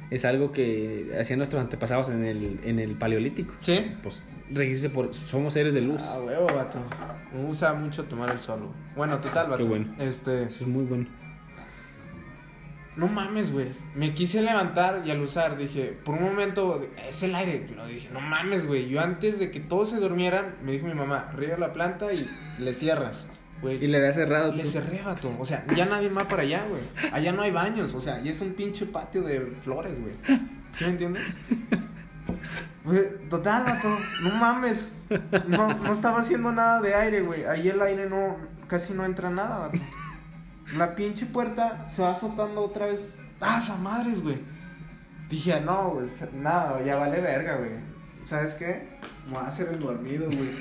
Es 0.09 0.25
algo 0.25 0.51
que 0.51 1.17
hacían 1.19 1.39
nuestros 1.39 1.61
antepasados 1.61 2.09
en 2.09 2.23
el, 2.23 2.59
en 2.63 2.77
el 2.77 2.95
paleolítico. 2.95 3.55
¿Sí? 3.57 3.91
Pues 4.03 4.23
regirse 4.51 4.89
por... 4.89 5.13
Somos 5.13 5.53
seres 5.53 5.73
de 5.73 5.81
luz. 5.81 6.03
Ah, 6.05 6.19
huevo, 6.23 6.47
vato. 6.53 6.77
Me 7.33 7.43
gusta 7.43 7.73
mucho 7.73 8.03
tomar 8.03 8.29
el 8.29 8.39
sol, 8.39 8.59
güey. 8.59 8.73
Bueno, 8.95 9.19
total, 9.19 9.49
vato. 9.49 9.63
Qué 9.63 9.67
bueno. 9.67 9.95
Este. 9.97 10.43
Eso 10.43 10.63
es 10.63 10.67
muy 10.67 10.83
bueno. 10.85 11.07
No 12.95 13.07
mames, 13.07 13.51
güey. 13.51 13.69
Me 13.95 14.13
quise 14.13 14.43
levantar 14.43 15.01
y 15.03 15.09
al 15.09 15.19
usar 15.21 15.57
dije, 15.57 15.97
por 16.05 16.13
un 16.13 16.25
momento, 16.25 16.87
es 17.09 17.23
el 17.23 17.33
aire. 17.33 17.65
Pero 17.67 17.87
dije, 17.87 18.09
no 18.13 18.21
mames, 18.21 18.67
güey. 18.67 18.87
Yo 18.87 19.01
antes 19.01 19.39
de 19.39 19.49
que 19.49 19.59
todos 19.59 19.89
se 19.89 19.95
durmieran, 19.97 20.57
me 20.63 20.73
dijo 20.73 20.85
mi 20.85 20.93
mamá, 20.93 21.31
riega 21.35 21.57
la 21.57 21.73
planta 21.73 22.13
y 22.13 22.29
le 22.59 22.73
cierras. 22.75 23.27
Güey. 23.61 23.83
Y 23.83 23.87
le 23.87 23.97
había 23.97 24.13
cerrado. 24.13 24.51
Le 24.51 24.63
tú. 24.63 24.69
cerré, 24.69 25.01
vato. 25.01 25.35
O 25.39 25.45
sea, 25.45 25.65
ya 25.75 25.85
nadie 25.85 26.09
va 26.09 26.27
para 26.27 26.43
allá, 26.43 26.65
güey. 26.67 26.81
Allá 27.11 27.31
no 27.31 27.41
hay 27.41 27.51
baños. 27.51 27.93
O 27.93 28.01
sea, 28.01 28.21
ya 28.21 28.31
es 28.31 28.41
un 28.41 28.53
pinche 28.53 28.85
patio 28.85 29.21
de 29.21 29.53
flores, 29.63 29.99
güey. 29.99 30.13
¿Sí 30.73 30.83
me 30.85 30.91
entiendes? 30.91 31.23
Güey, 32.83 33.29
total, 33.29 33.63
vato. 33.63 33.97
No 34.21 34.31
mames. 34.31 34.91
No, 35.47 35.73
no 35.73 35.93
estaba 35.93 36.19
haciendo 36.19 36.51
nada 36.51 36.81
de 36.81 36.93
aire, 36.93 37.21
güey. 37.21 37.45
Ahí 37.45 37.69
el 37.69 37.81
aire 37.81 38.09
no, 38.09 38.35
casi 38.67 38.93
no 38.93 39.05
entra 39.05 39.29
nada, 39.29 39.57
vato. 39.59 39.79
La 40.77 40.95
pinche 40.95 41.25
puerta 41.25 41.87
se 41.89 42.01
va 42.01 42.11
azotando 42.11 42.61
otra 42.61 42.87
vez. 42.87 43.17
¡Ah, 43.39 43.59
esa 43.61 43.75
madres, 43.77 44.21
güey! 44.21 44.37
Dije, 45.29 45.59
no, 45.61 45.91
güey, 45.91 46.07
nada, 46.33 46.81
ya 46.81 46.95
vale 46.95 47.21
verga, 47.21 47.57
güey. 47.57 47.71
¿Sabes 48.25 48.55
qué? 48.55 48.87
Me 49.27 49.33
voy 49.33 49.43
a 49.43 49.47
hacer 49.47 49.69
el 49.69 49.79
dormido, 49.79 50.27
güey. 50.27 50.51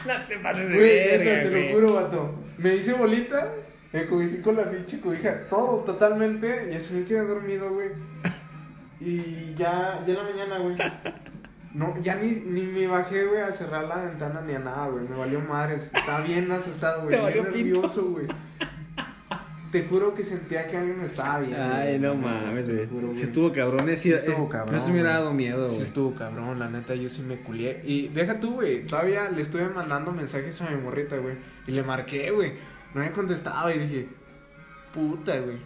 No 0.06 0.26
te 0.26 0.36
pases 0.38 0.68
de 0.68 0.74
Güey, 0.74 1.18
verga, 1.18 1.42
te 1.42 1.50
güey. 1.50 1.68
lo 1.68 1.74
juro, 1.74 1.92
vato. 1.94 2.34
Me 2.58 2.74
hice 2.76 2.92
bolita, 2.94 3.52
me 3.92 4.06
cobijé 4.06 4.40
con 4.40 4.56
la 4.56 4.70
pinche 4.70 5.00
cobija, 5.00 5.48
todo 5.48 5.78
totalmente, 5.84 6.70
y 6.72 6.76
así 6.76 6.94
me 6.94 7.04
quedé 7.04 7.24
dormido, 7.26 7.70
güey. 7.72 7.88
Y 9.00 9.54
ya, 9.56 10.02
ya 10.06 10.12
en 10.12 10.14
la 10.14 10.22
mañana, 10.24 10.58
güey. 10.58 10.76
No, 11.72 11.94
ya 12.00 12.16
ni, 12.16 12.30
ni 12.32 12.62
me 12.62 12.86
bajé, 12.86 13.24
güey, 13.26 13.40
a 13.40 13.52
cerrar 13.52 13.84
la 13.84 13.96
ventana 14.08 14.42
ni 14.42 14.54
a 14.54 14.58
nada, 14.58 14.88
güey. 14.88 15.08
Me 15.08 15.16
valió 15.16 15.40
madres. 15.40 15.90
Estaba 15.94 16.20
bien 16.20 16.50
asustado, 16.50 17.04
güey. 17.04 17.16
Bien 17.32 17.44
nervioso, 17.44 18.10
güey. 18.10 18.26
Te 19.70 19.84
juro 19.84 20.14
que 20.14 20.24
sentía 20.24 20.66
que 20.66 20.76
alguien 20.76 20.98
me 20.98 21.06
estaba 21.06 21.38
viendo. 21.40 21.62
Ay, 21.62 21.98
no 22.00 22.14
mames, 22.16 22.66
juro, 22.90 23.06
güey. 23.08 23.18
Si 23.18 23.22
estuvo 23.24 23.52
cabrón, 23.52 23.88
eh, 23.88 23.96
Sí 23.96 24.08
sí, 24.08 24.14
estuvo 24.14 24.46
eh, 24.46 24.48
cabrón, 24.50 24.74
No 24.74 24.80
se 24.80 24.88
me 24.88 24.94
hubiera 24.94 25.10
dado 25.10 25.32
miedo, 25.32 25.68
Sí 25.68 25.74
güey. 25.76 25.86
estuvo 25.86 26.14
cabrón, 26.14 26.58
la 26.58 26.68
neta, 26.68 26.94
yo 26.96 27.08
sí 27.08 27.22
me 27.22 27.36
culié. 27.36 27.80
Y 27.84 28.08
deja 28.08 28.40
tú, 28.40 28.54
güey, 28.54 28.84
todavía 28.84 29.30
le 29.30 29.40
estuve 29.40 29.68
mandando 29.68 30.10
mensajes 30.12 30.60
a 30.62 30.70
mi 30.70 30.80
morrita, 30.82 31.16
güey. 31.18 31.36
Y 31.68 31.70
le 31.70 31.82
marqué, 31.84 32.30
güey. 32.32 32.52
No 32.94 33.00
me 33.02 33.12
contestaba 33.12 33.72
y 33.72 33.78
dije, 33.78 34.08
puta, 34.92 35.38
güey. 35.38 35.58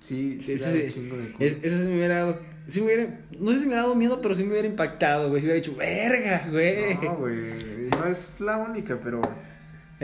Sí, 0.00 0.38
sí, 0.40 0.58
Sí, 0.58 0.64
sí, 0.64 0.90
sí. 0.90 1.00
de. 1.38 1.46
Es- 1.46 1.56
eso 1.62 1.78
sí 1.78 1.84
me 1.84 1.94
hubiera 1.94 2.16
dado. 2.16 2.38
Sí 2.66 2.80
me 2.80 2.86
hubiera, 2.86 3.20
no 3.38 3.52
sé 3.52 3.58
si 3.58 3.62
me 3.64 3.68
hubiera 3.68 3.82
dado 3.82 3.94
miedo, 3.94 4.20
pero 4.20 4.34
sí 4.34 4.42
me 4.42 4.50
hubiera 4.50 4.68
impactado, 4.68 5.28
güey. 5.30 5.40
Si 5.40 5.46
hubiera 5.46 5.60
dicho, 5.62 5.74
verga, 5.76 6.46
güey. 6.50 6.94
No, 6.96 7.16
güey, 7.16 7.34
no 7.90 8.04
es 8.06 8.40
la 8.40 8.58
única, 8.58 8.98
pero... 9.02 9.20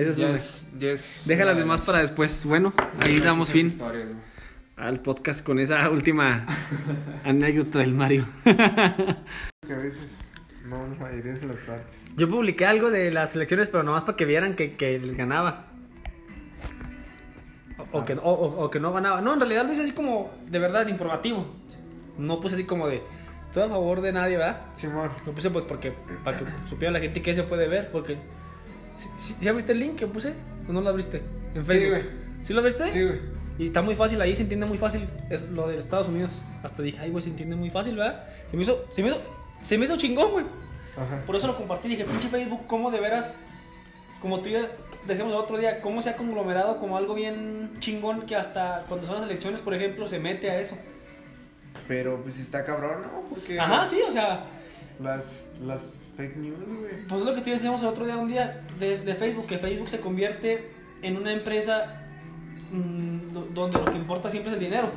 Esa 0.00 0.10
es 0.10 0.16
ya 0.16 0.26
una. 0.28 0.96
Deja 1.26 1.44
las 1.44 1.56
demás 1.56 1.80
para 1.82 1.98
después. 2.00 2.44
Bueno, 2.44 2.72
ahí 3.04 3.16
damos 3.18 3.50
fin 3.50 3.78
al 4.76 5.00
podcast 5.00 5.44
con 5.44 5.58
esa 5.58 5.90
última 5.90 6.46
anécdota 7.24 7.80
del 7.80 7.92
Mario. 7.94 8.26
Que 9.66 9.74
a 9.74 9.78
veces, 9.78 10.16
no, 10.64 10.78
la 10.78 10.86
mayoría 10.98 11.34
de 11.34 11.46
las 11.46 11.62
partes. 11.62 11.86
Yo 12.16 12.28
publiqué 12.28 12.66
algo 12.66 12.90
de 12.90 13.10
las 13.12 13.36
elecciones, 13.36 13.68
pero 13.68 13.84
nomás 13.84 14.04
para 14.04 14.16
que 14.16 14.24
vieran 14.24 14.56
que, 14.56 14.74
que 14.74 14.98
les 14.98 15.16
ganaba. 15.16 15.66
O, 17.92 17.98
o 17.98 18.04
que, 18.04 18.14
o- 18.14 18.20
o- 18.64 18.70
que 18.70 18.80
no 18.80 18.92
ganaba. 18.92 19.20
No, 19.20 19.32
en 19.34 19.38
realidad 19.40 19.64
lo 19.66 19.72
hice 19.72 19.82
así 19.82 19.92
como 19.92 20.32
de 20.48 20.58
verdad 20.58 20.88
informativo. 20.88 21.46
No 22.18 22.40
puse 22.40 22.56
así 22.56 22.64
como 22.64 22.88
de. 22.88 23.02
Estoy 23.48 23.62
a 23.64 23.68
favor 23.68 24.00
de 24.00 24.12
nadie, 24.12 24.36
¿verdad? 24.38 24.62
Simón. 24.74 25.10
Lo 25.26 25.32
puse 25.32 25.50
pues 25.50 25.64
porque 25.64 25.92
para 26.24 26.38
que 26.38 26.44
supiera 26.68 26.90
la 26.92 27.00
gente 27.00 27.22
que 27.22 27.32
se 27.34 27.42
puede 27.44 27.68
ver, 27.68 27.90
porque 27.92 28.16
¿sí, 28.96 29.34
sí 29.40 29.48
abriste 29.48 29.72
el 29.72 29.80
link 29.80 29.96
que 29.96 30.06
puse 30.06 30.34
o 30.68 30.72
no 30.72 30.80
lo 30.80 30.88
abriste 30.90 31.22
en 31.54 31.62
Sí, 31.64 31.68
Facebook? 31.68 31.90
güey. 31.90 32.04
¿Sí 32.42 32.52
lo 32.52 32.60
abriste? 32.60 32.90
Sí, 32.90 33.02
güey. 33.04 33.18
Y 33.58 33.64
está 33.64 33.82
muy 33.82 33.94
fácil, 33.94 34.20
ahí 34.22 34.34
se 34.34 34.42
entiende 34.42 34.64
muy 34.66 34.78
fácil, 34.78 35.06
es 35.28 35.50
lo 35.50 35.68
de 35.68 35.76
Estados 35.76 36.08
Unidos. 36.08 36.42
Hasta 36.62 36.82
dije, 36.82 36.98
ay, 37.00 37.10
güey, 37.10 37.22
se 37.22 37.28
entiende 37.28 37.56
muy 37.56 37.68
fácil, 37.68 37.94
¿verdad? 37.96 38.24
Se 38.46 38.56
me 38.56 38.62
hizo, 38.62 38.86
se 38.90 39.02
me 39.02 39.08
hizo, 39.08 39.20
se 39.60 39.76
me 39.76 39.84
hizo 39.84 39.96
chingón, 39.96 40.30
güey. 40.32 40.46
Ajá. 40.96 41.22
Por 41.26 41.36
eso 41.36 41.46
lo 41.46 41.56
compartí. 41.56 41.88
Dije, 41.88 42.04
pinche 42.04 42.28
Facebook, 42.28 42.66
¿cómo 42.66 42.90
de 42.90 43.00
veras? 43.00 43.40
Como 44.22 44.40
tú 44.40 44.48
y 44.48 44.52
yo 44.52 44.60
decíamos 45.06 45.34
el 45.34 45.40
otro 45.40 45.58
día, 45.58 45.80
¿cómo 45.82 46.00
se 46.00 46.08
ha 46.10 46.16
conglomerado 46.16 46.78
como 46.78 46.96
algo 46.96 47.14
bien 47.14 47.72
chingón 47.80 48.22
que 48.22 48.34
hasta 48.36 48.84
cuando 48.88 49.06
son 49.06 49.16
las 49.16 49.24
elecciones, 49.24 49.60
por 49.60 49.74
ejemplo, 49.74 50.08
se 50.08 50.18
mete 50.18 50.50
a 50.50 50.58
eso? 50.58 50.78
Pero 51.86 52.22
pues 52.22 52.38
está 52.38 52.64
cabrón, 52.64 53.02
¿no? 53.02 53.28
Porque 53.28 53.58
Ajá, 53.60 53.86
sí, 53.88 54.00
o 54.06 54.10
sea, 54.12 54.46
las, 55.00 55.54
las 55.62 56.02
fake 56.16 56.36
news, 56.36 56.58
güey. 56.66 57.06
pues 57.08 57.20
es 57.20 57.26
lo 57.26 57.34
que 57.34 57.40
tú 57.42 57.50
decíamos 57.50 57.80
el 57.82 57.88
otro 57.88 58.04
día, 58.06 58.16
un 58.16 58.28
día, 58.28 58.60
de, 58.78 58.98
de 58.98 59.14
Facebook, 59.14 59.46
que 59.46 59.58
Facebook 59.58 59.88
se 59.88 60.00
convierte 60.00 60.70
en 61.02 61.16
una 61.16 61.32
empresa 61.32 62.02
mm, 62.72 63.32
do- 63.32 63.48
donde 63.52 63.78
lo 63.78 63.84
que 63.90 63.96
importa 63.96 64.28
siempre 64.28 64.50
es 64.52 64.58
el 64.58 64.64
dinero. 64.64 64.90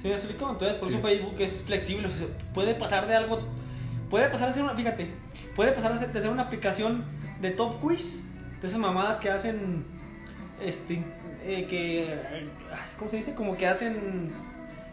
¿Sí 0.00 0.08
me 0.08 0.14
explico? 0.14 0.50
Entonces, 0.50 0.76
por 0.76 0.88
Sí. 0.90 0.94
eso 0.96 1.02
Facebook 1.06 1.36
es 1.40 1.62
flexible. 1.62 2.06
o 2.08 2.10
sea, 2.10 2.26
puede 2.52 2.74
pasar 2.74 3.06
de 3.06 3.14
algo. 3.14 3.40
Puede 4.10 4.28
pasar 4.28 4.48
a 4.48 4.52
ser 4.52 4.62
una. 4.62 4.74
Fíjate, 4.74 5.08
puede 5.56 5.72
pasar 5.72 5.92
a 5.92 5.96
ser, 5.98 6.12
de 6.12 6.20
ser 6.20 6.30
una 6.30 6.42
aplicación 6.42 7.04
de 7.40 7.50
top 7.50 7.80
quiz. 7.80 8.22
De 8.60 8.66
esas 8.66 8.78
mamadas 8.80 9.16
que 9.16 9.30
hacen. 9.30 9.84
Este. 10.62 11.02
eh, 11.44 11.66
que. 11.68 12.18
¿Cómo 12.98 13.10
se 13.10 13.16
dice? 13.16 13.34
Como 13.34 13.56
que 13.56 13.66
hacen. 13.66 14.30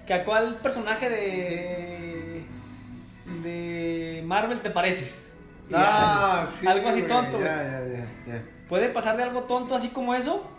Que 0.07 0.13
a 0.13 0.23
cuál 0.23 0.55
personaje 0.61 1.09
de. 1.09 2.43
De 3.43 4.23
Marvel 4.25 4.59
te 4.59 4.69
pareces. 4.69 5.31
Ah, 5.73 6.43
ya, 6.45 6.51
sí. 6.51 6.67
Algo 6.67 6.89
así 6.89 7.03
tonto, 7.03 7.37
güey. 7.37 7.49
Ya, 7.49 7.63
ya, 7.63 7.79
ya, 7.87 8.33
ya. 8.33 8.43
Puede 8.67 8.89
pasar 8.89 9.17
de 9.17 9.23
algo 9.23 9.43
tonto 9.43 9.75
así 9.75 9.89
como 9.89 10.13
eso 10.15 10.49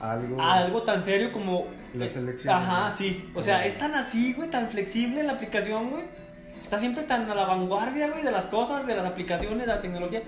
Algo. 0.00 0.40
a 0.40 0.54
algo 0.54 0.82
tan 0.82 1.02
serio 1.02 1.32
como. 1.32 1.66
Las 1.94 2.16
eh, 2.16 2.20
elecciones, 2.20 2.62
Ajá, 2.62 2.84
¿no? 2.86 2.90
sí. 2.90 3.30
O 3.34 3.42
sea, 3.42 3.64
es 3.66 3.78
tan 3.78 3.94
así, 3.94 4.32
güey, 4.34 4.48
tan 4.50 4.68
flexible 4.68 5.22
la 5.22 5.32
aplicación, 5.32 5.90
güey. 5.90 6.04
Está 6.60 6.78
siempre 6.78 7.04
tan 7.04 7.28
a 7.30 7.34
la 7.34 7.44
vanguardia, 7.46 8.08
güey, 8.08 8.22
de 8.22 8.30
las 8.30 8.46
cosas, 8.46 8.86
de 8.86 8.94
las 8.94 9.06
aplicaciones, 9.06 9.66
de 9.66 9.66
la 9.66 9.80
tecnología. 9.80 10.22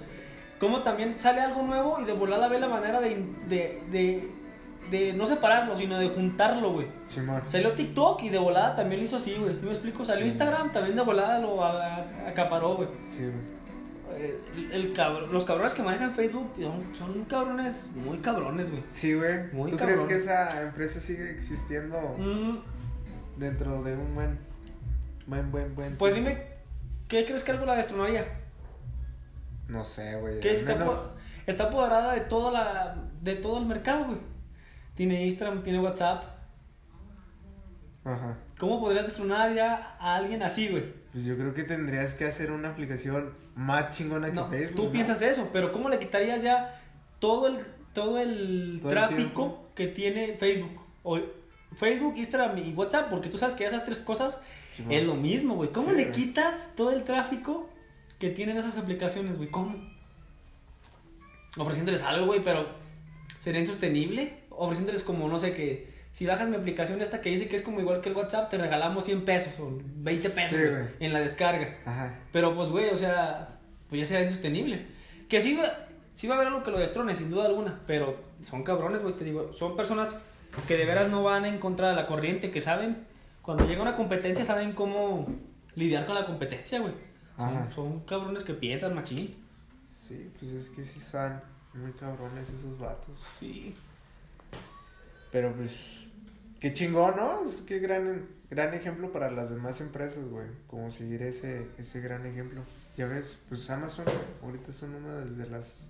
Como 0.59 0.83
también 0.83 1.19
sale 1.19 1.41
algo 1.41 1.63
nuevo 1.63 2.01
y 2.01 2.05
de 2.05 2.13
volada 2.13 2.49
ve 2.49 2.59
la 2.59 2.69
manera 2.69 3.01
de, 3.01 3.25
de, 3.49 3.83
de, 3.91 4.31
de 4.93 5.13
no 5.13 5.27
separarlo, 5.27 5.77
sino 5.77 5.99
de 5.99 6.09
juntarlo, 6.11 6.73
güey. 6.75 6.87
Simón. 7.07 7.43
Salió 7.47 7.73
TikTok 7.73 8.23
y 8.23 8.29
de 8.29 8.39
volada 8.39 8.77
también 8.77 9.01
lo 9.01 9.05
hizo 9.07 9.17
así, 9.17 9.35
güey. 9.35 9.55
¿Sí 9.57 9.63
me 9.65 9.71
explico? 9.71 10.05
Salió 10.05 10.21
Sí. 10.23 10.29
Instagram, 10.29 10.71
también 10.71 10.95
de 10.95 11.03
volada 11.03 11.39
lo 11.41 11.65
acaparó, 11.65 12.77
güey. 12.77 12.89
Sí, 13.03 13.23
güey. 13.23 13.63
Eh, 14.15 14.39
el- 14.73 14.93
los 15.33 15.45
cabrones 15.47 15.73
que 15.75 15.83
manejan 15.83 16.13
Facebook 16.15 16.53
son, 16.61 16.95
son 16.95 17.25
cabrones 17.25 17.91
muy 18.07 18.19
cabrones, 18.19 18.71
güey. 18.71 18.83
Sí, 18.91 19.15
güey. 19.15 19.51
Muy 19.53 19.71
¿Tú 19.71 19.79
cabrón. 19.79 20.07
crees 20.07 20.09
que 20.09 20.31
esa 20.31 20.63
empresa 20.63 21.01
sigue 21.01 21.31
existiendo 21.31 21.97
Mm, 22.19 22.59
dentro 23.39 23.83
de 23.83 23.95
un 23.97 24.15
buen. 24.15 24.39
Buen, 25.27 25.51
buen, 25.51 25.75
buen. 25.75 25.97
pues 25.97 26.15
dime, 26.15 26.43
¿qué 27.09 27.25
crees 27.25 27.43
que 27.43 27.53
algo 27.53 27.65
la 27.65 27.77
destronaría? 27.77 28.27
No 29.69 29.83
sé, 29.85 30.17
güey. 30.17 30.39
Al 30.41 30.47
está, 30.47 30.75
menos- 30.75 31.15
está 31.47 31.65
apoderada 31.65 32.13
de, 32.13 32.21
toda 32.21 32.51
la, 32.53 32.97
de 33.23 33.37
todo 33.37 33.59
el 33.59 33.67
mercado, 33.67 34.05
güey. 34.07 34.19
Tiene 34.95 35.25
Instagram, 35.27 35.63
tiene 35.63 35.81
WhatsApp. 35.81 36.25
Ajá. 38.05 38.37
¿Cómo 38.59 38.81
podrías 38.81 39.05
destronar 39.07 39.55
ya 39.55 39.97
a 39.99 40.17
alguien 40.17 40.43
así, 40.43 40.69
güey? 40.69 40.85
Pues 41.13 41.25
yo 41.25 41.37
creo 41.37 41.55
que 41.55 41.65
tendrías 41.65 42.15
que 42.15 42.25
hacer 42.27 42.51
una 42.51 42.71
aplicación 42.71 43.33
más 43.55 43.97
chingona 43.97 44.29
que 44.29 44.35
No, 44.37 44.49
Facebook. 44.49 44.77
tú 44.77 44.85
¿no? 44.87 44.91
piensas 44.93 45.23
eso, 45.23 45.51
pero 45.53 45.73
¿cómo 45.73 45.89
le 45.89 45.99
quitarías 45.99 46.43
ya 46.43 46.81
todo 47.19 47.49
el, 47.49 47.59
todo 47.93 48.19
el 48.19 48.79
Todo 48.81 48.91
tráfico 48.91 49.69
que 49.75 49.87
tiene 49.89 50.35
Facebook? 50.37 50.81
O 51.03 51.19
Facebook, 51.77 52.15
Instagram 52.17 52.59
y 52.59 52.73
WhatsApp, 52.75 53.09
porque 53.11 53.29
tú 53.29 53.39
sabes 53.39 53.55
que 53.55 53.65
esas 53.67 53.85
tres 53.85 54.01
cosas 54.01 54.43
es 54.89 55.03
lo 55.05 55.15
mismo, 55.15 55.55
güey. 55.55 55.71
¿Cómo 55.71 55.91
Sí, 55.91 55.97
le 55.97 56.11
quitas 56.11 56.73
todo 56.77 56.93
el 56.93 57.05
tráfico 57.05 57.69
que 58.19 58.31
tienen 58.31 58.57
esas 58.57 58.77
aplicaciones, 58.77 59.37
güey? 59.37 59.49
¿Cómo? 59.51 59.77
Ofreciéndoles 61.57 62.03
algo, 62.03 62.27
güey, 62.27 62.41
pero 62.43 62.67
¿sería 63.39 63.61
insostenible? 63.61 64.42
Ofreciéndoles 64.57 65.03
como, 65.03 65.29
no 65.29 65.39
sé, 65.39 65.55
que 65.55 65.93
si 66.13 66.27
bajas 66.27 66.49
mi 66.49 66.57
aplicación 66.57 67.01
esta 67.01 67.21
que 67.21 67.31
dice 67.31 67.49
que 67.49 67.57
es 67.57 67.63
como 67.63 67.81
igual 67.81 68.01
que 68.01 68.11
el 68.11 68.17
WhatsApp, 68.17 68.51
te 68.51 68.59
regalamos 68.59 69.05
100 69.05 69.25
pesos 69.25 69.53
o 69.59 69.79
20 69.81 70.31
pesos 70.31 70.59
Sí, 70.59 70.67
güey, 70.69 70.85
en 71.01 71.13
la 71.13 71.21
descarga. 71.21 71.79
Ajá. 71.87 72.19
Pero 72.33 72.55
pues, 72.55 72.69
güey, 72.69 72.91
o 72.91 72.97
sea, 72.97 73.59
pues 73.89 74.01
ya 74.01 74.07
será 74.07 74.23
insostenible. 74.23 74.87
Que 75.29 75.41
sí 75.41 75.57
va, 75.57 75.87
sí 76.13 76.27
va 76.27 76.35
a 76.35 76.37
haber 76.37 76.49
algo 76.49 76.63
que 76.63 76.71
lo 76.71 76.79
destrone, 76.79 77.15
sin 77.15 77.31
duda 77.31 77.47
alguna. 77.47 77.81
Pero 77.87 78.21
son 78.43 78.63
cabrones, 78.63 79.03
güey, 79.03 79.15
te 79.15 79.25
digo. 79.25 79.53
Son 79.55 79.75
personas 79.75 80.23
que 80.69 80.77
de 80.77 80.85
veras 80.85 81.11
no 81.11 81.23
van 81.23 81.47
en 81.47 81.59
contra 81.59 81.89
de 81.89 81.97
la 81.97 82.07
corriente, 82.07 82.51
que 82.51 82.61
saben, 82.61 83.07
cuando 83.41 83.67
llega 83.67 83.81
una 83.81 83.97
competencia, 83.97 84.45
saben 84.45 84.73
cómo 84.73 85.27
lidiar 85.75 86.05
con 86.05 86.15
la 86.15 86.27
competencia, 86.27 86.81
güey. 86.81 86.93
Son, 87.37 87.73
son 87.75 88.01
cabrones 88.01 88.45
que 88.45 88.53
piensan, 88.53 88.95
machín. 88.95 89.35
Sí, 89.87 90.31
pues 90.39 90.53
es 90.53 90.69
que 90.69 90.85
sí 90.85 90.99
están 90.99 91.43
muy 91.73 91.93
cabrones 91.93 92.51
esos 92.51 92.79
vatos. 92.79 93.19
Sí. 93.41 93.75
Pero 95.33 95.55
pues, 95.55 96.05
qué 96.61 96.73
chingón, 96.73 97.17
¿no? 97.17 97.43
Es 97.43 97.63
que 97.63 97.79
gran, 97.79 98.29
gran 98.51 98.75
ejemplo 98.75 99.11
para 99.11 99.31
las 99.31 99.51
demás 99.51 99.81
empresas, 99.81 100.25
güey. 100.29 100.47
Como 100.69 100.91
seguir 100.91 101.23
ese, 101.23 101.67
ese 101.79 102.01
gran 102.01 102.27
ejemplo. 102.27 102.63
Ya 102.97 103.07
ves, 103.07 103.39
pues 103.49 103.69
Amazon 103.71 104.05
ahorita 104.43 104.73
son 104.73 104.95
una 104.95 105.15
de 105.21 105.49
las 105.49 105.89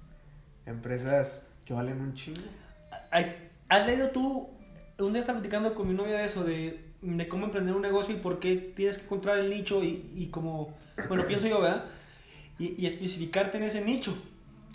empresas 0.65 1.43
que 1.65 1.75
valen 1.75 2.01
un 2.01 2.15
chingo. 2.15 2.41
¿Has 3.69 3.87
leído 3.87 4.11
tú? 4.11 4.49
Un 4.99 5.13
día 5.13 5.21
estaba 5.21 5.41
platicando 5.41 5.75
con 5.75 5.89
mi 5.89 5.95
novia 5.95 6.19
de 6.19 6.25
eso, 6.25 6.45
de, 6.45 6.79
de 7.01 7.29
cómo 7.29 7.47
emprender 7.47 7.75
un 7.75 7.83
negocio 7.83 8.15
y 8.15 8.19
por 8.19 8.39
qué 8.39 8.55
tienes 8.77 8.99
que 8.99 9.05
encontrar 9.05 9.39
el 9.39 9.51
nicho 9.51 9.83
y, 9.83 10.13
y 10.15 10.29
como, 10.29 10.77
bueno, 11.09 11.27
pienso 11.27 11.49
yo, 11.49 11.61
¿verdad? 11.61 11.87
Y, 12.61 12.81
y 12.81 12.87
especificarte 12.87 13.57
en 13.59 13.65
ese 13.65 13.85
nicho. 13.85 14.17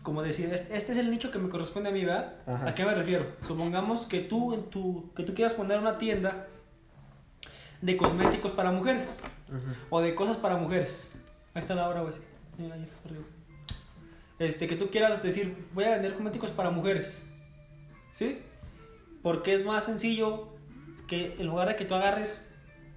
Como 0.07 0.23
decir, 0.23 0.49
este, 0.53 0.73
este 0.73 0.93
es 0.93 0.97
el 0.99 1.11
nicho 1.11 1.31
que 1.31 1.37
me 1.37 1.49
corresponde 1.49 1.89
a 1.89 1.91
mí, 1.91 2.05
¿verdad? 2.05 2.35
Ajá. 2.45 2.69
¿A 2.69 2.73
qué 2.73 2.85
me 2.85 2.93
refiero? 2.93 3.25
Supongamos 3.45 4.05
que 4.05 4.21
tú, 4.21 4.53
en 4.53 4.63
tu, 4.69 5.11
que 5.13 5.23
tú 5.23 5.33
quieras 5.33 5.53
poner 5.53 5.79
una 5.79 5.97
tienda 5.97 6.47
de 7.81 7.97
cosméticos 7.97 8.53
para 8.53 8.71
mujeres 8.71 9.21
o 9.89 9.99
de 9.99 10.15
cosas 10.15 10.37
para 10.37 10.55
mujeres. 10.55 11.11
Ahí 11.53 11.59
está 11.59 11.75
la 11.75 11.89
hora, 11.89 12.03
güey. 12.03 12.13
Este, 14.39 14.65
que 14.65 14.77
tú 14.77 14.89
quieras 14.89 15.21
decir, 15.21 15.67
voy 15.73 15.83
a 15.83 15.89
vender 15.89 16.13
cosméticos 16.13 16.51
para 16.51 16.69
mujeres. 16.69 17.27
¿Sí? 18.13 18.39
Porque 19.21 19.55
es 19.55 19.65
más 19.65 19.83
sencillo 19.83 20.47
que 21.05 21.35
en 21.37 21.47
lugar 21.47 21.67
de 21.67 21.75
que 21.75 21.83
tú 21.83 21.95
agarres 21.95 22.49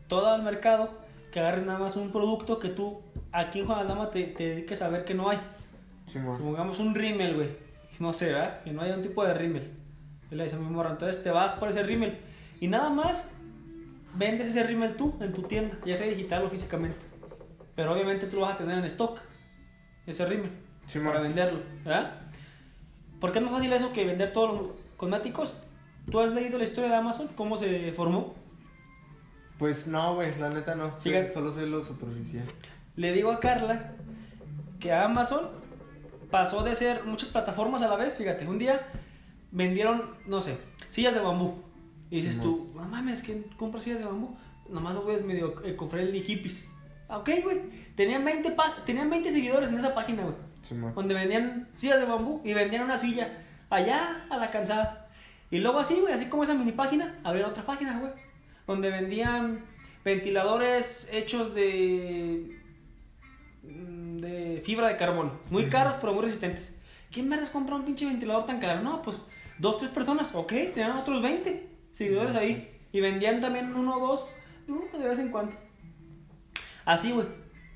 todo 0.07 0.33
el 0.37 0.43
mercado, 0.43 0.93
que 1.33 1.41
agarres 1.41 1.67
nada 1.67 1.81
más 1.81 1.97
un 1.97 2.13
producto 2.13 2.61
que 2.61 2.69
tú 2.69 3.03
aquí 3.33 3.59
en 3.59 3.67
Juan 3.67 3.81
Aldama 3.81 4.11
te, 4.11 4.23
te 4.29 4.51
dediques 4.51 4.81
a 4.81 4.89
ver 4.89 5.05
que 5.05 5.15
no 5.15 5.29
hay. 5.29 5.41
Supongamos 6.13 6.79
un 6.79 6.95
rímel, 6.95 7.35
güey. 7.35 7.51
No 7.99 8.13
sé, 8.13 8.33
¿verdad? 8.33 8.63
Que 8.63 8.73
no 8.73 8.83
hay 8.83 8.93
un 8.93 9.03
tipo 9.03 9.25
de 9.25 9.35
rímel. 9.35 9.71
Y 10.31 10.35
le 10.35 10.45
dice 10.45 10.57
a 10.57 10.59
mi 10.59 10.69
morra, 10.69 10.91
entonces 10.91 11.23
te 11.23 11.31
vas 11.31 11.53
por 11.53 11.69
ese 11.69 11.83
rímel. 11.83 12.19
Y 12.61 12.69
nada 12.69 12.91
más 12.91 13.33
vendes 14.15 14.49
ese 14.49 14.63
rímel 14.65 14.97
tú 14.97 15.15
en 15.21 15.33
tu 15.33 15.43
tienda, 15.43 15.77
ya 15.85 15.97
sea 15.97 16.07
digital 16.07 16.45
o 16.45 16.51
físicamente. 16.51 16.99
Pero 17.75 17.93
obviamente 17.93 18.27
tú 18.27 18.37
lo 18.37 18.43
vas 18.43 18.55
a 18.55 18.59
tener 18.59 18.79
en 18.79 18.85
stock, 18.85 19.19
ese 20.07 20.27
rímel, 20.27 20.51
Simón. 20.87 21.13
para 21.13 21.21
venderlo, 21.23 21.61
¿verdad? 21.85 22.21
¿Por 23.21 23.33
qué 23.33 23.39
es 23.39 23.45
más 23.45 23.55
fácil 23.55 23.73
eso 23.73 23.93
que 23.93 24.05
vender 24.05 24.33
todos 24.33 24.55
los 24.55 24.71
cosméticos? 24.97 25.57
¿Tú 26.11 26.21
has 26.21 26.33
leído 26.33 26.59
la 26.59 26.65
historia 26.65 26.91
de 26.91 26.97
Amazon? 26.97 27.29
¿Cómo 27.37 27.57
se 27.57 27.93
formó? 27.93 28.35
Pues 29.59 29.87
no, 29.87 30.15
güey, 30.15 30.37
la 30.39 30.49
neta 30.49 30.75
no. 30.75 30.99
Sí, 30.99 31.13
solo 31.33 31.51
sé 31.51 31.67
lo 31.67 31.83
superficial. 31.83 32.45
Le 32.97 33.13
digo 33.13 33.31
a 33.31 33.41
Carla 33.41 33.93
que 34.79 34.93
Amazon 34.93 35.60
pasó 36.31 36.63
de 36.63 36.75
ser 36.75 37.05
muchas 37.05 37.31
plataformas 37.31 37.83
a 37.83 37.89
la 37.89 37.97
vez. 37.97 38.17
Fíjate, 38.17 38.47
un 38.47 38.59
día 38.59 38.87
vendieron, 39.51 40.15
no 40.27 40.41
sé, 40.41 40.57
sillas 40.91 41.15
de 41.15 41.21
bambú. 41.21 41.63
Y 42.11 42.17
dices 42.23 42.41
tú, 42.43 42.73
no 42.75 42.83
mames, 42.85 43.23
¿quién 43.23 43.45
compra 43.57 43.81
sillas 43.81 44.01
de 44.01 44.07
bambú? 44.07 44.37
Nomás 44.69 44.95
los 44.95 45.05
güeyes 45.05 45.25
medio 45.25 45.63
ecofriendly 45.65 46.23
hippies. 46.23 46.69
Ah, 47.09 47.19
Ok, 47.19 47.31
güey. 47.45 47.61
Tenían 47.97 48.25
20, 48.25 48.53
pa- 48.53 48.85
tenían 48.85 49.11
20 49.11 49.31
seguidores 49.31 49.71
en 49.71 49.79
esa 49.79 49.95
página, 49.95 50.23
güey. 50.23 50.35
Simón. 50.63 50.93
Donde 50.95 51.15
vendían 51.15 51.69
sillas 51.75 51.99
de 51.99 52.07
bambú 52.07 52.41
y 52.45 52.53
vendían 52.55 52.83
una 52.83 52.97
silla 52.97 53.39
allá 53.69 54.27
a 54.31 54.37
la 54.37 54.51
cansada. 54.51 55.09
Y 55.51 55.59
luego 55.59 55.79
así, 55.81 55.95
güey, 56.01 56.13
así 56.13 56.27
como 56.27 56.43
esa 56.45 56.55
mini 56.55 56.73
página, 56.73 57.19
abrieron 57.25 57.51
otra 57.51 57.65
página, 57.67 57.99
güey. 57.99 58.13
Donde 58.67 58.91
vendían 58.91 59.65
ventiladores 60.05 61.09
hechos 61.13 61.55
de 61.55 62.60
de 64.21 64.63
fibra 64.65 64.89
de 64.89 64.97
carbono. 64.97 65.33
Muy 65.51 65.67
caros, 65.67 65.97
pero 66.01 66.13
muy 66.13 66.25
resistentes. 66.25 66.75
¿Quién 67.11 67.29
me 67.29 67.39
compra 67.49 67.77
un 67.77 67.85
pinche 67.85 68.07
ventilador 68.07 68.47
tan 68.47 68.61
caro? 68.61 68.83
No, 68.83 69.03
pues 69.03 69.27
dos, 69.59 69.79
tres 69.79 69.91
personas. 69.91 70.35
Ok, 70.35 70.53
tenían 70.75 70.93
otros 70.93 71.23
20 71.23 71.69
seguidores 71.93 72.35
ahí. 72.37 72.71
Y 72.93 73.01
vendían 73.01 73.41
también 73.41 73.75
uno 73.75 73.97
o 73.97 74.09
dos 74.09 74.37
uh, 74.69 74.99
de 74.99 75.09
vez 75.09 75.19
en 75.19 75.31
cuando. 75.31 75.57
Así, 76.85 77.13
güey. 77.13 77.27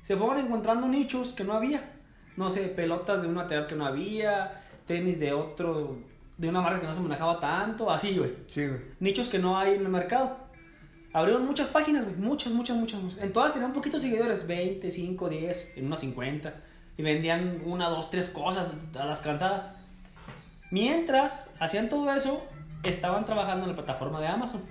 Se 0.01 0.15
fueron 0.15 0.39
encontrando 0.39 0.87
nichos 0.87 1.33
que 1.33 1.43
no 1.43 1.53
había. 1.53 1.93
No 2.37 2.49
sé, 2.49 2.67
pelotas 2.67 3.21
de 3.21 3.27
un 3.27 3.35
material 3.35 3.67
que 3.67 3.75
no 3.75 3.85
había, 3.85 4.61
tenis 4.85 5.19
de 5.19 5.33
otro, 5.33 5.97
de 6.37 6.49
una 6.49 6.61
marca 6.61 6.81
que 6.81 6.87
no 6.87 6.93
se 6.93 6.99
manejaba 6.99 7.39
tanto, 7.39 7.89
así, 7.89 8.17
güey. 8.17 8.33
Sí, 8.47 8.67
güey. 8.67 8.81
Nichos 8.99 9.29
que 9.29 9.39
no 9.39 9.57
hay 9.57 9.75
en 9.75 9.81
el 9.81 9.89
mercado. 9.89 10.44
Abrieron 11.15 11.45
muchas 11.45 11.69
páginas, 11.69 12.03
güey. 12.03 12.17
Muchas, 12.17 12.51
muchas, 12.51 12.75
muchas, 12.75 13.01
muchas. 13.01 13.19
En 13.19 13.31
todas 13.31 13.53
tenían 13.53 13.71
poquitos 13.71 14.01
seguidores. 14.01 14.45
20, 14.47 14.91
5, 14.91 15.29
10, 15.29 15.77
en 15.77 15.85
unas 15.85 16.01
50. 16.01 16.53
Y 16.97 17.03
vendían 17.03 17.61
una, 17.63 17.87
dos, 17.87 18.09
tres 18.09 18.27
cosas 18.27 18.73
a 18.99 19.05
las 19.05 19.21
cansadas. 19.21 19.73
Mientras 20.71 21.55
hacían 21.57 21.87
todo 21.87 22.13
eso, 22.13 22.43
estaban 22.83 23.23
trabajando 23.23 23.63
en 23.63 23.69
la 23.69 23.77
plataforma 23.77 24.19
de 24.19 24.27
Amazon. 24.27 24.61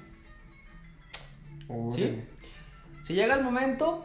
¿Sí? 1.94 2.22
Si 3.02 3.14
llega 3.14 3.36
el 3.36 3.42
momento, 3.42 4.04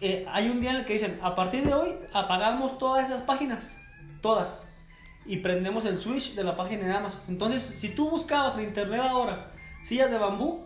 eh, 0.00 0.24
hay 0.30 0.48
un 0.50 0.60
día 0.60 0.70
en 0.70 0.76
el 0.76 0.84
que 0.84 0.92
dicen, 0.92 1.18
a 1.20 1.34
partir 1.34 1.64
de 1.64 1.74
hoy 1.74 1.96
apagamos 2.12 2.78
todas 2.78 3.10
esas 3.10 3.22
páginas, 3.22 3.76
todas, 4.20 4.68
y 5.24 5.38
prendemos 5.38 5.84
el 5.84 5.98
switch 5.98 6.36
de 6.36 6.44
la 6.44 6.56
página 6.56 6.86
de 6.86 6.92
Amazon. 6.92 7.22
Entonces, 7.26 7.64
si 7.64 7.88
tú 7.88 8.08
buscabas 8.08 8.56
en 8.56 8.66
internet 8.66 9.00
ahora 9.00 9.50
sillas 9.82 10.12
de 10.12 10.18
bambú, 10.18 10.65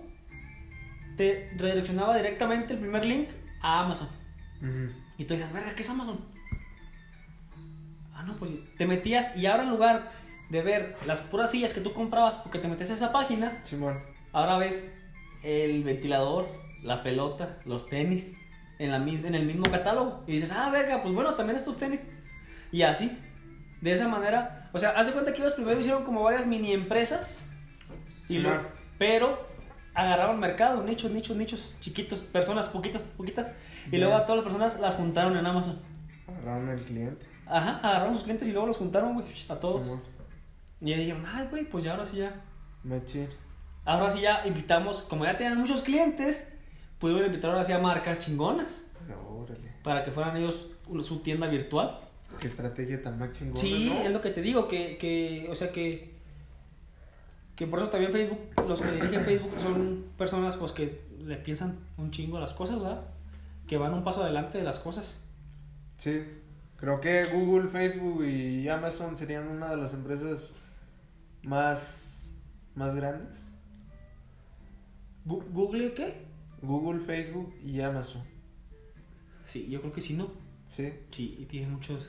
te 1.20 1.50
redireccionaba 1.54 2.16
directamente 2.16 2.72
el 2.72 2.78
primer 2.78 3.04
link 3.04 3.28
a 3.60 3.80
Amazon. 3.80 4.08
Y 5.18 5.26
tú 5.26 5.34
dices, 5.34 5.52
verga, 5.52 5.74
¿qué 5.74 5.82
es 5.82 5.90
Amazon? 5.90 6.18
Ah, 8.14 8.22
no, 8.22 8.36
pues 8.36 8.52
te 8.78 8.86
metías 8.86 9.36
y 9.36 9.44
ahora 9.44 9.64
en 9.64 9.68
lugar 9.68 10.12
de 10.48 10.62
ver 10.62 10.96
las 11.04 11.20
puras 11.20 11.50
sillas 11.50 11.74
que 11.74 11.82
tú 11.82 11.92
comprabas 11.92 12.36
porque 12.36 12.58
te 12.58 12.68
metes 12.68 12.90
a 12.90 12.94
esa 12.94 13.12
página, 13.12 13.62
ahora 14.32 14.56
ves 14.56 14.98
el 15.42 15.84
ventilador, 15.84 16.48
la 16.82 17.02
pelota, 17.02 17.58
los 17.66 17.90
tenis 17.90 18.38
en, 18.78 18.90
la, 18.90 18.96
en 18.96 19.34
el 19.34 19.44
mismo 19.44 19.70
catálogo. 19.70 20.24
Y 20.26 20.32
dices, 20.32 20.52
ah, 20.52 20.70
verga, 20.70 21.02
pues 21.02 21.14
bueno, 21.14 21.34
también 21.34 21.58
estos 21.58 21.76
tenis. 21.76 22.00
Y 22.72 22.80
así, 22.80 23.14
de 23.82 23.92
esa 23.92 24.08
manera, 24.08 24.70
o 24.72 24.78
sea, 24.78 24.92
haz 24.92 25.06
de 25.06 25.12
cuenta 25.12 25.34
que 25.34 25.42
ellos 25.42 25.52
primero 25.52 25.78
hicieron 25.78 26.02
como 26.02 26.22
varias 26.22 26.46
mini 26.46 26.72
empresas. 26.72 27.54
Y 28.26 28.42
pero 28.96 29.49
agarraron 30.00 30.38
mercado, 30.40 30.82
nichos, 30.82 31.10
nichos, 31.10 31.36
nichos, 31.36 31.76
chiquitos, 31.80 32.24
personas, 32.24 32.68
poquitas, 32.68 33.02
poquitas. 33.16 33.54
Y 33.90 33.98
luego 33.98 34.14
a 34.14 34.24
todas 34.24 34.36
las 34.36 34.44
personas 34.44 34.80
las 34.80 34.94
juntaron 34.94 35.36
en 35.36 35.46
Amazon. 35.46 35.78
Agarraron 36.26 36.68
el 36.70 36.80
cliente. 36.80 37.26
Ajá, 37.46 37.78
agarraron 37.78 38.14
sus 38.14 38.22
clientes 38.22 38.48
y 38.48 38.52
luego 38.52 38.66
los 38.66 38.76
juntaron, 38.76 39.14
güey, 39.14 39.26
a 39.48 39.56
todos. 39.56 39.98
y 40.80 40.94
dijeron, 40.94 41.24
ay, 41.26 41.48
güey, 41.50 41.64
pues 41.64 41.84
ya 41.84 41.92
ahora 41.92 42.04
sí 42.04 42.18
ya. 42.18 42.42
Machín. 42.82 43.28
Ahora 43.84 44.10
sí 44.10 44.20
ya 44.20 44.46
invitamos, 44.46 45.02
como 45.02 45.24
ya 45.24 45.36
tenían 45.36 45.58
muchos 45.58 45.82
clientes, 45.82 46.56
pudieron 46.98 47.26
invitar 47.26 47.50
ahora 47.50 47.64
sí 47.64 47.72
a 47.72 47.78
marcas 47.78 48.20
chingonas. 48.20 48.90
órale. 49.28 49.74
Para 49.82 50.04
que 50.04 50.10
fueran 50.10 50.36
ellos 50.36 50.68
su 51.02 51.20
tienda 51.20 51.46
virtual. 51.46 52.00
Qué 52.38 52.46
estrategia 52.46 53.02
tan 53.02 53.18
más 53.18 53.32
chingona. 53.32 53.60
Sí, 53.60 53.92
es 54.04 54.12
lo 54.12 54.20
que 54.20 54.30
te 54.30 54.40
digo, 54.40 54.68
que, 54.68 54.96
que, 54.96 55.48
o 55.50 55.54
sea 55.54 55.72
que, 55.72 56.19
que 57.60 57.66
por 57.66 57.78
eso 57.78 57.90
también 57.90 58.10
Facebook, 58.10 58.38
los 58.66 58.80
que 58.80 58.90
dirigen 58.90 59.20
Facebook 59.20 59.52
son 59.60 60.06
personas 60.16 60.56
pues 60.56 60.72
que 60.72 61.02
le 61.18 61.36
piensan 61.36 61.78
un 61.98 62.10
chingo 62.10 62.38
a 62.38 62.40
las 62.40 62.54
cosas, 62.54 62.80
¿verdad? 62.80 63.02
Que 63.66 63.76
van 63.76 63.92
un 63.92 64.02
paso 64.02 64.22
adelante 64.22 64.56
de 64.56 64.64
las 64.64 64.78
cosas. 64.78 65.22
Sí, 65.98 66.24
creo 66.76 67.02
que 67.02 67.22
Google, 67.24 67.68
Facebook 67.68 68.24
y 68.24 68.66
Amazon 68.66 69.14
serían 69.14 69.46
una 69.46 69.68
de 69.68 69.76
las 69.76 69.92
empresas 69.92 70.54
más, 71.42 72.34
más 72.76 72.94
grandes. 72.94 73.46
¿Google 75.26 75.92
qué? 75.92 76.24
Google, 76.62 77.00
Facebook 77.00 77.54
y 77.62 77.82
Amazon. 77.82 78.22
Sí, 79.44 79.68
yo 79.68 79.82
creo 79.82 79.92
que 79.92 80.00
sí, 80.00 80.14
¿no? 80.14 80.30
Sí. 80.66 80.94
Sí, 81.10 81.36
y 81.38 81.44
tiene 81.44 81.66
muchos. 81.66 82.08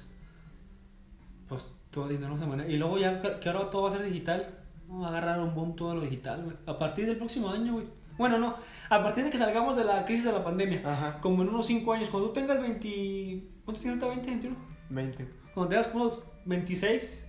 Pues 1.50 1.70
todo 1.90 2.08
dinero 2.08 2.38
se 2.38 2.46
maneja. 2.46 2.70
Y 2.70 2.78
luego 2.78 2.98
ya 2.98 3.22
que 3.42 3.50
ahora 3.50 3.70
todo 3.70 3.82
va 3.82 3.90
a 3.90 3.92
ser 3.92 4.06
digital, 4.06 4.61
vamos 4.92 5.06
a 5.06 5.10
agarrar 5.10 5.40
un 5.40 5.56
boom 5.56 5.76
todo 5.76 5.96
lo 5.96 6.02
digital, 6.02 6.44
güey. 6.44 6.56
A 6.66 6.78
partir 6.78 7.06
del 7.06 7.18
próximo 7.18 7.50
año, 7.50 7.74
güey. 7.74 7.88
Bueno, 8.18 8.38
no, 8.38 8.56
a 8.90 9.02
partir 9.02 9.24
de 9.24 9.30
que 9.30 9.38
salgamos 9.38 9.78
de 9.78 9.86
la 9.86 10.04
crisis 10.06 10.26
de 10.26 10.34
la 10.34 10.44
pandemia, 10.44 10.82
Ajá. 10.86 11.20
como 11.22 11.42
en 11.42 11.50
unos 11.50 11.66
5 11.66 11.94
años, 11.94 12.10
cuando 12.10 12.30
tú 12.30 12.34
tengas 12.34 12.62
20. 12.62 13.44
¿Cuántos 13.64 13.82
tienes 13.82 14.04
ahorita? 14.04 14.22
¿20, 14.22 14.26
21? 14.26 14.56
20. 14.90 15.28
Cuando 15.54 15.70
tengas 15.70 15.94
unos 15.94 16.24
26, 16.46 17.28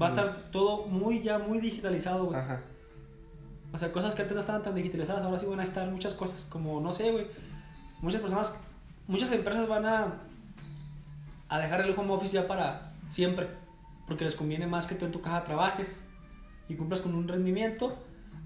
va 0.00 0.06
a 0.06 0.08
estar 0.10 0.26
todo 0.50 0.86
muy, 0.86 1.22
ya 1.22 1.38
muy 1.38 1.58
digitalizado, 1.60 2.26
güey. 2.26 2.38
Ajá. 2.38 2.60
O 3.72 3.78
sea, 3.78 3.92
cosas 3.92 4.14
que 4.14 4.22
antes 4.22 4.34
no 4.34 4.40
estaban 4.40 4.62
tan 4.62 4.74
digitalizadas, 4.74 5.22
ahora 5.22 5.38
sí 5.38 5.46
van 5.46 5.60
a 5.60 5.62
estar 5.64 5.88
muchas 5.88 6.14
cosas, 6.14 6.44
como, 6.44 6.80
no 6.80 6.92
sé, 6.92 7.10
güey. 7.12 7.26
Muchas 8.00 8.20
personas, 8.20 8.62
muchas 9.06 9.30
empresas 9.32 9.68
van 9.68 9.86
a, 9.86 10.20
a 11.48 11.58
dejar 11.58 11.80
el 11.80 11.96
home 11.96 12.12
office 12.12 12.34
ya 12.34 12.46
para 12.46 12.92
siempre, 13.08 13.48
porque 14.06 14.24
les 14.24 14.34
conviene 14.34 14.66
más 14.66 14.86
que 14.86 14.96
tú 14.96 15.06
en 15.06 15.12
tu 15.12 15.20
casa 15.20 15.44
trabajes 15.44 16.04
y 16.68 16.74
cumplas 16.74 17.00
con 17.00 17.14
un 17.14 17.28
rendimiento 17.28 17.96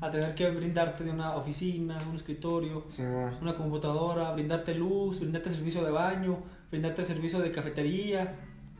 a 0.00 0.10
tener 0.10 0.34
que 0.34 0.48
brindarte 0.50 1.04
de 1.04 1.10
una 1.10 1.34
oficina, 1.36 1.98
un 2.08 2.16
escritorio, 2.16 2.84
una 3.40 3.54
computadora, 3.54 4.32
brindarte 4.32 4.74
luz, 4.74 5.18
brindarte 5.18 5.50
servicio 5.50 5.82
de 5.82 5.90
baño, 5.90 6.38
brindarte 6.70 7.02
servicio 7.02 7.40
de 7.40 7.50
cafetería. 7.50 8.36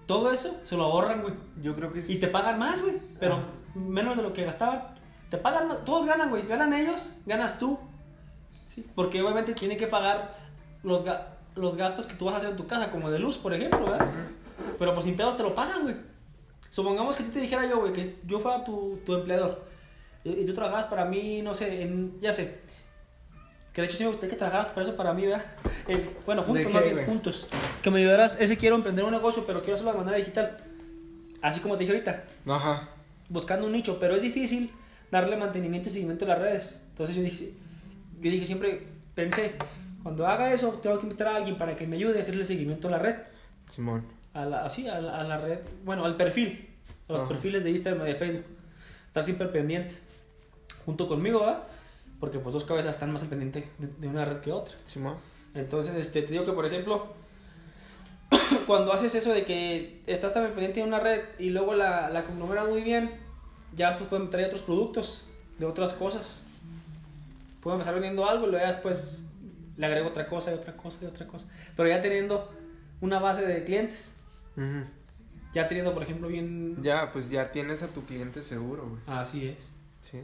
Todo 0.06 0.32
eso 0.32 0.60
se 0.64 0.76
lo 0.76 0.84
ahorran, 0.84 1.22
güey. 1.22 1.34
Yo 1.60 1.74
creo 1.74 1.92
que 1.92 2.02
sí. 2.02 2.14
Y 2.14 2.20
te 2.20 2.28
pagan 2.28 2.58
más, 2.58 2.80
güey, 2.80 2.98
pero 3.18 3.34
ah. 3.34 3.44
menos 3.74 4.16
de 4.16 4.22
lo 4.22 4.32
que 4.32 4.44
gastaban. 4.44 4.94
Te 5.28 5.36
pagan, 5.36 5.84
todos 5.84 6.06
ganan, 6.06 6.30
güey. 6.30 6.46
Ganan 6.46 6.72
ellos, 6.72 7.12
ganas 7.26 7.58
tú. 7.58 7.78
¿sí? 8.74 8.86
Porque 8.94 9.20
obviamente 9.20 9.54
tiene 9.54 9.76
que 9.76 9.86
pagar 9.86 10.36
los, 10.82 11.04
los 11.56 11.76
gastos 11.76 12.06
que 12.06 12.14
tú 12.14 12.26
vas 12.26 12.34
a 12.34 12.36
hacer 12.38 12.50
en 12.50 12.56
tu 12.56 12.66
casa, 12.66 12.90
como 12.90 13.10
de 13.10 13.18
luz, 13.18 13.36
por 13.36 13.52
ejemplo, 13.52 13.90
¿verdad? 13.90 14.06
Pero 14.78 14.94
pues 14.94 15.04
sin 15.04 15.16
pedos 15.16 15.36
te 15.36 15.42
lo 15.42 15.54
pagan, 15.54 15.82
güey. 15.82 15.96
Supongamos 16.70 17.16
que 17.16 17.24
te 17.24 17.40
dijera 17.40 17.68
yo, 17.68 17.80
güey, 17.80 17.92
que 17.92 18.16
yo 18.26 18.40
fuera 18.40 18.64
tu, 18.64 19.00
tu 19.04 19.14
empleador. 19.14 19.64
Y, 20.24 20.44
tú 20.44 20.52
trabajabas 20.52 20.86
para 20.86 21.04
mí, 21.04 21.42
no 21.42 21.54
sé, 21.54 21.82
en, 21.82 22.20
ya 22.20 22.32
sé. 22.32 22.60
Que 23.72 23.82
de 23.82 23.86
hecho 23.86 23.96
sí 23.96 24.02
me 24.04 24.10
gustaría 24.10 24.30
que 24.30 24.36
trabajaras 24.36 24.68
para 24.68 24.82
eso 24.82 24.96
para 24.96 25.12
mí, 25.12 25.26
¿verdad? 25.26 25.44
Eh, 25.88 26.16
bueno, 26.26 26.42
juntos, 26.42 26.70
juntos. 27.06 27.46
Que 27.80 27.90
me 27.90 28.00
ayudaras, 28.00 28.38
ese 28.38 28.58
quiero 28.58 28.76
emprender 28.76 29.06
un 29.06 29.10
negocio, 29.10 29.44
pero 29.46 29.60
quiero 29.60 29.76
hacerlo 29.76 29.92
de 29.92 29.98
manera 29.98 30.18
digital. 30.18 30.58
Así 31.40 31.60
como 31.60 31.76
te 31.76 31.84
dije 31.84 31.94
ahorita. 31.94 32.24
Ajá. 32.46 32.90
Buscando 33.30 33.64
un 33.64 33.72
nicho, 33.72 33.98
pero 33.98 34.14
es 34.14 34.20
difícil 34.20 34.70
darle 35.10 35.38
mantenimiento 35.38 35.88
y 35.88 35.92
seguimiento 35.92 36.26
a 36.26 36.28
las 36.28 36.38
redes. 36.40 36.84
Entonces 36.90 37.16
yo 37.16 37.22
dije, 37.22 37.54
yo 38.20 38.30
dije 38.30 38.44
siempre, 38.44 38.86
pensé, 39.14 39.54
cuando 40.02 40.26
haga 40.26 40.52
eso, 40.52 40.72
tengo 40.82 40.98
que 40.98 41.04
invitar 41.04 41.28
a 41.28 41.36
alguien 41.36 41.56
para 41.56 41.74
que 41.74 41.86
me 41.86 41.96
ayude 41.96 42.18
a 42.18 42.22
hacerle 42.22 42.44
seguimiento 42.44 42.88
a 42.88 42.90
la 42.90 42.98
red. 42.98 43.16
Simón. 43.70 44.04
A 44.34 44.44
la, 44.44 44.64
así, 44.64 44.88
a 44.88 45.00
la, 45.00 45.38
red, 45.38 45.58
bueno, 45.84 46.04
al 46.04 46.16
perfil, 46.16 46.68
a 47.08 47.14
los 47.14 47.28
perfiles 47.28 47.64
de 47.64 47.70
Instagram 47.70 48.06
y 48.06 48.12
de 48.12 48.16
Facebook. 48.16 48.44
Estar 49.08 49.22
siempre 49.22 49.48
pendiente, 49.48 49.94
junto 50.84 51.08
conmigo, 51.08 51.40
¿verdad? 51.40 51.64
Porque 52.20 52.38
pues 52.38 52.52
dos 52.52 52.64
cabezas 52.64 52.94
están 52.94 53.12
más 53.12 53.22
al 53.22 53.28
pendiente 53.28 53.68
de, 53.78 54.08
una 54.08 54.24
red 54.24 54.40
que 54.40 54.52
otra. 54.52 54.74
Simón. 54.84 55.16
Entonces, 55.54 55.94
este, 55.96 56.22
te 56.22 56.32
digo 56.32 56.44
que, 56.44 56.52
por 56.52 56.66
ejemplo, 56.66 57.14
cuando 58.66 58.92
haces 58.92 59.14
eso 59.14 59.32
de 59.32 59.44
que 59.44 60.02
estás 60.06 60.34
también 60.34 60.54
pendiente 60.54 60.80
de 60.80 60.86
una 60.86 61.00
red 61.00 61.22
y 61.38 61.50
luego 61.50 61.74
la, 61.74 62.10
la 62.10 62.22
muy 62.64 62.82
bien, 62.82 63.10
ya 63.74 63.88
después 63.88 64.08
pueden 64.08 64.30
traer 64.30 64.48
otros 64.48 64.62
productos 64.62 65.24
de 65.58 65.66
otras 65.66 65.94
cosas. 65.94 66.42
Puedo 67.62 67.76
empezar 67.76 67.94
vendiendo 67.94 68.28
algo 68.28 68.46
y 68.46 68.50
luego 68.50 68.66
después 68.66 69.24
le 69.76 69.86
agrego 69.86 70.08
otra 70.08 70.26
cosa 70.26 70.50
y 70.50 70.54
otra 70.54 70.76
cosa 70.76 70.98
y 71.02 71.06
otra 71.06 71.26
cosa. 71.26 71.46
Pero 71.76 71.88
ya 71.88 72.02
teniendo 72.02 72.50
una 73.00 73.18
base 73.18 73.46
de 73.46 73.64
clientes. 73.64 74.14
Ya 75.54 75.66
teniendo, 75.66 75.94
por 75.94 76.02
ejemplo, 76.02 76.28
bien... 76.28 76.82
Ya, 76.82 77.10
pues 77.10 77.30
ya 77.30 77.50
tienes 77.50 77.82
a 77.82 77.88
tu 77.88 78.04
cliente 78.04 78.42
seguro, 78.42 78.88
güey. 78.88 79.00
Así 79.06 79.46
es. 79.46 79.72
Sí. 80.02 80.20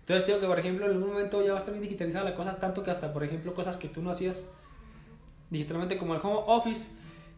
Entonces 0.00 0.26
digo 0.26 0.40
que, 0.40 0.46
por 0.46 0.58
ejemplo, 0.58 0.86
en 0.86 0.92
algún 0.92 1.10
momento 1.10 1.42
ya 1.42 1.50
va 1.50 1.56
a 1.56 1.58
estar 1.58 1.72
bien 1.72 1.82
digitalizada 1.82 2.24
la 2.24 2.34
cosa, 2.34 2.56
tanto 2.56 2.82
que 2.82 2.90
hasta, 2.90 3.12
por 3.12 3.22
ejemplo, 3.22 3.54
cosas 3.54 3.76
que 3.76 3.88
tú 3.88 4.02
no 4.02 4.10
hacías 4.10 4.50
digitalmente 5.50 5.96
como 5.96 6.14
el 6.14 6.20
home 6.22 6.40
office, 6.46 6.90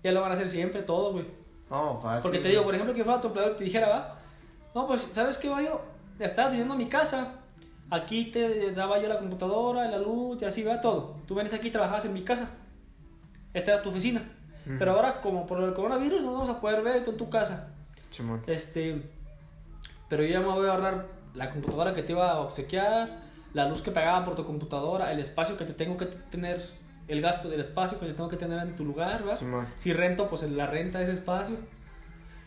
ya 0.02 0.12
lo 0.12 0.20
van 0.20 0.30
a 0.30 0.34
hacer 0.34 0.48
siempre 0.48 0.82
todo, 0.82 1.12
güey. 1.12 1.26
Oh, 1.68 2.00
fácil. 2.00 2.22
Porque 2.22 2.38
te 2.38 2.48
digo, 2.48 2.64
por 2.64 2.74
ejemplo, 2.74 2.94
que 2.94 3.04
fuera 3.04 3.20
tu 3.20 3.28
empleador 3.28 3.54
y 3.54 3.58
te 3.58 3.64
dijera, 3.64 3.88
va, 3.88 4.18
no, 4.74 4.86
pues, 4.86 5.02
¿sabes 5.02 5.36
qué, 5.36 5.50
Mario? 5.50 5.80
Estaba 6.18 6.48
viviendo 6.48 6.74
en 6.74 6.78
mi 6.78 6.88
casa. 6.88 7.34
Aquí 7.90 8.26
te 8.26 8.70
daba 8.72 9.00
yo 9.00 9.08
la 9.08 9.18
computadora, 9.18 9.88
la 9.88 9.98
luz 9.98 10.40
y 10.40 10.44
así 10.44 10.62
va 10.62 10.80
todo. 10.80 11.16
Tú 11.26 11.34
vienes 11.34 11.52
aquí 11.52 11.68
y 11.68 11.70
trabajabas 11.72 12.04
en 12.04 12.14
mi 12.14 12.22
casa. 12.22 12.50
Esta 13.52 13.74
era 13.74 13.82
tu 13.82 13.90
oficina. 13.90 14.22
Pero 14.78 14.92
ahora, 14.92 15.20
como 15.20 15.46
por 15.46 15.62
el 15.62 15.72
coronavirus, 15.72 16.22
no 16.22 16.32
vamos 16.32 16.50
a 16.50 16.60
poder 16.60 16.82
ver 16.82 17.08
en 17.08 17.16
tu 17.16 17.30
casa. 17.30 17.72
Este, 18.46 19.02
pero 20.08 20.22
yo 20.22 20.30
ya 20.30 20.40
me 20.40 20.46
voy 20.46 20.66
a 20.66 20.72
ahorrar 20.72 21.06
la 21.34 21.50
computadora 21.50 21.94
que 21.94 22.02
te 22.02 22.12
iba 22.12 22.30
a 22.30 22.40
obsequiar, 22.40 23.18
la 23.52 23.68
luz 23.68 23.82
que 23.82 23.90
pagaban 23.90 24.24
por 24.24 24.36
tu 24.36 24.44
computadora, 24.44 25.12
el 25.12 25.18
espacio 25.18 25.56
que 25.56 25.64
te 25.64 25.72
tengo 25.72 25.96
que 25.96 26.06
tener, 26.06 26.64
el 27.08 27.20
gasto 27.20 27.48
del 27.48 27.60
espacio 27.60 27.98
que 27.98 28.06
te 28.06 28.14
tengo 28.14 28.28
que 28.28 28.36
tener 28.36 28.60
en 28.60 28.76
tu 28.76 28.84
lugar, 28.84 29.24
¿verdad? 29.24 29.38
si 29.76 29.92
rento, 29.92 30.28
pues 30.28 30.42
la 30.42 30.66
renta 30.66 30.98
de 30.98 31.04
ese 31.04 31.12
espacio. 31.12 31.56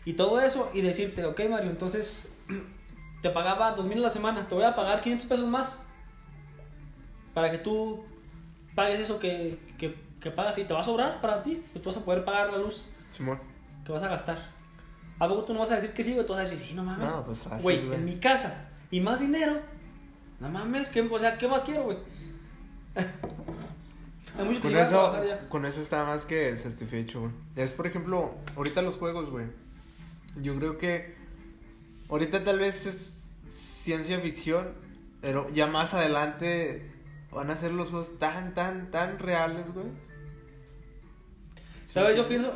Y 0.04 0.14
todo 0.14 0.40
eso 0.40 0.70
y 0.74 0.82
decirte, 0.82 1.24
ok 1.24 1.40
Mario, 1.48 1.70
entonces 1.70 2.30
te 3.22 3.30
pagaba 3.30 3.72
dos 3.72 3.86
mil 3.86 3.98
a 3.98 4.02
la 4.02 4.10
semana, 4.10 4.46
te 4.46 4.54
voy 4.54 4.64
a 4.64 4.74
pagar 4.74 5.00
500 5.00 5.26
pesos 5.26 5.48
más 5.48 5.84
para 7.32 7.50
que 7.50 7.58
tú 7.58 8.04
pagues 8.74 9.00
eso 9.00 9.18
que, 9.18 9.58
que, 9.78 9.94
que 10.24 10.30
pagas 10.30 10.56
y 10.58 10.64
te 10.64 10.72
va 10.74 10.80
a 10.80 10.84
sobrar 10.84 11.20
para 11.20 11.42
ti, 11.42 11.62
que 11.72 11.78
tú 11.78 11.90
vas 11.90 11.98
a 11.98 12.04
poder 12.04 12.24
pagar 12.24 12.50
la 12.50 12.56
luz 12.58 12.88
Simón. 13.10 13.38
que 13.84 13.92
vas 13.92 14.02
a 14.02 14.08
gastar. 14.08 14.38
¿A 15.18 15.28
poco 15.28 15.44
tú 15.44 15.52
no 15.52 15.60
vas 15.60 15.70
a 15.70 15.74
decir 15.76 15.92
que 15.92 16.02
sí, 16.02 16.14
güey? 16.14 16.26
Tú 16.26 16.32
vas 16.32 16.48
a 16.48 16.50
decir, 16.50 16.66
sí, 16.66 16.74
no 16.74 16.82
mames. 16.82 17.06
No, 17.06 17.24
pues 17.24 17.46
Güey, 17.62 17.92
en 17.92 18.04
mi 18.06 18.16
casa 18.18 18.70
y 18.90 19.00
más 19.00 19.20
dinero, 19.20 19.52
No 20.40 20.48
mames, 20.48 20.88
¿qué, 20.88 21.02
o 21.02 21.18
sea, 21.18 21.36
¿qué 21.38 21.46
más 21.46 21.62
quiero, 21.62 21.84
güey? 21.84 21.98
Hay 24.38 24.44
muchos 24.46 24.62
que 24.62 24.68
Con 24.68 24.78
eso, 24.78 25.24
ya. 25.24 25.48
con 25.48 25.64
eso 25.66 25.80
está 25.80 26.04
más 26.04 26.24
que 26.26 26.56
satisfecho, 26.56 27.20
güey. 27.20 27.32
Es, 27.54 27.72
por 27.72 27.86
ejemplo, 27.86 28.34
ahorita 28.56 28.82
los 28.82 28.96
juegos, 28.96 29.30
güey. 29.30 29.46
Yo 30.42 30.56
creo 30.56 30.76
que 30.78 31.14
ahorita 32.08 32.42
tal 32.42 32.58
vez 32.58 32.86
es 32.86 33.28
ciencia 33.46 34.18
ficción, 34.20 34.72
pero 35.20 35.48
ya 35.50 35.66
más 35.66 35.94
adelante 35.94 36.90
van 37.30 37.50
a 37.50 37.56
ser 37.56 37.72
los 37.72 37.90
juegos 37.90 38.18
tan, 38.18 38.54
tan, 38.54 38.90
tan 38.90 39.18
reales, 39.20 39.72
güey. 39.72 39.86
¿Sabes? 41.94 42.12
Sí. 42.14 42.16
Yo 42.22 42.28
pienso, 42.28 42.52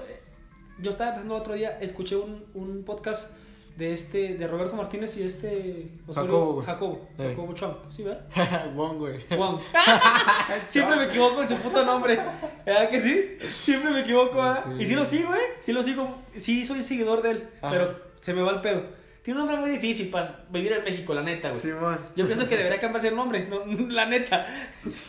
yo 0.81 0.91
estaba 0.91 1.13
pensando 1.13 1.37
otro 1.37 1.55
día, 1.55 1.79
escuché 1.81 2.17
un, 2.17 2.45
un 2.55 2.83
podcast 2.85 3.37
de 3.77 3.93
este, 3.93 4.35
de 4.35 4.47
Roberto 4.49 4.75
Martínez 4.75 5.17
y 5.19 5.23
este 5.23 5.93
Osorio- 6.09 6.25
Jacobo. 6.27 6.63
Jacobo, 6.63 7.09
Ey. 7.19 7.29
Jacobo 7.29 7.53
Chong, 7.55 7.75
¿sí, 7.91 8.03
verdad? 8.03 8.73
Wong, 8.75 8.99
güey. 8.99 9.25
Juan. 9.29 9.59
Siempre 10.69 10.97
me 10.97 11.05
equivoco 11.05 11.43
en 11.43 11.49
su 11.49 11.55
puto 11.57 11.85
nombre. 11.85 12.19
¿Verdad 12.67 12.89
que 12.89 13.01
sí? 13.01 13.39
Siempre 13.49 13.93
me 13.93 14.01
equivoco, 14.01 14.37
¿verdad? 14.37 14.65
Sí. 14.77 14.83
Y 14.83 14.87
sí 14.87 14.95
lo 14.97 15.05
sigo, 15.05 15.33
¿eh? 15.35 15.39
Sí 15.61 15.73
lo 15.73 15.83
sigo. 15.83 16.13
Sí 16.37 16.67
soy 16.67 16.83
seguidor 16.83 17.23
de 17.23 17.31
él. 17.31 17.49
Ajá. 17.63 17.71
Pero 17.73 18.01
se 18.21 18.35
me 18.35 18.43
va 18.43 18.51
el 18.53 18.61
pedo. 18.61 18.83
Tiene 19.23 19.41
un 19.41 19.47
nombre 19.47 19.61
muy 19.65 19.71
difícil 19.79 20.11
para 20.11 20.45
vivir 20.51 20.73
en 20.73 20.83
México, 20.85 21.13
la 21.15 21.23
neta, 21.23 21.51
güey. 21.51 21.61
Simón. 21.61 21.99
Yo 22.17 22.27
pienso 22.27 22.49
que 22.49 22.57
debería 22.57 22.81
cambiarse 22.81 23.09
el 23.09 23.15
nombre, 23.17 23.47
no, 23.47 23.65
la 23.91 24.07
neta. 24.07 24.47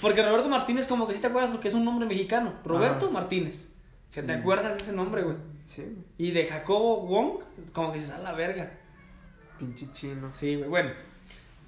Porque 0.02 0.22
Roberto 0.22 0.48
Martínez, 0.50 0.86
como 0.88 1.08
que 1.08 1.14
sí 1.16 1.22
te 1.22 1.28
acuerdas, 1.28 1.50
porque 1.52 1.70
es 1.70 1.74
un 1.74 1.86
nombre 1.86 2.06
mexicano. 2.06 2.54
Roberto 2.64 3.06
Ajá. 3.06 3.14
Martínez. 3.14 3.72
¿Se 4.10 4.24
te 4.24 4.36
Mm. 4.36 4.40
acuerdas 4.40 4.76
de 4.76 4.82
ese 4.82 4.94
nombre, 4.94 5.22
güey? 5.24 5.38
Sí, 5.66 5.84
güey. 5.84 5.96
Y 6.18 6.32
de 6.32 6.46
Jacobo 6.46 7.06
Wong, 7.08 7.40
como 7.74 7.92
que 7.92 8.00
se 8.00 8.08
sale 8.08 8.22
a 8.28 8.32
la 8.32 8.38
verga. 8.38 8.72
Pinche 9.58 9.92
chino. 9.92 10.30
Sí, 10.34 10.56
güey. 10.56 10.70
Bueno. 10.70 10.92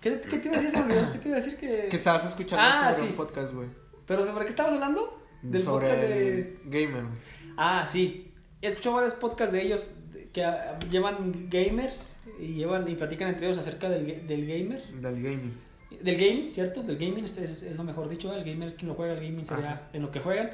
¿Qué, 0.01 0.19
qué 0.21 0.39
te 0.39 0.47
iba 0.47 0.57
a 0.57 0.61
decir? 0.61 0.79
¿Qué 1.13 1.19
te 1.19 1.27
iba 1.27 1.37
a 1.37 1.39
decir? 1.41 1.57
Que... 1.57 1.87
Que 1.89 1.95
estabas 1.97 2.25
escuchando 2.25 2.63
Ah, 2.67 2.91
sobre 2.93 3.07
sí. 3.07 3.11
un 3.11 3.17
podcast, 3.17 3.53
güey. 3.53 3.67
¿Pero 4.07 4.25
sobre 4.25 4.45
qué 4.45 4.49
estabas 4.49 4.73
hablando? 4.73 5.19
Del 5.43 5.61
Sobre 5.61 5.87
podcast 5.87 6.01
de... 6.09 6.59
gamer, 6.65 7.03
güey. 7.03 7.15
Ah, 7.57 7.85
sí. 7.85 8.31
He 8.61 8.67
escuchado 8.67 8.95
varios 8.95 9.13
podcasts 9.13 9.53
de 9.53 9.61
ellos 9.61 9.93
que 10.33 10.43
ah, 10.43 10.79
llevan 10.89 11.47
gamers 11.49 12.19
y 12.39 12.53
llevan 12.53 12.87
y 12.87 12.95
platican 12.95 13.29
entre 13.29 13.45
ellos 13.47 13.57
acerca 13.59 13.89
del, 13.89 14.25
del 14.27 14.47
gamer. 14.47 14.81
Del 14.99 15.21
gaming. 15.21 15.53
Del 16.01 16.15
gaming, 16.17 16.51
¿cierto? 16.51 16.81
Del 16.81 16.97
gaming, 16.97 17.25
este 17.25 17.43
es, 17.43 17.61
es 17.63 17.75
lo 17.75 17.83
mejor 17.83 18.07
dicho, 18.09 18.33
¿eh? 18.33 18.37
el 18.39 18.43
gamer 18.45 18.69
es 18.69 18.75
quien 18.75 18.87
lo 18.89 18.95
juega, 18.95 19.13
el 19.13 19.19
gaming 19.19 19.45
sería 19.45 19.89
en 19.93 20.01
lo 20.01 20.09
que 20.09 20.19
juegan. 20.21 20.51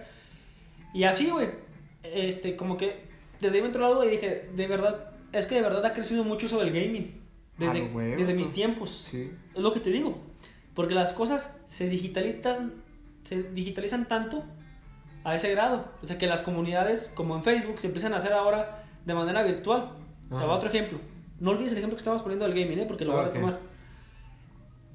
Y 0.93 1.03
así, 1.03 1.29
güey, 1.29 1.49
este, 2.13 2.55
como 2.55 2.77
que 2.77 3.05
desde 3.39 3.55
ahí 3.57 3.61
me 3.61 3.67
entró 3.67 3.81
la 3.83 3.93
duda 3.93 4.05
y 4.05 4.09
dije, 4.11 4.49
de 4.55 4.67
verdad, 4.67 5.11
es 5.31 5.45
que 5.45 5.55
de 5.55 5.61
verdad 5.61 5.85
ha 5.85 5.93
crecido 5.93 6.23
mucho 6.23 6.47
sobre 6.47 6.67
el 6.67 6.73
gaming. 6.73 7.21
Desde, 7.57 7.79
A 7.79 7.83
lo 7.85 7.95
huevo, 7.95 8.17
desde 8.17 8.33
mis 8.33 8.51
tiempos. 8.53 8.91
Sí. 8.91 9.31
Es 9.55 9.61
lo 9.61 9.73
que 9.73 9.79
te 9.79 9.89
digo. 9.89 10.19
Porque 10.75 10.93
las 10.93 11.11
cosas 11.13 11.63
se 11.69 11.89
digitalizan, 11.89 12.73
se 13.23 13.41
digitalizan 13.43 14.07
tanto 14.07 14.43
a 15.23 15.33
ese 15.35 15.49
grado. 15.51 15.91
O 16.03 16.05
sea 16.05 16.17
que 16.19 16.27
las 16.27 16.41
comunidades, 16.41 17.11
como 17.15 17.35
en 17.35 17.43
Facebook, 17.43 17.79
se 17.79 17.87
empiezan 17.87 18.13
a 18.13 18.17
hacer 18.17 18.31
ahora 18.33 18.83
de 19.05 19.13
manera 19.13 19.41
virtual. 19.43 19.89
Te 20.29 20.35
Ajá. 20.35 20.45
voy 20.45 20.53
a 20.53 20.57
otro 20.57 20.69
ejemplo. 20.69 20.99
No 21.39 21.51
olvides 21.51 21.71
el 21.71 21.79
ejemplo 21.79 21.95
que 21.95 22.01
estábamos 22.01 22.21
poniendo 22.23 22.45
del 22.47 22.53
gaming, 22.53 22.79
¿eh? 22.79 22.85
porque 22.87 23.05
lo 23.05 23.13
voy 23.13 23.21
a 23.21 23.27
Ok. 23.27 23.33
retomar. 23.33 23.59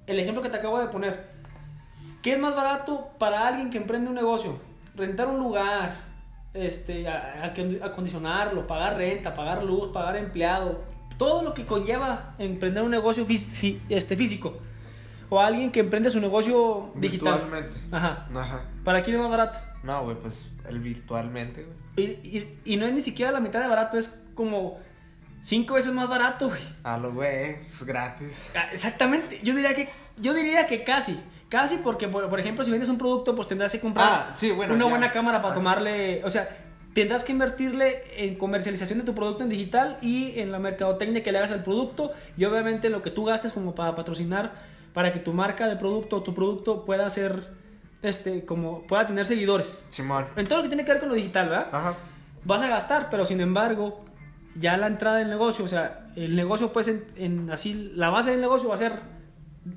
El 0.06 0.18
ejemplo 0.20 0.42
que 0.42 0.48
te 0.50 0.56
acabo 0.56 0.78
de 0.80 0.86
poner. 0.88 1.30
¿Qué 2.22 2.32
es 2.34 2.38
más 2.38 2.54
barato 2.54 3.10
para 3.18 3.46
alguien 3.48 3.70
que 3.70 3.78
emprende 3.78 4.08
un 4.08 4.14
negocio? 4.14 4.58
Rentar 4.94 5.26
un 5.28 5.38
lugar, 5.38 5.96
este, 6.54 7.06
acondicionarlo, 7.82 8.66
pagar 8.66 8.96
renta, 8.96 9.34
pagar 9.34 9.62
luz, 9.64 9.90
pagar 9.92 10.16
empleado, 10.16 10.82
todo 11.18 11.42
lo 11.42 11.54
que 11.54 11.64
conlleva 11.66 12.34
emprender 12.38 12.82
un 12.82 12.90
negocio 12.90 13.26
fí- 13.26 13.36
fí- 13.46 13.80
este, 13.88 14.16
físico. 14.16 14.58
O 15.28 15.40
alguien 15.40 15.70
que 15.72 15.80
emprende 15.80 16.10
su 16.10 16.20
negocio 16.20 16.90
digital. 16.94 17.40
Virtualmente. 17.40 17.76
Ajá. 17.90 18.28
Ajá. 18.34 18.64
¿Para 18.84 19.02
quién 19.02 19.16
es 19.16 19.22
más 19.22 19.30
barato? 19.30 19.58
No, 19.82 20.04
güey, 20.04 20.16
pues 20.16 20.50
el 20.68 20.78
virtualmente, 20.80 21.64
güey. 21.64 21.76
Y, 21.96 22.02
y- 22.38 22.58
y 22.64 22.76
no 22.76 22.86
es 22.86 22.92
ni 22.92 23.00
siquiera 23.00 23.32
la 23.32 23.40
mitad 23.40 23.60
de 23.60 23.68
barato, 23.68 23.96
es 23.96 24.26
como 24.34 24.78
cinco 25.40 25.74
veces 25.74 25.92
más 25.94 26.08
barato, 26.08 26.48
güey. 26.48 26.60
A 26.84 26.98
lo 26.98 27.12
güey, 27.14 27.52
es 27.60 27.82
gratis. 27.84 28.50
Ah, 28.54 28.68
Exactamente, 28.72 29.40
yo 29.42 29.54
diría 29.54 29.74
que, 29.74 29.88
yo 30.18 30.34
diría 30.34 30.66
que 30.66 30.84
casi. 30.84 31.18
Casi 31.52 31.76
porque, 31.84 32.08
por, 32.08 32.30
por 32.30 32.40
ejemplo, 32.40 32.64
si 32.64 32.70
vendes 32.70 32.88
un 32.88 32.96
producto, 32.96 33.34
pues 33.36 33.46
tendrás 33.46 33.70
que 33.72 33.78
comprar 33.78 34.08
Ah, 34.10 34.30
sí, 34.32 34.50
bueno, 34.52 34.72
una 34.72 34.84
ya. 34.86 34.90
buena 34.90 35.10
cámara 35.10 35.42
para 35.42 35.52
Ah. 35.52 35.56
tomarle. 35.58 36.24
O 36.24 36.30
sea, 36.30 36.48
tendrás 36.94 37.24
que 37.24 37.32
invertirle 37.32 38.04
en 38.24 38.36
comercialización 38.36 39.00
de 39.00 39.04
tu 39.04 39.14
producto 39.14 39.42
en 39.42 39.50
digital 39.50 39.98
y 40.00 40.38
en 40.40 40.50
la 40.50 40.58
mercadotecnia 40.58 41.22
que 41.22 41.30
le 41.30 41.36
hagas 41.36 41.50
al 41.50 41.62
producto. 41.62 42.12
Y 42.38 42.46
obviamente 42.46 42.88
lo 42.88 43.02
que 43.02 43.10
tú 43.10 43.26
gastes 43.26 43.52
como 43.52 43.74
para 43.74 43.94
patrocinar, 43.94 44.52
para 44.94 45.12
que 45.12 45.18
tu 45.18 45.34
marca 45.34 45.66
de 45.66 45.76
producto 45.76 46.16
o 46.16 46.22
tu 46.22 46.34
producto 46.34 46.86
pueda 46.86 47.10
ser, 47.10 47.50
este, 48.00 48.46
como, 48.46 48.86
pueda 48.86 49.04
tener 49.04 49.26
seguidores. 49.26 49.84
Simón. 49.90 50.28
En 50.36 50.46
todo 50.46 50.56
lo 50.56 50.62
que 50.62 50.68
tiene 50.70 50.86
que 50.86 50.92
ver 50.92 51.00
con 51.00 51.10
lo 51.10 51.14
digital, 51.14 51.50
¿verdad? 51.50 51.68
Ajá. 51.70 51.96
vas 52.44 52.62
a 52.62 52.68
gastar, 52.68 53.08
pero 53.10 53.26
sin 53.26 53.40
embargo, 53.42 54.04
ya 54.56 54.76
la 54.78 54.86
entrada 54.86 55.18
del 55.18 55.28
negocio, 55.28 55.64
o 55.66 55.68
sea, 55.68 56.06
el 56.16 56.34
negocio, 56.34 56.72
pues, 56.72 56.88
en, 56.88 57.04
en 57.16 57.50
así, 57.50 57.92
la 57.94 58.08
base 58.08 58.30
del 58.32 58.40
negocio 58.40 58.68
va 58.70 58.74
a 58.74 58.78
ser 58.78 58.92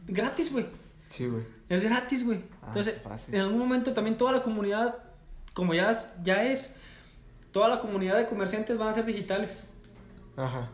gratis, 0.07 0.51
güey. 0.53 0.65
Sí, 1.05 1.27
güey. 1.27 1.43
Es 1.69 1.81
gratis, 1.81 2.25
güey. 2.25 2.39
Ah, 2.61 2.67
Entonces, 2.67 3.01
en 3.31 3.41
algún 3.41 3.59
momento 3.59 3.93
también 3.93 4.17
toda 4.17 4.31
la 4.31 4.41
comunidad, 4.43 4.95
como 5.53 5.73
ya 5.73 5.89
es, 5.91 6.11
ya 6.23 6.43
es, 6.43 6.75
toda 7.51 7.69
la 7.69 7.79
comunidad 7.79 8.17
de 8.17 8.27
comerciantes 8.27 8.77
van 8.77 8.89
a 8.89 8.93
ser 8.93 9.05
digitales. 9.05 9.71
Ajá. 10.37 10.69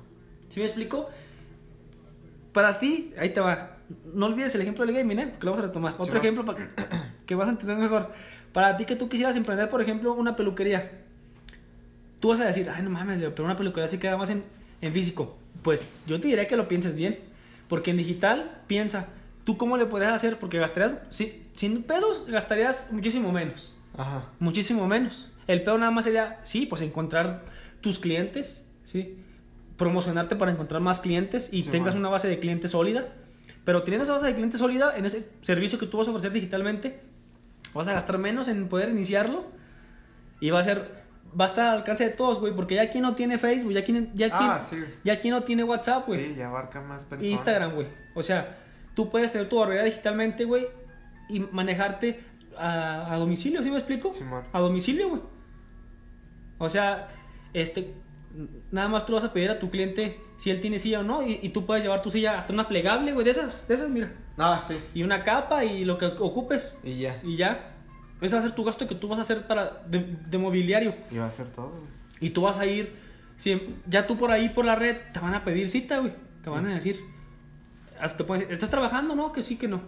¿Sí 0.49 0.59
me 0.59 0.65
explico? 0.65 1.09
Para 2.51 2.77
ti, 2.79 3.13
ahí 3.17 3.29
te 3.29 3.39
va. 3.39 3.77
No 4.13 4.25
olvides 4.25 4.53
el 4.55 4.61
ejemplo 4.61 4.85
del 4.85 4.95
gaming, 4.95 5.19
¿eh? 5.19 5.35
Que 5.39 5.45
lo 5.45 5.51
vamos 5.51 5.63
a 5.63 5.67
retomar. 5.67 5.95
Otro 5.97 6.13
va. 6.13 6.19
ejemplo 6.19 6.43
para 6.43 6.57
que, 6.57 6.69
que 7.25 7.35
vas 7.35 7.47
a 7.47 7.51
entender 7.51 7.77
mejor. 7.77 8.11
Para 8.51 8.75
ti 8.75 8.85
que 8.85 8.95
tú 8.97 9.07
quisieras 9.07 9.35
emprender, 9.35 9.69
por 9.69 9.81
ejemplo, 9.81 10.13
una 10.13 10.35
peluquería. 10.35 10.91
Tú 12.19 12.29
vas 12.29 12.41
a 12.41 12.45
decir, 12.45 12.69
ay, 12.69 12.83
no 12.83 12.89
mames, 12.89 13.19
pero 13.33 13.45
una 13.45 13.55
peluquería 13.55 13.87
sí 13.87 13.97
queda 13.97 14.17
más 14.17 14.29
en, 14.29 14.43
en 14.81 14.93
físico. 14.93 15.37
Pues 15.63 15.87
yo 16.05 16.19
te 16.19 16.27
diría 16.27 16.47
que 16.47 16.57
lo 16.57 16.67
pienses 16.67 16.95
bien. 16.95 17.19
Porque 17.69 17.91
en 17.91 17.97
digital, 17.97 18.61
piensa, 18.67 19.07
¿tú 19.43 19.57
cómo 19.57 19.77
le 19.77 19.85
podrías 19.85 20.13
hacer? 20.13 20.37
Porque 20.37 20.57
gastarías, 20.59 20.99
si- 21.09 21.47
sin 21.53 21.83
pedos, 21.83 22.25
gastarías 22.27 22.89
muchísimo 22.91 23.31
menos. 23.31 23.75
Ajá. 23.97 24.23
Muchísimo 24.39 24.87
menos. 24.87 25.31
El 25.47 25.63
peor 25.63 25.79
nada 25.79 25.91
más 25.91 26.05
sería, 26.05 26.39
sí, 26.43 26.65
pues 26.65 26.81
encontrar 26.81 27.43
tus 27.81 27.99
clientes, 27.99 28.65
¿sí? 28.83 29.17
Promocionarte 29.77 30.35
para 30.35 30.51
encontrar 30.51 30.81
más 30.81 30.99
clientes 30.99 31.49
y 31.51 31.63
Sí, 31.63 31.69
tengas 31.69 31.95
una 31.95 32.09
base 32.09 32.27
de 32.27 32.39
clientes 32.39 32.71
sólida. 32.71 33.07
Pero 33.65 33.83
teniendo 33.83 34.03
esa 34.03 34.13
base 34.13 34.27
de 34.27 34.33
clientes 34.35 34.59
sólida, 34.59 34.95
en 34.95 35.05
ese 35.05 35.29
servicio 35.41 35.77
que 35.79 35.85
tú 35.87 35.97
vas 35.97 36.07
a 36.07 36.11
ofrecer 36.11 36.31
digitalmente, 36.31 37.01
vas 37.73 37.87
a 37.87 37.93
gastar 37.93 38.17
menos 38.17 38.47
en 38.47 38.67
poder 38.69 38.89
iniciarlo 38.89 39.45
y 40.39 40.49
va 40.51 40.59
a 40.59 40.63
ser, 40.63 41.03
va 41.39 41.45
a 41.45 41.47
estar 41.47 41.67
al 41.67 41.77
alcance 41.79 42.03
de 42.03 42.09
todos, 42.11 42.39
güey, 42.39 42.53
porque 42.55 42.75
ya 42.75 42.83
aquí 42.83 42.99
no 43.01 43.13
tiene 43.15 43.37
Facebook, 43.37 43.73
ya 43.73 43.79
aquí, 43.81 44.09
ya 44.15 44.25
aquí, 44.27 44.35
Ah, 44.39 44.59
sí. 44.67 44.77
ya 45.03 45.13
aquí 45.13 45.29
no 45.29 45.43
tiene 45.43 45.63
WhatsApp, 45.63 46.07
güey. 46.07 46.29
Sí, 46.29 46.35
ya 46.35 46.47
abarca 46.47 46.81
más 46.81 47.03
personas. 47.03 47.31
Instagram, 47.31 47.71
güey. 47.73 47.87
O 48.15 48.23
sea, 48.23 48.57
tú 48.95 49.09
puedes 49.09 49.31
tener 49.31 49.49
tu 49.49 49.57
barrera 49.57 49.83
digitalmente, 49.83 50.45
güey, 50.45 50.67
y 51.29 51.39
manejarte 51.39 52.19
a, 52.57 53.13
a 53.13 53.17
domicilio, 53.17 53.63
¿sí 53.63 53.69
me 53.71 53.77
explico? 53.77 54.11
Simón. 54.11 54.43
A 54.51 54.59
domicilio, 54.59 55.09
güey. 55.09 55.21
O 56.57 56.69
sea, 56.69 57.09
este, 57.53 57.93
nada 58.71 58.87
más 58.87 59.05
tú 59.05 59.13
vas 59.13 59.23
a 59.23 59.33
pedir 59.33 59.49
a 59.49 59.59
tu 59.59 59.69
cliente 59.69 60.19
si 60.37 60.51
él 60.51 60.59
tiene 60.59 60.79
silla 60.79 60.99
o 60.99 61.03
no, 61.03 61.25
y, 61.25 61.39
y 61.41 61.49
tú 61.49 61.65
puedes 61.65 61.83
llevar 61.83 62.01
tu 62.01 62.11
silla 62.11 62.37
hasta 62.37 62.53
una 62.53 62.67
plegable, 62.67 63.13
güey, 63.13 63.23
de 63.25 63.31
esas, 63.31 63.67
de 63.67 63.75
esas, 63.75 63.89
mira. 63.89 64.11
Ah, 64.37 64.63
sí. 64.67 64.75
Y 64.93 65.03
una 65.03 65.23
capa 65.23 65.63
y 65.65 65.85
lo 65.85 65.97
que 65.97 66.05
ocupes, 66.05 66.79
Y 66.83 66.99
ya. 66.99 67.19
y 67.23 67.35
ya. 67.35 67.67
Ese 68.21 68.35
va 68.35 68.39
a 68.39 68.43
ser 68.43 68.51
tu 68.53 68.63
gasto 68.63 68.87
que 68.87 68.93
tú 68.95 69.07
vas 69.07 69.17
a 69.17 69.21
hacer 69.23 69.47
para 69.47 69.81
de, 69.87 69.99
de 70.27 70.37
mobiliario. 70.37 70.93
Y 71.09 71.17
va 71.17 71.25
a 71.25 71.31
ser 71.31 71.47
todo, 71.47 71.69
güey. 71.69 71.83
Y 72.19 72.29
tú 72.29 72.41
vas 72.43 72.59
a 72.59 72.65
ir, 72.67 72.93
si, 73.35 73.75
ya 73.87 74.05
tú 74.05 74.15
por 74.17 74.29
ahí, 74.29 74.49
por 74.49 74.63
la 74.63 74.75
red, 74.75 74.97
te 75.11 75.19
van 75.19 75.33
a 75.33 75.43
pedir 75.43 75.69
cita, 75.69 75.97
güey. 75.97 76.13
Te 76.43 76.49
van 76.51 76.67
a 76.67 76.75
decir, 76.75 76.99
hasta 78.01 78.17
te 78.17 78.23
pueden 78.23 78.41
decir, 78.41 78.53
¿estás 78.53 78.69
trabajando? 78.69 79.15
No, 79.15 79.31
que 79.31 79.41
sí, 79.41 79.57
que 79.57 79.67
no. 79.67 79.81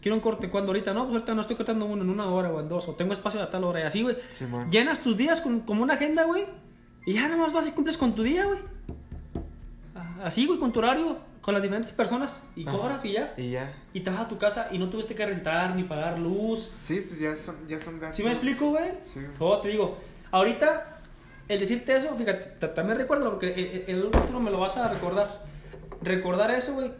Quiero 0.00 0.14
un 0.16 0.20
corte, 0.22 0.48
¿cuándo 0.48 0.70
ahorita? 0.70 0.94
No, 0.94 1.02
pues 1.04 1.14
ahorita 1.16 1.34
no 1.34 1.40
estoy 1.42 1.56
cortando 1.56 1.84
uno 1.84 2.02
en 2.02 2.08
una 2.10 2.26
hora 2.30 2.50
o 2.50 2.60
en 2.60 2.68
dos, 2.68 2.88
o 2.88 2.94
tengo 2.94 3.12
espacio 3.12 3.42
a 3.42 3.50
tal 3.50 3.64
hora, 3.64 3.80
y 3.80 3.82
así, 3.82 4.02
güey. 4.02 4.16
Llenas 4.70 5.00
tus 5.02 5.16
días 5.16 5.40
con, 5.42 5.60
como 5.60 5.82
una 5.82 5.94
agenda, 5.94 6.24
güey, 6.24 6.46
y 7.06 7.12
ya 7.14 7.22
nada 7.22 7.36
más 7.36 7.52
vas 7.52 7.68
y 7.68 7.72
cumples 7.72 7.98
con 7.98 8.14
tu 8.14 8.22
día, 8.22 8.46
güey. 8.46 8.58
Ah, 9.94 10.16
Así, 10.24 10.46
güey, 10.46 10.58
con 10.58 10.72
tu 10.72 10.78
horario, 10.78 11.18
con 11.42 11.54
las 11.54 11.62
diferentes 11.62 11.92
personas, 11.92 12.42
y 12.56 12.66
Ajá. 12.66 12.76
cobras 12.78 13.04
y 13.04 13.12
ya. 13.12 13.34
Y 13.36 13.50
ya. 13.50 13.74
Y 13.92 14.00
te 14.00 14.10
vas 14.10 14.20
a 14.20 14.28
tu 14.28 14.38
casa 14.38 14.68
y 14.72 14.78
no 14.78 14.88
tuviste 14.88 15.14
que 15.14 15.26
rentar 15.26 15.74
ni 15.76 15.84
pagar 15.84 16.18
luz, 16.18 16.60
Sí, 16.62 17.04
pues 17.06 17.20
ya 17.20 17.34
son, 17.34 17.56
ya 17.68 17.78
son 17.78 17.98
gastos. 17.98 18.16
¿Sí 18.16 18.22
me 18.22 18.30
explico, 18.30 18.70
güey? 18.70 18.90
Sí. 19.12 19.20
O 19.38 19.58
te 19.60 19.68
digo, 19.68 19.98
ahorita, 20.30 21.00
el 21.48 21.60
decirte 21.60 21.94
eso, 21.94 22.14
fíjate, 22.16 22.46
ta- 22.58 22.72
también 22.72 22.96
recuerdo, 22.98 23.30
porque 23.30 23.48
e- 23.48 23.76
e- 23.76 23.84
en 23.90 23.96
el 23.98 24.02
futuro 24.04 24.40
me 24.40 24.50
lo 24.50 24.58
vas 24.60 24.76
a 24.78 24.88
recordar. 24.88 25.42
Recordar 26.02 26.50
eso, 26.50 26.74
güey, 26.74 26.92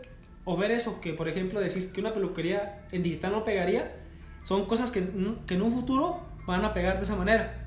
o 0.45 0.57
ver 0.57 0.71
eso, 0.71 1.01
que 1.01 1.13
por 1.13 1.29
ejemplo 1.29 1.61
decir 1.61 1.93
que 1.93 2.01
una 2.01 2.13
peluquería 2.13 2.87
en 2.93 3.03
digital 3.03 3.33
no 3.33 3.45
pegaría, 3.45 3.97
son 4.43 4.67
cosas 4.67 4.91
que, 4.91 5.07
que 5.47 5.55
en 5.55 5.63
un 5.63 5.73
futuro 5.73 6.21
van 6.47 6.65
a 6.65 6.73
pegar 6.75 6.97
de 6.99 7.05
esa 7.05 7.17
manera. 7.17 7.67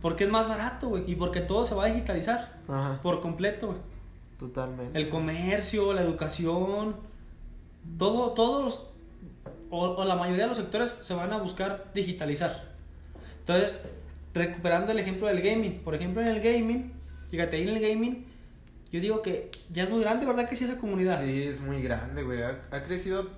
Porque 0.00 0.24
es 0.24 0.30
más 0.30 0.48
barato, 0.48 0.88
güey, 0.88 1.10
y 1.10 1.14
porque 1.14 1.40
todo 1.40 1.64
se 1.64 1.74
va 1.74 1.84
a 1.84 1.86
digitalizar 1.88 2.58
Ajá. 2.68 3.00
por 3.02 3.20
completo, 3.20 3.68
güey. 3.68 3.78
Totalmente. 4.38 4.98
El 4.98 5.08
comercio, 5.08 5.92
la 5.92 6.02
educación, 6.02 6.96
todo, 7.98 8.32
todos 8.32 8.64
los, 8.64 8.90
o, 9.70 9.80
o 9.80 10.04
la 10.04 10.16
mayoría 10.16 10.42
de 10.44 10.48
los 10.48 10.56
sectores 10.56 10.90
se 10.90 11.14
van 11.14 11.32
a 11.32 11.38
buscar 11.38 11.90
digitalizar. 11.94 12.72
Entonces, 13.40 13.88
recuperando 14.34 14.92
el 14.92 14.98
ejemplo 14.98 15.28
del 15.28 15.40
gaming, 15.40 15.80
por 15.84 15.94
ejemplo 15.94 16.22
en 16.22 16.28
el 16.28 16.40
gaming, 16.40 16.92
fíjate, 17.30 17.56
ahí 17.56 17.62
en 17.62 17.68
el 17.76 17.80
gaming, 17.80 18.26
yo 18.92 19.00
digo 19.00 19.22
que 19.22 19.50
ya 19.72 19.82
es 19.84 19.90
muy 19.90 20.00
grande, 20.02 20.26
¿verdad 20.26 20.48
que 20.48 20.54
sí 20.54 20.64
esa 20.64 20.78
comunidad? 20.78 21.20
Sí, 21.22 21.42
es 21.44 21.60
muy 21.60 21.82
grande, 21.82 22.22
güey. 22.22 22.42
Ha, 22.42 22.60
ha 22.70 22.82
crecido, 22.84 23.28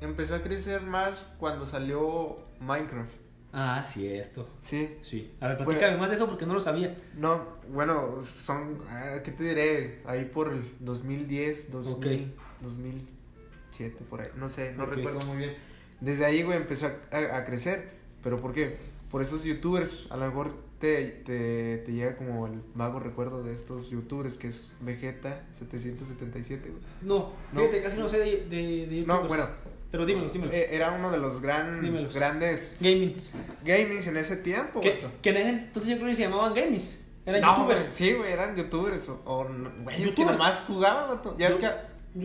empezó 0.00 0.34
a 0.36 0.42
crecer 0.42 0.82
más 0.82 1.26
cuando 1.38 1.66
salió 1.66 2.38
Minecraft. 2.60 3.10
Ah, 3.54 3.84
cierto. 3.86 4.48
Sí. 4.60 4.96
Sí. 5.02 5.30
A 5.40 5.48
ver, 5.48 5.56
platícame 5.58 5.96
más 5.98 6.08
de 6.10 6.16
eso 6.16 6.26
porque 6.26 6.46
no 6.46 6.54
lo 6.54 6.60
sabía. 6.60 6.96
No, 7.14 7.48
bueno, 7.68 8.22
son, 8.24 8.78
ah, 8.88 9.16
¿qué 9.24 9.30
te 9.32 9.44
diré? 9.44 10.00
Ahí 10.06 10.24
por 10.24 10.52
el 10.52 10.70
2010, 10.80 11.70
2000, 11.72 12.32
2007, 12.62 14.04
por 14.08 14.20
ahí, 14.22 14.28
no 14.36 14.48
sé, 14.48 14.72
no 14.76 14.86
recuerdo 14.86 15.20
muy 15.26 15.36
bien. 15.38 15.54
Desde 16.00 16.24
ahí, 16.24 16.42
güey, 16.42 16.56
empezó 16.58 16.86
a, 16.86 17.16
a- 17.16 17.36
a 17.38 17.44
crecer, 17.44 17.90
pero 18.22 18.40
¿por 18.40 18.52
qué? 18.52 18.76
Por 19.10 19.22
esos 19.22 19.44
youtubers, 19.44 20.06
a 20.10 20.16
lo 20.16 20.26
mejor 20.26 20.54
te, 20.82 21.04
te, 21.24 21.78
te 21.86 21.92
llega 21.92 22.16
como 22.16 22.46
el 22.48 22.60
vago 22.74 22.98
recuerdo 22.98 23.42
de 23.44 23.52
estos 23.54 23.88
youtubers, 23.90 24.36
que 24.36 24.48
es 24.48 24.74
Vegeta 24.80 25.44
777, 25.58 26.68
güey. 26.70 26.82
No, 27.02 27.32
No. 27.52 27.60
fíjate, 27.60 27.82
casi 27.84 27.98
no 27.98 28.08
sé 28.08 28.18
de, 28.18 28.46
de, 28.50 28.86
de 28.88 29.04
No, 29.06 29.22
bueno. 29.28 29.46
Pero 29.92 30.04
dímelos. 30.06 30.34
Eh, 30.36 30.68
Era 30.72 30.90
uno 30.92 31.10
de 31.12 31.18
los 31.18 31.40
gran, 31.40 31.80
Dímelos. 31.82 32.12
grandes 32.14 32.76
Gamings. 32.80 33.32
gamings 33.64 34.06
en 34.08 34.16
ese 34.16 34.36
tiempo, 34.36 34.80
Que, 34.80 34.96
güey. 35.00 35.12
que 35.22 35.30
en 35.30 35.36
ese 35.36 35.48
entonces 35.50 35.90
yo 35.92 35.96
creo 35.98 36.08
que 36.08 36.14
se 36.16 36.22
llamaban 36.22 36.52
gamings. 36.54 36.98
Eran 37.24 37.40
No, 37.42 37.56
youtubers. 37.58 37.80
güey, 37.98 38.10
Sí, 38.10 38.12
güey, 38.16 38.32
eran 38.32 38.56
youtubers. 38.56 39.08
O, 39.08 39.20
o 39.24 39.46
güey, 39.84 40.02
es 40.02 40.14
que 40.16 40.24
nomás 40.24 40.64
jugaban, 40.66 41.08
vato. 41.10 41.36
Ya, 41.38 41.48
es 41.50 41.56
que, 41.56 41.70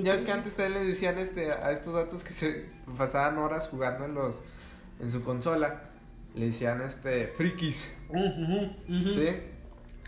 ya 0.01 0.13
es 0.15 0.23
que 0.23 0.31
antes 0.31 0.55
también 0.55 0.81
le 0.81 0.87
decían 0.89 1.19
este, 1.19 1.51
a 1.51 1.71
estos 1.71 1.93
datos 1.93 2.23
que 2.23 2.33
se 2.33 2.65
pasaban 2.97 3.37
horas 3.37 3.67
jugando 3.67 4.05
en 4.05 4.15
los 4.15 4.41
en 4.99 5.11
su 5.11 5.21
consola. 5.23 5.91
Le 6.35 6.45
decían 6.47 6.81
este 6.81 7.27
frikis. 7.27 7.91
¿Sí? 8.87 9.27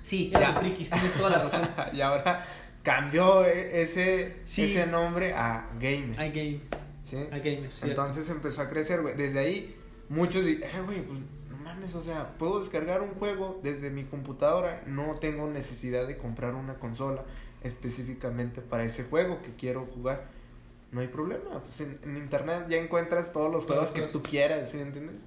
Sí, 0.04 0.30
eran 0.34 0.42
Ya. 0.42 0.50
los 0.52 0.58
frikis, 0.60 0.90
tienes 0.90 1.14
toda 1.14 1.30
la 1.32 1.44
razón. 1.44 1.70
y 1.94 2.02
ahora 2.02 2.46
cambió 2.84 3.46
e- 3.46 3.82
ese, 3.82 4.38
Sí. 4.44 4.64
ese 4.64 4.88
nombre 4.88 5.34
a 5.34 5.70
gamer. 5.80 6.20
Hay 6.20 6.32
game, 6.32 6.62
¿sí? 7.02 7.18
gamers. 7.30 7.76
cierto. 7.78 7.88
Entonces 7.88 8.30
empezó 8.30 8.62
a 8.62 8.70
crecer, 8.70 9.02
güey. 9.02 9.16
Desde 9.16 9.40
ahí, 9.40 9.76
muchos 10.08 10.46
dicen, 10.46 10.64
eh, 10.70 10.82
güey, 10.86 11.02
pues 11.06 11.20
no 11.50 11.58
mames, 11.58 11.94
o 11.96 12.02
sea, 12.02 12.38
puedo 12.38 12.60
descargar 12.60 13.02
un 13.02 13.12
juego 13.16 13.60
desde 13.64 13.90
mi 13.90 14.06
computadora. 14.06 14.84
No 14.88 15.16
tengo 15.20 15.50
necesidad 15.50 16.08
de 16.08 16.18
comprar 16.18 16.54
una 16.56 16.76
consola 16.76 17.24
específicamente 17.64 18.62
para 18.62 18.84
ese 18.86 19.04
juego 19.04 19.42
que 19.42 19.54
quiero 19.56 19.86
jugar. 19.94 20.28
No 20.92 21.02
hay 21.02 21.08
problema, 21.08 21.62
pues 21.62 21.82
en, 21.82 22.00
en 22.04 22.18
internet 22.18 22.66
ya 22.70 22.78
encuentras 22.78 23.32
todos 23.32 23.52
los 23.52 23.66
juegos 23.66 23.92
que 23.92 24.02
tú 24.04 24.24
quieras, 24.24 24.72
¿sí 24.72 24.80
entiendes? 24.80 25.24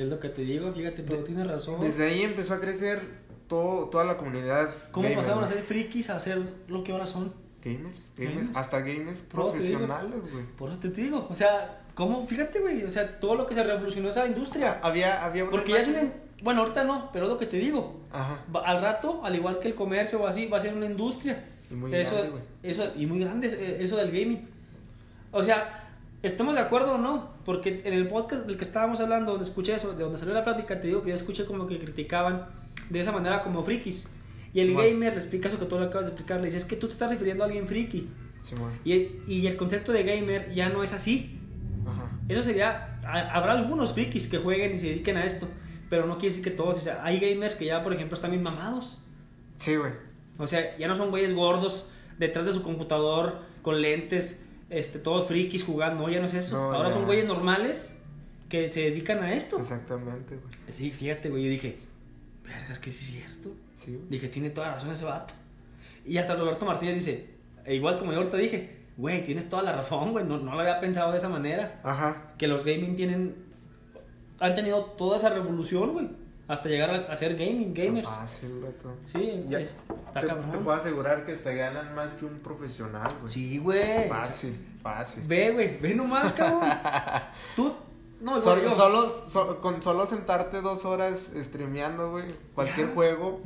Es 0.00 0.08
lo 0.08 0.18
que 0.18 0.30
te 0.30 0.40
digo, 0.42 0.72
fíjate, 0.72 1.02
pero 1.02 1.22
tienes 1.24 1.46
razón. 1.46 1.78
Desde 1.82 2.06
ahí 2.06 2.22
empezó 2.22 2.54
a 2.54 2.60
crecer 2.60 3.00
todo, 3.48 3.90
toda 3.90 4.04
la 4.06 4.16
comunidad. 4.16 4.70
¿Cómo 4.92 5.02
gamer, 5.02 5.18
pasaron 5.18 5.44
a 5.44 5.46
ser 5.46 5.62
frikis 5.62 6.08
a 6.08 6.18
ser 6.18 6.40
lo 6.68 6.82
que 6.82 6.92
ahora 6.92 7.06
son? 7.06 7.34
Gamers, 7.62 8.08
gamers, 8.16 8.36
Gamers. 8.36 8.50
hasta 8.54 8.80
gamers 8.80 9.20
profesionales, 9.20 10.22
güey. 10.32 10.46
Por 10.56 10.70
eso 10.70 10.80
te 10.80 10.88
digo, 10.88 11.26
o 11.28 11.34
sea, 11.34 11.82
¿cómo? 11.94 12.26
Fíjate, 12.26 12.60
güey, 12.60 12.82
o 12.84 12.90
sea, 12.90 13.20
todo 13.20 13.34
lo 13.34 13.46
que 13.46 13.54
se 13.54 13.62
revolucionó 13.62 14.08
esa 14.08 14.26
industria. 14.26 14.80
Había, 14.82 15.22
había 15.22 15.42
una 15.42 15.50
Porque 15.50 15.72
ya 15.72 15.80
es 15.80 15.88
una... 15.88 16.10
Bueno, 16.42 16.62
ahorita 16.62 16.84
no, 16.84 17.10
pero 17.12 17.26
es 17.26 17.32
lo 17.32 17.36
que 17.36 17.44
te 17.44 17.58
digo. 17.58 18.00
Ajá. 18.10 18.42
Al 18.64 18.80
rato, 18.80 19.20
al 19.22 19.36
igual 19.36 19.58
que 19.58 19.68
el 19.68 19.74
comercio 19.74 20.22
o 20.22 20.26
así, 20.26 20.46
va 20.46 20.56
a 20.56 20.60
ser 20.60 20.72
una 20.72 20.86
industria. 20.86 21.44
Y 21.70 21.74
muy 21.74 21.94
eso, 21.94 22.14
grande, 22.14 22.30
güey. 22.30 22.42
eso, 22.62 22.90
y 22.96 23.04
muy 23.04 23.18
grande 23.18 23.48
eh, 23.48 23.76
eso 23.80 23.98
del 23.98 24.10
gaming. 24.10 24.48
O 25.30 25.44
sea, 25.44 25.79
¿estamos 26.22 26.54
de 26.54 26.60
acuerdo 26.60 26.94
o 26.94 26.98
no? 26.98 27.30
Porque 27.44 27.82
en 27.84 27.92
el 27.94 28.08
podcast 28.08 28.46
del 28.46 28.56
que 28.56 28.64
estábamos 28.64 29.00
hablando, 29.00 29.32
donde 29.32 29.46
escuché 29.48 29.74
eso, 29.74 29.92
de 29.94 30.02
donde 30.02 30.18
salió 30.18 30.34
la 30.34 30.44
plática, 30.44 30.80
te 30.80 30.86
digo 30.88 31.02
que 31.02 31.10
yo 31.10 31.14
escuché 31.14 31.44
como 31.46 31.66
que 31.66 31.78
criticaban 31.78 32.46
de 32.88 33.00
esa 33.00 33.12
manera 33.12 33.42
como 33.42 33.62
frikis. 33.62 34.08
Y 34.52 34.60
el 34.60 34.74
gamer 34.74 35.12
le 35.12 35.18
explica 35.18 35.48
eso 35.48 35.58
que 35.58 35.66
tú 35.66 35.78
le 35.78 35.86
acabas 35.86 36.06
de 36.06 36.12
explicar, 36.12 36.40
le 36.40 36.46
dice, 36.46 36.58
es 36.58 36.64
que 36.64 36.76
tú 36.76 36.86
te 36.88 36.92
estás 36.94 37.08
refiriendo 37.10 37.44
a 37.44 37.46
alguien 37.46 37.66
friki. 37.68 38.08
Simón. 38.42 38.72
Y, 38.84 39.08
y 39.28 39.46
el 39.46 39.56
concepto 39.56 39.92
de 39.92 40.02
gamer 40.02 40.52
ya 40.54 40.68
no 40.70 40.82
es 40.82 40.92
así. 40.92 41.38
Ajá. 41.86 42.10
Eso 42.28 42.42
sería, 42.42 42.98
ha- 43.04 43.30
habrá 43.36 43.52
algunos 43.52 43.92
frikis 43.92 44.26
que 44.28 44.38
jueguen 44.38 44.74
y 44.74 44.78
se 44.78 44.86
dediquen 44.88 45.16
a 45.18 45.24
esto, 45.24 45.46
pero 45.88 46.06
no 46.06 46.14
quiere 46.18 46.30
decir 46.34 46.42
que 46.44 46.50
todos, 46.50 46.78
o 46.78 46.80
sea, 46.80 47.04
hay 47.04 47.20
gamers 47.20 47.54
que 47.54 47.66
ya, 47.66 47.82
por 47.84 47.92
ejemplo, 47.92 48.14
están 48.16 48.30
bien 48.32 48.42
mamados. 48.42 49.04
Sí, 49.56 49.76
güey. 49.76 49.92
O 50.38 50.46
sea, 50.46 50.76
ya 50.78 50.88
no 50.88 50.96
son 50.96 51.10
güeyes 51.10 51.34
gordos 51.34 51.90
detrás 52.18 52.46
de 52.46 52.52
su 52.52 52.62
computador 52.62 53.40
con 53.62 53.80
lentes, 53.82 54.46
este, 54.70 54.98
todos 54.98 55.26
frikis 55.26 55.64
jugando, 55.64 56.08
ya 56.08 56.20
no 56.20 56.26
es 56.26 56.34
eso. 56.34 56.56
No, 56.56 56.72
Ahora 56.72 56.88
ya. 56.88 56.94
son 56.94 57.04
güeyes 57.04 57.26
normales 57.26 57.96
que 58.48 58.70
se 58.72 58.80
dedican 58.82 59.22
a 59.22 59.34
esto. 59.34 59.58
Exactamente, 59.58 60.36
güey. 60.36 60.54
Sí, 60.70 60.90
fíjate, 60.90 61.28
güey, 61.28 61.44
yo 61.44 61.50
dije, 61.50 61.78
vergas, 62.44 62.78
que 62.78 62.90
sí 62.92 63.16
es 63.16 63.22
cierto. 63.24 63.50
Sí, 63.74 63.94
güey. 63.94 64.08
Dije, 64.08 64.28
tiene 64.28 64.50
toda 64.50 64.68
la 64.68 64.74
razón 64.74 64.90
ese 64.90 65.04
vato. 65.04 65.34
Y 66.06 66.16
hasta 66.18 66.34
Roberto 66.36 66.64
Martínez 66.64 66.94
dice, 66.94 67.28
e 67.64 67.74
igual 67.74 67.98
como 67.98 68.12
yo 68.12 68.18
ahorita 68.18 68.36
dije, 68.36 68.78
güey, 68.96 69.24
tienes 69.24 69.48
toda 69.48 69.62
la 69.62 69.72
razón, 69.72 70.12
güey, 70.12 70.24
no, 70.24 70.38
no 70.38 70.54
lo 70.54 70.60
había 70.60 70.80
pensado 70.80 71.12
de 71.12 71.18
esa 71.18 71.28
manera. 71.28 71.80
Ajá. 71.82 72.32
Que 72.38 72.46
los 72.48 72.64
gaming 72.64 72.96
tienen, 72.96 73.34
han 74.38 74.54
tenido 74.54 74.84
toda 74.84 75.18
esa 75.18 75.30
revolución, 75.30 75.92
güey, 75.92 76.08
hasta 76.52 76.68
llegar 76.68 76.90
a, 76.90 77.12
a 77.12 77.16
ser 77.16 77.36
gaming, 77.36 77.72
gamers. 77.74 78.08
Fácil, 78.08 78.60
vato. 78.60 78.94
Sí, 79.06 79.44
Ya, 79.48 79.60
es- 79.60 79.78
está 80.08 80.20
te, 80.20 80.26
cabrón. 80.26 80.50
te 80.50 80.58
puedo 80.58 80.76
asegurar 80.76 81.24
que 81.24 81.34
te 81.34 81.54
ganan 81.54 81.94
más 81.94 82.14
que 82.14 82.24
un 82.24 82.38
profesional, 82.40 83.10
güey. 83.20 83.32
Sí, 83.32 83.58
güey. 83.58 84.08
Fácil, 84.08 84.78
fácil. 84.82 85.22
Ve, 85.26 85.50
güey, 85.52 85.78
ve 85.78 85.94
nomás, 85.94 86.32
cabrón. 86.32 86.68
Tú, 87.56 87.74
no, 88.20 88.38
igual 88.38 88.42
Solo, 88.42 88.62
yo. 88.62 88.74
solo, 88.74 89.08
so- 89.10 89.60
con 89.60 89.80
solo 89.82 90.06
sentarte 90.06 90.60
dos 90.60 90.84
horas 90.84 91.30
streameando, 91.36 92.10
güey, 92.10 92.34
cualquier 92.54 92.88
Ya. 92.88 92.94
juego, 92.94 93.40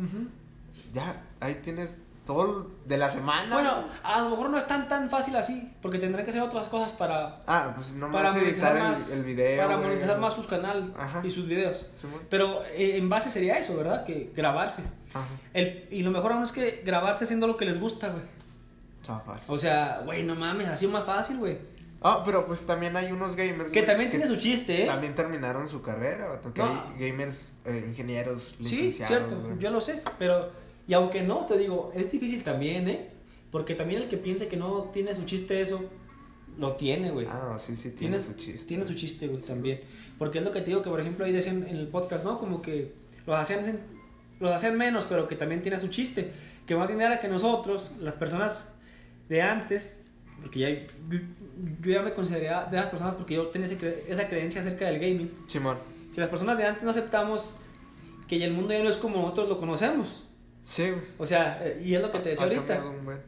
ya, 0.93 1.23
ahí 1.41 1.55
tienes 1.63 2.03
todo 2.27 2.71
de 2.87 2.97
la 2.99 3.11
semana. 3.11 3.53
Bueno, 3.55 3.85
a 4.03 4.21
lo 4.23 4.31
mejor 4.31 4.51
no 4.51 4.57
es 4.59 4.67
tan 4.67 4.89
tan 4.89 5.11
fácil 5.11 5.37
así, 5.37 5.73
porque 5.83 5.99
tendrán 5.99 6.25
que 6.25 6.31
hacer 6.31 6.43
otras 6.43 6.67
cosas 6.69 6.93
para, 6.93 7.43
Ah, 7.47 7.73
pues 7.75 7.89
para 7.93 8.01
nomás 8.01 8.37
editar 8.37 8.43
monetizar 8.43 8.77
el, 8.77 8.83
más, 8.83 9.11
el 9.13 9.25
video. 9.25 9.63
para 9.63 9.77
güey. 9.77 9.89
monetizar 9.89 10.19
más 10.19 10.35
sus 10.35 10.47
canales 10.47 10.85
Ajá. 10.99 11.21
y 11.23 11.31
sus 11.31 11.47
videos. 11.47 11.87
Simón. 11.95 12.21
Pero 12.31 12.65
eh, 12.67 12.97
en 12.97 13.09
base 13.09 13.29
sería 13.31 13.59
eso, 13.59 13.77
¿verdad? 13.77 14.05
Que 14.05 14.33
grabarse. 14.35 14.83
Ajá. 15.13 15.27
El, 15.53 15.87
y 15.91 16.03
lo 16.03 16.11
mejor 16.11 16.33
aún 16.33 16.43
es 16.45 16.53
que 16.53 16.83
grabarse 16.85 17.25
haciendo 17.25 17.47
lo 17.47 17.57
que 17.57 17.67
les 17.67 17.79
gusta, 17.79 18.09
güey. 18.09 18.23
Está 19.03 19.19
fácil. 19.21 19.45
O 19.55 19.59
sea, 19.59 20.01
güey, 20.05 20.23
no 20.23 20.35
mames, 20.35 20.69
así 20.69 20.87
es 20.87 20.91
más 20.91 21.05
fácil, 21.05 21.37
güey. 21.39 21.59
Ah, 22.07 22.23
pero 22.25 22.47
pues 22.47 22.67
también 22.67 22.97
hay 22.97 23.13
unos 23.13 23.35
gamers. 23.37 23.71
Que 23.71 23.81
güey, 23.81 23.87
también 23.87 24.11
tiene 24.11 24.27
su 24.27 24.37
chiste, 24.37 24.83
¿eh? 24.85 24.87
También 24.87 25.15
terminaron 25.15 25.67
su 25.69 25.81
carrera, 25.83 26.29
vato, 26.29 26.53
que 26.53 26.63
No. 26.63 26.69
hay 26.99 27.11
gamers, 27.11 27.53
eh, 27.65 27.85
ingenieros, 27.87 28.55
Sí, 28.59 28.63
licenciados. 28.63 29.09
cierto, 29.29 29.41
güey. 29.43 29.59
yo 29.59 29.71
lo 29.71 29.81
sé, 29.81 30.03
pero 30.19 30.51
y 30.87 30.95
aunque 30.95 31.23
no, 31.23 31.47
te 31.47 31.57
digo, 31.57 31.93
es 31.95 32.13
difícil 32.13 32.43
también, 32.43 32.89
¿eh? 32.89 33.11
Porque 33.51 33.75
también 33.75 34.03
el 34.03 34.09
que 34.09 34.17
piense 34.17 34.49
que 34.49 34.57
no 34.57 34.91
tiene 34.93 35.15
su 35.15 35.25
chiste 35.25 35.61
eso, 35.61 35.89
lo 36.59 36.75
tiene, 36.75 37.11
güey. 37.11 37.27
Ah, 37.27 37.49
no, 37.53 37.59
sí, 37.59 37.75
sí, 37.77 37.91
tiene 37.91 38.19
Tiene 38.19 38.23
su 38.23 38.35
chiste. 38.35 38.67
Tiene 38.67 38.85
su 38.85 38.95
chiste, 38.95 39.29
güey, 39.29 39.41
también. 39.41 39.81
Porque 40.19 40.39
es 40.39 40.45
lo 40.45 40.53
que 40.53 40.61
te 40.61 40.67
digo 40.67 40.83
que, 40.83 40.91
por 40.91 41.01
ejemplo, 41.01 41.25
ahí 41.25 41.33
decían 41.33 41.67
en 41.69 41.77
el 41.77 41.89
podcast, 41.89 42.25
¿no? 42.25 42.39
Como 42.39 42.61
que 42.61 42.93
los 43.27 43.37
hacían, 43.37 43.63
los 44.41 44.53
hacían 44.53 44.77
menos, 44.77 45.07
pero 45.09 45.27
que 45.27 45.37
también 45.37 45.63
tiene 45.63 45.79
su 45.79 45.89
chiste. 45.89 46.33
Que 46.67 46.75
más 46.75 46.89
dinero 46.89 47.15
que 47.21 47.29
nosotros, 47.29 47.93
las 48.01 48.17
personas 48.17 48.75
de 49.29 49.43
antes, 49.43 50.05
porque 50.41 50.59
ya 50.59 50.71
yo, 50.71 51.19
yo 51.81 51.93
ya 51.93 52.03
me 52.03 52.13
consideraba 52.13 52.67
de 52.71 52.77
las 52.77 52.87
personas 52.87 53.15
porque 53.15 53.35
yo 53.35 53.47
tenía 53.49 53.67
ese 53.67 54.05
esa 54.09 54.29
creencia 54.29 54.61
acerca 54.61 54.87
del 54.87 54.99
gaming, 54.99 55.31
Simón. 55.47 55.79
que 56.13 56.21
las 56.21 56.29
personas 56.29 56.59
de 56.59 56.65
antes 56.65 56.83
no 56.83 56.91
aceptamos 56.91 57.57
que 58.29 58.43
el 58.43 58.53
mundo 58.53 58.73
ya 58.73 58.83
no 58.83 58.89
es 58.89 58.97
como 58.97 59.21
nosotros 59.21 59.49
lo 59.49 59.59
conocemos. 59.59 60.29
Sí, 60.67 60.91
güey. 60.91 61.03
O 61.19 61.27
sea, 61.27 61.61
eh, 61.63 61.83
y 61.85 61.95
es 61.95 62.01
lo 62.01 62.11
que 62.11 62.21
te 62.21 62.31
decía 62.31 62.45
ahorita. 62.47 62.83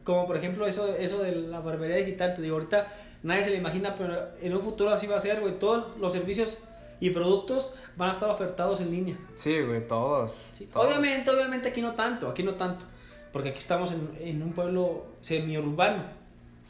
Como 0.04 0.26
por 0.26 0.36
ejemplo 0.38 0.66
eso, 0.66 0.96
eso 0.96 1.22
de 1.22 1.32
la 1.32 1.60
barbería 1.60 1.96
digital, 1.96 2.34
te 2.34 2.40
digo, 2.40 2.56
ahorita 2.56 2.86
nadie 3.24 3.42
se 3.42 3.50
le 3.50 3.56
imagina, 3.58 3.94
pero 3.94 4.16
en 4.40 4.54
un 4.54 4.62
futuro 4.62 4.90
así 4.90 5.06
va 5.06 5.16
a 5.16 5.20
ser, 5.20 5.40
güey. 5.42 5.58
Todos 5.58 5.98
los 5.98 6.14
servicios 6.14 6.60
y 6.98 7.10
productos 7.10 7.74
van 7.96 8.08
a 8.08 8.12
estar 8.12 8.30
ofertados 8.30 8.80
en 8.80 8.90
línea. 8.90 9.18
Sí, 9.34 9.60
güey, 9.60 9.86
todos. 9.86 10.32
Sí, 10.32 10.64
todos. 10.72 10.86
Obviamente, 10.86 11.30
obviamente 11.30 11.68
aquí 11.68 11.82
no 11.82 11.94
tanto, 11.94 12.26
aquí 12.30 12.42
no 12.42 12.54
tanto. 12.54 12.86
Porque 13.34 13.50
aquí 13.50 13.58
estamos 13.58 13.92
en, 13.92 14.16
en 14.18 14.42
un 14.42 14.52
pueblo 14.54 15.04
semi-urbano 15.20 16.04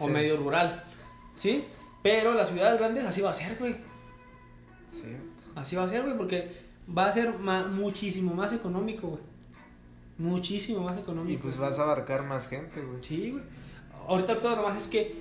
o 0.00 0.06
Sí. 0.06 0.10
medio 0.10 0.36
rural, 0.36 0.82
¿sí? 1.36 1.64
Pero 2.02 2.34
las 2.34 2.48
ciudades 2.48 2.76
grandes 2.80 3.06
así 3.06 3.20
va 3.22 3.30
a 3.30 3.32
ser, 3.32 3.56
güey. 3.56 3.76
Sí. 4.90 5.16
Así 5.54 5.76
va 5.76 5.84
a 5.84 5.88
ser, 5.88 6.02
güey, 6.02 6.16
porque 6.16 6.50
va 6.96 7.06
a 7.06 7.12
ser 7.12 7.38
ma- 7.38 7.66
muchísimo 7.68 8.34
más 8.34 8.52
económico, 8.52 9.06
güey. 9.08 9.22
Muchísimo 10.18 10.80
más 10.84 10.96
económico. 10.96 11.32
Y 11.34 11.36
pues 11.42 11.58
vas 11.58 11.78
a 11.78 11.82
abarcar 11.82 12.22
más 12.24 12.48
gente, 12.48 12.80
güey. 12.80 12.98
Sí, 13.02 13.30
güey. 13.32 13.42
Ahorita 14.08 14.32
el 14.32 14.38
peor 14.38 14.56
nomás 14.56 14.76
es 14.76 14.88
que, 14.88 15.14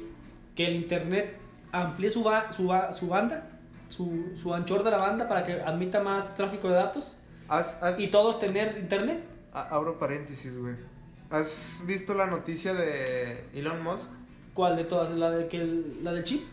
que 0.55 0.67
el 0.67 0.75
internet 0.75 1.37
amplíe 1.71 2.09
su, 2.09 2.23
ba- 2.23 2.51
su, 2.51 2.67
ba- 2.67 2.93
su 2.93 3.07
banda, 3.07 3.49
su, 3.89 4.31
su 4.35 4.53
anchor 4.53 4.83
de 4.83 4.91
la 4.91 4.97
banda 4.97 5.27
para 5.27 5.43
que 5.45 5.53
admita 5.61 6.01
más 6.01 6.35
tráfico 6.35 6.69
de 6.69 6.75
datos 6.75 7.17
Has, 7.49 7.81
has- 7.83 7.99
y 7.99 8.07
todos 8.07 8.39
tener 8.39 8.77
internet. 8.77 9.23
a- 9.53 9.67
abro 9.69 9.97
paréntesis, 9.99 10.57
güey. 10.57 10.75
¿Has 11.29 11.81
visto 11.85 12.13
la 12.13 12.27
noticia 12.27 12.73
de 12.73 13.49
Elon 13.53 13.83
Musk? 13.83 14.09
¿Cuál 14.53 14.77
de 14.77 14.85
todas? 14.85 15.11
¿La, 15.11 15.31
de 15.31 15.47
que 15.47 15.57
el- 15.61 15.99
la 16.03 16.13
del 16.13 16.23
chip? 16.23 16.43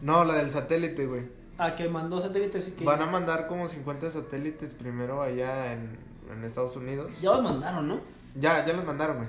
No, 0.00 0.24
la 0.24 0.36
del 0.36 0.50
satélite, 0.50 1.06
güey. 1.06 1.22
A 1.58 1.74
que 1.76 1.88
mandó 1.88 2.20
satélites 2.20 2.68
y 2.68 2.72
que. 2.72 2.84
Van 2.84 3.02
a 3.02 3.06
mandar 3.06 3.46
como 3.46 3.68
50 3.68 4.10
satélites 4.10 4.72
primero 4.74 5.22
allá 5.22 5.72
en, 5.72 5.98
en 6.34 6.44
Estados 6.44 6.76
Unidos. 6.76 7.20
Ya 7.20 7.32
los 7.32 7.42
mandaron, 7.42 7.88
¿no? 7.88 8.00
Ya, 8.34 8.64
ya 8.64 8.72
los 8.72 8.84
mandaron, 8.84 9.16
güey. 9.18 9.28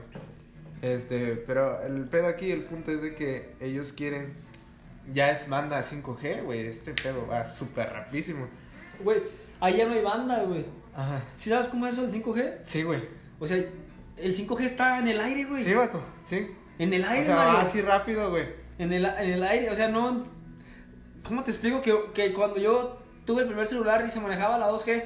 Este, 0.81 1.35
pero 1.47 1.81
el 1.83 2.07
pedo 2.09 2.27
aquí, 2.27 2.51
el 2.51 2.63
punto 2.65 2.91
es 2.91 3.01
de 3.01 3.15
que 3.15 3.55
ellos 3.59 3.93
quieren. 3.93 4.33
Ya 5.13 5.29
es 5.31 5.47
banda 5.47 5.83
5G, 5.83 6.43
güey. 6.43 6.65
Este 6.67 6.93
pedo 6.93 7.27
va 7.27 7.45
súper 7.45 7.91
rapidísimo. 7.91 8.47
Güey, 9.03 9.21
ahí 9.59 9.77
ya 9.77 9.85
no 9.85 9.93
hay 9.93 10.01
banda, 10.01 10.43
güey. 10.43 10.65
Ajá. 10.95 11.21
¿Sí 11.35 11.49
sabes 11.49 11.67
cómo 11.67 11.85
es 11.87 11.93
eso 11.93 12.03
del 12.07 12.11
5G? 12.23 12.53
Sí, 12.63 12.83
güey. 12.83 13.03
O 13.39 13.45
sea, 13.47 13.57
el 13.57 14.35
5G 14.35 14.61
está 14.61 14.99
en 14.99 15.07
el 15.07 15.19
aire, 15.19 15.43
güey. 15.45 15.63
Sí, 15.63 15.73
vato, 15.73 16.01
sí. 16.25 16.47
En 16.79 16.93
el 16.93 17.03
O 17.03 17.07
aire, 17.07 17.25
sea, 17.25 17.35
va 17.35 17.45
Mario. 17.53 17.59
así 17.59 17.81
rápido, 17.81 18.29
güey. 18.29 18.47
En 18.79 18.91
el, 18.91 19.05
en 19.05 19.29
el 19.33 19.43
aire, 19.43 19.69
o 19.69 19.75
sea, 19.75 19.87
no. 19.89 20.23
¿Cómo 21.23 21.43
te 21.43 21.51
explico 21.51 21.81
que, 21.81 21.95
que 22.13 22.33
cuando 22.33 22.57
yo 22.57 22.99
tuve 23.25 23.41
el 23.41 23.47
primer 23.47 23.65
celular 23.65 24.03
y 24.05 24.09
se 24.09 24.19
manejaba 24.19 24.57
la 24.57 24.69
2G, 24.71 25.03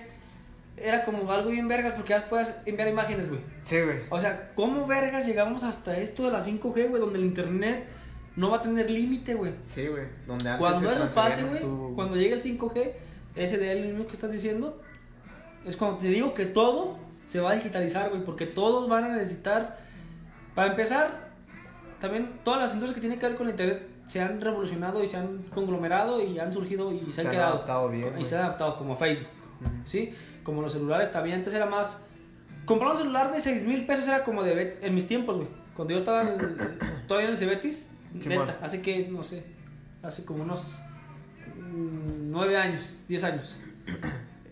era 0.84 1.04
como 1.04 1.32
algo 1.32 1.50
bien 1.50 1.68
vergas 1.68 1.94
porque 1.94 2.10
ya 2.14 2.28
puedes 2.30 2.62
enviar 2.66 2.88
imágenes, 2.88 3.30
güey? 3.30 3.42
Sí, 3.62 3.82
güey. 3.82 4.00
O 4.10 4.20
sea, 4.20 4.52
¿cómo 4.56 4.86
vergas 4.88 5.26
llegamos 5.26 5.64
hasta 5.64 5.98
esto 5.98 6.24
de 6.26 6.32
la 6.32 6.40
5G, 6.42 6.90
güey? 6.90 7.02
Donde 7.02 7.20
el 7.20 7.26
internet 7.26 7.86
no 8.36 8.52
va 8.52 8.58
a 8.58 8.62
tener 8.62 8.90
límite, 8.90 9.34
güey. 9.34 9.54
Sí, 9.66 9.88
güey. 9.88 10.04
Donde 10.28 10.50
antes 10.50 10.60
Cuando 10.60 10.92
eso 10.92 11.14
pase, 11.14 11.44
güey, 11.44 11.62
tu- 11.62 11.94
cuando 11.96 12.16
llegue 12.16 12.34
el 12.36 12.42
5G, 12.42 12.92
ese 13.36 13.58
de 13.58 13.72
él 13.72 13.86
mismo 13.88 14.08
que 14.08 14.14
estás 14.14 14.32
diciendo, 14.32 14.82
es 15.66 15.76
cuando 15.76 15.98
te 15.98 16.08
digo 16.08 16.34
que 16.34 16.46
todo 16.46 16.98
se 17.26 17.40
va 17.42 17.52
a 17.52 17.56
digitalizar, 17.56 18.10
güey, 18.10 18.24
porque 18.24 18.46
todos 18.46 18.88
van 18.90 19.04
a 19.04 19.10
necesitar, 19.18 19.78
para 20.56 20.72
empezar, 20.72 21.30
también 22.00 22.40
todas 22.44 22.60
las 22.62 22.74
industrias 22.74 22.96
que 22.96 23.02
tienen 23.02 23.20
que 23.20 23.28
ver 23.28 23.36
con 23.36 23.48
el 23.48 23.52
internet 23.52 23.88
se 24.06 24.22
han 24.22 24.42
revolucionado 24.42 25.04
y 25.04 25.08
se 25.08 25.18
han 25.18 25.44
conglomerado 25.54 26.24
y 26.24 26.40
han 26.40 26.52
surgido 26.52 26.92
y 26.92 27.04
se, 27.04 27.12
Se 27.14 27.22
han 27.22 27.28
han 27.28 27.34
quedado. 27.34 27.54
adaptado 27.56 27.90
bien, 27.90 28.08
Y 28.08 28.12
güey. 28.12 28.24
se 28.24 28.36
han 28.38 28.46
adaptado 28.46 28.76
como 28.78 28.96
Facebook, 28.96 29.28
Ujú. 29.62 29.70
¿sí? 29.84 30.14
Como 30.44 30.62
los 30.62 30.74
celulares 30.74 31.12
también, 31.12 31.38
antes 31.38 31.54
era 31.54 31.66
más... 31.66 32.06
Comprar 32.66 32.92
un 32.92 32.98
celular 32.98 33.32
de 33.34 33.42
6 33.42 33.66
mil 33.66 33.86
pesos 33.86 34.08
era 34.08 34.24
como 34.24 34.44
de... 34.44 34.78
En 34.82 34.94
mis 34.96 35.08
tiempos, 35.08 35.38
güey. 35.38 35.48
Cuando 35.76 35.94
yo 35.94 35.98
estaba 36.00 36.22
en 36.22 36.28
el- 36.40 36.58
todavía 37.08 37.28
en 37.30 37.34
el 37.34 37.40
Cebetis, 37.40 37.90
neta, 38.14 38.58
hace 38.62 38.82
que, 38.82 39.08
no 39.08 39.24
sé, 39.24 39.44
hace 40.04 40.26
como 40.26 40.44
unos 40.44 40.82
9 41.58 42.58
años, 42.58 42.98
10 43.08 43.24
años. 43.24 43.60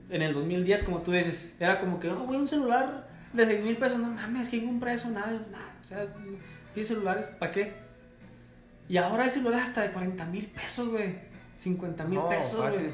En 0.09 0.22
el 0.22 0.33
2010, 0.33 0.83
como 0.83 1.01
tú 1.01 1.11
dices, 1.11 1.57
era 1.59 1.82
como 1.82 1.99
que, 1.99 2.09
oh, 2.09 2.19
güey, 2.24 2.40
un 2.40 2.48
celular 2.48 3.09
de 3.33 3.45
6 3.45 3.61
mil 3.61 3.75
pesos, 3.75 3.99
no 3.99 4.07
mames, 4.07 4.48
¿quién 4.48 4.66
compra 4.66 4.93
eso? 4.93 5.09
Nada, 5.09 5.33
nada. 5.51 5.75
O 5.82 5.83
sea, 5.83 6.07
¿qué 6.74 6.82
celulares? 6.82 7.35
¿Para 7.38 7.51
qué? 7.51 7.74
Y 8.88 8.95
ahora 8.95 9.25
hay 9.25 9.30
celulares 9.30 9.67
hasta 9.67 9.82
de 9.82 9.91
40 9.91 10.24
mil 10.27 10.45
pesos, 10.48 10.88
güey. 10.88 11.16
50 11.57 12.06
mil 12.06 12.19
No, 12.19 12.30
pesos, 12.30 12.72
güey. 12.74 12.90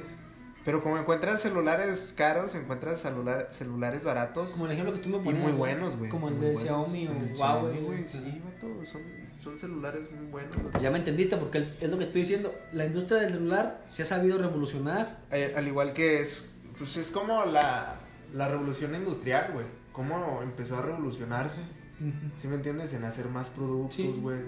Pero 0.66 0.82
como 0.82 0.98
encuentras 0.98 1.42
celulares 1.42 2.14
caros, 2.16 2.56
encuentras 2.56 3.02
celular, 3.02 3.48
celulares 3.52 4.04
baratos. 4.04 4.52
Como 4.52 4.66
el 4.66 4.72
ejemplo 4.72 4.94
que 4.94 5.00
tú 5.00 5.10
me 5.10 5.18
y 5.18 5.20
ponías. 5.20 5.44
muy 5.44 5.52
buenos, 5.52 5.98
güey. 5.98 6.10
Como 6.10 6.30
el 6.30 6.36
de 6.36 6.54
buenos. 6.54 6.62
Xiaomi 6.62 7.08
o 7.08 7.12
Huawei. 7.40 7.80
güey. 7.82 8.08
Sí, 8.08 8.42
vato, 8.46 8.86
son, 8.86 9.02
son 9.44 9.58
celulares 9.60 10.10
muy 10.12 10.26
buenos. 10.28 10.56
güey. 10.56 10.72
Ya 10.82 10.90
me 10.90 11.00
entendiste, 11.00 11.36
porque 11.36 11.58
es 11.58 11.74
es 11.82 11.90
lo 11.90 11.98
que 11.98 12.06
estoy 12.06 12.22
diciendo. 12.22 12.54
La 12.72 12.86
industria 12.86 13.20
del 13.20 13.32
celular 13.32 13.84
se 13.88 14.04
ha 14.04 14.06
sabido 14.06 14.38
revolucionar. 14.38 15.20
Eh, 15.32 15.54
Al 15.58 15.68
igual 15.68 15.92
que 15.94 16.22
es, 16.22 16.46
pues 16.78 16.96
es 16.96 17.12
como 17.12 17.44
la, 17.46 17.96
la 18.34 18.48
revolución 18.48 18.96
industrial, 18.96 19.52
güey. 19.54 19.66
Cómo 19.92 20.40
empezó 20.42 20.78
a 20.78 20.82
revolucionarse. 20.82 21.60
¿Sí 22.38 22.48
me 22.48 22.56
entiendes? 22.56 22.94
En 22.94 23.04
hacer 23.04 23.28
más 23.28 23.50
productos, 23.50 23.96
Sí. 23.96 24.18
güey. 24.22 24.40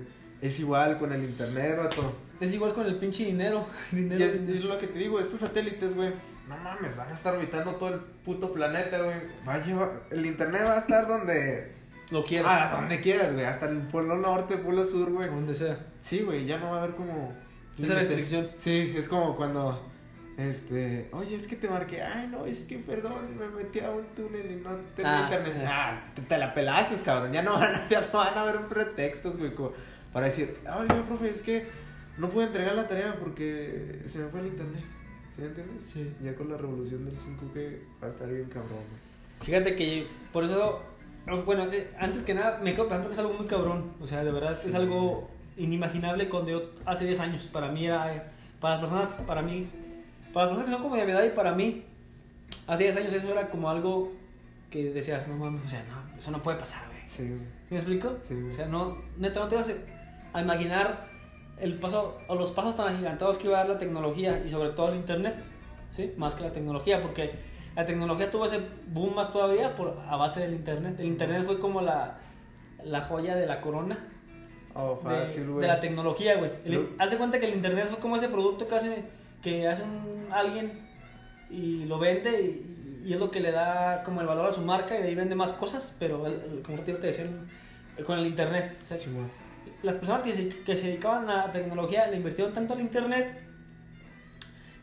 Es 0.41 0.59
igual 0.59 0.97
con 0.97 1.11
el 1.13 1.23
internet, 1.23 1.77
vato. 1.77 2.13
Es 2.39 2.53
igual 2.53 2.73
con 2.73 2.85
el 2.85 2.95
pinche 2.97 3.25
dinero. 3.25 3.65
Y 3.91 3.95
dinero 3.97 4.23
es, 4.25 4.35
es 4.35 4.63
lo 4.63 4.77
que 4.77 4.87
te 4.87 4.99
digo, 4.99 5.19
estos 5.19 5.39
satélites, 5.39 5.95
güey. 5.95 6.13
No 6.47 6.57
mames, 6.57 6.95
van 6.95 7.09
a 7.09 7.13
estar 7.13 7.35
orbitando 7.35 7.75
todo 7.75 7.89
el 7.93 7.99
puto 7.99 8.53
planeta, 8.53 8.99
güey. 9.01 9.17
Va 9.47 9.55
a 9.55 9.63
llevar, 9.63 10.03
el 10.11 10.25
internet 10.25 10.63
va 10.67 10.75
a 10.75 10.77
estar 10.77 11.07
donde... 11.07 11.73
Lo 12.11 12.23
quiero. 12.23 12.47
Ah, 12.47 12.69
donde 12.73 13.01
quieras, 13.01 13.33
güey. 13.33 13.45
Hasta 13.45 13.67
el 13.67 13.79
polo 13.87 14.15
norte, 14.15 14.57
polo 14.57 14.85
sur, 14.85 15.11
güey. 15.11 15.27
Donde 15.27 15.55
sea. 15.55 15.79
Sí, 16.01 16.21
güey, 16.21 16.45
ya 16.45 16.59
no 16.59 16.69
va 16.71 16.77
a 16.77 16.83
haber 16.83 16.95
como... 16.95 17.33
Esa 17.81 17.95
restricción. 17.95 18.49
Sí, 18.57 18.93
es 18.95 19.07
como 19.07 19.35
cuando... 19.35 19.91
Este... 20.37 21.09
Oye, 21.13 21.35
es 21.35 21.47
que 21.47 21.55
te 21.55 21.67
marqué. 21.67 22.03
Ay, 22.03 22.27
no, 22.27 22.45
es 22.45 22.65
que 22.65 22.77
perdón, 22.77 23.37
me 23.39 23.47
metí 23.47 23.79
a 23.79 23.89
un 23.89 24.05
túnel 24.15 24.51
y 24.51 24.55
no 24.57 24.69
tengo 24.95 25.09
Ah, 25.09 25.29
internet. 25.31 25.65
Ah, 25.67 26.03
te, 26.13 26.21
te 26.21 26.37
la 26.37 26.53
pelaste, 26.53 26.95
cabrón. 27.03 27.31
Ya 27.33 27.41
no 27.41 27.53
van 27.53 27.73
a, 27.73 27.87
ya 27.89 28.01
no 28.01 28.19
van 28.19 28.37
a 28.37 28.41
haber 28.41 28.67
pretextos, 28.67 29.37
güey, 29.37 29.55
como 29.55 29.71
para 30.13 30.27
decir... 30.27 30.57
Oye, 30.77 30.93
profe, 31.07 31.31
es 31.31 31.41
que 31.41 31.65
no 32.17 32.29
pude 32.29 32.45
entregar 32.45 32.75
la 32.75 32.87
tarea 32.87 33.15
porque 33.19 34.01
se 34.05 34.19
me 34.19 34.27
fue 34.29 34.39
el 34.41 34.47
internet. 34.47 34.83
¿Sí 35.31 35.41
me 35.41 35.47
entiendes? 35.47 35.83
Sí. 35.83 36.13
Ya 36.21 36.33
con 36.35 36.49
la 36.49 36.57
revolución 36.57 37.05
del 37.05 37.15
5G 37.17 37.77
va 38.01 38.07
a 38.07 38.09
estar 38.09 38.27
bien 38.29 38.45
cabrón. 38.45 38.79
Fíjate 39.41 39.75
que 39.75 40.07
por 40.31 40.43
eso, 40.45 40.81
bueno, 41.45 41.65
eh, 41.73 41.91
antes 41.99 42.23
que 42.23 42.33
nada, 42.33 42.59
me 42.63 42.73
quedo 42.73 42.87
pensando 42.87 43.09
que 43.09 43.13
es 43.13 43.19
algo 43.19 43.33
muy 43.33 43.47
cabrón. 43.47 43.91
O 43.99 44.07
sea, 44.07 44.23
de 44.23 44.31
verdad 44.31 44.57
Sí. 44.57 44.69
es 44.69 44.75
algo 44.75 45.29
inimaginable 45.57 46.29
cuando 46.29 46.51
yo 46.51 46.71
hace 46.85 47.05
10 47.05 47.19
años. 47.19 47.45
Para 47.51 47.69
mí 47.69 47.85
era, 47.85 48.15
eh, 48.15 48.23
para 48.61 48.75
las 48.75 48.81
personas, 48.89 49.09
para 49.27 49.41
mí, 49.41 49.67
para 50.33 50.45
las 50.47 50.55
personas 50.57 50.65
que 50.65 50.71
son 50.71 50.83
como 50.83 50.95
de 50.95 51.05
mi 51.05 51.11
edad 51.11 51.25
y 51.25 51.31
para 51.35 51.53
mí, 51.53 51.83
hace 52.67 52.83
10 52.83 52.95
años 52.97 53.13
eso 53.13 53.29
era 53.31 53.49
como 53.49 53.69
algo 53.69 54.13
que 54.71 54.91
decías, 54.91 55.27
no 55.27 55.35
mames, 55.35 55.65
o 55.65 55.69
sea, 55.69 55.83
no, 55.83 56.17
eso 56.17 56.31
no 56.31 56.41
puede 56.41 56.57
pasar, 56.57 56.87
güey. 56.87 57.01
Sí. 57.05 57.23
¿Sí 57.67 57.73
me 57.73 57.77
explico? 57.77 58.17
Sí. 58.21 58.33
O 58.49 58.51
sea, 58.51 58.67
no, 58.67 58.97
neta, 59.17 59.41
no 59.41 59.47
te 59.49 59.55
vas 59.55 59.69
a 60.33 60.41
imaginar 60.41 61.07
el 61.59 61.75
paso 61.79 62.17
o 62.27 62.35
los 62.35 62.51
pasos 62.51 62.75
tan 62.75 62.87
agigantados 62.93 63.37
que 63.37 63.47
iba 63.47 63.57
a 63.57 63.61
dar 63.61 63.69
la 63.69 63.77
tecnología 63.77 64.41
y 64.45 64.49
sobre 64.49 64.69
todo 64.69 64.89
el 64.89 64.95
internet, 64.95 65.35
¿sí? 65.89 66.13
Más 66.17 66.35
que 66.35 66.43
la 66.43 66.51
tecnología, 66.51 67.01
porque 67.01 67.31
la 67.75 67.85
tecnología 67.85 68.29
tuvo 68.31 68.45
ese 68.45 68.59
boom 68.87 69.15
más 69.15 69.31
todavía 69.31 69.75
por, 69.75 69.97
a 70.09 70.15
base 70.17 70.41
del 70.41 70.53
internet. 70.53 70.95
El 70.99 71.05
internet 71.07 71.43
fue 71.45 71.59
como 71.59 71.81
la, 71.81 72.17
la 72.83 73.01
joya 73.01 73.35
de 73.35 73.47
la 73.47 73.61
corona 73.61 73.97
Oh, 74.77 74.99
de, 75.07 75.15
fácil, 75.19 75.47
güey. 75.47 75.61
de 75.61 75.67
la 75.67 75.79
tecnología, 75.79 76.35
güey. 76.35 76.51
Haz 76.99 77.09
de 77.11 77.17
cuenta 77.17 77.39
que 77.39 77.45
el 77.47 77.55
internet 77.55 77.87
fue 77.89 77.99
como 77.99 78.17
ese 78.17 78.27
producto 78.27 78.67
que 78.67 78.75
hace, 78.75 79.03
que 79.41 79.65
hace 79.69 79.83
un, 79.83 80.27
alguien 80.33 80.85
y 81.49 81.85
lo 81.85 81.97
vende 81.97 82.41
y, 82.41 83.01
y 83.05 83.13
es 83.13 83.19
lo 83.19 83.31
que 83.31 83.39
le 83.39 83.51
da 83.53 84.03
como 84.03 84.19
el 84.19 84.27
valor 84.27 84.47
a 84.47 84.51
su 84.51 84.61
marca 84.61 84.99
y 84.99 85.01
de 85.01 85.07
ahí 85.07 85.15
vende 85.15 85.33
más 85.35 85.53
cosas, 85.53 85.95
pero 85.97 86.27
el- 86.27 86.33
el- 86.57 86.61
como 86.61 86.79
te 86.79 86.91
decía, 86.93 87.25
el- 87.97 88.03
con 88.03 88.19
el 88.19 88.27
internet. 88.27 88.75
O 88.83 88.85
sea, 88.85 88.97
Sí. 88.97 89.09
Las 89.85 89.95
personas 89.95 90.23
que 90.23 90.33
se, 90.33 90.49
que 90.49 90.75
se 90.75 90.87
dedicaban 90.87 91.29
a 91.29 91.51
tecnología 91.51 92.07
le 92.07 92.17
invirtieron 92.17 92.53
tanto 92.53 92.73
al 92.73 92.81
internet 92.81 93.39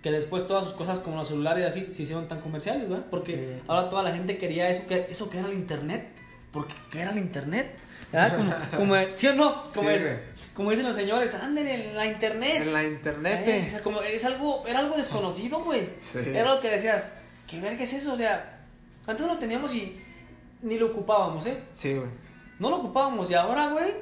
que 0.03 0.11
después 0.11 0.47
todas 0.47 0.65
sus 0.65 0.73
cosas 0.73 0.99
como 0.99 1.17
los 1.17 1.29
celulares 1.29 1.63
y 1.63 1.67
así 1.81 1.93
se 1.93 2.03
hicieron 2.03 2.27
tan 2.27 2.41
comerciales, 2.41 2.89
¿verdad? 2.89 3.07
Porque 3.11 3.33
Sí. 3.35 3.63
ahora 3.69 3.89
toda 3.89 4.03
la 4.03 4.13
gente 4.13 4.37
quería 4.37 4.69
eso 4.69 4.87
que, 4.87 5.07
eso 5.11 5.31
que 5.31 5.39
era 5.39 5.49
el 5.49 5.55
internet. 5.55 6.09
Porque 6.53 6.75
¿qué 6.91 7.03
era 7.03 7.13
el 7.13 7.19
internet? 7.19 7.77
¿Verdad? 8.13 8.37
Como, 8.37 8.53
como, 8.77 9.15
¿Sí 9.15 9.29
o 9.29 9.35
no? 9.35 9.69
Como, 9.73 9.89
Sí, 9.91 9.95
es- 9.97 10.07
como 10.55 10.71
dicen 10.71 10.87
los 10.87 10.97
señores, 10.97 11.35
anden 11.37 11.67
en 11.69 11.97
la 11.97 12.05
internet. 12.07 12.57
En 12.63 12.73
la 12.73 12.83
internet. 12.85 13.43
Eh, 13.47 13.65
o 13.69 13.71
sea, 13.71 13.83
como 13.83 14.03
es 14.03 14.25
algo, 14.25 14.65
era 14.67 14.81
algo 14.81 14.97
desconocido, 14.97 15.63
güey. 15.63 15.89
Sí. 16.01 16.19
Era 16.27 16.53
lo 16.55 16.61
que 16.61 16.69
decías, 16.69 17.19
¿qué 17.47 17.61
verga 17.61 17.83
es 17.85 17.93
eso? 17.95 18.13
O 18.13 18.17
sea, 18.17 18.59
antes 19.07 19.25
no 19.25 19.33
lo 19.35 19.39
teníamos 19.39 19.73
y 19.75 19.99
ni 20.63 20.79
lo 20.79 20.89
ocupábamos, 20.89 21.47
¿eh? 21.47 21.59
Sí, 21.73 21.95
güey. 21.95 22.09
No 22.59 22.71
lo 22.71 22.79
ocupábamos 22.79 23.31
y 23.31 23.35
ahora, 23.35 23.69
güey, 23.69 23.93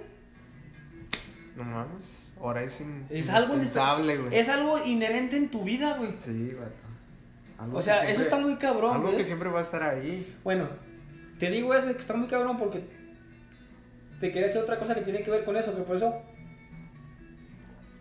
No 1.56 1.64
mames. 1.64 2.32
Ahora 2.40 2.62
es, 2.62 2.80
in- 2.80 3.06
es 3.10 3.28
algo 3.30 3.54
güey. 3.56 4.36
Es 4.38 4.48
algo 4.48 4.84
inherente 4.84 5.36
en 5.36 5.50
tu 5.50 5.62
vida, 5.64 5.96
güey. 5.98 6.12
Sí, 6.24 6.54
vato. 6.58 6.72
Algo 7.58 7.78
O 7.78 7.82
sea, 7.82 7.94
siempre- 7.96 8.12
eso 8.12 8.22
está 8.22 8.38
muy 8.38 8.56
cabrón, 8.56 8.96
Algo 8.96 9.16
que 9.16 9.24
siempre 9.24 9.48
va 9.50 9.60
a 9.60 9.62
estar 9.62 9.82
ahí. 9.82 10.34
Bueno, 10.44 10.68
te 11.38 11.50
digo 11.50 11.74
eso 11.74 11.88
que 11.92 11.98
está 11.98 12.14
muy 12.14 12.28
cabrón 12.28 12.56
porque 12.56 12.84
te 14.20 14.28
quería 14.28 14.42
decir 14.44 14.60
otra 14.60 14.78
cosa 14.78 14.94
que 14.94 15.02
tiene 15.02 15.22
que 15.22 15.30
ver 15.30 15.44
con 15.44 15.56
eso, 15.56 15.74
que 15.76 15.82
por 15.82 15.96
eso 15.96 16.14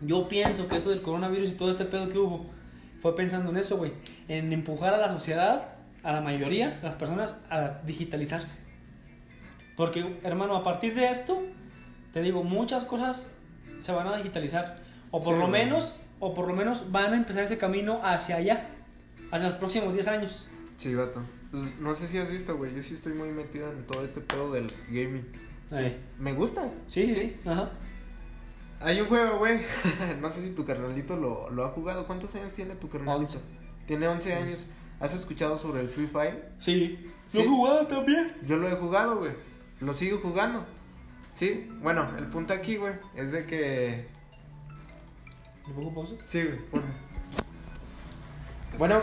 yo 0.00 0.28
pienso 0.28 0.66
que 0.68 0.76
eso 0.76 0.90
del 0.90 1.02
coronavirus 1.02 1.50
y 1.50 1.54
todo 1.54 1.70
este 1.70 1.84
pedo 1.84 2.08
que 2.08 2.18
hubo 2.18 2.46
fue 3.00 3.14
pensando 3.14 3.50
en 3.50 3.56
eso, 3.58 3.76
güey, 3.76 3.92
en 4.28 4.52
empujar 4.52 4.94
a 4.94 4.98
la 4.98 5.12
sociedad, 5.12 5.74
a 6.02 6.12
la 6.12 6.20
mayoría, 6.20 6.78
las 6.82 6.94
personas 6.94 7.42
a 7.50 7.80
digitalizarse. 7.84 8.58
Porque, 9.76 10.18
hermano, 10.22 10.56
a 10.56 10.62
partir 10.62 10.94
de 10.94 11.10
esto, 11.10 11.42
te 12.12 12.20
digo, 12.22 12.42
muchas 12.44 12.84
cosas 12.84 13.34
se 13.80 13.92
van 13.92 14.06
a 14.08 14.16
digitalizar. 14.16 14.78
O 15.10 15.22
por 15.22 15.34
Sí, 15.34 15.40
lo 15.40 15.48
güey. 15.48 15.64
menos, 15.64 16.00
o 16.20 16.34
por 16.34 16.46
lo 16.46 16.54
menos 16.54 16.90
van 16.92 17.12
a 17.12 17.16
empezar 17.16 17.42
ese 17.44 17.58
camino 17.58 18.00
hacia 18.04 18.36
allá, 18.36 18.68
hacia 19.30 19.48
los 19.48 19.56
próximos 19.56 19.94
10 19.94 20.08
años. 20.08 20.48
Sí, 20.76 20.94
vato. 20.94 21.20
Pues, 21.50 21.78
no 21.80 21.94
sé 21.94 22.06
si 22.06 22.18
has 22.18 22.30
visto, 22.30 22.56
güey. 22.56 22.74
Yo 22.74 22.82
sí 22.82 22.94
estoy 22.94 23.12
muy 23.12 23.28
metido 23.30 23.70
en 23.72 23.84
todo 23.86 24.04
este 24.04 24.20
pedo 24.20 24.52
del 24.52 24.70
gaming. 24.88 25.26
Me 26.18 26.32
gusta. 26.32 26.68
Sí, 26.86 27.06
sí, 27.06 27.14
sí. 27.14 27.36
Ajá. 27.48 27.70
Hay 28.80 29.00
un 29.00 29.08
juego, 29.08 29.38
güey. 29.38 29.60
no 30.20 30.30
sé 30.30 30.42
si 30.42 30.50
tu 30.50 30.64
carnalito 30.64 31.16
lo, 31.16 31.50
lo 31.50 31.64
ha 31.64 31.68
jugado. 31.70 32.06
¿Cuántos 32.06 32.34
años 32.36 32.52
tiene 32.52 32.74
tu 32.76 32.88
carnalito? 32.88 33.20
Once. 33.20 33.38
Tiene 33.86 34.08
11 34.08 34.34
años. 34.34 34.66
¿Has 35.00 35.14
escuchado 35.14 35.56
sobre 35.56 35.80
el 35.80 35.88
Free 35.88 36.06
Fire? 36.06 36.50
Sí. 36.60 37.10
Sí. 37.28 37.38
¿Lo 37.38 37.44
he 37.44 37.48
jugado 37.48 37.86
también? 37.86 38.32
Yo 38.46 38.56
lo 38.56 38.68
he 38.68 38.74
jugado, 38.76 39.18
güey. 39.18 39.32
Lo 39.80 39.92
sigo 39.92 40.18
jugando. 40.20 40.64
Sí, 41.34 41.70
bueno, 41.80 42.08
el 42.18 42.26
punto 42.26 42.52
aquí, 42.52 42.76
güey, 42.76 42.94
es 43.16 43.32
de 43.32 43.46
que 43.46 44.06
¿Le 45.70 45.74
pongo 45.74 45.94
pausa? 45.94 46.14
Sí, 46.24 46.42
güey. 46.42 46.58
Bueno. 48.76 49.00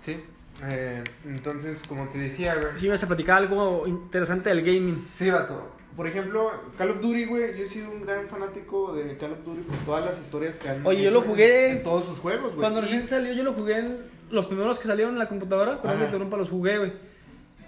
Sí. 0.00 0.22
eh, 0.70 1.04
entonces, 1.26 1.82
como 1.86 2.08
te 2.08 2.18
decía, 2.18 2.54
güey. 2.54 2.76
Sí, 2.76 2.88
vas 2.88 3.02
a 3.02 3.06
platicar 3.06 3.38
algo 3.38 3.82
interesante 3.86 4.48
del 4.48 4.62
gaming. 4.62 4.96
Sí, 4.96 5.30
vato. 5.30 5.70
Por 5.94 6.06
ejemplo, 6.06 6.50
Call 6.78 6.90
of 6.92 7.00
Duty, 7.00 7.26
güey. 7.26 7.58
Yo 7.58 7.64
he 7.64 7.68
sido 7.68 7.90
un 7.90 8.02
gran 8.02 8.26
fanático 8.26 8.94
de 8.94 9.18
Call 9.18 9.32
of 9.32 9.44
Duty 9.44 9.60
por 9.62 9.76
todas 9.78 10.06
las 10.06 10.18
historias 10.18 10.56
que 10.56 10.70
han 10.70 10.86
Oye, 10.86 11.02
yo 11.02 11.10
lo 11.10 11.20
jugué 11.20 11.70
en, 11.70 11.76
en 11.78 11.82
todos 11.84 12.06
sus 12.06 12.18
juegos, 12.20 12.54
güey. 12.54 12.60
Cuando 12.60 12.80
recién 12.80 13.06
salió, 13.06 13.34
yo 13.34 13.42
lo 13.42 13.52
jugué 13.52 13.80
en 13.80 13.98
los 14.30 14.46
primeros 14.46 14.78
que 14.78 14.88
salieron 14.88 15.12
en 15.12 15.18
la 15.18 15.28
computadora, 15.28 15.80
pero 15.82 15.92
no 15.92 16.00
me 16.00 16.06
interrumpa, 16.06 16.36
los 16.38 16.48
jugué, 16.48 16.78
güey. 16.78 17.13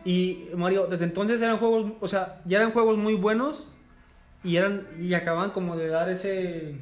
Y 0.06 0.48
Mario, 0.54 0.86
desde 0.86 1.04
entonces 1.04 1.42
eran 1.42 1.58
juegos, 1.58 1.92
o 2.00 2.06
sea, 2.08 2.40
ya 2.46 2.58
eran 2.58 2.70
juegos 2.70 2.96
muy 2.96 3.14
buenos 3.14 3.68
y 4.44 4.56
eran 4.56 4.86
y 5.00 5.12
acababan 5.14 5.50
como 5.50 5.76
de 5.76 5.88
dar 5.88 6.08
ese 6.08 6.76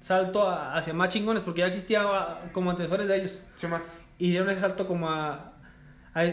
salto 0.00 0.48
a- 0.48 0.76
hacia 0.76 0.92
más 0.92 1.08
chingones 1.10 1.42
porque 1.44 1.60
ya 1.60 1.68
existía 1.68 2.02
ah, 2.02 2.40
como 2.52 2.70
antecesores 2.72 3.06
de 3.06 3.16
ellos 3.18 3.42
Sí, 3.54 3.68
man. 3.68 3.82
y 4.18 4.30
dieron 4.30 4.50
ese 4.50 4.62
salto 4.62 4.86
como 4.88 5.08
a, 5.08 5.52
a- 6.14 6.32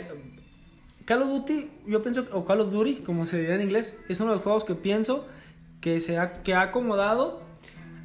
Call 1.06 1.22
of 1.22 1.30
Duty, 1.30 1.70
yo 1.86 2.02
pienso 2.02 2.26
o 2.32 2.46
Call 2.46 2.62
of 2.62 2.72
Duty, 2.72 3.04
como 3.04 3.26
se 3.28 3.38
diría 3.40 3.54
en 3.56 3.62
inglés, 3.62 4.00
es 4.10 4.20
uno 4.20 4.32
de 4.32 4.38
los 4.38 4.44
juegos 4.44 4.64
que 4.64 4.74
pienso 4.74 5.28
que 5.82 6.00
se 6.00 6.18
ha, 6.18 6.42
que 6.42 6.56
ha 6.56 6.62
acomodado 6.62 7.43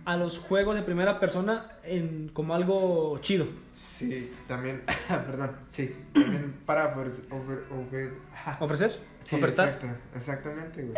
a 0.08 0.16
los 0.16 0.38
juegos 0.38 0.74
de 0.74 0.82
primera 0.82 1.20
persona 1.20 1.66
en 1.84 2.30
como 2.32 2.54
algo 2.54 3.18
chido. 3.20 3.46
Sí, 3.72 4.32
también. 4.46 4.82
perdón. 5.08 5.52
Sí. 5.68 5.94
También 6.14 6.54
para 6.64 6.86
ofrecer. 6.86 7.26
Ofre, 7.30 7.56
ofre- 7.68 8.12
ja. 8.32 8.56
¿Ofrecer? 8.60 8.98
Sí, 9.22 9.36
¿Ofertar? 9.36 9.68
exacto, 9.68 9.86
exactamente, 10.16 10.82
güey. 10.82 10.94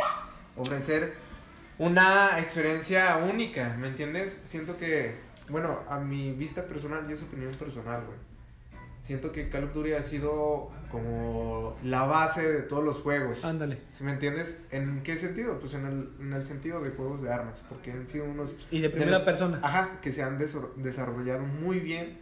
Ofrecer 0.56 1.14
una 1.78 2.38
experiencia 2.38 3.16
única, 3.16 3.74
¿me 3.78 3.88
entiendes? 3.88 4.40
Siento 4.44 4.76
que, 4.76 5.16
bueno, 5.48 5.80
a 5.88 5.98
mi 5.98 6.30
vista 6.32 6.64
personal 6.66 7.04
y 7.08 7.14
es 7.14 7.22
opinión 7.22 7.50
personal, 7.52 8.04
güey. 8.06 8.18
Siento 9.02 9.32
que 9.32 9.48
Call 9.48 9.64
of 9.64 9.72
Duty 9.72 9.92
ha 9.94 10.02
sido 10.02 10.70
como 10.90 11.76
la 11.82 12.04
base 12.04 12.46
de 12.52 12.62
todos 12.62 12.84
los 12.84 12.98
juegos. 13.00 13.44
Ándale. 13.44 13.78
¿Sí 13.92 14.04
me 14.04 14.12
entiendes? 14.12 14.56
¿En 14.70 15.02
qué 15.02 15.16
sentido? 15.16 15.58
Pues 15.58 15.74
en 15.74 15.86
el, 15.86 16.10
en 16.20 16.32
el 16.32 16.44
sentido 16.44 16.80
de 16.82 16.90
juegos 16.90 17.22
de 17.22 17.32
armas, 17.32 17.62
porque 17.68 17.92
han 17.92 18.06
sido 18.06 18.26
unos... 18.26 18.54
Y 18.70 18.80
de 18.80 18.90
primera 18.90 19.12
los- 19.12 19.22
persona. 19.22 19.58
Ajá, 19.62 19.98
que 20.02 20.12
se 20.12 20.22
han 20.22 20.38
desarrollado 20.38 21.40
muy 21.44 21.80
bien 21.80 22.18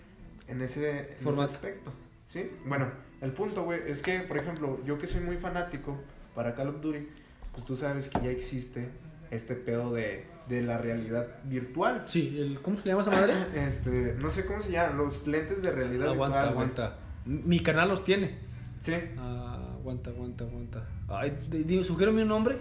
en 0.46 0.62
ese, 0.62 1.16
en 1.20 1.28
ese 1.28 1.42
aspecto. 1.42 1.92
¿Sí? 2.26 2.50
Bueno, 2.64 2.90
el 3.20 3.32
punto, 3.32 3.64
güey, 3.64 3.80
es 3.86 4.00
que, 4.02 4.20
por 4.20 4.36
ejemplo, 4.38 4.78
yo 4.84 4.98
que 4.98 5.06
soy 5.06 5.20
muy 5.22 5.36
fanático 5.36 5.98
para 6.34 6.54
Call 6.54 6.68
of 6.68 6.80
Duty, 6.80 7.08
pues 7.52 7.64
tú 7.64 7.74
sabes 7.74 8.08
que 8.08 8.20
ya 8.20 8.30
existe 8.30 8.88
este 9.30 9.54
pedo 9.56 9.92
de, 9.92 10.24
de 10.48 10.62
la 10.62 10.78
realidad 10.78 11.26
virtual. 11.44 12.02
Sí, 12.06 12.36
el, 12.40 12.60
¿cómo 12.60 12.76
se 12.76 12.84
le 12.84 12.90
llama 12.90 13.02
esa 13.02 13.10
madre? 13.10 13.34
Este, 13.66 14.14
no 14.20 14.30
sé 14.30 14.44
cómo 14.46 14.60
se 14.62 14.72
llaman, 14.72 14.96
los 14.98 15.26
lentes 15.26 15.62
de 15.62 15.70
realidad 15.70 16.08
aguanta, 16.08 16.44
virtual. 16.44 16.54
güey. 16.54 16.68
aguanta. 16.70 16.98
Mi 17.24 17.60
canal 17.60 17.88
los 17.88 18.04
tiene. 18.04 18.38
Sí. 18.80 18.94
Ah, 19.18 19.72
aguanta, 19.74 20.10
aguanta, 20.10 20.44
aguanta. 20.44 20.84
Ay, 21.08 21.38
di- 21.50 21.64
di- 21.64 21.84
sugiérame 21.84 22.22
un 22.22 22.28
nombre. 22.28 22.56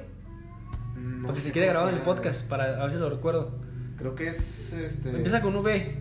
No 0.96 1.28
porque 1.28 1.42
sé 1.42 1.48
se 1.50 1.54
quede 1.54 1.66
cómo 1.66 1.72
grabado 1.74 1.90
en 1.90 1.96
el 1.96 2.02
llama, 2.02 2.16
podcast 2.16 2.50
para 2.50 2.80
a 2.80 2.84
ver 2.84 2.92
si 2.92 2.98
lo 2.98 3.10
recuerdo. 3.10 3.52
Creo 3.98 4.16
que 4.16 4.28
es 4.28 4.74
este. 4.74 5.10
Empieza 5.12 5.42
con 5.42 5.56
V. 5.56 5.96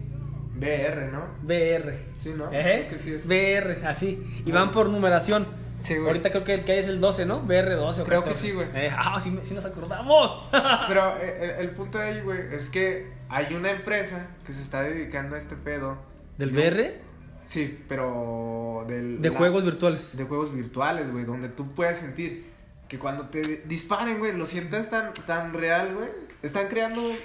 VR, 0.58 1.10
¿no? 1.12 1.26
VR. 1.44 1.98
Sí, 2.16 2.32
¿no? 2.36 2.50
Ejé. 2.50 2.78
Creo 2.86 2.88
que 2.88 2.98
sí 2.98 3.12
es. 3.12 3.26
VR, 3.26 3.86
así. 3.86 4.42
Y 4.46 4.50
van 4.52 4.70
por 4.70 4.88
numeración. 4.88 5.46
Sí, 5.80 5.94
güey. 5.94 6.06
Ahorita 6.08 6.30
creo 6.30 6.44
que 6.44 6.54
el 6.54 6.64
que 6.64 6.72
hay 6.72 6.78
es 6.78 6.86
el 6.88 7.00
12, 7.00 7.26
¿no? 7.26 7.42
VR12 7.46 8.00
o 8.00 8.04
Creo 8.04 8.22
que 8.22 8.30
14. 8.30 8.34
sí, 8.40 8.52
güey. 8.52 8.68
Eh, 8.74 8.90
ah, 8.96 9.20
sí, 9.20 9.38
sí 9.42 9.54
nos 9.54 9.64
acordamos. 9.66 10.48
Pero 10.88 11.16
eh, 11.18 11.56
el, 11.58 11.66
el 11.68 11.70
punto 11.70 11.98
de 11.98 12.04
ahí, 12.04 12.20
güey, 12.22 12.40
es 12.54 12.70
que 12.70 13.12
hay 13.28 13.54
una 13.54 13.70
empresa 13.70 14.26
que 14.46 14.52
se 14.52 14.62
está 14.62 14.82
dedicando 14.82 15.36
a 15.36 15.38
este 15.38 15.54
pedo. 15.56 15.98
¿Del 16.38 16.52
VR? 16.52 17.00
Sí, 17.42 17.84
pero 17.88 18.84
del... 18.88 19.22
De 19.22 19.30
la- 19.30 19.38
juegos 19.38 19.64
virtuales. 19.64 20.16
De 20.16 20.24
juegos 20.24 20.52
virtuales, 20.52 21.12
güey, 21.12 21.24
donde 21.24 21.48
tú 21.48 21.72
puedes 21.74 21.98
sentir 21.98 22.50
que 22.88 22.98
cuando 22.98 23.26
te 23.28 23.62
disparen, 23.66 24.18
güey, 24.18 24.36
lo 24.36 24.46
sientas 24.46 24.90
tan, 24.90 25.12
tan 25.26 25.54
real, 25.54 25.94
güey. 25.94 26.08
Están 26.42 26.66
creando 26.68 27.02
un 27.02 27.16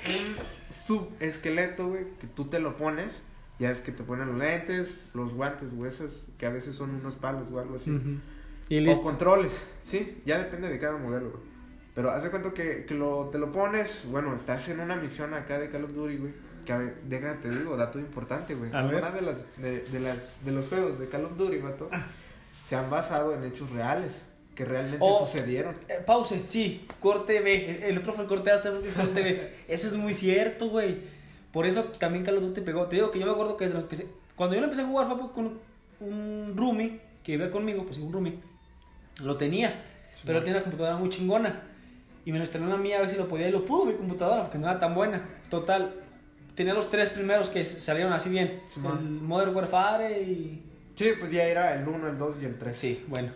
subesqueleto, 0.71 1.87
güey, 1.87 2.05
que 2.19 2.27
tú 2.27 2.45
te 2.45 2.59
lo 2.59 2.77
pones. 2.77 3.21
Ya 3.59 3.69
es 3.69 3.81
que 3.81 3.91
te 3.91 4.03
ponen 4.03 4.27
los 4.27 4.37
lentes, 4.37 5.05
los 5.13 5.33
guantes, 5.33 5.73
güey, 5.73 5.89
esos 5.89 6.25
que 6.39 6.45
a 6.47 6.49
veces 6.49 6.75
son 6.75 6.91
unos 6.95 7.15
palos 7.15 7.49
o 7.51 7.59
algo 7.59 7.75
así. 7.75 7.91
Y 8.71 8.77
O 8.77 8.81
listo. 8.81 9.03
controles, 9.03 9.61
sí, 9.83 10.21
ya 10.25 10.37
depende 10.39 10.69
de 10.69 10.79
cada 10.79 10.97
modelo, 10.97 11.31
güey. 11.31 11.43
Pero 11.93 12.09
hace 12.11 12.29
cuenta 12.29 12.53
que, 12.53 12.85
que 12.85 12.93
lo, 12.93 13.29
te 13.31 13.37
lo 13.37 13.51
pones, 13.51 14.03
bueno, 14.09 14.33
estás 14.33 14.69
en 14.69 14.79
una 14.79 14.95
misión 14.95 15.33
acá 15.33 15.59
de 15.59 15.69
Call 15.69 15.83
of 15.83 15.93
Duty, 15.93 16.15
güey. 16.17 16.33
Que 16.65 16.71
a 16.73 16.77
ver, 16.77 16.95
déjate, 17.03 17.49
te 17.49 17.57
digo, 17.57 17.75
dato 17.75 17.99
importante, 17.99 18.55
güey. 18.55 18.71
Algunas 18.73 19.13
de 19.13 19.21
las, 19.21 19.37
de, 19.57 19.81
de 19.81 19.99
las, 19.99 20.45
de 20.45 20.51
los 20.53 20.67
juegos 20.69 20.99
de 20.99 21.09
Call 21.09 21.25
of 21.25 21.35
Duty, 21.37 21.57
vato, 21.57 21.89
se 22.67 22.75
han 22.77 22.89
basado 22.89 23.33
en 23.35 23.43
hechos 23.43 23.71
reales, 23.71 24.25
que 24.55 24.63
realmente 24.63 24.99
Oh. 25.01 25.19
sucedieron. 25.25 25.75
Eh, 25.89 25.99
pause, 26.05 26.41
sí, 26.47 26.85
corte 27.01 27.41
B. 27.41 27.89
El 27.89 27.97
otro 27.97 28.13
fue 28.13 28.25
corte 28.25 28.51
A, 28.51 28.55
este 28.55 28.69
el 28.69 28.93
corte 28.93 29.21
B. 29.21 29.53
Eso 29.67 29.87
es 29.87 29.93
muy 29.93 30.13
cierto, 30.13 30.69
güey. 30.69 30.97
Por 31.51 31.65
eso 31.65 31.83
también 31.99 32.23
Call 32.23 32.37
of 32.37 32.43
Duty 32.43 32.61
pegó. 32.61 32.85
Te 32.87 32.95
digo 32.95 33.11
que 33.11 33.19
yo 33.19 33.25
me 33.25 33.33
acuerdo 33.33 33.57
que, 33.57 33.65
desde 33.65 33.77
lo 33.81 33.89
que 33.89 33.97
se- 33.97 34.07
cuando 34.37 34.55
yo 34.55 34.61
lo 34.61 34.67
empecé 34.67 34.83
a 34.83 34.87
jugar 34.87 35.07
fue 35.07 35.31
con 35.33 35.59
un 35.99 36.53
roomie 36.55 37.01
que 37.23 37.33
vivía 37.33 37.51
conmigo, 37.51 37.83
pues 37.85 37.97
un 37.97 38.13
roomie. 38.13 38.39
Lo 39.23 39.37
tenía, 39.37 39.83
Sí, 40.11 40.23
pero 40.25 40.39
él 40.39 40.43
man. 40.43 40.43
tenía 40.45 40.57
una 40.57 40.63
computadora 40.63 40.97
muy 40.97 41.09
chingona. 41.09 41.61
Y 42.25 42.31
me 42.31 42.37
lo 42.37 42.43
instaló 42.43 42.65
una 42.65 42.77
mía 42.77 42.97
a 42.97 42.99
ver 42.99 43.09
si 43.09 43.17
lo 43.17 43.27
podía 43.27 43.47
y 43.47 43.51
lo 43.51 43.65
pudo 43.65 43.85
mi 43.85 43.93
computadora 43.93 44.43
porque 44.43 44.57
no 44.57 44.69
era 44.69 44.77
tan 44.77 44.93
buena. 44.93 45.21
Total, 45.49 45.93
tenía 46.55 46.73
los 46.73 46.89
tres 46.89 47.09
primeros 47.09 47.49
que 47.49 47.63
salieron 47.63 48.13
así 48.13 48.29
bien. 48.29 48.61
Sí, 48.67 48.79
el. 48.79 49.21
Modern 49.21 49.55
Warfare 49.55 50.21
y 50.21 50.61
Sí, 50.95 51.11
pues 51.17 51.31
ya 51.31 51.45
era 51.45 51.73
el 51.73 51.87
1, 51.87 52.09
el 52.09 52.17
2 52.17 52.41
y 52.41 52.45
el 52.45 52.57
3. 52.59 52.77
Sí, 52.77 53.03
bueno. 53.07 53.29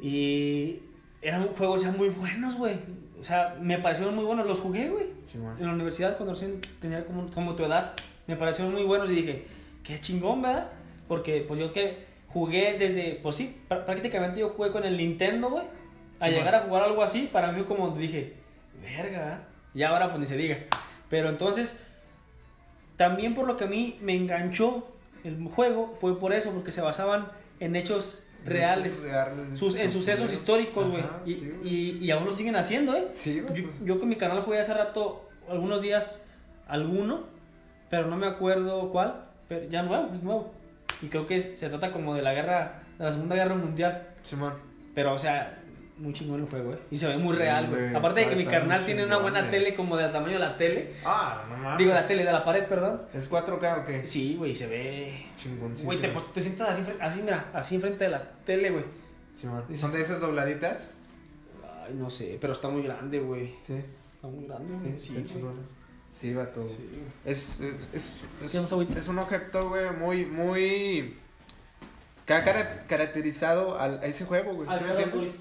Y 0.00 0.80
eran 1.22 1.46
juegos 1.48 1.82
ya 1.82 1.92
muy 1.92 2.08
buenos, 2.08 2.56
güey. 2.56 2.76
O 3.18 3.24
sea, 3.24 3.56
me 3.60 3.78
parecieron 3.78 4.14
muy 4.14 4.24
buenos. 4.24 4.46
Los 4.46 4.58
jugué, 4.58 4.88
güey. 4.90 5.06
Sí. 5.22 5.38
En 5.38 5.66
la 5.66 5.72
universidad, 5.72 6.16
cuando 6.16 6.34
recién 6.34 6.60
tenía 6.80 7.04
como, 7.06 7.30
como 7.30 7.54
tu 7.54 7.64
edad, 7.64 7.94
me 8.26 8.36
parecieron 8.36 8.74
muy 8.74 8.82
buenos 8.82 9.10
y 9.10 9.14
dije, 9.14 9.46
qué 9.84 10.00
chingón, 10.00 10.42
¿verdad? 10.42 10.68
Porque, 11.08 11.44
pues 11.46 11.60
yo 11.60 11.72
que 11.72 12.04
jugué 12.32 12.76
desde, 12.78 13.18
pues 13.22 13.36
sí, 13.36 13.60
pr- 13.68 13.84
prácticamente 13.84 14.40
yo 14.40 14.50
jugué 14.50 14.70
con 14.70 14.84
el 14.84 14.96
Nintendo, 14.96 15.50
güey. 15.50 15.64
A 16.20 16.26
Sí, 16.26 16.30
llegar 16.32 16.52
man. 16.54 16.62
a 16.62 16.64
jugar 16.66 16.82
algo 16.84 17.02
así, 17.02 17.28
para 17.32 17.50
mí 17.52 17.58
fue 17.64 17.76
como 17.76 17.96
dije, 17.96 18.34
verga. 18.80 19.48
Y 19.74 19.82
ahora, 19.82 20.08
pues 20.08 20.20
ni 20.20 20.26
se 20.26 20.36
diga. 20.36 20.58
Pero 21.08 21.28
entonces, 21.28 21.82
también 22.96 23.34
por 23.34 23.46
lo 23.46 23.56
que 23.56 23.64
a 23.64 23.66
mí 23.66 23.98
me 24.00 24.14
enganchó 24.14 24.86
el 25.24 25.42
juego 25.48 25.92
fue 25.94 26.18
por 26.18 26.32
eso, 26.32 26.52
porque 26.52 26.70
se 26.70 26.80
basaban 26.80 27.28
en 27.60 27.76
hechos 27.76 28.24
reales, 28.44 29.02
reales, 29.02 29.58
sus- 29.58 29.76
en 29.76 29.90
sucesos 29.92 30.32
históricos, 30.32 30.88
güey. 30.90 31.04
y, 31.24 31.34
sí, 31.34 31.52
y, 31.62 32.04
y 32.06 32.10
aún 32.10 32.24
lo 32.24 32.32
siguen 32.32 32.56
haciendo, 32.56 32.94
¿eh? 32.96 33.06
Sí. 33.10 33.42
Yo, 33.54 33.64
yo 33.84 33.98
con 34.00 34.08
mi 34.08 34.16
canal 34.16 34.40
jugué 34.42 34.58
hace 34.60 34.74
rato, 34.74 35.28
algunos 35.48 35.80
días, 35.82 36.26
alguno, 36.66 37.24
pero 37.88 38.06
no 38.08 38.16
me 38.16 38.26
acuerdo 38.26 38.90
cuál, 38.90 39.26
pero 39.48 39.68
ya 39.68 39.82
nuevo, 39.82 40.12
es 40.12 40.22
nuevo. 40.22 40.52
Y 41.00 41.06
creo 41.06 41.26
que 41.26 41.40
se 41.40 41.68
trata 41.68 41.90
como 41.92 42.14
de 42.14 42.22
la 42.22 42.34
guerra, 42.34 42.82
de 42.98 43.04
la 43.04 43.10
Segunda 43.10 43.34
Guerra 43.36 43.54
Mundial. 43.54 44.08
Simón. 44.22 44.54
Pero, 44.94 45.14
o 45.14 45.18
sea, 45.18 45.58
muy 45.98 46.12
chingón 46.12 46.40
el 46.40 46.48
juego, 46.48 46.74
¿eh? 46.74 46.78
Y 46.90 46.96
se 46.96 47.08
ve 47.08 47.16
muy 47.16 47.32
Sí, 47.34 47.38
real, 47.38 47.68
güey. 47.70 47.94
Aparte 47.94 48.20
de 48.20 48.28
que 48.28 48.36
mi 48.36 48.44
carnal 48.46 48.84
tiene 48.84 49.04
una 49.06 49.18
buena 49.18 49.38
chingón, 49.40 49.50
tele 49.52 49.74
como 49.74 49.96
del 49.96 50.12
tamaño 50.12 50.34
de 50.34 50.38
la 50.38 50.56
tele. 50.56 50.94
Ah, 51.04 51.44
no 51.48 51.56
mames. 51.56 51.78
Digo, 51.78 51.92
la 51.92 52.06
tele 52.06 52.24
de 52.24 52.32
la 52.32 52.42
pared, 52.42 52.66
perdón. 52.66 53.02
¿Es 53.14 53.30
4K 53.30 53.82
o 53.82 53.84
qué? 53.86 54.06
Sí, 54.06 54.34
güey, 54.36 54.54
se 54.54 54.66
ve... 54.66 55.26
Chingoncísimo. 55.36 55.86
Güey, 55.86 56.00
te, 56.00 56.08
pues, 56.08 56.32
te 56.32 56.42
sientas 56.42 56.68
así, 56.70 56.82
así, 57.00 57.22
mira, 57.22 57.46
así 57.54 57.74
enfrente 57.76 58.04
de 58.04 58.10
la 58.10 58.22
tele, 58.44 58.70
güey. 58.70 58.84
Simón. 59.34 59.64
Dices- 59.68 59.80
¿Son 59.80 59.92
de 59.92 60.00
esas 60.02 60.20
dobladitas? 60.20 60.92
Ay, 61.86 61.94
no 61.94 62.10
sé, 62.10 62.38
pero 62.40 62.52
está 62.52 62.68
muy 62.68 62.82
grande, 62.82 63.18
güey. 63.18 63.54
Sí. 63.60 63.74
Está 64.14 64.28
muy 64.28 64.46
grande, 64.46 64.74
Sí, 64.98 65.08
güey. 65.12 65.22
está 65.22 65.38
güey. 65.38 65.54
Sí, 66.12 66.32
va 66.34 66.46
todo. 66.46 66.68
Sí. 66.68 67.02
Es, 67.24 67.60
es, 67.60 67.88
es, 67.92 68.54
es, 68.54 69.08
un 69.08 69.18
objeto, 69.18 69.68
güey, 69.68 69.90
muy, 69.90 70.26
muy... 70.26 71.16
Que 72.26 72.34
ha 72.34 72.44
cara- 72.44 72.84
caracterizado 72.86 73.78
al- 73.80 73.98
a 73.98 74.06
ese 74.06 74.24
juego, 74.24 74.54
güey. 74.54 74.68
¿sí 74.78 74.84
me 74.84 74.90
entiendes? 74.90 75.34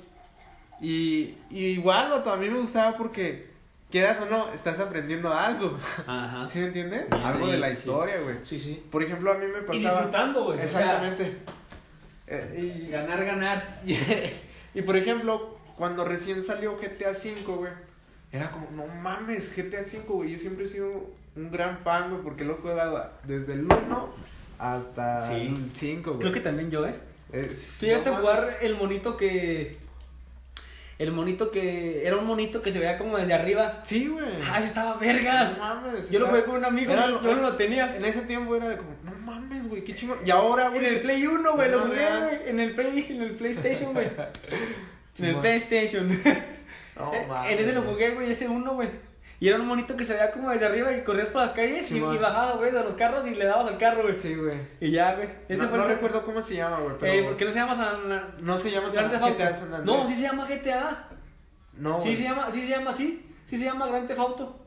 Y, 0.79 1.37
y 1.51 1.65
igual, 1.67 2.09
vato, 2.09 2.31
a 2.31 2.37
mí 2.37 2.49
me 2.49 2.59
gustaba 2.59 2.97
porque, 2.97 3.51
quieras 3.91 4.19
o 4.19 4.25
no, 4.25 4.51
estás 4.51 4.79
aprendiendo 4.79 5.31
algo. 5.31 5.77
Ajá. 6.07 6.47
¿Sí 6.47 6.59
me 6.59 6.65
entiendes? 6.67 7.07
Bien 7.11 7.21
algo 7.23 7.47
de 7.47 7.57
la 7.57 7.69
historia, 7.69 8.19
güey. 8.19 8.37
Sí, 8.41 8.57
sí. 8.57 8.83
Por 8.89 9.03
ejemplo, 9.03 9.31
a 9.31 9.35
mí 9.35 9.45
me 9.45 9.59
Y 9.59 9.61
pasaba... 9.83 9.97
disfrutando, 10.01 10.45
güey. 10.45 10.57
o 10.63 10.67
sea, 10.67 10.81
Exactamente. 10.81 11.37
Eh, 12.25 12.85
y, 12.87 12.89
ganar, 12.89 13.23
ganar. 13.23 13.81
y, 13.85 13.95
y, 14.73 14.81
por 14.81 14.95
ejemplo, 14.97 15.59
cuando 15.75 16.03
recién 16.05 16.41
salió 16.41 16.77
GTA 16.77 17.11
V, 17.11 17.43
güey, 17.45 17.71
era 18.31 18.51
como, 18.51 18.69
no 18.71 18.87
mames, 18.87 19.53
GTA 19.55 19.81
V, 19.81 19.99
güey. 20.07 20.31
Yo 20.31 20.37
siempre 20.39 20.65
he 20.65 20.67
sido 20.69 21.09
un 21.35 21.51
gran 21.51 21.79
fan, 21.79 22.09
güey, 22.11 22.21
porque 22.23 22.43
lo 22.45 22.53
he 22.53 22.57
jugado 22.57 23.09
desde 23.25 23.53
el 23.53 23.65
1 23.65 24.09
hasta 24.59 25.19
Sí. 25.21 25.33
el 25.33 25.71
5, 25.73 26.11
güey. 26.11 26.19
Creo 26.21 26.31
que 26.31 26.41
también 26.41 26.69
yo, 26.71 26.85
¿eh? 26.87 26.95
Es- 27.31 27.77
Tú 27.79 27.85
llegaste 27.85 28.09
no 28.09 28.17
a 28.17 28.19
jugar 28.19 28.57
el 28.61 28.75
monito 28.75 29.15
que. 29.17 29.77
El 30.99 31.11
monito 31.13 31.49
que. 31.49 32.05
Era 32.05 32.17
un 32.17 32.25
monito 32.25 32.61
que 32.61 32.71
se 32.71 32.77
veía 32.79 32.97
como 32.97 33.17
desde 33.17 33.33
arriba. 33.33 33.79
Sí, 33.83 34.07
güey. 34.07 34.25
Ah, 34.47 34.59
ese 34.59 34.67
estaba 34.67 34.97
vergas. 34.97 35.57
No 35.57 35.63
mames. 35.63 36.09
Yo 36.11 36.19
lo 36.19 36.27
jugué 36.27 36.43
con 36.43 36.57
un 36.57 36.65
amigo, 36.65 36.91
Era 36.93 37.07
yo 37.07 37.21
no 37.35 37.41
lo 37.41 37.55
tenía. 37.55 37.95
En 37.95 38.05
ese 38.05 38.21
tiempo 38.21 38.55
era 38.55 38.77
como, 38.77 38.91
no 39.03 39.11
mames, 39.25 39.67
güey, 39.67 39.83
qué 39.83 39.95
chingón. 39.95 40.19
Y 40.23 40.29
ahora, 40.29 40.69
güey. 40.69 40.85
En 40.85 40.93
el 40.95 41.01
Play 41.01 41.25
1, 41.25 41.53
güey, 41.55 41.71
lo 41.71 41.79
jugué, 41.81 42.05
güey. 42.19 42.49
En 42.49 42.59
el 42.59 42.75
Play, 42.75 43.07
en 43.09 43.21
el 43.23 43.31
PlayStation, 43.31 43.93
güey. 43.93 44.09
Sí, 45.13 45.23
en 45.23 45.29
el. 45.29 45.35
PlayStation. 45.37 46.09
No, 46.95 47.13
en 47.13 47.27
mames, 47.27 47.59
ese 47.59 47.73
lo 47.73 47.81
jugué, 47.83 48.11
güey, 48.11 48.31
ese 48.31 48.47
uno, 48.47 48.73
güey. 48.75 48.89
Y 49.39 49.47
era 49.47 49.57
un 49.57 49.65
monito 49.65 49.97
que 49.97 50.03
se 50.03 50.13
veía 50.13 50.29
como 50.29 50.51
desde 50.51 50.67
arriba 50.67 50.91
y 50.91 51.03
corrías 51.03 51.29
por 51.29 51.41
las 51.41 51.49
calles 51.49 51.87
Sí, 51.87 51.95
y, 51.95 51.97
y 51.97 52.17
bajabas, 52.19 52.57
güey, 52.57 52.71
de 52.71 52.83
los 52.83 52.93
carros 52.93 53.25
y 53.25 53.31
le 53.33 53.45
dabas 53.45 53.65
al 53.65 53.79
carro, 53.79 54.03
güey. 54.03 54.15
Sí, 54.15 54.35
güey. 54.35 54.59
Y 54.79 54.91
ya, 54.91 55.15
güey. 55.15 55.29
Ese 55.49 55.63
no, 55.63 55.69
fue 55.69 55.79
no 55.79 55.85
recuerdo 55.87 56.23
cómo 56.23 56.43
se 56.43 56.55
llama, 56.57 56.79
güey, 56.79 56.95
pero... 56.99 57.11
Eh, 57.11 57.23
¿Por 57.23 57.37
qué 57.37 57.45
no 57.45 57.51
se 57.51 57.57
llama 57.57 57.73
San... 57.73 58.35
No 58.39 58.57
se 58.59 58.69
llama 58.69 58.91
San? 58.91 59.09
GTA 59.09 59.53
San 59.53 59.73
Andrés. 59.73 59.83
No, 59.83 60.07
sí 60.07 60.13
se 60.13 60.21
llama 60.21 60.47
GTA. 60.47 61.07
No, 61.73 61.99
Sí 61.99 62.15
se 62.15 62.23
llama, 62.23 62.51
sí 62.51 62.61
se 62.61 62.67
llama 62.67 62.91
así. 62.91 63.25
Sí 63.47 63.57
se 63.57 63.65
llama 63.65 63.87
Grand 63.87 64.07
Theft 64.07 64.19
Auto. 64.19 64.59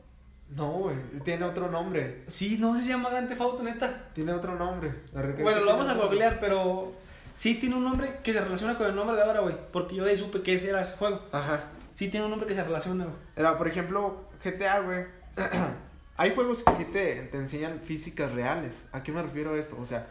No, 0.49 0.71
güey, 0.73 0.97
tiene 1.23 1.45
otro 1.45 1.71
nombre. 1.71 2.23
Sí, 2.27 2.57
no, 2.59 2.75
sí 2.75 2.81
se 2.81 2.89
llama 2.89 3.09
Grand 3.09 3.29
Theft 3.29 3.41
Auto, 3.41 3.63
neta. 3.63 4.09
Tiene 4.13 4.33
otro 4.33 4.55
nombre. 4.55 4.93
La 5.13 5.21
Bueno, 5.21 5.61
lo 5.61 5.71
vamos 5.71 5.87
a 5.87 5.93
googlear, 5.93 6.39
pero 6.39 6.91
sí 7.37 7.55
tiene 7.55 7.75
un 7.75 7.83
nombre 7.85 8.19
que 8.21 8.33
se 8.33 8.41
relaciona 8.41 8.77
con 8.77 8.87
el 8.87 8.95
nombre 8.95 9.15
de 9.15 9.23
ahora, 9.23 9.39
güey. 9.39 9.55
Porque 9.71 9.95
yo 9.95 10.03
de 10.03 10.11
ahí 10.11 10.17
supe 10.17 10.41
que 10.41 10.55
ese 10.55 10.69
era 10.69 10.81
ese 10.81 10.97
juego. 10.97 11.21
Ajá. 11.31 11.71
Sí 11.95 12.09
tiene 12.09 12.25
un 12.25 12.29
nombre 12.31 12.45
que 12.45 12.53
se 12.53 12.61
relaciona, 12.63 13.05
güey. 13.05 13.15
Era, 13.37 13.57
por 13.57 13.69
ejemplo, 13.69 14.27
GTA, 14.43 14.79
güey. 14.81 15.05
Hay 16.17 16.35
juegos 16.35 16.61
que 16.61 16.73
sí 16.73 16.83
te, 16.83 17.23
te 17.23 17.37
enseñan 17.37 17.79
físicas 17.79 18.33
reales. 18.33 18.85
¿A 18.91 19.01
qué 19.01 19.13
me 19.13 19.21
refiero 19.21 19.53
a 19.53 19.57
esto? 19.57 19.77
O 19.79 19.85
sea, 19.85 20.07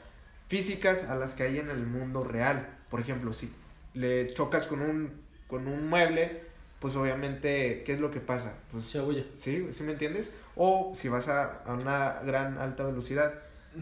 físicas 0.48 1.04
a 1.04 1.14
las 1.14 1.34
que 1.34 1.42
hay 1.42 1.58
en 1.58 1.68
el 1.68 1.84
mundo 1.86 2.24
real. 2.24 2.68
Por 2.90 3.00
ejemplo, 3.00 3.32
si 3.34 3.52
le 3.92 4.26
chocas 4.28 4.66
con 4.66 4.80
un, 4.80 5.12
con 5.46 5.66
un 5.68 5.88
mueble, 5.88 6.42
pues 6.78 6.96
obviamente, 6.96 7.82
¿qué 7.84 7.92
es 7.94 8.00
lo 8.00 8.10
que 8.10 8.20
pasa? 8.20 8.54
Pues, 8.70 8.86
Se 8.86 9.00
huye. 9.02 9.26
Sí, 9.34 9.68
¿sí 9.72 9.82
me 9.82 9.92
entiendes? 9.92 10.30
O 10.56 10.92
si 10.96 11.08
vas 11.08 11.28
a, 11.28 11.62
a 11.64 11.74
una 11.74 12.20
gran 12.24 12.56
alta 12.58 12.84
velocidad, 12.84 13.34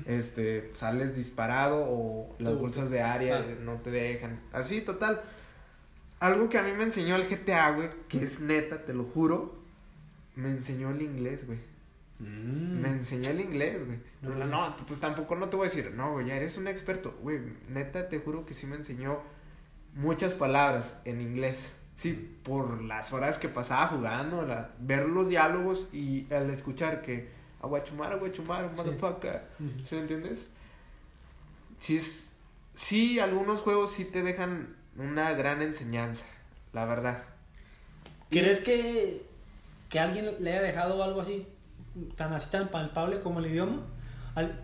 este, 0.07 0.71
sales 0.75 1.17
disparado 1.17 1.85
o 1.87 2.35
las 2.39 2.57
bolsas 2.57 2.91
de 2.91 3.01
área 3.03 3.39
Ah. 3.39 3.55
no 3.61 3.75
te 3.77 3.91
dejan. 3.91 4.41
Así, 4.53 4.81
total. 4.81 5.21
Algo 6.23 6.49
que 6.49 6.57
a 6.57 6.62
mí 6.62 6.70
me 6.73 6.84
enseñó 6.84 7.17
el 7.17 7.26
GTA, 7.28 7.70
güey, 7.73 7.91
que 8.09 8.23
es 8.23 8.39
neta, 8.41 8.84
te 8.84 8.94
lo 8.94 9.02
juro, 9.05 9.57
me 10.36 10.51
enseñó 10.51 10.91
el 10.91 11.02
inglés, 11.02 11.47
güey. 11.49 11.59
Me 12.20 12.91
enseñó 12.91 13.31
el 13.31 13.41
inglés, 13.41 13.84
güey. 13.84 13.99
Mm. 14.23 14.39
No, 14.39 14.47
no, 14.47 14.76
pues 14.86 15.01
tampoco 15.01 15.34
no 15.34 15.49
te 15.49 15.57
voy 15.57 15.67
a 15.67 15.68
decir, 15.68 15.92
no, 15.97 16.12
güey, 16.12 16.26
ya 16.26 16.36
eres 16.36 16.57
un 16.57 16.68
experto. 16.68 17.12
Güey, 17.23 17.41
neta, 17.68 18.09
te 18.09 18.20
juro 18.20 18.47
que 18.47 18.55
sí 18.55 18.67
me 18.68 18.76
enseñó 18.76 19.18
muchas 19.94 20.33
palabras 20.34 21.01
en 21.05 21.20
inglés. 21.20 21.75
Sí, 21.97 22.39
por 22.44 22.83
las 22.83 23.12
horas 23.12 23.39
que 23.41 23.49
pasaba 23.49 23.89
jugando, 23.89 24.42
la- 24.47 24.70
ver 24.78 25.09
los 25.09 25.28
diálogos 25.28 25.89
y 25.92 26.33
al 26.33 26.51
escuchar 26.51 27.02
que 27.02 27.31
aguachumar, 27.60 28.12
aguachumar, 28.12 28.70
motherfucker. 28.76 29.42
¿Sí 29.89 29.97
me 29.97 30.02
entiendes? 30.02 30.49
Sí, 31.81 31.97
es, 31.97 32.33
sí, 32.75 33.18
algunos 33.18 33.60
juegos 33.62 33.91
sí 33.92 34.05
te 34.05 34.23
dejan 34.23 34.76
una 34.97 35.33
gran 35.33 35.62
enseñanza, 35.62 36.25
la 36.73 36.85
verdad. 36.85 37.23
¿Crees 38.31 38.61
que, 38.61 39.23
que 39.89 39.99
alguien 40.01 40.37
le 40.41 40.53
haya 40.53 40.62
dejado 40.62 41.03
algo 41.03 41.21
así, 41.21 41.47
tan 42.17 42.33
así 42.33 42.51
tan 42.51 42.69
palpable 42.69 43.21
como 43.21 43.41
el 43.41 43.47
idioma? 43.47 43.83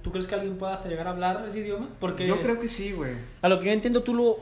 ¿Tú 0.03 0.11
crees 0.13 0.27
que 0.27 0.35
alguien 0.35 0.57
pueda 0.57 0.73
hasta 0.73 0.89
llegar 0.89 1.07
a 1.07 1.11
hablar 1.11 1.45
ese 1.47 1.59
idioma? 1.61 1.91
Porque 2.01 2.27
Yo 2.27 2.41
creo 2.41 2.59
que 2.59 2.69
sí, 2.69 2.93
güey. 2.93 3.13
a 3.43 3.49
lo 3.51 3.59
que 3.61 3.67
yo 3.67 3.73
entiendo 3.73 4.03
tú 4.03 4.15
lo, 4.15 4.39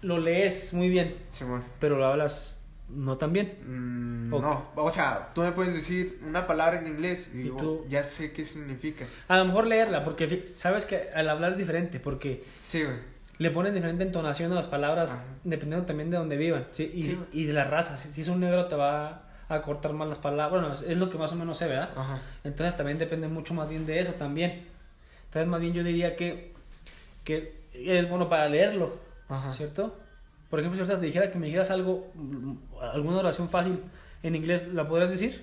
lo 0.00 0.18
lees 0.18 0.72
muy 0.72 0.88
bien, 0.88 1.16
Simón. 1.28 1.62
pero 1.78 1.98
lo 1.98 2.06
hablas 2.06 2.62
no 2.88 3.18
tan 3.18 3.32
bien. 3.34 3.58
Mm, 3.66 4.32
Ok. 4.32 4.42
No, 4.42 4.70
o 4.76 4.90
sea, 4.90 5.30
tú 5.34 5.42
me 5.42 5.52
puedes 5.52 5.74
decir 5.74 6.18
una 6.26 6.46
palabra 6.46 6.78
en 6.80 6.86
inglés 6.86 7.30
y, 7.34 7.38
Y 7.38 7.42
digo, 7.42 7.56
tú- 7.58 7.84
ya 7.88 8.02
sé 8.02 8.32
qué 8.32 8.42
significa. 8.44 9.04
A 9.28 9.36
lo 9.36 9.44
mejor 9.44 9.66
leerla, 9.66 10.02
porque 10.04 10.46
sabes 10.46 10.86
que 10.86 11.10
al 11.14 11.28
hablar 11.28 11.52
es 11.52 11.58
diferente, 11.58 12.00
porque 12.00 12.42
Sí, 12.58 12.82
güey. 12.84 12.96
Le 13.40 13.50
ponen 13.50 13.72
diferente 13.74 14.04
entonación 14.04 14.52
a 14.52 14.54
las 14.54 14.66
palabras 14.68 15.14
Ajá. 15.14 15.24
dependiendo 15.44 15.86
también 15.86 16.10
de 16.10 16.18
dónde 16.18 16.36
vivan 16.36 16.66
¿sí? 16.72 16.90
y, 16.94 17.02
Sí. 17.02 17.18
y 17.32 17.44
de 17.46 17.52
la 17.54 17.64
raza. 17.64 17.96
Si, 17.96 18.12
si 18.12 18.20
es 18.20 18.28
un 18.28 18.38
negro 18.40 18.66
te 18.66 18.76
va 18.76 19.22
a 19.48 19.62
cortar 19.62 19.94
más 19.94 20.08
las 20.08 20.18
palabras, 20.18 20.50
bueno, 20.50 20.92
es 20.92 20.98
lo 20.98 21.08
que 21.08 21.16
más 21.18 21.32
o 21.32 21.36
menos 21.36 21.56
sé, 21.56 21.66
¿verdad? 21.66 21.88
Ajá. 21.96 22.20
Entonces 22.44 22.76
también 22.76 22.98
depende 22.98 23.28
mucho 23.28 23.54
más 23.54 23.68
bien 23.70 23.86
de 23.86 23.98
eso 23.98 24.12
también. 24.12 24.66
Entonces 25.24 25.48
más 25.48 25.58
bien 25.60 25.72
yo 25.72 25.82
diría 25.82 26.16
que, 26.16 26.52
que 27.24 27.60
es 27.72 28.08
bueno 28.10 28.28
para 28.28 28.46
leerlo, 28.48 28.96
Ajá. 29.28 29.48
¿cierto? 29.48 29.96
Por 30.50 30.60
ejemplo, 30.60 30.76
si 30.76 30.82
ahorita 30.82 31.00
te 31.00 31.06
dijera 31.06 31.32
que 31.32 31.38
me 31.38 31.46
dijeras 31.46 31.70
algo, 31.70 32.10
mm, 32.14 32.52
alguna 32.92 33.18
oración 33.20 33.48
fácil 33.48 33.78
en 34.22 34.34
inglés, 34.34 34.68
¿la 34.74 34.86
podrías 34.86 35.10
decir? 35.10 35.42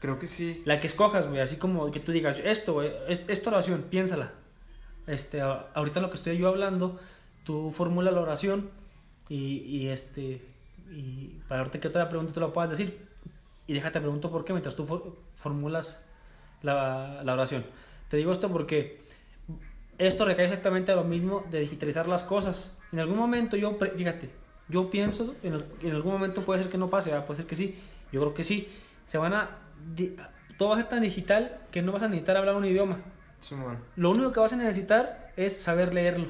Creo 0.00 0.18
que 0.18 0.26
sí. 0.26 0.62
La 0.64 0.80
que 0.80 0.86
escojas, 0.86 1.26
güey, 1.28 1.40
así 1.40 1.56
como 1.56 1.90
que 1.90 2.00
tú 2.00 2.10
digas, 2.12 2.40
esto, 2.42 2.72
güey, 2.74 2.90
es- 3.08 3.24
esta 3.28 3.50
oración, 3.50 3.82
piénsala. 3.90 4.32
Este, 5.06 5.40
ahorita 5.40 6.00
lo 6.00 6.10
que 6.10 6.16
estoy 6.16 6.36
yo 6.38 6.48
hablando, 6.48 6.98
tú 7.44 7.70
formula 7.70 8.10
la 8.10 8.20
oración 8.20 8.70
y, 9.28 9.58
y 9.58 9.88
este, 9.88 10.42
y 10.90 11.38
para 11.48 11.60
ahorita 11.60 11.80
que 11.80 11.88
otra 11.88 12.08
pregunta 12.08 12.32
te 12.32 12.40
lo 12.40 12.52
puedas 12.52 12.70
decir. 12.70 13.06
Y 13.66 13.74
déjate 13.74 14.00
pregunto 14.00 14.30
por 14.30 14.44
qué 14.44 14.52
mientras 14.52 14.76
tú 14.76 14.86
for- 14.86 15.16
formulas 15.36 16.06
la, 16.62 17.22
la 17.24 17.32
oración. 17.32 17.64
Te 18.08 18.16
digo 18.16 18.32
esto 18.32 18.50
porque 18.50 19.00
esto 19.98 20.24
recae 20.24 20.44
exactamente 20.44 20.92
a 20.92 20.96
lo 20.96 21.04
mismo 21.04 21.44
de 21.50 21.60
digitalizar 21.60 22.06
las 22.08 22.22
cosas. 22.22 22.76
En 22.92 23.00
algún 23.00 23.16
momento 23.16 23.56
yo, 23.56 23.76
fíjate, 23.96 24.30
yo 24.68 24.90
pienso, 24.90 25.34
en, 25.42 25.64
en 25.82 25.90
algún 25.94 26.12
momento 26.12 26.42
puede 26.42 26.62
ser 26.62 26.70
que 26.70 26.78
no 26.78 26.88
pase, 26.90 27.10
¿verdad? 27.10 27.26
puede 27.26 27.38
ser 27.38 27.46
que 27.46 27.56
sí, 27.56 27.76
yo 28.12 28.20
creo 28.20 28.34
que 28.34 28.44
sí. 28.44 28.68
Se 29.06 29.18
van 29.18 29.34
a, 29.34 29.50
todo 30.58 30.70
va 30.70 30.74
a 30.76 30.78
ser 30.78 30.88
tan 30.88 31.02
digital 31.02 31.60
que 31.70 31.82
no 31.82 31.92
vas 31.92 32.02
a 32.02 32.08
necesitar 32.08 32.36
hablar 32.36 32.56
un 32.56 32.64
idioma. 32.64 32.98
Simón. 33.46 33.78
Lo 33.96 34.10
único 34.10 34.32
que 34.32 34.40
vas 34.40 34.52
a 34.52 34.56
necesitar 34.56 35.32
es 35.36 35.56
saber 35.56 35.94
leerlo. 35.94 36.28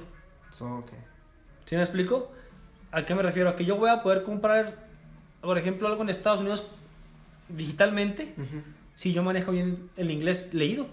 So, 0.51 0.67
ok. 0.79 0.91
¿Sí 1.65 1.75
me 1.77 1.83
explico? 1.83 2.31
¿A 2.93 3.05
qué 3.05 3.15
me 3.15 3.23
refiero? 3.23 3.49
A 3.51 3.57
que 3.57 3.65
yo 3.65 3.77
voy 3.77 3.91
a 3.91 4.03
poder 4.03 4.23
comprar, 4.23 4.75
por 5.41 5.57
ejemplo, 5.59 5.89
algo 5.89 6.03
en 6.03 6.11
Estados 6.11 6.41
Unidos 6.41 6.67
digitalmente 7.49 8.35
Ujú. 8.37 8.63
si 8.95 9.13
yo 9.13 9.23
manejo 9.23 9.53
bien 9.53 9.89
el 9.97 10.11
inglés 10.11 10.53
leído. 10.53 10.87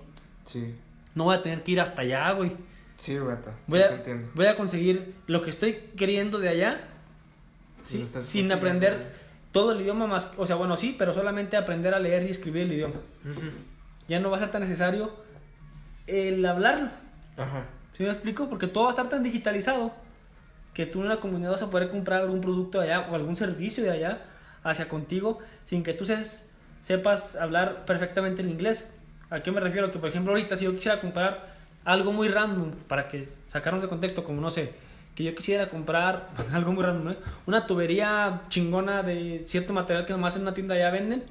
Sí. 0.45 0.75
No 1.15 1.25
voy 1.25 1.35
a 1.35 1.43
tener 1.43 1.63
que 1.63 1.71
ir 1.73 1.81
hasta 1.81 2.01
allá, 2.03 2.31
güey. 2.31 2.55
Sí, 2.97 3.17
gato. 3.17 3.49
Sí, 3.65 3.71
Voy, 3.71 3.79
te 3.79 3.85
a, 3.85 3.95
entiendo. 3.95 4.29
voy 4.33 4.45
a 4.47 4.55
conseguir 4.55 5.15
lo 5.27 5.41
que 5.41 5.49
estoy 5.49 5.73
queriendo 5.97 6.39
de 6.39 6.49
allá 6.49 6.81
¿sí? 7.83 8.05
Sin 8.21 8.51
aprender 8.51 9.11
todo 9.51 9.73
el 9.73 9.81
idioma 9.81 10.07
más. 10.07 10.33
O 10.37 10.45
sea, 10.45 10.55
bueno, 10.55 10.77
sí, 10.77 10.95
pero 10.97 11.13
solamente 11.13 11.57
aprender 11.57 11.93
a 11.93 11.99
leer 11.99 12.23
y 12.23 12.29
escribir 12.29 12.63
el 12.63 12.71
idioma. 12.73 12.95
Ujú. 13.29 13.41
Ya 14.07 14.19
no 14.19 14.29
va 14.31 14.37
a 14.37 14.39
ser 14.39 14.51
tan 14.51 14.61
necesario 14.61 15.11
el 16.07 16.45
hablarlo. 16.45 16.89
Ajá. 17.37 17.65
¿Sí 17.93 18.03
me 18.03 18.09
explico? 18.11 18.49
Porque 18.49 18.67
todo 18.67 18.85
va 18.85 18.89
a 18.89 18.91
estar 18.91 19.09
tan 19.09 19.23
digitalizado 19.23 19.93
que 20.73 20.85
tú 20.85 20.99
en 21.01 21.05
una 21.07 21.19
comunidad 21.19 21.51
vas 21.51 21.61
a 21.63 21.69
poder 21.69 21.89
comprar 21.89 22.21
algún 22.21 22.41
producto 22.41 22.79
de 22.79 22.91
allá 22.91 23.07
o 23.11 23.15
algún 23.15 23.35
servicio 23.35 23.83
de 23.83 23.91
allá 23.91 24.21
hacia 24.63 24.87
contigo 24.89 25.39
sin 25.65 25.83
que 25.83 25.93
tú 25.93 26.05
seas- 26.05 26.49
sepas 26.81 27.35
hablar 27.35 27.85
perfectamente 27.85 28.41
el 28.41 28.49
inglés. 28.49 28.97
¿A 29.29 29.41
qué 29.41 29.51
me 29.51 29.59
refiero? 29.59 29.91
Que 29.91 29.99
por 29.99 30.09
ejemplo 30.09 30.31
ahorita 30.33 30.55
si 30.55 30.65
yo 30.65 30.73
quisiera 30.75 30.99
comprar 30.99 31.53
algo 31.85 32.11
muy 32.11 32.27
random 32.29 32.71
para 32.87 33.07
que 33.07 33.27
sacarnos 33.47 33.81
de 33.83 33.89
contexto, 33.89 34.23
como 34.23 34.41
no 34.41 34.49
sé, 34.49 34.73
que 35.15 35.23
yo 35.23 35.35
quisiera 35.35 35.69
comprar 35.69 36.29
algo 36.53 36.71
muy 36.71 36.83
random, 36.83 37.11
¿eh? 37.13 37.17
una 37.45 37.67
tubería 37.67 38.41
chingona 38.47 39.03
de 39.03 39.41
cierto 39.45 39.73
material 39.73 40.05
que 40.07 40.13
nomás 40.13 40.35
en 40.35 40.41
una 40.43 40.53
tienda 40.55 40.75
ya 40.75 40.89
venden 40.89 41.23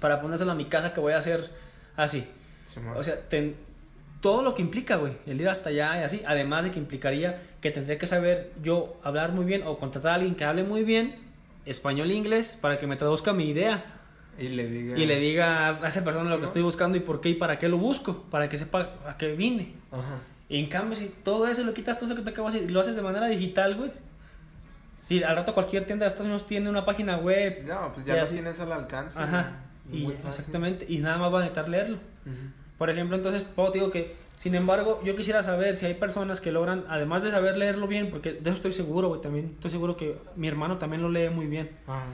para 0.00 0.20
ponérselo 0.20 0.52
a 0.52 0.54
mi 0.54 0.66
casa 0.66 0.92
que 0.92 1.00
voy 1.00 1.14
a 1.14 1.18
hacer 1.18 1.50
así. 1.96 2.28
O 2.98 3.02
sea, 3.02 3.18
ten- 3.28 3.56
todo 4.20 4.42
lo 4.42 4.54
que 4.54 4.62
implica, 4.62 4.96
güey, 4.96 5.12
el 5.26 5.40
ir 5.40 5.48
hasta 5.48 5.68
allá 5.70 6.00
y 6.00 6.04
así, 6.04 6.22
además 6.26 6.64
de 6.64 6.70
que 6.72 6.78
implicaría 6.78 7.40
que 7.60 7.70
tendría 7.70 7.98
que 7.98 8.06
saber 8.06 8.52
yo 8.62 8.98
hablar 9.04 9.32
muy 9.32 9.44
bien 9.44 9.62
o 9.64 9.78
contratar 9.78 10.12
a 10.12 10.14
alguien 10.16 10.34
que 10.34 10.44
hable 10.44 10.64
muy 10.64 10.82
bien 10.82 11.16
español 11.66 12.10
e 12.10 12.14
inglés 12.14 12.58
para 12.60 12.78
que 12.78 12.86
me 12.86 12.96
traduzca 12.96 13.32
mi 13.32 13.48
idea 13.50 13.84
y 14.38 14.48
le 14.48 14.66
diga. 14.68 14.98
y 14.98 15.06
le 15.06 15.18
diga 15.20 15.68
a 15.84 15.88
esa 15.88 16.02
persona 16.04 16.24
lo 16.24 16.30
Sí, 16.30 16.34
que 16.36 16.40
¿no? 16.40 16.44
estoy 16.46 16.62
buscando 16.62 16.96
y 16.96 17.00
por 17.00 17.20
qué 17.20 17.28
y 17.30 17.34
para 17.34 17.58
qué 17.58 17.68
lo 17.68 17.78
busco, 17.78 18.22
para 18.30 18.48
que 18.48 18.56
sepa 18.56 18.90
a 19.06 19.16
qué 19.16 19.32
vine. 19.34 19.74
Ajá. 19.92 20.18
Y 20.48 20.58
en 20.60 20.68
cambio, 20.68 20.96
si 20.96 21.08
todo 21.08 21.46
eso 21.46 21.62
lo 21.64 21.74
quitas, 21.74 21.96
todo 21.98 22.06
eso 22.06 22.16
que 22.16 22.22
te 22.22 22.30
acabo 22.30 22.50
de 22.50 22.54
decir, 22.60 22.70
lo 22.70 22.80
haces 22.80 22.96
de 22.96 23.02
manera 23.02 23.26
digital, 23.26 23.74
güey. 23.76 23.90
Sí, 25.00 25.22
al 25.22 25.36
rato 25.36 25.54
cualquier 25.54 25.84
tienda 25.86 26.04
de 26.04 26.08
Estados 26.08 26.26
Unidos 26.26 26.46
tiene 26.46 26.68
una 26.70 26.84
página 26.84 27.18
web. 27.18 27.64
No, 27.66 27.92
pues 27.92 28.06
ya 28.06 28.16
lo 28.16 28.22
así. 28.22 28.34
tienes 28.34 28.58
al 28.60 28.72
alcance. 28.72 29.18
Ajá. 29.20 29.52
Y, 29.92 30.06
exactamente. 30.26 30.86
Y 30.88 30.98
nada 30.98 31.18
más 31.18 31.32
va 31.32 31.38
a 31.38 31.42
necesitar 31.42 31.68
leerlo. 31.68 31.98
Por 32.78 32.90
ejemplo, 32.90 33.16
entonces, 33.16 33.44
Pau, 33.44 33.70
digo 33.72 33.90
que, 33.90 34.14
sin 34.36 34.54
embargo, 34.54 35.00
yo 35.04 35.16
quisiera 35.16 35.42
saber 35.42 35.74
si 35.76 35.86
hay 35.86 35.94
personas 35.94 36.40
que 36.40 36.52
logran, 36.52 36.84
además 36.88 37.22
de 37.24 37.30
saber 37.32 37.56
leerlo 37.56 37.86
bien, 37.88 38.08
porque 38.10 38.32
de 38.34 38.40
eso 38.50 38.56
estoy 38.56 38.72
seguro, 38.72 39.08
güey, 39.08 39.20
también 39.20 39.50
estoy 39.54 39.70
seguro 39.72 39.96
que 39.96 40.16
mi 40.36 40.46
hermano 40.48 40.78
también 40.78 41.02
lo 41.02 41.08
lee 41.08 41.28
muy 41.30 41.46
bien. 41.46 41.70
Ajá. 41.86 42.06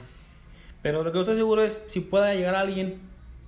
Pero 0.81 1.03
lo 1.03 1.11
que 1.11 1.17
yo 1.17 1.21
estoy 1.21 1.35
seguro 1.35 1.61
es 1.63 1.85
si 1.87 1.99
pueda 2.01 2.33
llegar 2.33 2.55
alguien 2.55 2.99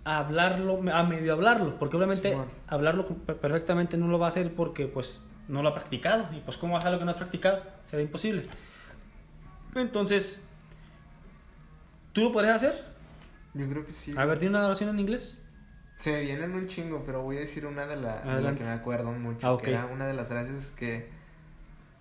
a 0.06 0.20
hablarlo, 0.20 0.80
a 0.94 1.04
medio 1.04 1.34
hablarlo, 1.34 1.78
porque 1.80 1.98
obviamente 1.98 2.30
hablarlo 2.68 3.06
per- 3.08 3.38
perfectamente 3.38 3.98
no 3.98 4.08
lo 4.08 4.20
va 4.20 4.28
a 4.28 4.30
hacer 4.30 4.54
porque, 4.54 4.86
pues, 4.88 5.28
no 5.48 5.62
lo 5.64 5.70
ha 5.70 5.74
practicado. 5.74 6.26
Y 6.36 6.40
pues, 6.42 6.56
¿cómo 6.58 6.74
vas 6.74 6.84
a 6.84 6.88
hacer 6.88 6.94
algo 6.94 7.00
que 7.00 7.06
no 7.06 7.12
has 7.12 7.18
practicado? 7.18 7.64
Será 7.86 8.02
imposible. 8.02 8.44
Entonces, 9.76 10.44
¿Tú 12.14 12.24
lo 12.24 12.32
podrías 12.32 12.56
hacer? 12.56 12.74
Yo 13.54 13.70
creo 13.70 13.86
que 13.86 13.92
sí. 13.94 14.12
A 14.18 14.26
ver, 14.26 14.40
dime 14.40 14.58
una 14.58 14.66
oración 14.66 14.90
en 14.90 15.00
inglés. 15.00 15.40
Se 15.98 16.12
me 16.12 16.22
vienen 16.22 16.52
un 16.54 16.68
chingo, 16.68 17.04
pero 17.06 17.22
voy 17.24 17.38
a 17.38 17.40
decir 17.40 17.66
una 17.66 17.86
de 17.88 17.96
las 17.96 18.24
Adelante. 18.26 18.62
que 18.62 18.68
me 18.68 18.74
acuerdo 18.74 19.12
mucho. 19.12 19.46
Ah, 19.48 19.54
ok. 19.54 19.64
Que 19.64 19.72
era 19.72 19.86
una 19.88 20.06
de 20.08 20.14
las 20.14 20.28
frases 20.28 20.72
que, 20.72 21.10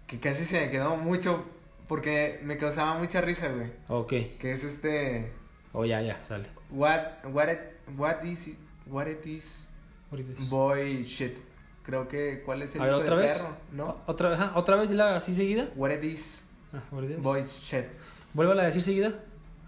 que 0.07 0.21
casi 0.21 0.45
se 0.45 0.61
me 0.61 0.71
quedó 0.71 0.97
mucho 0.97 1.45
porque 1.89 2.41
me 2.43 2.59
causaba 2.59 2.95
mucha 2.99 3.21
risa, 3.23 3.49
güey. 3.49 3.71
Ok. 3.89 4.13
Que 4.39 4.53
es 4.53 4.65
este. 4.65 5.33
Oh, 5.73 5.85
ya, 5.85 6.03
ya, 6.03 6.23
sale. 6.23 6.49
What, 6.71 7.01
what, 7.33 7.49
it, 7.49 7.59
what 7.97 8.23
is, 8.25 8.49
it- 8.49 8.59
what 8.87 9.07
it 9.07 9.25
is 9.27 9.67
What 10.11 10.19
it 10.21 10.39
is? 10.39 10.49
boy 10.51 11.05
shit. 11.05 11.35
Creo 11.83 12.09
que, 12.09 12.43
¿cuál 12.45 12.63
es 12.63 12.75
el 12.75 12.81
A 12.83 12.85
ver, 12.85 12.95
hijo 12.95 13.03
otra 13.03 13.17
de 13.17 13.23
vez. 13.23 13.39
perro? 13.39 13.57
¿No? 13.73 13.97
Otra 14.07 14.33
ajá, 14.35 14.53
otra 14.57 14.77
vez, 14.77 14.91
dila 14.91 15.17
así 15.17 15.35
seguida. 15.35 15.69
What 15.77 15.91
it 15.93 16.03
is 16.05 16.45
Ah, 16.75 16.83
what 16.91 17.05
it 17.05 17.11
is. 17.13 17.23
boy 17.23 17.45
shit. 17.47 17.85
Vuélvala 18.35 18.63
a 18.63 18.65
decir 18.67 18.83
seguida. 18.83 19.15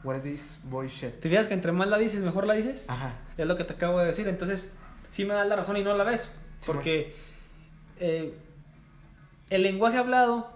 What 0.04 0.16
it 0.18 0.26
is 0.26 0.60
boy 0.64 0.88
shit. 0.88 1.20
¿Te 1.20 1.28
fijas 1.28 1.46
que 1.46 1.54
entre 1.54 1.72
más 1.72 1.88
la 1.88 1.96
dices, 1.98 2.20
mejor 2.20 2.46
la 2.46 2.54
dices? 2.54 2.86
Ajá. 2.90 3.12
Es 3.38 3.46
lo 3.46 3.56
que 3.56 3.64
te 3.64 3.72
acabo 3.72 3.98
de 4.00 4.06
decir. 4.06 4.28
Entonces, 4.28 4.76
sí 5.10 5.24
me 5.24 5.32
das 5.34 5.46
la 5.48 5.56
razón 5.56 5.76
y 5.78 5.82
no 5.82 5.96
la 5.96 6.04
ves. 6.04 6.30
Sí, 6.58 6.66
Porque 6.66 7.14
eh, 8.00 8.34
el 9.50 9.62
lenguaje 9.62 9.96
hablado, 9.96 10.50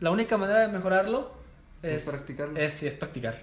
la 0.00 0.10
única 0.10 0.36
manera 0.36 0.60
de 0.60 0.68
mejorarlo 0.68 1.32
Es 1.82 2.06
es, 2.06 2.14
practicarlo. 2.14 2.58
Es, 2.60 2.74
sí, 2.74 2.86
es 2.86 2.96
practicar. 2.96 3.34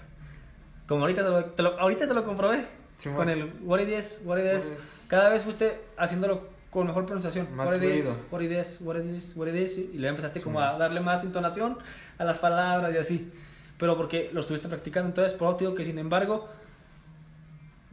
Como 0.88 1.02
ahorita 1.02 1.24
te 1.24 1.30
lo, 1.30 1.46
te 1.46 1.64
lo- 1.64 1.80
ahorita 1.80 2.08
te 2.08 2.14
lo 2.14 2.24
comprobé. 2.24 2.66
Sí, 2.98 3.10
con 3.10 3.28
el 3.30 3.52
what 3.64 3.80
it 3.82 3.90
is, 3.90 4.22
what 4.24 4.38
it 4.38 4.46
What 4.46 4.56
is. 4.56 4.66
is. 4.68 5.02
Cada 5.08 5.30
vez 5.30 5.42
fuiste 5.42 5.82
haciéndolo 5.98 6.48
con 6.70 6.88
mejor 6.88 7.06
pronunciación. 7.06 7.54
Más 7.56 7.68
what 7.70 7.78
it 7.82 7.84
is, 7.84 8.18
what 8.32 8.42
it 8.42 8.52
is, 8.52 8.80
what 8.82 8.96
it 8.98 9.06
is, 9.06 9.34
what 9.36 9.48
it 9.48 9.56
is. 9.56 9.78
Y 9.78 9.98
luego 9.98 10.12
empezaste 10.12 10.42
como 10.42 10.62
a 10.62 10.78
darle 10.78 11.02
más 11.02 11.24
entonación 11.24 11.78
a 12.18 12.24
las 12.24 12.38
palabras 12.38 12.94
y 12.94 12.98
así. 12.98 13.32
Pero 13.78 13.98
porque 13.98 14.30
lo 14.32 14.40
estuviste 14.42 14.70
practicando. 14.70 15.10
Entonces, 15.10 15.34
por 15.38 15.50
eso 15.50 15.58
digo 15.58 15.76
que 15.76 15.84
sin 15.84 15.98
embargo, 15.98 16.48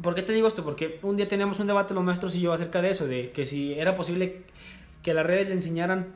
¿Por 0.00 0.14
qué 0.14 0.22
te 0.22 0.32
digo 0.32 0.48
esto? 0.48 0.64
Porque 0.64 0.98
un 1.02 1.16
día 1.16 1.28
teníamos 1.28 1.60
un 1.60 1.66
debate 1.66 1.94
los 1.94 2.02
maestros 2.02 2.34
y 2.34 2.40
yo 2.40 2.52
acerca 2.52 2.80
de 2.80 2.90
eso, 2.90 3.06
de 3.06 3.30
que 3.32 3.44
si 3.46 3.74
era 3.74 3.94
posible 3.94 4.42
que 5.02 5.14
las 5.14 5.26
redes 5.26 5.48
le 5.48 5.54
enseñaran 5.54 6.06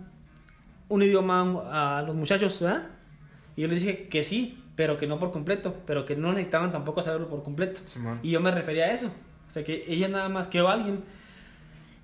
un 0.89 1.03
idioma 1.03 1.99
a 1.99 2.03
los 2.03 2.15
muchachos, 2.17 2.61
¿verdad? 2.61 2.87
Y 3.57 3.63
yo 3.63 3.69
les 3.69 3.81
dije 3.83 4.09
que 4.09 4.23
sí, 4.23 4.63
pero 4.77 4.97
que 4.99 5.07
no 5.07 5.19
por 5.19 5.33
completo, 5.33 5.75
pero 5.87 6.05
que 6.07 6.17
no 6.17 6.33
necesitaban 6.33 6.73
tampoco 6.73 7.03
saberlo 7.03 7.29
por 7.29 7.43
completo. 7.43 7.81
Y 8.23 8.31
yo 8.31 8.41
me 8.41 8.51
refería 8.51 8.85
a 8.87 8.93
eso. 8.93 9.09
O 9.47 9.51
sea, 9.51 9.65
que 9.65 9.85
ella 9.89 10.09
nada 10.09 10.29
más, 10.29 10.49
que 10.49 10.59
alguien 10.61 11.03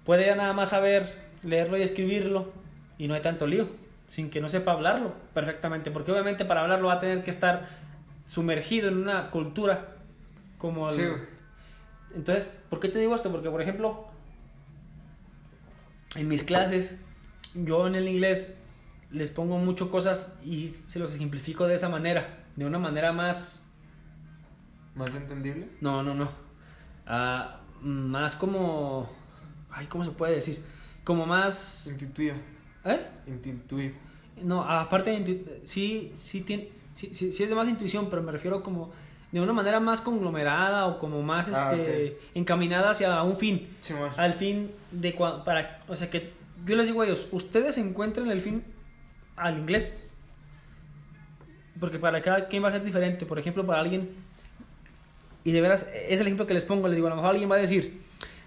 puede 0.04 0.26
ya 0.26 0.34
nada 0.36 0.52
más 0.52 0.70
saber 0.70 1.06
leerlo 1.42 1.76
y 1.76 1.82
escribirlo 1.82 2.52
y 2.98 3.08
no 3.08 3.14
hay 3.14 3.20
tanto 3.22 3.46
lío, 3.46 3.68
sin 4.06 4.30
que 4.30 4.40
no 4.40 4.48
sepa 4.48 4.72
hablarlo 4.72 5.14
perfectamente, 5.34 5.90
porque 5.90 6.12
obviamente 6.12 6.44
para 6.44 6.62
hablarlo 6.62 6.88
va 6.88 6.94
a 6.94 7.00
tener 7.00 7.22
que 7.24 7.30
estar 7.30 7.68
sumergido 8.26 8.88
en 8.88 8.98
una 8.98 9.30
cultura 9.30 9.88
como 10.58 10.88
el- 10.88 10.94
Sí. 10.96 11.02
Entonces, 12.14 12.58
¿por 12.70 12.80
qué 12.80 12.88
te 12.88 12.98
digo 12.98 13.14
esto? 13.14 13.30
Porque, 13.30 13.50
por 13.50 13.62
ejemplo, 13.62 14.06
en 16.14 16.28
mis 16.28 16.44
clases, 16.44 17.00
yo 17.54 17.86
en 17.86 17.94
el 17.94 18.08
inglés 18.08 18.58
les 19.10 19.30
pongo 19.30 19.58
mucho 19.58 19.90
cosas 19.90 20.40
y 20.44 20.68
se 20.68 20.98
los 20.98 21.14
ejemplifico 21.14 21.66
de 21.66 21.74
esa 21.74 21.88
manera, 21.88 22.44
de 22.56 22.64
una 22.64 22.78
manera 22.78 23.12
más... 23.12 23.64
¿Más 24.94 25.14
entendible? 25.14 25.68
No, 25.80 26.02
no, 26.02 26.14
no. 26.14 26.30
Ah, 27.06 27.60
más 27.80 28.36
como... 28.36 29.10
Ay, 29.70 29.86
¿cómo 29.86 30.04
se 30.04 30.10
puede 30.10 30.34
decir? 30.34 30.62
Como 31.04 31.26
más... 31.26 31.86
Intuitivo. 31.86 32.36
¿Eh? 32.84 33.06
Intuitivo. 33.26 33.94
No, 34.42 34.62
aparte 34.62 35.10
de 35.10 35.60
sí, 35.64 36.10
sí, 36.14 36.40
tiene, 36.42 36.70
sí, 36.94 37.10
sí, 37.12 37.32
sí 37.32 37.42
es 37.42 37.48
de 37.48 37.54
más 37.54 37.68
intuición, 37.68 38.08
pero 38.10 38.22
me 38.22 38.32
refiero 38.32 38.62
como 38.62 38.90
de 39.32 39.40
una 39.40 39.52
manera 39.54 39.80
más 39.80 40.00
conglomerada 40.00 40.86
o 40.86 40.98
como 40.98 41.22
más 41.22 41.48
Ah, 41.52 41.72
este, 41.74 42.18
encaminada 42.34 42.90
hacia 42.90 43.22
un 43.22 43.36
fin. 43.36 43.68
Simón. 43.80 44.10
Al 44.16 44.34
fin 44.34 44.70
de 44.90 45.12
para, 45.44 45.80
o 45.88 45.96
sea 45.96 46.10
que 46.10 46.32
yo 46.66 46.76
les 46.76 46.86
digo 46.86 47.00
a 47.02 47.06
ellos, 47.06 47.26
ustedes 47.32 47.78
encuentren 47.78 48.30
el 48.30 48.40
fin 48.42 48.62
al 49.36 49.58
inglés. 49.58 50.14
Porque 51.80 51.98
para 51.98 52.20
cada 52.22 52.46
quien 52.48 52.62
va 52.62 52.68
a 52.68 52.72
ser 52.72 52.84
diferente. 52.84 53.26
Por 53.26 53.38
ejemplo, 53.38 53.66
para 53.66 53.80
alguien, 53.80 54.10
y 55.44 55.50
de 55.52 55.60
veras, 55.60 55.88
es 56.08 56.20
el 56.20 56.26
ejemplo 56.26 56.46
que 56.46 56.54
les 56.54 56.64
pongo, 56.66 56.86
les 56.86 56.94
digo, 56.96 57.06
a 57.08 57.10
lo 57.10 57.16
mejor 57.16 57.30
alguien 57.30 57.50
va 57.50 57.56
a 57.56 57.58
decir, 57.58 58.00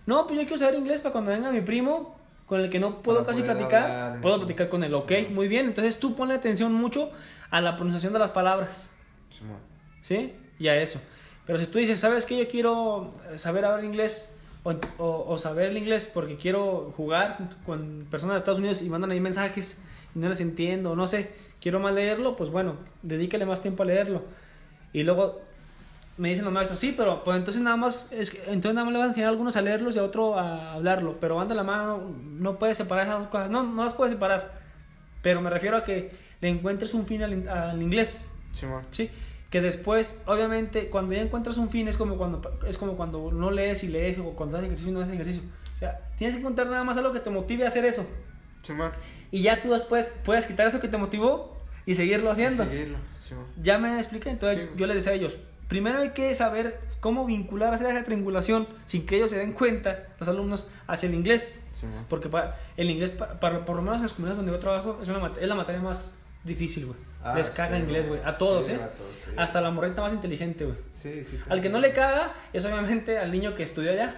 no, 0.05 0.25
pues 0.27 0.39
yo 0.39 0.43
quiero 0.45 0.57
saber 0.57 0.75
inglés 0.75 1.01
para 1.01 1.11
cuando 1.11 1.31
venga 1.31 1.51
mi 1.51 1.61
primo, 1.61 2.15
con 2.45 2.61
el 2.61 2.69
que 2.69 2.79
no 2.79 3.01
puedo 3.01 3.17
Para 3.23 3.29
casi 3.31 3.41
platicar, 3.41 3.83
hablar, 3.91 4.21
puedo 4.21 4.35
¿no? 4.37 4.41
platicar 4.45 4.69
con 4.69 4.83
él, 4.83 4.93
ok, 4.93 5.11
Sí. 5.11 5.27
muy 5.31 5.47
bien. 5.47 5.65
Entonces 5.65 5.99
tú 5.99 6.15
ponle 6.15 6.35
atención 6.35 6.71
mucho 6.73 7.09
a 7.49 7.59
la 7.59 7.75
pronunciación 7.75 8.13
de 8.13 8.19
las 8.19 8.31
palabras. 8.31 8.91
Simón. 9.31 9.57
¿sí? 10.01 10.33
Y 10.59 10.67
a 10.67 10.75
eso. 10.81 11.01
Pero 11.45 11.59
si 11.59 11.67
tú 11.67 11.77
dices, 11.77 11.99
¿sabes 11.99 12.25
qué? 12.25 12.37
Yo 12.37 12.47
quiero 12.47 13.13
saber 13.35 13.65
hablar 13.65 13.83
inglés 13.83 14.35
o, 14.63 14.73
o- 14.97 15.25
o 15.27 15.37
saber 15.37 15.69
el 15.69 15.77
inglés 15.77 16.09
porque 16.11 16.37
quiero 16.37 16.91
jugar 16.97 17.37
con 17.65 17.99
personas 18.09 18.33
de 18.35 18.37
Estados 18.39 18.59
Unidos 18.59 18.81
y 18.81 18.89
mandan 18.89 19.11
ahí 19.11 19.19
mensajes 19.19 19.81
y 20.15 20.19
no 20.19 20.29
les 20.29 20.39
entiendo, 20.41 20.95
no 20.95 21.05
sé, 21.07 21.31
quiero 21.61 21.79
más 21.79 21.93
leerlo, 21.93 22.35
pues 22.35 22.49
bueno, 22.49 22.75
dedícale 23.03 23.45
más 23.45 23.61
tiempo 23.61 23.83
a 23.83 23.85
leerlo. 23.85 24.23
Y 24.93 25.03
luego 25.03 25.41
me 26.17 26.29
dicen 26.29 26.45
los 26.45 26.53
maestros, 26.53 26.79
sí, 26.79 26.93
pero 26.95 27.23
pues 27.23 27.37
entonces 27.37 27.61
nada 27.61 27.75
más, 27.75 28.11
es 28.13 28.31
que- 28.31 28.37
entonces 28.47 28.73
nada 28.73 28.85
más 28.85 28.93
le 28.93 28.97
van 28.99 29.07
a 29.07 29.09
enseñar 29.09 29.27
a 29.27 29.31
algunos 29.31 29.55
a 29.57 29.61
leerlos 29.61 29.95
y 29.95 29.99
a 29.99 30.03
otro 30.03 30.39
a 30.39 30.73
hablarlo, 30.73 31.17
pero 31.19 31.39
anda 31.39 31.53
la 31.53 31.63
mano, 31.63 31.97
no, 31.97 32.09
no 32.51 32.57
puedes 32.57 32.77
separar 32.77 33.05
esas 33.05 33.19
dos 33.19 33.27
cosas, 33.27 33.49
no, 33.51 33.63
no 33.63 33.83
las 33.83 33.93
puedes 33.93 34.13
separar, 34.13 34.61
pero 35.21 35.41
me 35.41 35.49
refiero 35.49 35.75
a 35.77 35.83
que 35.83 36.11
le 36.41 36.47
encuentres 36.49 36.93
un 36.93 37.05
fin 37.05 37.21
al, 37.21 37.47
al 37.49 37.81
inglés. 37.81 38.27
Simón. 38.51 38.83
Sí, 38.91 39.09
que 39.55 39.61
después, 39.61 40.21
obviamente, 40.25 40.89
cuando 40.89 41.13
ya 41.13 41.21
encuentras 41.21 41.55
un 41.55 41.69
fin 41.69 41.87
es 41.87 41.95
como 41.95 42.17
cuando 42.17 42.41
es 42.67 42.77
como 42.77 42.97
cuando 42.97 43.31
no 43.31 43.51
lees 43.51 43.85
y 43.85 43.87
lees 43.87 44.19
o 44.19 44.31
cuando 44.31 44.57
haces 44.57 44.65
ejercicio 44.67 44.91
y 44.91 44.93
no 44.93 44.99
haces 44.99 45.13
ejercicio. 45.13 45.43
O 45.73 45.77
sea, 45.77 46.01
tienes 46.17 46.35
que 46.35 46.41
encontrar 46.41 46.67
nada 46.67 46.83
más 46.83 46.97
algo 46.97 47.13
que 47.13 47.21
te 47.21 47.29
motive 47.29 47.63
a 47.63 47.67
hacer 47.69 47.85
eso. 47.85 48.05
Simón. 48.63 48.91
Y 49.31 49.43
ya 49.43 49.61
tú 49.61 49.71
después 49.71 50.19
puedes 50.25 50.45
quitar 50.45 50.67
eso 50.67 50.81
que 50.81 50.89
te 50.89 50.97
motivó 50.97 51.55
y 51.85 51.95
seguirlo 51.95 52.31
haciendo. 52.31 52.65
Seguirlo. 52.65 52.97
Simón. 53.17 53.45
Ya 53.61 53.77
me 53.77 53.95
expliqué, 53.97 54.29
entonces 54.29 54.59
Sí. 54.59 54.69
yo 54.75 54.87
les 54.87 54.95
decía 54.97 55.13
a 55.13 55.15
ellos, 55.15 55.37
primero 55.69 55.99
hay 56.01 56.09
que 56.09 56.35
saber 56.35 56.77
cómo 56.99 57.25
vincular, 57.25 57.73
hacer 57.73 57.89
esa 57.91 58.03
triangulación 58.03 58.67
sin 58.85 59.05
que 59.05 59.15
ellos 59.15 59.29
se 59.29 59.37
den 59.37 59.53
cuenta, 59.53 60.07
los 60.19 60.27
alumnos, 60.27 60.69
hacia 60.85 61.07
el 61.07 61.15
inglés. 61.15 61.61
Simón. 61.71 62.03
Porque 62.09 62.27
para, 62.27 62.57
el 62.75 62.89
inglés, 62.89 63.11
pa- 63.11 63.39
para, 63.39 63.63
por 63.63 63.77
lo 63.77 63.81
menos 63.83 63.99
en 63.99 64.03
las 64.03 64.11
comunidades 64.11 64.35
donde 64.35 64.51
yo 64.51 64.59
trabajo, 64.59 64.99
es, 65.01 65.07
una, 65.07 65.31
es 65.39 65.47
la 65.47 65.55
materia 65.55 65.81
más 65.81 66.17
difícil, 66.43 66.87
güey. 66.87 66.97
Ah, 67.25 67.33
Les 67.35 67.49
caga 67.49 67.75
sí, 67.77 67.83
inglés, 67.83 68.07
güey. 68.07 68.19
A 68.23 68.37
todos, 68.37 68.67
sí, 68.67 68.73
¿eh? 68.73 68.75
a 68.75 68.87
todos, 68.89 69.15
sí. 69.15 69.31
Hasta 69.35 69.59
la 69.61 69.71
morrita 69.71 70.01
más 70.01 70.13
inteligente, 70.13 70.65
güey. 70.65 70.77
Sí, 70.93 71.23
sí. 71.23 71.39
Al 71.49 71.59
que 71.61 71.69
no 71.69 71.79
le 71.79 71.91
caga 71.91 72.33
es 72.53 72.63
obviamente 72.65 73.17
al 73.17 73.31
niño 73.31 73.55
que 73.55 73.63
estudió 73.63 73.91
allá. 73.91 74.15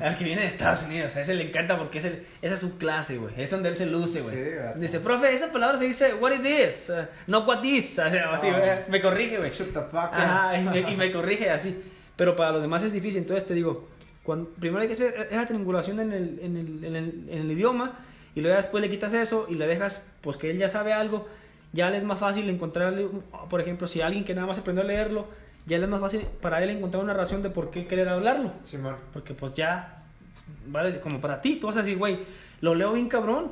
Al 0.00 0.16
que 0.16 0.24
viene 0.24 0.40
de 0.42 0.46
Estados 0.48 0.84
Unidos. 0.84 1.16
A 1.16 1.20
ese 1.20 1.34
le 1.34 1.48
encanta 1.48 1.76
porque 1.76 1.98
es 1.98 2.04
el- 2.06 2.26
esa 2.40 2.54
es 2.54 2.60
su 2.60 2.78
clase, 2.78 3.18
güey. 3.18 3.34
Es 3.36 3.50
donde 3.50 3.68
él 3.68 3.76
se 3.76 3.84
luce, 3.86 4.22
güey. 4.22 4.36
Dice, 4.76 5.00
profe, 5.00 5.32
esa 5.32 5.52
palabra 5.52 5.76
se 5.76 5.84
dice 5.86 6.14
what 6.14 6.32
it 6.32 6.44
is, 6.46 6.90
uh, 6.90 7.06
no 7.26 7.40
what 7.40 7.62
is. 7.62 7.98
Así, 7.98 8.48
güey. 8.50 8.62
Me 8.88 9.00
corrige, 9.02 9.36
güey. 9.38 9.50
Shut 9.50 9.68
the 9.74 9.80
fuck 9.80 9.92
up. 9.94 10.10
Ajá, 10.12 10.58
y 10.58 10.64
me, 10.64 10.90
y 10.92 10.96
me 10.96 11.10
corrige 11.12 11.50
así. 11.50 11.82
Pero 12.16 12.34
para 12.36 12.52
los 12.52 12.62
demás 12.62 12.82
es 12.84 12.92
difícil. 12.94 13.20
Entonces 13.20 13.46
te 13.46 13.52
digo, 13.52 13.88
cuando, 14.22 14.48
primero 14.58 14.80
hay 14.80 14.86
que 14.88 14.94
hacer 14.94 15.28
esa 15.30 15.44
triangulación 15.44 16.00
en 16.00 16.12
el, 16.12 16.38
en, 16.42 16.56
el, 16.56 16.84
en, 16.84 16.96
el, 16.96 17.26
en 17.28 17.38
el 17.42 17.50
idioma 17.52 17.98
y 18.34 18.40
luego 18.40 18.56
después 18.56 18.80
le 18.82 18.88
quitas 18.88 19.12
eso 19.12 19.46
y 19.50 19.54
le 19.56 19.66
dejas, 19.66 20.10
pues 20.22 20.36
que 20.38 20.50
él 20.50 20.56
ya 20.56 20.68
sabe 20.70 20.92
algo. 20.94 21.28
Ya 21.76 21.90
le 21.90 21.98
es 21.98 22.04
más 22.04 22.18
fácil 22.18 22.48
encontrarle, 22.48 23.06
por 23.50 23.60
ejemplo, 23.60 23.86
si 23.86 24.00
alguien 24.00 24.24
que 24.24 24.34
nada 24.34 24.46
más 24.46 24.58
aprendió 24.58 24.82
a 24.82 24.86
leerlo, 24.86 25.26
ya 25.66 25.76
le 25.76 25.84
es 25.84 25.90
más 25.90 26.00
fácil 26.00 26.22
para 26.40 26.62
él 26.62 26.70
encontrar 26.70 27.04
una 27.04 27.12
razón 27.12 27.42
de 27.42 27.50
por 27.50 27.70
qué 27.70 27.86
querer 27.86 28.08
hablarlo. 28.08 28.52
Simón. 28.62 28.96
Porque 29.12 29.34
pues 29.34 29.52
ya, 29.52 29.94
vale, 30.68 30.98
como 31.00 31.20
para 31.20 31.42
ti, 31.42 31.56
tú 31.56 31.66
vas 31.66 31.76
a 31.76 31.80
decir, 31.80 31.98
güey, 31.98 32.20
lo 32.62 32.74
leo 32.74 32.94
bien 32.94 33.08
cabrón. 33.08 33.44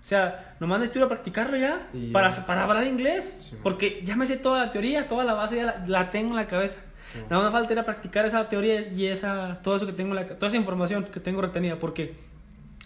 O 0.00 0.04
sea, 0.08 0.54
nomás 0.60 0.78
necesito 0.78 1.00
ir 1.00 1.04
a 1.06 1.08
practicarlo 1.08 1.56
ya 1.56 1.88
ya. 1.92 2.12
para, 2.12 2.30
para 2.46 2.62
hablar 2.62 2.86
inglés. 2.86 3.40
Sí, 3.42 3.54
man. 3.56 3.62
porque 3.64 4.02
ya 4.04 4.14
me 4.14 4.24
sé 4.24 4.36
toda 4.36 4.64
la 4.64 4.70
teoría, 4.70 5.08
toda 5.08 5.24
la 5.24 5.34
base 5.34 5.56
ya 5.56 5.64
la, 5.64 5.84
la 5.88 6.10
tengo 6.12 6.30
en 6.30 6.36
la 6.36 6.46
cabeza. 6.46 6.78
Sí, 7.12 7.18
man. 7.18 7.26
Nada 7.28 7.42
más 7.42 7.52
falta 7.52 7.72
ir 7.72 7.78
a 7.80 7.84
practicar 7.84 8.24
esa 8.24 8.48
teoría 8.48 8.86
y 8.86 9.06
esa, 9.06 9.58
todo 9.62 9.74
eso 9.74 9.84
que 9.84 9.92
tengo, 9.92 10.10
en 10.10 10.16
la, 10.16 10.26
toda 10.28 10.46
esa 10.46 10.56
información 10.56 11.06
que 11.06 11.18
tengo 11.18 11.42
retenida. 11.42 11.76
Porque 11.76 12.14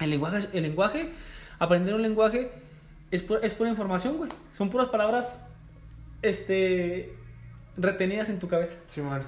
el 0.01 0.09
lenguaje, 0.09 0.49
el 0.55 0.63
lenguaje 0.63 1.13
aprender 1.59 1.95
un 1.95 2.03
lenguaje 2.03 2.51
es, 3.13 3.27
pu- 3.29 3.39
es 3.43 3.55
pura 3.55 3.71
información, 3.71 4.17
güey. 4.17 4.31
Son 4.53 4.69
puras 4.71 4.89
palabras, 4.89 5.49
este, 6.23 7.17
retenidas 7.77 8.29
en 8.29 8.39
tu 8.39 8.49
cabeza. 8.49 8.77
Simón. 8.85 9.23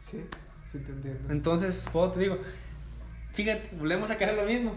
Sí, 0.00 0.24
sí 0.70 0.78
te 0.78 0.92
entiendo. 0.92 1.32
Entonces, 1.32 1.86
pues, 1.92 2.12
te 2.14 2.20
digo, 2.20 2.38
fíjate, 3.32 3.70
volvemos 3.76 4.10
a 4.10 4.16
caer 4.16 4.34
lo 4.34 4.44
mismo. 4.44 4.74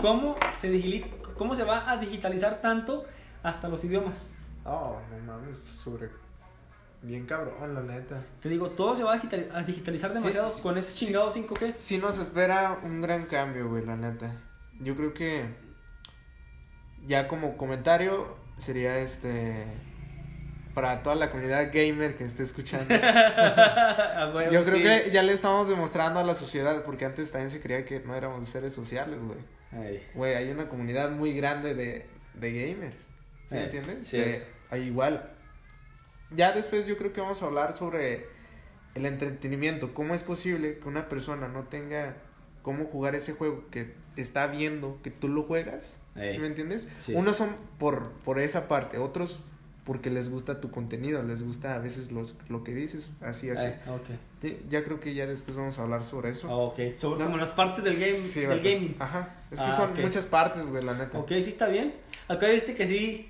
¿Cómo 0.00 0.36
se, 0.58 1.04
¿Cómo 1.36 1.54
se 1.54 1.64
va 1.64 1.90
a 1.90 1.96
digitalizar 1.98 2.60
tanto 2.62 3.04
hasta 3.42 3.68
los 3.68 3.84
idiomas? 3.84 4.30
Oh, 4.64 4.98
no 5.10 5.32
mames, 5.32 5.58
sobre. 5.58 6.08
Bien 7.02 7.26
cabrón, 7.26 7.74
la 7.74 7.82
neta. 7.82 8.22
Te 8.40 8.48
digo, 8.48 8.70
todo 8.70 8.94
se 8.94 9.02
va 9.02 9.14
a, 9.14 9.20
digitali- 9.20 9.48
a 9.52 9.62
digitalizar 9.64 10.14
demasiado 10.14 10.48
sí, 10.48 10.62
con 10.62 10.78
ese 10.78 10.92
sí. 10.92 11.06
chingado 11.06 11.30
5G. 11.32 11.74
Sí 11.76 11.98
nos 11.98 12.16
espera 12.18 12.78
un 12.84 13.00
gran 13.02 13.26
cambio, 13.26 13.68
güey, 13.68 13.84
la 13.84 13.96
neta. 13.96 14.32
Yo 14.80 14.94
creo 14.96 15.12
que 15.12 15.46
ya 17.06 17.28
como 17.28 17.56
comentario 17.56 18.36
sería 18.58 18.98
este 18.98 19.66
para 20.74 21.02
toda 21.02 21.16
la 21.16 21.30
comunidad 21.30 21.70
gamer 21.72 22.16
que 22.16 22.24
esté 22.24 22.42
escuchando. 22.44 22.94
Yo 24.50 24.62
creo 24.62 24.76
sí. 24.76 24.82
que 24.82 25.10
ya 25.10 25.22
le 25.22 25.32
estamos 25.34 25.68
demostrando 25.68 26.18
a 26.20 26.24
la 26.24 26.34
sociedad, 26.34 26.82
porque 26.84 27.04
antes 27.04 27.30
también 27.30 27.50
se 27.50 27.60
creía 27.60 27.84
que 27.84 28.00
no 28.00 28.14
éramos 28.14 28.48
seres 28.48 28.72
sociales, 28.72 29.22
güey. 29.22 29.38
Güey, 30.14 30.34
hay 30.34 30.50
una 30.50 30.68
comunidad 30.68 31.10
muy 31.10 31.34
grande 31.34 31.74
de, 31.74 32.06
de 32.34 32.52
gamer. 32.52 32.94
¿Sí 33.44 33.56
Eh, 33.56 33.58
me 33.58 33.64
entiendes? 33.64 34.08
sí. 34.08 34.16
Que 34.16 34.44
hay 34.70 34.82
igual. 34.84 35.30
Ya 36.30 36.52
después 36.52 36.86
yo 36.86 36.96
creo 36.96 37.12
que 37.12 37.20
vamos 37.20 37.42
a 37.42 37.46
hablar 37.46 37.74
sobre 37.74 38.26
el 38.94 39.04
entretenimiento. 39.06 39.92
¿Cómo 39.92 40.14
es 40.14 40.22
posible 40.22 40.78
que 40.78 40.88
una 40.88 41.08
persona 41.08 41.48
no 41.48 41.64
tenga 41.64 42.16
cómo 42.62 42.86
jugar 42.86 43.14
ese 43.14 43.32
juego 43.32 43.68
que 43.70 43.94
está 44.16 44.46
viendo 44.46 45.00
que 45.02 45.10
tú 45.10 45.28
lo 45.28 45.42
juegas? 45.42 46.00
Ey. 46.16 46.32
¿Sí 46.32 46.38
me 46.38 46.46
entiendes? 46.46 46.88
Sí. 46.96 47.14
Unos 47.14 47.36
son 47.36 47.50
por, 47.78 48.10
por 48.24 48.38
esa 48.38 48.68
parte, 48.68 48.98
otros 48.98 49.42
porque 49.84 50.10
les 50.10 50.30
gusta 50.30 50.60
tu 50.60 50.70
contenido, 50.70 51.24
les 51.24 51.42
gusta 51.42 51.74
a 51.74 51.78
veces 51.78 52.12
los, 52.12 52.36
lo 52.48 52.62
que 52.62 52.72
dices, 52.72 53.10
así, 53.20 53.50
así. 53.50 53.64
Ay, 53.66 53.74
ok. 53.88 54.06
Sí, 54.40 54.58
ya 54.68 54.84
creo 54.84 55.00
que 55.00 55.12
ya 55.12 55.26
después 55.26 55.56
vamos 55.56 55.76
a 55.78 55.82
hablar 55.82 56.04
sobre 56.04 56.30
eso. 56.30 56.48
Ah, 56.48 56.54
ok. 56.56 56.94
Sobre 56.94 57.18
No. 57.20 57.24
como 57.26 57.36
las 57.38 57.50
partes 57.50 57.82
del 57.82 57.94
game, 57.94 58.12
Sí, 58.12 58.40
del 58.42 58.60
gaming. 58.60 58.94
Ajá. 59.00 59.36
Es 59.50 59.58
que 59.58 59.64
Ah, 59.66 59.72
son 59.76 60.00
muchas 60.00 60.24
partes, 60.26 60.66
güey, 60.66 60.84
la 60.84 60.94
neta. 60.94 61.18
Ok, 61.18 61.28
sí 61.30 61.48
está 61.48 61.66
bien. 61.66 61.94
Acá 62.28 62.46
viste 62.48 62.74
que 62.74 62.86
sí, 62.86 63.28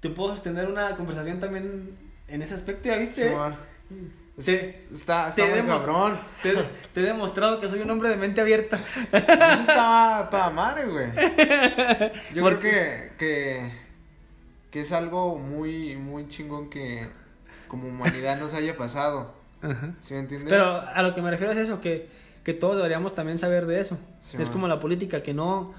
te 0.00 0.08
puedo 0.08 0.30
sostener 0.30 0.66
una 0.66 0.96
conversación 0.96 1.38
también 1.40 1.90
en 2.28 2.40
ese 2.40 2.54
aspecto, 2.54 2.88
¿ya 2.88 2.96
viste? 2.96 3.28
Simón. 3.28 3.56
Te- 4.44 4.54
Es- 4.54 4.92
está 4.92 5.24
te 5.26 5.30
está 5.30 5.44
muy 5.46 5.54
demos- 5.54 5.80
cabrón. 5.80 6.18
Te, 6.42 6.52
te 6.92 7.00
he 7.00 7.02
demostrado 7.04 7.58
que 7.60 7.68
soy 7.68 7.80
un 7.80 7.90
hombre 7.90 8.10
de 8.10 8.16
mente 8.16 8.40
abierta. 8.40 8.80
Eso 9.12 9.60
está 9.60 10.28
toda 10.30 10.50
madre, 10.50 10.84
güey. 10.86 11.08
Yo 12.34 12.42
¿Por 12.42 12.58
creo 12.58 12.60
que, 12.60 13.12
que, 13.18 13.72
que 14.70 14.80
es 14.80 14.92
algo 14.92 15.38
muy, 15.38 15.96
muy 15.96 16.28
chingón 16.28 16.68
que 16.68 17.08
como 17.68 17.88
humanidad 17.88 18.38
nos 18.38 18.52
haya 18.54 18.76
pasado. 18.76 19.34
¿Sí 20.00 20.14
me 20.14 20.20
entiendes? 20.20 20.50
Pero 20.50 20.66
a 20.80 21.02
lo 21.02 21.14
que 21.14 21.22
me 21.22 21.30
refiero 21.30 21.52
es 21.52 21.58
eso, 21.58 21.80
que, 21.80 22.08
que 22.44 22.52
todos 22.52 22.76
deberíamos 22.76 23.14
también 23.14 23.38
saber 23.38 23.66
de 23.66 23.80
eso. 23.80 23.98
Sí, 24.20 24.36
es 24.38 24.48
man. 24.48 24.52
como 24.52 24.68
la 24.68 24.78
política, 24.78 25.22
que 25.22 25.32
no, 25.34 25.72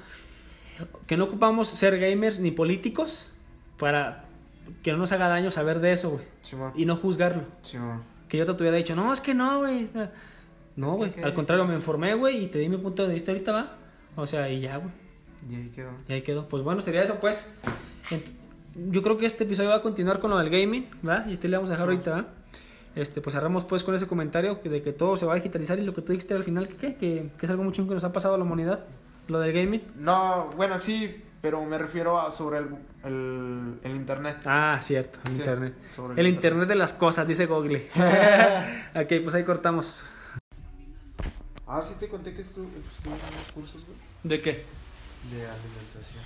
que 1.05 1.15
no 1.15 1.25
ocupamos 1.25 1.69
ser 1.69 1.97
gamers 1.99 2.39
ni 2.39 2.49
políticos 2.51 3.33
para 3.77 4.25
que 4.83 4.91
no 4.91 4.97
nos 4.97 5.11
haga 5.11 5.27
daño 5.29 5.51
saber 5.51 5.79
de 5.79 5.91
eso, 5.93 6.09
güey. 6.09 6.25
Y 6.75 6.85
no 6.85 6.95
juzgarlo. 6.97 7.43
Simón. 7.61 8.03
Que 8.27 8.37
yo 8.37 8.45
te 8.45 8.63
hubiera 8.63 8.77
dicho, 8.77 8.95
no, 8.95 9.11
es 9.13 9.21
que 9.21 9.33
no, 9.33 9.59
güey. 9.59 9.89
No, 10.75 11.03
Es 11.05 11.11
que 11.11 11.19
güey. 11.19 11.23
Al 11.23 11.33
contrario, 11.33 11.65
me 11.65 11.75
informé, 11.75 12.13
güey, 12.15 12.43
y 12.43 12.47
te 12.47 12.59
di 12.59 12.69
mi 12.69 12.77
punto 12.77 13.07
de 13.07 13.13
vista 13.13 13.31
ahorita, 13.31 13.51
va. 13.51 13.73
O 14.15 14.27
sea, 14.27 14.49
y 14.49 14.59
ya, 14.61 14.77
güey. 14.77 14.91
Y 15.49 15.55
ahí 15.55 15.69
quedó. 15.69 15.89
Y 16.07 16.13
ahí 16.13 16.21
quedó. 16.21 16.47
Pues 16.47 16.61
bueno, 16.63 16.81
sería 16.81 17.03
eso, 17.03 17.15
pues. 17.19 17.57
Yo 18.75 19.01
creo 19.01 19.17
que 19.17 19.25
este 19.25 19.43
episodio 19.45 19.69
va 19.69 19.77
a 19.77 19.81
continuar 19.81 20.19
con 20.19 20.29
lo 20.29 20.37
del 20.37 20.49
gaming, 20.49 20.87
¿verdad? 21.01 21.25
Y 21.27 21.33
este 21.33 21.47
le 21.47 21.57
vamos 21.57 21.69
a 21.71 21.73
dejar 21.73 21.87
Sí. 21.87 21.91
ahorita, 21.93 22.11
¿verdad? 22.11 22.27
Este, 22.95 23.21
pues 23.21 23.33
cerramos 23.35 23.65
pues 23.65 23.83
con 23.83 23.93
ese 23.95 24.07
comentario 24.07 24.61
que- 24.61 24.69
de 24.69 24.81
que 24.81 24.91
todo 24.91 25.15
se 25.17 25.25
va 25.25 25.33
a 25.33 25.35
digitalizar 25.35 25.77
y 25.79 25.83
lo 25.83 25.93
que 25.93 26.01
tú 26.01 26.11
dijiste 26.13 26.33
al 26.33 26.43
final, 26.43 26.67
que, 26.67 26.75
¿qué? 26.77 26.95
que, 26.95 27.29
que 27.37 27.45
es 27.45 27.49
algo 27.51 27.63
muy 27.63 27.71
chungo 27.73 27.89
que 27.89 27.93
nos 27.95 28.03
ha 28.03 28.11
pasado 28.13 28.35
a 28.35 28.37
la 28.37 28.43
humanidad, 28.43 28.85
lo 29.27 29.39
del 29.39 29.53
gaming. 29.53 29.81
No, 29.97 30.47
bueno, 30.55 30.77
sí, 30.79 31.23
pero 31.41 31.63
me 31.65 31.77
refiero 31.77 32.19
a 32.19 32.31
sobre 32.31 32.57
el, 32.59 32.67
el, 33.07 33.79
el 33.83 33.95
internet. 33.95 34.37
Ah, 34.45 34.79
cierto, 34.81 35.19
el 35.25 35.31
Sí, 35.31 35.37
internet. 35.39 35.73
El, 36.15 36.19
el 36.19 36.27
internet 36.27 36.67
de 36.67 36.75
las 36.75 36.93
cosas, 36.93 37.27
dice 37.27 37.45
Google. 37.45 37.89
ok, 38.95 39.13
pues 39.23 39.33
ahí 39.35 39.43
cortamos. 39.43 40.03
Ah, 41.65 41.81
sí 41.81 41.95
te 41.99 42.07
conté 42.07 42.33
que 42.33 42.41
estu- 42.41 42.67
estuve 42.67 43.13
en 43.13 43.33
unos 43.33 43.51
cursos, 43.53 43.83
güey, 43.85 43.97
¿De 44.23 44.41
qué? 44.41 44.65
de 45.31 45.45
alimentación. 45.47 46.23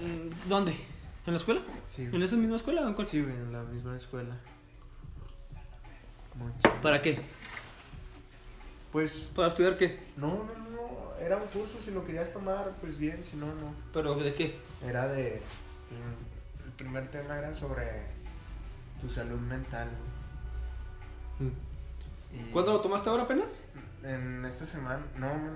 Mm, 0.00 0.48
¿Dónde? 0.48 0.72
¿En 1.26 1.32
la 1.32 1.36
escuela? 1.36 1.62
Sí, 1.88 2.04
¿En 2.10 2.22
esa 2.22 2.36
misma 2.36 2.56
escuela 2.56 2.82
o 2.82 2.88
en 2.88 2.94
cuál? 2.94 3.06
Sí, 3.06 3.20
güey, 3.22 3.34
en 3.34 3.52
la 3.52 3.62
misma 3.62 3.96
escuela. 3.96 4.36
¿Para 6.82 7.00
qué? 7.00 7.20
Pues, 8.92 9.30
¿Para 9.34 9.48
estudiar 9.48 9.76
qué? 9.76 9.98
no, 10.16 10.28
no, 10.28 10.44
no, 10.44 10.70
no, 10.70 11.14
era 11.24 11.36
un 11.36 11.46
curso, 11.48 11.78
si 11.80 11.90
lo 11.90 12.04
querías 12.04 12.32
tomar, 12.32 12.72
pues 12.80 12.96
bien, 12.98 13.22
si 13.24 13.36
no, 13.36 13.46
no. 13.46 13.74
¿Pero 13.92 14.14
de 14.14 14.32
qué? 14.34 14.56
Era 14.84 15.08
de, 15.08 15.40
mm, 15.90 16.66
el 16.66 16.72
primer 16.72 17.08
tema 17.08 17.38
era 17.38 17.54
sobre 17.54 17.84
tu 19.00 19.08
salud 19.08 19.40
mental. 19.40 19.88
Y 22.32 22.38
¿Cuándo 22.52 22.72
lo 22.72 22.80
tomaste 22.80 23.08
ahora 23.08 23.24
apenas? 23.24 23.64
En 24.02 24.44
esta 24.44 24.66
semana, 24.66 25.04
no, 25.16 25.28
no, 25.28 25.50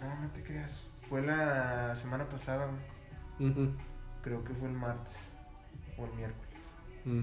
no, 0.00 0.20
no, 0.20 0.30
te 0.32 0.42
creas. 0.42 0.84
Fue 1.08 1.22
la 1.22 1.94
semana 1.96 2.28
pasada, 2.28 2.68
güey. 3.38 3.70
creo 4.22 4.44
que 4.44 4.52
fue 4.54 4.68
el 4.68 4.74
martes 4.74 5.16
o 5.96 6.04
el 6.04 6.12
miércoles. 6.12 6.60
Mm. 7.04 7.22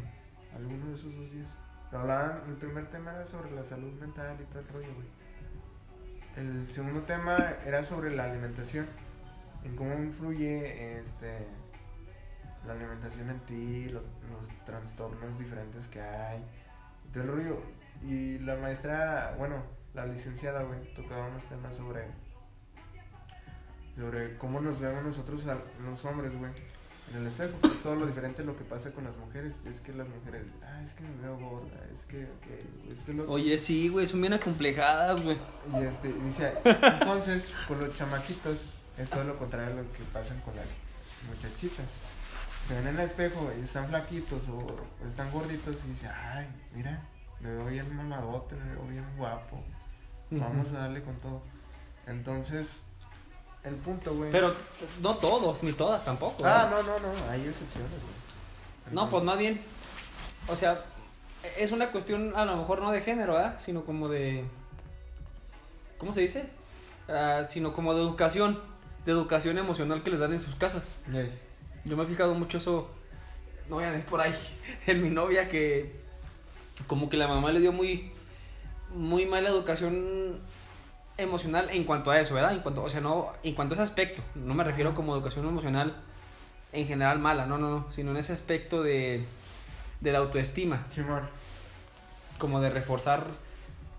Alguno 0.56 0.88
de 0.88 0.96
esos 0.96 1.16
dos 1.16 1.32
días. 1.32 1.56
Hablaban, 1.92 2.42
el 2.48 2.56
primer 2.56 2.90
tema 2.90 3.12
era 3.12 3.28
sobre 3.28 3.52
la 3.52 3.64
salud 3.64 3.92
mental 4.00 4.36
y 4.42 4.46
todo 4.46 4.60
el 4.60 4.68
rollo, 4.70 4.94
güey. 4.96 5.08
El 6.36 6.72
segundo 6.72 7.02
tema 7.02 7.38
era 7.66 7.84
sobre 7.84 8.16
la 8.16 8.24
alimentación. 8.24 8.88
En 9.64 9.76
cómo 9.76 9.94
influye 9.96 11.00
este 11.00 11.48
la 12.66 12.74
alimentación 12.74 13.30
en 13.30 13.40
ti, 13.42 13.90
los, 13.90 14.04
los 14.32 14.48
trastornos 14.66 15.38
diferentes 15.38 15.88
que 15.88 16.02
hay. 16.02 16.44
y 17.10 17.14
Todo 17.14 17.24
el 17.24 17.30
rollo. 17.30 17.62
Y 18.02 18.40
la 18.40 18.56
maestra, 18.56 19.36
bueno, 19.38 19.64
la 19.94 20.06
licenciada, 20.06 20.64
güey, 20.64 20.94
tocaba 20.94 21.28
unos 21.28 21.46
temas 21.46 21.76
sobre 21.76 22.08
sobre 23.96 24.38
cómo 24.38 24.60
nos 24.60 24.80
vemos 24.80 25.04
nosotros 25.04 25.46
a 25.48 25.58
los 25.84 26.04
hombres, 26.06 26.36
güey 26.36 26.52
en 27.14 27.18
el 27.18 27.28
espejo, 27.28 27.54
pues 27.62 27.82
todo 27.82 27.96
lo 27.96 28.06
diferente 28.06 28.44
lo 28.44 28.58
que 28.58 28.64
pasa 28.64 28.92
con 28.92 29.04
las 29.04 29.18
mujeres. 29.18 29.56
Es 29.66 29.82
que 29.82 29.94
las 29.94 30.08
mujeres, 30.10 30.46
ah, 30.64 30.82
es 30.84 30.94
que 30.94 31.04
me 31.04 31.22
veo 31.22 31.38
gorda, 31.38 31.80
es 31.94 32.06
que, 32.06 32.24
ok, 32.24 32.92
es 32.92 33.04
que 33.04 33.14
lo... 33.14 33.30
Oye, 33.32 33.58
sí, 33.58 33.90
güey, 33.90 34.08
son 34.08 34.22
bien 34.22 34.34
acomplejadas, 34.34 35.22
güey. 35.22 35.38
Y 35.74 35.84
este, 35.84 36.12
dice, 36.12 36.54
entonces, 36.64 37.54
con 37.68 37.80
los 37.80 37.96
chamaquitos, 37.96 38.73
es 38.98 39.10
todo 39.10 39.24
lo 39.24 39.38
contrario 39.38 39.74
a 39.74 39.82
lo 39.82 39.92
que 39.92 40.04
pasa 40.12 40.36
con 40.46 40.56
las 40.56 40.68
muchachitas. 41.28 41.86
Se 42.68 42.76
ven 42.76 42.88
en 42.88 43.00
el 43.00 43.06
espejo 43.06 43.52
y 43.58 43.64
están 43.64 43.88
flaquitos 43.90 44.42
o, 44.48 45.08
están 45.08 45.32
gorditos 45.32 45.84
y 45.86 45.90
dice, 45.90 46.08
ay, 46.08 46.48
mira, 46.74 47.02
me 47.40 47.50
veo 47.50 47.66
bien 47.66 47.96
mamadote, 47.96 48.56
me 48.56 48.74
veo 48.74 48.88
bien 48.88 49.06
guapo. 49.18 49.62
Vamos 50.30 50.72
a 50.72 50.80
darle 50.80 51.04
con 51.04 51.16
todo. 51.18 51.42
Entonces, 52.08 52.82
el 53.64 53.76
punto, 53.76 54.16
güey. 54.16 54.32
Pero 54.32 54.54
no 55.02 55.16
todos, 55.18 55.62
ni 55.64 55.74
todas 55.74 56.04
tampoco. 56.04 56.44
Ah, 56.46 56.68
no, 56.70 56.82
no, 56.84 57.00
no, 57.00 57.30
hay 57.30 57.42
excepciones, 57.42 57.92
güey. 57.92 58.94
No, 58.94 59.10
pues 59.10 59.24
más 59.24 59.38
bien, 59.38 59.62
o 60.48 60.56
sea, 60.56 60.82
es 61.58 61.72
una 61.72 61.92
cuestión 61.92 62.34
a 62.36 62.46
lo 62.46 62.58
mejor 62.58 62.82
no 62.82 62.92
de 62.92 63.02
género, 63.02 63.34
¿verdad? 63.34 63.60
Sino 63.60 63.84
como 63.84 64.10
de, 64.10 64.46
¿cómo 65.98 66.14
se 66.14 66.22
dice? 66.22 66.50
Ah, 67.08 67.46
sino 67.50 67.74
como 67.74 67.94
de 67.94 68.02
educación, 68.02 68.62
de 69.06 69.12
educación 69.12 69.58
emocional 69.58 70.04
que 70.04 70.12
les 70.12 70.20
dan 70.20 70.34
en 70.34 70.40
sus 70.40 70.56
casas. 70.56 71.04
Yo 71.86 71.98
me 71.98 72.04
he 72.04 72.08
fijado 72.08 72.34
mucho 72.34 72.58
eso, 72.58 72.90
no 73.70 73.76
voy 73.76 73.86
a 73.86 73.92
decir 73.92 74.06
por 74.06 74.22
ahí, 74.22 74.36
en 74.88 75.04
mi 75.04 75.10
novia 75.10 75.50
que 75.50 76.02
como 76.88 77.10
que 77.10 77.18
la 77.18 77.28
mamá 77.28 77.52
le 77.52 77.60
dio 77.60 77.72
muy, 77.72 78.12
muy 78.94 79.26
mala 79.26 79.50
educación 79.50 80.40
emocional 81.18 81.70
en 81.70 81.84
cuanto 81.84 82.12
a 82.12 82.20
eso, 82.20 82.34
¿verdad? 82.34 82.54
En 82.54 82.60
cuanto, 82.60 82.84
o 82.84 82.90
sea, 82.90 83.02
no, 83.02 83.32
en 83.44 83.54
cuanto 83.54 83.74
a 83.74 83.76
ese 83.76 83.84
aspecto, 83.84 84.22
no 84.36 84.54
me 84.54 84.64
refiero 84.64 84.94
como 84.96 85.14
educación 85.16 85.48
emocional 85.48 85.96
en 86.72 86.88
general 86.88 87.20
mala, 87.20 87.46
no, 87.46 87.58
no, 87.58 87.70
no, 87.70 87.92
sino 87.92 88.12
en 88.12 88.18
ese 88.18 88.34
aspecto 88.34 88.82
de, 88.82 89.26
de 90.02 90.12
la 90.12 90.18
autoestima, 90.20 90.86
Simón. 90.90 91.22
como 92.40 92.60
de 92.60 92.70
reforzar, 92.70 93.28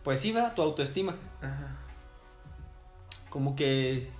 pues 0.03 0.21
sí, 0.21 0.33
¿verdad? 0.33 0.55
Tu 0.55 0.63
autoestima, 0.63 1.15
Ajá. 1.41 1.77
como 3.31 3.55
que, 3.55 4.11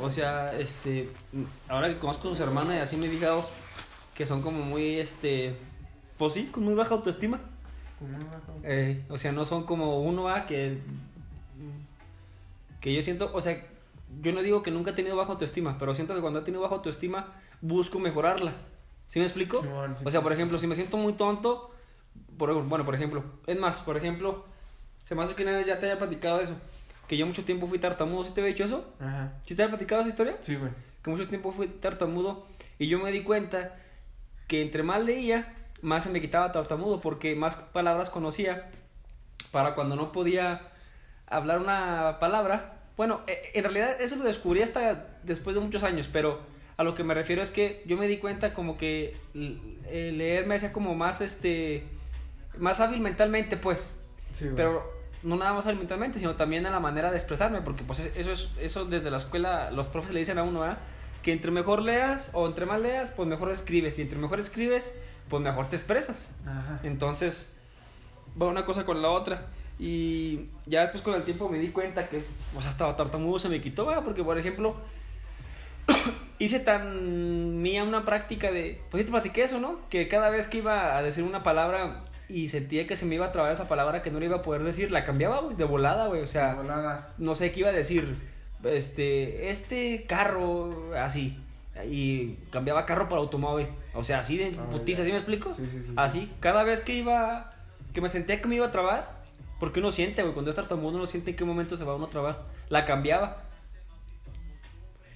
o 0.00 0.10
sea, 0.10 0.58
este, 0.58 1.10
ahora 1.68 1.88
que 1.88 1.98
conozco 1.98 2.28
a 2.28 2.30
sus 2.30 2.40
hermanas 2.40 2.76
y 2.76 2.78
así 2.78 2.96
me 2.96 3.06
he 3.06 3.10
fijado 3.10 3.44
que 4.14 4.26
son 4.26 4.42
como 4.42 4.64
muy, 4.64 4.98
este, 4.98 5.56
pues 6.16 6.32
sí, 6.34 6.46
con 6.46 6.64
muy 6.64 6.74
baja 6.74 6.94
autoestima. 6.94 7.40
Eh, 8.62 9.04
o 9.08 9.18
sea, 9.18 9.32
no 9.32 9.44
son 9.44 9.64
como 9.64 10.00
uno 10.00 10.24
va 10.24 10.46
que. 10.46 10.78
Que 12.80 12.94
yo 12.94 13.02
siento, 13.02 13.30
o 13.32 13.40
sea, 13.40 13.64
yo 14.22 14.32
no 14.32 14.42
digo 14.42 14.62
que 14.62 14.70
nunca 14.70 14.90
he 14.90 14.94
tenido 14.94 15.16
baja 15.16 15.32
autoestima, 15.32 15.78
pero 15.78 15.94
siento 15.94 16.14
que 16.14 16.20
cuando 16.20 16.40
he 16.40 16.42
tenido 16.42 16.62
baja 16.62 16.76
autoestima 16.76 17.32
busco 17.60 17.98
mejorarla. 17.98 18.52
¿Sí 19.08 19.18
me 19.18 19.24
explico? 19.24 19.62
Sí, 19.62 19.68
o 20.04 20.10
sea, 20.10 20.20
por 20.22 20.32
ejemplo, 20.32 20.58
si 20.58 20.66
me 20.66 20.74
siento 20.74 20.96
muy 20.96 21.14
tonto, 21.14 21.70
por, 22.36 22.62
bueno, 22.64 22.84
por 22.84 22.94
ejemplo, 22.94 23.24
es 23.46 23.58
más, 23.58 23.80
por 23.80 23.96
ejemplo, 23.96 24.44
se 25.02 25.14
me 25.14 25.22
hace 25.22 25.34
que 25.34 25.42
una 25.42 25.52
vez 25.52 25.66
ya 25.66 25.80
te 25.80 25.86
haya 25.86 25.98
platicado 25.98 26.40
eso, 26.40 26.54
que 27.08 27.16
yo 27.16 27.26
mucho 27.26 27.44
tiempo 27.44 27.66
fui 27.66 27.78
tartamudo, 27.78 28.24
¿sí 28.24 28.32
te 28.34 28.40
había 28.42 28.52
dicho 28.52 28.64
eso? 28.64 28.94
Ajá. 29.00 29.32
¿Sí 29.46 29.54
te 29.54 29.62
había 29.62 29.72
platicado 29.72 30.02
esa 30.02 30.10
historia? 30.10 30.36
Sí, 30.40 30.56
güey. 30.56 30.70
que 31.02 31.10
mucho 31.10 31.26
tiempo 31.28 31.52
fui 31.52 31.66
tartamudo 31.68 32.46
y 32.78 32.86
yo 32.88 32.98
me 32.98 33.10
di 33.10 33.22
cuenta 33.22 33.76
que 34.46 34.62
entre 34.62 34.82
más 34.82 35.02
leía, 35.02 35.54
más 35.82 36.04
se 36.04 36.10
me 36.10 36.20
quitaba 36.20 36.52
tartamudo 36.52 37.00
porque 37.00 37.34
más 37.34 37.56
palabras 37.56 38.10
conocía 38.10 38.68
para 39.52 39.74
cuando 39.74 39.96
no 39.96 40.12
podía 40.12 40.60
hablar 41.26 41.60
una 41.60 42.18
palabra. 42.20 42.74
Bueno, 42.96 43.20
e- 43.26 43.50
en 43.54 43.62
realidad 43.64 44.00
eso 44.00 44.16
lo 44.16 44.24
descubrí 44.24 44.60
hasta 44.62 45.06
después 45.22 45.54
de 45.56 45.62
muchos 45.62 45.82
años, 45.84 46.08
pero 46.12 46.40
A 46.80 46.84
lo 46.84 46.94
que 46.94 47.02
me 47.02 47.12
refiero 47.12 47.42
es 47.42 47.50
que 47.50 47.82
yo 47.86 47.96
me 47.96 48.06
di 48.06 48.18
cuenta 48.18 48.54
como 48.54 48.76
que 48.78 49.16
l- 49.34 49.58
leer 50.12 50.46
me 50.46 50.54
hacía 50.54 50.72
como 50.72 50.94
más, 50.94 51.20
este, 51.20 51.82
más 52.56 52.78
hábil 52.78 53.00
mentalmente, 53.00 53.56
pues. 53.56 54.00
Sí, 54.30 54.44
güey. 54.44 54.54
Pero 54.54 54.84
no 55.22 55.36
nada 55.36 55.52
más 55.52 55.66
hábil 55.66 55.78
mentalmente, 55.78 56.18
sino 56.18 56.36
también 56.36 56.66
a 56.66 56.70
la 56.70 56.80
manera 56.80 57.10
de 57.10 57.16
expresarme, 57.16 57.60
porque 57.62 57.84
pues 57.84 57.98
es- 58.00 58.12
eso 58.16 58.32
es, 58.32 58.50
eso 58.60 58.84
desde 58.84 59.10
la 59.10 59.16
escuela, 59.16 59.70
los 59.70 59.86
profes 59.86 60.12
le 60.12 60.20
dicen 60.20 60.38
a 60.38 60.42
uno, 60.42 60.60
¿verdad? 60.60 60.78
Que 61.22 61.32
entre 61.32 61.50
mejor 61.50 61.82
leas 61.82 62.30
o 62.32 62.46
entre 62.46 62.64
más 62.66 62.80
leas, 62.80 63.10
pues 63.10 63.28
mejor 63.28 63.50
escribes. 63.50 63.98
Y 63.98 64.02
entre 64.02 64.18
mejor 64.18 64.38
escribes, 64.40 64.94
pues 65.28 65.42
mejor 65.42 65.66
te 65.66 65.76
expresas. 65.76 66.34
Ajá. 66.46 66.80
Entonces, 66.84 67.54
va 68.40 68.46
una 68.46 68.64
cosa 68.64 68.84
con 68.84 69.02
la 69.02 69.10
otra. 69.10 69.46
Y 69.80 70.46
ya 70.66 70.80
después 70.80 71.02
con 71.02 71.14
el 71.14 71.22
tiempo 71.22 71.48
me 71.48 71.58
di 71.58 71.68
cuenta 71.68 72.08
que, 72.08 72.20
sea, 72.60 72.68
estaba 72.70 72.96
tartamudo, 72.96 73.38
se 73.38 73.48
me 73.48 73.60
quitó, 73.60 73.86
¿verdad? 73.86 74.02
porque 74.04 74.24
por 74.24 74.38
ejemplo, 74.38 74.74
hice 76.38 76.60
tan 76.60 77.60
mía 77.62 77.84
una 77.84 78.04
práctica 78.04 78.50
de, 78.50 78.80
pues 78.90 79.02
yo 79.02 79.06
te 79.06 79.12
platiqué 79.12 79.42
eso, 79.44 79.58
¿no? 79.58 79.78
Que 79.88 80.08
cada 80.08 80.30
vez 80.30 80.46
que 80.48 80.58
iba 80.58 80.96
a 80.96 81.02
decir 81.02 81.24
una 81.24 81.42
palabra 81.42 82.04
y 82.28 82.48
sentía 82.48 82.86
que 82.86 82.94
se 82.96 83.06
me 83.06 83.14
iba 83.14 83.26
a 83.26 83.32
trabar 83.32 83.50
esa 83.52 83.68
palabra 83.68 84.02
que 84.02 84.10
no 84.10 84.20
le 84.20 84.26
iba 84.26 84.36
a 84.36 84.42
poder 84.42 84.62
decir, 84.62 84.90
la 84.90 85.04
cambiaba, 85.04 85.40
güey, 85.40 85.56
de 85.56 85.64
volada, 85.64 86.08
güey, 86.08 86.20
o 86.22 86.26
sea, 86.26 86.54
Volada. 86.54 87.14
no 87.18 87.34
sé 87.34 87.52
qué 87.52 87.60
iba 87.60 87.70
a 87.70 87.72
decir, 87.72 88.16
este, 88.64 89.48
este 89.50 90.04
carro, 90.06 90.92
así, 90.96 91.38
y 91.88 92.34
cambiaba 92.50 92.84
carro 92.86 93.08
por 93.08 93.18
automóvil, 93.18 93.68
o 93.94 94.04
sea, 94.04 94.18
así 94.18 94.36
de 94.36 94.52
Ah, 94.58 94.68
putiza. 94.68 95.04
¿sí 95.04 95.10
me 95.10 95.16
explico? 95.18 95.52
Sí, 95.54 95.68
sí, 95.68 95.80
sí. 95.82 95.92
Así, 95.96 96.30
cada 96.40 96.64
vez 96.64 96.80
que 96.80 96.94
iba, 96.94 97.52
que 97.94 98.00
me 98.00 98.08
sentía 98.08 98.42
que 98.42 98.48
me 98.48 98.56
iba 98.56 98.66
a 98.66 98.70
trabar, 98.72 99.22
porque 99.60 99.80
uno 99.80 99.90
siente, 99.92 100.22
güey, 100.22 100.34
cuando 100.34 100.50
es 100.50 100.56
tartamudo 100.56 100.96
uno 100.96 101.06
siente 101.06 101.30
en 101.30 101.36
qué 101.36 101.44
momento 101.44 101.76
se 101.76 101.84
va 101.84 101.94
uno 101.96 102.06
a 102.06 102.10
trabar, 102.10 102.44
la 102.68 102.84
cambiaba. 102.84 103.44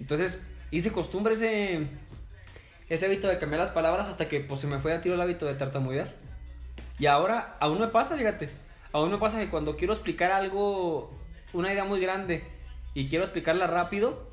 Entonces, 0.00 0.46
hice 0.70 0.90
costumbre 0.90 1.34
ese, 1.34 1.86
ese 2.88 3.06
hábito 3.06 3.28
de 3.28 3.38
cambiar 3.38 3.60
las 3.60 3.70
palabras 3.70 4.08
hasta 4.08 4.28
que 4.28 4.40
pues 4.40 4.60
se 4.60 4.66
me 4.66 4.78
fue 4.78 4.92
a 4.94 5.00
tiro 5.00 5.14
el 5.14 5.20
hábito 5.20 5.46
de 5.46 5.54
tartamudear. 5.54 6.14
Y 7.02 7.06
ahora, 7.06 7.56
aún 7.58 7.80
me 7.80 7.88
pasa, 7.88 8.16
fíjate, 8.16 8.48
aún 8.92 9.10
me 9.10 9.18
pasa 9.18 9.40
que 9.40 9.50
cuando 9.50 9.74
quiero 9.76 9.92
explicar 9.92 10.30
algo, 10.30 11.12
una 11.52 11.72
idea 11.72 11.82
muy 11.84 11.98
grande, 12.00 12.44
y 12.94 13.08
quiero 13.08 13.24
explicarla 13.24 13.66
rápido, 13.66 14.30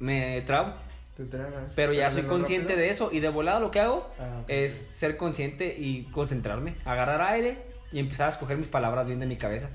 me 0.00 0.40
trabo. 0.42 0.74
Te 1.16 1.24
tragas. 1.26 1.72
Pero 1.76 1.92
ya 1.92 2.10
soy 2.10 2.22
consciente 2.24 2.70
rápido. 2.72 2.84
de 2.84 2.90
eso 2.90 3.10
y 3.12 3.20
de 3.20 3.28
volada 3.28 3.60
lo 3.60 3.70
que 3.70 3.78
hago 3.78 4.10
Ah, 4.18 4.40
ok. 4.42 4.46
es 4.48 4.90
ser 4.92 5.16
consciente 5.16 5.76
y 5.78 6.06
concentrarme, 6.10 6.74
agarrar 6.84 7.22
aire 7.22 7.58
y 7.92 8.00
empezar 8.00 8.26
a 8.26 8.30
escoger 8.30 8.56
mis 8.56 8.66
palabras 8.66 9.06
bien 9.06 9.20
de 9.20 9.26
mi 9.26 9.36
cabeza. 9.36 9.70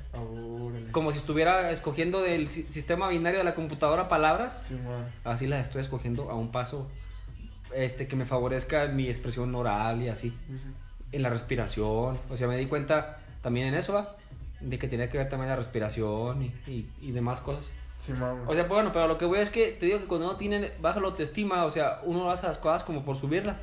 Como 0.91 1.13
si 1.13 1.19
estuviera 1.19 1.71
escogiendo 1.71 2.21
del 2.21 2.49
si- 2.49 2.63
sistema 2.63 3.07
binario 3.07 3.37
de 3.39 3.45
la 3.45 3.55
computadora 3.55 4.09
palabras, 4.09 4.65
Sí, 4.67 4.77
así 5.23 5.47
las 5.47 5.61
estoy 5.65 5.79
escogiendo 5.83 6.29
a 6.29 6.35
un 6.35 6.51
paso 6.51 6.91
este 7.73 8.09
que 8.09 8.17
me 8.17 8.25
favorezca 8.25 8.87
mi 8.87 9.07
expresión 9.07 9.55
oral 9.55 10.01
y 10.01 10.09
así, 10.09 10.35
Ujú. 10.49 10.73
En 11.11 11.21
la 11.23 11.29
respiración. 11.29 12.19
O 12.29 12.37
sea, 12.37 12.47
me 12.47 12.57
di 12.57 12.65
cuenta 12.65 13.19
también 13.41 13.67
en 13.67 13.73
eso, 13.75 13.93
¿va? 13.93 14.15
De 14.59 14.77
que 14.77 14.87
tenía 14.87 15.09
que 15.09 15.17
ver 15.17 15.29
también 15.29 15.49
la 15.49 15.55
respiración 15.55 16.41
y, 16.43 16.47
y, 16.67 16.89
y 17.01 17.11
demás 17.11 17.41
cosas. 17.41 17.73
Sí, 17.97 18.13
man. 18.13 18.43
O 18.47 18.55
sea, 18.55 18.63
bueno, 18.65 18.91
pero 18.91 19.07
lo 19.07 19.17
que 19.17 19.25
voy 19.25 19.39
es 19.39 19.49
que 19.49 19.71
te 19.71 19.85
digo 19.85 19.99
que 19.99 20.05
cuando 20.05 20.27
uno 20.27 20.35
tiene 20.37 20.71
baja 20.81 20.99
la 20.99 21.07
autoestima, 21.07 21.65
o 21.65 21.71
sea, 21.71 21.99
uno 22.03 22.29
hace 22.31 22.47
las 22.47 22.57
cosas 22.57 22.83
como 22.83 23.03
por 23.03 23.15
subirla. 23.17 23.57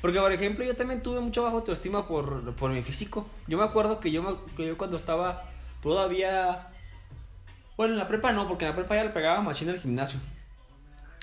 Porque, 0.00 0.18
por 0.18 0.32
ejemplo, 0.32 0.64
yo 0.64 0.74
también 0.74 1.00
tuve 1.02 1.20
mucha 1.20 1.40
baja 1.42 1.54
autoestima 1.54 2.06
por, 2.08 2.54
por 2.56 2.70
mi 2.72 2.82
físico. 2.82 3.26
Yo 3.46 3.56
me 3.58 3.64
acuerdo 3.64 4.00
que 4.00 4.10
yo, 4.10 4.22
me- 4.22 4.36
que 4.56 4.66
yo 4.66 4.76
cuando 4.76 4.96
estaba 4.96 5.44
todavía... 5.80 6.68
Bueno, 7.76 7.94
en 7.94 7.98
la 8.00 8.08
prepa 8.08 8.32
no, 8.32 8.48
porque 8.48 8.64
en 8.64 8.70
la 8.70 8.76
prepa 8.76 8.96
ya 8.96 9.04
le 9.04 9.10
pegaba 9.10 9.40
machina 9.40 9.72
al 9.72 9.78
gimnasio. 9.80 10.18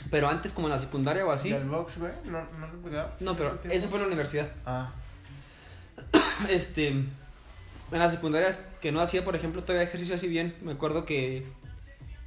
Pero 0.09 0.29
antes, 0.29 0.53
como 0.53 0.67
en 0.67 0.71
la 0.73 0.79
secundaria 0.79 1.25
o 1.25 1.31
así... 1.31 1.49
¿Y 1.49 1.53
el 1.53 1.65
box, 1.65 1.99
güey? 1.99 2.11
¿No, 2.23 2.41
no 2.57 2.67
lo 2.67 2.81
pegabas? 2.81 3.21
No, 3.21 3.31
en 3.31 3.37
pero 3.37 3.59
eso 3.69 3.87
fue 3.89 3.97
en 3.97 4.03
la 4.03 4.07
universidad. 4.07 4.49
Ah. 4.65 4.91
Este, 6.49 6.87
en 6.87 7.09
la 7.91 8.09
secundaria 8.09 8.57
que 8.81 8.91
no 8.91 9.01
hacía, 9.01 9.25
por 9.25 9.35
ejemplo, 9.35 9.63
todavía 9.63 9.87
ejercicio 9.87 10.15
así 10.15 10.27
bien, 10.27 10.55
me 10.61 10.71
acuerdo 10.73 11.05
que 11.05 11.45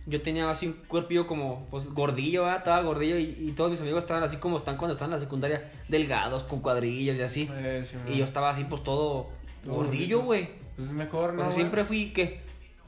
yo 0.07 0.21
tenía 0.21 0.51
así 0.51 0.67
un 0.67 0.73
cuerpillo 0.89 1.27
como, 1.27 1.67
pues, 1.71 1.89
gordillo, 1.95 2.43
¿verdad? 2.43 2.59
estaba 2.59 2.83
gordillo 2.83 3.19
y, 3.19 3.37
y 3.39 3.53
todos 3.53 3.71
mis 3.71 3.81
amigos 3.81 4.03
estaban 4.03 4.23
así 4.25 4.37
como 4.39 4.57
están 4.57 4.77
cuando 4.77 4.93
están 4.93 5.07
en 5.07 5.13
la 5.13 5.21
secundaria, 5.21 5.71
delgados, 5.89 6.43
con 6.45 6.61
cuadrillos 6.61 7.17
y 7.17 7.23
así. 7.23 7.51
Eh, 7.55 7.83
sí. 7.85 7.97
Y 8.09 8.19
yo 8.19 8.25
estaba 8.25 8.51
así, 8.51 8.65
pues, 8.65 8.83
todo 8.83 9.31
Todo 9.65 9.75
gordillo, 9.75 10.23
güey. 10.23 10.51
Pues 10.77 10.89
es 10.89 10.95
mejor, 10.95 11.31
O 11.31 11.33
¿no? 11.35 11.43
sea, 11.43 11.53
siempre 11.53 11.85
fui, 11.85 12.13
¿qué? 12.13 12.41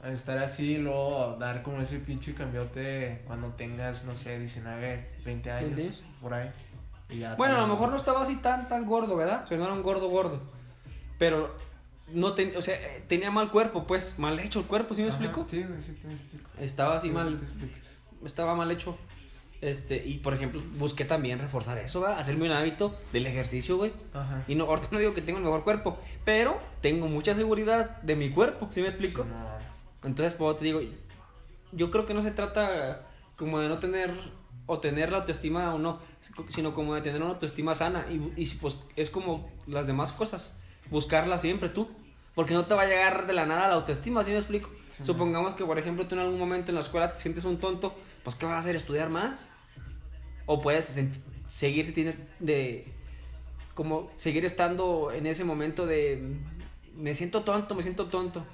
Estar 0.05 0.37
así 0.39 0.73
y 0.73 0.79
luego 0.79 1.37
dar 1.39 1.63
como 1.63 1.81
ese 1.81 1.99
pinche 1.99 2.35
cambiote 2.35 3.23
cuando 3.27 3.49
tengas, 3.51 4.05
no 4.05 4.15
sé, 4.15 4.39
19, 4.39 5.09
20 5.25 5.51
años. 5.51 5.77
20 5.77 5.83
años. 5.83 6.03
Por 6.21 6.35
ahí. 6.35 6.51
Y 7.09 7.19
ya 7.21 7.37
Bueno, 7.37 7.57
a 7.57 7.61
lo 7.61 7.69
mejor 7.69 7.91
no 7.91 7.97
estaba 7.97 8.23
así 8.23 8.37
tan, 8.37 8.69
tan 8.69 8.85
gordo, 8.87 9.17
¿verdad? 9.17 9.45
O 9.45 9.47
sea, 9.47 9.57
no 9.57 9.65
era 9.65 9.73
un 9.73 9.83
gordo 9.83 10.09
gordo. 10.09 10.41
Pero, 11.25 11.55
no 12.13 12.35
ten- 12.35 12.55
o 12.55 12.61
sea, 12.61 12.75
eh, 12.75 13.03
tenía 13.09 13.31
mal 13.31 13.51
cuerpo, 13.51 13.87
pues, 13.87 14.19
mal 14.19 14.39
hecho 14.41 14.61
el 14.61 14.67
cuerpo, 14.67 14.95
¿sí 14.95 15.01
me 15.01 15.09
Ajá, 15.09 15.17
explico? 15.17 15.49
Sí, 15.49 15.65
sí 15.81 15.93
te 15.95 16.13
explico. 16.13 16.51
Estaba 16.61 16.97
así 16.97 17.09
Sí, 17.09 17.15
mal. 17.15 17.41
sí 17.41 17.57
te 18.21 18.27
estaba 18.27 18.55
mal 18.55 18.71
hecho. 18.71 18.99
Este, 19.63 19.97
y 20.07 20.19
por 20.19 20.35
ejemplo, 20.35 20.61
busqué 20.77 21.07
también 21.07 21.39
reforzar 21.39 21.79
eso, 21.79 22.03
¿va? 22.03 22.19
Hacerme 22.19 22.45
un 22.45 22.53
hábito 22.53 22.95
del 23.11 23.27
ejercicio, 23.27 23.79
güey. 23.79 23.93
Ajá. 24.13 24.45
Y 24.47 24.55
no, 24.55 24.65
ahorita 24.65 24.89
no 24.91 24.99
digo 24.99 25.15
que 25.15 25.23
tengo 25.23 25.39
el 25.39 25.45
mejor 25.47 25.63
cuerpo, 25.65 25.97
pero 26.27 26.61
tengo 26.83 27.09
mucha 27.09 27.35
seguridad 27.35 28.03
de 28.03 28.17
mi 28.17 28.29
cuerpo, 28.29 28.69
¿sí 28.71 28.83
me 28.83 28.89
explico? 28.89 29.23
Sí, 29.23 29.29
no. 29.31 30.07
Entonces, 30.07 30.35
pues 30.35 30.59
te 30.59 30.65
digo, 30.67 30.83
yo 31.73 31.91
creo 31.91 32.05
que 32.05 32.13
no 32.13 32.23
se 32.23 32.33
trata 32.33 33.07
como 33.37 33.61
de 33.61 33.71
no 33.71 33.79
tener 33.79 34.11
o 34.67 34.79
tener 34.81 35.11
la 35.11 35.19
autoestima 35.19 35.73
o 35.75 35.79
no, 35.79 36.01
sino 36.49 36.75
como 36.75 36.95
de 36.95 37.01
tener 37.01 37.23
una 37.23 37.31
autoestima 37.33 37.75
sana. 37.75 38.05
Y, 38.11 38.17
y 38.37 38.47
pues 38.61 38.77
es 38.97 39.09
como 39.09 39.49
las 39.67 39.87
demás 39.87 40.13
cosas, 40.13 40.59
buscarla 40.95 41.37
siempre 41.39 41.69
tú. 41.69 41.89
Porque 42.35 42.55
no 42.55 42.65
te 42.67 42.75
va 42.75 42.83
a 42.83 42.87
llegar 42.87 43.27
de 43.27 43.33
la 43.33 43.47
nada 43.47 43.69
la 43.69 43.75
autoestima, 43.75 44.25
¿sí 44.25 44.33
me 44.33 44.39
explico? 44.39 44.69
Sí, 44.89 45.05
Supongamos 45.05 45.55
que, 45.55 45.65
por 45.65 45.79
ejemplo, 45.79 46.07
tú 46.09 46.15
en 46.17 46.21
algún 46.23 46.39
momento 46.39 46.71
en 46.73 46.75
la 46.77 46.81
escuela 46.81 47.13
te 47.13 47.19
sientes 47.21 47.45
un 47.45 47.59
tonto, 47.59 47.95
pues 48.25 48.35
¿qué 48.35 48.45
vas 48.47 48.57
a 48.57 48.59
hacer? 48.59 48.75
¿Estudiar 48.75 49.09
más? 49.09 49.49
O 50.47 50.61
puedes 50.61 50.99
seguir 51.49 51.85
si 51.85 51.93
tienes 51.93 52.17
de... 52.41 52.93
Como 53.75 54.11
seguir 54.17 54.45
estando 54.45 55.13
en 55.13 55.27
ese 55.27 55.45
momento 55.45 55.87
de... 55.87 56.37
Me 56.97 57.15
siento 57.15 57.43
tonto, 57.43 57.75
me 57.75 57.83
siento 57.83 58.07
tonto 58.07 58.45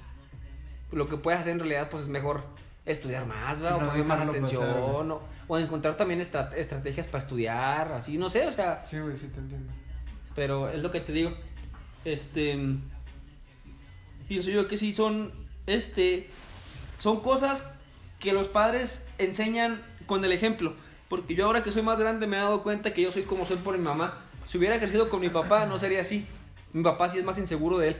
lo 0.91 1.07
que 1.07 1.15
puedes 1.17 1.39
hacer 1.39 1.53
en 1.53 1.59
realidad 1.59 1.87
pues 1.89 2.03
es 2.03 2.09
mejor 2.09 2.43
estudiar 2.85 3.25
más, 3.25 3.63
¿va? 3.63 3.77
O 3.77 3.81
no 3.81 3.87
poner 3.87 4.03
más 4.05 4.27
atención, 4.27 4.61
pasar, 4.63 4.81
o, 4.83 5.21
o 5.47 5.57
encontrar 5.57 5.95
también 5.95 6.19
estra- 6.21 6.51
estrategias 6.57 7.07
para 7.07 7.19
estudiar, 7.23 7.91
así, 7.93 8.17
no 8.17 8.27
sé, 8.29 8.45
o 8.45 8.51
sea, 8.51 8.83
Sí, 8.83 8.99
güey, 8.99 9.15
sí 9.15 9.27
te 9.29 9.39
entiendo. 9.39 9.71
pero 10.35 10.67
es 10.69 10.81
lo 10.81 10.91
que 10.91 10.99
te 10.99 11.13
digo. 11.13 11.31
Este 12.05 12.57
pienso 14.27 14.49
yo 14.49 14.67
que 14.67 14.77
sí 14.77 14.93
son 14.93 15.31
este 15.67 16.29
son 16.97 17.21
cosas 17.21 17.77
que 18.19 18.33
los 18.33 18.47
padres 18.47 19.09
enseñan 19.17 19.81
con 20.05 20.23
el 20.23 20.31
ejemplo, 20.31 20.75
porque 21.09 21.35
yo 21.35 21.45
ahora 21.45 21.63
que 21.63 21.71
soy 21.71 21.81
más 21.81 21.99
grande 21.99 22.27
me 22.27 22.37
he 22.37 22.39
dado 22.39 22.63
cuenta 22.63 22.93
que 22.93 23.01
yo 23.01 23.11
soy 23.11 23.23
como 23.23 23.45
soy 23.45 23.57
por 23.57 23.77
mi 23.77 23.83
mamá. 23.83 24.19
Si 24.45 24.57
hubiera 24.57 24.79
crecido 24.79 25.09
con 25.09 25.21
mi 25.21 25.29
papá 25.29 25.65
no 25.65 25.77
sería 25.77 26.01
así. 26.01 26.25
Mi 26.73 26.83
papá 26.83 27.09
sí 27.09 27.19
es 27.19 27.25
más 27.25 27.37
inseguro 27.37 27.77
de 27.77 27.89
él. 27.89 27.97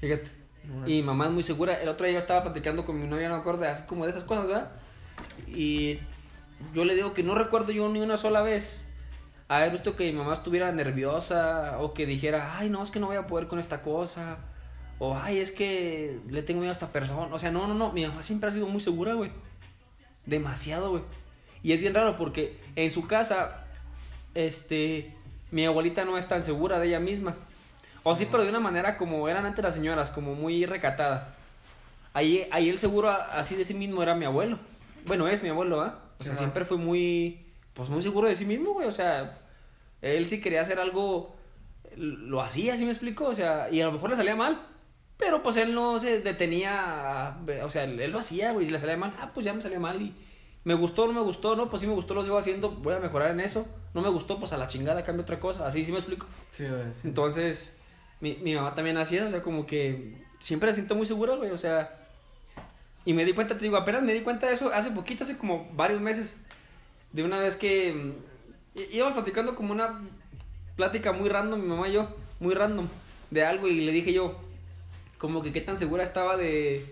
Fíjate. 0.00 0.30
Bueno. 0.64 0.88
Y 0.88 0.96
mi 0.96 1.02
mamá 1.02 1.26
es 1.26 1.32
muy 1.32 1.42
segura. 1.42 1.80
El 1.80 1.88
otro 1.88 2.06
día 2.06 2.14
yo 2.14 2.18
estaba 2.18 2.42
platicando 2.42 2.84
con 2.84 3.00
mi 3.00 3.06
novia, 3.06 3.28
no 3.28 3.34
me 3.34 3.40
acuerdo, 3.40 3.64
así 3.68 3.84
como 3.86 4.04
de 4.04 4.10
esas 4.10 4.24
cosas, 4.24 4.48
¿verdad? 4.48 4.72
Y 5.46 5.98
yo 6.74 6.84
le 6.84 6.94
digo 6.94 7.14
que 7.14 7.22
no 7.22 7.34
recuerdo 7.34 7.72
yo 7.72 7.88
ni 7.88 8.00
una 8.00 8.16
sola 8.16 8.42
vez 8.42 8.85
haber 9.48 9.70
visto 9.70 9.94
que 9.94 10.04
mi 10.04 10.12
mamá 10.12 10.32
estuviera 10.32 10.72
nerviosa 10.72 11.78
o 11.80 11.94
que 11.94 12.06
dijera, 12.06 12.58
ay, 12.58 12.68
no, 12.68 12.82
es 12.82 12.90
que 12.90 13.00
no 13.00 13.06
voy 13.06 13.16
a 13.16 13.26
poder 13.26 13.46
con 13.46 13.58
esta 13.58 13.82
cosa. 13.82 14.38
O, 14.98 15.16
ay, 15.16 15.38
es 15.38 15.52
que 15.52 16.18
le 16.28 16.42
tengo 16.42 16.60
miedo 16.60 16.70
a 16.70 16.72
esta 16.72 16.88
persona. 16.88 17.34
O 17.34 17.38
sea, 17.38 17.50
no, 17.50 17.66
no, 17.66 17.74
no. 17.74 17.92
Mi 17.92 18.06
mamá 18.06 18.22
siempre 18.22 18.48
ha 18.48 18.52
sido 18.52 18.66
muy 18.66 18.80
segura, 18.80 19.14
güey. 19.14 19.30
Demasiado, 20.24 20.90
güey. 20.90 21.02
Y 21.62 21.72
es 21.72 21.80
bien 21.80 21.94
raro 21.94 22.16
porque 22.16 22.58
en 22.76 22.90
su 22.90 23.06
casa, 23.06 23.64
este, 24.34 25.14
mi 25.50 25.66
abuelita 25.66 26.04
no 26.04 26.18
es 26.18 26.26
tan 26.26 26.42
segura 26.42 26.78
de 26.78 26.88
ella 26.88 27.00
misma. 27.00 27.34
O 28.02 28.14
sí, 28.14 28.26
pero 28.30 28.44
de 28.44 28.50
una 28.50 28.60
manera 28.60 28.96
como 28.96 29.28
eran 29.28 29.46
antes 29.46 29.64
las 29.64 29.74
señoras, 29.74 30.10
como 30.10 30.34
muy 30.34 30.64
recatada. 30.64 31.34
Ahí, 32.12 32.46
ahí 32.50 32.68
el 32.68 32.78
seguro 32.78 33.10
así 33.10 33.56
de 33.56 33.64
sí 33.64 33.74
mismo 33.74 34.02
era 34.02 34.14
mi 34.14 34.24
abuelo. 34.24 34.58
Bueno, 35.04 35.28
es 35.28 35.42
mi 35.42 35.50
abuelo, 35.50 35.82
¿ah? 35.82 35.98
O 36.18 36.24
sea, 36.24 36.34
siempre 36.34 36.64
fue 36.64 36.78
muy, 36.78 37.45
pues 37.76 37.88
muy 37.90 38.02
seguro 38.02 38.26
de 38.28 38.34
sí 38.34 38.44
mismo, 38.46 38.72
güey. 38.72 38.88
O 38.88 38.92
sea, 38.92 39.38
él 40.02 40.26
si 40.26 40.40
quería 40.40 40.62
hacer 40.62 40.80
algo, 40.80 41.36
lo 41.96 42.40
hacía, 42.42 42.76
¿sí 42.76 42.84
me 42.84 42.90
explico? 42.90 43.26
O 43.26 43.34
sea, 43.34 43.68
y 43.70 43.80
a 43.80 43.86
lo 43.86 43.92
mejor 43.92 44.10
le 44.10 44.16
salía 44.16 44.34
mal. 44.34 44.66
Pero 45.18 45.42
pues 45.42 45.56
él 45.56 45.74
no 45.74 45.98
se 45.98 46.20
detenía, 46.20 47.28
a- 47.28 47.38
o 47.64 47.70
sea, 47.70 47.84
él, 47.84 48.10
lo 48.10 48.18
hacía, 48.18 48.52
güey. 48.52 48.66
Si 48.66 48.72
le 48.72 48.78
salía 48.78 48.96
mal, 48.96 49.14
ah, 49.20 49.30
pues 49.32 49.46
ya 49.46 49.52
me 49.54 49.62
salió 49.62 49.78
mal 49.80 50.00
y 50.02 50.14
me 50.64 50.74
gustó, 50.74 51.06
no 51.06 51.12
me 51.12 51.20
gustó, 51.20 51.54
no, 51.56 51.70
pues 51.70 51.80
sí 51.82 51.86
me 51.86 51.94
gustó, 51.94 52.12
lo 52.14 52.22
sigo 52.22 52.36
haciendo, 52.36 52.70
voy 52.70 52.94
a 52.94 52.98
mejorar 52.98 53.30
en 53.30 53.40
eso. 53.40 53.66
No 53.94 54.02
me 54.02 54.08
gustó, 54.10 54.38
pues 54.38 54.52
a 54.52 54.58
la 54.58 54.68
chingada 54.68 55.04
cambio 55.04 55.22
otra 55.22 55.38
cosa. 55.40 55.66
Así 55.66 55.84
sí 55.84 55.92
me 55.92 55.98
explico. 55.98 56.26
Sí, 56.48 56.66
güey, 56.66 56.92
sí. 56.92 57.08
Entonces, 57.08 57.78
mi, 58.20 58.34
mi 58.36 58.54
mamá 58.54 58.74
también 58.74 58.96
hacía, 58.98 59.24
o 59.24 59.30
sea, 59.30 59.40
como 59.42 59.64
que 59.66 60.22
siempre 60.38 60.68
la 60.68 60.74
siento 60.74 60.94
muy 60.94 61.06
segura, 61.06 61.34
güey, 61.36 61.50
o 61.50 61.58
sea. 61.58 61.94
Y 63.06 63.12
me 63.14 63.24
di 63.24 63.32
cuenta, 63.32 63.54
te 63.56 63.62
digo, 63.64 63.76
apenas 63.76 64.02
me 64.02 64.12
di 64.12 64.20
cuenta 64.20 64.48
de 64.48 64.54
eso 64.54 64.70
hace 64.74 64.90
poquito, 64.90 65.24
hace 65.24 65.38
como 65.38 65.68
varios 65.72 66.00
meses. 66.00 66.36
De 67.16 67.24
una 67.24 67.40
vez 67.40 67.56
que 67.56 67.94
mm, 67.94 68.78
íbamos 68.92 69.14
platicando 69.14 69.54
como 69.54 69.72
una 69.72 70.00
plática 70.76 71.12
muy 71.12 71.30
random, 71.30 71.62
mi 71.62 71.66
mamá 71.66 71.88
y 71.88 71.94
yo, 71.94 72.08
muy 72.40 72.54
random, 72.54 72.88
de 73.30 73.42
algo, 73.42 73.68
y 73.68 73.80
le 73.80 73.90
dije 73.90 74.12
yo, 74.12 74.38
como 75.16 75.42
que 75.42 75.50
qué 75.50 75.62
tan 75.62 75.78
segura 75.78 76.02
estaba 76.02 76.36
de, 76.36 76.84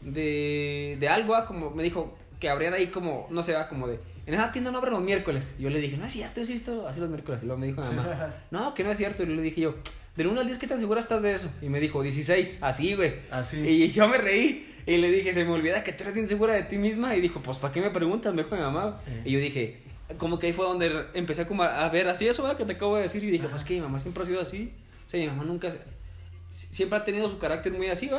de, 0.00 0.96
de 0.98 1.08
algo, 1.08 1.36
ah, 1.36 1.46
como 1.46 1.70
me 1.70 1.84
dijo 1.84 2.18
que 2.40 2.50
abrían 2.50 2.74
ahí 2.74 2.88
como, 2.88 3.28
no 3.30 3.44
sé, 3.44 3.54
va, 3.54 3.68
como 3.68 3.86
de, 3.86 4.00
en 4.26 4.34
esa 4.34 4.50
tienda 4.50 4.72
no 4.72 4.78
abren 4.78 4.94
los 4.94 5.02
miércoles. 5.02 5.54
Y 5.60 5.62
yo 5.62 5.70
le 5.70 5.78
dije, 5.78 5.96
no 5.96 6.06
es 6.06 6.12
cierto, 6.12 6.40
yo 6.40 6.46
sí 6.46 6.52
he 6.52 6.54
visto 6.54 6.88
así 6.88 6.98
los 6.98 7.08
miércoles. 7.08 7.40
Y 7.44 7.46
luego 7.46 7.60
me 7.60 7.68
dijo 7.68 7.82
mi 7.82 7.94
mamá, 7.94 8.34
no, 8.50 8.74
que 8.74 8.82
no 8.82 8.90
es 8.90 8.98
cierto. 8.98 9.22
Y 9.22 9.26
le 9.26 9.40
dije 9.42 9.60
yo, 9.60 9.76
del 10.16 10.26
1 10.26 10.40
al 10.40 10.46
10, 10.46 10.58
¿qué 10.58 10.66
tan 10.66 10.80
segura 10.80 10.98
estás 10.98 11.22
de 11.22 11.34
eso? 11.34 11.48
Y 11.62 11.68
me 11.68 11.78
dijo, 11.78 12.02
16, 12.02 12.64
así, 12.64 12.94
güey. 12.94 13.14
Así. 13.30 13.58
Y 13.60 13.92
yo 13.92 14.08
me 14.08 14.18
reí 14.18 14.75
y 14.86 14.96
le 14.98 15.10
dije, 15.10 15.32
se 15.32 15.44
me 15.44 15.50
olvida 15.52 15.82
que 15.82 15.92
tú 15.92 16.04
eres 16.04 16.14
bien 16.14 16.28
segura 16.28 16.54
de 16.54 16.62
ti 16.62 16.78
misma. 16.78 17.16
Y 17.16 17.20
dijo, 17.20 17.40
pues, 17.40 17.58
¿para 17.58 17.72
qué 17.72 17.80
me 17.80 17.90
preguntas? 17.90 18.32
Me 18.32 18.44
dijo 18.44 18.54
mi 18.54 18.62
mamá. 18.62 19.00
Eh. 19.08 19.22
Y 19.24 19.32
yo 19.32 19.38
dije, 19.40 19.82
como 20.18 20.38
que 20.38 20.46
ahí 20.46 20.52
fue 20.52 20.64
donde 20.64 21.06
empecé 21.14 21.46
como 21.46 21.64
a 21.64 21.88
ver 21.88 22.06
así 22.08 22.28
eso, 22.28 22.42
¿verdad? 22.42 22.56
Que 22.56 22.64
te 22.64 22.74
acabo 22.74 22.96
de 22.96 23.02
decir. 23.02 23.24
Y 23.24 23.30
dije, 23.32 23.48
pues 23.48 23.64
que 23.64 23.74
mi 23.74 23.80
mamá 23.80 23.98
siempre 23.98 24.22
ha 24.22 24.26
sido 24.26 24.40
así. 24.40 24.72
O 25.06 25.10
sea, 25.10 25.20
mi 25.20 25.26
mamá 25.26 25.42
nunca, 25.44 25.68
siempre 26.50 26.98
ha 26.98 27.04
tenido 27.04 27.28
su 27.28 27.38
carácter 27.38 27.72
muy 27.72 27.88
así. 27.88 28.10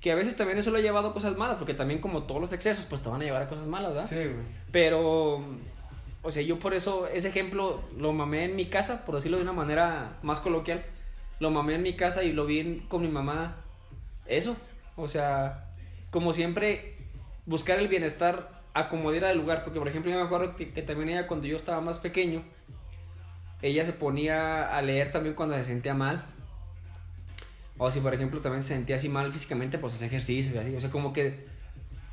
Que 0.00 0.12
a 0.12 0.14
veces 0.14 0.36
también 0.36 0.58
eso 0.58 0.70
lo 0.70 0.78
ha 0.78 0.80
llevado 0.80 1.08
a 1.08 1.12
cosas 1.14 1.36
malas, 1.36 1.56
porque 1.58 1.74
también 1.74 2.00
como 2.00 2.24
todos 2.24 2.40
los 2.40 2.52
excesos, 2.52 2.84
pues 2.86 3.00
te 3.02 3.08
van 3.08 3.20
a 3.22 3.24
llevar 3.24 3.42
a 3.42 3.48
cosas 3.48 3.66
malas, 3.68 3.94
¿verdad? 3.94 4.08
Sí, 4.08 4.16
güey. 4.16 4.44
Pero, 4.70 5.44
o 6.22 6.30
sea, 6.30 6.42
yo 6.42 6.58
por 6.58 6.74
eso, 6.74 7.06
ese 7.08 7.28
ejemplo 7.28 7.82
lo 7.98 8.12
mamé 8.12 8.44
en 8.44 8.56
mi 8.56 8.66
casa, 8.66 9.04
por 9.06 9.14
decirlo 9.14 9.36
de 9.38 9.42
una 9.44 9.52
manera 9.52 10.18
más 10.22 10.40
coloquial. 10.40 10.82
Lo 11.40 11.50
mamé 11.50 11.74
en 11.76 11.82
mi 11.82 11.94
casa 11.94 12.22
y 12.22 12.32
lo 12.32 12.44
vi 12.46 12.60
en- 12.60 12.80
con 12.80 13.00
mi 13.02 13.08
mamá. 13.08 13.56
Eso, 14.26 14.56
o 14.96 15.08
sea, 15.08 15.70
como 16.14 16.32
siempre, 16.32 16.94
buscar 17.44 17.80
el 17.80 17.88
bienestar, 17.88 18.62
acomodar 18.72 19.24
al 19.24 19.36
lugar. 19.36 19.64
Porque, 19.64 19.80
por 19.80 19.88
ejemplo, 19.88 20.12
yo 20.12 20.18
me 20.18 20.24
acuerdo 20.24 20.54
que, 20.54 20.72
que 20.72 20.80
también 20.80 21.08
ella, 21.08 21.26
cuando 21.26 21.48
yo 21.48 21.56
estaba 21.56 21.80
más 21.80 21.98
pequeño, 21.98 22.44
ella 23.62 23.84
se 23.84 23.92
ponía 23.92 24.76
a 24.76 24.80
leer 24.80 25.10
también 25.10 25.34
cuando 25.34 25.56
se 25.56 25.64
sentía 25.64 25.92
mal. 25.92 26.24
O 27.78 27.90
si, 27.90 27.98
por 27.98 28.14
ejemplo, 28.14 28.38
también 28.40 28.62
se 28.62 28.68
sentía 28.68 28.94
así 28.94 29.08
mal 29.08 29.32
físicamente, 29.32 29.76
pues 29.78 29.94
hace 29.94 30.06
ejercicio 30.06 30.54
y 30.54 30.58
así. 30.58 30.76
O 30.76 30.80
sea, 30.80 30.88
como 30.90 31.12
que 31.12 31.26
es 31.26 31.34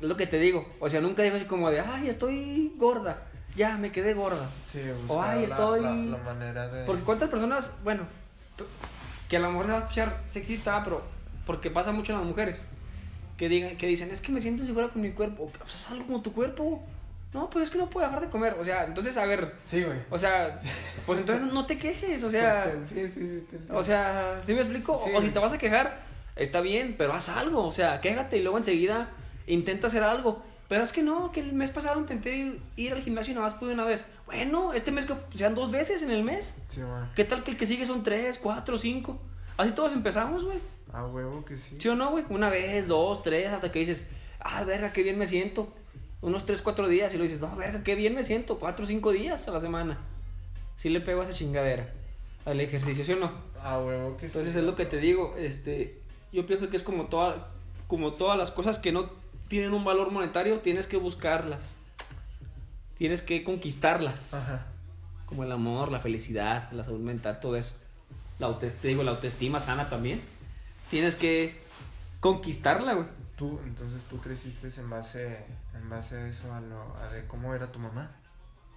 lo 0.00 0.16
que 0.16 0.26
te 0.26 0.40
digo. 0.40 0.68
O 0.80 0.88
sea, 0.88 1.00
nunca 1.00 1.22
digo 1.22 1.36
así 1.36 1.44
como 1.44 1.70
de, 1.70 1.78
ay, 1.78 2.08
estoy 2.08 2.72
gorda. 2.76 3.22
Ya, 3.54 3.76
me 3.76 3.92
quedé 3.92 4.14
gorda. 4.14 4.50
Sí, 4.64 4.80
O, 5.06 5.22
ay, 5.22 5.44
estoy- 5.44 5.82
la, 5.82 5.94
la 5.94 6.24
manera 6.24 6.66
de... 6.66 6.84
Porque 6.86 7.04
cuántas 7.04 7.28
personas, 7.28 7.72
bueno, 7.84 8.02
que 9.28 9.36
a 9.36 9.40
lo 9.40 9.50
mejor 9.50 9.66
se 9.66 9.72
va 9.72 9.78
a 9.78 9.80
escuchar 9.82 10.20
sexista, 10.24 10.82
pero 10.82 11.02
porque 11.46 11.70
pasa 11.70 11.92
mucho 11.92 12.12
en 12.12 12.18
las 12.18 12.26
mujeres. 12.26 12.66
Que, 13.42 13.48
digan, 13.48 13.76
que 13.76 13.88
dicen, 13.88 14.08
es 14.12 14.20
que 14.20 14.30
me 14.30 14.40
siento 14.40 14.62
insegura 14.62 14.86
con 14.86 15.02
mi 15.02 15.10
cuerpo. 15.10 15.50
Pues 15.58 15.74
haz 15.74 15.90
algo 15.90 16.06
con 16.06 16.22
tu 16.22 16.32
cuerpo. 16.32 16.80
No, 17.34 17.50
pues 17.50 17.64
es 17.64 17.70
que 17.72 17.78
no 17.78 17.90
puedo 17.90 18.06
dejar 18.06 18.22
de 18.22 18.28
comer. 18.30 18.54
O 18.60 18.64
sea, 18.64 18.84
entonces, 18.84 19.16
a 19.16 19.26
ver, 19.26 19.56
Sí, 19.60 19.82
güey. 19.82 19.98
o 20.10 20.16
sea, 20.16 20.60
pues 21.06 21.18
entonces 21.18 21.52
no 21.52 21.66
te 21.66 21.76
quejes. 21.76 22.22
O 22.22 22.30
sea, 22.30 22.72
Sí, 22.84 23.08
sí, 23.08 23.26
sí. 23.26 23.44
te 23.50 23.72
o 23.74 23.82
sea, 23.82 24.40
¿sí 24.46 24.54
me 24.54 24.60
explico? 24.60 25.02
Sí. 25.04 25.10
O 25.12 25.20
si 25.20 25.30
te 25.30 25.40
vas 25.40 25.52
a 25.52 25.58
quejar, 25.58 25.98
está 26.36 26.60
bien, 26.60 26.94
pero 26.96 27.14
haz 27.14 27.30
algo. 27.30 27.66
O 27.66 27.72
sea, 27.72 28.00
quéjate 28.00 28.36
y 28.36 28.42
luego 28.42 28.58
enseguida 28.58 29.10
intenta 29.48 29.88
hacer 29.88 30.04
algo. 30.04 30.40
Pero 30.68 30.84
es 30.84 30.92
que 30.92 31.02
no, 31.02 31.32
que 31.32 31.40
el 31.40 31.52
mes 31.52 31.72
pasado 31.72 31.98
intenté 31.98 32.60
ir 32.76 32.92
al 32.92 33.02
gimnasio 33.02 33.32
y 33.32 33.34
nada 33.34 33.48
más 33.48 33.58
pude 33.58 33.74
una 33.74 33.84
vez. 33.84 34.06
Bueno, 34.26 34.72
este 34.72 34.92
mes 34.92 35.04
que 35.06 35.14
sean 35.36 35.56
dos 35.56 35.72
veces 35.72 36.00
en 36.02 36.12
el 36.12 36.22
mes. 36.22 36.54
Sí, 36.68 36.80
güey. 36.80 37.02
¿Qué 37.16 37.24
tal 37.24 37.42
que 37.42 37.50
el 37.50 37.56
que 37.56 37.66
sigue 37.66 37.86
son 37.86 38.04
tres, 38.04 38.38
cuatro, 38.38 38.78
cinco? 38.78 39.18
Así 39.56 39.72
todos 39.72 39.92
empezamos, 39.94 40.44
güey. 40.44 40.58
A 40.92 41.06
huevo 41.06 41.44
que 41.44 41.56
sí. 41.56 41.76
¿Sí 41.78 41.88
o 41.88 41.94
no, 41.94 42.10
güey? 42.10 42.24
Una 42.28 42.50
vez, 42.50 42.86
dos, 42.86 43.22
tres, 43.22 43.52
hasta 43.52 43.72
que 43.72 43.78
dices, 43.78 44.08
ah, 44.40 44.62
verga, 44.64 44.92
qué 44.92 45.02
bien 45.02 45.18
me 45.18 45.26
siento. 45.26 45.68
Unos 46.20 46.46
tres, 46.46 46.62
cuatro 46.62 46.88
días 46.88 47.12
y 47.14 47.16
lo 47.16 47.22
dices, 47.22 47.40
no, 47.40 47.54
verga, 47.56 47.82
qué 47.82 47.94
bien 47.94 48.14
me 48.14 48.22
siento. 48.22 48.58
Cuatro, 48.58 48.86
cinco 48.86 49.12
días 49.12 49.48
a 49.48 49.52
la 49.52 49.60
semana. 49.60 49.98
Sí 50.76 50.88
le 50.88 51.00
pego 51.00 51.22
a 51.22 51.24
esa 51.24 51.32
chingadera. 51.32 51.92
Al 52.44 52.60
ejercicio, 52.60 53.04
¿sí 53.04 53.12
o 53.12 53.16
no? 53.16 53.32
A 53.62 53.78
huevo 53.78 54.16
que 54.16 54.28
sí. 54.28 54.32
Entonces 54.36 54.56
es 54.56 54.64
lo 54.64 54.74
que 54.74 54.84
te 54.84 54.98
digo, 54.98 55.34
este, 55.38 56.00
yo 56.32 56.44
pienso 56.44 56.70
que 56.70 56.76
es 56.76 56.82
como 56.82 57.06
toda, 57.06 57.48
como 57.86 58.12
todas 58.12 58.36
las 58.36 58.50
cosas 58.50 58.78
que 58.78 58.92
no 58.92 59.10
tienen 59.48 59.72
un 59.72 59.84
valor 59.84 60.10
monetario, 60.10 60.60
tienes 60.60 60.86
que 60.86 60.96
buscarlas. 60.96 61.76
Tienes 62.98 63.22
que 63.22 63.44
conquistarlas. 63.44 64.34
Ajá. 64.34 64.66
Como 65.26 65.44
el 65.44 65.52
amor, 65.52 65.90
la 65.90 65.98
felicidad, 65.98 66.70
la 66.72 66.84
salud 66.84 67.00
mental, 67.00 67.40
todo 67.40 67.56
eso. 67.56 67.74
La 68.42 68.48
auto, 68.48 68.66
te 68.66 68.88
digo, 68.88 69.04
la 69.04 69.12
autoestima 69.12 69.60
sana 69.60 69.88
también. 69.88 70.20
Tienes 70.90 71.14
que 71.14 71.54
conquistarla, 72.18 72.94
güey. 72.94 73.06
Tú, 73.36 73.60
entonces 73.64 74.02
tú 74.10 74.18
creciste 74.18 74.68
en 74.80 74.90
base, 74.90 75.38
en 75.76 75.88
base 75.88 76.16
a 76.16 76.26
eso, 76.26 76.52
a, 76.52 76.60
lo, 76.60 76.96
a 76.96 77.08
de 77.12 77.24
cómo 77.28 77.54
era 77.54 77.70
tu 77.70 77.78
mamá. 77.78 78.10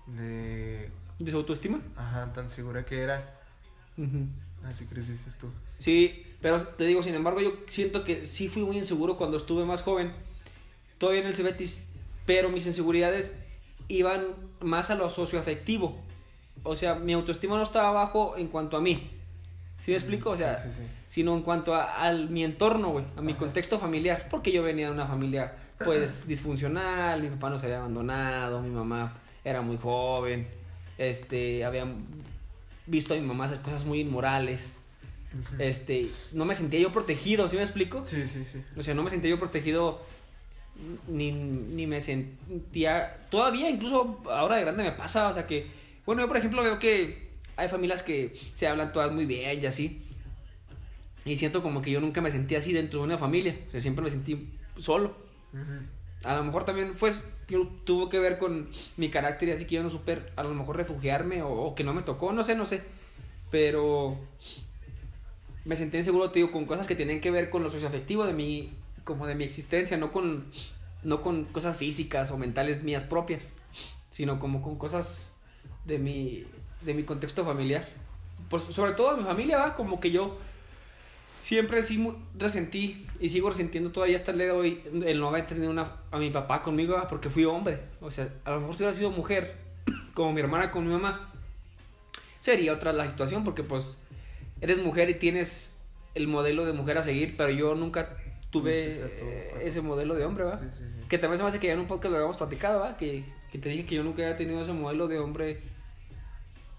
De, 0.06 0.92
¿De 1.18 1.32
su 1.32 1.38
autoestima? 1.38 1.82
ajá, 1.98 2.32
tan 2.32 2.52
segura 2.52 2.85
que 2.85 3.02
era. 3.02 3.40
Así 4.64 4.85
creciste 4.85 5.32
tú. 5.42 5.48
Sí, 5.80 6.24
pero 6.42 6.61
te 6.64 6.84
digo, 6.84 7.02
sin 7.02 7.16
embargo, 7.16 7.42
yo 7.42 7.53
siento 7.68 8.03
que 8.03 8.27
sí 8.27 8.50
fui 8.50 8.61
muy 8.61 8.77
inseguro 8.77 9.18
cuando 9.18 9.38
estuve 9.38 9.66
más 9.66 9.82
joven, 9.82 10.14
todavía 11.00 11.22
en 11.22 11.27
el 11.27 11.35
Cebetis, 11.35 11.88
pero 12.27 12.50
mis 12.50 12.68
inseguridades 12.68 13.35
iban 13.88 14.27
más 14.60 14.92
a 14.92 14.95
lo 14.95 15.10
socioafectivo. 15.10 16.00
O 16.61 16.76
sea, 16.76 16.94
mi 16.94 17.14
autoestima 17.14 17.58
no 17.58 17.64
estaba 17.64 17.90
bajo 17.90 18.38
en 18.38 18.48
cuanto 18.48 18.77
a 18.77 18.82
mí. 18.82 19.10
¿Sí 19.86 19.92
me 19.92 19.98
explico? 19.98 20.32
O 20.32 20.36
sea, 20.38 20.56
Sí, 20.56 20.70
sí, 20.72 20.78
sí. 20.82 20.90
sino 21.10 21.36
en 21.38 21.44
cuanto 21.44 21.76
a, 21.76 22.08
a 22.08 22.12
mi 22.12 22.44
entorno, 22.44 22.90
güey, 22.90 23.06
a 23.16 23.22
mi 23.22 23.34
Ajá. 23.34 23.40
contexto 23.40 23.78
familiar, 23.78 24.28
porque 24.32 24.52
yo 24.52 24.64
venía 24.64 24.88
de 24.88 24.92
una 24.94 25.06
familia, 25.06 25.54
pues, 25.84 26.26
disfuncional, 26.28 27.22
mi 27.22 27.30
papá 27.30 27.52
nos 27.52 27.64
había 27.64 27.78
abandonado, 27.78 28.64
mi 28.64 28.72
mamá 28.72 29.14
era 29.44 29.62
muy 29.62 29.78
joven, 29.78 30.48
este, 30.98 31.64
había 31.64 31.86
visto 32.88 33.14
a 33.14 33.18
mi 33.18 33.24
mamá 33.28 33.46
hacer 33.46 33.60
cosas 33.62 33.86
muy 33.86 34.00
inmorales, 34.00 34.76
este, 35.60 36.08
no 36.32 36.46
me 36.46 36.56
sentía 36.56 36.80
yo 36.80 36.92
protegido, 36.92 37.48
¿sí 37.48 37.58
me 37.58 37.62
explico? 37.64 38.04
Sí, 38.06 38.26
sí, 38.26 38.44
sí. 38.52 38.64
O 38.78 38.82
sea, 38.82 38.94
no 38.96 39.04
me 39.04 39.10
sentía 39.12 39.30
yo 39.30 39.38
protegido 39.38 40.02
ni, 41.08 41.32
ni 41.32 41.86
me 41.88 42.02
sentía, 42.02 43.18
todavía 43.30 43.70
incluso 43.70 44.24
ahora 44.32 44.56
de 44.56 44.62
grande 44.64 44.84
me 44.84 44.92
pasa, 44.94 45.28
o 45.28 45.34
sea 45.34 45.46
que, 45.46 45.68
bueno, 46.06 46.22
yo 46.24 46.28
por 46.28 46.38
ejemplo 46.38 46.64
veo 46.64 46.80
que 46.80 47.25
hay 47.58 47.67
familias 47.69 48.03
que 48.03 48.35
se 48.53 48.67
hablan 48.67 48.92
todas 48.93 49.11
muy 49.11 49.25
bien 49.25 49.61
y 49.61 49.66
así, 49.66 50.01
y 51.25 51.38
siento 51.38 51.64
como 51.64 51.82
que 51.82 51.92
yo 51.92 52.01
nunca 52.01 52.22
me 52.22 52.32
sentí 52.32 52.56
así 52.56 52.72
dentro 52.74 53.00
de 53.00 53.06
una 53.06 53.17
familia, 53.17 53.58
o 53.67 53.72
sea, 53.72 53.82
siempre 53.82 54.03
me 54.03 54.09
sentí 54.09 54.50
solo. 54.77 55.16
A 56.24 56.35
lo 56.35 56.43
mejor 56.43 56.66
también 56.66 56.93
pues 57.00 57.24
tu- 57.48 57.67
tuvo 57.85 58.09
que 58.09 58.19
ver 58.19 58.38
con 58.38 58.69
mi 58.98 59.09
carácter 59.09 59.50
y 59.50 59.51
así 59.51 59.66
que 59.66 59.75
yo 59.75 59.84
no 59.84 59.90
supe 59.90 60.19
a 60.35 60.43
lo 60.43 60.53
mejor 60.53 60.77
refugiarme 60.77 61.42
o, 61.43 61.50
o 61.51 61.75
que 61.75 61.84
no 61.84 61.93
me 61.93 62.01
tocó, 62.01 62.32
no 62.34 62.43
sé, 62.43 62.56
no 62.56 62.66
sé. 62.66 62.82
Pero 63.51 64.17
me 65.64 65.75
sentí 65.75 65.98
inseguro, 65.98 66.30
te 66.32 66.40
digo, 66.40 66.51
con 66.51 66.66
cosas 66.66 66.88
que 66.88 66.95
tienen 66.95 67.22
que 67.22 67.32
ver 67.32 67.50
con 67.50 67.64
lo 67.64 67.69
socioafectivo 67.69 68.25
de 68.25 68.34
mi, 68.34 68.72
como 69.03 69.25
de 69.27 69.35
mi 69.35 69.43
existencia, 69.43 69.98
no 69.98 70.11
con, 70.11 70.45
no 71.03 71.22
con 71.22 71.45
cosas 71.45 71.77
físicas 71.77 72.32
o 72.32 72.38
mentales 72.38 72.84
mías 72.84 73.03
propias, 73.03 73.53
sino 74.11 74.40
como 74.40 74.61
con 74.61 74.77
cosas 74.77 75.32
de 75.85 76.00
mi, 76.00 76.45
de 76.86 76.94
mi 76.94 77.04
contexto 77.04 77.44
familiar. 77.44 77.88
Pues 78.50 78.64
sobre 78.64 78.94
todo 78.94 79.18
mi 79.18 79.24
familia, 79.24 79.58
va, 79.58 79.74
como 79.74 80.00
que 80.00 80.12
yo 80.12 80.38
siempre 81.42 81.82
sí 81.82 82.12
resentí 82.36 83.06
y 83.20 83.30
sigo 83.30 83.50
resintiendo 83.50 83.92
todavía 83.92 84.16
hasta 84.16 84.32
el 84.32 84.38
día 84.38 84.48
de 84.48 84.52
hoy 84.52 84.82
el 85.06 85.20
no 85.20 85.28
haber 85.28 85.46
tenido 85.46 85.70
una, 85.70 85.92
a 86.10 86.18
mi 86.18 86.32
papá 86.32 86.64
conmigo 86.64 86.94
¿verdad? 86.94 87.08
porque 87.08 87.30
fui 87.30 87.46
hombre. 87.46 87.80
O 88.02 88.10
sea, 88.10 88.30
a 88.46 88.52
lo 88.52 88.62
mejor 88.62 88.76
si 88.76 88.82
hubiera 88.82 88.94
sido 88.94 89.12
mujer, 89.12 89.56
como 90.14 90.34
mi 90.34 90.42
hermana 90.42 90.72
con 90.72 90.88
mi 90.88 90.92
mamá, 90.92 91.32
sería 92.40 92.74
otra 92.74 92.94
la 92.94 93.08
situación 93.10 93.44
porque 93.44 93.64
pues 93.64 94.00
eres 94.62 94.80
mujer 94.80 95.10
y 95.10 95.16
tienes 95.16 95.80
el 96.16 96.28
modelo 96.28 96.66
de 96.66 96.74
mujer 96.74 96.98
a 96.98 97.02
seguir, 97.02 97.36
pero 97.38 97.52
yo 97.52 97.76
nunca 97.76 98.18
tuve 98.50 98.74
eh, 98.74 99.62
ese 99.64 99.82
modelo 99.82 100.16
de 100.16 100.26
hombre, 100.26 100.46
¿va? 100.46 100.58
Sí. 100.58 100.66
Que 101.10 101.18
también 101.18 101.38
se 101.38 101.44
me 101.44 101.50
hace 101.50 101.60
que 101.60 101.68
ya 101.68 101.74
en 101.74 101.80
un 101.80 101.88
podcast 101.88 102.12
lo 102.12 102.18
habíamos 102.18 102.38
platicado, 102.38 102.80
¿va? 102.80 102.98
Que, 102.98 103.24
que 103.52 103.60
te 103.60 103.70
dije 103.70 103.86
que 103.86 103.96
yo 103.96 104.04
nunca 104.04 104.24
había 104.24 104.38
tenido 104.38 104.62
ese 104.62 104.74
modelo 104.74 105.08
de 105.08 105.20
hombre 105.20 105.62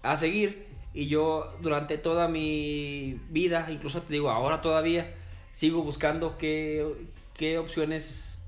a 0.03 0.15
seguir. 0.15 0.67
Y 0.93 1.07
yo 1.07 1.53
durante 1.61 1.97
toda 1.97 2.27
mi 2.27 3.19
vida, 3.29 3.67
incluso 3.69 4.01
te 4.01 4.13
digo 4.13 4.29
ahora 4.29 4.61
todavía, 4.61 5.13
sigo 5.51 5.83
buscando 5.83 6.37
qué, 6.37 6.85
qué 7.33 7.59
opciones 7.59 8.39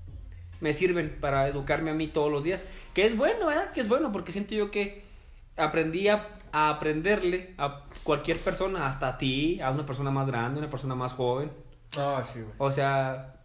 me 0.60 0.74
sirven 0.74 1.18
para 1.22 1.48
educarme 1.48 1.92
a 1.92 1.94
mí 1.94 2.08
todos 2.08 2.32
los 2.32 2.44
días. 2.44 2.66
Que 2.94 3.06
es 3.06 3.16
bueno, 3.16 3.48
¿verdad? 3.48 3.72
Que 3.72 3.82
es 3.82 3.88
bueno 3.88 4.11
porque 4.11 4.32
siento 4.32 4.56
yo 4.56 4.72
que 4.72 5.03
aprendí 5.58 6.08
a, 6.08 6.28
a 6.52 6.69
aprenderle 6.69 7.53
a 7.58 7.86
cualquier 8.03 8.38
persona, 8.38 8.88
hasta 8.88 9.10
a 9.10 9.18
ti, 9.18 9.61
a 9.61 9.72
una 9.72 9.86
persona 9.86 10.11
más 10.11 10.28
grande, 10.28 10.60
una 10.60 10.69
persona 10.69 10.95
más 10.95 11.14
joven. 11.14 11.52
Ah, 11.98 12.22
sí, 12.24 12.42
güey. 12.42 12.53
O 12.58 12.72
sea, 12.72 13.36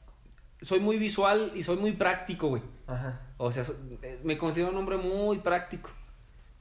soy 0.61 0.81
muy 0.81 0.99
visual 0.99 1.53
y 1.55 1.63
soy 1.63 1.77
muy 1.77 1.93
práctico, 1.93 2.49
güey. 2.49 2.63
Ajá. 2.87 3.21
O 3.37 3.53
sea, 3.53 3.65
eh, 4.03 4.21
me 4.25 4.39
considero 4.39 4.71
un 4.71 4.77
hombre 4.77 4.97
muy 4.97 5.39
práctico. 5.39 5.91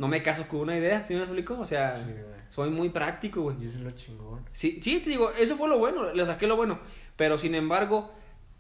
No 0.03 0.09
me 0.09 0.22
caso 0.22 0.48
con 0.48 0.59
una 0.59 0.77
idea, 0.77 1.06
¿sí 1.06 1.14
me 1.15 1.22
explico? 1.22 1.57
O 1.59 1.65
sea, 1.65 1.95
Sí, 1.95 2.11
soy 2.49 2.69
muy 2.69 2.90
práctico, 2.90 3.41
güey. 3.41 3.56
Y 3.61 3.65
eso 3.67 3.77
es 3.77 3.83
lo 3.83 3.91
chingón. 3.91 4.41
Sí, 4.51 4.80
sí, 4.82 4.99
te 4.99 5.09
digo, 5.09 5.32
eso 5.32 5.56
fue 5.56 5.69
lo 5.69 5.80
bueno, 5.80 6.11
le 6.14 6.25
saqué 6.25 6.45
lo 6.45 6.56
bueno. 6.57 6.80
Pero 7.15 7.38
sin 7.38 7.56
embargo, 7.56 8.11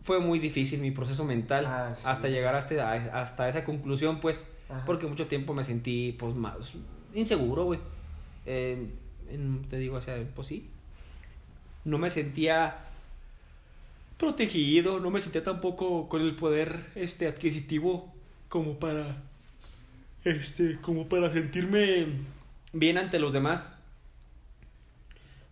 fue 0.01 0.19
muy 0.19 0.39
difícil 0.39 0.79
mi 0.79 0.91
proceso 0.91 1.25
mental 1.25 1.65
Ah, 1.67 1.93
sí. 1.95 2.03
hasta 2.05 2.27
llegar 2.29 2.55
hasta, 2.55 2.93
hasta 3.21 3.49
esa 3.49 3.63
conclusión, 3.65 4.19
pues, 4.19 4.47
Ajá. 4.69 4.83
porque 4.85 5.05
mucho 5.05 5.27
tiempo 5.27 5.53
me 5.53 5.63
sentí, 5.63 6.13
pues, 6.13 6.33
más 6.35 6.73
inseguro, 7.13 7.65
güey. 7.65 7.79
Eh, 8.45 8.87
te 9.69 9.77
digo, 9.77 9.97
o 9.97 10.01
sea, 10.01 10.15
pues 10.35 10.47
sí. 10.47 10.69
No 11.85 11.97
me 11.97 12.09
sentía 12.09 12.77
protegido, 14.17 14.99
no 14.99 15.09
me 15.11 15.19
sentía 15.19 15.43
tampoco 15.43 16.07
con 16.07 16.21
el 16.21 16.35
poder 16.35 16.85
este 16.95 17.27
adquisitivo 17.27 18.13
como 18.49 18.79
para 18.79 19.03
este 20.23 20.79
como 20.81 21.07
para 21.09 21.29
sentirme 21.31 22.07
bien 22.71 22.97
ante 22.97 23.19
los 23.19 23.33
demás. 23.33 23.77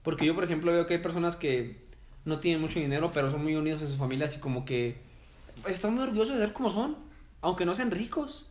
Porque 0.03 0.25
yo, 0.25 0.33
por 0.33 0.43
ejemplo, 0.43 0.71
veo 0.71 0.87
que 0.87 0.95
hay 0.95 0.99
personas 1.01 1.35
que 1.35 1.77
no 2.25 2.39
tienen 2.39 2.61
mucho 2.61 2.79
dinero, 2.79 3.11
pero 3.13 3.29
son 3.31 3.43
muy 3.43 3.55
unidos 3.55 3.81
en 3.81 3.87
sus 3.89 3.97
familias 3.97 4.35
y 4.35 4.39
como 4.39 4.65
que 4.65 4.97
están 5.67 5.93
muy 5.93 6.03
orgullosos 6.03 6.37
de 6.37 6.45
ser 6.45 6.53
como 6.53 6.69
son, 6.69 6.97
aunque 7.41 7.65
no 7.65 7.75
sean 7.75 7.91
ricos. 7.91 8.47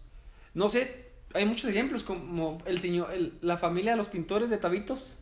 No 0.54 0.68
sé, 0.68 1.06
hay 1.34 1.46
muchos 1.46 1.68
ejemplos 1.70 2.04
como 2.04 2.58
el 2.66 2.78
señor, 2.80 3.12
el- 3.12 3.34
la 3.40 3.56
familia 3.58 3.92
de 3.92 3.96
los 3.96 4.08
pintores 4.08 4.50
de 4.50 4.58
Tabitos. 4.58 5.18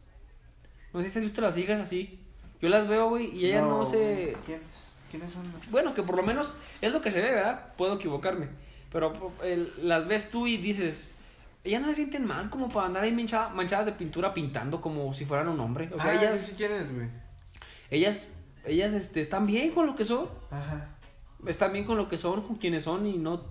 No 0.93 1.03
sé 1.03 1.09
si 1.09 1.19
has 1.19 1.23
visto 1.23 1.41
las 1.41 1.57
hijas 1.57 1.81
así. 1.81 2.19
Yo 2.61 2.69
las 2.69 2.89
veo, 2.89 3.09
güey, 3.09 3.35
y 3.37 3.47
ellas 3.47 3.65
no, 3.65 3.87
se... 3.87 4.37
¿Quiénes? 4.45 4.97
¿Quiénes 5.11 5.31
son? 5.31 5.43
Bueno, 5.71 5.95
que 5.95 6.03
por 6.03 6.17
lo 6.17 6.23
menos 6.23 6.55
es 6.83 6.93
lo 6.93 7.01
que 7.01 7.11
se 7.11 7.23
ve, 7.23 7.31
¿verdad? 7.31 7.73
Puedo 7.77 7.95
equivocarme. 7.95 8.49
Pero 8.91 9.33
el- 9.43 9.73
las 9.83 10.07
ves 10.07 10.31
tú 10.31 10.47
y 10.47 10.57
dices, 10.57 11.15
ellas 11.65 11.83
no 11.83 11.89
se 11.89 11.97
sienten 11.97 12.27
mal 12.27 12.49
como 12.51 12.69
para 12.69 12.87
andar 12.87 13.05
ahí 13.05 13.13
mancha- 13.13 13.51
manchadas 13.51 13.87
de 13.87 13.93
pintura 13.93 14.33
pintando 14.35 14.81
como 14.81 15.13
si 15.15 15.25
fueran 15.25 15.49
un 15.49 15.61
hombre. 15.61 15.91
O 15.95 16.01
sea, 16.01 16.11
ah, 16.13 16.15
ellas, 16.15 16.41
sí 16.41 16.55
quién 16.57 16.73
es, 16.73 16.95
güey. 16.95 17.09
ellas, 17.91 18.29
ellas 18.65 18.93
este, 18.95 19.21
están 19.21 19.47
bien 19.47 19.71
con 19.73 19.87
lo 19.87 19.95
que 19.95 20.05
son. 20.05 20.29
Ajá. 20.51 20.95
Están 21.47 21.73
bien 21.73 21.85
con 21.85 21.97
lo 21.99 22.09
que 22.09 22.19
son, 22.19 22.43
con 22.43 22.57
quienes 22.57 22.85
son 22.85 23.07
y 23.07 23.17
no... 23.19 23.45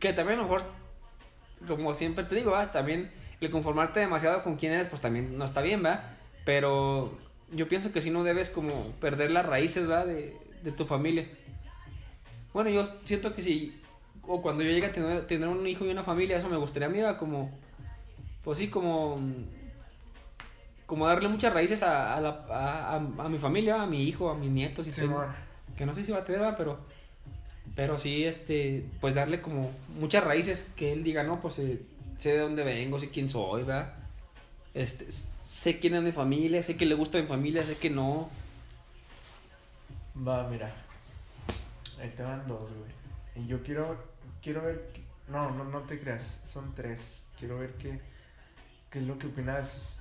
Que 0.00 0.12
también 0.12 0.38
a 0.40 0.42
lo 0.42 0.48
mejor, 0.48 0.64
como 1.68 1.94
siempre 1.94 2.24
te 2.24 2.34
digo, 2.34 2.50
¿verdad? 2.52 2.72
También 2.72 3.10
el 3.40 3.50
conformarte 3.50 4.00
demasiado 4.00 4.42
con 4.42 4.56
quién 4.56 4.72
eres, 4.72 4.88
pues 4.88 5.00
también 5.00 5.36
no 5.38 5.44
está 5.44 5.60
bien, 5.60 5.82
¿verdad? 5.82 6.16
Pero 6.44 7.16
yo 7.52 7.68
pienso 7.68 7.92
que 7.92 8.00
si 8.00 8.10
no 8.10 8.24
debes 8.24 8.50
como 8.50 8.72
perder 9.00 9.30
las 9.30 9.46
raíces, 9.46 9.86
¿verdad? 9.86 10.06
De, 10.06 10.36
de 10.62 10.72
tu 10.72 10.86
familia. 10.86 11.28
Bueno, 12.52 12.70
yo 12.70 12.84
siento 13.04 13.34
que 13.34 13.42
si, 13.42 13.80
o 14.26 14.40
cuando 14.42 14.62
yo 14.62 14.70
llegue 14.70 14.86
a 14.86 14.92
tener, 14.92 15.26
tener 15.26 15.48
un 15.48 15.66
hijo 15.66 15.84
y 15.84 15.90
una 15.90 16.02
familia, 16.02 16.36
eso 16.36 16.48
me 16.48 16.56
gustaría 16.56 16.86
a 16.88 16.90
mí, 16.90 16.98
¿verdad? 16.98 17.18
Como, 17.18 17.50
pues 18.44 18.58
sí, 18.58 18.68
como, 18.68 19.18
como 20.86 21.06
darle 21.06 21.28
muchas 21.28 21.52
raíces 21.52 21.82
a, 21.82 22.16
a, 22.16 22.20
la- 22.20 22.44
a, 22.50 22.92
a- 22.94 22.96
a 22.96 23.28
mi 23.28 23.38
familia, 23.38 23.82
a 23.82 23.86
mi 23.86 24.04
hijo, 24.04 24.30
a 24.30 24.34
mis 24.34 24.50
nietos 24.50 24.86
y 24.86 24.92
Sí. 24.92 25.02
Que 25.76 25.86
no 25.86 25.94
sé 25.94 26.04
si 26.04 26.12
va 26.12 26.18
a 26.18 26.24
tener, 26.24 26.40
¿verdad? 26.42 26.56
pero, 26.58 26.78
pero 27.74 27.96
sí, 27.98 28.24
este, 28.24 28.84
pues 29.00 29.14
darle 29.14 29.40
como 29.40 29.70
muchas 29.98 30.22
raíces 30.22 30.70
que 30.76 30.92
él 30.92 31.02
diga, 31.02 31.22
no, 31.22 31.40
pues 31.40 31.58
eh, 31.58 31.80
sé 32.18 32.30
de 32.32 32.38
dónde 32.38 32.62
vengo, 32.62 33.00
sé 33.00 33.08
quién 33.10 33.28
soy, 33.28 33.62
¿verdad? 33.62 33.94
Este, 34.74 35.06
sé 35.42 35.78
quién 35.78 35.94
es 35.94 36.02
mi 36.02 36.12
familia, 36.12 36.62
sé 36.62 36.76
que 36.76 36.84
le 36.86 36.94
gusta 36.94 37.18
mi 37.18 37.26
familia, 37.26 37.62
sé 37.64 37.76
que 37.78 37.88
no. 37.90 38.28
Va, 40.26 40.46
mira. 40.48 40.70
Ahí 42.00 42.12
te 42.16 42.22
van 42.22 42.46
dos, 42.46 42.68
güey. 42.70 43.44
Y 43.44 43.48
yo 43.48 43.62
quiero, 43.62 43.96
quiero 44.42 44.62
ver... 44.62 44.90
qué- 44.92 45.04
No, 45.28 45.50
no, 45.50 45.64
no 45.64 45.80
te 45.82 45.98
creas. 46.00 46.40
Son 46.44 46.74
tres. 46.74 47.24
Quiero 47.38 47.58
ver 47.58 47.74
qué, 47.74 48.00
qué 48.90 48.98
es 49.00 49.06
lo 49.06 49.18
que 49.18 49.28
opinas 49.28 49.96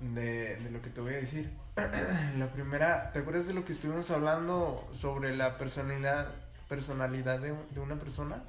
de, 0.00 0.56
de 0.56 0.70
lo 0.70 0.82
que 0.82 0.90
te 0.90 1.00
voy 1.00 1.14
a 1.14 1.18
decir. 1.18 1.50
la 2.38 2.46
primera, 2.52 3.12
¿te 3.12 3.20
acuerdas 3.20 3.46
de 3.46 3.54
lo 3.54 3.64
que 3.64 3.72
estuvimos 3.72 4.10
hablando 4.10 4.88
sobre 4.92 5.34
la 5.36 5.56
personalidad, 5.58 6.28
personalidad 6.68 7.38
de, 7.40 7.54
de 7.70 7.80
una 7.80 7.96
persona? 7.96 8.42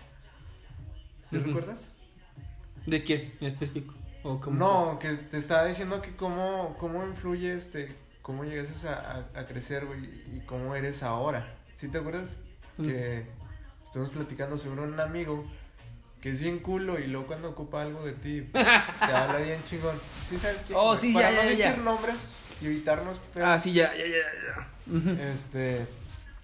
¿Sí 1.23 1.37
recuerdas? 1.37 1.89
¿De 2.85 3.03
quién 3.03 3.33
en 3.39 3.47
específico? 3.47 3.93
¿O 4.23 4.39
cómo 4.39 4.57
No, 4.57 4.99
que 4.99 5.13
te 5.15 5.37
estaba 5.37 5.65
diciendo 5.65 6.01
que 6.01 6.15
cómo, 6.15 6.75
cómo 6.79 7.05
influye 7.05 7.53
este, 7.53 7.95
cómo 8.21 8.43
llegas 8.43 8.83
a, 8.85 8.95
a, 9.11 9.39
a 9.39 9.45
crecer, 9.45 9.85
güey, 9.85 10.05
y 10.35 10.41
cómo 10.45 10.75
eres 10.75 11.03
ahora. 11.03 11.55
¿Sí 11.73 11.89
te 11.89 11.99
acuerdas? 11.99 12.39
Que 12.77 13.25
estuvimos 13.89 14.11
platicando 14.13 14.55
sobre 14.55 14.81
un 14.81 14.99
amigo 14.99 15.43
que 16.21 16.29
es 16.29 16.41
bien 16.41 16.59
culo 16.59 16.99
y 16.99 17.07
luego 17.07 17.25
cuando 17.25 17.49
ocupa 17.49 17.81
algo 17.81 18.05
de 18.05 18.13
ti, 18.13 18.41
te 18.53 18.59
habla 18.59 19.37
bien 19.39 19.61
chingón. 19.63 19.99
¿Sí 20.27 20.37
sabes 20.37 20.63
quién? 20.67 20.77
Oh, 20.79 20.95
sí, 20.95 21.11
Para 21.11 21.31
ya, 21.31 21.37
no 21.37 21.43
ya, 21.43 21.49
decir 21.49 21.65
ya. 21.65 21.77
nombres 21.77 22.33
y 22.61 22.65
evitarnos 22.67 23.17
pedos, 23.33 23.47
Ah, 23.49 23.57
sí, 23.57 23.73
ya, 23.73 23.91
ya, 23.95 24.05
ya, 24.05 24.15
ya. 24.15 24.95
Ujú. 24.95 25.09
este, 25.21 25.87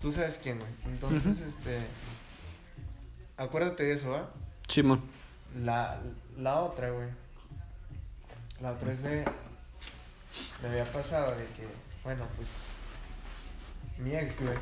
tú 0.01 0.11
sabes 0.11 0.39
quién, 0.41 0.57
güey. 0.59 0.71
Entonces, 0.85 1.39
este, 1.41 1.81
acuérdate 3.37 3.83
de 3.83 3.93
eso, 3.93 4.15
¿ah? 4.15 4.29
Simón. 4.67 5.01
La, 5.63 5.99
la 6.37 6.61
otra, 6.61 6.89
güey. 6.89 7.09
La 8.61 8.71
otra 8.71 8.91
es 8.93 9.03
de. 9.03 9.23
Me 10.63 10.69
había 10.69 10.85
pasado 10.85 11.31
de 11.35 11.45
que, 11.47 11.67
bueno, 12.03 12.25
pues. 12.37 12.49
Mi 13.99 14.15
ex, 14.15 14.39
güey. 14.39 14.57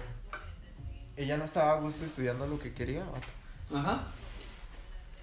Ella 1.16 1.38
no 1.38 1.46
estaba 1.46 1.74
a 1.74 1.80
gusto 1.80 2.06
estudiando 2.06 2.48
lo 2.48 2.60
que 2.60 2.74
quería, 2.74 3.04
vato. 3.04 3.28
Ajá. 3.78 4.04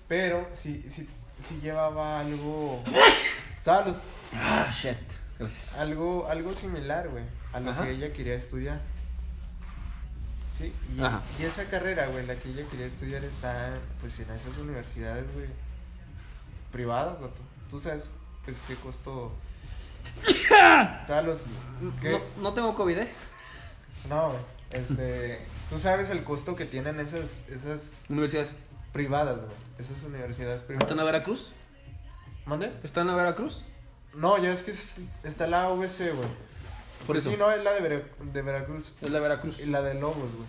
pero 0.08 0.48
sí, 0.54 0.84
sí, 0.88 1.08
sí 1.46 1.58
llevaba 1.62 2.20
algo. 2.20 2.82
Salud. 3.60 3.94
Ah, 4.34 4.70
shit. 4.72 4.96
Gracias. 5.38 5.76
Algo, 5.78 6.26
algo 6.28 6.52
similar, 6.52 7.08
güey, 7.08 7.24
a 7.52 7.60
lo 7.60 7.70
Ajá. 7.70 7.84
que 7.84 7.90
ella 7.92 8.12
quería 8.12 8.34
estudiar. 8.34 8.80
Sí, 10.56 10.72
y, 10.96 11.00
Ajá. 11.00 11.22
y 11.38 11.44
esa 11.44 11.64
carrera, 11.64 12.06
güey, 12.08 12.26
la 12.26 12.34
que 12.36 12.50
ella 12.50 12.64
quería 12.70 12.86
estudiar 12.86 13.24
está, 13.24 13.78
pues, 14.00 14.18
en 14.20 14.30
esas 14.30 14.58
universidades, 14.58 15.24
güey, 15.34 15.46
privadas, 16.72 17.20
vato. 17.20 17.40
Tú 17.70 17.80
sabes, 17.80 18.10
pues, 18.44 18.58
qué 18.68 18.74
costo... 18.76 19.32
Salud. 21.06 21.38
¿Qué? 22.02 22.10
No, 22.10 22.20
no 22.42 22.54
tengo 22.54 22.74
COVID, 22.74 22.98
¿eh? 22.98 23.08
No, 24.08 24.28
güey, 24.30 24.42
este... 24.72 25.40
Tú 25.70 25.78
sabes 25.78 26.10
el 26.10 26.24
costo 26.24 26.56
que 26.56 26.64
tienen 26.66 26.98
esas, 27.00 27.48
esas 27.48 28.04
Universidades. 28.08 28.56
privadas, 28.92 29.36
güey, 29.40 29.52
esas 29.78 30.02
universidades 30.02 30.62
privadas. 30.62 30.82
¿Está 30.84 30.94
en 30.94 30.98
la 30.98 31.04
Veracruz? 31.04 31.50
¿Mande? 32.44 32.72
¿Está 32.82 33.02
en 33.02 33.06
la 33.06 33.14
Veracruz? 33.14 33.62
No, 34.14 34.36
ya 34.38 34.52
es 34.52 34.62
que 34.64 34.72
es- 34.72 35.00
está 35.22 35.46
la 35.46 35.66
ABC, 35.66 36.10
güey. 36.12 36.28
Por 37.06 37.16
eso. 37.16 37.30
Sí, 37.30 37.36
no, 37.38 37.50
es 37.50 37.62
la 37.62 37.72
de, 37.72 37.80
Vera- 37.80 38.02
de 38.20 38.42
Veracruz. 38.42 38.92
Es 39.00 39.10
la 39.10 39.20
Veracruz. 39.20 39.60
Y 39.60 39.66
la 39.66 39.82
de 39.82 39.94
Lobos, 39.94 40.34
güey. 40.34 40.48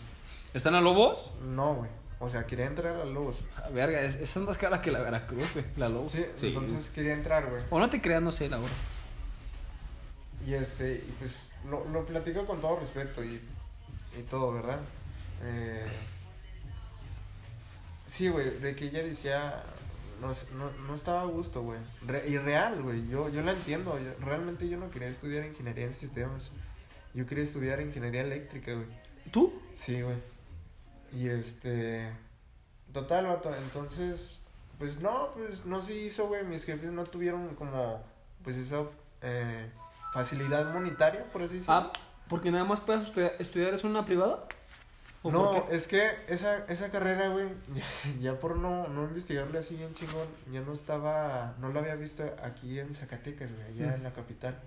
¿Están 0.53 0.73
a 0.75 0.81
Lobos? 0.81 1.31
No, 1.47 1.75
güey. 1.75 1.89
O 2.19 2.29
sea, 2.29 2.45
quería 2.45 2.65
entrar 2.65 2.95
a 2.95 3.05
Lobos. 3.05 3.39
Ah, 3.57 3.69
Verga, 3.69 4.01
es- 4.01 4.15
esa 4.15 4.39
es 4.39 4.45
más 4.45 4.57
cara 4.57 4.81
que 4.81 4.91
la 4.91 4.99
Veracruz, 5.01 5.43
güey. 5.53 5.65
La 5.77 5.87
Lobos. 5.89 6.11
Sí, 6.13 6.25
entonces 6.41 6.89
quería 6.89 7.13
entrar, 7.13 7.47
güey. 7.49 7.61
O 7.69 7.79
no 7.79 7.89
te 7.89 8.01
creas, 8.01 8.21
no 8.23 8.31
sé, 8.31 8.49
la 8.49 8.57
verdad. 8.57 8.75
Y 10.47 10.53
este, 10.55 10.95
y 10.95 11.15
pues 11.19 11.51
lo, 11.69 11.85
lo 11.89 12.05
platico 12.05 12.45
con 12.45 12.59
todo 12.59 12.79
respeto 12.79 13.23
y, 13.23 13.39
y 14.17 14.23
todo, 14.29 14.53
¿verdad? 14.53 14.79
Eh, 15.43 15.85
sí, 18.05 18.29
güey, 18.29 18.49
de 18.59 18.75
que 18.75 18.85
ella 18.85 19.03
decía, 19.03 19.63
no, 20.21 20.27
no, 20.57 20.71
no 20.87 20.95
estaba 20.95 21.21
a 21.21 21.25
gusto, 21.25 21.61
güey. 21.63 21.79
Re- 22.05 22.27
y 22.27 22.37
real, 22.37 22.81
güey, 22.81 23.07
yo, 23.07 23.29
yo 23.29 23.41
la 23.41 23.53
entiendo. 23.53 23.97
yo- 23.99 24.13
realmente 24.25 24.67
yo 24.67 24.77
no 24.77 24.89
quería 24.89 25.07
estudiar 25.07 25.45
ingeniería 25.45 25.85
en 25.85 25.93
sistemas. 25.93 26.51
Yo 27.13 27.25
quería 27.25 27.43
estudiar 27.43 27.81
ingeniería 27.81 28.21
eléctrica, 28.21 28.73
güey. 28.73 28.87
¿Tú? 29.31 29.53
Sí, 29.75 30.01
güey. 30.01 30.17
Y 31.13 31.27
este. 31.27 32.09
Total, 32.93 33.25
vato. 33.27 33.53
Entonces, 33.55 34.41
pues 34.79 34.99
no, 35.01 35.31
pues 35.33 35.65
no 35.65 35.81
se 35.81 35.93
hizo, 35.95 36.27
güey. 36.27 36.45
Mis 36.45 36.63
jefes 36.65 36.91
no 36.91 37.03
tuvieron 37.05 37.55
como, 37.55 38.01
pues 38.43 38.55
esa 38.57 38.83
eh, 39.21 39.69
facilidad 40.13 40.73
monetaria, 40.73 41.23
por 41.31 41.41
así 41.43 41.55
decirlo. 41.55 41.73
Ah, 41.75 41.93
porque 42.29 42.49
nada 42.51 42.63
más 42.63 42.79
puedes 42.79 43.03
estudiar, 43.07 43.35
estudiar 43.39 43.73
es 43.73 43.83
una 43.83 44.05
privada. 44.05 44.45
¿O 45.23 45.31
no, 45.31 45.67
es 45.69 45.87
que 45.87 46.09
esa, 46.27 46.65
esa 46.65 46.89
carrera, 46.89 47.27
güey, 47.29 47.47
ya, 47.75 47.83
ya 48.19 48.39
por 48.39 48.55
no, 48.57 48.87
no 48.87 49.03
investigarle 49.03 49.59
así 49.59 49.75
bien 49.75 49.93
chingón, 49.93 50.27
ya 50.51 50.61
no 50.61 50.73
estaba, 50.73 51.55
no 51.59 51.71
la 51.71 51.79
había 51.81 51.95
visto 51.95 52.23
aquí 52.43 52.79
en 52.79 52.93
Zacatecas, 52.93 53.51
güey, 53.53 53.67
allá 53.67 53.95
en 53.95 54.03
la 54.03 54.13
capital. 54.13 54.59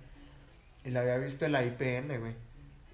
Y 0.85 0.91
la 0.91 1.01
había 1.01 1.17
visto 1.19 1.45
en 1.47 1.53
la 1.53 1.65
IPN, 1.65 2.21
güey. 2.21 2.35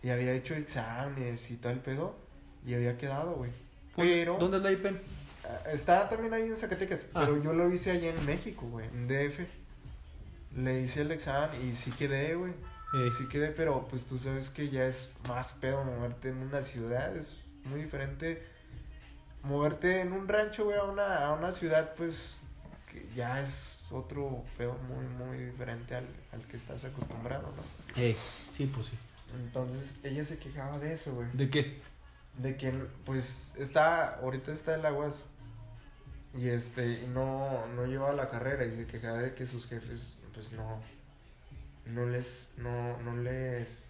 Y 0.02 0.08
había 0.10 0.32
hecho 0.32 0.54
exámenes 0.54 1.50
y 1.50 1.56
todo 1.56 1.72
el 1.72 1.80
pedo. 1.80 2.16
Y 2.64 2.72
había 2.74 2.96
quedado, 2.96 3.34
güey. 3.34 3.50
Pero. 3.96 4.38
¿Dónde 4.38 4.58
es 4.58 4.62
la 4.62 4.72
IPEN? 4.72 4.98
Ah, 5.44 5.70
Está 5.72 6.08
también 6.08 6.32
ahí 6.32 6.42
en 6.44 6.56
Zacatecas, 6.56 7.06
Ah. 7.12 7.22
pero 7.26 7.42
yo 7.42 7.52
lo 7.52 7.70
hice 7.72 7.90
allá 7.90 8.10
en 8.10 8.24
México, 8.24 8.66
güey, 8.70 8.86
en 8.86 9.08
DF. 9.08 9.40
Le 10.56 10.80
hice 10.80 11.02
el 11.02 11.10
examen 11.12 11.60
y 11.68 11.74
sí 11.74 11.90
quedé, 11.90 12.34
güey. 12.36 12.52
Eh. 12.94 13.08
Sí 13.16 13.28
quedé, 13.28 13.48
pero 13.50 13.86
pues 13.88 14.06
tú 14.06 14.18
sabes 14.18 14.50
que 14.50 14.68
ya 14.68 14.84
es 14.86 15.12
más 15.28 15.52
pedo 15.52 15.84
moverte 15.84 16.30
en 16.30 16.38
una 16.38 16.62
ciudad, 16.62 17.14
es 17.16 17.36
muy 17.64 17.82
diferente. 17.82 18.46
Moverte 19.42 20.00
en 20.00 20.12
un 20.12 20.28
rancho, 20.28 20.64
güey, 20.64 20.76
a 20.78 20.84
una, 20.84 21.26
a 21.26 21.32
una 21.32 21.52
ciudad, 21.52 21.94
pues 21.96 22.36
que 22.90 23.08
ya 23.14 23.40
es 23.40 23.86
otro 23.90 24.44
pedo 24.58 24.76
muy, 24.88 25.06
muy 25.06 25.38
diferente 25.44 25.94
al, 25.94 26.06
al 26.32 26.42
que 26.46 26.56
estás 26.56 26.84
acostumbrado, 26.84 27.52
¿no? 27.56 28.00
Eh, 28.00 28.16
sí, 28.52 28.66
pues 28.66 28.86
sí. 28.88 28.92
Entonces 29.34 29.98
ella 30.04 30.24
se 30.24 30.38
quejaba 30.38 30.78
de 30.78 30.92
eso, 30.92 31.14
güey. 31.14 31.28
¿De 31.32 31.48
qué? 31.48 31.80
de 32.38 32.56
que 32.56 32.72
pues 33.04 33.52
está, 33.56 34.16
ahorita 34.16 34.52
está 34.52 34.74
en 34.74 34.82
la 34.82 34.92
UAS 34.92 35.26
y 36.34 36.48
este, 36.48 37.06
no, 37.08 37.66
no 37.68 37.86
lleva 37.86 38.12
la 38.12 38.28
carrera 38.28 38.64
y 38.64 38.76
se 38.76 38.86
queja 38.86 39.14
de 39.14 39.34
que 39.34 39.46
sus 39.46 39.66
jefes 39.66 40.16
pues 40.32 40.52
no, 40.52 40.80
no 41.86 42.06
les, 42.06 42.48
no, 42.56 42.98
no 43.02 43.16
les, 43.16 43.88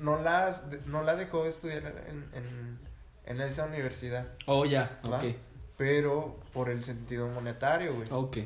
no 0.00 0.20
las, 0.20 0.64
no 0.86 1.02
la 1.02 1.14
dejó 1.14 1.46
estudiar 1.46 2.04
en, 2.08 2.28
en, 2.34 2.78
en 3.26 3.40
esa 3.40 3.66
universidad. 3.66 4.26
Oh, 4.46 4.64
ya, 4.64 5.00
ok. 5.04 5.36
Pero 5.76 6.40
por 6.52 6.68
el 6.68 6.82
sentido 6.82 7.28
monetario, 7.28 7.94
güey. 7.94 8.08
Ok. 8.10 8.38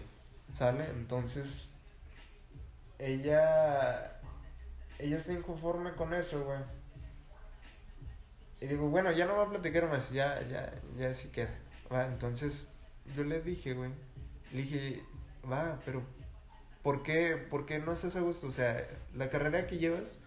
¿Sale? 0.53 0.85
Entonces, 0.91 1.71
ella, 2.99 4.21
ella 4.99 5.17
está 5.17 5.33
inconforme 5.33 5.93
con 5.95 6.13
eso, 6.13 6.45
güey. 6.45 6.61
Y 8.61 8.67
digo, 8.67 8.89
bueno, 8.89 9.11
ya 9.13 9.27
no 9.27 9.37
va 9.37 9.45
a 9.45 9.51
platicar 9.51 9.89
más, 9.89 10.11
ya, 10.11 10.41
ya, 10.49 10.73
ya 10.97 11.13
sí 11.13 11.29
queda. 11.29 11.55
Va, 11.93 12.07
entonces, 12.07 12.71
yo 13.17 13.25
le 13.25 13.41
dije, 13.41 13.75
güey, 13.75 13.91
le 14.53 14.63
dije, 14.63 15.05
va, 15.51 15.81
pero, 15.85 16.03
¿por 16.83 17.03
qué, 17.03 17.37
¿por 17.37 17.67
qué 17.67 17.79
no 17.79 17.93
estás 17.93 18.17
a 18.17 18.21
gusto? 18.21 18.47
O 18.47 18.53
sea, 18.53 18.87
la 19.15 19.29
carrera 19.29 19.67
que 19.67 19.79
llevas 19.79 20.21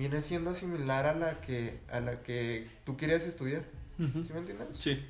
viene 0.00 0.22
siendo 0.22 0.54
similar 0.54 1.04
a 1.04 1.14
la 1.14 1.42
que, 1.42 1.78
a 1.92 2.00
la 2.00 2.22
que 2.22 2.66
tú 2.84 2.96
querías 2.96 3.24
estudiar. 3.24 3.64
¿Sí 3.98 4.32
me 4.32 4.38
entiendes? 4.38 4.68
Sí. 4.72 5.04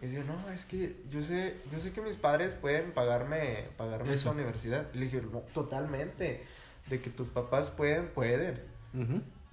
Y 0.00 0.06
decía, 0.06 0.24
no, 0.24 0.50
es 0.50 0.64
que 0.64 0.96
yo 1.10 1.20
sé, 1.20 1.58
yo 1.70 1.78
sé 1.78 1.92
que 1.92 2.00
mis 2.00 2.16
padres 2.16 2.54
pueden 2.54 2.92
pagarme, 2.92 3.68
pagarme 3.76 4.14
Eso. 4.14 4.30
esa 4.30 4.30
universidad. 4.30 4.86
Le 4.94 5.04
dije, 5.04 5.20
no, 5.20 5.40
totalmente. 5.52 6.46
De 6.88 7.02
que 7.02 7.10
tus 7.10 7.28
papás 7.28 7.68
pueden, 7.68 8.08
pueden. 8.08 8.62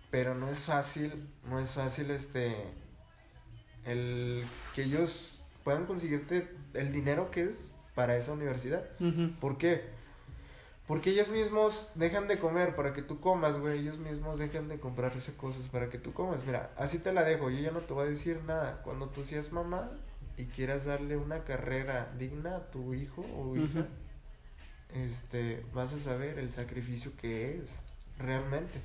Pero 0.10 0.36
no 0.36 0.48
es 0.48 0.60
fácil, 0.60 1.28
no 1.50 1.60
es 1.60 1.72
fácil 1.72 2.12
este 2.12 2.56
el 3.84 4.42
que 4.74 4.84
ellos 4.84 5.42
puedan 5.66 5.86
conseguirte 5.86 6.48
el 6.76 6.94
dinero 6.94 7.30
que 7.30 7.42
es 7.42 7.74
para 7.94 8.16
esa 8.16 8.32
universidad. 8.32 8.86
¿Por 9.42 9.58
qué? 9.58 9.84
Porque 10.88 11.10
ellos 11.10 11.30
mismos 11.30 11.92
dejan 11.96 12.28
de 12.28 12.38
comer 12.38 12.76
para 12.76 12.94
que 12.94 13.02
tú 13.02 13.20
comas, 13.20 13.60
güey. 13.60 13.80
Ellos 13.80 13.98
mismos 13.98 14.38
dejan 14.38 14.68
de 14.68 14.80
comprarse 14.80 15.34
cosas 15.34 15.68
para 15.70 15.90
que 15.90 15.98
tú 15.98 16.14
comas. 16.14 16.46
Mira, 16.46 16.72
así 16.78 17.00
te 17.00 17.12
la 17.12 17.24
dejo. 17.24 17.50
Yo 17.50 17.60
ya 17.60 17.72
no 17.72 17.80
te 17.80 17.94
voy 17.94 18.06
a 18.06 18.10
decir 18.10 18.42
nada. 18.46 18.82
Cuando 18.84 19.08
tú 19.08 19.24
seas 19.24 19.52
mamá 19.52 19.90
y 20.38 20.46
quieras 20.46 20.86
darle 20.86 21.18
una 21.18 21.44
carrera 21.44 22.12
digna 22.20 22.58
a 22.58 22.72
tu 22.72 22.94
hijo 22.94 23.26
o 23.36 23.56
hija, 23.58 23.88
este, 24.94 25.66
vas 25.74 25.92
a 25.94 26.00
saber 26.00 26.38
el 26.38 26.52
sacrificio 26.52 27.12
que 27.20 27.58
es 27.58 27.72
realmente. 28.20 28.80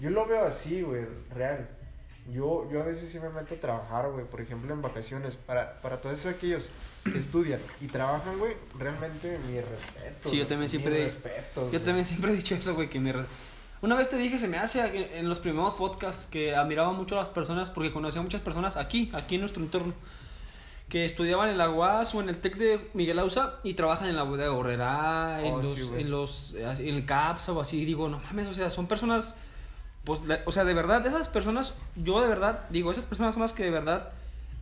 Yo 0.00 0.10
lo 0.10 0.26
veo 0.26 0.44
así, 0.46 0.82
güey, 0.82 1.06
real. 1.30 1.68
Yo, 2.32 2.68
yo 2.70 2.82
a 2.82 2.84
veces 2.84 3.10
sí 3.10 3.20
me 3.20 3.28
meto 3.28 3.54
a 3.54 3.58
trabajar, 3.58 4.10
güey, 4.10 4.24
por 4.24 4.40
ejemplo, 4.40 4.72
en 4.72 4.82
vacaciones. 4.82 5.36
Para, 5.36 5.80
para 5.82 6.00
todos 6.00 6.26
aquellos 6.26 6.68
que 7.04 7.18
estudian 7.18 7.60
y 7.80 7.86
trabajan, 7.86 8.38
güey, 8.38 8.54
realmente 8.78 9.38
mi 9.46 9.60
respeto. 9.60 10.28
Sí, 10.30 10.38
yo 10.38 10.46
también 10.46 10.68
siempre-. 10.68 11.10
Yo 11.72 11.80
también 11.82 12.04
siempre 12.04 12.32
he 12.32 12.36
dicho 12.36 12.54
eso, 12.54 12.74
güey, 12.74 12.88
que 12.88 12.98
mi... 12.98 13.12
re- 13.12 13.26
Una 13.82 13.94
vez 13.94 14.08
te 14.08 14.16
dije, 14.16 14.38
se 14.38 14.48
me 14.48 14.58
hace 14.58 14.80
en 14.80 15.18
en 15.18 15.28
los 15.28 15.38
primeros 15.38 15.74
podcasts 15.74 16.26
que 16.30 16.56
admiraba 16.56 16.92
mucho 16.92 17.16
a 17.16 17.18
las 17.20 17.28
personas 17.28 17.68
porque 17.70 17.92
conocía 17.92 18.20
a 18.20 18.24
muchas 18.24 18.40
personas 18.40 18.76
aquí, 18.78 19.10
aquí 19.12 19.34
en 19.34 19.42
nuestro 19.42 19.62
entorno, 19.62 19.92
que 20.88 21.04
estudiaban 21.04 21.50
en 21.50 21.58
la 21.58 21.68
UAS 21.70 22.14
o 22.14 22.20
en 22.22 22.28
el 22.30 22.38
TEC 22.38 22.56
de 22.56 22.90
Miguel 22.94 23.18
Ausa 23.18 23.56
y 23.64 23.74
trabajan 23.74 24.08
en 24.08 24.16
la 24.16 24.22
bodega 24.22 24.48
Gorrera, 24.50 25.40
en 25.42 25.54
Oh, 25.54 25.58
los, 25.62 25.74
sí, 25.74 25.82
güey. 25.82 26.00
en 26.02 26.10
los, 26.10 26.54
eh, 26.54 26.64
en 26.78 26.94
el 26.94 27.04
CAPSA 27.06 27.52
o 27.52 27.60
así, 27.60 27.84
digo, 27.84 28.08
no 28.08 28.18
mames, 28.20 28.48
o 28.48 28.54
sea, 28.54 28.70
son 28.70 28.86
personas, 28.86 29.36
pues, 30.04 30.24
la- 30.26 30.40
o 30.46 30.52
sea, 30.52 30.64
de 30.64 30.72
verdad, 30.74 31.06
esas 31.06 31.28
personas, 31.28 31.74
yo 31.96 32.20
de 32.22 32.28
verdad, 32.28 32.66
digo, 32.70 32.90
esas 32.90 33.04
personas 33.06 33.34
son 33.34 33.42
las 33.42 33.52
que 33.52 33.64
de 33.64 33.70
verdad 33.70 34.12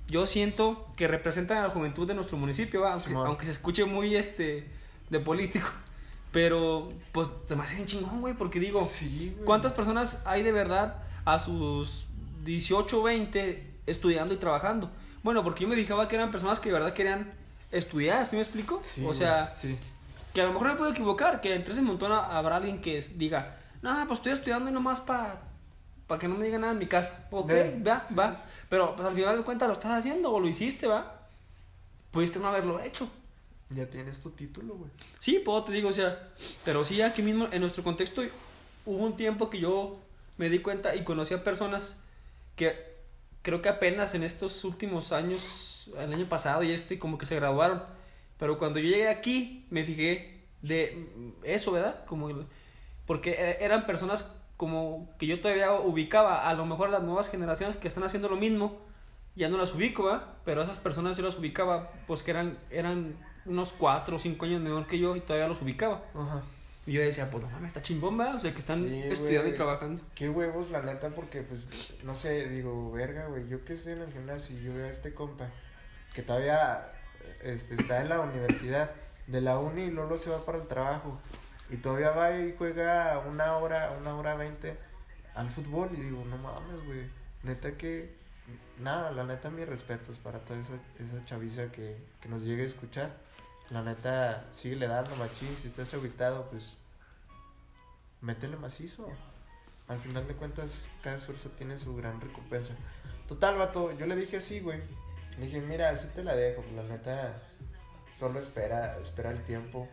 yo 0.09 0.27
siento 0.27 0.89
que 0.97 1.09
representan 1.09 1.59
a 1.59 1.63
la 1.65 1.71
juventud 1.71 2.07
de 2.07 2.15
nuestro 2.15 2.37
municipio, 2.37 2.83
¿va? 2.83 2.93
aunque, 3.27 3.45
se 3.45 3.51
escuche 3.53 3.85
muy, 3.85 4.15
este, 4.17 4.69
de 5.11 5.21
político. 5.21 5.69
Pero, 6.33 6.93
pues, 7.13 7.29
se 7.47 7.55
me 7.57 7.63
hace 7.63 7.75
bien 7.75 7.87
chingón, 7.87 8.21
güey, 8.23 8.35
porque 8.35 8.59
digo, 8.59 8.83
Sí, 8.85 9.33
güey. 9.35 9.45
¿cuántas 9.45 9.73
personas 9.73 10.23
hay 10.25 10.43
de 10.43 10.53
verdad 10.53 11.03
a 11.27 11.39
sus 11.39 12.07
18 12.45 13.01
o 13.01 13.03
20 13.03 13.71
estudiando 13.87 14.33
y 14.33 14.39
trabajando? 14.39 14.91
Bueno, 15.23 15.45
porque 15.45 15.63
yo 15.65 15.69
me 15.69 15.77
fijaba 15.77 16.09
que 16.09 16.17
eran 16.17 16.31
personas 16.31 16.59
que 16.59 16.71
de 16.71 16.73
verdad 16.73 16.95
querían 16.95 17.33
estudiar, 17.71 18.29
¿sí 18.29 18.37
me 18.37 18.43
explico? 18.43 18.81
Sí, 18.83 19.03
o 19.03 19.07
güey, 19.09 19.19
sea, 19.19 19.55
sí. 19.55 19.79
que 20.33 20.41
a 20.41 20.45
lo 20.47 20.53
mejor 20.55 20.69
me 20.69 20.75
puedo 20.77 20.91
equivocar, 20.91 21.41
que 21.43 21.55
entre 21.55 21.75
ese 21.75 21.83
montón 21.83 22.13
ha- 22.13 22.37
habrá 22.39 22.57
alguien 22.57 22.81
que 22.81 23.01
diga, 23.15 23.59
no, 23.83 23.95
pues 24.07 24.19
estoy 24.19 24.33
estudiando 24.33 24.71
y 24.71 24.73
nomás 24.73 25.01
para 25.01 25.43
pa 26.12 26.18
que 26.18 26.28
no 26.28 26.34
me 26.36 26.44
digan 26.44 26.60
nada 26.60 26.73
en 26.74 26.78
mi 26.78 26.86
casa. 26.86 27.26
Ok, 27.31 27.50
va, 27.50 28.05
sí, 28.07 28.15
va. 28.15 28.36
sí, 28.36 28.42
Pero 28.68 28.94
pues 28.94 29.08
al 29.08 29.15
final 29.15 29.39
de 29.39 29.44
cuentas 29.44 29.66
lo 29.68 29.73
estás 29.73 29.92
haciendo 29.92 30.31
o 30.31 30.39
lo 30.39 30.47
hiciste, 30.47 30.86
va. 30.86 31.20
Pudiste 32.10 32.39
no 32.39 32.49
haberlo 32.49 32.78
hecho. 32.81 33.08
Ya 33.70 33.86
tienes 33.86 34.20
tu 34.20 34.31
título, 34.31 34.74
güey. 34.74 34.91
Sí, 35.18 35.39
puedo, 35.39 35.65
te 35.65 35.73
digo, 35.73 35.89
o 35.89 35.92
sea, 35.92 36.28
pero 36.65 36.84
sí, 36.84 37.00
aquí 37.00 37.23
mismo, 37.23 37.49
en 37.50 37.60
nuestro 37.62 37.82
contexto, 37.82 38.23
hubo 38.84 39.02
un 39.05 39.16
tiempo 39.16 39.49
que 39.49 39.58
yo 39.60 39.99
me 40.36 40.50
di 40.50 40.58
cuenta 40.58 40.94
y 40.94 41.05
conocí 41.05 41.32
a 41.32 41.42
personas 41.42 41.97
que 42.57 42.76
creo 43.41 43.62
que 43.62 43.70
apenas 43.70 44.15
en 44.15 44.23
estos 44.24 44.65
últimos 44.65 45.12
años, 45.12 45.89
el 45.99 46.12
año 46.12 46.26
pasado 46.26 46.62
y 46.62 46.73
este, 46.73 46.99
como 46.99 47.16
que 47.16 47.24
se 47.24 47.36
graduaron. 47.36 47.82
Pero 48.39 48.58
cuando 48.58 48.78
yo 48.78 48.89
llegué 48.91 49.08
aquí, 49.08 49.65
me 49.70 49.84
fijé 49.84 50.41
de 50.60 51.07
eso, 51.42 51.73
¿verdad? 51.73 52.05
Como, 52.05 52.28
porque 53.07 53.31
e- 53.32 53.65
eran 53.65 53.86
personas 53.86 54.31
como 54.62 55.08
que 55.18 55.26
yo 55.26 55.41
todavía 55.41 55.73
ubicaba, 55.73 56.49
a 56.49 56.55
lo 56.55 56.65
mejor 56.65 56.89
las 56.89 57.02
nuevas 57.02 57.28
generaciones 57.28 57.74
que 57.74 57.89
están 57.89 58.05
haciendo 58.05 58.28
lo 58.28 58.36
mismo, 58.36 58.78
ya 59.34 59.49
no 59.49 59.58
las 59.58 59.74
ubico, 59.74 60.05
¿verdad? 60.05 60.34
Pero 60.44 60.62
esas 60.62 60.78
personas 60.78 61.16
yo 61.16 61.24
las 61.24 61.36
ubicaba, 61.36 61.91
pues 62.07 62.23
que 62.23 62.31
eran, 62.31 62.57
eran 62.70 63.16
unos 63.44 63.73
cuatro 63.73 64.15
o 64.15 64.18
cinco 64.20 64.44
años 64.44 64.62
menor 64.62 64.86
que 64.86 65.00
yo 65.00 65.16
y 65.16 65.20
todavía 65.20 65.49
los 65.49 65.60
ubicaba. 65.60 66.05
Ajá. 66.15 66.42
Y 66.86 66.92
yo 66.92 67.00
decía, 67.00 67.28
pues 67.28 67.42
no 67.42 67.50
mames, 67.50 67.66
está 67.70 67.82
chingón, 67.82 68.16
¿verdad? 68.16 68.36
O 68.36 68.39
sea, 68.39 68.52
que 68.52 68.60
están 68.60 68.78
Sí, 68.89 69.02
estudiando 69.02 69.49
y 69.49 69.55
trabajando. 69.55 70.00
Qué 70.15 70.31
huevos, 70.31 70.70
la 70.70 70.81
neta, 70.81 71.08
porque, 71.08 71.42
pues, 71.42 71.66
no 72.05 72.15
sé, 72.15 72.49
digo, 72.49 72.92
verga, 72.92 73.26
güey. 73.26 73.49
Yo 73.49 73.65
que 73.65 73.73
estoy 73.73 73.94
en 73.94 74.02
el 74.02 74.12
gimnasio 74.12 74.57
y 74.57 74.62
yo 74.62 74.73
veo 74.73 74.86
a 74.86 74.91
este 74.91 75.12
compa 75.12 75.49
que 76.15 76.23
todavía 76.23 76.92
este, 77.42 77.74
está 77.74 78.00
en 78.00 78.10
la 78.10 78.20
universidad, 78.20 78.92
de 79.26 79.41
la 79.41 79.58
uni 79.58 79.82
y 79.82 79.91
luego 79.91 80.16
se 80.16 80.31
va 80.31 80.44
para 80.44 80.58
el 80.58 80.68
trabajo. 80.68 81.18
Y 81.73 81.78
todavía 81.78 82.10
va 82.10 82.39
y 82.39 82.55
juega 82.57 83.18
una 83.18 83.57
hora, 83.57 83.97
una 83.99 84.15
hora 84.15 84.34
veinte 84.34 84.76
al 85.34 85.49
fútbol. 85.49 85.89
Y 85.92 86.02
digo, 86.02 86.23
no 86.26 86.36
mames, 86.36 86.84
güey. 86.84 87.09
Neta 87.42 87.78
que, 87.78 88.15
nada, 88.78 89.10
la 89.10 89.25
neta, 89.25 89.49
mis 89.49 89.67
respetos 89.67 90.18
para 90.18 90.39
toda 90.41 90.60
esa, 90.60 90.75
esa 91.01 91.25
chaviza 91.25 91.73
que, 91.73 91.97
que 92.20 92.28
nos 92.28 92.42
llegue 92.42 92.65
a 92.65 92.67
escuchar. 92.67 93.10
La 93.70 93.83
neta, 93.83 94.44
sigue 94.52 94.76
le 94.76 94.86
dando 94.86 95.17
machín. 95.17 95.57
Si 95.57 95.68
estás 95.68 95.94
aguitado, 95.94 96.51
pues 96.51 96.75
métele 98.20 98.59
macizo. 98.59 99.09
Al 99.89 99.99
final 99.99 100.28
de 100.28 100.34
cuentas, 100.34 100.86
cada 101.02 101.17
esfuerzo 101.17 101.49
tiene 101.57 101.78
su 101.78 101.97
gran 101.97 102.20
recompensa. 102.20 102.75
Total, 103.26 103.57
vato, 103.57 103.92
yo 103.92 104.05
le 104.05 104.15
dije 104.15 104.36
así, 104.36 104.60
güey. 104.60 104.83
Le 105.39 105.47
dije, 105.47 105.62
mira, 105.62 105.89
así 105.89 106.07
te 106.09 106.23
la 106.23 106.36
dejo, 106.36 106.62
la 106.76 106.83
neta, 106.83 107.41
solo 108.18 108.41
espera, 108.41 108.99
espera 108.99 109.31
el 109.31 109.42
tiempo. 109.44 109.89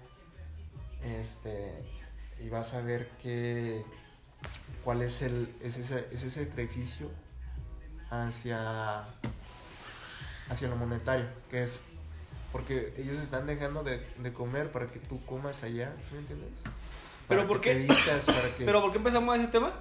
Este, 1.03 1.74
y 2.40 2.50
vas 2.50 2.74
a 2.74 2.82
ver 2.82 3.10
que, 3.22 3.84
cuál 4.84 5.02
es 5.02 5.22
el, 5.22 5.53
es 5.61 5.78
ese, 5.78 6.08
es 6.11 6.24
ese 6.24 6.45
sacrificio 6.45 7.10
hacia, 8.10 9.02
hacia 10.50 10.68
lo 10.68 10.76
monetario, 10.76 11.26
que 11.50 11.64
es, 11.64 11.80
porque 12.52 12.94
ellos 12.98 13.19
están 13.19 13.45
dejando 13.48 13.84
de, 13.84 14.06
de 14.18 14.34
comer 14.34 14.72
para 14.72 14.88
que 14.88 15.00
tú 15.00 15.24
comas 15.26 15.64
allá, 15.64 15.94
¿sí 16.08 16.16
me 16.16 16.19
entiendes? 16.19 16.52
¿Pero 17.28 17.48
por 17.48 17.61
qué? 17.61 17.88
para 18.26 18.56
que... 18.58 18.66
¿Pero 18.66 18.82
por 18.82 18.92
qué 18.92 18.98
empezamos 18.98 19.38
ese 19.38 19.48
tema? 19.48 19.74